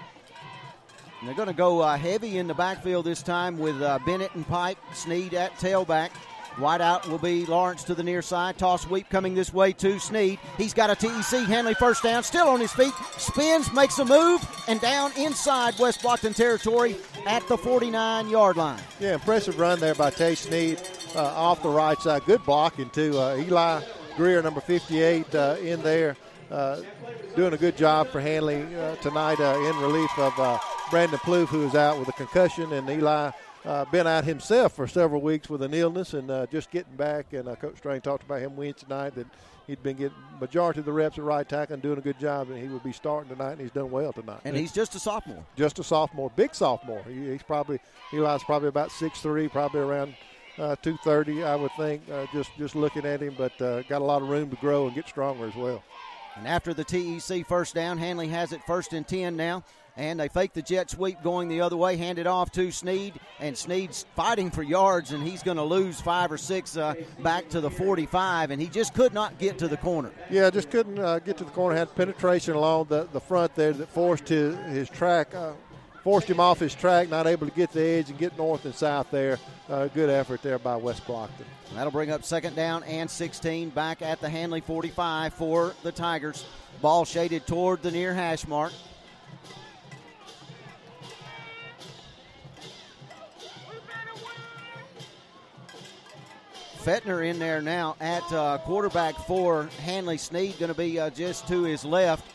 And 1.19 1.27
they're 1.27 1.35
going 1.35 1.47
to 1.47 1.53
go 1.53 1.79
uh, 1.79 1.97
heavy 1.97 2.37
in 2.37 2.47
the 2.47 2.53
backfield 2.53 3.05
this 3.05 3.23
time 3.23 3.57
with 3.57 3.81
uh, 3.81 3.99
Bennett 4.05 4.33
and 4.35 4.47
Pike, 4.47 4.77
Sneed 4.93 5.33
at 5.33 5.53
tailback. 5.55 6.11
Wide 6.59 6.81
out 6.81 7.07
will 7.07 7.19
be 7.19 7.45
Lawrence 7.45 7.83
to 7.83 7.93
the 7.93 8.03
near 8.03 8.23
side. 8.23 8.57
Toss 8.57 8.81
sweep 8.81 9.09
coming 9.09 9.35
this 9.35 9.53
way 9.53 9.73
to 9.73 9.99
Sneed. 9.99 10.39
He's 10.57 10.73
got 10.73 10.89
a 10.89 10.95
TEC. 10.95 11.45
Handley 11.45 11.75
first 11.75 12.01
down, 12.01 12.23
still 12.23 12.47
on 12.47 12.59
his 12.59 12.71
feet. 12.71 12.93
Spins, 13.17 13.71
makes 13.73 13.99
a 13.99 14.05
move, 14.05 14.43
and 14.67 14.81
down 14.81 15.11
inside 15.17 15.77
West 15.77 16.01
Blocton 16.01 16.35
territory 16.35 16.95
at 17.27 17.47
the 17.47 17.57
49 17.57 18.29
yard 18.29 18.57
line. 18.57 18.79
Yeah, 18.99 19.13
impressive 19.15 19.59
run 19.59 19.79
there 19.79 19.93
by 19.93 20.09
Tay 20.09 20.33
Sneed 20.33 20.81
uh, 21.15 21.25
off 21.25 21.61
the 21.61 21.69
right 21.69 21.99
side. 21.99 22.25
Good 22.25 22.43
blocking, 22.43 22.89
too. 22.89 23.19
Uh, 23.19 23.37
Eli 23.37 23.81
Greer, 24.15 24.41
number 24.41 24.61
58, 24.61 25.35
uh, 25.35 25.57
in 25.61 25.79
there, 25.83 26.17
uh, 26.49 26.81
doing 27.35 27.53
a 27.53 27.57
good 27.57 27.77
job 27.77 28.07
for 28.07 28.19
Handley 28.19 28.65
uh, 28.75 28.95
tonight 28.95 29.39
uh, 29.39 29.59
in 29.59 29.77
relief 29.79 30.09
of 30.17 30.33
Brandon 30.89 31.19
Plouffe, 31.19 31.49
who 31.49 31.65
is 31.65 31.75
out 31.75 31.99
with 31.99 32.07
a 32.07 32.13
concussion, 32.13 32.71
and 32.71 32.89
Eli 32.89 33.31
uh, 33.65 33.85
been 33.85 34.07
out 34.07 34.23
himself 34.23 34.73
for 34.73 34.87
several 34.87 35.21
weeks 35.21 35.49
with 35.49 35.61
an 35.61 35.73
illness 35.73 36.13
and 36.13 36.31
uh, 36.31 36.45
just 36.47 36.71
getting 36.71 36.95
back. 36.95 37.33
And 37.33 37.49
uh, 37.49 37.55
Coach 37.55 37.77
Strain 37.77 38.01
talked 38.01 38.23
about 38.23 38.41
him 38.41 38.55
Wednesday 38.55 38.87
night 38.89 39.15
that 39.15 39.27
he'd 39.67 39.83
been 39.83 39.97
getting 39.97 40.17
majority 40.39 40.79
of 40.79 40.85
the 40.85 40.93
reps 40.93 41.17
at 41.17 41.25
right 41.25 41.47
tackle 41.47 41.73
and 41.73 41.83
doing 41.83 41.97
a 41.97 42.01
good 42.01 42.19
job, 42.19 42.49
and 42.49 42.61
he 42.61 42.67
would 42.69 42.83
be 42.83 42.93
starting 42.93 43.29
tonight, 43.29 43.53
and 43.53 43.61
he's 43.61 43.71
done 43.71 43.91
well 43.91 44.13
tonight. 44.13 44.39
And 44.45 44.55
he's 44.55 44.71
just 44.71 44.95
a 44.95 44.99
sophomore. 44.99 45.43
Just 45.57 45.79
a 45.79 45.83
sophomore, 45.83 46.31
big 46.35 46.55
sophomore. 46.55 47.03
He, 47.07 47.31
he's 47.31 47.43
probably 47.43 47.79
Eli's 48.13 48.43
probably 48.43 48.69
about 48.69 48.91
six 48.91 49.19
three, 49.19 49.49
probably 49.49 49.81
around 49.81 50.15
uh, 50.57 50.75
230, 50.77 51.43
I 51.43 51.55
would 51.55 51.71
think. 51.73 52.01
Uh, 52.09 52.25
just 52.31 52.51
just 52.57 52.75
looking 52.75 53.05
at 53.05 53.21
him, 53.21 53.35
but 53.37 53.61
uh, 53.61 53.81
got 53.83 54.01
a 54.01 54.05
lot 54.05 54.21
of 54.21 54.29
room 54.29 54.49
to 54.49 54.55
grow 54.55 54.85
and 54.87 54.95
get 54.95 55.07
stronger 55.09 55.45
as 55.45 55.55
well. 55.55 55.83
And 56.37 56.47
after 56.47 56.73
the 56.73 56.83
TEC 56.83 57.45
first 57.47 57.73
down, 57.73 57.97
Handley 57.97 58.27
has 58.27 58.53
it 58.53 58.61
first 58.65 58.93
and 58.93 59.07
10 59.07 59.35
now. 59.35 59.63
And 59.97 60.19
they 60.19 60.27
fake 60.27 60.53
the 60.53 60.61
jet 60.61 60.91
sweep 60.91 61.23
going 61.23 61.47
the 61.47 61.61
other 61.61 61.75
way, 61.75 61.97
hand 61.97 62.19
it 62.19 62.27
off 62.27 62.51
to 62.51 62.71
Sneed. 62.71 63.19
And 63.39 63.57
Sneed's 63.57 64.05
fighting 64.15 64.51
for 64.51 64.61
yards, 64.61 65.11
and 65.11 65.27
he's 65.27 65.41
going 65.41 65.57
to 65.57 65.63
lose 65.63 65.99
five 65.99 66.31
or 66.31 66.37
six 66.37 66.77
uh, 66.77 66.93
back 67.23 67.49
to 67.49 67.61
the 67.61 67.71
45. 67.71 68.51
And 68.51 68.61
he 68.61 68.67
just 68.67 68.93
could 68.93 69.13
not 69.13 69.39
get 69.39 69.57
to 69.57 69.67
the 69.67 69.77
corner. 69.77 70.11
Yeah, 70.29 70.51
just 70.51 70.69
couldn't 70.69 70.99
uh, 70.99 71.17
get 71.19 71.37
to 71.37 71.43
the 71.43 71.51
corner. 71.51 71.75
Had 71.75 71.93
penetration 71.95 72.53
along 72.53 72.85
the, 72.89 73.07
the 73.11 73.19
front 73.19 73.55
there 73.55 73.73
that 73.73 73.89
forced 73.89 74.29
his, 74.29 74.55
his 74.67 74.87
track, 74.87 75.33
uh, 75.33 75.53
forced 76.03 76.29
him 76.29 76.39
off 76.39 76.59
his 76.59 76.75
track, 76.75 77.09
not 77.09 77.25
able 77.25 77.47
to 77.47 77.53
get 77.53 77.71
the 77.71 77.81
edge 77.81 78.11
and 78.11 78.19
get 78.19 78.37
north 78.37 78.65
and 78.65 78.75
south 78.75 79.09
there. 79.09 79.39
Uh, 79.67 79.87
good 79.87 80.11
effort 80.11 80.43
there 80.43 80.59
by 80.59 80.75
West 80.75 81.05
Blocton. 81.05 81.45
That'll 81.73 81.91
bring 81.91 82.11
up 82.11 82.23
second 82.23 82.55
down 82.55 82.83
and 82.83 83.09
16 83.09 83.69
back 83.69 84.01
at 84.01 84.21
the 84.21 84.29
Handley 84.29 84.61
45 84.61 85.33
for 85.33 85.73
the 85.83 85.91
Tigers. 85.91 86.45
Ball 86.81 87.03
shaded 87.03 87.47
toward 87.47 87.81
the 87.81 87.91
near 87.91 88.13
hash 88.13 88.47
mark. 88.47 88.71
Fetner 96.87 97.29
in 97.29 97.37
there 97.37 97.61
now 97.61 97.97
at 97.99 98.23
uh, 98.31 98.59
quarterback 98.59 99.13
for 99.27 99.67
Handley 99.81 100.17
Sneed, 100.17 100.57
going 100.57 100.71
to 100.71 100.77
be 100.77 100.97
uh, 100.97 101.09
just 101.09 101.45
to 101.49 101.63
his 101.63 101.83
left. 101.83 102.25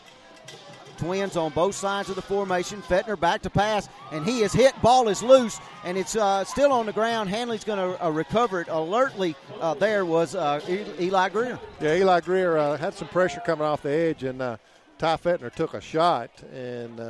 Twins 0.97 1.35
on 1.35 1.51
both 1.53 1.73
sides 1.73 2.07
of 2.09 2.15
the 2.15 2.21
formation. 2.21 2.79
Fetner 2.83 3.19
back 3.19 3.41
to 3.41 3.49
pass, 3.49 3.89
and 4.11 4.23
he 4.23 4.43
is 4.43 4.53
hit. 4.53 4.79
Ball 4.83 5.07
is 5.07 5.23
loose, 5.23 5.59
and 5.83 5.97
it's 5.97 6.15
uh, 6.15 6.43
still 6.43 6.71
on 6.71 6.85
the 6.85 6.93
ground. 6.93 7.29
Handley's 7.29 7.63
going 7.63 7.79
to 7.79 8.05
uh, 8.05 8.11
recover 8.11 8.61
it 8.61 8.67
alertly. 8.67 9.35
Uh, 9.59 9.73
there 9.73 10.05
was 10.05 10.35
uh, 10.35 10.61
Eli 10.99 11.29
Greer. 11.29 11.59
Yeah, 11.81 11.95
Eli 11.95 12.19
Greer 12.19 12.77
had 12.77 12.93
some 12.93 13.07
pressure 13.07 13.41
coming 13.43 13.65
off 13.65 13.81
the 13.81 13.89
edge, 13.89 14.23
and 14.23 14.37
Ty 14.37 15.17
Fetner 15.17 15.51
took 15.51 15.73
a 15.73 15.81
shot 15.81 16.29
and 16.53 17.01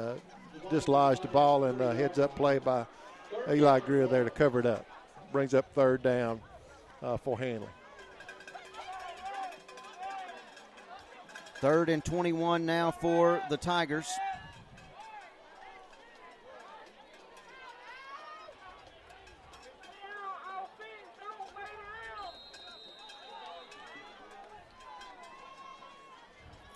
dislodged 0.69 1.23
the 1.23 1.27
ball, 1.27 1.65
and 1.65 1.81
heads 1.81 2.19
up 2.19 2.37
play 2.37 2.59
by 2.59 2.85
Eli 3.51 3.81
Greer 3.81 4.07
there 4.07 4.23
to 4.23 4.29
cover 4.29 4.61
it 4.61 4.65
up. 4.65 4.85
Brings 5.33 5.53
up 5.53 5.65
third 5.73 6.03
down 6.03 6.39
Uh, 7.03 7.17
for 7.17 7.37
Handley. 7.37 7.67
Third 11.59 11.89
and 11.89 12.03
21 12.03 12.65
now 12.65 12.91
for 12.91 13.41
the 13.49 13.57
Tigers. 13.57 14.07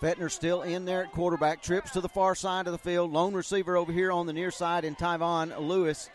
Fetner 0.01 0.29
still 0.29 0.61
in 0.61 0.83
there 0.85 1.03
at 1.03 1.11
quarterback. 1.11 1.61
Trips 1.61 1.91
to 1.91 2.01
the 2.01 2.09
far 2.09 2.35
side 2.35 2.67
of 2.67 2.73
the 2.73 2.77
field. 2.77 3.11
Lone 3.11 3.33
receiver 3.33 3.77
over 3.77 3.91
here 3.91 4.11
on 4.11 4.27
the 4.27 4.33
near 4.33 4.51
side 4.51 4.83
in 4.83 4.95
Tyvon 4.95 5.57
Lewis. 5.57 6.09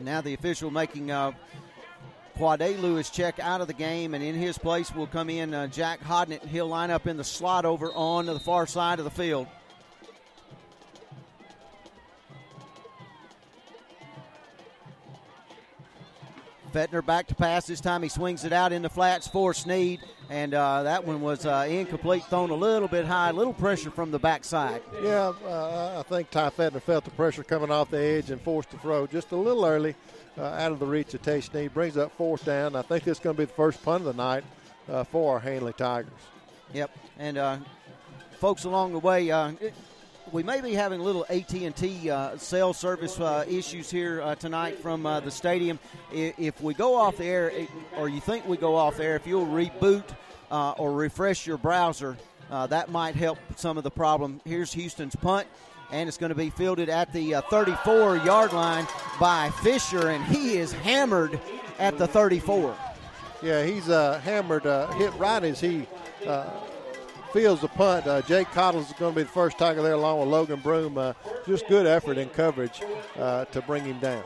Now 0.00 0.20
the 0.20 0.34
official 0.34 0.70
making 0.70 1.10
uh, 1.10 1.32
Quade 2.36 2.78
Lewis 2.80 3.10
check 3.10 3.38
out 3.38 3.60
of 3.60 3.68
the 3.68 3.74
game, 3.74 4.14
and 4.14 4.24
in 4.24 4.34
his 4.34 4.58
place 4.58 4.92
will 4.92 5.06
come 5.06 5.30
in 5.30 5.54
uh, 5.54 5.68
Jack 5.68 6.00
Hodnett. 6.02 6.42
And 6.42 6.50
he'll 6.50 6.66
line 6.66 6.90
up 6.90 7.06
in 7.06 7.16
the 7.16 7.24
slot 7.24 7.64
over 7.64 7.92
on 7.92 8.26
the 8.26 8.40
far 8.40 8.66
side 8.66 8.98
of 8.98 9.04
the 9.04 9.10
field. 9.10 9.46
Fetner 16.74 17.06
back 17.06 17.28
to 17.28 17.36
pass 17.36 17.66
this 17.66 17.80
time. 17.80 18.02
He 18.02 18.08
swings 18.08 18.44
it 18.44 18.52
out 18.52 18.72
in 18.72 18.82
the 18.82 18.90
flats 18.90 19.28
for 19.28 19.54
Sneed, 19.54 20.00
and 20.28 20.52
uh, 20.54 20.82
that 20.82 21.06
one 21.06 21.20
was 21.20 21.46
uh, 21.46 21.66
incomplete, 21.68 22.24
thrown 22.24 22.50
a 22.50 22.54
little 22.54 22.88
bit 22.88 23.04
high, 23.04 23.28
a 23.28 23.32
little 23.32 23.52
pressure 23.52 23.92
from 23.92 24.10
the 24.10 24.18
backside. 24.18 24.82
Yeah, 25.00 25.32
uh, 25.46 26.02
I 26.04 26.08
think 26.08 26.30
Ty 26.30 26.50
Fetner 26.50 26.82
felt 26.82 27.04
the 27.04 27.12
pressure 27.12 27.44
coming 27.44 27.70
off 27.70 27.90
the 27.90 28.00
edge 28.00 28.32
and 28.32 28.40
forced 28.40 28.70
the 28.70 28.78
throw 28.78 29.06
just 29.06 29.30
a 29.30 29.36
little 29.36 29.64
early 29.64 29.94
uh, 30.36 30.42
out 30.42 30.72
of 30.72 30.80
the 30.80 30.86
reach 30.86 31.14
of 31.14 31.22
Tay 31.22 31.40
Sneed. 31.40 31.72
Brings 31.72 31.96
up 31.96 32.10
fourth 32.16 32.44
down. 32.44 32.74
I 32.74 32.82
think 32.82 33.04
this 33.04 33.18
is 33.18 33.22
going 33.22 33.36
to 33.36 33.42
be 33.42 33.46
the 33.46 33.52
first 33.52 33.80
punt 33.84 34.04
of 34.04 34.16
the 34.16 34.20
night 34.20 34.42
uh, 34.88 35.04
for 35.04 35.34
our 35.34 35.38
Handley 35.38 35.74
Tigers. 35.74 36.10
Yep, 36.72 36.90
and 37.20 37.38
uh, 37.38 37.58
folks 38.40 38.64
along 38.64 38.94
the 38.94 38.98
way, 38.98 39.30
uh, 39.30 39.52
it, 39.60 39.74
we 40.32 40.42
may 40.42 40.60
be 40.60 40.74
having 40.74 41.00
a 41.00 41.02
little 41.02 41.24
AT&T 41.28 42.10
uh, 42.10 42.36
cell 42.36 42.72
service 42.72 43.20
uh, 43.20 43.44
issues 43.48 43.90
here 43.90 44.22
uh, 44.22 44.34
tonight 44.34 44.78
from 44.78 45.06
uh, 45.06 45.20
the 45.20 45.30
stadium. 45.30 45.78
If 46.12 46.60
we 46.60 46.74
go 46.74 46.96
off 46.96 47.18
the 47.18 47.24
air, 47.24 47.52
or 47.96 48.08
you 48.08 48.20
think 48.20 48.46
we 48.46 48.56
go 48.56 48.74
off 48.76 49.00
air, 49.00 49.16
if 49.16 49.26
you'll 49.26 49.46
reboot 49.46 50.04
uh, 50.50 50.72
or 50.72 50.92
refresh 50.92 51.46
your 51.46 51.58
browser, 51.58 52.16
uh, 52.50 52.66
that 52.68 52.90
might 52.90 53.14
help 53.14 53.38
some 53.56 53.76
of 53.78 53.84
the 53.84 53.90
problem. 53.90 54.40
Here's 54.44 54.72
Houston's 54.72 55.16
punt 55.16 55.46
and 55.90 56.08
it's 56.08 56.18
going 56.18 56.30
to 56.30 56.36
be 56.36 56.50
fielded 56.50 56.88
at 56.88 57.12
the 57.12 57.42
34 57.50 57.92
uh, 57.92 58.24
yard 58.24 58.52
line 58.52 58.86
by 59.20 59.50
Fisher, 59.62 60.08
and 60.08 60.24
he 60.24 60.56
is 60.56 60.72
hammered 60.72 61.38
at 61.78 61.98
the 61.98 62.06
34. 62.06 62.74
Yeah, 63.42 63.64
he's 63.64 63.86
hammered, 63.86 64.64
hit 64.94 65.12
right 65.14 65.44
as 65.44 65.60
he 65.60 65.86
fields 67.34 67.60
the 67.60 67.68
punt. 67.68 68.06
Uh, 68.06 68.22
Jake 68.22 68.48
Cottles 68.52 68.86
is 68.86 68.92
going 68.92 69.12
to 69.12 69.16
be 69.16 69.24
the 69.24 69.28
first 69.28 69.58
Tiger 69.58 69.82
there, 69.82 69.94
along 69.94 70.20
with 70.20 70.28
Logan 70.28 70.60
Broom. 70.60 70.96
Uh, 70.96 71.14
just 71.46 71.66
good 71.66 71.84
effort 71.84 72.16
in 72.16 72.28
coverage 72.28 72.80
to 73.16 73.64
bring 73.66 73.84
him 73.84 73.98
down. 73.98 74.22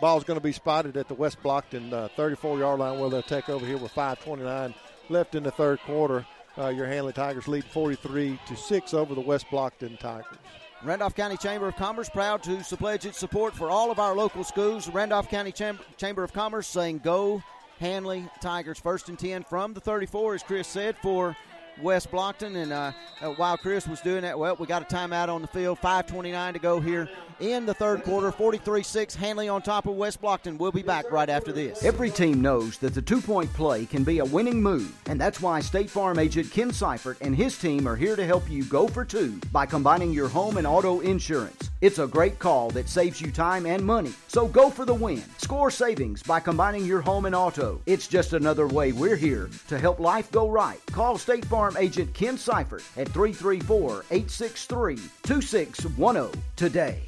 Ball's 0.00 0.24
going 0.24 0.38
to 0.38 0.44
be 0.44 0.52
spotted 0.52 0.96
at 0.96 1.08
the 1.08 1.14
West 1.14 1.42
Blocton 1.42 2.10
34 2.12 2.58
yard 2.58 2.78
line 2.78 3.00
where 3.00 3.10
they'll 3.10 3.22
take 3.22 3.48
over 3.48 3.66
here 3.66 3.78
with 3.78 3.92
5.29 3.92 4.74
left 5.08 5.34
in 5.34 5.42
the 5.42 5.50
third 5.50 5.80
quarter. 5.80 6.24
Uh, 6.56 6.68
your 6.68 6.86
Handley 6.86 7.12
Tigers 7.12 7.48
lead 7.48 7.64
43 7.64 8.38
to 8.46 8.56
6 8.56 8.94
over 8.94 9.14
the 9.14 9.20
West 9.20 9.46
Blocton 9.50 9.98
Tigers. 9.98 10.38
Randolph 10.82 11.14
County 11.14 11.36
Chamber 11.36 11.68
of 11.68 11.76
Commerce 11.76 12.08
proud 12.08 12.42
to 12.42 12.76
pledge 12.76 13.06
its 13.06 13.18
support 13.18 13.54
for 13.54 13.70
all 13.70 13.90
of 13.90 13.98
our 13.98 14.14
local 14.14 14.44
schools. 14.44 14.88
Randolph 14.88 15.28
County 15.28 15.50
Cham- 15.50 15.80
Chamber 15.96 16.22
of 16.22 16.32
Commerce 16.32 16.66
saying 16.66 16.98
go 16.98 17.42
Handley 17.80 18.28
Tigers. 18.40 18.78
First 18.78 19.08
and 19.08 19.18
10 19.18 19.44
from 19.44 19.72
the 19.74 19.80
34, 19.80 20.34
as 20.34 20.42
Chris 20.42 20.68
said, 20.68 20.96
for 20.98 21.36
West 21.80 22.10
Blocton. 22.10 22.56
And 22.56 22.72
uh, 22.72 22.92
uh, 23.20 23.30
while 23.30 23.56
Chris 23.56 23.86
was 23.86 24.00
doing 24.00 24.22
that, 24.22 24.38
well, 24.38 24.56
we 24.56 24.66
got 24.66 24.82
a 24.82 24.94
timeout 24.94 25.28
on 25.28 25.42
the 25.42 25.48
field. 25.48 25.78
5.29 25.80 26.52
to 26.54 26.58
go 26.58 26.80
here 26.80 27.08
in 27.40 27.66
the 27.66 27.74
third 27.74 28.02
quarter. 28.02 28.30
43 28.30 28.82
6, 28.82 29.14
Handley 29.14 29.48
on 29.48 29.62
top 29.62 29.86
of 29.86 29.94
West 29.94 30.20
Blocton. 30.20 30.58
We'll 30.58 30.72
be 30.72 30.82
back 30.82 31.10
right 31.10 31.28
after 31.28 31.52
this. 31.52 31.84
Every 31.84 32.10
team 32.10 32.40
knows 32.40 32.78
that 32.78 32.94
the 32.94 33.02
two 33.02 33.20
point 33.20 33.52
play 33.52 33.86
can 33.86 34.04
be 34.04 34.18
a 34.18 34.24
winning 34.24 34.62
move, 34.62 34.96
and 35.06 35.20
that's 35.20 35.40
why 35.40 35.60
State 35.60 35.90
Farm 35.90 36.18
agent 36.18 36.50
Ken 36.50 36.72
Seifert 36.72 37.18
and 37.20 37.34
his 37.34 37.58
team 37.58 37.86
are 37.86 37.96
here 37.96 38.16
to 38.16 38.26
help 38.26 38.48
you 38.48 38.64
go 38.64 38.88
for 38.88 39.04
two 39.04 39.40
by 39.52 39.66
combining 39.66 40.12
your 40.12 40.28
home 40.28 40.56
and 40.56 40.66
auto 40.66 41.00
insurance. 41.00 41.70
It's 41.82 41.98
a 41.98 42.06
great 42.06 42.38
call 42.38 42.70
that 42.70 42.88
saves 42.88 43.20
you 43.20 43.30
time 43.30 43.66
and 43.66 43.84
money, 43.84 44.12
so 44.28 44.48
go 44.48 44.70
for 44.70 44.84
the 44.84 44.94
win. 44.94 45.22
Score 45.38 45.70
savings 45.70 46.22
by 46.22 46.40
combining 46.40 46.86
your 46.86 47.02
home 47.02 47.26
and 47.26 47.34
auto. 47.34 47.80
It's 47.86 48.08
just 48.08 48.32
another 48.32 48.66
way 48.66 48.92
we're 48.92 49.16
here 49.16 49.50
to 49.68 49.78
help 49.78 50.00
life 50.00 50.30
go 50.32 50.48
right. 50.48 50.80
Call 50.92 51.18
State 51.18 51.44
Farm 51.44 51.65
agent 51.76 52.12
Ken 52.14 52.38
Seifert 52.38 52.82
at 52.96 53.08
334 53.08 54.04
863 54.10 54.96
2610 55.22 56.42
today. 56.54 57.02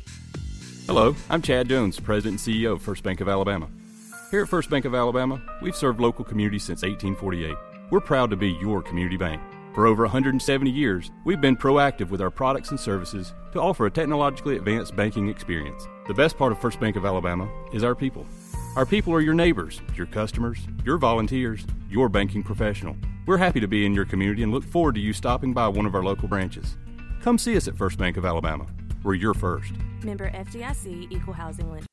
Hello, 0.86 1.14
I'm 1.28 1.42
Chad 1.42 1.68
Jones, 1.68 2.00
President 2.00 2.46
and 2.46 2.54
CEO 2.56 2.72
of 2.72 2.82
First 2.82 3.02
Bank 3.02 3.20
of 3.20 3.28
Alabama. 3.28 3.68
Here 4.30 4.42
at 4.42 4.48
First 4.48 4.70
Bank 4.70 4.84
of 4.84 4.94
Alabama, 4.94 5.40
we've 5.62 5.76
served 5.76 6.00
local 6.00 6.24
communities 6.24 6.62
since 6.62 6.82
1848. 6.82 7.54
We're 7.90 8.00
proud 8.00 8.30
to 8.30 8.36
be 8.36 8.50
your 8.60 8.82
community 8.82 9.16
bank. 9.16 9.40
For 9.74 9.86
over 9.86 10.02
170 10.02 10.70
years, 10.70 11.10
we've 11.24 11.40
been 11.40 11.56
proactive 11.56 12.10
with 12.10 12.20
our 12.20 12.30
products 12.30 12.70
and 12.70 12.80
services 12.80 13.32
to 13.52 13.60
offer 13.60 13.86
a 13.86 13.90
technologically 13.90 14.56
advanced 14.56 14.96
banking 14.96 15.28
experience. 15.28 15.86
The 16.06 16.14
best 16.14 16.36
part 16.36 16.52
of 16.52 16.60
First 16.60 16.80
Bank 16.80 16.96
of 16.96 17.04
Alabama 17.04 17.48
is 17.72 17.84
our 17.84 17.94
people. 17.94 18.26
Our 18.76 18.86
people 18.86 19.12
are 19.14 19.20
your 19.20 19.34
neighbors, 19.34 19.80
your 19.94 20.06
customers, 20.06 20.58
your 20.84 20.98
volunteers, 20.98 21.64
your 21.90 22.08
banking 22.08 22.42
professional. 22.42 22.96
We're 23.28 23.36
happy 23.36 23.60
to 23.60 23.68
be 23.68 23.84
in 23.84 23.92
your 23.92 24.06
community 24.06 24.42
and 24.42 24.50
look 24.50 24.64
forward 24.64 24.94
to 24.94 25.02
you 25.02 25.12
stopping 25.12 25.52
by 25.52 25.68
one 25.68 25.84
of 25.84 25.94
our 25.94 26.02
local 26.02 26.28
branches. 26.28 26.78
Come 27.20 27.36
see 27.36 27.58
us 27.58 27.68
at 27.68 27.76
First 27.76 27.98
Bank 27.98 28.16
of 28.16 28.24
Alabama. 28.24 28.66
We're 29.02 29.16
your 29.16 29.34
first. 29.34 29.70
Member 30.02 30.30
FDIC 30.30 31.12
Equal 31.12 31.34
Housing 31.34 31.70
Lender. 31.70 31.84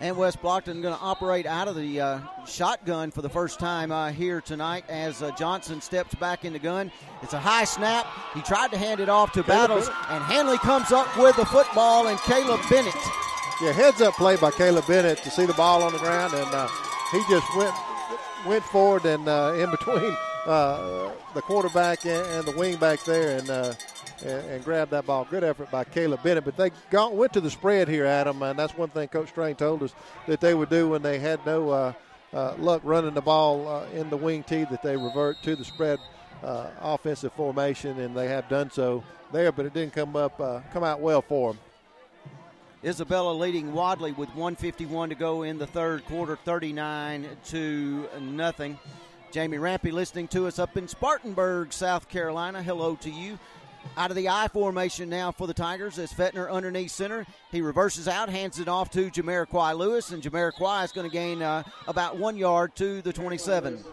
And 0.00 0.16
West 0.16 0.42
Blocton 0.42 0.82
going 0.82 0.96
to 0.96 1.00
operate 1.00 1.46
out 1.46 1.68
of 1.68 1.76
the 1.76 2.00
uh, 2.00 2.20
shotgun 2.44 3.12
for 3.12 3.22
the 3.22 3.28
first 3.28 3.60
time 3.60 3.92
uh, 3.92 4.10
here 4.10 4.40
tonight 4.40 4.84
as 4.88 5.22
uh, 5.22 5.30
Johnson 5.36 5.80
steps 5.80 6.16
back 6.16 6.44
in 6.44 6.52
the 6.52 6.58
gun. 6.58 6.90
It's 7.22 7.34
a 7.34 7.38
high 7.38 7.66
snap. 7.66 8.08
He 8.34 8.42
tried 8.42 8.72
to 8.72 8.78
hand 8.78 8.98
it 8.98 9.08
off 9.08 9.30
to 9.34 9.44
Caleb 9.44 9.46
Battles, 9.46 9.88
Bennett. 9.88 10.10
and 10.10 10.24
Handley 10.24 10.58
comes 10.58 10.90
up 10.90 11.16
with 11.16 11.36
the 11.36 11.46
football, 11.46 12.08
and 12.08 12.18
Caleb 12.22 12.60
Bennett. 12.68 12.92
Yeah, 13.62 13.70
heads 13.70 14.00
up 14.00 14.14
play 14.14 14.34
by 14.34 14.50
Caleb 14.50 14.88
Bennett 14.88 15.18
to 15.18 15.30
see 15.30 15.46
the 15.46 15.54
ball 15.54 15.84
on 15.84 15.92
the 15.92 16.00
ground, 16.00 16.34
and 16.34 16.52
uh, 16.52 16.66
he 17.12 17.22
just 17.30 17.46
went 17.54 17.72
went 18.46 18.64
forward 18.64 19.04
and 19.04 19.28
uh, 19.28 19.54
in 19.56 19.70
between 19.70 20.16
uh, 20.46 21.10
the 21.34 21.42
quarterback 21.42 22.04
and, 22.04 22.26
and 22.28 22.44
the 22.44 22.52
wing 22.52 22.76
back 22.76 23.02
there, 23.04 23.38
and, 23.38 23.50
uh, 23.50 23.74
and 24.24 24.44
and 24.46 24.64
grabbed 24.64 24.90
that 24.92 25.06
ball. 25.06 25.26
Good 25.30 25.44
effort 25.44 25.70
by 25.70 25.84
Caleb 25.84 26.22
Bennett. 26.22 26.44
But 26.44 26.56
they 26.56 26.70
got, 26.90 27.14
went 27.14 27.32
to 27.34 27.40
the 27.40 27.50
spread 27.50 27.88
here, 27.88 28.06
Adam, 28.06 28.42
and 28.42 28.58
that's 28.58 28.76
one 28.76 28.90
thing 28.90 29.08
Coach 29.08 29.28
Strain 29.28 29.56
told 29.56 29.82
us 29.82 29.94
that 30.26 30.40
they 30.40 30.54
would 30.54 30.70
do 30.70 30.90
when 30.90 31.02
they 31.02 31.18
had 31.18 31.44
no 31.44 31.70
uh, 31.70 31.92
uh, 32.32 32.54
luck 32.58 32.80
running 32.84 33.14
the 33.14 33.22
ball 33.22 33.68
uh, 33.68 33.86
in 33.94 34.10
the 34.10 34.16
wing 34.16 34.42
T. 34.42 34.64
That 34.64 34.82
they 34.82 34.96
revert 34.96 35.42
to 35.42 35.56
the 35.56 35.64
spread 35.64 35.98
offensive 36.42 37.32
formation, 37.32 37.98
and 38.00 38.16
they 38.16 38.28
have 38.28 38.48
done 38.48 38.70
so 38.70 39.02
there. 39.32 39.52
But 39.52 39.66
it 39.66 39.74
didn't 39.74 39.94
come 39.94 40.16
up 40.16 40.38
come 40.72 40.84
out 40.84 41.00
well 41.00 41.22
for 41.22 41.52
them. 41.52 41.60
Isabella 42.84 43.32
leading 43.32 43.72
Wadley 43.72 44.12
with 44.12 44.28
151 44.30 45.08
to 45.08 45.14
go 45.14 45.42
in 45.42 45.56
the 45.56 45.66
third 45.66 46.04
quarter, 46.04 46.36
39 46.36 47.26
to 47.46 48.06
nothing. 48.20 48.78
Jamie 49.32 49.56
Rampy 49.56 49.90
listening 49.90 50.28
to 50.28 50.46
us 50.46 50.58
up 50.58 50.76
in 50.76 50.86
Spartanburg, 50.86 51.72
South 51.72 52.10
Carolina. 52.10 52.62
Hello 52.62 52.94
to 52.96 53.10
you. 53.10 53.38
Out 53.96 54.10
of 54.10 54.16
the 54.16 54.28
I 54.28 54.48
formation 54.48 55.08
now 55.08 55.30
for 55.30 55.46
the 55.46 55.54
Tigers 55.54 55.98
as 55.98 56.12
Fetner 56.12 56.50
underneath 56.50 56.90
center. 56.90 57.26
He 57.52 57.60
reverses 57.60 58.08
out, 58.08 58.28
hands 58.28 58.58
it 58.58 58.68
off 58.68 58.90
to 58.90 59.10
Jamariquai 59.10 59.76
Lewis, 59.76 60.10
and 60.10 60.22
Jamariquai 60.22 60.84
is 60.84 60.92
going 60.92 61.08
to 61.08 61.12
gain 61.12 61.42
uh, 61.42 61.62
about 61.86 62.16
one 62.16 62.36
yard 62.36 62.74
to 62.76 63.02
the 63.02 63.12
27. 63.12 63.84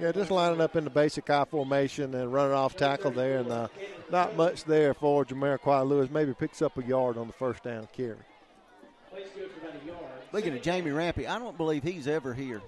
Yeah, 0.00 0.12
just 0.12 0.30
lining 0.30 0.60
up 0.60 0.76
in 0.76 0.84
the 0.84 0.90
basic 0.90 1.28
I 1.30 1.44
formation 1.44 2.14
and 2.14 2.32
running 2.32 2.52
off 2.52 2.76
tackle 2.76 3.10
there, 3.10 3.38
and 3.38 3.50
uh, 3.50 3.68
not 4.10 4.36
much 4.36 4.64
there 4.64 4.94
for 4.94 5.24
Jamariquai 5.24 5.88
Lewis. 5.88 6.10
Maybe 6.10 6.34
picks 6.34 6.62
up 6.62 6.76
a 6.78 6.84
yard 6.84 7.16
on 7.16 7.26
the 7.26 7.32
first 7.32 7.64
down 7.64 7.88
carry. 7.92 8.16
Looking 10.32 10.54
at 10.54 10.62
Jamie 10.62 10.90
Rampy, 10.90 11.26
I 11.26 11.38
don't 11.38 11.56
believe 11.56 11.82
he's 11.82 12.06
ever 12.06 12.34
here. 12.34 12.60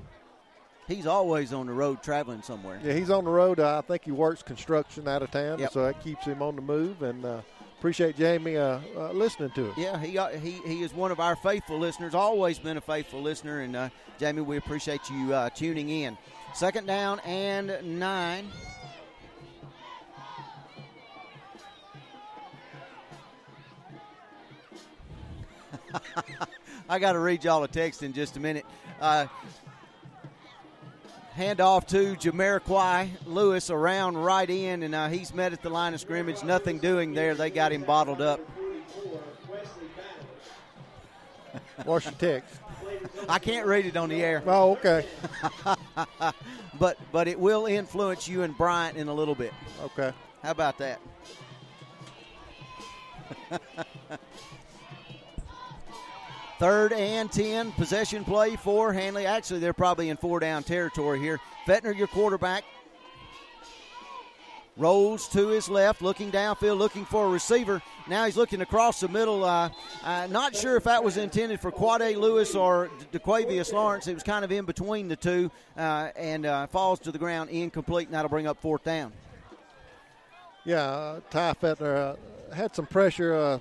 He's 0.89 1.07
always 1.07 1.53
on 1.53 1.67
the 1.67 1.73
road 1.73 2.03
traveling 2.03 2.43
somewhere. 2.43 2.81
Yeah, 2.83 2.95
he's 2.95 3.11
on 3.11 3.25
the 3.25 3.31
road. 3.31 3.61
Uh, 3.61 3.79
I 3.79 3.81
think 3.83 4.05
he 4.05 4.11
works 4.11 4.43
construction 4.43 5.07
out 5.07 5.23
of 5.23 5.31
town, 5.31 5.59
Yep. 5.59 5.73
so 5.73 5.85
that 5.85 6.03
keeps 6.03 6.25
him 6.25 6.41
on 6.43 6.57
the 6.57 6.63
move. 6.63 7.03
And 7.03 7.25
uh, 7.25 7.43
appreciate 7.79 8.17
Jamie 8.17 8.57
uh, 8.57 8.81
uh, 8.97 9.13
listening 9.13 9.51
to 9.51 9.71
us. 9.71 9.77
Yeah, 9.77 10.01
he, 10.01 10.17
uh, 10.17 10.29
he 10.31 10.53
he 10.67 10.83
is 10.83 10.95
one 10.95 11.13
of 11.13 11.21
our 11.21 11.37
faithful 11.37 11.79
listeners. 11.79 12.15
Always 12.15 12.59
been 12.59 12.79
a 12.79 12.81
faithful 12.81 13.21
listener, 13.21 13.61
and 13.61 13.77
uh, 13.77 13.89
Jamie, 14.19 14.41
we 14.41 14.57
appreciate 14.57 15.09
you 15.11 15.35
uh, 15.35 15.51
tuning 15.51 15.91
in. 15.91 16.17
Second 16.55 16.87
down 16.87 17.21
and 17.21 18.01
nine. 18.01 18.51
I 26.89 26.99
got 26.99 27.13
to 27.13 27.19
read 27.19 27.45
y'all 27.45 27.63
a 27.65 27.69
text 27.69 28.03
in 28.03 28.13
just 28.13 28.37
a 28.37 28.41
minute. 28.41 28.65
Uh, 31.39 31.43
hand 31.43 31.61
off 31.61 31.87
to 31.87 32.17
Jamariquai 32.17 33.11
Lewis 33.27 33.71
around 33.71 34.17
right 34.17 34.49
in, 34.49 34.83
and 34.83 34.95
uh, 34.95 35.09
he's 35.09 35.33
met 35.33 35.53
at 35.53 35.63
the 35.63 35.71
line 35.71 35.95
of 35.95 36.01
scrimmage. 36.01 36.43
Nothing 36.43 36.79
doing 36.79 37.15
there. 37.15 37.35
They 37.35 37.51
got 37.51 37.73
him 37.73 37.83
bottled 37.83 38.21
up. 38.21 38.41
Your 41.85 42.01
text? 42.01 42.57
I 43.29 43.39
can't 43.39 43.67
read 43.67 43.87
it 43.87 43.97
on 43.97 44.09
the 44.09 44.23
air. 44.23 44.43
Oh, 44.47 44.73
okay. 44.73 45.07
but 46.79 46.99
but 47.13 47.29
it 47.29 47.39
will 47.39 47.67
influence 47.67 48.27
you 48.27 48.43
and 48.43 48.57
Bryant 48.57 48.97
in 48.97 49.07
a 49.09 49.15
little 49.15 49.37
bit. 49.37 49.53
Okay. 49.85 50.13
How 50.43 50.51
about 50.51 50.79
that? 50.79 51.01
Third 56.59 56.93
and 56.93 57.31
10, 57.31 57.71
possession 57.73 58.25
play 58.25 58.57
for 58.57 58.93
Handley. 58.93 59.27
Actually, 59.27 59.61
they're 59.61 59.73
probably 59.73 60.09
in 60.09 60.17
four 60.17 60.41
down 60.41 60.65
territory 60.65 61.21
here. 61.21 61.39
Fetner, 61.67 61.97
your 61.97 62.09
quarterback, 62.09 62.65
rolls 64.77 65.29
to 65.29 65.49
his 65.49 65.69
left, 65.69 66.03
looking 66.03 66.33
downfield, 66.33 66.79
looking 66.79 67.05
for 67.05 67.27
a 67.27 67.29
receiver. 67.29 67.81
Now 68.09 68.25
he's 68.25 68.37
looking 68.37 68.61
across 68.61 68.99
the 68.99 69.09
middle. 69.09 69.45
Uh, 69.45 69.71
uh, 70.03 70.27
not 70.31 70.57
sure 70.57 70.77
if 70.77 70.85
that 70.85 71.03
was 71.03 71.17
intended 71.17 71.61
for 71.61 71.71
Quade 71.71 72.17
Lewis 72.17 72.57
or 72.57 72.91
DeQuavius 73.13 73.73
Lawrence. 73.73 74.09
It 74.09 74.15
was 74.15 74.25
kind 74.25 74.45
of 74.45 74.51
in 74.51 74.65
between 74.65 75.07
the 75.07 75.17
two 75.17 75.53
uh, 75.77 76.11
and 76.17 76.45
uh, 76.45 76.67
falls 76.67 76.99
to 77.01 77.13
the 77.13 77.19
ground 77.19 77.51
incomplete, 77.51 78.09
and 78.09 78.15
that'll 78.15 78.31
bring 78.31 78.49
up 78.49 78.61
fourth 78.61 78.83
down. 78.83 79.13
Yeah, 80.65 80.83
uh, 80.83 81.21
Ty 81.31 81.55
Fetner 81.55 82.17
uh, 82.51 82.55
had 82.55 82.75
some 82.75 82.87
pressure 82.87 83.61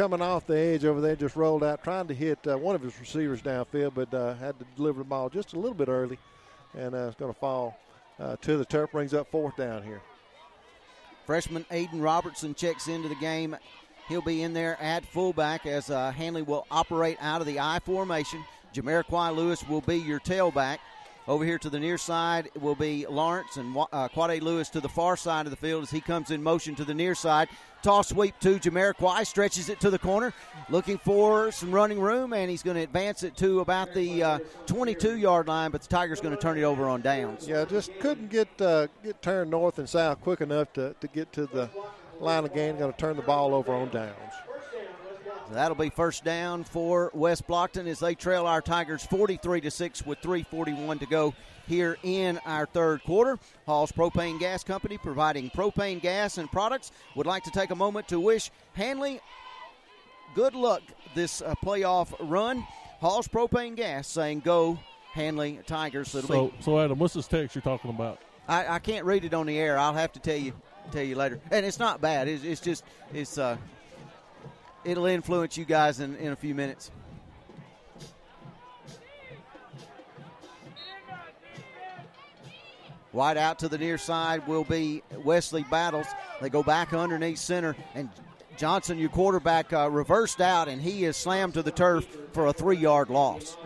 coming 0.00 0.22
off 0.22 0.46
the 0.46 0.56
edge 0.56 0.86
over 0.86 0.98
there, 0.98 1.14
just 1.14 1.36
rolled 1.36 1.62
out, 1.62 1.84
trying 1.84 2.06
to 2.06 2.14
hit 2.14 2.38
uh, 2.46 2.56
one 2.56 2.74
of 2.74 2.80
his 2.80 2.98
receivers 2.98 3.42
downfield, 3.42 3.92
but 3.92 4.14
uh, 4.14 4.32
had 4.36 4.58
to 4.58 4.64
deliver 4.74 5.00
the 5.00 5.04
ball 5.04 5.28
just 5.28 5.52
a 5.52 5.58
little 5.58 5.74
bit 5.74 5.88
early, 5.88 6.18
and 6.72 6.94
uh, 6.94 7.08
it's 7.08 7.16
going 7.16 7.30
to 7.30 7.38
fall 7.38 7.78
uh, 8.18 8.34
to 8.40 8.56
the 8.56 8.64
turf. 8.64 8.92
Brings 8.92 9.12
up 9.12 9.30
fourth 9.30 9.58
down 9.58 9.82
here. 9.82 10.00
Freshman 11.26 11.66
Aiden 11.70 12.02
Robertson 12.02 12.54
checks 12.54 12.88
into 12.88 13.10
the 13.10 13.14
game. 13.16 13.54
He'll 14.08 14.22
be 14.22 14.42
in 14.42 14.54
there 14.54 14.80
at 14.80 15.04
fullback 15.04 15.66
as 15.66 15.90
uh, 15.90 16.12
Handley 16.12 16.40
will 16.40 16.66
operate 16.70 17.18
out 17.20 17.42
of 17.42 17.46
the 17.46 17.60
I 17.60 17.78
formation. 17.80 18.42
Jamariquai 18.72 19.36
Lewis 19.36 19.68
will 19.68 19.82
be 19.82 19.98
your 19.98 20.20
tailback. 20.20 20.78
Over 21.28 21.44
here 21.44 21.58
to 21.58 21.68
the 21.68 21.78
near 21.78 21.98
side 21.98 22.48
will 22.58 22.74
be 22.74 23.06
Lawrence 23.06 23.58
and 23.58 23.76
uh, 23.92 24.08
Quade 24.08 24.42
Lewis 24.42 24.70
to 24.70 24.80
the 24.80 24.88
far 24.88 25.18
side 25.18 25.44
of 25.44 25.50
the 25.50 25.56
field 25.56 25.82
as 25.82 25.90
he 25.90 26.00
comes 26.00 26.30
in 26.30 26.42
motion 26.42 26.74
to 26.76 26.84
the 26.86 26.94
near 26.94 27.14
side. 27.14 27.48
Toss 27.82 28.08
sweep 28.08 28.38
to 28.40 28.58
Jamariquai, 28.58 29.26
stretches 29.26 29.68
it 29.68 29.80
to 29.80 29.90
the 29.90 29.98
corner, 29.98 30.32
looking 30.68 30.98
for 30.98 31.50
some 31.50 31.70
running 31.70 31.98
room, 32.00 32.32
and 32.32 32.50
he's 32.50 32.62
going 32.62 32.76
to 32.76 32.82
advance 32.82 33.22
it 33.22 33.36
to 33.38 33.60
about 33.60 33.94
the 33.94 34.40
22 34.66 35.16
yard 35.16 35.48
line, 35.48 35.70
but 35.70 35.82
the 35.82 35.88
Tigers 35.88 36.20
going 36.20 36.34
to 36.34 36.40
turn 36.40 36.58
it 36.58 36.62
over 36.62 36.88
on 36.88 37.00
downs. 37.00 37.48
Yeah, 37.48 37.64
just 37.64 37.90
couldn't 38.00 38.30
get 38.30 38.48
uh, 38.60 38.88
get 39.02 39.22
turned 39.22 39.50
north 39.50 39.78
and 39.78 39.88
south 39.88 40.20
quick 40.20 40.40
enough 40.40 40.72
to, 40.74 40.94
to 41.00 41.08
get 41.08 41.32
to 41.32 41.46
the 41.46 41.70
line 42.20 42.44
game. 42.54 42.78
Going 42.78 42.92
to 42.92 42.98
turn 42.98 43.16
the 43.16 43.22
ball 43.22 43.54
over 43.54 43.72
on 43.72 43.88
downs. 43.90 44.32
So 45.50 45.56
that'll 45.56 45.74
be 45.76 45.90
first 45.90 46.22
down 46.22 46.62
for 46.62 47.10
West 47.12 47.48
Blocton 47.48 47.88
as 47.88 47.98
they 47.98 48.14
trail 48.14 48.46
our 48.46 48.60
Tigers 48.62 49.04
43 49.04 49.62
to 49.62 49.70
6 49.72 50.06
with 50.06 50.20
341 50.20 51.00
to 51.00 51.06
go 51.06 51.34
here 51.66 51.96
in 52.04 52.38
our 52.46 52.66
third 52.66 53.02
quarter. 53.02 53.36
Hall's 53.66 53.90
Propane 53.90 54.38
Gas 54.38 54.62
Company 54.62 54.96
providing 54.96 55.50
propane 55.50 56.00
gas 56.00 56.38
and 56.38 56.48
products 56.52 56.92
would 57.16 57.26
like 57.26 57.42
to 57.42 57.50
take 57.50 57.70
a 57.70 57.74
moment 57.74 58.06
to 58.08 58.20
wish 58.20 58.52
Handley 58.74 59.20
good 60.36 60.54
luck 60.54 60.82
this 61.16 61.42
uh, 61.42 61.56
playoff 61.64 62.14
run. 62.20 62.64
Hall's 63.00 63.26
Propane 63.26 63.74
Gas 63.74 64.06
saying 64.06 64.40
go 64.40 64.78
Handley 65.14 65.58
Tigers. 65.66 66.12
So, 66.12 66.20
be 66.20 66.54
so 66.60 66.78
Adam, 66.78 66.96
what's 66.96 67.14
this 67.14 67.26
text 67.26 67.56
you're 67.56 67.62
talking 67.62 67.90
about? 67.90 68.20
I, 68.46 68.76
I 68.76 68.78
can't 68.78 69.04
read 69.04 69.24
it 69.24 69.34
on 69.34 69.46
the 69.46 69.58
air. 69.58 69.76
I'll 69.76 69.94
have 69.94 70.12
to 70.12 70.20
tell 70.20 70.36
you 70.36 70.52
tell 70.92 71.02
you 71.02 71.16
later. 71.16 71.40
And 71.50 71.66
it's 71.66 71.80
not 71.80 72.00
bad. 72.00 72.28
It's, 72.28 72.44
it's 72.44 72.60
just 72.60 72.84
it's 73.12 73.36
uh 73.36 73.56
it'll 74.84 75.06
influence 75.06 75.56
you 75.56 75.64
guys 75.64 76.00
in, 76.00 76.16
in 76.16 76.32
a 76.32 76.36
few 76.36 76.54
minutes. 76.54 76.90
Wide 83.12 83.36
out 83.36 83.58
to 83.58 83.68
the 83.68 83.76
near 83.76 83.98
side 83.98 84.46
will 84.46 84.62
be 84.62 85.02
Wesley 85.24 85.64
Battles. 85.64 86.06
They 86.40 86.48
go 86.48 86.62
back 86.62 86.92
underneath 86.92 87.38
center, 87.38 87.74
and 87.94 88.08
Johnson, 88.56 88.98
your 88.98 89.08
quarterback, 89.08 89.72
uh, 89.72 89.90
reversed 89.90 90.40
out, 90.40 90.68
and 90.68 90.80
he 90.80 91.04
is 91.04 91.16
slammed 91.16 91.54
to 91.54 91.62
the 91.62 91.72
turf 91.72 92.06
for 92.32 92.46
a 92.46 92.52
three 92.52 92.76
yard 92.76 93.10
loss. 93.10 93.56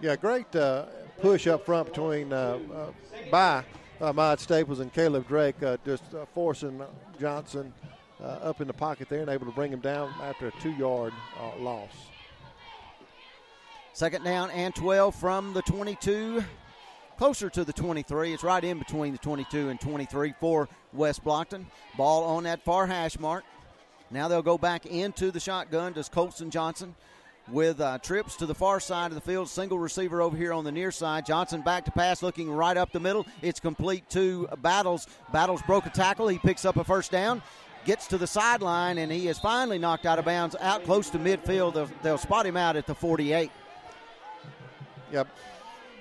Yeah, 0.00 0.16
great 0.16 0.54
uh, 0.56 0.86
push 1.20 1.46
up 1.46 1.66
front 1.66 1.88
between 1.88 2.32
uh, 2.32 2.58
uh, 2.74 2.86
by 3.30 3.62
uh, 4.00 4.12
Mod 4.12 4.40
Staples 4.40 4.80
and 4.80 4.92
Caleb 4.92 5.28
Drake, 5.28 5.62
uh, 5.62 5.76
just 5.84 6.02
uh, 6.14 6.24
forcing 6.34 6.82
Johnson 7.20 7.74
uh, 8.24 8.48
up 8.48 8.60
in 8.60 8.66
the 8.66 8.72
pocket 8.72 9.08
there 9.08 9.20
and 9.20 9.28
able 9.28 9.46
to 9.46 9.52
bring 9.52 9.72
him 9.72 9.80
down 9.80 10.12
after 10.22 10.48
a 10.48 10.52
two 10.60 10.72
yard 10.72 11.12
uh, 11.38 11.56
loss. 11.58 11.90
Second 13.92 14.24
down 14.24 14.50
and 14.50 14.74
12 14.74 15.14
from 15.14 15.52
the 15.52 15.62
22, 15.62 16.42
closer 17.16 17.48
to 17.50 17.64
the 17.64 17.72
23. 17.72 18.32
It's 18.32 18.42
right 18.42 18.64
in 18.64 18.78
between 18.78 19.12
the 19.12 19.18
22 19.18 19.68
and 19.68 19.80
23 19.80 20.34
for 20.40 20.68
West 20.92 21.22
Blocton. 21.22 21.66
Ball 21.96 22.24
on 22.24 22.44
that 22.44 22.64
far 22.64 22.86
hash 22.86 23.18
mark. 23.18 23.44
Now 24.10 24.26
they'll 24.26 24.42
go 24.42 24.58
back 24.58 24.86
into 24.86 25.30
the 25.30 25.40
shotgun. 25.40 25.92
Does 25.92 26.08
Colson 26.08 26.50
Johnson 26.50 26.94
with 27.48 27.80
uh, 27.80 27.98
trips 27.98 28.36
to 28.36 28.46
the 28.46 28.54
far 28.54 28.80
side 28.80 29.10
of 29.10 29.14
the 29.14 29.20
field. 29.20 29.48
Single 29.48 29.78
receiver 29.78 30.22
over 30.22 30.36
here 30.36 30.52
on 30.52 30.64
the 30.64 30.72
near 30.72 30.90
side. 30.90 31.26
Johnson 31.26 31.62
back 31.62 31.84
to 31.84 31.90
pass, 31.90 32.22
looking 32.22 32.50
right 32.50 32.76
up 32.76 32.92
the 32.92 33.00
middle. 33.00 33.26
It's 33.42 33.60
complete 33.60 34.08
to 34.10 34.48
Battles. 34.62 35.06
Battles 35.32 35.62
broke 35.62 35.86
a 35.86 35.90
tackle. 35.90 36.28
He 36.28 36.38
picks 36.38 36.64
up 36.64 36.76
a 36.76 36.84
first 36.84 37.10
down. 37.10 37.42
Gets 37.84 38.06
to 38.08 38.18
the 38.18 38.26
sideline, 38.26 38.98
and 38.98 39.10
he 39.10 39.28
is 39.28 39.38
finally 39.38 39.78
knocked 39.78 40.06
out 40.06 40.18
of 40.18 40.24
bounds 40.24 40.56
out 40.60 40.84
close 40.84 41.10
to 41.10 41.18
midfield. 41.18 41.74
They'll, 41.74 41.90
they'll 42.02 42.18
spot 42.18 42.46
him 42.46 42.56
out 42.56 42.76
at 42.76 42.86
the 42.86 42.94
48. 42.94 43.50
Yep. 45.12 45.28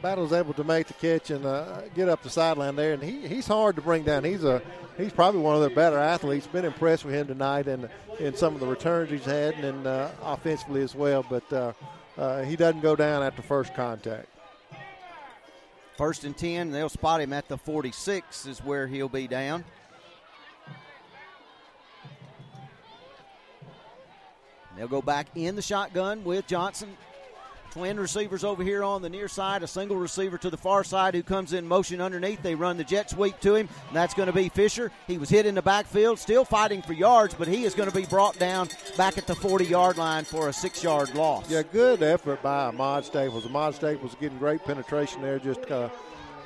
Battle's 0.01 0.33
able 0.33 0.53
to 0.55 0.63
make 0.63 0.87
the 0.87 0.93
catch 0.93 1.29
and 1.29 1.45
uh, 1.45 1.81
get 1.95 2.09
up 2.09 2.23
the 2.23 2.29
sideline 2.29 2.75
there, 2.75 2.93
and 2.93 3.01
he, 3.01 3.25
he's 3.27 3.47
hard 3.47 3.77
to 3.77 3.81
bring 3.81 4.03
down. 4.03 4.23
He's 4.23 4.43
a 4.43 4.61
he's 4.97 5.13
probably 5.13 5.39
one 5.39 5.55
of 5.55 5.61
the 5.61 5.69
better 5.69 5.97
athletes. 5.97 6.45
Been 6.47 6.65
impressed 6.65 7.05
with 7.05 7.13
him 7.13 7.27
tonight 7.27 7.67
and 7.67 7.89
in 8.19 8.35
some 8.35 8.53
of 8.53 8.59
the 8.59 8.67
returns 8.67 9.09
he's 9.11 9.23
had, 9.23 9.53
and 9.55 9.87
uh, 9.87 10.09
offensively 10.21 10.81
as 10.81 10.93
well. 10.93 11.25
But 11.27 11.53
uh, 11.53 11.73
uh, 12.17 12.43
he 12.43 12.55
doesn't 12.55 12.81
go 12.81 12.95
down 12.95 13.23
after 13.23 13.41
first 13.41 13.73
contact. 13.75 14.27
First 15.97 16.23
and 16.23 16.35
10, 16.35 16.71
they'll 16.71 16.89
spot 16.89 17.21
him 17.21 17.33
at 17.33 17.47
the 17.47 17.57
46, 17.57 18.47
is 18.47 18.59
where 18.63 18.87
he'll 18.87 19.09
be 19.09 19.27
down. 19.27 19.63
They'll 24.77 24.87
go 24.87 25.01
back 25.01 25.27
in 25.35 25.55
the 25.55 25.61
shotgun 25.61 26.23
with 26.23 26.47
Johnson 26.47 26.97
Twin 27.73 27.99
receivers 27.99 28.43
over 28.43 28.61
here 28.61 28.83
on 28.83 29.01
the 29.01 29.09
near 29.09 29.27
side, 29.27 29.63
a 29.63 29.67
single 29.67 29.97
receiver 29.97 30.37
to 30.37 30.51
the 30.51 30.57
far 30.57 30.83
side 30.83 31.15
who 31.15 31.23
comes 31.23 31.53
in 31.53 31.67
motion 31.67 32.01
underneath. 32.01 32.43
They 32.43 32.53
run 32.53 32.77
the 32.77 32.83
jet 32.83 33.09
sweep 33.09 33.39
to 33.39 33.55
him, 33.55 33.67
and 33.87 33.95
that's 33.95 34.13
going 34.13 34.27
to 34.27 34.33
be 34.33 34.47
Fisher. 34.49 34.91
He 35.07 35.17
was 35.17 35.27
hit 35.27 35.47
in 35.47 35.55
the 35.55 35.61
backfield, 35.63 36.19
still 36.19 36.45
fighting 36.45 36.83
for 36.83 36.93
yards, 36.93 37.33
but 37.33 37.47
he 37.47 37.63
is 37.63 37.73
going 37.73 37.89
to 37.89 37.95
be 37.95 38.05
brought 38.05 38.37
down 38.37 38.69
back 38.95 39.17
at 39.17 39.25
the 39.25 39.33
40 39.33 39.65
yard 39.65 39.97
line 39.97 40.23
for 40.23 40.49
a 40.49 40.53
six 40.53 40.83
yard 40.83 41.15
loss. 41.15 41.49
Yeah, 41.49 41.63
good 41.63 42.03
effort 42.03 42.43
by 42.43 42.65
Ahmad 42.65 43.05
Staples. 43.05 43.47
Ahmad 43.47 43.73
Staples 43.73 44.15
getting 44.21 44.37
great 44.37 44.63
penetration 44.63 45.23
there, 45.23 45.39
just 45.39 45.71
uh, 45.71 45.89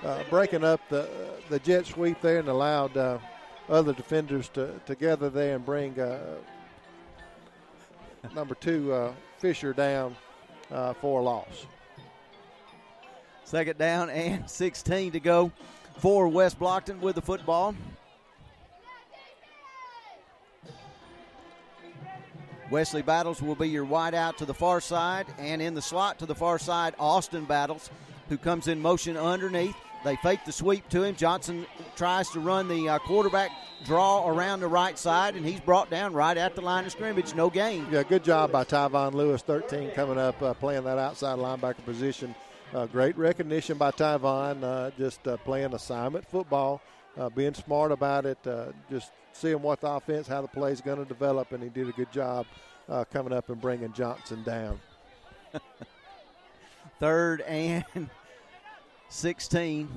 uh, 0.05 0.23
breaking 0.29 0.63
up 0.63 0.79
the 0.87 1.09
the 1.49 1.59
jet 1.59 1.85
sweep 1.87 2.21
there 2.21 2.39
and 2.39 2.47
allowed 2.47 2.95
uh, 2.95 3.17
other 3.67 3.91
defenders 3.91 4.47
to 4.49 4.79
together 4.85 5.29
there 5.29 5.57
and 5.57 5.65
bring 5.65 5.99
uh, 5.99 6.19
number 8.35 8.55
two 8.55 8.93
uh, 8.93 9.13
Fisher 9.39 9.73
down 9.73 10.15
uh, 10.71 10.93
for 10.93 11.21
a 11.21 11.23
loss. 11.23 11.65
Second 13.43 13.77
down 13.77 14.09
and 14.09 14.49
16 14.49 15.13
to 15.13 15.19
go 15.19 15.51
for 15.97 16.27
West 16.27 16.59
Blocton 16.59 16.99
with 16.99 17.15
the 17.15 17.21
football. 17.21 17.75
Wesley 22.69 23.01
Battles 23.01 23.41
will 23.41 23.55
be 23.55 23.69
your 23.69 23.85
wide 23.85 24.13
out 24.13 24.37
to 24.39 24.45
the 24.45 24.53
far 24.53 24.81
side, 24.81 25.25
and 25.37 25.61
in 25.61 25.73
the 25.73 25.81
slot 25.81 26.19
to 26.19 26.25
the 26.25 26.35
far 26.35 26.59
side, 26.59 26.93
Austin 26.99 27.45
Battles, 27.45 27.89
who 28.27 28.37
comes 28.37 28.67
in 28.67 28.81
motion 28.81 29.15
underneath. 29.15 29.75
They 30.03 30.17
fake 30.17 30.41
the 30.45 30.51
sweep 30.51 30.87
to 30.89 31.03
him. 31.03 31.15
Johnson 31.15 31.65
tries 31.95 32.29
to 32.31 32.41
run 32.41 32.67
the 32.67 32.89
uh, 32.89 32.99
quarterback 32.99 33.51
draw 33.85 34.27
around 34.27 34.61
the 34.61 34.67
right 34.67 34.97
side, 34.97 35.35
and 35.35 35.45
he's 35.45 35.59
brought 35.59 35.89
down 35.89 36.13
right 36.13 36.37
at 36.37 36.55
the 36.55 36.61
line 36.61 36.85
of 36.85 36.91
scrimmage. 36.91 37.35
No 37.35 37.49
gain. 37.49 37.85
Yeah, 37.91 38.03
good 38.03 38.23
job 38.23 38.51
by 38.51 38.63
Tyvon 38.63 39.13
Lewis, 39.13 39.41
13, 39.41 39.91
coming 39.91 40.17
up, 40.17 40.41
uh, 40.41 40.53
playing 40.53 40.83
that 40.85 40.97
outside 40.97 41.37
linebacker 41.37 41.83
position. 41.85 42.33
Uh, 42.73 42.85
great 42.85 43.17
recognition 43.17 43.77
by 43.77 43.91
Tyvon, 43.91 44.63
uh, 44.63 44.91
just 44.97 45.25
uh, 45.27 45.37
playing 45.37 45.73
assignment 45.73 46.27
football, 46.29 46.81
uh, 47.17 47.29
being 47.29 47.53
smart 47.53 47.91
about 47.91 48.25
it, 48.25 48.37
just 48.89 49.11
seeing 49.31 49.61
what 49.61 49.79
the 49.81 49.87
offense, 49.87 50.27
how 50.27 50.41
the 50.41 50.47
play 50.47 50.71
is 50.71 50.81
going 50.81 50.97
to 50.97 51.05
develop, 51.05 51.51
and 51.51 51.63
he 51.63 51.69
did 51.69 51.87
a 51.87 51.93
good 51.93 52.11
job 52.11 52.45
coming 53.11 53.31
up 53.33 53.49
and 53.49 53.61
bringing 53.61 53.93
Johnson 53.93 54.43
down. 54.43 54.79
Third 56.99 57.41
and 57.41 57.85
16. 59.09 59.87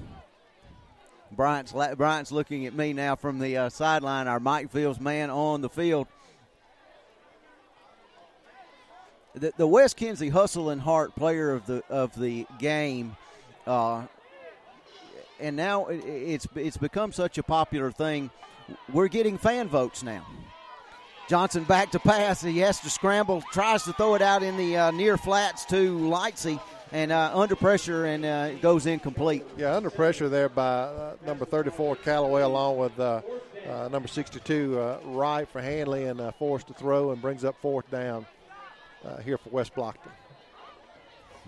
Bryant's, 1.33 1.73
Bryant's 1.73 2.33
looking 2.33 2.67
at 2.67 2.75
me 2.75 2.93
now 2.93 3.17
from 3.17 3.39
the 3.39 3.57
uh, 3.57 3.69
sideline, 3.69 4.27
our 4.27 4.41
Mike 4.41 4.71
Fields 4.71 5.01
man 5.01 5.31
on 5.31 5.61
the 5.61 5.69
field. 5.69 6.07
The, 9.35 9.53
the 9.57 9.67
Wes 9.67 9.95
Kinsey 9.95 10.29
Hustle 10.29 10.71
and 10.71 10.81
Heart 10.81 11.15
player 11.15 11.53
of 11.53 11.65
the 11.67 11.85
of 11.89 12.19
the 12.19 12.47
game, 12.59 13.17
uh, 13.65 14.07
and 15.39 15.55
now 15.55 15.87
it, 15.87 15.99
it's 16.05 16.49
it's 16.57 16.77
become 16.77 17.13
such 17.13 17.39
a 17.39 17.43
popular 17.45 17.93
thing. 17.93 18.31
We're 18.93 19.09
getting 19.09 19.39
fan 19.39 19.69
votes 19.69 20.03
now. 20.03 20.27
Johnson 21.29 21.63
back 21.63 21.93
to 21.93 22.01
pass. 22.01 22.43
He 22.43 22.59
has 22.59 22.81
to 22.81 22.91
scramble, 22.91 23.41
tries 23.53 23.85
to 23.85 23.93
throw 23.93 24.17
it 24.17 24.23
out 24.23 24.43
in 24.43 24.57
the 24.57 24.77
uh, 24.77 24.91
near 24.91 25.17
flats 25.17 25.65
to 25.67 25.97
Lightsey 25.97 26.61
and 26.93 27.13
uh, 27.13 27.31
under 27.35 27.57
pressure 27.57 28.05
and 28.07 28.25
uh, 28.25 28.53
goes 28.55 28.87
incomplete. 28.87 29.45
Yeah, 29.57 29.77
under 29.77 29.91
pressure 29.91 30.29
there 30.29 30.49
by 30.49 30.63
uh, 30.63 31.17
number 31.25 31.45
34 31.45 31.97
Callaway 31.97 32.43
along 32.43 32.79
with 32.79 32.99
uh, 32.99 33.23
uh, 33.69 33.89
number 33.89 34.09
62 34.09 34.79
uh, 34.79 34.99
Wright 35.05 35.49
for 35.49 35.61
Handley, 35.61 36.05
and 36.05 36.21
forced 36.39 36.67
to 36.69 36.75
throw 36.75 37.13
and 37.13 37.23
brings 37.23 37.45
up 37.45 37.57
fourth 37.61 37.91
down 37.91 38.27
here 39.23 39.39
for 39.39 39.51
West 39.51 39.75
Blocton. 39.75 40.11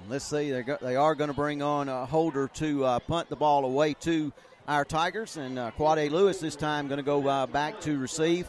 Let's 0.09 0.25
see, 0.25 0.51
they're 0.51 0.62
go- 0.62 0.79
they 0.81 0.97
are 0.97 1.15
going 1.15 1.29
to 1.29 1.35
bring 1.35 1.62
on 1.62 1.89
a 1.89 2.07
holder 2.07 2.49
to 2.55 3.01
punt 3.07 3.29
the 3.29 3.37
ball 3.37 3.65
away 3.65 3.95
to 4.01 4.33
our 4.67 4.85
Tigers, 4.85 5.37
and 5.37 5.59
uh, 5.59 5.71
Quade 5.73 6.11
Lewis 6.12 6.39
this 6.39 6.57
time 6.57 6.89
going 6.89 6.99
to 6.99 7.05
go 7.05 7.47
back 7.47 7.81
to 7.83 7.99
receive 7.99 8.49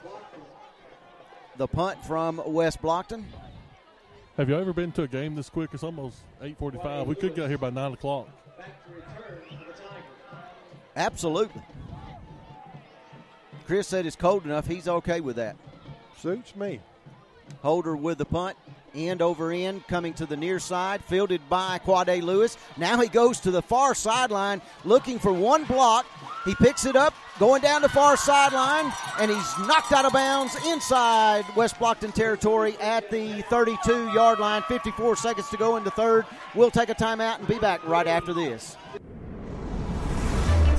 the 1.58 1.68
punt 1.68 2.04
from 2.06 2.42
West 2.46 2.82
Blocton. 2.82 3.26
Have 4.38 4.50
you 4.50 4.58
ever 4.58 4.74
been 4.74 4.92
to 4.94 5.04
a 5.04 5.08
game 5.08 5.36
this 5.36 5.48
quick? 5.48 5.70
It's 5.74 5.84
almost 5.84 6.18
eight 6.42 6.58
forty-five. 6.58 7.06
We 7.06 7.14
could 7.14 7.36
get 7.36 7.50
here 7.50 7.60
by 7.60 7.70
nine 7.70 7.94
o'clock. 7.94 8.28
Absolutely. 10.96 11.62
Chris 13.68 13.88
said 13.88 14.08
it's 14.08 14.16
cold 14.16 14.46
enough. 14.46 14.66
He's 14.66 14.88
okay 14.88 15.22
with 15.22 15.36
that. 15.36 15.56
Suits 16.18 16.56
me. 16.56 16.80
Holder 17.62 17.96
with 17.96 18.18
the 18.18 18.26
punt 18.26 18.58
end 18.96 19.22
over 19.24 19.52
end, 19.52 19.88
coming 19.88 20.14
to 20.14 20.26
the 20.26 20.38
near 20.38 20.60
side, 20.60 21.04
fielded 21.06 21.42
by 21.50 21.80
Quade 21.80 22.24
Lewis. 22.24 22.58
Now 22.78 23.02
he 23.02 23.08
goes 23.08 23.40
to 23.40 23.50
the 23.52 23.62
far 23.62 23.96
sideline, 23.96 24.62
looking 24.84 25.18
for 25.18 25.34
one 25.34 25.64
block. 25.64 26.06
He 26.46 26.54
picks 26.56 26.86
it 26.86 26.96
up, 26.96 27.14
going 27.40 27.62
down 27.62 27.82
the 27.82 27.90
far 27.90 28.16
sideline, 28.18 28.92
and 29.20 29.32
he's 29.32 29.58
knocked 29.60 29.92
out 29.92 30.06
of 30.06 30.14
bounds 30.14 30.56
inside 30.66 31.46
West 31.56 31.76
Blocton 31.76 32.14
territory 32.14 32.76
at 32.80 33.10
the 33.10 33.42
32 33.50 34.12
yard 34.14 34.40
line. 34.40 34.62
54 34.64 35.16
seconds 35.16 35.50
to 35.50 35.58
go 35.58 35.78
in 35.78 35.84
the 35.84 35.92
third. 35.92 36.26
We'll 36.56 36.72
take 36.72 36.90
a 36.90 36.96
timeout 36.96 37.40
and 37.40 37.48
be 37.48 37.60
back 37.60 37.86
right 37.88 38.08
after 38.08 38.34
this. 38.34 38.78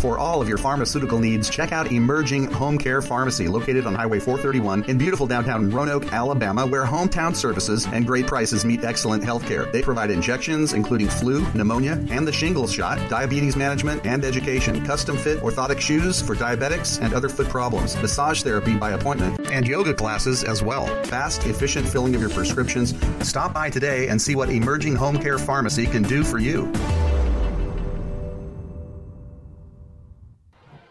For 0.05 0.19
all 0.19 0.43
of 0.43 0.51
your 0.51 0.59
pharmaceutical 0.59 1.19
needs, 1.19 1.49
check 1.49 1.73
out 1.73 1.91
Emerging 1.91 2.53
Home 2.53 2.77
Care 2.77 3.01
Pharmacy, 3.01 3.49
located 3.49 3.87
on 3.87 3.95
Highway 3.95 4.21
431 4.21 4.85
in 4.85 4.99
beautiful 4.99 5.27
downtown 5.27 5.71
Roanoke, 5.71 6.13
Alabama, 6.13 6.67
where 6.67 6.85
hometown 6.85 7.35
services 7.35 7.87
and 7.91 8.07
great 8.07 8.27
prices 8.27 8.67
meet 8.67 8.85
excellent 8.85 9.25
health 9.25 9.47
care. 9.47 9.65
They 9.65 9.81
provide 9.81 10.11
injections, 10.11 10.75
including 10.75 11.09
flu, 11.09 11.51
pneumonia, 11.55 11.93
and 12.11 12.29
the 12.29 12.33
shingles 12.33 12.71
shot, 12.71 12.99
diabetes 13.09 13.57
management, 13.57 14.05
and 14.05 14.27
education, 14.27 14.85
custom 14.85 15.17
fit 15.17 15.39
orthotic 15.39 15.81
shoes 15.81 16.21
for 16.21 16.35
diabetics 16.35 17.01
and 17.01 17.15
other 17.15 17.31
foot 17.31 17.49
problems, 17.49 17.97
massage 17.97 18.43
therapy 18.43 18.77
by 18.77 18.91
appointment, 18.91 19.41
and 19.51 19.67
yoga 19.67 19.95
classes 19.95 20.45
as 20.45 20.63
well. 20.63 20.85
Fast, 21.05 21.47
efficient 21.47 21.89
filling 21.89 22.15
of 22.15 22.21
your 22.21 22.29
prescriptions. 22.29 22.93
Stop 23.27 23.55
by 23.55 23.71
today 23.71 24.09
and 24.09 24.21
see 24.21 24.35
what 24.35 24.51
Emerging 24.51 24.97
Home 24.97 25.19
Care 25.19 25.39
Pharmacy 25.39 25.87
can 25.87 26.03
do 26.03 26.23
for 26.23 26.39
you. 26.39 26.71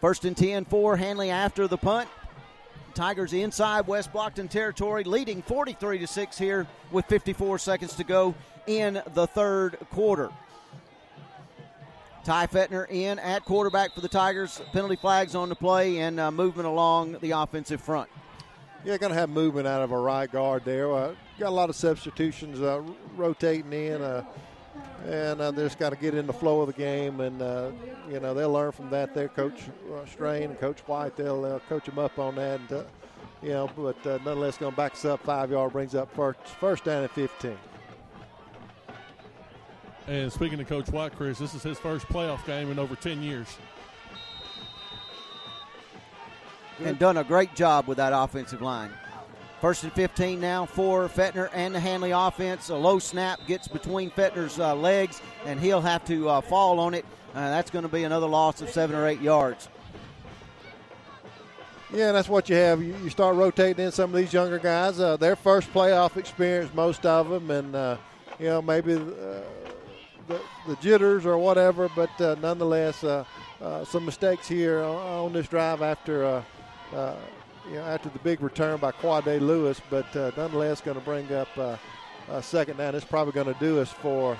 First 0.04 0.26
and 0.26 0.36
10 0.36 0.66
for 0.66 0.98
Handley 0.98 1.30
after 1.30 1.66
the 1.66 1.78
punt. 1.78 2.10
Tigers 2.92 3.32
inside 3.32 3.86
West 3.86 4.12
Blocton 4.12 4.50
territory, 4.50 5.02
leading 5.02 5.40
43 5.40 6.00
to 6.00 6.06
6 6.06 6.36
here 6.36 6.66
with 6.90 7.06
54 7.06 7.58
seconds 7.58 7.94
to 7.94 8.04
go 8.04 8.34
in 8.66 9.02
the 9.14 9.26
third 9.26 9.78
quarter. 9.92 10.28
Ty 12.22 12.48
Fetner 12.48 12.86
in 12.90 13.18
at 13.18 13.46
quarterback 13.46 13.94
for 13.94 14.02
the 14.02 14.08
Tigers. 14.08 14.60
Penalty 14.74 14.96
flags 14.96 15.34
on 15.34 15.48
the 15.48 15.56
play 15.56 15.96
and 16.00 16.20
uh, 16.20 16.30
movement 16.30 16.68
along 16.68 17.16
the 17.22 17.30
offensive 17.30 17.80
front. 17.80 18.10
Yeah, 18.84 18.98
going 18.98 19.10
to 19.10 19.18
have 19.18 19.30
movement 19.30 19.66
out 19.66 19.80
of 19.80 19.90
a 19.90 19.98
right 19.98 20.30
guard 20.30 20.66
there. 20.66 20.92
Uh, 20.92 21.14
got 21.38 21.48
a 21.48 21.50
lot 21.50 21.70
of 21.70 21.76
substitutions 21.76 22.60
uh, 22.60 22.82
rotating 23.16 23.72
in. 23.72 24.02
And 25.06 25.40
uh, 25.40 25.50
they 25.50 25.62
just 25.62 25.78
got 25.78 25.90
to 25.90 25.96
get 25.96 26.14
in 26.14 26.26
the 26.26 26.32
flow 26.32 26.62
of 26.62 26.66
the 26.66 26.72
game, 26.72 27.20
and 27.20 27.42
uh, 27.42 27.70
you 28.10 28.20
know 28.20 28.32
they'll 28.32 28.52
learn 28.52 28.72
from 28.72 28.88
that. 28.90 29.14
Their 29.14 29.28
coach 29.28 29.60
uh, 29.92 30.06
Strain 30.06 30.44
and 30.44 30.58
Coach 30.58 30.80
White, 30.80 31.16
they'll 31.16 31.44
uh, 31.44 31.58
coach 31.68 31.84
them 31.84 31.98
up 31.98 32.18
on 32.18 32.36
that, 32.36 32.60
and 32.60 32.72
uh, 32.72 32.82
you 33.42 33.50
know, 33.50 33.70
but 33.76 34.06
uh, 34.06 34.18
nonetheless, 34.24 34.56
going 34.56 34.72
to 34.72 34.76
back 34.76 34.92
us 34.92 35.04
up 35.04 35.22
five 35.22 35.50
yard, 35.50 35.72
brings 35.72 35.94
up 35.94 36.14
first 36.14 36.40
first 36.58 36.84
down 36.84 37.04
at 37.04 37.10
15. 37.10 37.56
And 40.06 40.32
speaking 40.32 40.58
to 40.58 40.64
Coach 40.64 40.88
White, 40.90 41.16
Chris, 41.16 41.38
this 41.38 41.54
is 41.54 41.62
his 41.62 41.78
first 41.78 42.06
playoff 42.08 42.44
game 42.46 42.70
in 42.70 42.78
over 42.78 42.94
10 42.94 43.22
years. 43.22 43.56
And 46.82 46.98
done 46.98 47.16
a 47.16 47.24
great 47.24 47.54
job 47.54 47.86
with 47.86 47.96
that 47.98 48.12
offensive 48.14 48.60
line. 48.60 48.90
First 49.64 49.82
and 49.82 49.94
15 49.94 50.42
now 50.42 50.66
for 50.66 51.08
Fetner 51.08 51.48
and 51.54 51.74
the 51.74 51.80
Hanley 51.80 52.10
offense. 52.10 52.68
A 52.68 52.74
low 52.74 52.98
snap 52.98 53.40
gets 53.46 53.66
between 53.66 54.10
Fetner's 54.10 54.58
uh, 54.58 54.74
legs, 54.74 55.22
and 55.46 55.58
he'll 55.58 55.80
have 55.80 56.04
to 56.04 56.28
uh, 56.28 56.40
fall 56.42 56.78
on 56.78 56.92
it. 56.92 57.06
Uh, 57.34 57.48
that's 57.48 57.70
going 57.70 57.84
to 57.84 57.88
be 57.88 58.04
another 58.04 58.26
loss 58.26 58.60
of 58.60 58.68
seven 58.68 58.94
or 58.94 59.06
eight 59.08 59.22
yards. 59.22 59.70
Yeah, 61.90 62.12
that's 62.12 62.28
what 62.28 62.50
you 62.50 62.56
have. 62.56 62.82
You, 62.82 63.08
start 63.08 63.36
rotating 63.36 63.86
in 63.86 63.90
some 63.90 64.10
of 64.10 64.16
these 64.16 64.34
younger 64.34 64.58
guys. 64.58 65.00
Uh, 65.00 65.16
their 65.16 65.34
first 65.34 65.72
playoff 65.72 66.18
experience, 66.18 66.70
most 66.74 67.06
of 67.06 67.30
them, 67.30 67.50
and 67.50 67.74
uh, 67.74 67.96
you 68.38 68.48
know 68.48 68.60
maybe 68.60 68.92
uh, 68.92 68.98
the, 70.28 70.40
the 70.66 70.76
jitters 70.82 71.24
or 71.24 71.38
whatever. 71.38 71.88
But 71.96 72.10
nonetheless, 72.20 73.02
some 73.88 74.04
mistakes 74.04 74.46
here 74.46 74.80
on, 74.80 74.96
on 74.96 75.32
this 75.32 75.48
drive 75.48 75.80
after 75.80 76.44
you 77.68 77.74
know 77.74 77.82
after 77.82 78.08
the 78.08 78.18
big 78.20 78.40
return 78.40 78.78
by 78.78 78.92
Quade 78.92 79.42
Lewis. 79.42 79.80
But 79.90 80.14
uh, 80.16 80.30
nonetheless, 80.36 80.80
going 80.80 80.98
to 80.98 81.04
bring 81.04 81.32
up 81.32 81.48
uh, 81.56 81.76
a 82.28 82.42
second 82.42 82.76
down. 82.76 82.94
It's 82.94 83.04
probably 83.04 83.32
going 83.32 83.52
to 83.52 83.60
do 83.60 83.80
us 83.80 83.90
for 83.90 84.36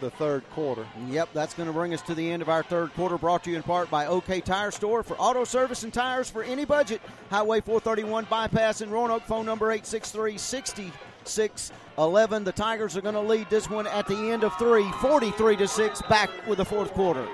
the 0.00 0.10
third 0.10 0.48
quarter. 0.50 0.86
Yep, 1.08 1.30
that's 1.32 1.54
going 1.54 1.66
to 1.66 1.72
bring 1.72 1.94
us 1.94 2.02
to 2.02 2.14
the 2.14 2.30
end 2.30 2.42
of 2.42 2.48
our 2.48 2.62
third 2.62 2.92
quarter. 2.94 3.18
Brought 3.18 3.44
to 3.44 3.50
you 3.50 3.56
in 3.56 3.62
part 3.62 3.90
by 3.90 4.06
OK 4.06 4.40
Tire 4.40 4.70
Store 4.70 5.02
for 5.02 5.16
auto 5.18 5.44
service 5.44 5.82
and 5.82 5.92
tires 5.92 6.30
for 6.30 6.42
any 6.42 6.64
budget. 6.64 7.00
Highway 7.30 7.60
431 7.60 8.26
bypass 8.28 8.80
in 8.80 8.90
Roanoke. 8.90 9.22
Phone 9.22 9.46
number 9.46 9.70
863 9.70 10.38
6611. 10.38 12.44
The 12.44 12.52
Tigers 12.52 12.96
are 12.96 13.02
going 13.02 13.14
to 13.14 13.20
lead 13.20 13.48
this 13.50 13.70
one 13.70 13.86
at 13.86 14.06
the 14.06 14.16
end 14.16 14.44
of 14.44 14.56
three, 14.58 14.90
43 15.00 15.56
to 15.56 15.68
six. 15.68 16.02
Back 16.02 16.30
with 16.46 16.58
the 16.58 16.64
fourth 16.64 16.92
quarter. 16.92 17.26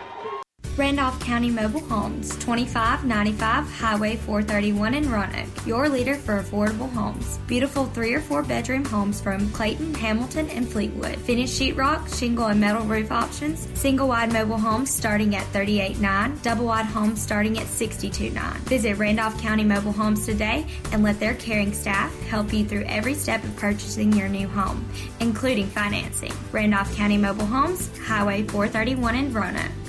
Randolph 0.76 1.20
County 1.20 1.50
Mobile 1.50 1.80
Homes, 1.80 2.30
2595 2.38 3.70
Highway 3.70 4.16
431 4.16 4.94
in 4.94 5.10
Roanoke, 5.10 5.66
your 5.66 5.86
leader 5.86 6.14
for 6.14 6.42
affordable 6.42 6.90
homes. 6.90 7.36
Beautiful 7.46 7.84
three 7.84 8.14
or 8.14 8.20
four 8.20 8.42
bedroom 8.42 8.82
homes 8.82 9.20
from 9.20 9.50
Clayton, 9.50 9.92
Hamilton, 9.92 10.48
and 10.48 10.66
Fleetwood. 10.66 11.18
Finished 11.18 11.60
sheetrock, 11.60 12.18
shingle, 12.18 12.46
and 12.46 12.58
metal 12.58 12.86
roof 12.86 13.12
options. 13.12 13.68
Single 13.78 14.08
wide 14.08 14.32
mobile 14.32 14.56
homes 14.56 14.90
starting 14.90 15.36
at 15.36 15.44
389 15.48 16.38
double 16.42 16.64
wide 16.64 16.86
homes 16.86 17.20
starting 17.20 17.58
at 17.58 17.66
629 17.66 18.60
Visit 18.62 18.96
Randolph 18.96 19.38
County 19.42 19.64
Mobile 19.64 19.92
Homes 19.92 20.24
today 20.24 20.66
and 20.92 21.02
let 21.02 21.20
their 21.20 21.34
caring 21.34 21.74
staff 21.74 22.18
help 22.22 22.50
you 22.50 22.64
through 22.64 22.84
every 22.84 23.12
step 23.12 23.44
of 23.44 23.54
purchasing 23.56 24.10
your 24.14 24.28
new 24.28 24.48
home, 24.48 24.88
including 25.20 25.66
financing. 25.66 26.32
Randolph 26.50 26.96
County 26.96 27.18
Mobile 27.18 27.46
Homes, 27.46 27.90
Highway 27.98 28.44
431 28.44 29.14
in 29.16 29.32
Roanoke 29.34 29.81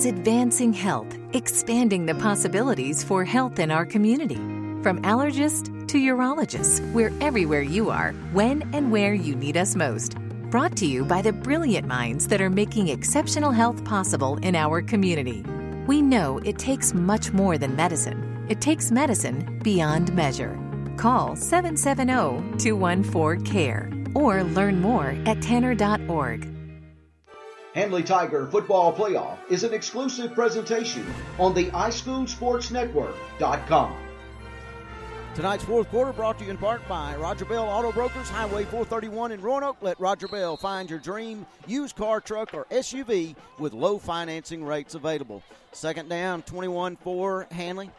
is 0.00 0.06
advancing 0.06 0.72
health, 0.72 1.14
expanding 1.34 2.06
the 2.06 2.14
possibilities 2.14 3.04
for 3.04 3.22
health 3.22 3.58
in 3.58 3.70
our 3.70 3.84
community. 3.84 4.36
From 4.82 5.02
allergist 5.02 5.66
to 5.88 5.98
urologist, 5.98 6.90
we're 6.94 7.12
everywhere 7.20 7.60
you 7.60 7.90
are, 7.90 8.12
when 8.32 8.62
and 8.72 8.90
where 8.90 9.12
you 9.12 9.36
need 9.36 9.58
us 9.58 9.76
most. 9.76 10.14
Brought 10.50 10.74
to 10.78 10.86
you 10.86 11.04
by 11.04 11.20
the 11.20 11.34
brilliant 11.34 11.86
minds 11.86 12.26
that 12.28 12.40
are 12.40 12.48
making 12.48 12.88
exceptional 12.88 13.50
health 13.50 13.84
possible 13.84 14.38
in 14.38 14.56
our 14.56 14.80
community. 14.80 15.44
We 15.86 16.00
know 16.00 16.38
it 16.46 16.58
takes 16.58 16.94
much 16.94 17.34
more 17.34 17.58
than 17.58 17.76
medicine, 17.76 18.46
it 18.48 18.62
takes 18.62 18.90
medicine 18.90 19.60
beyond 19.62 20.14
measure. 20.14 20.58
Call 20.96 21.36
770 21.36 22.56
214 22.58 23.44
CARE 23.44 23.90
or 24.14 24.44
learn 24.44 24.80
more 24.80 25.14
at 25.26 25.42
tanner.org. 25.42 26.59
Handley 27.74 28.02
Tiger 28.02 28.46
Football 28.48 28.92
Playoff 28.92 29.38
is 29.48 29.62
an 29.62 29.72
exclusive 29.72 30.34
presentation 30.34 31.06
on 31.38 31.54
the 31.54 31.66
iSchoolSportsNetwork.com. 31.66 33.96
Tonight's 35.36 35.62
fourth 35.62 35.88
quarter 35.90 36.12
brought 36.12 36.40
to 36.40 36.44
you 36.44 36.50
in 36.50 36.56
part 36.56 36.86
by 36.88 37.14
Roger 37.14 37.44
Bell 37.44 37.64
Auto 37.64 37.92
Brokers, 37.92 38.28
Highway 38.28 38.64
431 38.64 39.30
in 39.30 39.40
Roanoke. 39.40 39.76
Let 39.80 40.00
Roger 40.00 40.26
Bell 40.26 40.56
find 40.56 40.90
your 40.90 40.98
dream 40.98 41.46
used 41.68 41.94
car, 41.94 42.20
truck, 42.20 42.52
or 42.54 42.64
SUV 42.72 43.36
with 43.60 43.72
low 43.72 43.98
financing 43.98 44.64
rates 44.64 44.96
available. 44.96 45.44
Second 45.70 46.08
down, 46.08 46.42
21 46.42 46.96
4 46.96 47.46
Handley. 47.52 47.92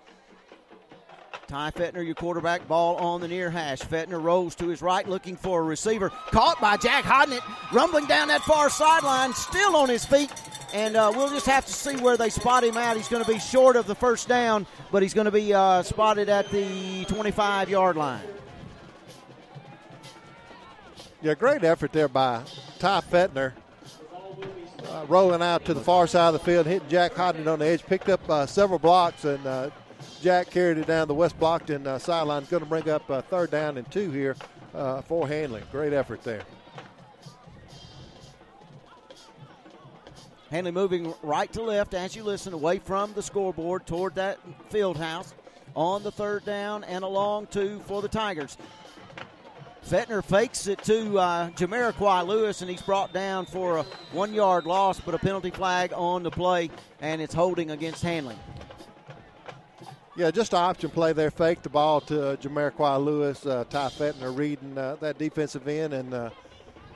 Ty 1.52 1.72
Fetner, 1.72 2.06
your 2.06 2.16
quarterback, 2.16 2.66
ball 2.70 2.96
on 2.96 3.20
the 3.20 3.28
near 3.28 3.50
hash. 3.50 3.82
Fetner 3.82 4.24
rolls 4.24 4.56
to 4.56 4.70
his 4.70 4.82
right, 4.82 5.06
looking 5.06 5.36
for 5.36 5.60
a 5.60 5.64
receiver. 5.64 6.10
Caught 6.10 6.62
by 6.62 6.78
Jack 6.78 7.04
Hodnett, 7.04 7.42
rumbling 7.74 8.06
down 8.06 8.30
that 8.30 8.40
far 8.44 8.70
sideline, 8.70 9.34
still 9.34 9.76
on 9.76 9.90
his 9.90 10.06
feet. 10.06 10.32
And 10.74 10.96
uh, 10.96 11.12
we'll 11.14 11.28
just 11.28 11.48
have 11.48 11.66
to 11.66 11.74
see 11.74 11.98
where 11.98 12.16
they 12.16 12.30
spot 12.30 12.64
him 12.64 12.78
out. 12.78 12.96
He's 12.96 13.10
going 13.10 13.22
to 13.22 13.30
be 13.30 13.38
short 13.38 13.76
of 13.76 13.86
the 13.86 13.96
first 13.96 14.30
down, 14.30 14.66
but 14.94 15.04
he's 15.04 15.14
going 15.14 15.26
to 15.26 15.32
be 15.32 15.54
uh, 15.54 15.84
spotted 15.84 16.30
at 16.30 16.50
the 16.52 17.04
25 17.10 17.70
yard 17.70 17.98
line. 17.98 18.24
Yeah, 21.22 21.34
great 21.34 21.66
effort 21.66 21.92
there 21.92 22.08
by 22.08 22.44
Ty 22.80 23.02
Fetner. 23.02 23.52
Uh, 24.88 25.06
rolling 25.10 25.42
out 25.42 25.66
to 25.66 25.74
the 25.74 25.82
far 25.82 26.08
side 26.08 26.28
of 26.28 26.34
the 26.34 26.40
field, 26.40 26.66
hitting 26.66 26.88
Jack 26.88 27.14
Hodnett 27.14 27.52
on 27.52 27.60
the 27.60 27.66
edge, 27.66 27.86
picked 27.86 28.08
up 28.08 28.22
uh, 28.30 28.46
several 28.46 28.80
blocks, 28.80 29.26
and 29.26 29.46
uh, 29.46 29.70
Jack 30.22 30.50
carried 30.50 30.78
it 30.78 30.88
down 30.88 31.08
the 31.08 31.14
West 31.14 31.40
Blocton 31.40 31.88
uh, 31.88 31.98
sideline. 31.98 32.46
Going 32.46 32.64
to 32.64 32.70
bring 32.70 32.90
up 32.90 33.10
uh, 33.10 33.22
third 33.22 33.52
down 33.52 33.78
and 33.78 33.90
two 33.92 34.12
here 34.12 34.36
uh, 34.74 35.02
for 35.02 35.28
Handley. 35.28 35.64
Great 35.72 35.94
effort 35.94 36.24
there. 36.24 36.44
Handley 40.52 40.72
moving 40.72 41.14
right 41.24 41.52
to 41.54 41.62
left 41.62 41.94
as 41.94 42.16
you 42.16 42.24
listen, 42.24 42.52
away 42.54 42.80
from 42.80 43.14
the 43.14 43.22
scoreboard 43.22 43.86
toward 43.88 44.16
that 44.16 44.38
field 44.70 44.98
house 44.98 45.34
on 45.76 46.04
the 46.04 46.12
third 46.12 46.44
down 46.44 46.84
and 46.84 47.04
a 47.04 47.08
long 47.08 47.48
two 47.48 47.80
for 47.88 48.02
the 48.02 48.10
Tigers. 48.10 48.58
Fetner 49.88 50.24
fakes 50.24 50.68
it 50.68 50.84
to 50.84 51.18
uh, 51.18 52.24
Lewis, 52.26 52.62
and 52.62 52.70
he's 52.70 52.82
brought 52.82 53.14
down 53.14 53.46
for 53.46 53.78
a 53.78 53.84
one 54.12 54.34
yard 54.34 54.66
loss, 54.66 55.00
but 55.00 55.16
a 55.16 55.18
penalty 55.18 55.52
flag 55.52 55.92
on 55.96 56.24
the 56.24 56.32
play, 56.32 56.70
and 57.02 57.22
it's 57.22 57.34
holding 57.34 57.72
against 57.72 58.04
Handley. 58.04 58.36
Yeah, 60.18 60.30
just 60.30 60.54
option 60.54 60.90
play 60.90 61.14
there. 61.14 61.32
Fake 61.32 61.62
the 61.62 61.70
ball 61.70 62.02
to 62.02 62.32
uh, 62.32 62.36
Jamariquai 62.36 63.04
Lewis. 63.04 63.46
Uh, 63.46 63.64
Ty 63.70 63.88
Fetner 63.88 64.38
reading 64.38 64.78
uh, 64.78 64.98
that 65.00 65.18
defensive 65.18 65.66
end 65.70 65.94
and 65.94 66.14
uh, 66.14 66.30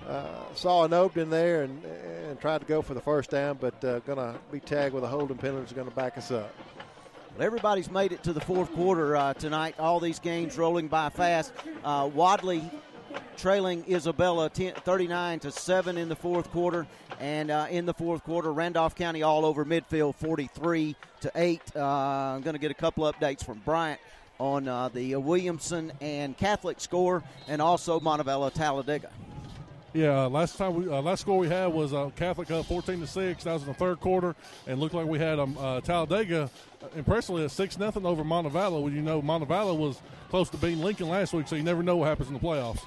uh, 0.06 0.26
saw 0.54 0.84
an 0.84 0.92
opening 0.92 1.30
there 1.30 1.64
and, 1.64 1.82
and 2.28 2.40
tried 2.42 2.60
to 2.60 2.66
go 2.66 2.82
for 2.82 2.94
the 2.94 3.00
first 3.00 3.30
down, 3.30 3.58
but 3.60 3.82
uh, 3.86 4.00
going 4.00 4.18
to 4.18 4.36
be 4.52 4.60
tagged 4.60 4.94
with 4.94 5.06
a 5.06 5.08
holding 5.08 5.38
penalty. 5.38 5.74
Going 5.74 5.88
to 5.90 5.96
back 5.96 6.18
us 6.18 6.30
up. 6.30 6.54
Well, 7.38 7.46
everybody's 7.46 7.90
made 7.90 8.12
it 8.12 8.22
to 8.24 8.34
the 8.34 8.42
fourth 8.42 8.74
quarter 8.74 9.16
uh, 9.16 9.34
tonight. 9.34 9.76
All 9.80 10.02
these 10.02 10.20
games 10.20 10.58
rolling 10.58 10.90
by 10.90 11.08
fast. 11.08 11.54
Wadley 11.86 12.70
trailing 13.38 13.84
Isabella 13.90 14.50
10, 14.50 14.74
39 14.74 15.40
to 15.40 15.52
7 15.52 15.98
in 15.98 16.10
the 16.10 16.16
fourth 16.16 16.50
quarter. 16.52 16.88
And 17.20 17.52
uh, 17.52 17.68
in 17.70 17.86
the 17.86 17.94
fourth 17.94 18.24
quarter, 18.24 18.52
Randolph 18.52 18.96
County 18.96 19.24
all 19.24 19.46
over 19.46 19.66
midfield 19.66 20.16
43 20.16 20.96
to 21.22 21.32
8. 21.36 21.62
Uh, 21.76 21.80
I'm 21.80 22.42
going 22.42 22.56
to 22.56 22.60
get 22.60 22.72
a 22.72 22.76
couple 22.76 23.12
updates 23.12 23.44
from 23.44 23.60
Bryant 23.60 24.00
on 24.40 24.68
uh, 24.68 24.90
the 24.90 25.16
Williamson 25.16 25.92
and 26.02 26.38
Catholic 26.38 26.80
score 26.80 27.24
and 27.48 27.62
also 27.62 28.00
Montevallo 28.00 28.52
Talladega. 28.52 29.10
Yeah, 29.96 30.26
last 30.26 30.58
time 30.58 30.76
we 30.76 30.90
uh, 30.90 31.02
last 31.02 31.22
score 31.22 31.38
we 31.38 31.48
had 31.48 31.68
was 31.68 31.94
uh, 31.94 32.10
Catholic 32.18 32.52
up 32.52 32.66
14 32.66 33.00
to 33.00 33.08
six. 33.08 33.46
That 33.46 33.54
was 33.54 33.62
in 33.62 33.70
the 33.70 33.74
third 33.74 34.02
quarter, 34.02 34.36
and 34.68 34.78
looked 34.78 34.94
like 34.94 35.06
we 35.06 35.20
had 35.20 35.40
um, 35.40 35.58
uh, 35.58 35.80
Talladega 35.80 36.50
impressively 36.98 37.46
at 37.46 37.52
six 37.52 37.80
nothing 37.80 38.06
over 38.06 38.22
Montevallo. 38.22 38.82
Well, 38.82 38.92
you 38.92 39.02
know 39.02 39.22
Montevallo 39.22 39.78
was 39.78 40.02
close 40.30 40.50
to 40.50 40.58
beating 40.58 40.84
Lincoln 40.84 41.08
last 41.08 41.32
week, 41.32 41.48
so 41.48 41.56
you 41.56 41.64
never 41.64 41.82
know 41.82 41.96
what 41.96 42.10
happens 42.10 42.28
in 42.28 42.34
the 42.34 42.42
playoffs. 42.42 42.82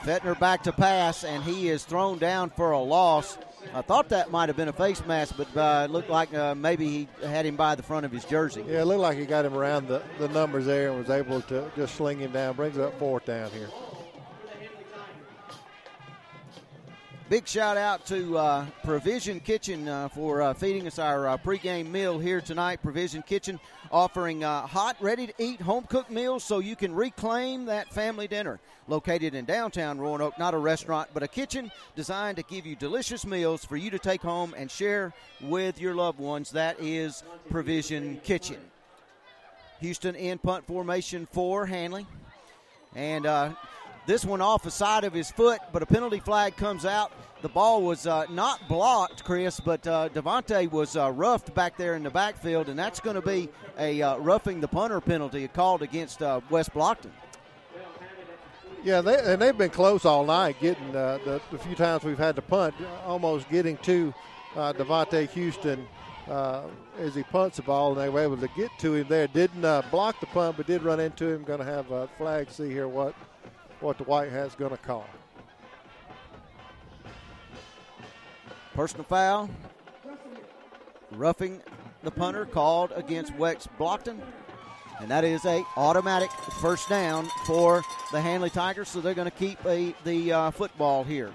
Fetner 0.00 0.36
back 0.40 0.64
to 0.64 0.72
pass, 0.72 1.22
and 1.22 1.44
he 1.44 1.68
is 1.68 1.84
thrown 1.84 2.18
down 2.18 2.50
for 2.50 2.72
a 2.72 2.80
loss. 2.80 3.38
I 3.72 3.82
thought 3.82 4.08
that 4.08 4.32
might 4.32 4.48
have 4.48 4.56
been 4.56 4.66
a 4.66 4.72
face 4.72 5.00
mask, 5.06 5.36
but 5.36 5.56
uh, 5.56 5.84
it 5.84 5.92
looked 5.92 6.10
like 6.10 6.34
uh, 6.34 6.56
maybe 6.56 6.88
he 6.88 7.08
had 7.24 7.46
him 7.46 7.54
by 7.54 7.76
the 7.76 7.84
front 7.84 8.04
of 8.04 8.10
his 8.10 8.24
jersey. 8.24 8.64
Yeah, 8.66 8.80
it 8.80 8.86
looked 8.86 8.98
like 8.98 9.16
he 9.16 9.26
got 9.26 9.44
him 9.44 9.54
around 9.54 9.86
the, 9.86 10.02
the 10.18 10.26
numbers 10.26 10.66
there 10.66 10.88
and 10.88 10.98
was 10.98 11.08
able 11.08 11.40
to 11.42 11.70
just 11.76 11.94
sling 11.94 12.18
him 12.18 12.32
down. 12.32 12.56
Brings 12.56 12.78
up 12.78 12.98
fourth 12.98 13.26
down 13.26 13.48
here. 13.52 13.68
Big 17.32 17.48
shout 17.48 17.78
out 17.78 18.04
to 18.04 18.36
uh, 18.36 18.66
Provision 18.84 19.40
Kitchen 19.40 19.88
uh, 19.88 20.06
for 20.10 20.42
uh, 20.42 20.52
feeding 20.52 20.86
us 20.86 20.98
our 20.98 21.28
uh, 21.28 21.38
pregame 21.38 21.86
meal 21.86 22.18
here 22.18 22.42
tonight. 22.42 22.82
Provision 22.82 23.22
Kitchen 23.22 23.58
offering 23.90 24.44
uh, 24.44 24.66
hot, 24.66 24.98
ready 25.00 25.28
to 25.28 25.32
eat, 25.38 25.58
home 25.58 25.84
cooked 25.84 26.10
meals 26.10 26.44
so 26.44 26.58
you 26.58 26.76
can 26.76 26.94
reclaim 26.94 27.64
that 27.64 27.90
family 27.90 28.28
dinner. 28.28 28.60
Located 28.86 29.34
in 29.34 29.46
downtown 29.46 29.98
Roanoke, 29.98 30.38
not 30.38 30.52
a 30.52 30.58
restaurant, 30.58 31.08
but 31.14 31.22
a 31.22 31.26
kitchen 31.26 31.72
designed 31.96 32.36
to 32.36 32.42
give 32.42 32.66
you 32.66 32.76
delicious 32.76 33.24
meals 33.24 33.64
for 33.64 33.78
you 33.78 33.88
to 33.88 33.98
take 33.98 34.20
home 34.20 34.54
and 34.54 34.70
share 34.70 35.14
with 35.40 35.80
your 35.80 35.94
loved 35.94 36.18
ones. 36.18 36.50
That 36.50 36.78
is 36.80 37.22
Provision 37.48 38.20
Kitchen. 38.24 38.58
Houston 39.80 40.16
in 40.16 40.36
punt 40.36 40.66
formation 40.66 41.26
for 41.32 41.64
Handley. 41.64 42.06
And 42.94 43.24
uh, 43.24 43.52
this 44.06 44.24
one 44.24 44.40
off 44.40 44.62
the 44.62 44.70
side 44.70 45.04
of 45.04 45.12
his 45.12 45.30
foot, 45.30 45.60
but 45.72 45.82
a 45.82 45.86
penalty 45.86 46.18
flag 46.18 46.56
comes 46.56 46.84
out. 46.84 47.12
The 47.42 47.48
ball 47.48 47.82
was 47.82 48.06
uh, 48.06 48.26
not 48.30 48.68
blocked, 48.68 49.24
Chris, 49.24 49.58
but 49.58 49.84
uh, 49.86 50.08
Devontae 50.10 50.70
was 50.70 50.96
uh, 50.96 51.10
roughed 51.10 51.52
back 51.54 51.76
there 51.76 51.94
in 51.96 52.04
the 52.04 52.10
backfield, 52.10 52.68
and 52.68 52.78
that's 52.78 53.00
going 53.00 53.16
to 53.16 53.22
be 53.22 53.48
a 53.78 54.00
uh, 54.00 54.16
roughing 54.18 54.60
the 54.60 54.68
punter 54.68 55.00
penalty 55.00 55.48
called 55.48 55.82
against 55.82 56.22
uh, 56.22 56.40
West 56.50 56.72
Blocton. 56.72 57.10
Yeah, 58.84 59.00
they, 59.00 59.18
and 59.18 59.40
they've 59.40 59.56
been 59.56 59.70
close 59.70 60.04
all 60.04 60.24
night, 60.24 60.56
getting 60.60 60.94
uh, 60.94 61.18
the, 61.24 61.40
the, 61.50 61.58
few 61.58 61.74
times 61.76 62.02
we've 62.02 62.18
had 62.18 62.34
to 62.36 62.42
punt, 62.42 62.74
almost 63.04 63.48
getting 63.48 63.76
to 63.78 64.12
uh, 64.56 64.72
Devontae 64.72 65.28
Houston 65.30 65.86
as 66.28 67.14
he 67.14 67.22
punts 67.24 67.56
the 67.56 67.62
ball, 67.62 67.92
and 67.92 68.00
they 68.00 68.08
were 68.08 68.20
able 68.20 68.36
to 68.36 68.48
get 68.56 68.70
to 68.78 68.94
him 68.94 69.06
there. 69.08 69.26
Didn't 69.26 69.62
block 69.90 70.18
the 70.20 70.26
punt, 70.26 70.56
but 70.56 70.66
did 70.66 70.82
run 70.82 70.98
into 71.00 71.28
him. 71.28 71.42
Going 71.44 71.60
to 71.60 71.64
have 71.64 71.90
a 71.90 72.08
flag. 72.18 72.50
See 72.50 72.70
here 72.70 72.88
what 72.88 73.14
what 73.82 73.98
the 73.98 74.04
White 74.04 74.30
Hat's 74.30 74.54
going 74.54 74.70
to 74.70 74.76
call. 74.76 75.06
Personal 78.74 79.04
foul. 79.04 79.50
Roughing 81.12 81.60
the 82.02 82.10
punter 82.10 82.46
called 82.46 82.92
against 82.96 83.34
West 83.36 83.68
Blocton. 83.78 84.18
And 85.00 85.10
that 85.10 85.24
is 85.24 85.44
a 85.44 85.64
automatic 85.76 86.30
first 86.60 86.88
down 86.88 87.28
for 87.44 87.82
the 88.12 88.20
Handley 88.20 88.50
Tigers, 88.50 88.88
so 88.88 89.00
they're 89.00 89.14
going 89.14 89.30
to 89.30 89.36
keep 89.36 89.58
a, 89.66 89.94
the 90.04 90.32
uh, 90.32 90.50
football 90.52 91.02
here. 91.04 91.30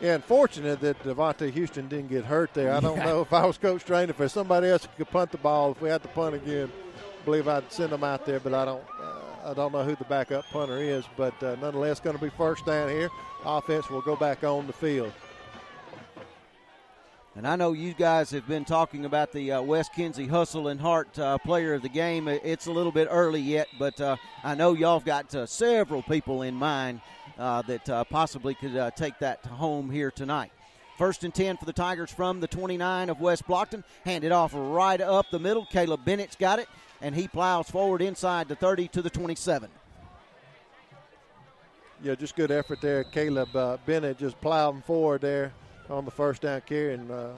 Yeah, 0.00 0.14
unfortunate 0.14 0.80
that 0.80 1.02
Devontae 1.02 1.50
Houston 1.52 1.88
didn't 1.88 2.08
get 2.08 2.24
hurt 2.24 2.54
there. 2.54 2.72
I 2.72 2.80
don't 2.80 2.96
Yeah. 2.98 3.04
know 3.06 3.20
if 3.22 3.32
I 3.32 3.44
was 3.46 3.58
Coach 3.58 3.80
Strain, 3.82 4.10
if 4.10 4.18
there's 4.18 4.32
somebody 4.32 4.68
else 4.68 4.84
who 4.84 4.90
could 4.96 5.10
punt 5.10 5.32
the 5.32 5.38
ball, 5.38 5.72
if 5.72 5.80
we 5.80 5.88
had 5.88 6.02
to 6.02 6.08
punt 6.08 6.34
again, 6.36 6.70
I 6.96 7.24
believe 7.24 7.48
I'd 7.48 7.70
send 7.72 7.90
them 7.90 8.04
out 8.04 8.24
there, 8.24 8.38
but 8.38 8.54
I 8.54 8.64
don't. 8.64 8.84
Uh, 9.02 9.12
I 9.46 9.54
don't 9.54 9.72
know 9.72 9.84
who 9.84 9.94
the 9.94 10.04
backup 10.04 10.44
punter 10.50 10.78
is, 10.78 11.04
but 11.16 11.40
uh, 11.40 11.54
nonetheless, 11.60 12.00
going 12.00 12.16
to 12.16 12.22
be 12.22 12.30
first 12.30 12.66
down 12.66 12.88
here. 12.88 13.08
Offense 13.44 13.88
will 13.88 14.00
go 14.00 14.16
back 14.16 14.42
on 14.42 14.66
the 14.66 14.72
field. 14.72 15.12
And 17.36 17.46
I 17.46 17.54
know 17.54 17.72
you 17.72 17.94
guys 17.94 18.30
have 18.32 18.48
been 18.48 18.64
talking 18.64 19.04
about 19.04 19.30
the 19.30 19.52
uh, 19.52 19.62
Wes 19.62 19.88
Kinsey 19.88 20.26
Hustle 20.26 20.66
and 20.66 20.80
Heart 20.80 21.16
uh, 21.20 21.38
player 21.38 21.74
of 21.74 21.82
the 21.82 21.88
game. 21.88 22.26
It's 22.26 22.66
a 22.66 22.72
little 22.72 22.90
bit 22.90 23.06
early 23.08 23.40
yet, 23.40 23.68
but 23.78 24.00
uh, 24.00 24.16
I 24.42 24.56
know 24.56 24.72
y'all 24.72 24.98
have 24.98 25.06
got 25.06 25.32
uh, 25.32 25.46
several 25.46 26.02
people 26.02 26.42
in 26.42 26.54
mind 26.54 27.00
uh, 27.38 27.62
that 27.62 27.88
uh, 27.88 28.02
possibly 28.02 28.54
could 28.56 28.92
take 28.96 29.16
that 29.20 29.46
home 29.46 29.90
here 29.90 30.10
tonight. 30.10 30.50
First 30.98 31.22
and 31.22 31.32
10 31.32 31.58
for 31.58 31.66
the 31.66 31.74
Tigers 31.74 32.10
from 32.10 32.40
the 32.40 32.48
29 32.48 33.10
of 33.10 33.20
West 33.20 33.46
Blocton. 33.46 33.84
Handed 34.04 34.32
off 34.32 34.52
right 34.54 35.00
up 35.00 35.26
the 35.30 35.38
middle. 35.38 35.66
Caleb 35.66 36.04
Bennett's 36.04 36.36
got 36.36 36.58
it, 36.58 36.68
and 37.06 37.14
he 37.14 37.28
plows 37.28 37.70
forward 37.70 38.02
inside 38.02 38.48
the 38.48 38.56
30 38.56 38.88
to 38.88 39.00
the 39.00 39.08
27. 39.08 39.70
Yeah, 42.02 42.16
just 42.16 42.34
good 42.34 42.50
effort 42.50 42.80
there. 42.80 43.04
Caleb 43.04 43.54
uh, 43.54 43.76
Bennett 43.86 44.18
just 44.18 44.40
plowing 44.40 44.82
forward 44.82 45.20
there 45.20 45.52
on 45.88 46.04
the 46.04 46.10
first 46.10 46.42
down 46.42 46.62
carry, 46.62 46.94
and 46.94 47.08
uh, 47.12 47.28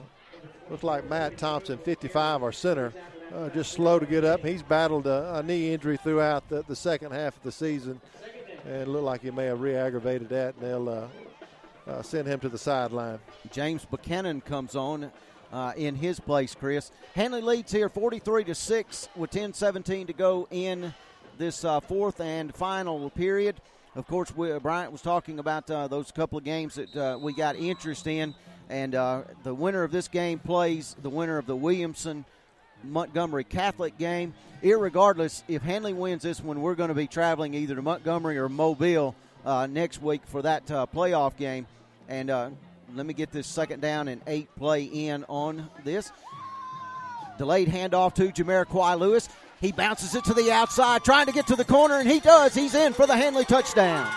looks 0.71 0.81
like 0.81 1.07
Matt 1.07 1.37
Thompson, 1.37 1.77
55, 1.77 2.41
our 2.41 2.51
center, 2.51 2.91
uh, 3.35 3.49
just 3.49 3.71
slow 3.73 3.99
to 3.99 4.07
get 4.07 4.25
up. 4.25 4.43
He's 4.43 4.63
battled 4.63 5.05
a, 5.05 5.35
a 5.35 5.43
knee 5.43 5.71
injury 5.71 5.97
throughout 5.97 6.49
the, 6.49 6.63
the 6.67 6.75
second 6.75 7.11
half 7.11 7.37
of 7.37 7.43
the 7.43 7.51
season, 7.51 8.01
and 8.65 8.73
it 8.73 8.87
looked 8.87 9.05
like 9.05 9.21
he 9.21 9.29
may 9.29 9.45
have 9.45 9.61
re-aggravated 9.61 10.29
that, 10.29 10.55
and 10.55 10.63
they'll 10.63 10.89
uh, 10.89 11.07
uh, 11.87 12.01
send 12.01 12.27
him 12.27 12.39
to 12.39 12.49
the 12.49 12.57
sideline. 12.57 13.19
James 13.51 13.85
Buchanan 13.85 14.41
comes 14.41 14.75
on 14.75 15.11
uh, 15.51 15.73
in 15.75 15.95
his 15.95 16.19
place, 16.19 16.55
Chris. 16.55 16.91
Handley 17.15 17.41
leads 17.41 17.71
here 17.71 17.89
43 17.89 18.45
to 18.45 18.55
6 18.55 19.09
with 19.15 19.31
10 19.31 19.53
17 19.53 20.07
to 20.07 20.13
go 20.13 20.47
in 20.51 20.93
this 21.37 21.63
uh, 21.63 21.79
fourth 21.79 22.19
and 22.21 22.53
final 22.53 23.09
period. 23.09 23.55
Of 23.95 24.07
course, 24.07 24.35
we, 24.35 24.57
Bryant 24.59 24.91
was 24.91 25.01
talking 25.01 25.39
about 25.39 25.69
uh, 25.71 25.87
those 25.87 26.11
couple 26.11 26.37
of 26.37 26.43
games 26.43 26.75
that 26.75 26.95
uh, 26.95 27.17
we 27.19 27.33
got 27.33 27.55
interest 27.55 28.05
in, 28.07 28.35
and 28.69 28.93
uh, 28.93 29.23
the 29.43 29.53
winner 29.53 29.83
of 29.83 29.91
this 29.91 30.07
game 30.07 30.39
plays 30.39 30.95
the 31.01 31.09
winner 31.09 31.37
of 31.37 31.47
the 31.47 31.55
Williamson 31.55 32.25
Montgomery 32.83 33.43
Catholic 33.43 33.97
game. 33.97 34.33
Irregardless, 34.61 35.43
if 35.47 35.61
Handley 35.61 35.93
wins 35.93 36.23
this 36.23 36.43
one, 36.43 36.61
we're 36.61 36.75
going 36.75 36.89
to 36.89 36.95
be 36.95 37.07
traveling 37.07 37.53
either 37.53 37.75
to 37.75 37.81
Montgomery 37.81 38.37
or 38.37 38.49
Mobile 38.49 39.15
uh, 39.45 39.67
next 39.67 40.01
week 40.01 40.21
for 40.25 40.41
that 40.41 40.69
uh, 40.69 40.85
playoff 40.93 41.35
game. 41.37 41.65
And 42.07 42.29
uh, 42.29 42.49
let 42.95 43.05
me 43.05 43.13
get 43.13 43.31
this 43.31 43.47
second 43.47 43.81
down 43.81 44.07
and 44.07 44.21
eight 44.27 44.47
play 44.55 44.83
in 44.83 45.23
on 45.27 45.69
this. 45.83 46.11
Delayed 47.37 47.69
handoff 47.69 48.13
to 48.15 48.27
Jamariquai 48.29 48.99
Lewis. 48.99 49.29
He 49.61 49.71
bounces 49.71 50.15
it 50.15 50.23
to 50.25 50.33
the 50.33 50.51
outside, 50.51 51.03
trying 51.03 51.25
to 51.25 51.31
get 51.31 51.47
to 51.47 51.55
the 51.55 51.65
corner, 51.65 51.95
and 51.99 52.09
he 52.09 52.19
does. 52.19 52.53
He's 52.53 52.75
in 52.75 52.93
for 52.93 53.05
the 53.07 53.15
Handley 53.15 53.45
touchdown. 53.45 54.09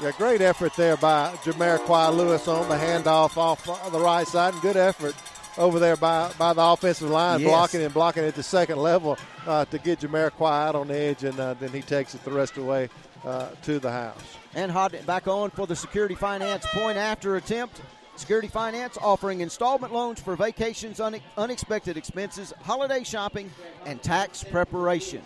Yeah, 0.00 0.10
great 0.18 0.40
effort 0.40 0.74
there 0.74 0.96
by 0.96 1.32
Jamariquai 1.44 2.16
Lewis 2.16 2.48
on 2.48 2.68
the 2.68 2.74
handoff 2.74 3.36
off 3.36 3.64
the 3.92 4.00
right 4.00 4.26
side, 4.26 4.52
and 4.52 4.62
good 4.62 4.76
effort 4.76 5.14
over 5.56 5.78
there 5.78 5.96
by, 5.96 6.32
by 6.38 6.52
the 6.52 6.62
offensive 6.62 7.08
line, 7.08 7.40
Yes. 7.40 7.48
blocking 7.48 7.82
and 7.82 7.94
blocking 7.94 8.24
at 8.24 8.34
the 8.34 8.42
second 8.42 8.78
level 8.78 9.16
uh, 9.46 9.64
to 9.66 9.78
get 9.78 10.00
Jamariquai 10.00 10.66
out 10.68 10.74
on 10.74 10.88
the 10.88 10.96
edge, 10.96 11.22
and 11.22 11.38
uh, 11.38 11.54
then 11.54 11.68
he 11.70 11.82
takes 11.82 12.14
it 12.16 12.24
the 12.24 12.32
rest 12.32 12.56
of 12.56 12.64
the 12.64 12.70
way 12.70 12.88
uh, 13.24 13.48
to 13.62 13.78
the 13.78 13.90
house. 13.90 14.36
And 14.54 14.70
Hodnett 14.70 15.06
back 15.06 15.28
on 15.28 15.50
for 15.50 15.66
the 15.66 15.76
Security 15.76 16.14
Finance 16.14 16.66
point 16.72 16.98
after 16.98 17.36
attempt. 17.36 17.80
Security 18.16 18.48
Finance 18.48 18.98
offering 19.00 19.40
installment 19.40 19.92
loans 19.92 20.20
for 20.20 20.36
vacations, 20.36 21.00
une- 21.00 21.20
unexpected 21.38 21.96
expenses, 21.96 22.52
holiday 22.62 23.02
shopping, 23.04 23.50
and 23.86 24.02
tax 24.02 24.44
preparation. 24.44 25.22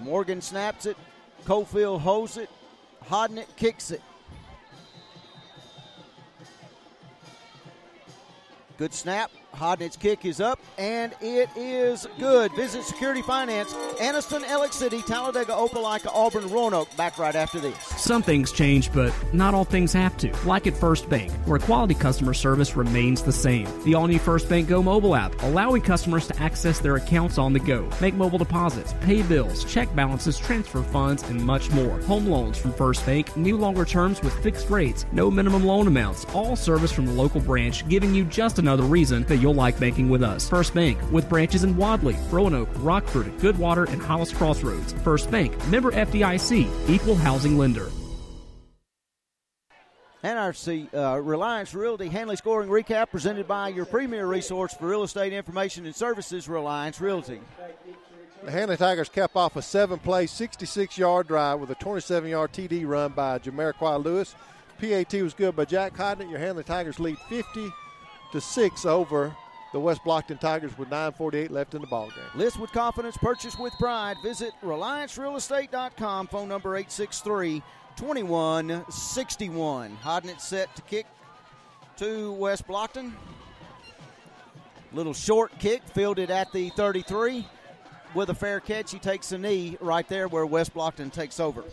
Morgan 0.00 0.40
snaps 0.40 0.86
it. 0.86 0.96
Cofield 1.44 2.00
holds 2.00 2.36
it. 2.36 2.48
Hodnett 3.08 3.54
kicks 3.56 3.90
it. 3.90 4.00
Good 8.78 8.94
snap. 8.94 9.30
Hodnett's 9.54 9.96
kick 9.96 10.24
is 10.24 10.40
up, 10.40 10.58
and 10.78 11.12
it 11.20 11.48
is 11.56 12.06
good. 12.18 12.52
Visit 12.54 12.82
Security 12.84 13.22
Finance, 13.22 13.72
Anniston, 14.00 14.42
Alex 14.44 14.76
City, 14.76 15.02
Talladega, 15.02 15.52
Opelika, 15.52 16.10
Auburn, 16.12 16.50
Roanoke. 16.50 16.94
Back 16.96 17.18
right 17.18 17.34
after 17.34 17.60
this. 17.60 17.76
Some 17.96 18.22
things 18.22 18.50
change, 18.50 18.92
but 18.92 19.12
not 19.32 19.54
all 19.54 19.64
things 19.64 19.92
have 19.92 20.16
to. 20.18 20.34
Like 20.46 20.66
at 20.66 20.76
First 20.76 21.08
Bank, 21.08 21.30
where 21.44 21.58
quality 21.58 21.94
customer 21.94 22.34
service 22.34 22.76
remains 22.76 23.22
the 23.22 23.32
same. 23.32 23.68
The 23.84 23.94
all 23.94 24.06
new 24.06 24.18
First 24.18 24.48
Bank 24.48 24.68
Go 24.68 24.82
mobile 24.82 25.14
app, 25.14 25.40
allowing 25.42 25.82
customers 25.82 26.26
to 26.28 26.42
access 26.42 26.78
their 26.78 26.96
accounts 26.96 27.38
on 27.38 27.52
the 27.52 27.60
go, 27.60 27.88
make 28.00 28.14
mobile 28.14 28.38
deposits, 28.38 28.94
pay 29.02 29.22
bills, 29.22 29.64
check 29.64 29.94
balances, 29.94 30.38
transfer 30.38 30.82
funds, 30.82 31.22
and 31.24 31.44
much 31.44 31.70
more. 31.70 32.00
Home 32.02 32.26
loans 32.26 32.58
from 32.58 32.72
First 32.72 33.04
Bank, 33.04 33.36
new 33.36 33.56
longer 33.56 33.84
terms 33.84 34.22
with 34.22 34.32
fixed 34.42 34.70
rates, 34.70 35.04
no 35.12 35.30
minimum 35.30 35.64
loan 35.64 35.86
amounts, 35.86 36.24
all 36.34 36.56
service 36.56 36.92
from 36.92 37.06
the 37.06 37.12
local 37.12 37.40
branch, 37.40 37.86
giving 37.88 38.14
you 38.14 38.24
just 38.24 38.58
another 38.58 38.84
reason 38.84 39.24
that 39.24 39.41
you'll 39.42 39.54
like 39.54 39.78
banking 39.78 40.08
with 40.08 40.22
us. 40.22 40.48
First 40.48 40.72
Bank, 40.72 40.98
with 41.10 41.28
branches 41.28 41.64
in 41.64 41.76
Wadley, 41.76 42.16
Roanoke, 42.30 42.70
Rockford, 42.76 43.26
Goodwater, 43.38 43.86
and 43.92 44.00
Hollis 44.00 44.32
Crossroads. 44.32 44.92
First 45.04 45.30
Bank, 45.30 45.52
member 45.66 45.90
FDIC, 45.90 46.88
equal 46.88 47.16
housing 47.16 47.58
lender. 47.58 47.90
NRC 50.24 50.94
uh, 50.94 51.20
Reliance 51.20 51.74
Realty 51.74 52.08
Handley 52.08 52.36
scoring 52.36 52.68
recap 52.68 53.10
presented 53.10 53.48
by 53.48 53.68
your 53.70 53.84
premier 53.84 54.24
resource 54.24 54.72
for 54.72 54.86
real 54.86 55.02
estate 55.02 55.32
information 55.32 55.84
and 55.84 55.94
services, 55.94 56.48
Reliance 56.48 57.00
Realty. 57.00 57.40
The 58.44 58.50
Handley 58.50 58.76
Tigers 58.76 59.08
kept 59.08 59.34
off 59.34 59.56
a 59.56 59.62
seven 59.62 59.98
play, 59.98 60.26
66 60.26 60.96
yard 60.96 61.26
drive 61.26 61.58
with 61.58 61.70
a 61.70 61.74
27 61.74 62.30
yard 62.30 62.52
TD 62.52 62.86
run 62.86 63.12
by 63.12 63.40
Jamariquai 63.40 64.04
Lewis. 64.04 64.36
PAT 64.78 65.12
was 65.22 65.34
good 65.34 65.56
by 65.56 65.64
Jack 65.64 65.96
Hodnett. 65.96 66.30
Your 66.30 66.38
Handley 66.38 66.64
Tigers 66.64 67.00
lead 67.00 67.18
50 67.28 67.72
to 68.32 68.40
6 68.40 68.86
over 68.86 69.36
the 69.72 69.80
West 69.80 70.02
Blocton 70.04 70.38
Tigers 70.38 70.76
with 70.76 70.90
9.48 70.90 71.50
left 71.50 71.74
in 71.74 71.80
the 71.80 71.86
ballgame. 71.86 72.34
List 72.34 72.58
with 72.58 72.70
confidence, 72.72 73.16
purchase 73.16 73.58
with 73.58 73.72
pride. 73.78 74.16
Visit 74.22 74.52
RelianceRealEstate.com. 74.62 76.28
Phone 76.28 76.48
number 76.48 76.76
863 76.76 77.62
2161. 77.96 79.98
Hodnett 80.02 80.40
set 80.40 80.74
to 80.76 80.82
kick 80.82 81.06
to 81.96 82.32
West 82.32 82.66
Blocton. 82.66 83.12
Little 84.92 85.14
short 85.14 85.58
kick, 85.58 85.82
fielded 85.94 86.30
at 86.30 86.52
the 86.52 86.68
33. 86.70 87.46
With 88.14 88.28
a 88.28 88.34
fair 88.34 88.60
catch, 88.60 88.92
he 88.92 88.98
takes 88.98 89.32
a 89.32 89.38
knee 89.38 89.78
right 89.80 90.06
there 90.06 90.28
where 90.28 90.44
West 90.44 90.74
Blocton 90.74 91.10
takes 91.10 91.40
over. 91.40 91.64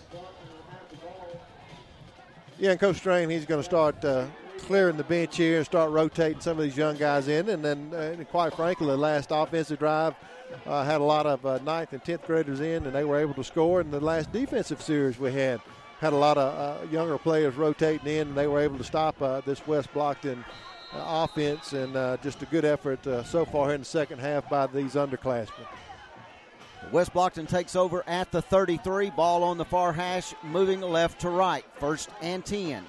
Yeah, 2.57 2.71
and 2.71 2.79
Coach 2.79 2.97
Strain, 2.97 3.29
he's 3.29 3.45
going 3.45 3.59
to 3.59 3.65
start 3.65 4.03
uh, 4.05 4.25
clearing 4.59 4.97
the 4.97 5.03
bench 5.03 5.37
here 5.37 5.57
and 5.57 5.65
start 5.65 5.91
rotating 5.91 6.39
some 6.39 6.57
of 6.57 6.63
these 6.63 6.77
young 6.77 6.95
guys 6.95 7.27
in. 7.27 7.49
And 7.49 7.63
then, 7.63 7.93
uh, 7.93 8.23
quite 8.25 8.55
frankly, 8.55 8.87
the 8.87 8.97
last 8.97 9.29
offensive 9.31 9.79
drive 9.79 10.15
uh, 10.65 10.83
had 10.83 11.01
a 11.01 11.03
lot 11.03 11.25
of 11.25 11.45
uh, 11.45 11.59
ninth 11.63 11.93
and 11.93 12.03
tenth 12.03 12.25
graders 12.25 12.59
in, 12.59 12.85
and 12.85 12.93
they 12.93 13.03
were 13.03 13.19
able 13.19 13.33
to 13.35 13.43
score. 13.43 13.81
And 13.81 13.91
the 13.91 13.99
last 13.99 14.31
defensive 14.31 14.81
series 14.81 15.19
we 15.19 15.31
had 15.31 15.61
had 15.99 16.13
a 16.13 16.17
lot 16.17 16.37
of 16.37 16.83
uh, 16.83 16.87
younger 16.91 17.17
players 17.17 17.55
rotating 17.55 18.07
in, 18.07 18.29
and 18.29 18.37
they 18.37 18.47
were 18.47 18.59
able 18.59 18.77
to 18.77 18.83
stop 18.83 19.21
uh, 19.21 19.41
this 19.41 19.65
West 19.67 19.93
Blocton 19.93 20.43
uh, 20.93 21.25
offense. 21.25 21.73
And 21.73 22.21
just 22.21 22.41
a 22.41 22.45
good 22.45 22.65
effort 22.65 22.99
so 23.25 23.45
far 23.45 23.73
in 23.73 23.81
the 23.81 23.85
second 23.85 24.19
half 24.19 24.49
by 24.49 24.67
these 24.67 24.93
underclassmen. 24.93 25.67
West 26.91 27.13
Blocton 27.13 27.47
takes 27.47 27.75
over 27.75 28.03
at 28.07 28.31
the 28.31 28.41
33. 28.41 29.11
Ball 29.11 29.43
on 29.43 29.57
the 29.57 29.65
far 29.65 29.93
hash, 29.93 30.33
moving 30.43 30.81
left 30.81 31.21
to 31.21 31.29
right. 31.29 31.65
First 31.79 32.09
and 32.21 32.43
10. 32.43 32.83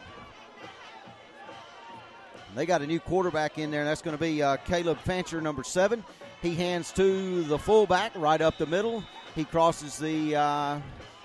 They 2.55 2.67
got 2.67 2.83
a 2.83 2.87
new 2.87 3.01
quarterback 3.01 3.59
in 3.59 3.71
there, 3.71 3.81
and 3.81 3.89
that's 3.89 4.03
going 4.03 4.17
to 4.17 4.21
be 4.21 4.43
uh, 4.43 4.57
Caleb 4.59 4.99
Fancher, 5.01 5.41
number 5.41 5.63
seven. 5.63 6.05
He 6.43 6.55
hands 6.55 6.93
to 6.93 7.43
the 7.45 7.59
fullback 7.59 8.13
right 8.17 8.41
up 8.41 8.59
the 8.59 8.67
middle. 8.67 9.05
He 9.35 9.45
crosses 9.45 9.99
the 9.99 10.37
uh, 10.37 10.81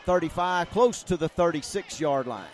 35, 0.06 0.70
close 0.70 1.04
to 1.04 1.18
the 1.18 1.30
36 1.30 2.00
yard 2.00 2.28
line. 2.28 2.46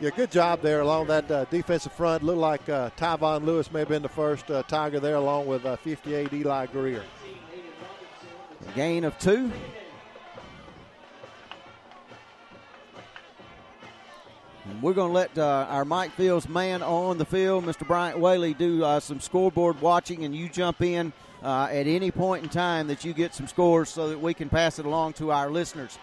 Yeah, 0.00 0.10
good 0.10 0.30
job 0.30 0.60
there 0.60 0.80
along 0.80 1.08
that 1.08 1.28
uh, 1.30 1.44
defensive 1.46 1.92
front. 1.92 2.22
Looked 2.22 2.38
like 2.38 2.68
uh, 2.68 2.90
Tyvon 2.96 3.44
Lewis 3.44 3.72
may 3.72 3.80
have 3.80 3.88
been 3.88 4.02
the 4.02 4.08
first 4.08 4.48
uh, 4.50 4.62
Tiger 4.64 5.00
there, 5.00 5.16
along 5.16 5.46
with 5.46 5.64
uh, 5.64 5.76
58 5.76 6.32
Eli 6.32 6.66
Greer. 6.66 7.02
Gain 8.76 9.04
of 9.04 9.18
two. 9.18 9.50
We're 14.80 14.94
going 14.94 15.08
to 15.08 15.14
let 15.14 15.36
uh, 15.36 15.66
our 15.68 15.84
Mike 15.84 16.12
Fields 16.12 16.48
man 16.48 16.82
on 16.82 17.18
the 17.18 17.24
field, 17.24 17.64
Mr. 17.64 17.86
Bryant 17.86 18.18
Whaley, 18.18 18.54
do 18.54 18.84
uh, 18.84 19.00
some 19.00 19.20
scoreboard 19.20 19.80
watching, 19.80 20.24
and 20.24 20.34
you 20.34 20.48
jump 20.48 20.82
in 20.82 21.12
uh, 21.42 21.68
at 21.70 21.86
any 21.86 22.10
point 22.10 22.44
in 22.44 22.48
time 22.48 22.86
that 22.88 23.04
you 23.04 23.12
get 23.12 23.34
some 23.34 23.48
scores 23.48 23.88
so 23.88 24.10
that 24.10 24.20
we 24.20 24.34
can 24.34 24.48
pass 24.48 24.78
it 24.78 24.86
along 24.86 25.14
to 25.14 25.32
our 25.32 25.50
listeners. 25.50 25.98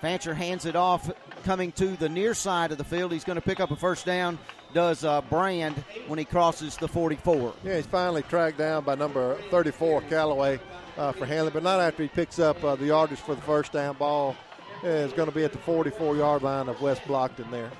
Fancher 0.00 0.34
hands 0.34 0.66
it 0.66 0.76
off, 0.76 1.10
coming 1.44 1.72
to 1.72 1.88
the 1.96 2.08
near 2.08 2.32
side 2.32 2.72
of 2.72 2.78
the 2.78 2.84
field. 2.84 3.12
He's 3.12 3.24
going 3.24 3.36
to 3.36 3.42
pick 3.42 3.60
up 3.60 3.70
a 3.70 3.76
first 3.76 4.06
down. 4.06 4.38
Does 4.72 5.04
uh, 5.04 5.20
Brand 5.22 5.76
when 6.06 6.18
he 6.18 6.24
crosses 6.24 6.76
the 6.76 6.88
44? 6.88 7.54
Yeah, 7.64 7.76
he's 7.76 7.86
finally 7.86 8.22
tracked 8.22 8.58
down 8.58 8.84
by 8.84 8.94
number 8.94 9.36
34, 9.50 10.02
Callaway, 10.02 10.58
uh, 10.96 11.12
for 11.12 11.26
Handley, 11.26 11.52
but 11.52 11.62
not 11.62 11.80
after 11.80 12.02
he 12.02 12.08
picks 12.08 12.38
up 12.38 12.62
uh, 12.64 12.76
the 12.76 12.86
yardage 12.86 13.20
for 13.20 13.34
the 13.34 13.42
first 13.42 13.72
down 13.72 13.96
ball. 13.96 14.36
Yeah, 14.84 14.90
it's 15.04 15.14
going 15.14 15.28
to 15.30 15.34
be 15.34 15.44
at 15.44 15.52
the 15.52 15.58
44 15.58 16.16
yard 16.16 16.42
line 16.42 16.68
of 16.68 16.80
West 16.82 17.02
Blocton 17.02 17.50
there. 17.50 17.70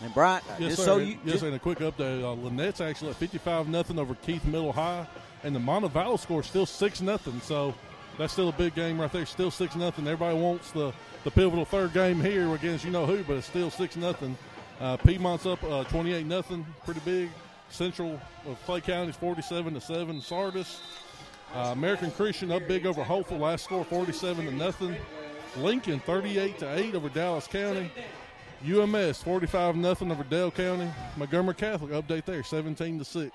And 0.00 0.12
Bryant, 0.12 0.44
Yes, 0.58 0.58
just 0.58 0.76
sir. 0.78 0.84
so 0.84 0.96
you, 0.98 1.18
yes, 1.24 1.40
sir. 1.40 1.46
And 1.46 1.56
a 1.56 1.58
quick 1.58 1.78
update: 1.78 2.22
uh, 2.22 2.32
Lynette's 2.34 2.80
actually 2.80 3.10
at 3.10 3.16
fifty-five 3.16 3.68
nothing 3.68 3.98
over 3.98 4.14
Keith 4.16 4.44
Middle 4.44 4.72
High, 4.72 5.06
and 5.44 5.54
the 5.54 5.60
Montevallo 5.60 6.18
score 6.18 6.40
is 6.40 6.46
still 6.46 6.66
six 6.66 7.00
nothing. 7.00 7.40
So 7.40 7.74
that's 8.18 8.32
still 8.32 8.48
a 8.48 8.52
big 8.52 8.74
game 8.74 9.00
right 9.00 9.10
there. 9.10 9.24
Still 9.24 9.50
six 9.50 9.76
nothing. 9.76 10.06
Everybody 10.06 10.36
wants 10.38 10.72
the 10.72 10.92
the 11.22 11.30
pivotal 11.30 11.64
third 11.64 11.94
game 11.94 12.20
here 12.20 12.52
against 12.54 12.84
you 12.84 12.90
know 12.90 13.06
who, 13.06 13.22
but 13.22 13.34
it's 13.36 13.46
still 13.46 13.70
six 13.70 13.96
nothing. 13.96 14.36
Uh, 14.80 14.96
Piedmont's 14.98 15.46
up 15.46 15.62
uh, 15.64 15.84
twenty-eight 15.84 16.26
nothing, 16.26 16.66
pretty 16.84 17.00
big. 17.04 17.30
Central 17.70 18.20
of 18.46 18.62
Clay 18.66 18.80
County 18.82 19.10
is 19.10 19.16
forty-seven 19.16 19.72
to 19.74 19.80
seven. 19.80 20.20
Sardis, 20.20 20.80
uh, 21.54 21.70
American 21.72 22.10
Christian 22.10 22.50
up 22.52 22.66
big 22.66 22.86
over 22.86 23.02
Hopeful. 23.04 23.38
Last 23.38 23.64
score 23.64 23.84
forty-seven 23.84 24.46
to 24.46 24.52
nothing. 24.52 24.96
Lincoln 25.56 26.00
thirty-eight 26.00 26.58
to 26.58 26.74
eight 26.74 26.94
over 26.94 27.08
Dallas 27.08 27.46
County. 27.46 27.90
UMS 28.66 29.22
45 29.22 29.76
nothing 29.76 30.10
over 30.10 30.24
Dale 30.24 30.50
County. 30.50 30.90
Montgomery 31.18 31.54
Catholic 31.54 31.90
update 31.90 32.24
there 32.24 32.42
17 32.42 32.98
to 32.98 33.04
6. 33.04 33.30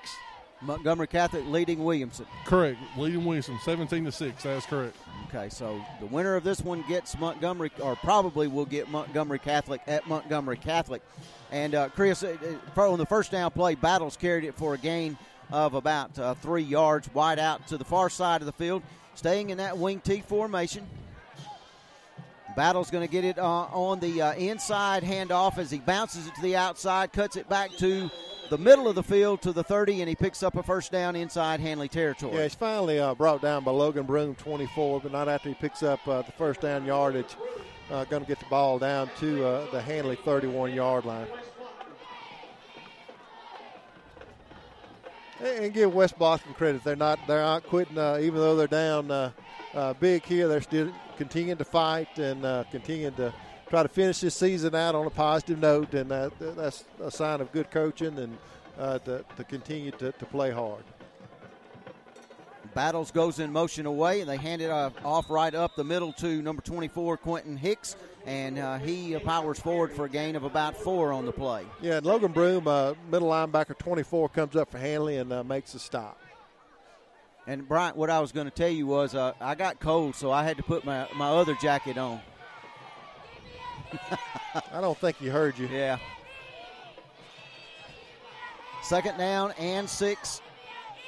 Montgomery 0.62 1.08
Catholic 1.08 1.46
leading 1.46 1.84
Williamson. 1.84 2.26
Correct. 2.46 2.78
Leading 2.98 3.24
Williamson 3.24 3.58
17 3.64 4.06
to 4.06 4.12
6. 4.12 4.44
That's 4.44 4.66
correct. 4.66 4.98
Okay, 5.28 5.50
so 5.50 5.80
the 6.00 6.08
winner 6.08 6.36
of 6.36 6.44
this 6.44 6.62
one 6.62 6.84
gets 6.88 7.18
Montgomery, 7.18 7.72
or 7.82 7.96
probably 7.96 8.48
will 8.48 8.66
get 8.66 8.90
Montgomery 8.90 9.38
Catholic 9.40 9.82
at 9.88 10.08
Montgomery 10.08 10.58
Catholic. 10.58 11.04
And 11.52 11.76
uh, 11.76 11.90
Chris, 11.90 12.24
uh, 12.24 12.36
uh, 12.76 12.92
on 12.92 12.98
the 12.98 13.06
first 13.06 13.32
down 13.32 13.52
play, 13.52 13.76
Battles 13.76 14.18
carried 14.18 14.44
it 14.44 14.56
for 14.56 14.74
a 14.74 14.78
gain 14.78 15.18
of 15.52 15.74
about 15.74 16.18
uh, 16.20 16.34
three 16.36 16.64
yards, 16.64 17.14
wide 17.14 17.40
out 17.40 17.68
to 17.68 17.78
the 17.78 17.86
far 17.86 18.10
side 18.10 18.42
of 18.42 18.46
the 18.46 18.54
field, 18.54 18.84
staying 19.16 19.50
in 19.50 19.58
that 19.58 19.78
wing 19.78 20.00
T 20.00 20.22
formation. 20.22 20.88
Battle's 22.56 22.90
going 22.90 23.06
to 23.08 23.12
get 23.12 23.24
it 23.24 23.38
uh, 23.38 23.44
on 23.46 24.00
the 24.00 24.22
uh, 24.22 24.34
inside 24.34 25.04
handoff 25.04 25.58
as 25.58 25.72
he 25.72 25.80
bounces 25.80 26.28
it 26.28 26.36
to 26.36 26.42
the 26.42 26.56
outside, 26.56 27.14
cuts 27.14 27.36
it 27.36 27.48
back 27.48 27.72
to 27.78 28.10
the 28.50 28.58
middle 28.58 28.88
of 28.88 28.96
the 28.96 29.04
field 29.04 29.42
to 29.44 29.54
the 29.54 29.64
30, 29.64 30.02
and 30.02 30.10
he 30.10 30.16
picks 30.16 30.42
up 30.42 30.56
a 30.56 30.64
first 30.64 30.92
down 30.92 31.16
inside 31.16 31.60
Handley 31.60 31.88
territory. 31.88 32.36
Yeah, 32.36 32.44
he's 32.44 32.56
finally 32.56 33.00
uh, 33.00 33.14
brought 33.14 33.42
down 33.42 33.64
by 33.64 33.72
Logan 33.72 34.06
Broom, 34.06 34.36
24, 34.36 35.02
but 35.02 35.12
not 35.12 35.30
after 35.30 35.50
he 35.50 35.56
picks 35.56 35.84
up 35.84 36.06
uh, 36.08 36.24
the 36.24 36.32
first 36.32 36.62
down 36.62 36.86
yardage. 36.86 37.36
Uh, 37.92 38.06
going 38.06 38.22
to 38.22 38.28
get 38.28 38.40
the 38.40 38.46
ball 38.46 38.78
down 38.78 39.10
to 39.20 39.46
uh, 39.46 39.72
the 39.72 39.82
Handley 39.82 40.16
31 40.16 40.74
yard 40.74 41.06
line. 41.06 41.28
And 45.42 45.74
give 45.74 45.94
West 45.94 46.20
Blocton 46.20 46.54
credit. 46.56 46.84
They're 46.84 46.96
not 46.96 47.20
they're 47.28 47.42
not 47.42 47.64
quitting, 47.64 47.98
uh, 47.98 48.20
even 48.22 48.40
though 48.40 48.56
they're 48.56 48.68
down 48.68 49.10
uh, 49.10 49.32
uh, 49.74 49.94
big 49.94 50.24
here. 50.26 50.48
They're 50.48 50.62
still 50.62 50.92
continuing 51.18 51.58
to 51.58 51.66
fight 51.66 52.18
and 52.18 52.46
uh, 52.46 52.66
continuing 52.72 53.14
to 53.16 53.34
try 53.70 53.84
to 53.84 53.90
finish 53.90 54.20
this 54.20 54.36
season 54.36 54.76
out 54.76 54.96
on 54.96 55.06
a 55.06 55.10
positive 55.10 55.60
note. 55.60 55.94
And 55.94 56.12
that's 56.12 56.84
a 57.02 57.10
sign 57.10 57.40
of 57.40 57.52
good 57.52 57.72
coaching 57.72 58.18
and 58.20 58.38
uh, 58.78 59.00
to, 59.00 59.24
to 59.38 59.44
continue 59.44 59.92
to, 59.92 60.12
to 60.12 60.26
play 60.26 60.52
hard. 60.52 60.84
Battles 62.80 63.12
goes 63.12 63.40
in 63.40 63.52
motion 63.52 63.86
away, 63.86 64.22
and 64.22 64.30
they 64.30 64.38
hand 64.38 64.62
it 64.62 64.72
off 64.72 65.30
right 65.30 65.54
up 65.54 65.76
the 65.76 65.84
middle 65.84 66.14
to 66.14 66.42
number 66.42 66.62
24, 66.62 67.18
Quentin 67.18 67.58
Hicks, 67.58 67.98
and 68.26 68.58
uh, 68.58 68.78
he 68.78 69.20
powers 69.20 69.60
forward 69.60 69.92
for 69.92 70.06
a 70.06 70.10
gain 70.10 70.38
of 70.38 70.46
about 70.46 70.78
four 70.78 71.12
on 71.12 71.26
the 71.26 71.32
play. 71.34 71.66
Yeah, 71.82 71.98
and 71.98 72.06
Logan 72.06 72.32
Broom, 72.32 72.70
uh, 72.70 72.94
middle 73.12 73.28
linebacker 73.28 73.78
24, 73.78 74.30
comes 74.30 74.56
up 74.56 74.72
for 74.72 74.78
Handley 74.78 75.18
and 75.18 75.34
uh, 75.34 75.44
makes 75.44 75.74
a 75.74 75.80
stop. 75.80 76.22
And 77.46 77.68
Bryant, 77.68 77.98
what 77.98 78.10
I 78.10 78.22
was 78.22 78.32
going 78.32 78.48
to 78.48 78.52
tell 78.52 78.70
you 78.70 78.88
was 78.88 79.14
uh, 79.14 79.34
I 79.42 79.56
got 79.56 79.82
cold, 79.82 80.16
so 80.16 80.32
I 80.32 80.46
had 80.46 80.56
to 80.56 80.64
put 80.64 80.86
my, 80.86 81.06
my 81.18 81.28
other 81.28 81.56
jacket 81.56 81.98
on. 81.98 82.22
I 84.72 84.80
don't 84.80 84.98
think 84.98 85.18
he 85.18 85.28
heard 85.28 85.58
you. 85.58 85.68
Yeah. 85.68 85.98
Second 88.84 89.18
down 89.18 89.52
and 89.60 89.90
six 89.90 90.42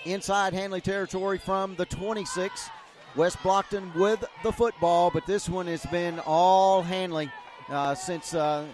inside 0.06 0.54
Handley 0.54 0.82
territory 0.82 1.38
from 1.38 1.76
the 1.76 1.86
26. 1.86 2.70
West 3.16 3.38
Blocton 3.40 3.94
with 3.96 4.24
the 4.42 4.52
football, 4.52 5.12
but 5.12 5.26
this 5.26 5.50
one 5.50 5.68
has 5.68 5.86
been 5.88 6.20
all 6.20 6.82
Handley 6.82 7.30
uh, 7.68 7.94
since 7.94 8.34
uh, 8.34 8.66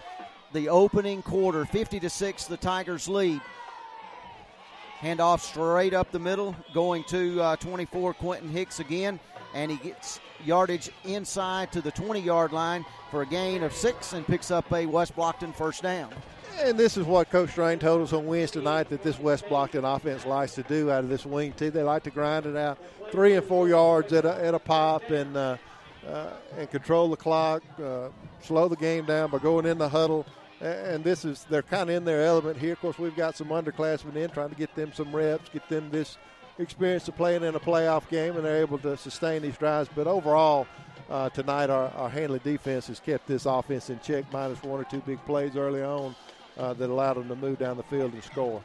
the 0.52 0.68
opening 0.68 1.22
quarter. 1.22 1.64
50 1.64 2.00
to 2.00 2.10
6, 2.10 2.44
the 2.44 2.56
Tigers 2.56 3.08
lead. 3.08 3.40
Handoff 5.00 5.40
straight 5.40 5.94
up 5.94 6.10
the 6.10 6.18
middle, 6.18 6.56
going 6.74 7.04
to 7.04 7.40
uh, 7.40 7.56
24 7.56 8.14
Quentin 8.14 8.48
Hicks 8.48 8.80
again, 8.80 9.20
and 9.54 9.70
he 9.70 9.76
gets 9.76 10.20
yardage 10.44 10.90
inside 11.04 11.72
to 11.72 11.80
the 11.80 11.90
20 11.90 12.20
yard 12.20 12.52
line 12.52 12.84
for 13.10 13.22
a 13.22 13.26
gain 13.26 13.62
of 13.62 13.72
six 13.72 14.12
and 14.12 14.26
picks 14.26 14.50
up 14.50 14.70
a 14.72 14.86
West 14.86 15.14
Blocton 15.16 15.54
first 15.54 15.82
down. 15.82 16.12
And 16.60 16.76
this 16.76 16.96
is 16.96 17.06
what 17.06 17.30
Coach 17.30 17.50
Strain 17.50 17.78
told 17.78 18.02
us 18.02 18.12
on 18.12 18.26
Wednesday 18.26 18.60
night 18.60 18.88
that 18.88 19.02
this 19.04 19.18
West 19.18 19.46
Blocton 19.46 19.84
offense 19.84 20.26
likes 20.26 20.54
to 20.56 20.64
do 20.64 20.90
out 20.90 21.04
of 21.04 21.08
this 21.08 21.24
wing 21.24 21.52
T. 21.52 21.68
They 21.68 21.84
like 21.84 22.02
to 22.02 22.10
grind 22.10 22.46
it 22.46 22.56
out 22.56 22.78
three 23.12 23.36
and 23.36 23.46
four 23.46 23.68
yards 23.68 24.12
at 24.12 24.24
a, 24.24 24.44
at 24.44 24.54
a 24.54 24.58
pop 24.58 25.08
and 25.10 25.36
uh, 25.36 25.56
uh, 26.06 26.30
and 26.56 26.68
control 26.70 27.08
the 27.08 27.16
clock, 27.16 27.62
uh, 27.82 28.08
slow 28.40 28.66
the 28.66 28.76
game 28.76 29.04
down 29.04 29.30
by 29.30 29.38
going 29.38 29.66
in 29.66 29.78
the 29.78 29.88
huddle. 29.88 30.26
And 30.60 31.04
this 31.04 31.24
is 31.24 31.46
they're 31.48 31.62
kind 31.62 31.90
of 31.90 31.96
in 31.96 32.04
their 32.04 32.24
element 32.24 32.58
here. 32.58 32.72
Of 32.72 32.80
course, 32.80 32.98
we've 32.98 33.16
got 33.16 33.36
some 33.36 33.48
underclassmen 33.48 34.16
in 34.16 34.30
trying 34.30 34.50
to 34.50 34.56
get 34.56 34.74
them 34.74 34.92
some 34.92 35.14
reps, 35.14 35.48
get 35.50 35.68
them 35.68 35.90
this 35.90 36.18
experience 36.58 37.06
of 37.06 37.16
playing 37.16 37.44
in 37.44 37.54
a 37.54 37.60
playoff 37.60 38.08
game, 38.08 38.34
and 38.34 38.44
they're 38.44 38.60
able 38.60 38.78
to 38.78 38.96
sustain 38.96 39.42
these 39.42 39.56
drives. 39.56 39.88
But 39.94 40.08
overall, 40.08 40.66
uh, 41.08 41.28
tonight 41.30 41.70
our, 41.70 41.88
our 41.90 42.08
Handley 42.08 42.40
defense 42.40 42.88
has 42.88 42.98
kept 42.98 43.28
this 43.28 43.46
offense 43.46 43.90
in 43.90 44.00
check, 44.00 44.24
minus 44.32 44.60
one 44.64 44.80
or 44.80 44.84
two 44.84 45.00
big 45.00 45.24
plays 45.24 45.56
early 45.56 45.82
on 45.82 46.16
uh, 46.58 46.74
that 46.74 46.90
allowed 46.90 47.14
them 47.14 47.28
to 47.28 47.36
move 47.36 47.58
down 47.58 47.76
the 47.76 47.82
field 47.84 48.12
and 48.12 48.22
score. 48.22 48.62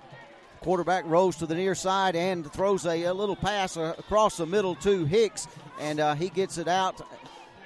Quarterback 0.61 1.03
rolls 1.05 1.35
to 1.37 1.45
the 1.45 1.55
near 1.55 1.75
side 1.75 2.15
and 2.15 2.51
throws 2.51 2.85
a, 2.85 3.03
a 3.03 3.13
little 3.13 3.35
pass 3.35 3.75
uh, 3.75 3.93
across 3.97 4.37
the 4.37 4.45
middle 4.45 4.75
to 4.75 5.05
Hicks, 5.05 5.47
and 5.79 5.99
uh, 5.99 6.15
he 6.15 6.29
gets 6.29 6.57
it 6.57 6.67
out 6.67 7.01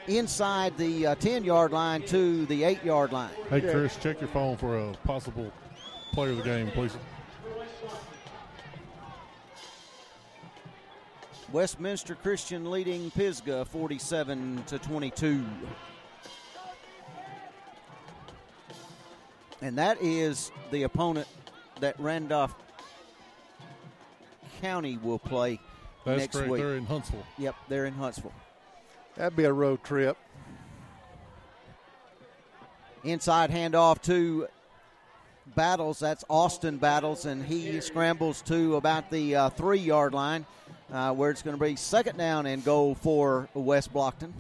inside 0.08 0.78
the 0.78 1.16
10 1.20 1.44
yard 1.44 1.72
line 1.72 2.02
to 2.04 2.46
the 2.48 2.64
8 2.64 2.84
yard 2.84 3.12
line. 3.12 3.30
Hey, 3.50 3.62
Chris, 3.62 3.96
check 3.98 4.20
your 4.20 4.30
phone 4.30 4.58
for 4.58 4.78
a 4.78 4.94
possible 5.06 5.52
player 6.14 6.32
of 6.32 6.38
the 6.38 6.44
game, 6.44 6.72
please. 6.72 6.98
Westminster 11.52 12.16
Christian 12.16 12.70
leading 12.70 13.10
Pisgah 13.12 13.64
47 13.66 14.64
to 14.68 14.80
22. 14.80 15.46
And 19.62 19.78
that 19.78 20.02
is 20.02 20.52
the 20.72 20.84
opponent 20.84 21.28
that 21.80 22.00
Randolph 22.00 22.54
County 24.62 24.98
will 25.02 25.20
play 25.20 25.60
That's 26.06 26.20
next 26.20 26.36
correct. 26.36 26.52
week. 26.52 26.62
They're 26.62 26.76
in 26.76 26.86
Huntsville. 26.86 27.26
Yep, 27.38 27.56
they're 27.68 27.86
in 27.86 27.94
Huntsville. 27.94 28.34
That'd 29.16 29.36
be 29.36 29.46
a 29.46 29.54
road 29.54 29.84
trip. 29.84 30.18
Inside 33.04 33.52
handoff 33.52 34.02
to 34.04 34.48
Battles. 35.56 36.00
That's 36.00 36.24
Austin 36.30 36.78
Battles, 36.78 37.26
and 37.26 37.44
he 37.44 37.80
scrambles 37.82 38.42
to 38.44 38.76
about 38.76 39.10
the 39.10 39.36
uh, 39.36 39.50
three 39.52 39.80
yard 39.80 40.14
line 40.14 40.46
uh, 40.92 41.14
where 41.14 41.32
it's 41.32 41.42
going 41.42 41.58
to 41.58 41.64
be 41.64 41.76
second 41.76 42.18
down 42.18 42.46
and 42.46 42.64
goal 42.64 42.96
for 42.96 43.48
West 43.54 43.94
Blocton. 43.94 44.32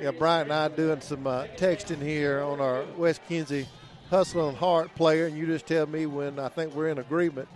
Yeah, 0.00 0.12
Brian 0.12 0.42
and 0.42 0.52
I 0.52 0.68
doing 0.68 1.00
some 1.00 1.26
uh, 1.26 1.44
texting 1.56 2.00
here 2.00 2.40
on 2.40 2.60
our 2.60 2.84
Wes 2.96 3.18
Kinsey 3.28 3.66
Hustle 4.10 4.48
and 4.48 4.56
Heart 4.56 4.94
player, 4.94 5.26
and 5.26 5.36
you 5.36 5.44
just 5.44 5.66
tell 5.66 5.86
me 5.86 6.06
when 6.06 6.38
I 6.38 6.48
think 6.48 6.72
we're 6.72 6.88
in 6.88 6.98
agreement. 6.98 7.48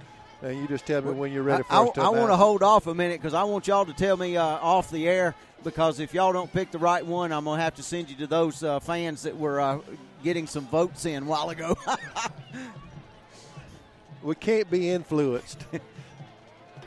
and 0.42 0.58
you 0.58 0.66
just 0.66 0.84
tell 0.84 1.02
me 1.02 1.12
when 1.12 1.32
you're 1.32 1.44
ready 1.44 1.62
for 1.62 1.72
I, 1.72 1.84
us 1.84 1.92
to 1.92 2.02
I 2.02 2.08
want 2.08 2.30
to 2.30 2.36
hold 2.36 2.64
off 2.64 2.88
a 2.88 2.94
minute 2.94 3.20
because 3.20 3.32
I 3.32 3.44
want 3.44 3.68
y'all 3.68 3.84
to 3.84 3.92
tell 3.92 4.16
me 4.16 4.36
uh, 4.36 4.44
off 4.44 4.90
the 4.90 5.08
air 5.08 5.36
because 5.62 6.00
if 6.00 6.14
y'all 6.14 6.32
don't 6.32 6.52
pick 6.52 6.72
the 6.72 6.78
right 6.78 7.06
one, 7.06 7.32
I'm 7.32 7.44
going 7.44 7.58
to 7.58 7.62
have 7.62 7.76
to 7.76 7.82
send 7.84 8.10
you 8.10 8.16
to 8.16 8.26
those 8.26 8.64
uh, 8.64 8.80
fans 8.80 9.22
that 9.22 9.36
were 9.36 9.60
uh, 9.60 9.78
getting 10.24 10.48
some 10.48 10.66
votes 10.66 11.06
in 11.06 11.22
a 11.22 11.26
while 11.26 11.50
ago. 11.50 11.76
we 14.22 14.34
can't 14.34 14.68
be 14.68 14.90
influenced. 14.90 15.64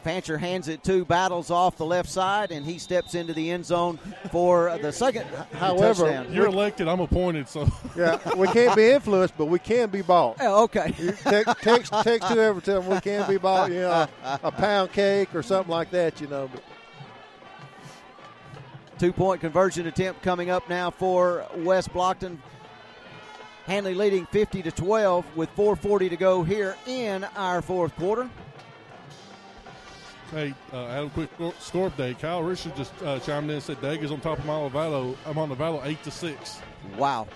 Fancher 0.05 0.37
hands 0.37 0.67
it 0.67 0.83
to 0.83 1.03
Battles 1.03 1.49
off 1.49 1.77
the 1.77 1.85
left 1.85 2.07
side, 2.09 2.51
and 2.51 2.63
he 2.63 2.77
steps 2.77 3.15
into 3.15 3.33
the 3.33 3.49
end 3.49 3.65
zone 3.65 3.97
for 4.31 4.77
the 4.79 4.91
second 4.91 5.25
However, 5.53 6.03
touchdown. 6.03 6.31
You're 6.31 6.45
elected. 6.45 6.87
I'm 6.87 6.99
appointed. 6.99 7.49
So 7.49 7.67
yeah, 7.97 8.19
we 8.35 8.47
can't 8.49 8.75
be 8.75 8.91
influenced, 8.91 9.35
but 9.35 9.45
we 9.47 9.57
can 9.57 9.89
be 9.89 10.03
bought. 10.03 10.37
Oh, 10.45 10.65
okay. 10.65 10.93
text, 11.23 11.57
text, 11.61 11.91
text 12.03 12.27
whoever, 12.29 12.61
tell 12.61 12.81
them 12.81 12.91
we 12.91 13.01
can 13.01 13.27
be 13.27 13.37
bought. 13.37 13.71
You 13.71 13.79
know, 13.79 14.07
a 14.43 14.51
pound 14.51 14.91
cake 14.91 15.33
or 15.33 15.41
something 15.41 15.71
like 15.71 15.89
that. 15.89 16.21
You 16.21 16.27
know, 16.27 16.49
but 16.53 16.61
Two 18.99 19.11
point 19.11 19.41
conversion 19.41 19.87
attempt 19.87 20.21
coming 20.21 20.51
up 20.51 20.69
now 20.69 20.91
for 20.91 21.47
West 21.57 21.91
Blocton. 21.91 22.37
Handley 23.65 23.95
leading 23.95 24.27
50 24.27 24.61
to 24.61 24.71
12 24.71 25.25
with 25.35 25.49
4:40 25.55 26.09
to 26.09 26.15
go 26.15 26.43
here 26.43 26.77
in 26.85 27.23
our 27.35 27.63
fourth 27.63 27.95
quarter. 27.95 28.29
Hey, 30.31 30.53
uh, 30.73 30.87
Adam, 30.87 31.09
quick 31.11 31.29
score- 31.59 31.89
update. 31.89 32.19
Kyle 32.19 32.41
Richard 32.41 32.75
just 32.75 32.91
uh, 33.03 33.19
chimed 33.19 33.49
in 33.49 33.55
and 33.55 33.63
said 33.63 33.79
Dega's 33.79 34.11
on 34.11 34.19
top 34.19 34.39
of 34.39 34.45
Montevallo. 34.45 35.15
I'm 35.25 35.37
on 35.37 35.49
the 35.49 35.55
Montevallo 35.55 35.85
eight 35.85 36.01
to 36.03 36.11
six. 36.11 36.59
Wow. 36.97 37.27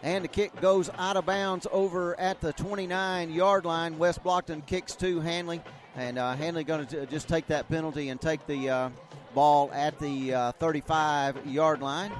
And 0.01 0.23
the 0.23 0.29
kick 0.29 0.59
goes 0.61 0.89
out 0.97 1.17
of 1.17 1.25
bounds 1.25 1.67
over 1.71 2.17
at 2.19 2.39
the 2.39 2.53
29 2.53 3.31
yard 3.31 3.65
line. 3.65 3.97
West 3.97 4.23
Blocton 4.23 4.65
kicks 4.65 4.95
to 4.97 5.19
Handley. 5.19 5.61
And 5.95 6.17
uh, 6.17 6.35
Handley 6.35 6.63
going 6.63 6.87
to 6.87 7.05
just 7.07 7.27
take 7.27 7.47
that 7.47 7.67
penalty 7.67 8.09
and 8.09 8.21
take 8.21 8.45
the 8.47 8.69
uh, 8.69 8.89
ball 9.33 9.69
at 9.73 9.99
the 9.99 10.33
uh, 10.33 10.51
35 10.53 11.45
yard 11.45 11.81
line. 11.81 12.11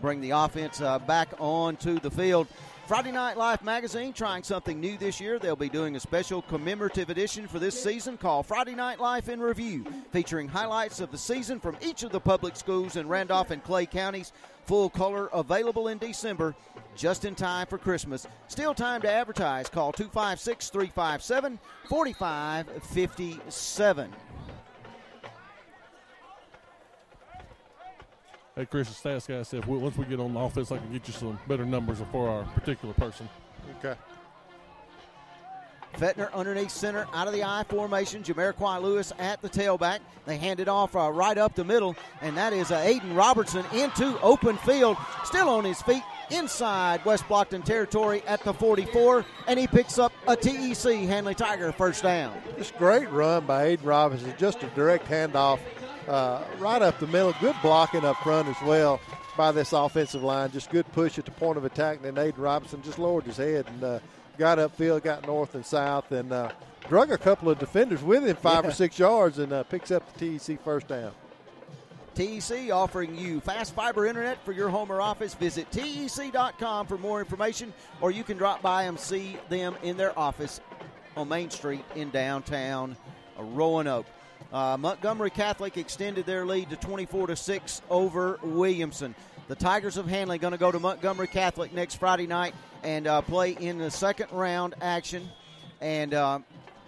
Bring 0.00 0.20
the 0.20 0.30
offense 0.30 0.80
uh, 0.80 1.00
back 1.00 1.28
onto 1.38 1.98
the 1.98 2.10
field. 2.10 2.46
Friday 2.86 3.12
Night 3.12 3.36
Life 3.36 3.62
magazine 3.62 4.14
trying 4.14 4.42
something 4.42 4.80
new 4.80 4.96
this 4.96 5.20
year. 5.20 5.38
They'll 5.38 5.56
be 5.56 5.68
doing 5.68 5.94
a 5.96 6.00
special 6.00 6.40
commemorative 6.40 7.10
edition 7.10 7.46
for 7.46 7.58
this 7.58 7.78
season 7.78 8.16
called 8.16 8.46
Friday 8.46 8.74
Night 8.74 8.98
Life 8.98 9.28
in 9.28 9.40
Review, 9.40 9.84
featuring 10.10 10.48
highlights 10.48 11.00
of 11.00 11.10
the 11.10 11.18
season 11.18 11.60
from 11.60 11.76
each 11.82 12.02
of 12.02 12.12
the 12.12 12.20
public 12.20 12.56
schools 12.56 12.96
in 12.96 13.06
Randolph 13.06 13.50
and 13.50 13.62
Clay 13.62 13.84
counties. 13.84 14.32
Full 14.68 14.90
color 14.90 15.30
available 15.32 15.88
in 15.88 15.96
December, 15.96 16.54
just 16.94 17.24
in 17.24 17.34
time 17.34 17.66
for 17.66 17.78
Christmas. 17.78 18.26
Still 18.48 18.74
time 18.74 19.00
to 19.00 19.10
advertise. 19.10 19.70
Call 19.70 19.92
256 19.92 20.68
357 20.68 21.58
4557. 21.88 24.12
Hey, 28.54 28.66
Chris, 28.66 28.90
the 28.90 29.08
stats 29.08 29.26
guy 29.26 29.42
said 29.42 29.64
once 29.64 29.96
we 29.96 30.04
get 30.04 30.20
on 30.20 30.34
the 30.34 30.40
offense, 30.40 30.70
I 30.70 30.76
can 30.76 30.92
get 30.92 31.08
you 31.08 31.14
some 31.14 31.38
better 31.48 31.64
numbers 31.64 32.02
for 32.12 32.28
our 32.28 32.44
particular 32.44 32.92
person. 32.92 33.26
Okay. 33.78 33.98
Fetner 35.98 36.32
underneath 36.32 36.70
center, 36.70 37.06
out 37.12 37.26
of 37.26 37.32
the 37.32 37.42
I 37.44 37.64
formation. 37.68 38.22
Jamariquai 38.22 38.80
Lewis 38.80 39.12
at 39.18 39.42
the 39.42 39.48
tailback. 39.48 39.98
They 40.26 40.36
hand 40.36 40.60
it 40.60 40.68
off 40.68 40.94
uh, 40.94 41.10
right 41.10 41.36
up 41.36 41.54
the 41.54 41.64
middle, 41.64 41.96
and 42.20 42.36
that 42.36 42.52
is 42.52 42.70
uh, 42.70 42.78
Aiden 42.78 43.16
Robertson 43.16 43.64
into 43.72 44.20
open 44.20 44.56
field, 44.58 44.96
still 45.24 45.48
on 45.48 45.64
his 45.64 45.82
feet 45.82 46.02
inside 46.30 47.04
West 47.04 47.24
Blocton 47.24 47.64
territory 47.64 48.22
at 48.26 48.42
the 48.44 48.52
44, 48.52 49.24
and 49.46 49.58
he 49.58 49.66
picks 49.66 49.98
up 49.98 50.12
a 50.26 50.36
TEC 50.36 51.06
Handley 51.08 51.34
Tiger 51.34 51.72
first 51.72 52.02
down. 52.02 52.40
Just 52.56 52.76
great 52.76 53.10
run 53.10 53.46
by 53.46 53.76
Aiden 53.76 53.84
Robinson. 53.84 54.32
Just 54.38 54.62
a 54.62 54.66
direct 54.68 55.06
handoff 55.06 55.58
uh, 56.06 56.42
right 56.58 56.82
up 56.82 56.98
the 56.98 57.06
middle. 57.06 57.34
Good 57.40 57.56
blocking 57.62 58.04
up 58.04 58.16
front 58.18 58.48
as 58.48 58.56
well 58.66 59.00
by 59.36 59.52
this 59.52 59.72
offensive 59.72 60.22
line. 60.22 60.50
Just 60.50 60.70
good 60.70 60.90
push 60.92 61.18
at 61.18 61.24
the 61.24 61.30
point 61.30 61.56
of 61.56 61.64
attack. 61.64 61.98
And 62.02 62.16
then 62.16 62.32
Aiden 62.32 62.38
Robinson 62.38 62.82
just 62.82 62.98
lowered 62.98 63.24
his 63.24 63.36
head 63.36 63.66
and 63.68 63.84
uh, 63.84 63.98
got 64.38 64.58
upfield, 64.58 65.02
got 65.02 65.26
north 65.26 65.54
and 65.54 65.66
south, 65.66 66.10
and 66.12 66.32
uh, 66.32 66.50
drug 66.88 67.10
a 67.10 67.18
couple 67.18 67.50
of 67.50 67.58
defenders 67.58 68.02
with 68.02 68.24
him 68.26 68.36
five 68.36 68.64
Yeah. 68.64 68.70
or 68.70 68.72
six 68.72 68.98
yards 68.98 69.38
and 69.38 69.52
uh, 69.52 69.62
picks 69.64 69.90
up 69.90 70.10
the 70.16 70.38
TEC 70.38 70.62
first 70.62 70.88
down. 70.88 71.12
TEC 72.14 72.70
offering 72.72 73.16
you 73.16 73.40
fast 73.40 73.74
fiber 73.74 74.04
internet 74.06 74.44
for 74.44 74.52
your 74.52 74.68
home 74.68 74.90
or 74.90 75.00
office. 75.00 75.34
Visit 75.34 75.70
TEC.com 75.70 76.86
for 76.86 76.98
more 76.98 77.20
information, 77.20 77.72
or 78.00 78.10
you 78.10 78.24
can 78.24 78.36
drop 78.36 78.60
by 78.62 78.84
and 78.84 78.98
see 78.98 79.36
them 79.48 79.76
in 79.82 79.96
their 79.96 80.18
office 80.18 80.60
on 81.16 81.28
Main 81.28 81.50
Street 81.50 81.84
in 81.94 82.10
downtown 82.10 82.96
Roanoke. 83.38 84.06
Uh, 84.52 84.76
Montgomery 84.78 85.30
Catholic 85.30 85.76
extended 85.76 86.26
their 86.26 86.44
lead 86.46 86.70
to 86.70 86.76
24 86.76 87.28
to 87.28 87.36
6 87.36 87.82
over 87.90 88.38
Williamson. 88.42 89.14
The 89.46 89.54
Tigers 89.54 89.96
of 89.96 90.06
Handley 90.06 90.38
going 90.38 90.52
to 90.52 90.58
go 90.58 90.72
to 90.72 90.78
Montgomery 90.80 91.26
Catholic 91.28 91.72
next 91.72 91.96
Friday 91.96 92.26
night 92.26 92.54
and 92.82 93.06
uh, 93.06 93.22
play 93.22 93.52
in 93.52 93.78
the 93.78 93.90
second 93.90 94.30
round 94.32 94.74
action. 94.80 95.28
And 95.80 96.14
uh, 96.14 96.40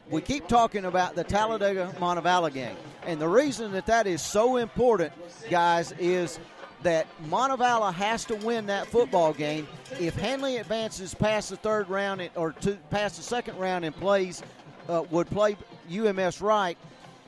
we 0.09 0.21
keep 0.21 0.49
talking 0.49 0.85
about 0.85 1.15
the 1.15 1.25
Talladega 1.25 1.95
Montevallo 1.99 2.53
game. 2.53 2.77
And 3.07 3.21
the 3.21 3.29
reason 3.29 3.73
that 3.73 3.87
that 3.87 4.07
is 4.07 4.21
so 4.23 4.57
important, 4.57 5.13
guys, 5.49 5.93
is 5.99 6.39
that 6.83 7.07
Montevallo 7.29 7.93
has 7.93 8.25
to 8.27 8.37
win 8.37 8.67
that 8.67 8.87
football 8.87 9.33
game. 9.33 9.69
If 9.99 10.17
Handley 10.17 10.57
advances 10.57 11.15
past 11.15 11.51
the 11.51 11.57
third 11.57 11.89
round 11.89 12.29
or 12.35 12.53
to 12.53 12.77
past 12.91 13.17
the 13.17 13.23
second 13.23 13.59
round 13.59 13.85
and 13.85 13.95
plays, 13.95 14.43
uh, 14.89 15.05
would 15.11 15.29
play 15.29 15.57
UMS 15.91 16.41
Wright, 16.41 16.77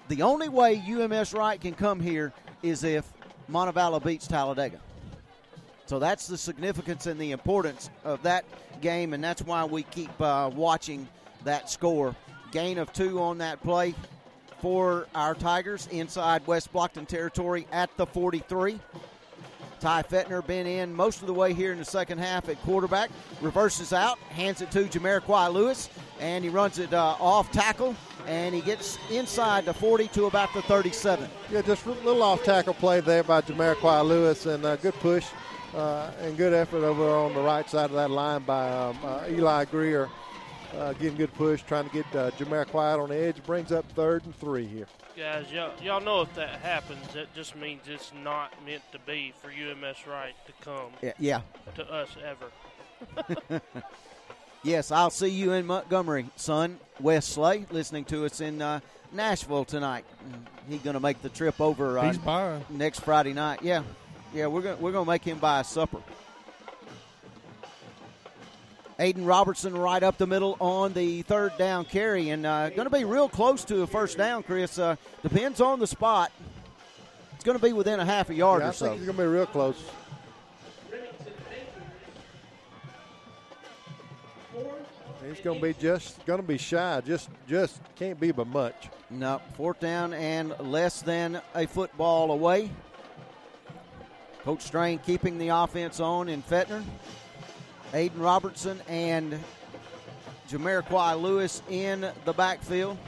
the 0.08 0.22
only 0.22 0.48
way 0.48 0.82
UMS 0.84 1.32
Wright 1.34 1.60
can 1.60 1.74
come 1.74 2.00
here 2.00 2.32
is 2.62 2.82
if 2.82 3.10
Montevallo 3.50 4.02
beats 4.02 4.26
Talladega. 4.26 4.80
So 5.86 5.98
that's 5.98 6.26
the 6.26 6.38
significance 6.38 7.06
and 7.06 7.20
the 7.20 7.32
importance 7.32 7.90
of 8.04 8.22
that 8.22 8.44
game, 8.80 9.14
and 9.14 9.22
that's 9.22 9.42
why 9.42 9.64
we 9.64 9.82
keep 9.84 10.10
uh, 10.20 10.50
watching 10.54 11.08
that 11.44 11.68
score. 11.68 12.14
Gain 12.50 12.78
of 12.78 12.92
two 12.92 13.20
on 13.20 13.38
that 13.38 13.62
play 13.62 13.94
for 14.60 15.06
our 15.14 15.34
Tigers 15.34 15.88
inside 15.90 16.46
West 16.46 16.72
Blocton 16.72 17.06
territory 17.06 17.66
at 17.72 17.94
the 17.96 18.06
43. 18.06 18.78
Ty 19.80 20.04
Fetner 20.04 20.46
been 20.46 20.64
in 20.64 20.94
most 20.94 21.22
of 21.22 21.26
the 21.26 21.34
way 21.34 21.52
here 21.52 21.72
in 21.72 21.78
the 21.78 21.84
second 21.84 22.18
half 22.18 22.48
at 22.48 22.62
quarterback. 22.62 23.10
Reverses 23.40 23.92
out, 23.92 24.16
hands 24.30 24.60
it 24.60 24.70
to 24.70 24.84
Jamariquai 24.84 25.52
Lewis, 25.52 25.90
and 26.20 26.44
he 26.44 26.50
runs 26.50 26.78
it 26.78 26.94
uh, 26.94 27.16
off 27.18 27.50
tackle, 27.50 27.96
and 28.28 28.54
he 28.54 28.60
gets 28.60 28.96
inside 29.10 29.64
the 29.64 29.74
40 29.74 30.06
to 30.08 30.26
about 30.26 30.54
the 30.54 30.62
37. 30.62 31.28
Yeah, 31.50 31.62
just 31.62 31.84
a 31.84 31.90
little 31.90 32.22
off 32.22 32.44
tackle 32.44 32.74
play 32.74 33.00
there 33.00 33.24
by 33.24 33.40
Jamariquai 33.40 34.06
Lewis, 34.06 34.46
and 34.46 34.64
a 34.64 34.76
good 34.76 34.94
push 34.94 35.26
uh, 35.74 36.10
and 36.20 36.36
good 36.36 36.52
effort 36.52 36.84
over 36.84 37.08
on 37.10 37.34
the 37.34 37.40
right 37.40 37.68
side 37.68 37.86
of 37.90 37.96
that 37.96 38.10
line 38.10 38.42
by 38.42 38.68
um, 38.70 38.98
uh, 39.04 39.24
Eli 39.28 39.64
Greer. 39.66 40.08
Uh, 40.78 40.94
getting 40.94 41.16
good 41.18 41.32
push, 41.34 41.62
trying 41.62 41.86
to 41.86 41.92
get 41.92 42.16
uh, 42.16 42.30
Quiet 42.64 42.98
on 42.98 43.10
the 43.10 43.14
edge. 43.16 43.42
Brings 43.44 43.70
up 43.72 43.84
third 43.92 44.24
and 44.24 44.34
three 44.36 44.64
here. 44.64 44.86
Guys, 45.14 45.44
y'all, 45.52 45.70
y'all 45.82 46.00
know 46.00 46.22
if 46.22 46.34
that 46.34 46.60
happens, 46.60 47.06
that 47.12 47.34
just 47.34 47.54
means 47.56 47.82
it's 47.86 48.10
not 48.24 48.54
meant 48.64 48.80
to 48.92 48.98
be 49.00 49.34
for 49.42 49.48
UMS 49.48 50.06
Wright 50.06 50.32
to 50.46 50.52
come 50.64 50.92
Yeah, 51.02 51.12
yeah. 51.18 51.40
to 51.74 51.92
us 51.92 52.08
ever. 52.24 53.60
Yes, 54.64 54.92
I'll 54.92 55.10
see 55.10 55.26
you 55.28 55.52
in 55.54 55.66
Montgomery, 55.66 56.26
son. 56.36 56.78
Wes 57.00 57.26
Slay, 57.26 57.66
listening 57.72 58.04
to 58.06 58.24
us 58.24 58.40
in 58.40 58.62
uh, 58.62 58.78
Nashville 59.12 59.64
tonight. 59.64 60.04
He's 60.68 60.80
going 60.82 60.94
to 60.94 61.00
make 61.00 61.20
the 61.20 61.30
trip 61.30 61.60
over 61.60 61.98
uh, 61.98 62.06
He's 62.06 62.18
buying. 62.18 62.64
next 62.70 63.00
Friday 63.00 63.32
night. 63.32 63.62
Yeah, 63.62 63.82
yeah, 64.34 64.46
we're 64.46 64.62
gonna 64.62 64.76
we're 64.76 64.92
going 64.92 65.04
to 65.04 65.10
make 65.10 65.24
him 65.24 65.38
buy 65.38 65.60
a 65.60 65.64
supper. 65.64 65.98
Aiden 68.98 69.26
Robertson 69.26 69.76
right 69.76 70.02
up 70.02 70.16
the 70.18 70.26
middle 70.26 70.56
on 70.60 70.92
the 70.92 71.22
third 71.22 71.56
down 71.58 71.84
carry, 71.84 72.28
and 72.30 72.46
uh, 72.46 72.68
going 72.70 72.88
to 72.88 72.96
be 72.96 73.04
real 73.04 73.28
close 73.28 73.64
to 73.64 73.82
a 73.82 73.86
first 73.86 74.16
down. 74.16 74.42
Chris 74.42 74.78
uh, 74.78 74.96
depends 75.22 75.60
on 75.60 75.80
the 75.80 75.86
spot. 75.86 76.30
It's 77.34 77.44
going 77.44 77.58
to 77.58 77.64
be 77.64 77.72
within 77.72 77.98
a 77.98 78.04
half 78.04 78.30
a 78.30 78.34
yard 78.34 78.60
Yeah, 78.60 78.66
I 78.66 78.70
or 78.70 78.72
so. 78.72 78.84
think 78.86 78.98
it's 78.98 79.06
going 79.06 79.16
to 79.16 79.22
be 79.24 79.28
real 79.28 79.46
close. 79.46 79.82
He's 85.26 85.40
going 85.40 85.60
to 85.60 85.66
be 85.66 85.74
just 85.74 86.24
going 86.26 86.40
to 86.40 86.46
be 86.46 86.58
shy. 86.58 87.00
Just 87.04 87.30
just 87.48 87.80
can't 87.96 88.20
be 88.20 88.32
but 88.32 88.46
much. 88.46 88.90
No, 89.10 89.40
fourth 89.56 89.80
down 89.80 90.12
and 90.12 90.54
less 90.60 91.00
than 91.02 91.40
a 91.54 91.66
football 91.66 92.30
away. 92.32 92.70
Coach 94.44 94.62
Strain 94.62 94.98
keeping 94.98 95.38
the 95.38 95.48
offense 95.48 96.00
on 96.00 96.28
in 96.28 96.42
Fetner. 96.42 96.82
Aiden 97.92 98.20
Robertson 98.20 98.80
and 98.88 99.38
Jamariquai 100.48 101.20
Lewis 101.20 101.62
in 101.70 102.06
the 102.24 102.32
backfield. 102.32 102.98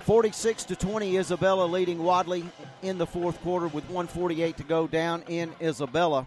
46 0.00 0.64
to 0.64 0.76
20, 0.76 1.16
Isabella 1.16 1.64
leading 1.64 2.04
Wadley 2.04 2.44
in 2.82 2.98
the 2.98 3.06
fourth 3.06 3.40
quarter 3.42 3.66
with 3.66 3.84
148 3.84 4.56
to 4.58 4.62
go 4.62 4.86
down 4.86 5.22
in 5.28 5.52
Isabella. 5.60 6.26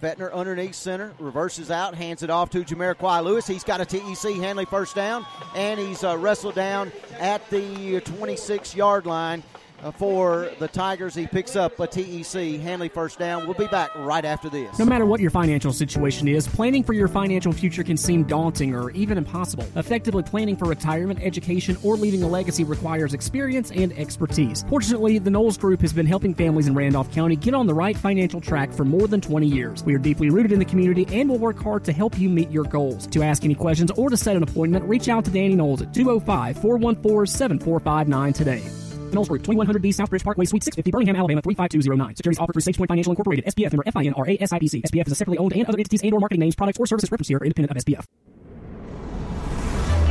Fetner 0.00 0.32
underneath 0.32 0.76
center, 0.76 1.12
reverses 1.18 1.72
out, 1.72 1.94
hands 1.96 2.22
it 2.22 2.30
off 2.30 2.50
to 2.50 2.64
Jamariquai 2.64 3.22
Lewis. 3.24 3.46
He's 3.46 3.64
got 3.64 3.80
a 3.80 3.84
TEC 3.84 4.36
Handley 4.36 4.64
first 4.64 4.94
down, 4.94 5.26
and 5.56 5.78
he's 5.78 6.04
uh, 6.04 6.16
wrestled 6.16 6.54
down 6.54 6.92
at 7.18 7.48
the 7.50 8.00
26 8.00 8.76
yard 8.76 9.04
line 9.04 9.42
Uh, 9.82 9.92
for 9.92 10.50
the 10.58 10.66
Tigers. 10.66 11.14
He 11.14 11.26
picks 11.26 11.54
up 11.54 11.78
a 11.78 11.86
TEC 11.86 12.60
Handley 12.60 12.88
first 12.88 13.18
down. 13.18 13.44
We'll 13.44 13.54
be 13.54 13.68
back 13.68 13.94
right 13.94 14.24
after 14.24 14.48
this. 14.48 14.76
No 14.76 14.84
matter 14.84 15.06
what 15.06 15.20
your 15.20 15.30
financial 15.30 15.72
situation 15.72 16.26
is, 16.26 16.48
planning 16.48 16.82
for 16.82 16.94
your 16.94 17.06
financial 17.06 17.52
future 17.52 17.84
can 17.84 17.96
seem 17.96 18.24
daunting 18.24 18.74
or 18.74 18.90
even 18.90 19.16
impossible. 19.16 19.64
Effectively 19.76 20.24
planning 20.24 20.56
for 20.56 20.66
retirement, 20.66 21.20
education, 21.22 21.76
or 21.84 21.96
leaving 21.96 22.24
a 22.24 22.28
legacy 22.28 22.64
requires 22.64 23.14
experience 23.14 23.70
and 23.70 23.96
expertise. 23.96 24.64
Fortunately, 24.68 25.18
the 25.18 25.30
Knowles 25.30 25.56
Group 25.56 25.80
has 25.82 25.92
been 25.92 26.06
helping 26.06 26.34
families 26.34 26.66
in 26.66 26.74
Randolph 26.74 27.12
County 27.12 27.36
get 27.36 27.54
on 27.54 27.68
the 27.68 27.74
right 27.74 27.96
financial 27.96 28.40
track 28.40 28.72
for 28.72 28.84
more 28.84 29.06
than 29.06 29.20
20 29.20 29.46
years. 29.46 29.84
We 29.84 29.94
are 29.94 29.98
deeply 29.98 30.30
rooted 30.30 30.50
in 30.50 30.58
the 30.58 30.64
community 30.64 31.06
and 31.12 31.30
will 31.30 31.38
work 31.38 31.62
hard 31.62 31.84
to 31.84 31.92
help 31.92 32.18
you 32.18 32.28
meet 32.28 32.50
your 32.50 32.64
goals. 32.64 33.06
To 33.08 33.22
ask 33.22 33.44
any 33.44 33.54
questions 33.54 33.92
or 33.92 34.10
to 34.10 34.16
set 34.16 34.34
an 34.34 34.42
appointment, 34.42 34.84
reach 34.86 35.08
out 35.08 35.24
to 35.26 35.30
Danny 35.30 35.54
Knowles 35.54 35.82
at 35.82 35.94
205 35.94 36.60
414 36.60 37.26
7459 37.26 38.32
today. 38.32 38.87
Knowles 39.12 39.28
Group, 39.28 39.42
2100B 39.42 39.94
Southbridge 39.94 40.24
Parkway, 40.24 40.44
Suite 40.44 40.64
650, 40.64 40.90
Birmingham, 40.90 41.16
Alabama 41.16 41.42
35209. 41.42 42.16
Securities 42.16 42.38
offered 42.38 42.52
through 42.54 42.62
SafePoint 42.62 42.88
Financial 42.88 43.12
Incorporated, 43.12 43.44
SPF 43.46 43.72
member 43.72 43.84
FINRA 43.84 44.38
SIPC. 44.40 44.82
SPF 44.82 45.06
is 45.06 45.12
a 45.12 45.14
separately 45.14 45.38
owned 45.38 45.52
and 45.52 45.66
other 45.66 45.78
entities 45.78 46.02
and 46.02 46.12
or 46.12 46.20
marketing 46.20 46.40
names, 46.40 46.54
products, 46.54 46.78
or 46.78 46.86
services 46.86 47.10
referenced 47.10 47.28
here 47.28 47.38
are 47.38 47.44
independent 47.44 47.76
of 47.76 47.84
SPF. 47.84 48.04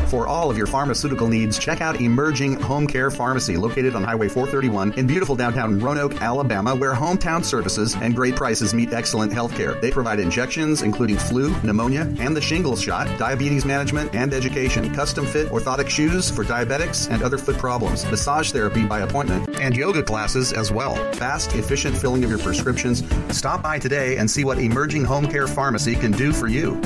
For 0.07 0.25
all 0.25 0.49
of 0.49 0.57
your 0.57 0.67
pharmaceutical 0.67 1.27
needs, 1.27 1.59
check 1.59 1.81
out 1.81 1.99
Emerging 1.99 2.61
Home 2.61 2.87
Care 2.87 3.11
Pharmacy, 3.11 3.57
located 3.57 3.93
on 3.93 4.05
Highway 4.05 4.29
431 4.29 4.93
in 4.97 5.05
beautiful 5.05 5.35
downtown 5.35 5.79
Roanoke, 5.79 6.21
Alabama, 6.21 6.73
where 6.73 6.93
hometown 6.93 7.43
services 7.43 7.93
and 7.95 8.15
great 8.15 8.33
prices 8.33 8.73
meet 8.73 8.93
excellent 8.93 9.33
health 9.33 9.53
care. 9.53 9.73
They 9.73 9.91
provide 9.91 10.21
injections, 10.21 10.81
including 10.81 11.17
flu, 11.17 11.53
pneumonia, 11.61 12.03
and 12.19 12.37
the 12.37 12.39
shingles 12.39 12.81
shot, 12.81 13.07
diabetes 13.19 13.65
management, 13.65 14.15
and 14.15 14.33
education, 14.33 14.93
custom 14.95 15.25
fit 15.25 15.49
orthotic 15.49 15.89
shoes 15.89 16.31
for 16.31 16.45
diabetics 16.45 17.11
and 17.11 17.21
other 17.21 17.37
foot 17.37 17.57
problems, 17.57 18.05
massage 18.05 18.53
therapy 18.53 18.85
by 18.85 19.01
appointment, 19.01 19.59
and 19.59 19.75
yoga 19.75 20.01
classes 20.01 20.53
as 20.53 20.71
well. 20.71 20.95
Fast, 21.15 21.53
efficient 21.55 21.97
filling 21.97 22.23
of 22.23 22.29
your 22.29 22.39
prescriptions. 22.39 23.03
Stop 23.35 23.61
by 23.61 23.77
today 23.77 24.15
and 24.15 24.31
see 24.31 24.45
what 24.45 24.57
Emerging 24.57 25.03
Home 25.03 25.27
Care 25.27 25.47
Pharmacy 25.47 25.95
can 25.95 26.11
do 26.11 26.31
for 26.31 26.47
you. 26.47 26.79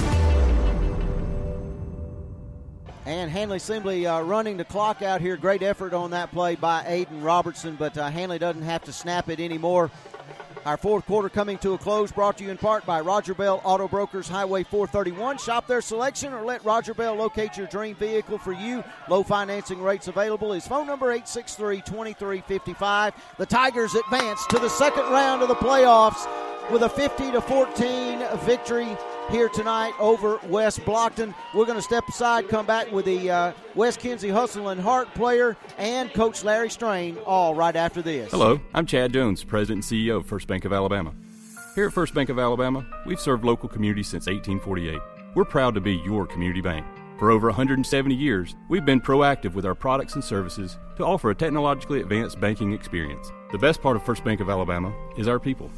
And 3.05 3.31
Handley 3.31 3.57
simply 3.57 4.05
uh, 4.05 4.21
running 4.21 4.57
the 4.57 4.65
clock 4.65 5.01
out 5.01 5.21
here. 5.21 5.35
Great 5.35 5.63
effort 5.63 5.93
on 5.93 6.11
that 6.11 6.31
play 6.31 6.55
by 6.55 6.83
Aiden 6.83 7.23
Robertson, 7.23 7.75
but 7.75 7.97
uh, 7.97 8.09
Handley 8.09 8.37
doesn't 8.37 8.61
have 8.61 8.83
to 8.83 8.93
snap 8.93 9.27
it 9.29 9.39
anymore. 9.39 9.89
Our 10.63 10.77
fourth 10.77 11.07
quarter 11.07 11.27
coming 11.27 11.57
to 11.59 11.73
a 11.73 11.77
close, 11.79 12.11
brought 12.11 12.37
to 12.37 12.43
you 12.43 12.51
in 12.51 12.57
part 12.57 12.85
by 12.85 13.01
Roger 13.01 13.33
Bell 13.33 13.59
Auto 13.63 13.87
Brokers, 13.87 14.29
Highway 14.29 14.63
431. 14.63 15.39
Shop 15.39 15.65
their 15.65 15.81
selection 15.81 16.33
or 16.33 16.43
let 16.43 16.63
Roger 16.63 16.93
Bell 16.93 17.15
locate 17.15 17.57
your 17.57 17.65
dream 17.65 17.95
vehicle 17.95 18.37
for 18.37 18.53
you. 18.53 18.83
Low 19.09 19.23
financing 19.23 19.81
rates 19.81 20.07
available. 20.07 20.53
His 20.53 20.67
phone 20.67 20.85
number 20.85 21.07
863 21.07 21.77
2355. 21.81 23.13
The 23.39 23.45
Tigers 23.47 23.95
advance 23.95 24.45
to 24.47 24.59
the 24.59 24.69
second 24.69 25.05
round 25.05 25.41
of 25.41 25.47
the 25.47 25.55
playoffs 25.55 26.27
with 26.69 26.83
a 26.83 26.89
50 26.89 27.31
to 27.31 27.41
14 27.41 28.23
victory 28.45 28.95
here 29.29 29.49
tonight 29.49 29.93
over 29.99 30.39
West 30.47 30.79
Blocton. 30.81 31.33
We're 31.53 31.65
going 31.65 31.77
to 31.77 31.81
step 31.83 32.07
aside, 32.07 32.49
come 32.49 32.65
back 32.65 32.91
with 32.91 33.05
the 33.05 33.29
uh, 33.29 33.53
Wes 33.75 33.97
Kinsey 33.97 34.29
Hustle 34.29 34.69
and 34.69 34.81
Heart 34.81 35.13
player 35.13 35.57
and 35.77 36.13
Coach 36.13 36.43
Larry 36.43 36.69
Strain, 36.69 37.17
all 37.25 37.53
right 37.55 37.75
after 37.75 38.01
this. 38.01 38.31
Hello, 38.31 38.59
I'm 38.73 38.85
Chad 38.85 39.13
Jones, 39.13 39.43
President 39.43 39.91
and 39.91 39.99
CEO 39.99 40.17
of 40.17 40.25
First 40.25 40.47
Bank 40.47 40.65
of 40.65 40.73
Alabama. 40.73 41.13
Here 41.75 41.87
at 41.87 41.93
First 41.93 42.13
Bank 42.13 42.29
of 42.29 42.39
Alabama, 42.39 42.85
we've 43.05 43.19
served 43.19 43.45
local 43.45 43.69
communities 43.69 44.07
since 44.07 44.25
1848. 44.25 44.99
We're 45.35 45.45
proud 45.45 45.73
to 45.75 45.81
be 45.81 45.93
your 46.03 46.27
community 46.27 46.61
bank. 46.61 46.85
For 47.17 47.29
over 47.29 47.47
170 47.47 48.15
years, 48.15 48.55
we've 48.67 48.83
been 48.83 48.99
proactive 48.99 49.53
with 49.53 49.65
our 49.65 49.75
products 49.75 50.15
and 50.15 50.23
services 50.23 50.79
to 50.97 51.05
offer 51.05 51.29
a 51.29 51.35
technologically 51.35 52.01
advanced 52.01 52.39
banking 52.39 52.73
experience. 52.73 53.31
The 53.51 53.59
best 53.59 53.81
part 53.81 53.95
of 53.95 54.03
First 54.03 54.23
Bank 54.23 54.41
of 54.41 54.49
Alabama 54.49 54.91
is 55.15 55.27
our 55.27 55.39
people. 55.39 55.69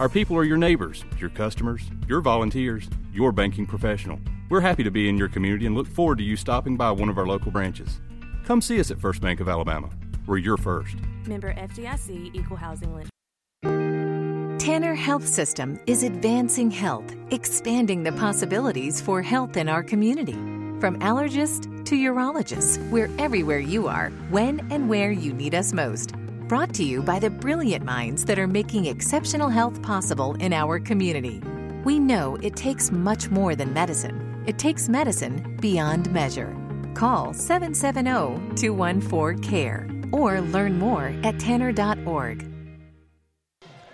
Our 0.00 0.08
people 0.08 0.34
are 0.38 0.44
your 0.44 0.56
neighbors, 0.56 1.04
your 1.18 1.28
customers, 1.28 1.82
your 2.08 2.22
volunteers, 2.22 2.88
your 3.12 3.32
banking 3.32 3.66
professional. 3.66 4.18
We're 4.48 4.62
happy 4.62 4.82
to 4.82 4.90
be 4.90 5.10
in 5.10 5.18
your 5.18 5.28
community 5.28 5.66
and 5.66 5.74
look 5.74 5.86
forward 5.86 6.16
to 6.16 6.24
you 6.24 6.36
stopping 6.36 6.78
by 6.78 6.90
one 6.90 7.10
of 7.10 7.18
our 7.18 7.26
local 7.26 7.50
branches. 7.50 8.00
Come 8.46 8.62
see 8.62 8.80
us 8.80 8.90
at 8.90 8.98
First 8.98 9.20
Bank 9.20 9.40
of 9.40 9.48
Alabama. 9.50 9.90
We're 10.26 10.38
your 10.38 10.56
first. 10.56 10.96
Member 11.26 11.52
FDIC 11.52 12.34
Equal 12.34 12.56
Housing 12.56 12.94
Lender. 12.94 14.58
Tanner 14.58 14.94
Health 14.94 15.26
System 15.26 15.78
is 15.86 16.02
advancing 16.02 16.70
health, 16.70 17.14
expanding 17.30 18.02
the 18.02 18.12
possibilities 18.12 19.02
for 19.02 19.20
health 19.20 19.58
in 19.58 19.68
our 19.68 19.82
community. 19.82 20.32
From 20.80 20.98
allergist 21.00 21.84
to 21.84 21.94
urologist, 21.94 22.88
we're 22.88 23.10
everywhere 23.18 23.58
you 23.58 23.86
are, 23.86 24.08
when 24.30 24.60
and 24.72 24.88
where 24.88 25.12
you 25.12 25.34
need 25.34 25.54
us 25.54 25.74
most. 25.74 26.14
Brought 26.50 26.74
to 26.74 26.82
you 26.82 27.00
by 27.00 27.20
the 27.20 27.30
brilliant 27.30 27.84
minds 27.84 28.24
that 28.24 28.36
are 28.36 28.48
making 28.48 28.86
exceptional 28.86 29.48
health 29.48 29.80
possible 29.82 30.34
in 30.40 30.52
our 30.52 30.80
community. 30.80 31.40
We 31.84 32.00
know 32.00 32.38
it 32.42 32.56
takes 32.56 32.90
much 32.90 33.30
more 33.30 33.54
than 33.54 33.72
medicine, 33.72 34.42
it 34.48 34.58
takes 34.58 34.88
medicine 34.88 35.56
beyond 35.60 36.10
measure. 36.10 36.52
Call 36.92 37.32
770 37.34 38.56
214 38.56 39.38
CARE 39.48 39.88
or 40.10 40.40
learn 40.40 40.76
more 40.76 41.14
at 41.22 41.38
tanner.org. 41.38 42.44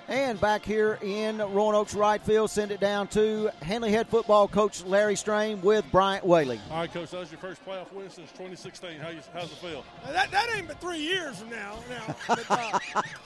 And 0.08 0.40
back 0.40 0.64
here 0.64 1.00
in 1.02 1.38
Roanoke's 1.38 1.92
Wright 1.92 2.22
Field, 2.22 2.48
send 2.48 2.70
it 2.70 2.78
down 2.78 3.08
to 3.08 3.50
Handley 3.60 3.90
head 3.90 4.06
football 4.08 4.46
coach 4.46 4.84
Larry 4.84 5.16
Strain 5.16 5.60
with 5.62 5.84
Bryant 5.90 6.24
Whaley. 6.24 6.60
All 6.70 6.78
right, 6.78 6.92
Coach, 6.92 7.10
that 7.10 7.18
was 7.18 7.32
your 7.32 7.40
first 7.40 7.64
playoff 7.66 7.92
win 7.92 8.08
since 8.08 8.30
2016. 8.30 9.00
How 9.00 9.08
you, 9.08 9.18
how's 9.32 9.50
it 9.50 9.56
feel? 9.56 9.84
That, 10.06 10.30
that 10.30 10.46
ain't 10.54 10.68
but 10.68 10.80
three 10.80 11.00
years 11.00 11.38
from 11.38 11.50
now. 11.50 11.78
now. 11.90 12.14
But, 12.28 12.48
uh, 12.48 12.78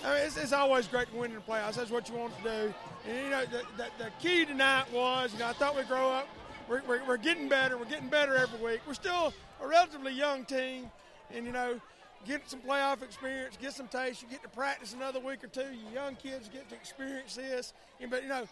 I 0.05 0.15
mean, 0.15 0.27
it's, 0.27 0.39
it's 0.39 0.55
always 0.55 0.87
great 0.89 1.11
to 1.11 1.17
win 1.17 1.33
in 1.33 1.37
the 1.37 1.43
playoffs. 1.43 1.75
That's 1.75 1.91
what 1.91 2.09
you 2.09 2.15
want 2.15 2.35
to 2.39 2.43
do. 2.45 2.75
And, 3.07 3.25
you 3.25 3.31
know, 3.31 3.45
the, 3.45 3.63
the, 3.77 4.05
the 4.05 4.11
key 4.19 4.47
tonight 4.47 4.91
was, 4.91 5.35
you 5.35 5.41
know, 5.41 5.49
I 5.49 5.53
thought 5.53 5.77
we'd 5.77 5.87
grow 5.87 6.11
up. 6.11 6.29
We're, 6.67 6.81
we're, 6.89 7.05
we're 7.07 7.17
getting 7.19 7.49
better. 7.49 7.77
We're 7.77 7.85
getting 7.85 8.09
better 8.09 8.37
every 8.37 8.59
week. 8.61 8.81
We're 8.87 8.95
still 8.95 9.35
a 9.61 9.67
relatively 9.69 10.13
young 10.13 10.47
team. 10.47 10.91
And, 11.31 11.45
you 11.45 11.53
know, 11.53 11.79
get 12.27 12.49
some 12.49 12.61
playoff 12.61 13.03
experience, 13.03 13.57
get 13.61 13.73
some 13.73 13.89
taste. 13.89 14.23
You 14.23 14.29
get 14.29 14.43
to 14.43 14.49
practice 14.49 14.93
another 14.93 15.21
week 15.21 15.43
or 15.45 15.49
two. 15.49 15.63
You 15.63 15.95
young 15.95 16.17
kids 16.17 16.49
get 16.53 16.69
to 16.69 16.75
experience 16.75 17.35
this. 17.35 17.73
But 18.09 18.23
you 18.23 18.29
know, 18.29 18.47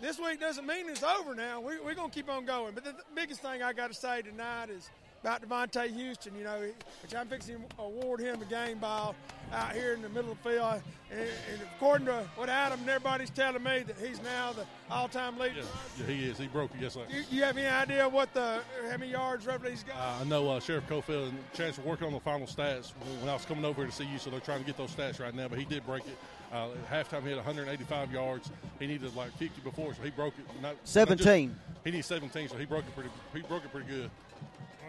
this 0.00 0.18
week 0.18 0.40
doesn't 0.40 0.66
mean 0.66 0.88
it's 0.88 1.02
over. 1.02 1.34
Now 1.34 1.60
we, 1.60 1.78
we're 1.80 1.94
going 1.94 2.10
to 2.10 2.14
keep 2.14 2.30
on 2.30 2.44
going. 2.44 2.74
But 2.74 2.84
the, 2.84 2.92
the 2.92 3.04
biggest 3.14 3.40
thing 3.40 3.62
I 3.62 3.72
got 3.72 3.88
to 3.88 3.94
say 3.94 4.22
tonight 4.22 4.70
is 4.70 4.90
about 5.24 5.40
Devontae 5.40 5.90
Houston, 5.94 6.36
you 6.36 6.44
know, 6.44 6.60
which 7.02 7.14
I'm 7.14 7.26
fixing 7.26 7.56
to 7.56 7.82
award 7.82 8.20
him 8.20 8.38
the 8.38 8.44
game 8.44 8.76
ball 8.76 9.14
out 9.54 9.72
here 9.72 9.94
in 9.94 10.02
the 10.02 10.08
middle 10.10 10.32
of 10.32 10.42
the 10.42 10.50
field. 10.50 10.82
And, 11.10 11.20
and 11.20 11.62
according 11.76 12.06
to 12.08 12.24
what 12.36 12.50
Adam 12.50 12.80
and 12.80 12.88
everybody's 12.90 13.30
telling 13.30 13.62
me, 13.62 13.84
that 13.84 13.96
he's 13.96 14.22
now 14.22 14.52
the 14.52 14.66
all-time 14.90 15.38
leader. 15.38 15.54
Yeah, 15.56 16.06
yeah 16.06 16.14
he 16.14 16.24
is. 16.24 16.36
He 16.36 16.46
broke 16.46 16.72
it. 16.74 16.82
Yes, 16.82 16.92
sir. 16.92 17.04
You, 17.08 17.22
you, 17.30 17.42
have 17.42 17.56
any 17.56 17.66
idea 17.66 18.06
what 18.06 18.34
the 18.34 18.60
how 18.90 18.96
many 18.98 19.12
yards 19.12 19.46
roughly 19.46 19.70
he's 19.70 19.82
got? 19.82 19.96
Uh, 19.96 20.20
I 20.20 20.24
know 20.24 20.50
uh, 20.50 20.60
Sheriff 20.60 20.86
Cofield 20.88 21.30
and 21.30 21.52
Chance 21.54 21.78
were 21.78 21.84
working 21.84 22.06
on 22.06 22.12
the 22.12 22.20
final 22.20 22.46
stats 22.46 22.90
when 23.20 23.30
I 23.30 23.32
was 23.32 23.46
coming 23.46 23.64
over 23.64 23.80
here 23.80 23.90
to 23.90 23.96
see 23.96 24.04
you, 24.04 24.18
so 24.18 24.28
they're 24.28 24.40
trying 24.40 24.60
to 24.60 24.66
get 24.66 24.76
those 24.76 24.94
stats 24.94 25.20
right 25.20 25.34
now. 25.34 25.48
But 25.48 25.58
he 25.58 25.64
did 25.64 25.86
break 25.86 26.02
it. 26.06 26.18
Uh, 26.52 26.68
at 26.92 27.08
halftime, 27.08 27.22
he 27.22 27.30
had 27.30 27.36
185 27.36 28.12
yards. 28.12 28.50
He 28.78 28.86
needed 28.86 29.16
like 29.16 29.32
50 29.38 29.62
before, 29.62 29.94
so 29.94 30.02
he 30.02 30.10
broke 30.10 30.34
it. 30.38 30.44
Not, 30.62 30.76
17. 30.84 31.48
Not 31.48 31.56
just, 31.56 31.84
he 31.84 31.90
needs 31.90 32.06
17, 32.06 32.48
so 32.48 32.56
he 32.56 32.64
broke 32.64 32.84
it 32.84 32.94
pretty. 32.94 33.10
He 33.32 33.40
broke 33.40 33.64
it 33.64 33.72
pretty 33.72 33.88
good. 33.88 34.10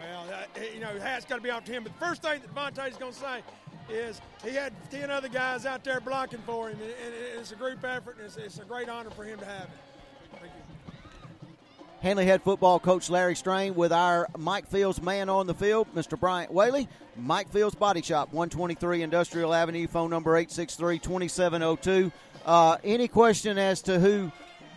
Well, 0.00 0.26
uh, 0.32 0.60
you 0.74 0.80
know, 0.80 0.98
hat's 1.00 1.24
got 1.24 1.36
to 1.36 1.42
be 1.42 1.50
off 1.50 1.64
to 1.64 1.72
him. 1.72 1.82
But 1.82 1.98
the 1.98 2.06
first 2.06 2.22
thing 2.22 2.40
that 2.40 2.54
Devontae's 2.54 2.96
going 2.96 3.12
to 3.12 3.18
say 3.18 3.42
is 3.90 4.20
he 4.44 4.50
had 4.50 4.72
10 4.90 5.10
other 5.10 5.28
guys 5.28 5.64
out 5.64 5.84
there 5.84 6.00
blocking 6.00 6.40
for 6.40 6.68
him, 6.68 6.78
and 6.80 7.14
it's 7.38 7.52
a 7.52 7.56
group 7.56 7.84
effort, 7.84 8.16
and 8.16 8.26
it's, 8.26 8.36
it's 8.36 8.58
a 8.58 8.64
great 8.64 8.88
honor 8.88 9.10
for 9.10 9.24
him 9.24 9.38
to 9.38 9.44
have 9.44 9.64
it. 9.64 10.38
Thank 10.40 10.44
you. 10.44 10.66
Handley 12.02 12.26
head 12.26 12.42
football 12.42 12.78
coach 12.78 13.08
Larry 13.08 13.34
Strain 13.34 13.74
with 13.74 13.92
our 13.92 14.28
Mike 14.36 14.68
Fields 14.68 15.00
man 15.00 15.28
on 15.28 15.46
the 15.46 15.54
field, 15.54 15.86
Mr. 15.94 16.18
Bryant 16.18 16.52
Whaley. 16.52 16.88
Mike 17.16 17.50
Fields 17.50 17.74
Body 17.74 18.02
Shop, 18.02 18.32
123 18.32 19.02
Industrial 19.02 19.54
Avenue, 19.54 19.86
phone 19.86 20.10
number 20.10 20.36
863 20.36 20.98
2702. 20.98 22.12
Uh, 22.44 22.76
any 22.84 23.08
question 23.08 23.56
as 23.56 23.82
to 23.82 23.98
who 23.98 24.30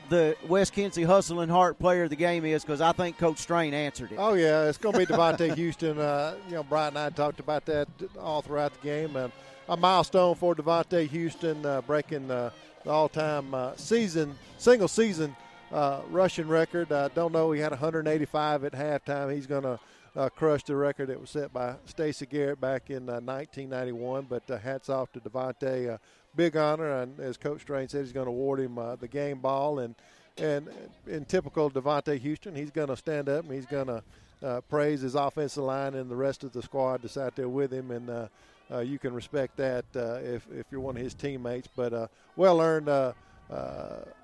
the 0.09 0.35
Wes 0.47 0.69
Kinsey 0.69 1.03
Hustle 1.03 1.39
and 1.41 1.51
Heart 1.51 1.79
player 1.79 2.03
of 2.03 2.09
the 2.09 2.15
game 2.15 2.45
is 2.45 2.63
because 2.63 2.81
I 2.81 2.91
think 2.91 3.17
Coach 3.17 3.37
Strain 3.37 3.73
answered 3.73 4.11
it. 4.11 4.17
Oh 4.17 4.33
yeah, 4.33 4.65
it's 4.65 4.77
going 4.77 4.93
to 4.93 4.99
be 4.99 5.05
Devontae 5.05 5.55
Houston. 5.55 5.99
Uh, 5.99 6.35
you 6.47 6.55
know, 6.55 6.63
Brian 6.63 6.89
and 6.89 6.97
I 6.97 7.09
talked 7.09 7.39
about 7.39 7.65
that 7.65 7.87
all 8.19 8.41
throughout 8.41 8.73
the 8.73 8.79
game. 8.87 9.15
Um, 9.15 9.31
a 9.67 9.77
milestone 9.77 10.35
for 10.35 10.55
Devontae 10.55 11.07
Houston, 11.07 11.65
uh, 11.65 11.81
breaking 11.81 12.29
uh, 12.31 12.49
the 12.83 12.89
all-time 12.89 13.53
uh, 13.53 13.75
season 13.75 14.35
single 14.57 14.87
season 14.87 15.35
uh, 15.71 16.01
rushing 16.09 16.47
record. 16.47 16.91
I 16.91 17.09
don't 17.09 17.31
know. 17.31 17.51
He 17.51 17.61
had 17.61 17.71
185 17.71 18.63
at 18.65 18.73
halftime. 18.73 19.33
He's 19.33 19.47
going 19.47 19.63
to. 19.63 19.79
Uh, 20.15 20.27
crush 20.27 20.63
the 20.63 20.75
record 20.75 21.07
that 21.07 21.21
was 21.21 21.29
set 21.29 21.53
by 21.53 21.75
Stacy 21.85 22.25
Garrett 22.25 22.59
back 22.59 22.89
in 22.89 23.05
1991. 23.05 24.25
But 24.27 24.43
hats 24.59 24.89
off 24.89 25.11
to 25.11 25.19
Devontae 25.19 25.99
big 26.39 26.55
honor, 26.55 27.01
and 27.01 27.19
as 27.19 27.35
Coach 27.35 27.61
Strain 27.61 27.89
said, 27.89 28.05
he's 28.05 28.13
going 28.13 28.25
to 28.25 28.31
award 28.31 28.61
him 28.61 28.77
uh, 28.77 28.95
the 28.95 29.09
game 29.09 29.39
ball. 29.39 29.79
And 29.79 29.93
and 30.37 30.69
in 31.05 31.25
typical 31.25 31.69
Devontae 31.69 32.17
Houston, 32.17 32.55
he's 32.55 32.71
going 32.71 32.87
to 32.87 32.95
stand 32.95 33.27
up 33.27 33.43
and 33.43 33.53
he's 33.53 33.65
going 33.65 33.87
to 33.87 34.01
uh, 34.41 34.61
praise 34.69 35.01
his 35.01 35.15
offensive 35.15 35.63
line 35.63 35.95
and 35.95 36.09
the 36.09 36.15
rest 36.15 36.45
of 36.45 36.53
the 36.53 36.61
squad 36.61 37.01
that's 37.01 37.17
out 37.17 37.35
there 37.35 37.49
with 37.49 37.73
him. 37.73 37.91
And 37.91 38.09
uh, 38.09 38.27
uh, 38.71 38.79
you 38.79 38.97
can 38.99 39.13
respect 39.13 39.57
that 39.57 39.83
uh, 39.93 40.19
if 40.23 40.47
if 40.49 40.65
you're 40.71 40.79
one 40.79 40.95
of 40.95 41.03
his 41.03 41.13
teammates. 41.13 41.67
But 41.75 41.93
uh, 41.93 42.07
well 42.37 42.61
earned. 42.61 42.87
Uh, 42.87 43.13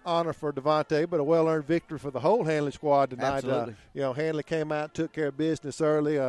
honor 0.06 0.34
for 0.34 0.54
Devontae, 0.54 1.10
but 1.10 1.20
a 1.20 1.24
well-earned 1.24 1.66
victory 1.66 1.98
for 1.98 2.12
the 2.12 2.20
whole 2.20 2.44
Handley 2.44 2.72
squad 2.72 3.10
tonight. 3.10 3.44
you 3.96 4.02
know, 4.02 4.14
Handley 4.14 4.44
came 4.44 4.72
out, 4.72 4.94
took 4.94 5.14
care 5.14 5.30
of 5.30 5.38
business 5.38 5.82
early, 5.82 6.20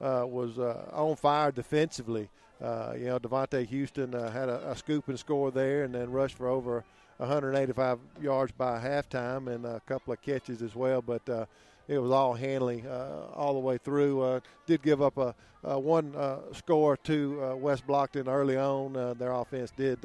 was 0.00 0.58
on 0.58 1.16
fire 1.16 1.52
defensively. 1.52 2.30
Uh, 2.62 2.92
you 2.98 3.04
know, 3.04 3.18
Devontae 3.18 3.66
Houston 3.66 4.14
uh, 4.14 4.30
had 4.30 4.48
a, 4.48 4.70
a, 4.70 4.76
scoop 4.76 5.08
and 5.08 5.18
score 5.18 5.52
there, 5.52 5.84
and 5.84 5.94
then 5.94 6.10
rushed 6.10 6.36
for 6.36 6.48
over 6.48 6.84
185 7.18 7.98
yards 8.20 8.52
by 8.52 8.80
halftime, 8.80 9.46
and 9.46 9.64
a 9.64 9.80
couple 9.86 10.12
of 10.12 10.20
catches 10.22 10.60
as 10.60 10.74
well. 10.74 11.00
But 11.00 11.28
uh, 11.28 11.46
it 11.86 11.98
was 11.98 12.10
all 12.10 12.34
Handley 12.34 12.82
uh, 12.88 13.26
all 13.34 13.54
the 13.54 13.60
way 13.60 13.78
through. 13.78 14.22
Uh, 14.22 14.40
did 14.66 14.82
give 14.82 15.00
up 15.00 15.18
a, 15.18 15.36
a 15.62 15.78
one 15.78 16.14
uh, 16.16 16.38
score 16.52 16.96
to 16.96 17.56
West 17.56 17.86
Blocton 17.86 18.26
early 18.26 18.56
on. 18.56 18.92
their 19.18 19.32
offense 19.32 19.72
did. 19.76 20.00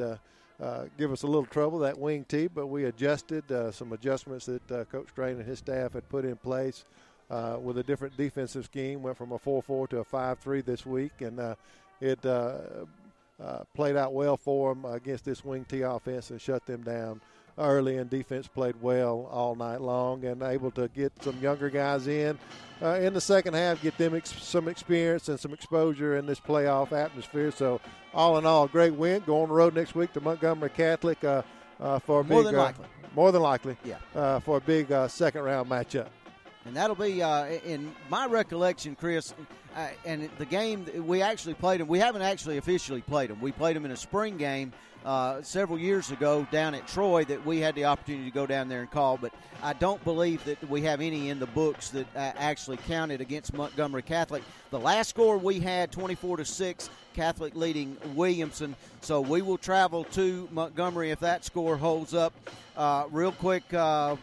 give 0.97 1.11
us 1.11 1.23
a 1.23 1.27
little 1.27 1.47
trouble 1.47 1.79
that 1.79 1.97
wing 1.97 2.23
T, 2.27 2.47
but 2.47 2.67
we 2.67 2.85
adjusted 2.85 3.43
some 3.73 3.93
adjustments 3.93 4.45
that 4.45 4.87
Coach 4.91 5.09
Strain 5.09 5.37
and 5.37 5.45
his 5.45 5.57
staff 5.57 5.93
had 5.93 6.07
put 6.07 6.23
in 6.23 6.35
place 6.35 6.85
with 7.29 7.79
a 7.79 7.83
different 7.83 8.15
defensive 8.15 8.65
scheme. 8.65 9.01
Went 9.01 9.17
from 9.17 9.31
a 9.31 9.39
4-4 9.39 9.89
to 9.89 9.97
a 9.99 10.05
5-3 10.05 10.63
this 10.63 10.85
week, 10.85 11.13
and 11.19 11.55
it 12.03 12.25
uh, 12.25 12.57
uh, 13.41 13.63
played 13.73 13.95
out 13.95 14.13
well 14.13 14.37
for 14.37 14.73
them 14.73 14.85
against 14.85 15.25
this 15.25 15.43
wing 15.43 15.65
T 15.67 15.81
offense 15.81 16.29
and 16.29 16.41
shut 16.41 16.65
them 16.65 16.83
down 16.83 17.21
early. 17.57 17.97
And 17.97 18.09
defense 18.09 18.47
played 18.47 18.75
well 18.81 19.29
all 19.31 19.55
night 19.55 19.81
long 19.81 20.25
and 20.25 20.43
able 20.43 20.71
to 20.71 20.89
get 20.89 21.13
some 21.23 21.39
younger 21.39 21.69
guys 21.69 22.07
in 22.07 22.37
uh, 22.81 22.95
in 22.95 23.13
the 23.13 23.21
second 23.21 23.53
half, 23.53 23.81
get 23.81 23.97
them 23.97 24.15
ex- 24.15 24.33
some 24.43 24.67
experience 24.67 25.29
and 25.29 25.39
some 25.39 25.53
exposure 25.53 26.17
in 26.17 26.25
this 26.25 26.39
playoff 26.39 26.91
atmosphere. 26.91 27.51
So, 27.51 27.79
all 28.13 28.37
in 28.37 28.45
all, 28.45 28.67
great 28.67 28.93
win. 28.93 29.23
Go 29.25 29.41
on 29.41 29.47
the 29.47 29.55
road 29.55 29.73
next 29.73 29.95
week 29.95 30.11
to 30.13 30.21
Montgomery 30.21 30.69
Catholic 30.69 31.23
uh, 31.23 31.43
uh, 31.79 31.99
for 31.99 32.19
a 32.19 32.23
more 32.23 32.43
big, 32.43 32.51
than 32.51 32.55
likely. 32.61 32.85
more 33.15 33.31
than 33.31 33.41
likely, 33.41 33.77
yeah, 33.85 34.39
for 34.39 34.57
a 34.57 34.61
big 34.61 34.87
second 35.09 35.41
round 35.43 35.69
matchup. 35.69 36.07
And 36.65 36.75
that'll 36.75 36.95
be, 36.95 37.21
in 37.21 37.93
my 38.09 38.25
recollection, 38.25 38.95
Chris 38.95 39.33
uh, 39.75 39.87
and 40.05 40.29
the 40.37 40.45
game 40.45 40.85
we 41.05 41.21
actually 41.21 41.55
played 41.55 41.81
them. 41.81 41.87
We 41.87 41.99
haven't 41.99 42.21
actually 42.21 42.57
officially 42.57 43.01
played 43.01 43.29
them. 43.29 43.41
We 43.41 43.51
played 43.51 43.75
them 43.75 43.85
in 43.85 43.91
a 43.91 43.97
spring 43.97 44.37
game 44.37 44.71
uh, 45.05 45.41
several 45.41 45.77
years 45.77 46.11
ago 46.11 46.47
down 46.51 46.75
at 46.75 46.87
Troy 46.87 47.25
that 47.25 47.45
we 47.45 47.59
had 47.59 47.75
the 47.75 47.85
opportunity 47.85 48.29
to 48.29 48.33
go 48.33 48.45
down 48.45 48.69
there 48.69 48.81
and 48.81 48.91
call. 48.91 49.17
But 49.17 49.33
I 49.61 49.73
don't 49.73 50.03
believe 50.03 50.43
that 50.45 50.69
we 50.69 50.81
have 50.83 51.01
any 51.01 51.29
in 51.29 51.39
the 51.39 51.47
books 51.47 51.89
that 51.89 52.05
uh, 52.15 52.31
actually 52.37 52.77
counted 52.77 53.19
against 53.19 53.53
Montgomery 53.53 54.03
Catholic. 54.03 54.43
The 54.69 54.79
last 54.79 55.09
score 55.09 55.37
we 55.37 55.59
had, 55.59 55.91
24 55.91 56.37
to 56.37 56.45
six, 56.45 56.89
Catholic 57.13 57.55
leading 57.55 57.97
Williamson. 58.15 58.75
So 59.01 59.21
we 59.21 59.41
will 59.41 59.57
travel 59.57 60.03
to 60.05 60.47
Montgomery 60.51 61.11
if 61.11 61.19
that 61.19 61.43
score 61.43 61.77
holds 61.77 62.13
up. 62.13 62.33
Uh, 62.77 63.05
real 63.11 63.31
quick, 63.33 63.73
uh, 63.73 64.15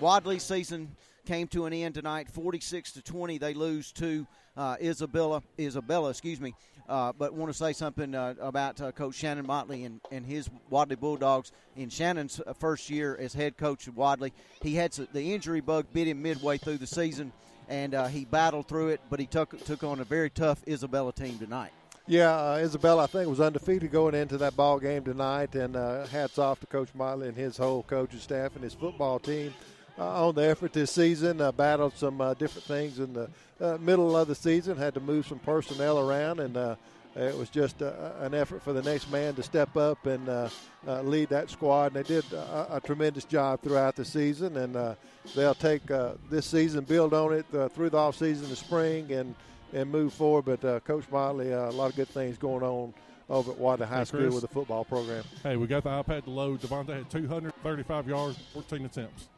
Wadley 0.00 0.38
season 0.38 0.88
came 1.28 1.46
to 1.46 1.66
an 1.66 1.74
end 1.74 1.94
tonight, 1.94 2.30
46 2.30 2.92
to 2.92 3.02
20. 3.02 3.36
They 3.36 3.52
lose 3.52 3.92
to 3.92 4.26
uh, 4.56 4.76
Isabella, 4.80 5.42
Isabella, 5.60 6.08
excuse 6.08 6.40
me. 6.40 6.54
Uh, 6.88 7.12
but 7.12 7.34
want 7.34 7.52
to 7.52 7.56
say 7.56 7.74
something 7.74 8.14
uh, 8.14 8.34
about 8.40 8.80
uh, 8.80 8.90
Coach 8.92 9.14
Shannon 9.14 9.46
Motley 9.46 9.84
and, 9.84 10.00
and 10.10 10.24
his 10.24 10.48
Wadley 10.70 10.96
Bulldogs. 10.96 11.52
In 11.76 11.90
Shannon's 11.90 12.40
uh, 12.40 12.54
first 12.54 12.88
year 12.88 13.14
as 13.20 13.34
head 13.34 13.58
coach 13.58 13.86
of 13.88 13.96
Wadley, 13.98 14.32
he 14.62 14.74
had 14.74 14.92
the 14.92 15.34
injury 15.34 15.60
bug 15.60 15.84
bit 15.92 16.08
him 16.08 16.22
midway 16.22 16.56
through 16.56 16.78
the 16.78 16.86
season, 16.86 17.30
and 17.68 17.94
uh, 17.94 18.06
he 18.06 18.24
battled 18.24 18.66
through 18.66 18.88
it. 18.88 19.02
But 19.10 19.20
he 19.20 19.26
took 19.26 19.62
took 19.66 19.84
on 19.84 20.00
a 20.00 20.04
very 20.04 20.30
tough 20.30 20.62
Isabella 20.66 21.12
team 21.12 21.38
tonight. 21.38 21.72
Yeah, 22.06 22.54
Isabella, 22.54 23.04
I 23.04 23.06
think, 23.06 23.28
was 23.28 23.38
undefeated 23.38 23.92
going 23.92 24.14
into 24.14 24.38
that 24.38 24.56
ball 24.56 24.78
game 24.78 25.04
tonight, 25.04 25.54
and 25.54 25.74
hats 26.08 26.38
off 26.38 26.60
to 26.60 26.66
Coach 26.66 26.88
Motley 26.94 27.28
and 27.28 27.36
his 27.36 27.58
whole 27.58 27.82
coaching 27.82 28.18
staff 28.18 28.54
and 28.54 28.64
his 28.64 28.72
football 28.72 29.18
team 29.18 29.52
on 29.98 30.34
the 30.34 30.42
effort 30.48 30.72
this 30.72 30.90
season. 30.90 31.40
Uh, 31.40 31.52
battled 31.52 31.96
some 31.96 32.20
uh, 32.20 32.34
different 32.34 32.66
things 32.66 32.98
in 32.98 33.12
the 33.12 33.28
uh, 33.60 33.78
middle 33.80 34.16
of 34.16 34.28
the 34.28 34.34
season. 34.34 34.76
Had 34.76 34.94
to 34.94 35.00
move 35.00 35.26
some 35.26 35.38
personnel 35.38 35.98
around, 35.98 36.40
and 36.40 36.56
uh, 36.56 36.76
it 37.16 37.36
was 37.36 37.50
just 37.50 37.82
uh, 37.82 38.12
an 38.20 38.34
effort 38.34 38.62
for 38.62 38.72
the 38.72 38.82
next 38.82 39.10
man 39.10 39.34
to 39.34 39.42
step 39.42 39.76
up 39.76 40.06
and 40.06 40.50
lead 40.86 41.28
that 41.30 41.50
squad. 41.50 41.94
And 41.94 41.96
they 41.96 42.14
did 42.14 42.32
a, 42.32 42.76
a, 42.76 42.80
tremendous 42.80 43.24
job 43.24 43.60
throughout 43.62 43.96
the 43.96 44.04
season, 44.04 44.56
and 44.56 44.96
they'll 45.34 45.54
take 45.54 45.82
this 46.30 46.46
season, 46.46 46.84
build 46.84 47.14
on 47.14 47.32
it 47.32 47.46
through 47.74 47.90
the 47.90 47.98
off 47.98 48.16
season, 48.16 48.48
the 48.48 48.56
spring, 48.56 49.12
and 49.12 49.34
and 49.74 49.90
move 49.90 50.14
forward. 50.14 50.44
But 50.44 50.84
Coach 50.84 51.04
Motley, 51.10 51.50
a 51.50 51.70
lot 51.70 51.90
of 51.90 51.96
good 51.96 52.08
things 52.08 52.38
going 52.38 52.62
on 52.62 52.94
over 53.30 53.52
at 53.52 53.58
Wadley 53.58 53.86
High 53.86 53.98
hey, 53.98 54.04
School 54.04 54.30
with 54.30 54.40
the 54.40 54.48
football 54.48 54.84
program. 54.84 55.24
Hey, 55.42 55.56
we 55.56 55.66
got 55.66 55.82
the 55.82 55.90
iPad 55.90 56.24
to 56.24 56.30
load. 56.30 56.60
Devontae 56.62 56.96
had 56.96 57.10
235 57.10 58.08
yards, 58.08 58.38
14 58.54 58.86
attempts. 58.86 59.28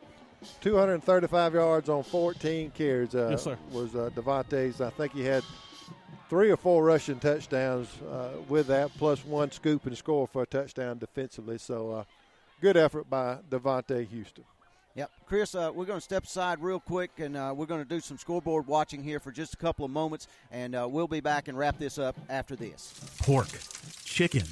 235 0.61 1.55
yards 1.55 1.89
on 1.89 2.03
14 2.03 2.71
carries. 2.71 3.15
Uh, 3.15 3.29
yes, 3.31 3.45
sir. 3.45 3.59
Was 3.73 3.95
uh, 3.95 4.11
Devontae's. 4.15 4.81
I 4.81 4.91
think 4.91 5.13
he 5.13 5.25
had 5.25 5.45
three 6.29 6.51
or 6.51 6.57
four 6.57 6.85
rushing 6.85 7.19
touchdowns 7.19 7.89
uh, 8.11 8.31
with 8.49 8.69
that, 8.69 8.91
plus 8.97 9.25
one 9.25 9.51
scoop 9.51 9.87
and 9.87 9.97
score 9.97 10.27
for 10.27 10.43
a 10.43 10.47
touchdown 10.47 10.99
defensively. 10.99 11.59
So, 11.59 11.91
uh, 11.91 12.05
good 12.61 12.77
effort 12.77 13.11
by 13.11 13.39
Devontae 13.51 14.09
Houston. 14.09 14.45
Yep, 14.97 15.11
Chris. 15.27 15.55
Uh, 15.55 15.71
we're 15.75 15.85
going 15.85 15.99
to 15.99 16.05
step 16.05 16.25
aside 16.25 16.61
real 16.61 16.81
quick, 16.81 17.11
and 17.19 17.37
uh, 17.37 17.55
we're 17.57 17.67
going 17.67 17.83
to 17.83 17.89
do 17.89 18.01
some 18.01 18.19
scoreboard 18.19 18.67
watching 18.67 19.03
here 19.03 19.21
for 19.21 19.31
just 19.31 19.55
a 19.55 19.57
couple 19.57 19.85
of 19.85 19.91
moments, 19.91 20.27
and 20.51 20.75
uh, 20.75 20.87
we'll 20.91 21.07
be 21.07 21.21
back 21.21 21.49
and 21.49 21.57
wrap 21.57 21.79
this 21.79 21.99
up 21.99 22.17
after 22.29 22.57
this. 22.57 22.93
Pork, 23.23 23.49
chicken, 24.05 24.45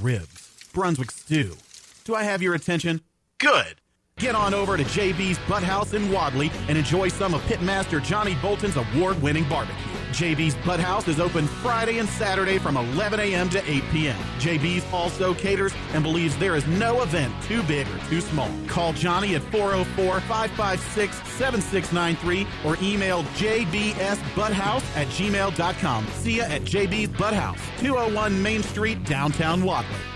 ribs, 0.00 0.68
Brunswick 0.72 1.12
stew. 1.12 1.56
Do 2.04 2.14
I 2.14 2.24
have 2.24 2.42
your 2.42 2.54
attention? 2.54 3.00
Good. 3.38 3.80
Get 4.18 4.34
on 4.34 4.54
over 4.54 4.78
to 4.78 4.82
JB's 4.82 5.36
Butthouse 5.40 5.92
in 5.92 6.10
Wadley 6.10 6.50
and 6.68 6.78
enjoy 6.78 7.08
some 7.08 7.34
of 7.34 7.42
Pitmaster 7.42 8.02
Johnny 8.02 8.34
Bolton's 8.36 8.78
award 8.78 9.20
winning 9.20 9.46
barbecue. 9.46 9.76
JB's 10.12 10.54
Butthouse 10.54 11.06
is 11.06 11.20
open 11.20 11.46
Friday 11.46 11.98
and 11.98 12.08
Saturday 12.08 12.56
from 12.56 12.78
11 12.78 13.20
a.m. 13.20 13.50
to 13.50 13.58
8 13.70 13.82
p.m. 13.92 14.16
JB's 14.38 14.90
also 14.90 15.34
caters 15.34 15.74
and 15.92 16.02
believes 16.02 16.34
there 16.38 16.56
is 16.56 16.66
no 16.66 17.02
event 17.02 17.30
too 17.42 17.62
big 17.64 17.86
or 17.88 17.98
too 18.08 18.22
small. 18.22 18.48
Call 18.66 18.94
Johnny 18.94 19.34
at 19.34 19.42
404 19.52 20.20
556 20.20 21.14
7693 21.32 22.46
or 22.64 22.78
email 22.80 23.22
jbsbutthouse 23.22 24.96
at 24.96 25.08
gmail.com. 25.08 26.06
See 26.14 26.38
ya 26.38 26.44
at 26.44 26.62
JB's 26.62 27.10
Butthouse, 27.10 27.60
201 27.80 28.42
Main 28.42 28.62
Street, 28.62 29.04
downtown 29.04 29.62
Wadley. 29.62 30.15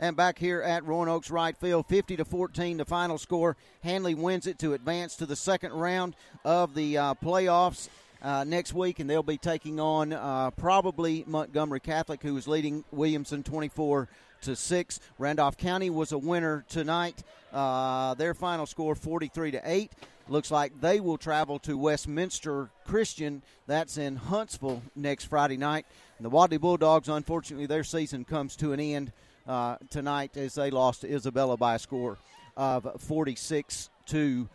And 0.00 0.16
back 0.16 0.38
here 0.38 0.62
at 0.62 0.84
Roanoke's 0.84 1.28
Wright 1.28 1.56
Field, 1.56 1.86
50 1.86 2.18
to 2.18 2.24
14, 2.24 2.76
the 2.76 2.84
final 2.84 3.18
score. 3.18 3.56
Handley 3.82 4.14
wins 4.14 4.46
it 4.46 4.58
to 4.60 4.74
advance 4.74 5.16
to 5.16 5.26
the 5.26 5.34
second 5.34 5.72
round 5.72 6.14
of 6.44 6.74
the 6.74 6.96
uh, 6.96 7.14
playoffs 7.14 7.88
uh, 8.22 8.44
next 8.44 8.72
week, 8.72 9.00
and 9.00 9.10
they'll 9.10 9.24
be 9.24 9.38
taking 9.38 9.80
on 9.80 10.12
uh, 10.12 10.50
probably 10.52 11.24
Montgomery 11.26 11.80
Catholic, 11.80 12.22
who 12.22 12.36
is 12.36 12.46
leading 12.46 12.84
Williamson 12.92 13.42
24 13.42 14.08
to 14.42 14.54
six. 14.54 15.00
Randolph 15.18 15.56
County 15.56 15.90
was 15.90 16.12
a 16.12 16.18
winner 16.18 16.64
tonight. 16.68 17.24
Uh, 17.52 18.14
their 18.14 18.34
final 18.34 18.66
score 18.66 18.94
43 18.94 19.52
to 19.52 19.60
eight. 19.64 19.92
Looks 20.28 20.50
like 20.50 20.80
they 20.80 21.00
will 21.00 21.18
travel 21.18 21.58
to 21.60 21.76
Westminster 21.76 22.70
Christian. 22.84 23.42
That's 23.66 23.96
in 23.96 24.14
Huntsville 24.14 24.82
next 24.94 25.24
Friday 25.24 25.56
night. 25.56 25.86
And 26.18 26.24
the 26.24 26.30
Wadley 26.30 26.58
Bulldogs, 26.58 27.08
unfortunately, 27.08 27.66
their 27.66 27.82
season 27.82 28.24
comes 28.24 28.54
to 28.56 28.72
an 28.72 28.78
end 28.78 29.10
uh, 29.48 29.76
tonight 29.90 30.36
as 30.36 30.54
they 30.54 30.70
lost 30.70 31.00
to 31.00 31.12
Isabella 31.12 31.56
by 31.56 31.74
a 31.74 31.78
score 31.78 32.18
of 32.56 33.00
46 33.00 33.90
to 34.06 34.48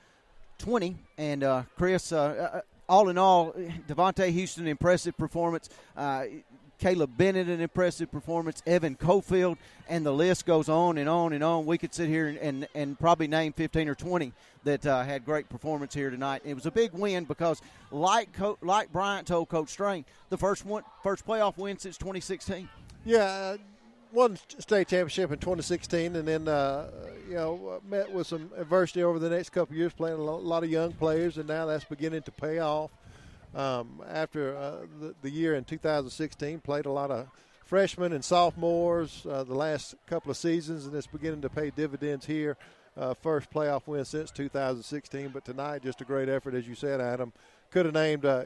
20. 0.60 0.96
And 1.18 1.44
uh, 1.44 1.64
Chris, 1.76 2.12
uh, 2.12 2.52
uh 2.54 2.62
all 2.88 3.10
in 3.10 3.18
all, 3.18 3.54
Devontae 3.88 4.30
Houston, 4.32 4.68
impressive 4.68 5.18
performance. 5.18 5.70
Uh, 5.96 6.26
Caleb 6.80 7.12
Bennett, 7.16 7.48
an 7.48 7.62
impressive 7.62 8.12
performance. 8.12 8.62
Evan 8.66 8.96
Cofield, 8.96 9.58
and 9.88 10.06
the 10.06 10.12
list 10.12 10.46
goes 10.46 10.68
on 10.68 10.98
and 10.98 11.08
on 11.08 11.32
and 11.32 11.42
on. 11.44 11.66
We 11.66 11.78
could 11.78 11.94
sit 11.94 12.10
here 12.10 12.28
and, 12.28 12.38
and, 12.40 12.68
and 12.76 13.00
probably 13.00 13.28
name 13.28 13.54
15 13.54 13.88
or 13.88 13.96
20 13.96 14.34
that 14.66 14.86
uh, 14.86 15.04
had 15.04 15.24
great 15.24 15.48
performance 15.48 15.94
here 15.94 16.10
tonight. 16.10 16.42
It 16.44 16.56
was 16.56 16.66
a 16.66 16.72
big 16.72 16.92
win 16.92 17.24
because, 17.24 17.62
like 17.90 18.34
Co- 18.34 18.58
like 18.62 18.92
Bryant 18.92 19.28
told 19.28 19.48
Coach 19.48 19.70
Strain, 19.70 20.04
the 20.30 20.38
first 20.38 20.66
one 20.66 20.84
first 21.04 21.26
playoff 21.26 21.58
win 21.58 21.78
since 21.78 21.98
2016. 21.98 22.68
Yeah, 23.06 23.56
won 24.14 24.38
state 24.60 24.88
championship 24.88 25.32
in 25.32 25.40
2016, 25.40 26.16
and 26.16 26.28
then 26.28 26.48
uh, 26.48 26.90
you 27.28 27.36
know 27.36 27.82
met 27.90 28.12
with 28.12 28.28
some 28.28 28.52
adversity 28.58 29.04
over 29.04 29.20
the 29.20 29.30
next 29.30 29.50
couple 29.50 29.76
years, 29.76 29.92
playing 29.92 30.18
a 30.18 30.22
lot 30.22 30.64
of 30.64 30.70
young 30.70 30.94
players, 30.94 31.38
and 31.38 31.48
now 31.48 31.66
that's 31.66 31.84
beginning 31.86 32.22
to 32.22 32.32
pay 32.32 32.60
off. 32.60 32.92
Um, 33.56 34.02
after 34.10 34.56
uh, 34.56 34.78
the, 35.00 35.16
the, 35.22 35.30
year 35.30 35.54
in 35.54 35.64
2016, 35.64 36.60
played 36.62 36.88
a 36.88 36.92
lot 36.92 37.12
of 37.12 37.28
freshmen 37.64 38.12
and 38.12 38.26
sophomores 38.26 39.28
uh, 39.30 39.44
the 39.44 39.54
last 39.54 39.94
couple 40.08 40.32
of 40.32 40.38
seasons, 40.38 40.88
and 40.88 40.96
it's 40.96 41.06
beginning 41.06 41.42
to 41.42 41.50
pay 41.50 41.70
dividends 41.70 42.26
here. 42.26 42.58
Uh, 42.98 43.14
first 43.14 43.52
playoff 43.52 43.86
win 43.86 44.06
since 44.06 44.32
2016, 44.32 45.30
but 45.30 45.46
tonight 45.46 45.84
just 45.84 46.02
a 46.02 46.04
great 46.04 46.30
effort, 46.30 46.56
as 46.56 46.68
you 46.68 46.74
said, 46.74 47.00
Adam. 47.00 47.32
Could 47.70 47.86
have 47.86 47.94
named 47.94 48.26
uh, 48.26 48.46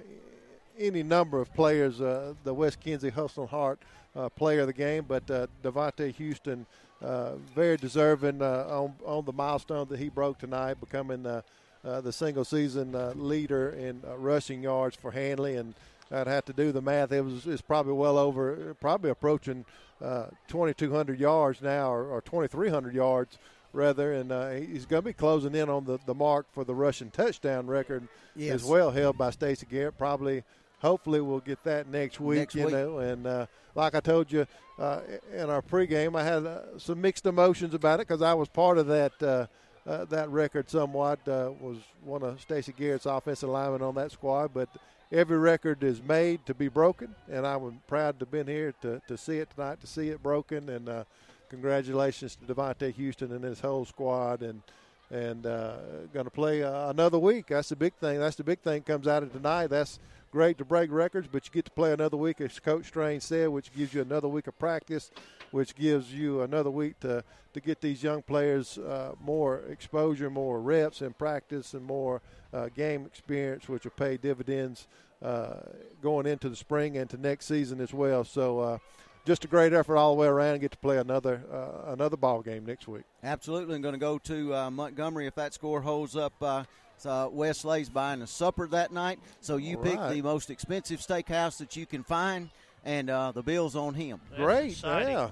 any 0.78 1.04
number 1.04 1.40
of 1.40 1.54
players, 1.54 2.02
uh, 2.02 2.34
the 2.44 2.54
Wes 2.54 2.76
Kinzie 2.76 3.10
Hustle 3.10 3.48
Heart 3.48 3.80
uh, 4.18 4.30
player 4.30 4.62
of 4.62 4.68
the 4.68 4.74
game, 4.74 5.06
but 5.08 5.30
uh, 5.30 5.48
Devontae 5.64 6.14
Houston, 6.16 6.66
uh, 7.02 7.36
very 7.56 7.78
deserving 7.78 8.42
uh, 8.42 8.66
on, 8.70 8.94
on 9.06 9.26
the 9.26 9.34
milestone 9.34 9.88
that 9.90 10.00
he 10.00 10.10
broke 10.10 10.40
tonight, 10.40 10.80
becoming 10.80 11.26
uh, 11.26 11.42
uh, 11.86 12.02
the 12.02 12.12
single 12.12 12.44
season 12.44 12.96
leader 13.16 13.70
in 13.70 14.02
rushing 14.18 14.64
yards 14.64 14.96
for 14.96 15.12
Handley. 15.12 15.56
And 15.56 15.76
I'd 16.12 16.28
have 16.28 16.46
to 16.46 16.54
do 16.54 16.72
the 16.72 16.82
math. 16.82 17.12
It 17.12 17.22
was 17.22 17.46
it's 17.46 17.62
probably 17.62 17.94
well 17.94 18.18
over, 18.18 18.76
probably 18.80 19.12
approaching 19.12 19.66
2,200 20.00 21.20
yards 21.20 21.62
now, 21.62 21.92
or, 21.92 22.08
or 22.08 22.22
2,300 22.22 22.94
yards 22.94 23.38
rather, 23.74 24.14
and 24.14 24.32
uh, 24.32 24.52
he's 24.52 24.86
going 24.86 25.04
to 25.04 25.06
be 25.06 25.14
closing 25.14 25.54
in 25.54 25.70
on 25.70 25.86
the, 25.86 26.00
the 26.06 26.16
mark 26.16 26.48
for 26.52 26.64
the 26.64 26.74
rushing 26.74 27.12
touchdown 27.12 27.68
record 27.68 28.08
yes. 28.36 28.56
as 28.56 28.64
well, 28.64 28.92
held 28.92 29.18
by 29.18 29.30
Stacy 29.30 29.68
Garrett. 29.70 29.98
Probably 29.98 30.44
hopefully 30.82 31.22
we'll 31.22 31.40
get 31.40 31.64
that 31.64 31.88
next 31.88 32.20
week. 32.20 32.40
Next 32.40 32.56
you 32.56 32.66
week. 32.66 32.74
know, 32.74 33.00
and 33.00 33.26
uh, 33.26 33.46
like 33.76 33.96
I 33.96 34.00
told 34.00 34.32
you 34.32 34.46
uh, 34.80 35.02
in 35.34 35.50
our 35.50 35.62
pregame, 35.62 36.20
I 36.20 36.24
had 36.24 36.46
uh, 36.46 36.78
some 36.78 37.02
mixed 37.02 37.26
emotions 37.26 37.74
about 37.74 38.00
it 38.00 38.08
because 38.08 38.22
I 38.22 38.34
was 38.34 38.50
part 38.50 38.78
of 38.78 38.88
that. 38.88 39.12
Uh, 39.22 39.48
uh, 39.86 40.04
that 40.04 40.30
record 40.30 40.70
somewhat 40.70 41.18
uh, 41.30 41.50
was 41.62 41.78
one 42.04 42.22
of 42.22 42.42
Stacy 42.42 42.74
Garrett's 42.78 43.06
offensive 43.06 43.48
linemen 43.48 43.82
on 43.82 43.96
that 43.96 44.12
squad, 44.12 44.54
but 44.54 44.68
every 45.14 45.38
record 45.38 45.82
is 45.82 46.04
made 46.04 46.46
to 46.46 46.54
be 46.54 46.68
broken, 46.68 47.16
and 47.32 47.48
I'm 47.48 47.80
proud 47.88 48.20
to 48.20 48.26
have 48.26 48.32
been 48.32 48.48
here 48.48 48.74
to, 48.82 49.02
to 49.08 49.18
see 49.18 49.38
it 49.38 49.50
tonight, 49.56 49.80
to 49.80 49.88
see 49.88 50.10
it 50.10 50.22
broken, 50.22 50.68
and 50.68 51.06
congratulations 51.48 52.36
to 52.36 52.54
Devontae 52.54 52.94
Houston 52.96 53.32
and 53.32 53.46
his 53.46 53.62
whole 53.62 53.86
squad, 53.86 54.42
and 54.42 54.62
and 55.10 55.44
going 55.44 56.26
to 56.26 56.32
play 56.32 56.64
another 56.64 57.18
week. 57.18 57.48
That's 57.48 57.70
the 57.70 57.78
big 57.78 57.94
thing. 57.94 58.20
That's 58.20 58.36
the 58.36 58.44
big 58.44 58.60
thing 58.60 58.82
comes 58.82 59.08
out 59.08 59.24
of 59.24 59.32
tonight. 59.32 59.68
That's 59.68 60.00
great 60.32 60.58
to 60.58 60.66
break 60.66 60.92
records, 60.92 61.28
but 61.32 61.46
you 61.46 61.52
get 61.52 61.66
to 61.66 61.72
play 61.72 61.94
another 61.94 62.18
week, 62.18 62.42
as 62.42 62.60
Coach 62.60 62.86
Strain 62.86 63.20
said, 63.20 63.50
which 63.50 63.74
gives 63.74 63.94
you 63.94 64.02
another 64.02 64.28
week 64.28 64.48
of 64.48 64.58
practice, 64.60 65.12
which 65.52 65.76
gives 65.76 66.14
you 66.14 66.42
another 66.42 66.70
week 66.70 67.00
to, 67.02 67.24
to 67.54 67.60
get 67.60 67.82
these 67.82 68.04
young 68.04 68.22
players 68.22 68.78
uh, 68.78 69.14
more 69.20 69.60
exposure, 69.70 70.30
more 70.30 70.60
reps 70.60 71.02
in 71.02 71.14
practice, 71.14 71.74
and 71.74 71.84
more 71.84 72.22
uh, 72.54 72.70
game 72.76 73.06
experience, 73.06 73.68
which 73.70 73.84
will 73.84 73.92
pay 73.92 74.18
dividends 74.18 74.88
uh, 75.22 75.62
going 76.02 76.28
into 76.28 76.50
the 76.50 76.56
spring 76.56 76.98
and 76.98 77.10
to 77.10 77.18
next 77.18 77.46
season 77.46 77.82
as 77.82 77.94
well. 77.94 78.24
So, 78.24 78.60
uh, 78.60 78.78
just 79.26 79.44
a 79.44 79.48
great 79.48 79.74
effort 79.74 79.98
all 79.98 80.16
the 80.16 80.22
way 80.22 80.28
around. 80.28 80.60
Get 80.62 80.72
to 80.72 80.78
play 80.78 80.98
another 80.98 81.42
uh, 81.52 81.92
another 81.92 82.16
ball 82.16 82.42
game 82.42 82.66
next 82.66 82.88
week. 82.88 83.04
Absolutely, 83.22 83.76
I'm 83.76 83.82
going 83.82 83.94
to 83.94 84.00
go 84.00 84.18
to 84.20 84.56
uh, 84.56 84.72
Montgomery 84.72 85.28
if 85.28 85.36
that 85.36 85.54
score 85.54 85.82
holds 85.82 86.16
up. 86.16 86.66
Uh, 87.06 87.10
uh, 87.10 87.30
Westlay's 87.30 87.90
buying 87.90 88.22
a 88.22 88.28
supper 88.28 88.68
that 88.68 88.92
night, 88.92 89.20
so 89.42 89.58
you 89.58 89.78
All 89.78 89.84
pick 89.84 89.96
right. 89.98 90.14
the 90.14 90.22
most 90.22 90.50
expensive 90.50 91.00
steakhouse 91.00 91.58
that 91.60 91.76
you 91.76 91.86
can 91.86 92.04
find, 92.04 92.50
and 92.86 93.10
uh, 93.10 93.32
the 93.32 93.44
bill's 93.44 93.76
on 93.76 93.94
him. 93.94 94.20
Great, 94.36 94.82
yeah. 94.84 95.30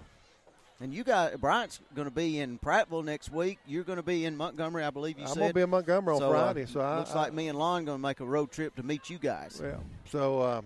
And 0.81 0.93
you 0.93 1.03
got 1.05 1.39
Bryant's 1.39 1.79
going 1.95 2.07
to 2.07 2.13
be 2.13 2.39
in 2.39 2.59
Prattville 2.59 3.03
next 3.05 3.31
week. 3.31 3.59
You're 3.65 3.85
going 3.85 3.95
to 3.95 4.03
be 4.03 4.25
in 4.25 4.35
Montgomery, 4.35 4.83
I 4.83 4.89
believe 4.89 5.17
you 5.17 5.25
said. 5.25 5.37
I'm 5.37 5.41
gonna 5.43 5.53
be 5.53 5.61
in 5.61 5.69
Montgomery 5.69 6.15
on 6.15 6.19
So, 6.19 6.33
uh, 6.33 6.43
Friday, 6.43 6.65
so 6.65 6.81
I- 6.81 6.97
looks 6.99 7.11
I- 7.11 7.15
like 7.21 7.33
me 7.33 7.47
and 7.47 7.57
Lon 7.57 7.85
going 7.85 7.97
to 7.97 8.01
make 8.01 8.19
a 8.19 8.25
road 8.25 8.51
trip 8.51 8.75
to 8.75 8.83
meet 8.83 9.09
you 9.09 9.17
guys. 9.17 9.61
Yeah. 9.63 9.77
So 10.11 10.41
um, 10.43 10.65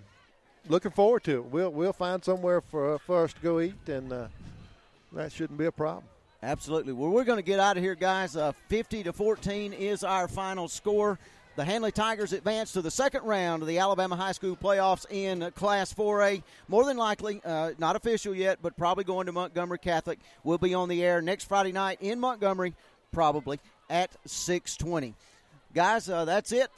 looking 0.68 0.92
forward 0.92 1.24
to 1.26 1.38
it. 1.38 1.46
We'll 1.46 1.70
we'll 1.72 1.94
find 1.94 2.24
somewhere 2.24 2.60
for 2.60 2.98
for 3.00 3.24
us 3.24 3.34
to 3.34 3.40
go 3.42 3.60
eat, 3.60 3.88
and 3.88 4.12
uh, 4.12 4.28
that 5.14 5.32
shouldn't 5.32 5.60
be 5.60 5.66
a 5.66 5.72
problem. 5.72 6.06
Absolutely. 6.42 6.94
Well, 6.94 7.10
we're 7.10 7.26
going 7.26 7.38
to 7.38 7.44
get 7.44 7.60
out 7.60 7.76
of 7.76 7.84
here, 7.84 7.96
guys. 7.96 8.36
Uh, 8.36 8.54
50 8.70 9.04
to 9.04 9.14
14 9.14 9.74
is 9.74 10.04
our 10.04 10.28
final 10.28 10.70
score. 10.70 11.20
The 11.58 11.66
Handley 11.66 11.92
Tigers 11.92 12.32
advance 12.32 12.72
to 12.74 12.82
the 12.82 12.92
second 12.92 13.26
round 13.26 13.62
of 13.62 13.68
the 13.68 13.80
Alabama 13.80 14.16
High 14.16 14.32
School 14.32 14.56
playoffs 14.56 15.06
in 15.10 15.52
Class 15.52 15.94
4A. 15.94 16.42
More 16.70 16.86
than 16.86 16.96
likely, 16.96 17.42
uh, 17.44 17.72
not 17.78 17.98
official 17.98 18.34
yet, 18.34 18.60
but 18.62 18.78
probably 18.78 19.04
going 19.04 19.26
to 19.26 19.34
Montgomery 19.34 19.80
Catholic. 19.80 20.20
We'll 20.46 20.58
be 20.58 20.74
on 20.74 20.88
the 20.88 21.04
air 21.04 21.22
next 21.22 21.46
Friday 21.50 21.74
night 21.74 21.98
in 22.00 22.22
Montgomery, 22.22 22.76
probably 23.12 23.60
at 23.90 24.12
6:20. 24.26 25.16
Guys, 25.74 26.10
uh, 26.10 26.24
that's 26.24 26.54
it. 26.54 26.72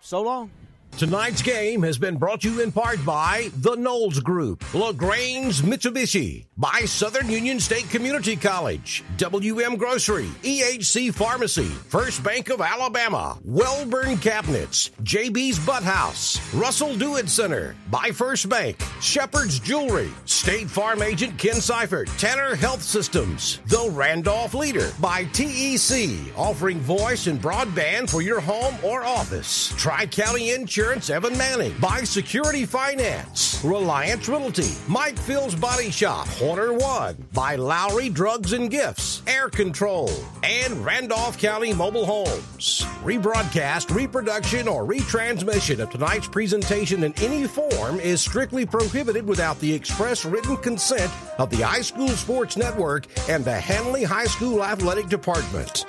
So 0.00 0.22
long. 0.22 0.50
Tonight's 0.98 1.42
game 1.42 1.82
has 1.82 1.98
been 1.98 2.16
brought 2.16 2.40
to 2.40 2.50
you 2.50 2.62
in 2.62 2.72
part 2.72 3.04
by 3.04 3.50
the 3.58 3.74
Knowles 3.76 4.18
Group, 4.20 4.64
LaGrange 4.72 5.60
Mitsubishi, 5.60 6.46
by 6.56 6.86
Southern 6.86 7.28
Union 7.28 7.60
State 7.60 7.90
Community 7.90 8.34
College, 8.34 9.04
WM 9.18 9.76
Grocery, 9.76 10.28
EHC 10.42 11.12
Pharmacy, 11.12 11.66
First 11.66 12.24
Bank 12.24 12.48
of 12.48 12.62
Alabama, 12.62 13.36
Wellburn 13.46 14.22
Cabinets, 14.22 14.90
JB's 15.02 15.58
Butt 15.58 15.82
House, 15.82 16.40
Russell 16.54 16.96
Dewitt 16.96 17.28
Center, 17.28 17.76
by 17.90 18.10
First 18.10 18.48
Bank, 18.48 18.78
Shepherd's 19.02 19.60
Jewelry, 19.60 20.08
State 20.24 20.70
Farm 20.70 21.02
Agent 21.02 21.36
Ken 21.36 21.60
Seifert, 21.60 22.08
Tanner 22.16 22.54
Health 22.54 22.80
Systems, 22.80 23.60
The 23.66 23.90
Randolph 23.92 24.54
Leader, 24.54 24.90
by 24.98 25.24
TEC, 25.24 26.08
offering 26.38 26.80
voice 26.80 27.26
and 27.26 27.38
broadband 27.38 28.08
for 28.08 28.22
your 28.22 28.40
home 28.40 28.74
or 28.82 29.04
office, 29.04 29.74
Tri 29.76 30.06
County 30.06 30.52
Insurance. 30.52 30.85
Evan 30.86 31.36
Manning, 31.36 31.74
by 31.80 32.04
Security 32.04 32.64
Finance, 32.64 33.60
Reliance 33.64 34.28
Realty, 34.28 34.70
Mike 34.86 35.18
Phil's 35.18 35.56
Body 35.56 35.90
Shop, 35.90 36.28
Horner 36.28 36.72
One, 36.72 37.16
by 37.32 37.56
Lowry 37.56 38.08
Drugs 38.08 38.52
and 38.52 38.70
Gifts, 38.70 39.20
Air 39.26 39.50
Control, 39.50 40.08
and 40.44 40.84
Randolph 40.84 41.38
County 41.38 41.74
Mobile 41.74 42.06
Homes. 42.06 42.82
Rebroadcast, 43.02 43.92
reproduction, 43.94 44.68
or 44.68 44.86
retransmission 44.86 45.80
of 45.80 45.90
tonight's 45.90 46.28
presentation 46.28 47.02
in 47.02 47.12
any 47.20 47.48
form 47.48 47.98
is 47.98 48.20
strictly 48.20 48.64
prohibited 48.64 49.26
without 49.26 49.58
the 49.58 49.72
express 49.72 50.24
written 50.24 50.56
consent 50.56 51.12
of 51.38 51.50
the 51.50 51.56
iSchool 51.56 52.10
Sports 52.10 52.56
Network 52.56 53.06
and 53.28 53.44
the 53.44 53.58
Handley 53.58 54.04
High 54.04 54.26
School 54.26 54.64
Athletic 54.64 55.08
Department. 55.08 55.84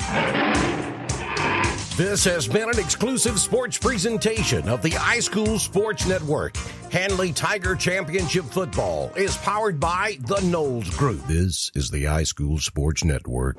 This 1.98 2.24
has 2.26 2.48
been 2.48 2.70
an 2.70 2.78
exclusive 2.78 3.40
sports 3.40 3.76
presentation 3.76 4.70
of 4.70 4.84
the 4.84 4.92
iSchool 4.92 5.60
Sports 5.60 6.06
Network. 6.06 6.56
Handley 6.92 7.32
Tiger 7.32 7.76
Championship 7.76 8.46
Football 8.46 9.12
is 9.16 9.36
powered 9.38 9.80
by 9.80 10.20
the 10.28 10.40
Knowles 10.42 10.92
Group. 10.92 11.26
This 11.26 11.72
is 11.74 11.90
the 11.90 12.04
iSchool 12.04 12.62
Sports 12.62 13.04
Network. 13.04 13.58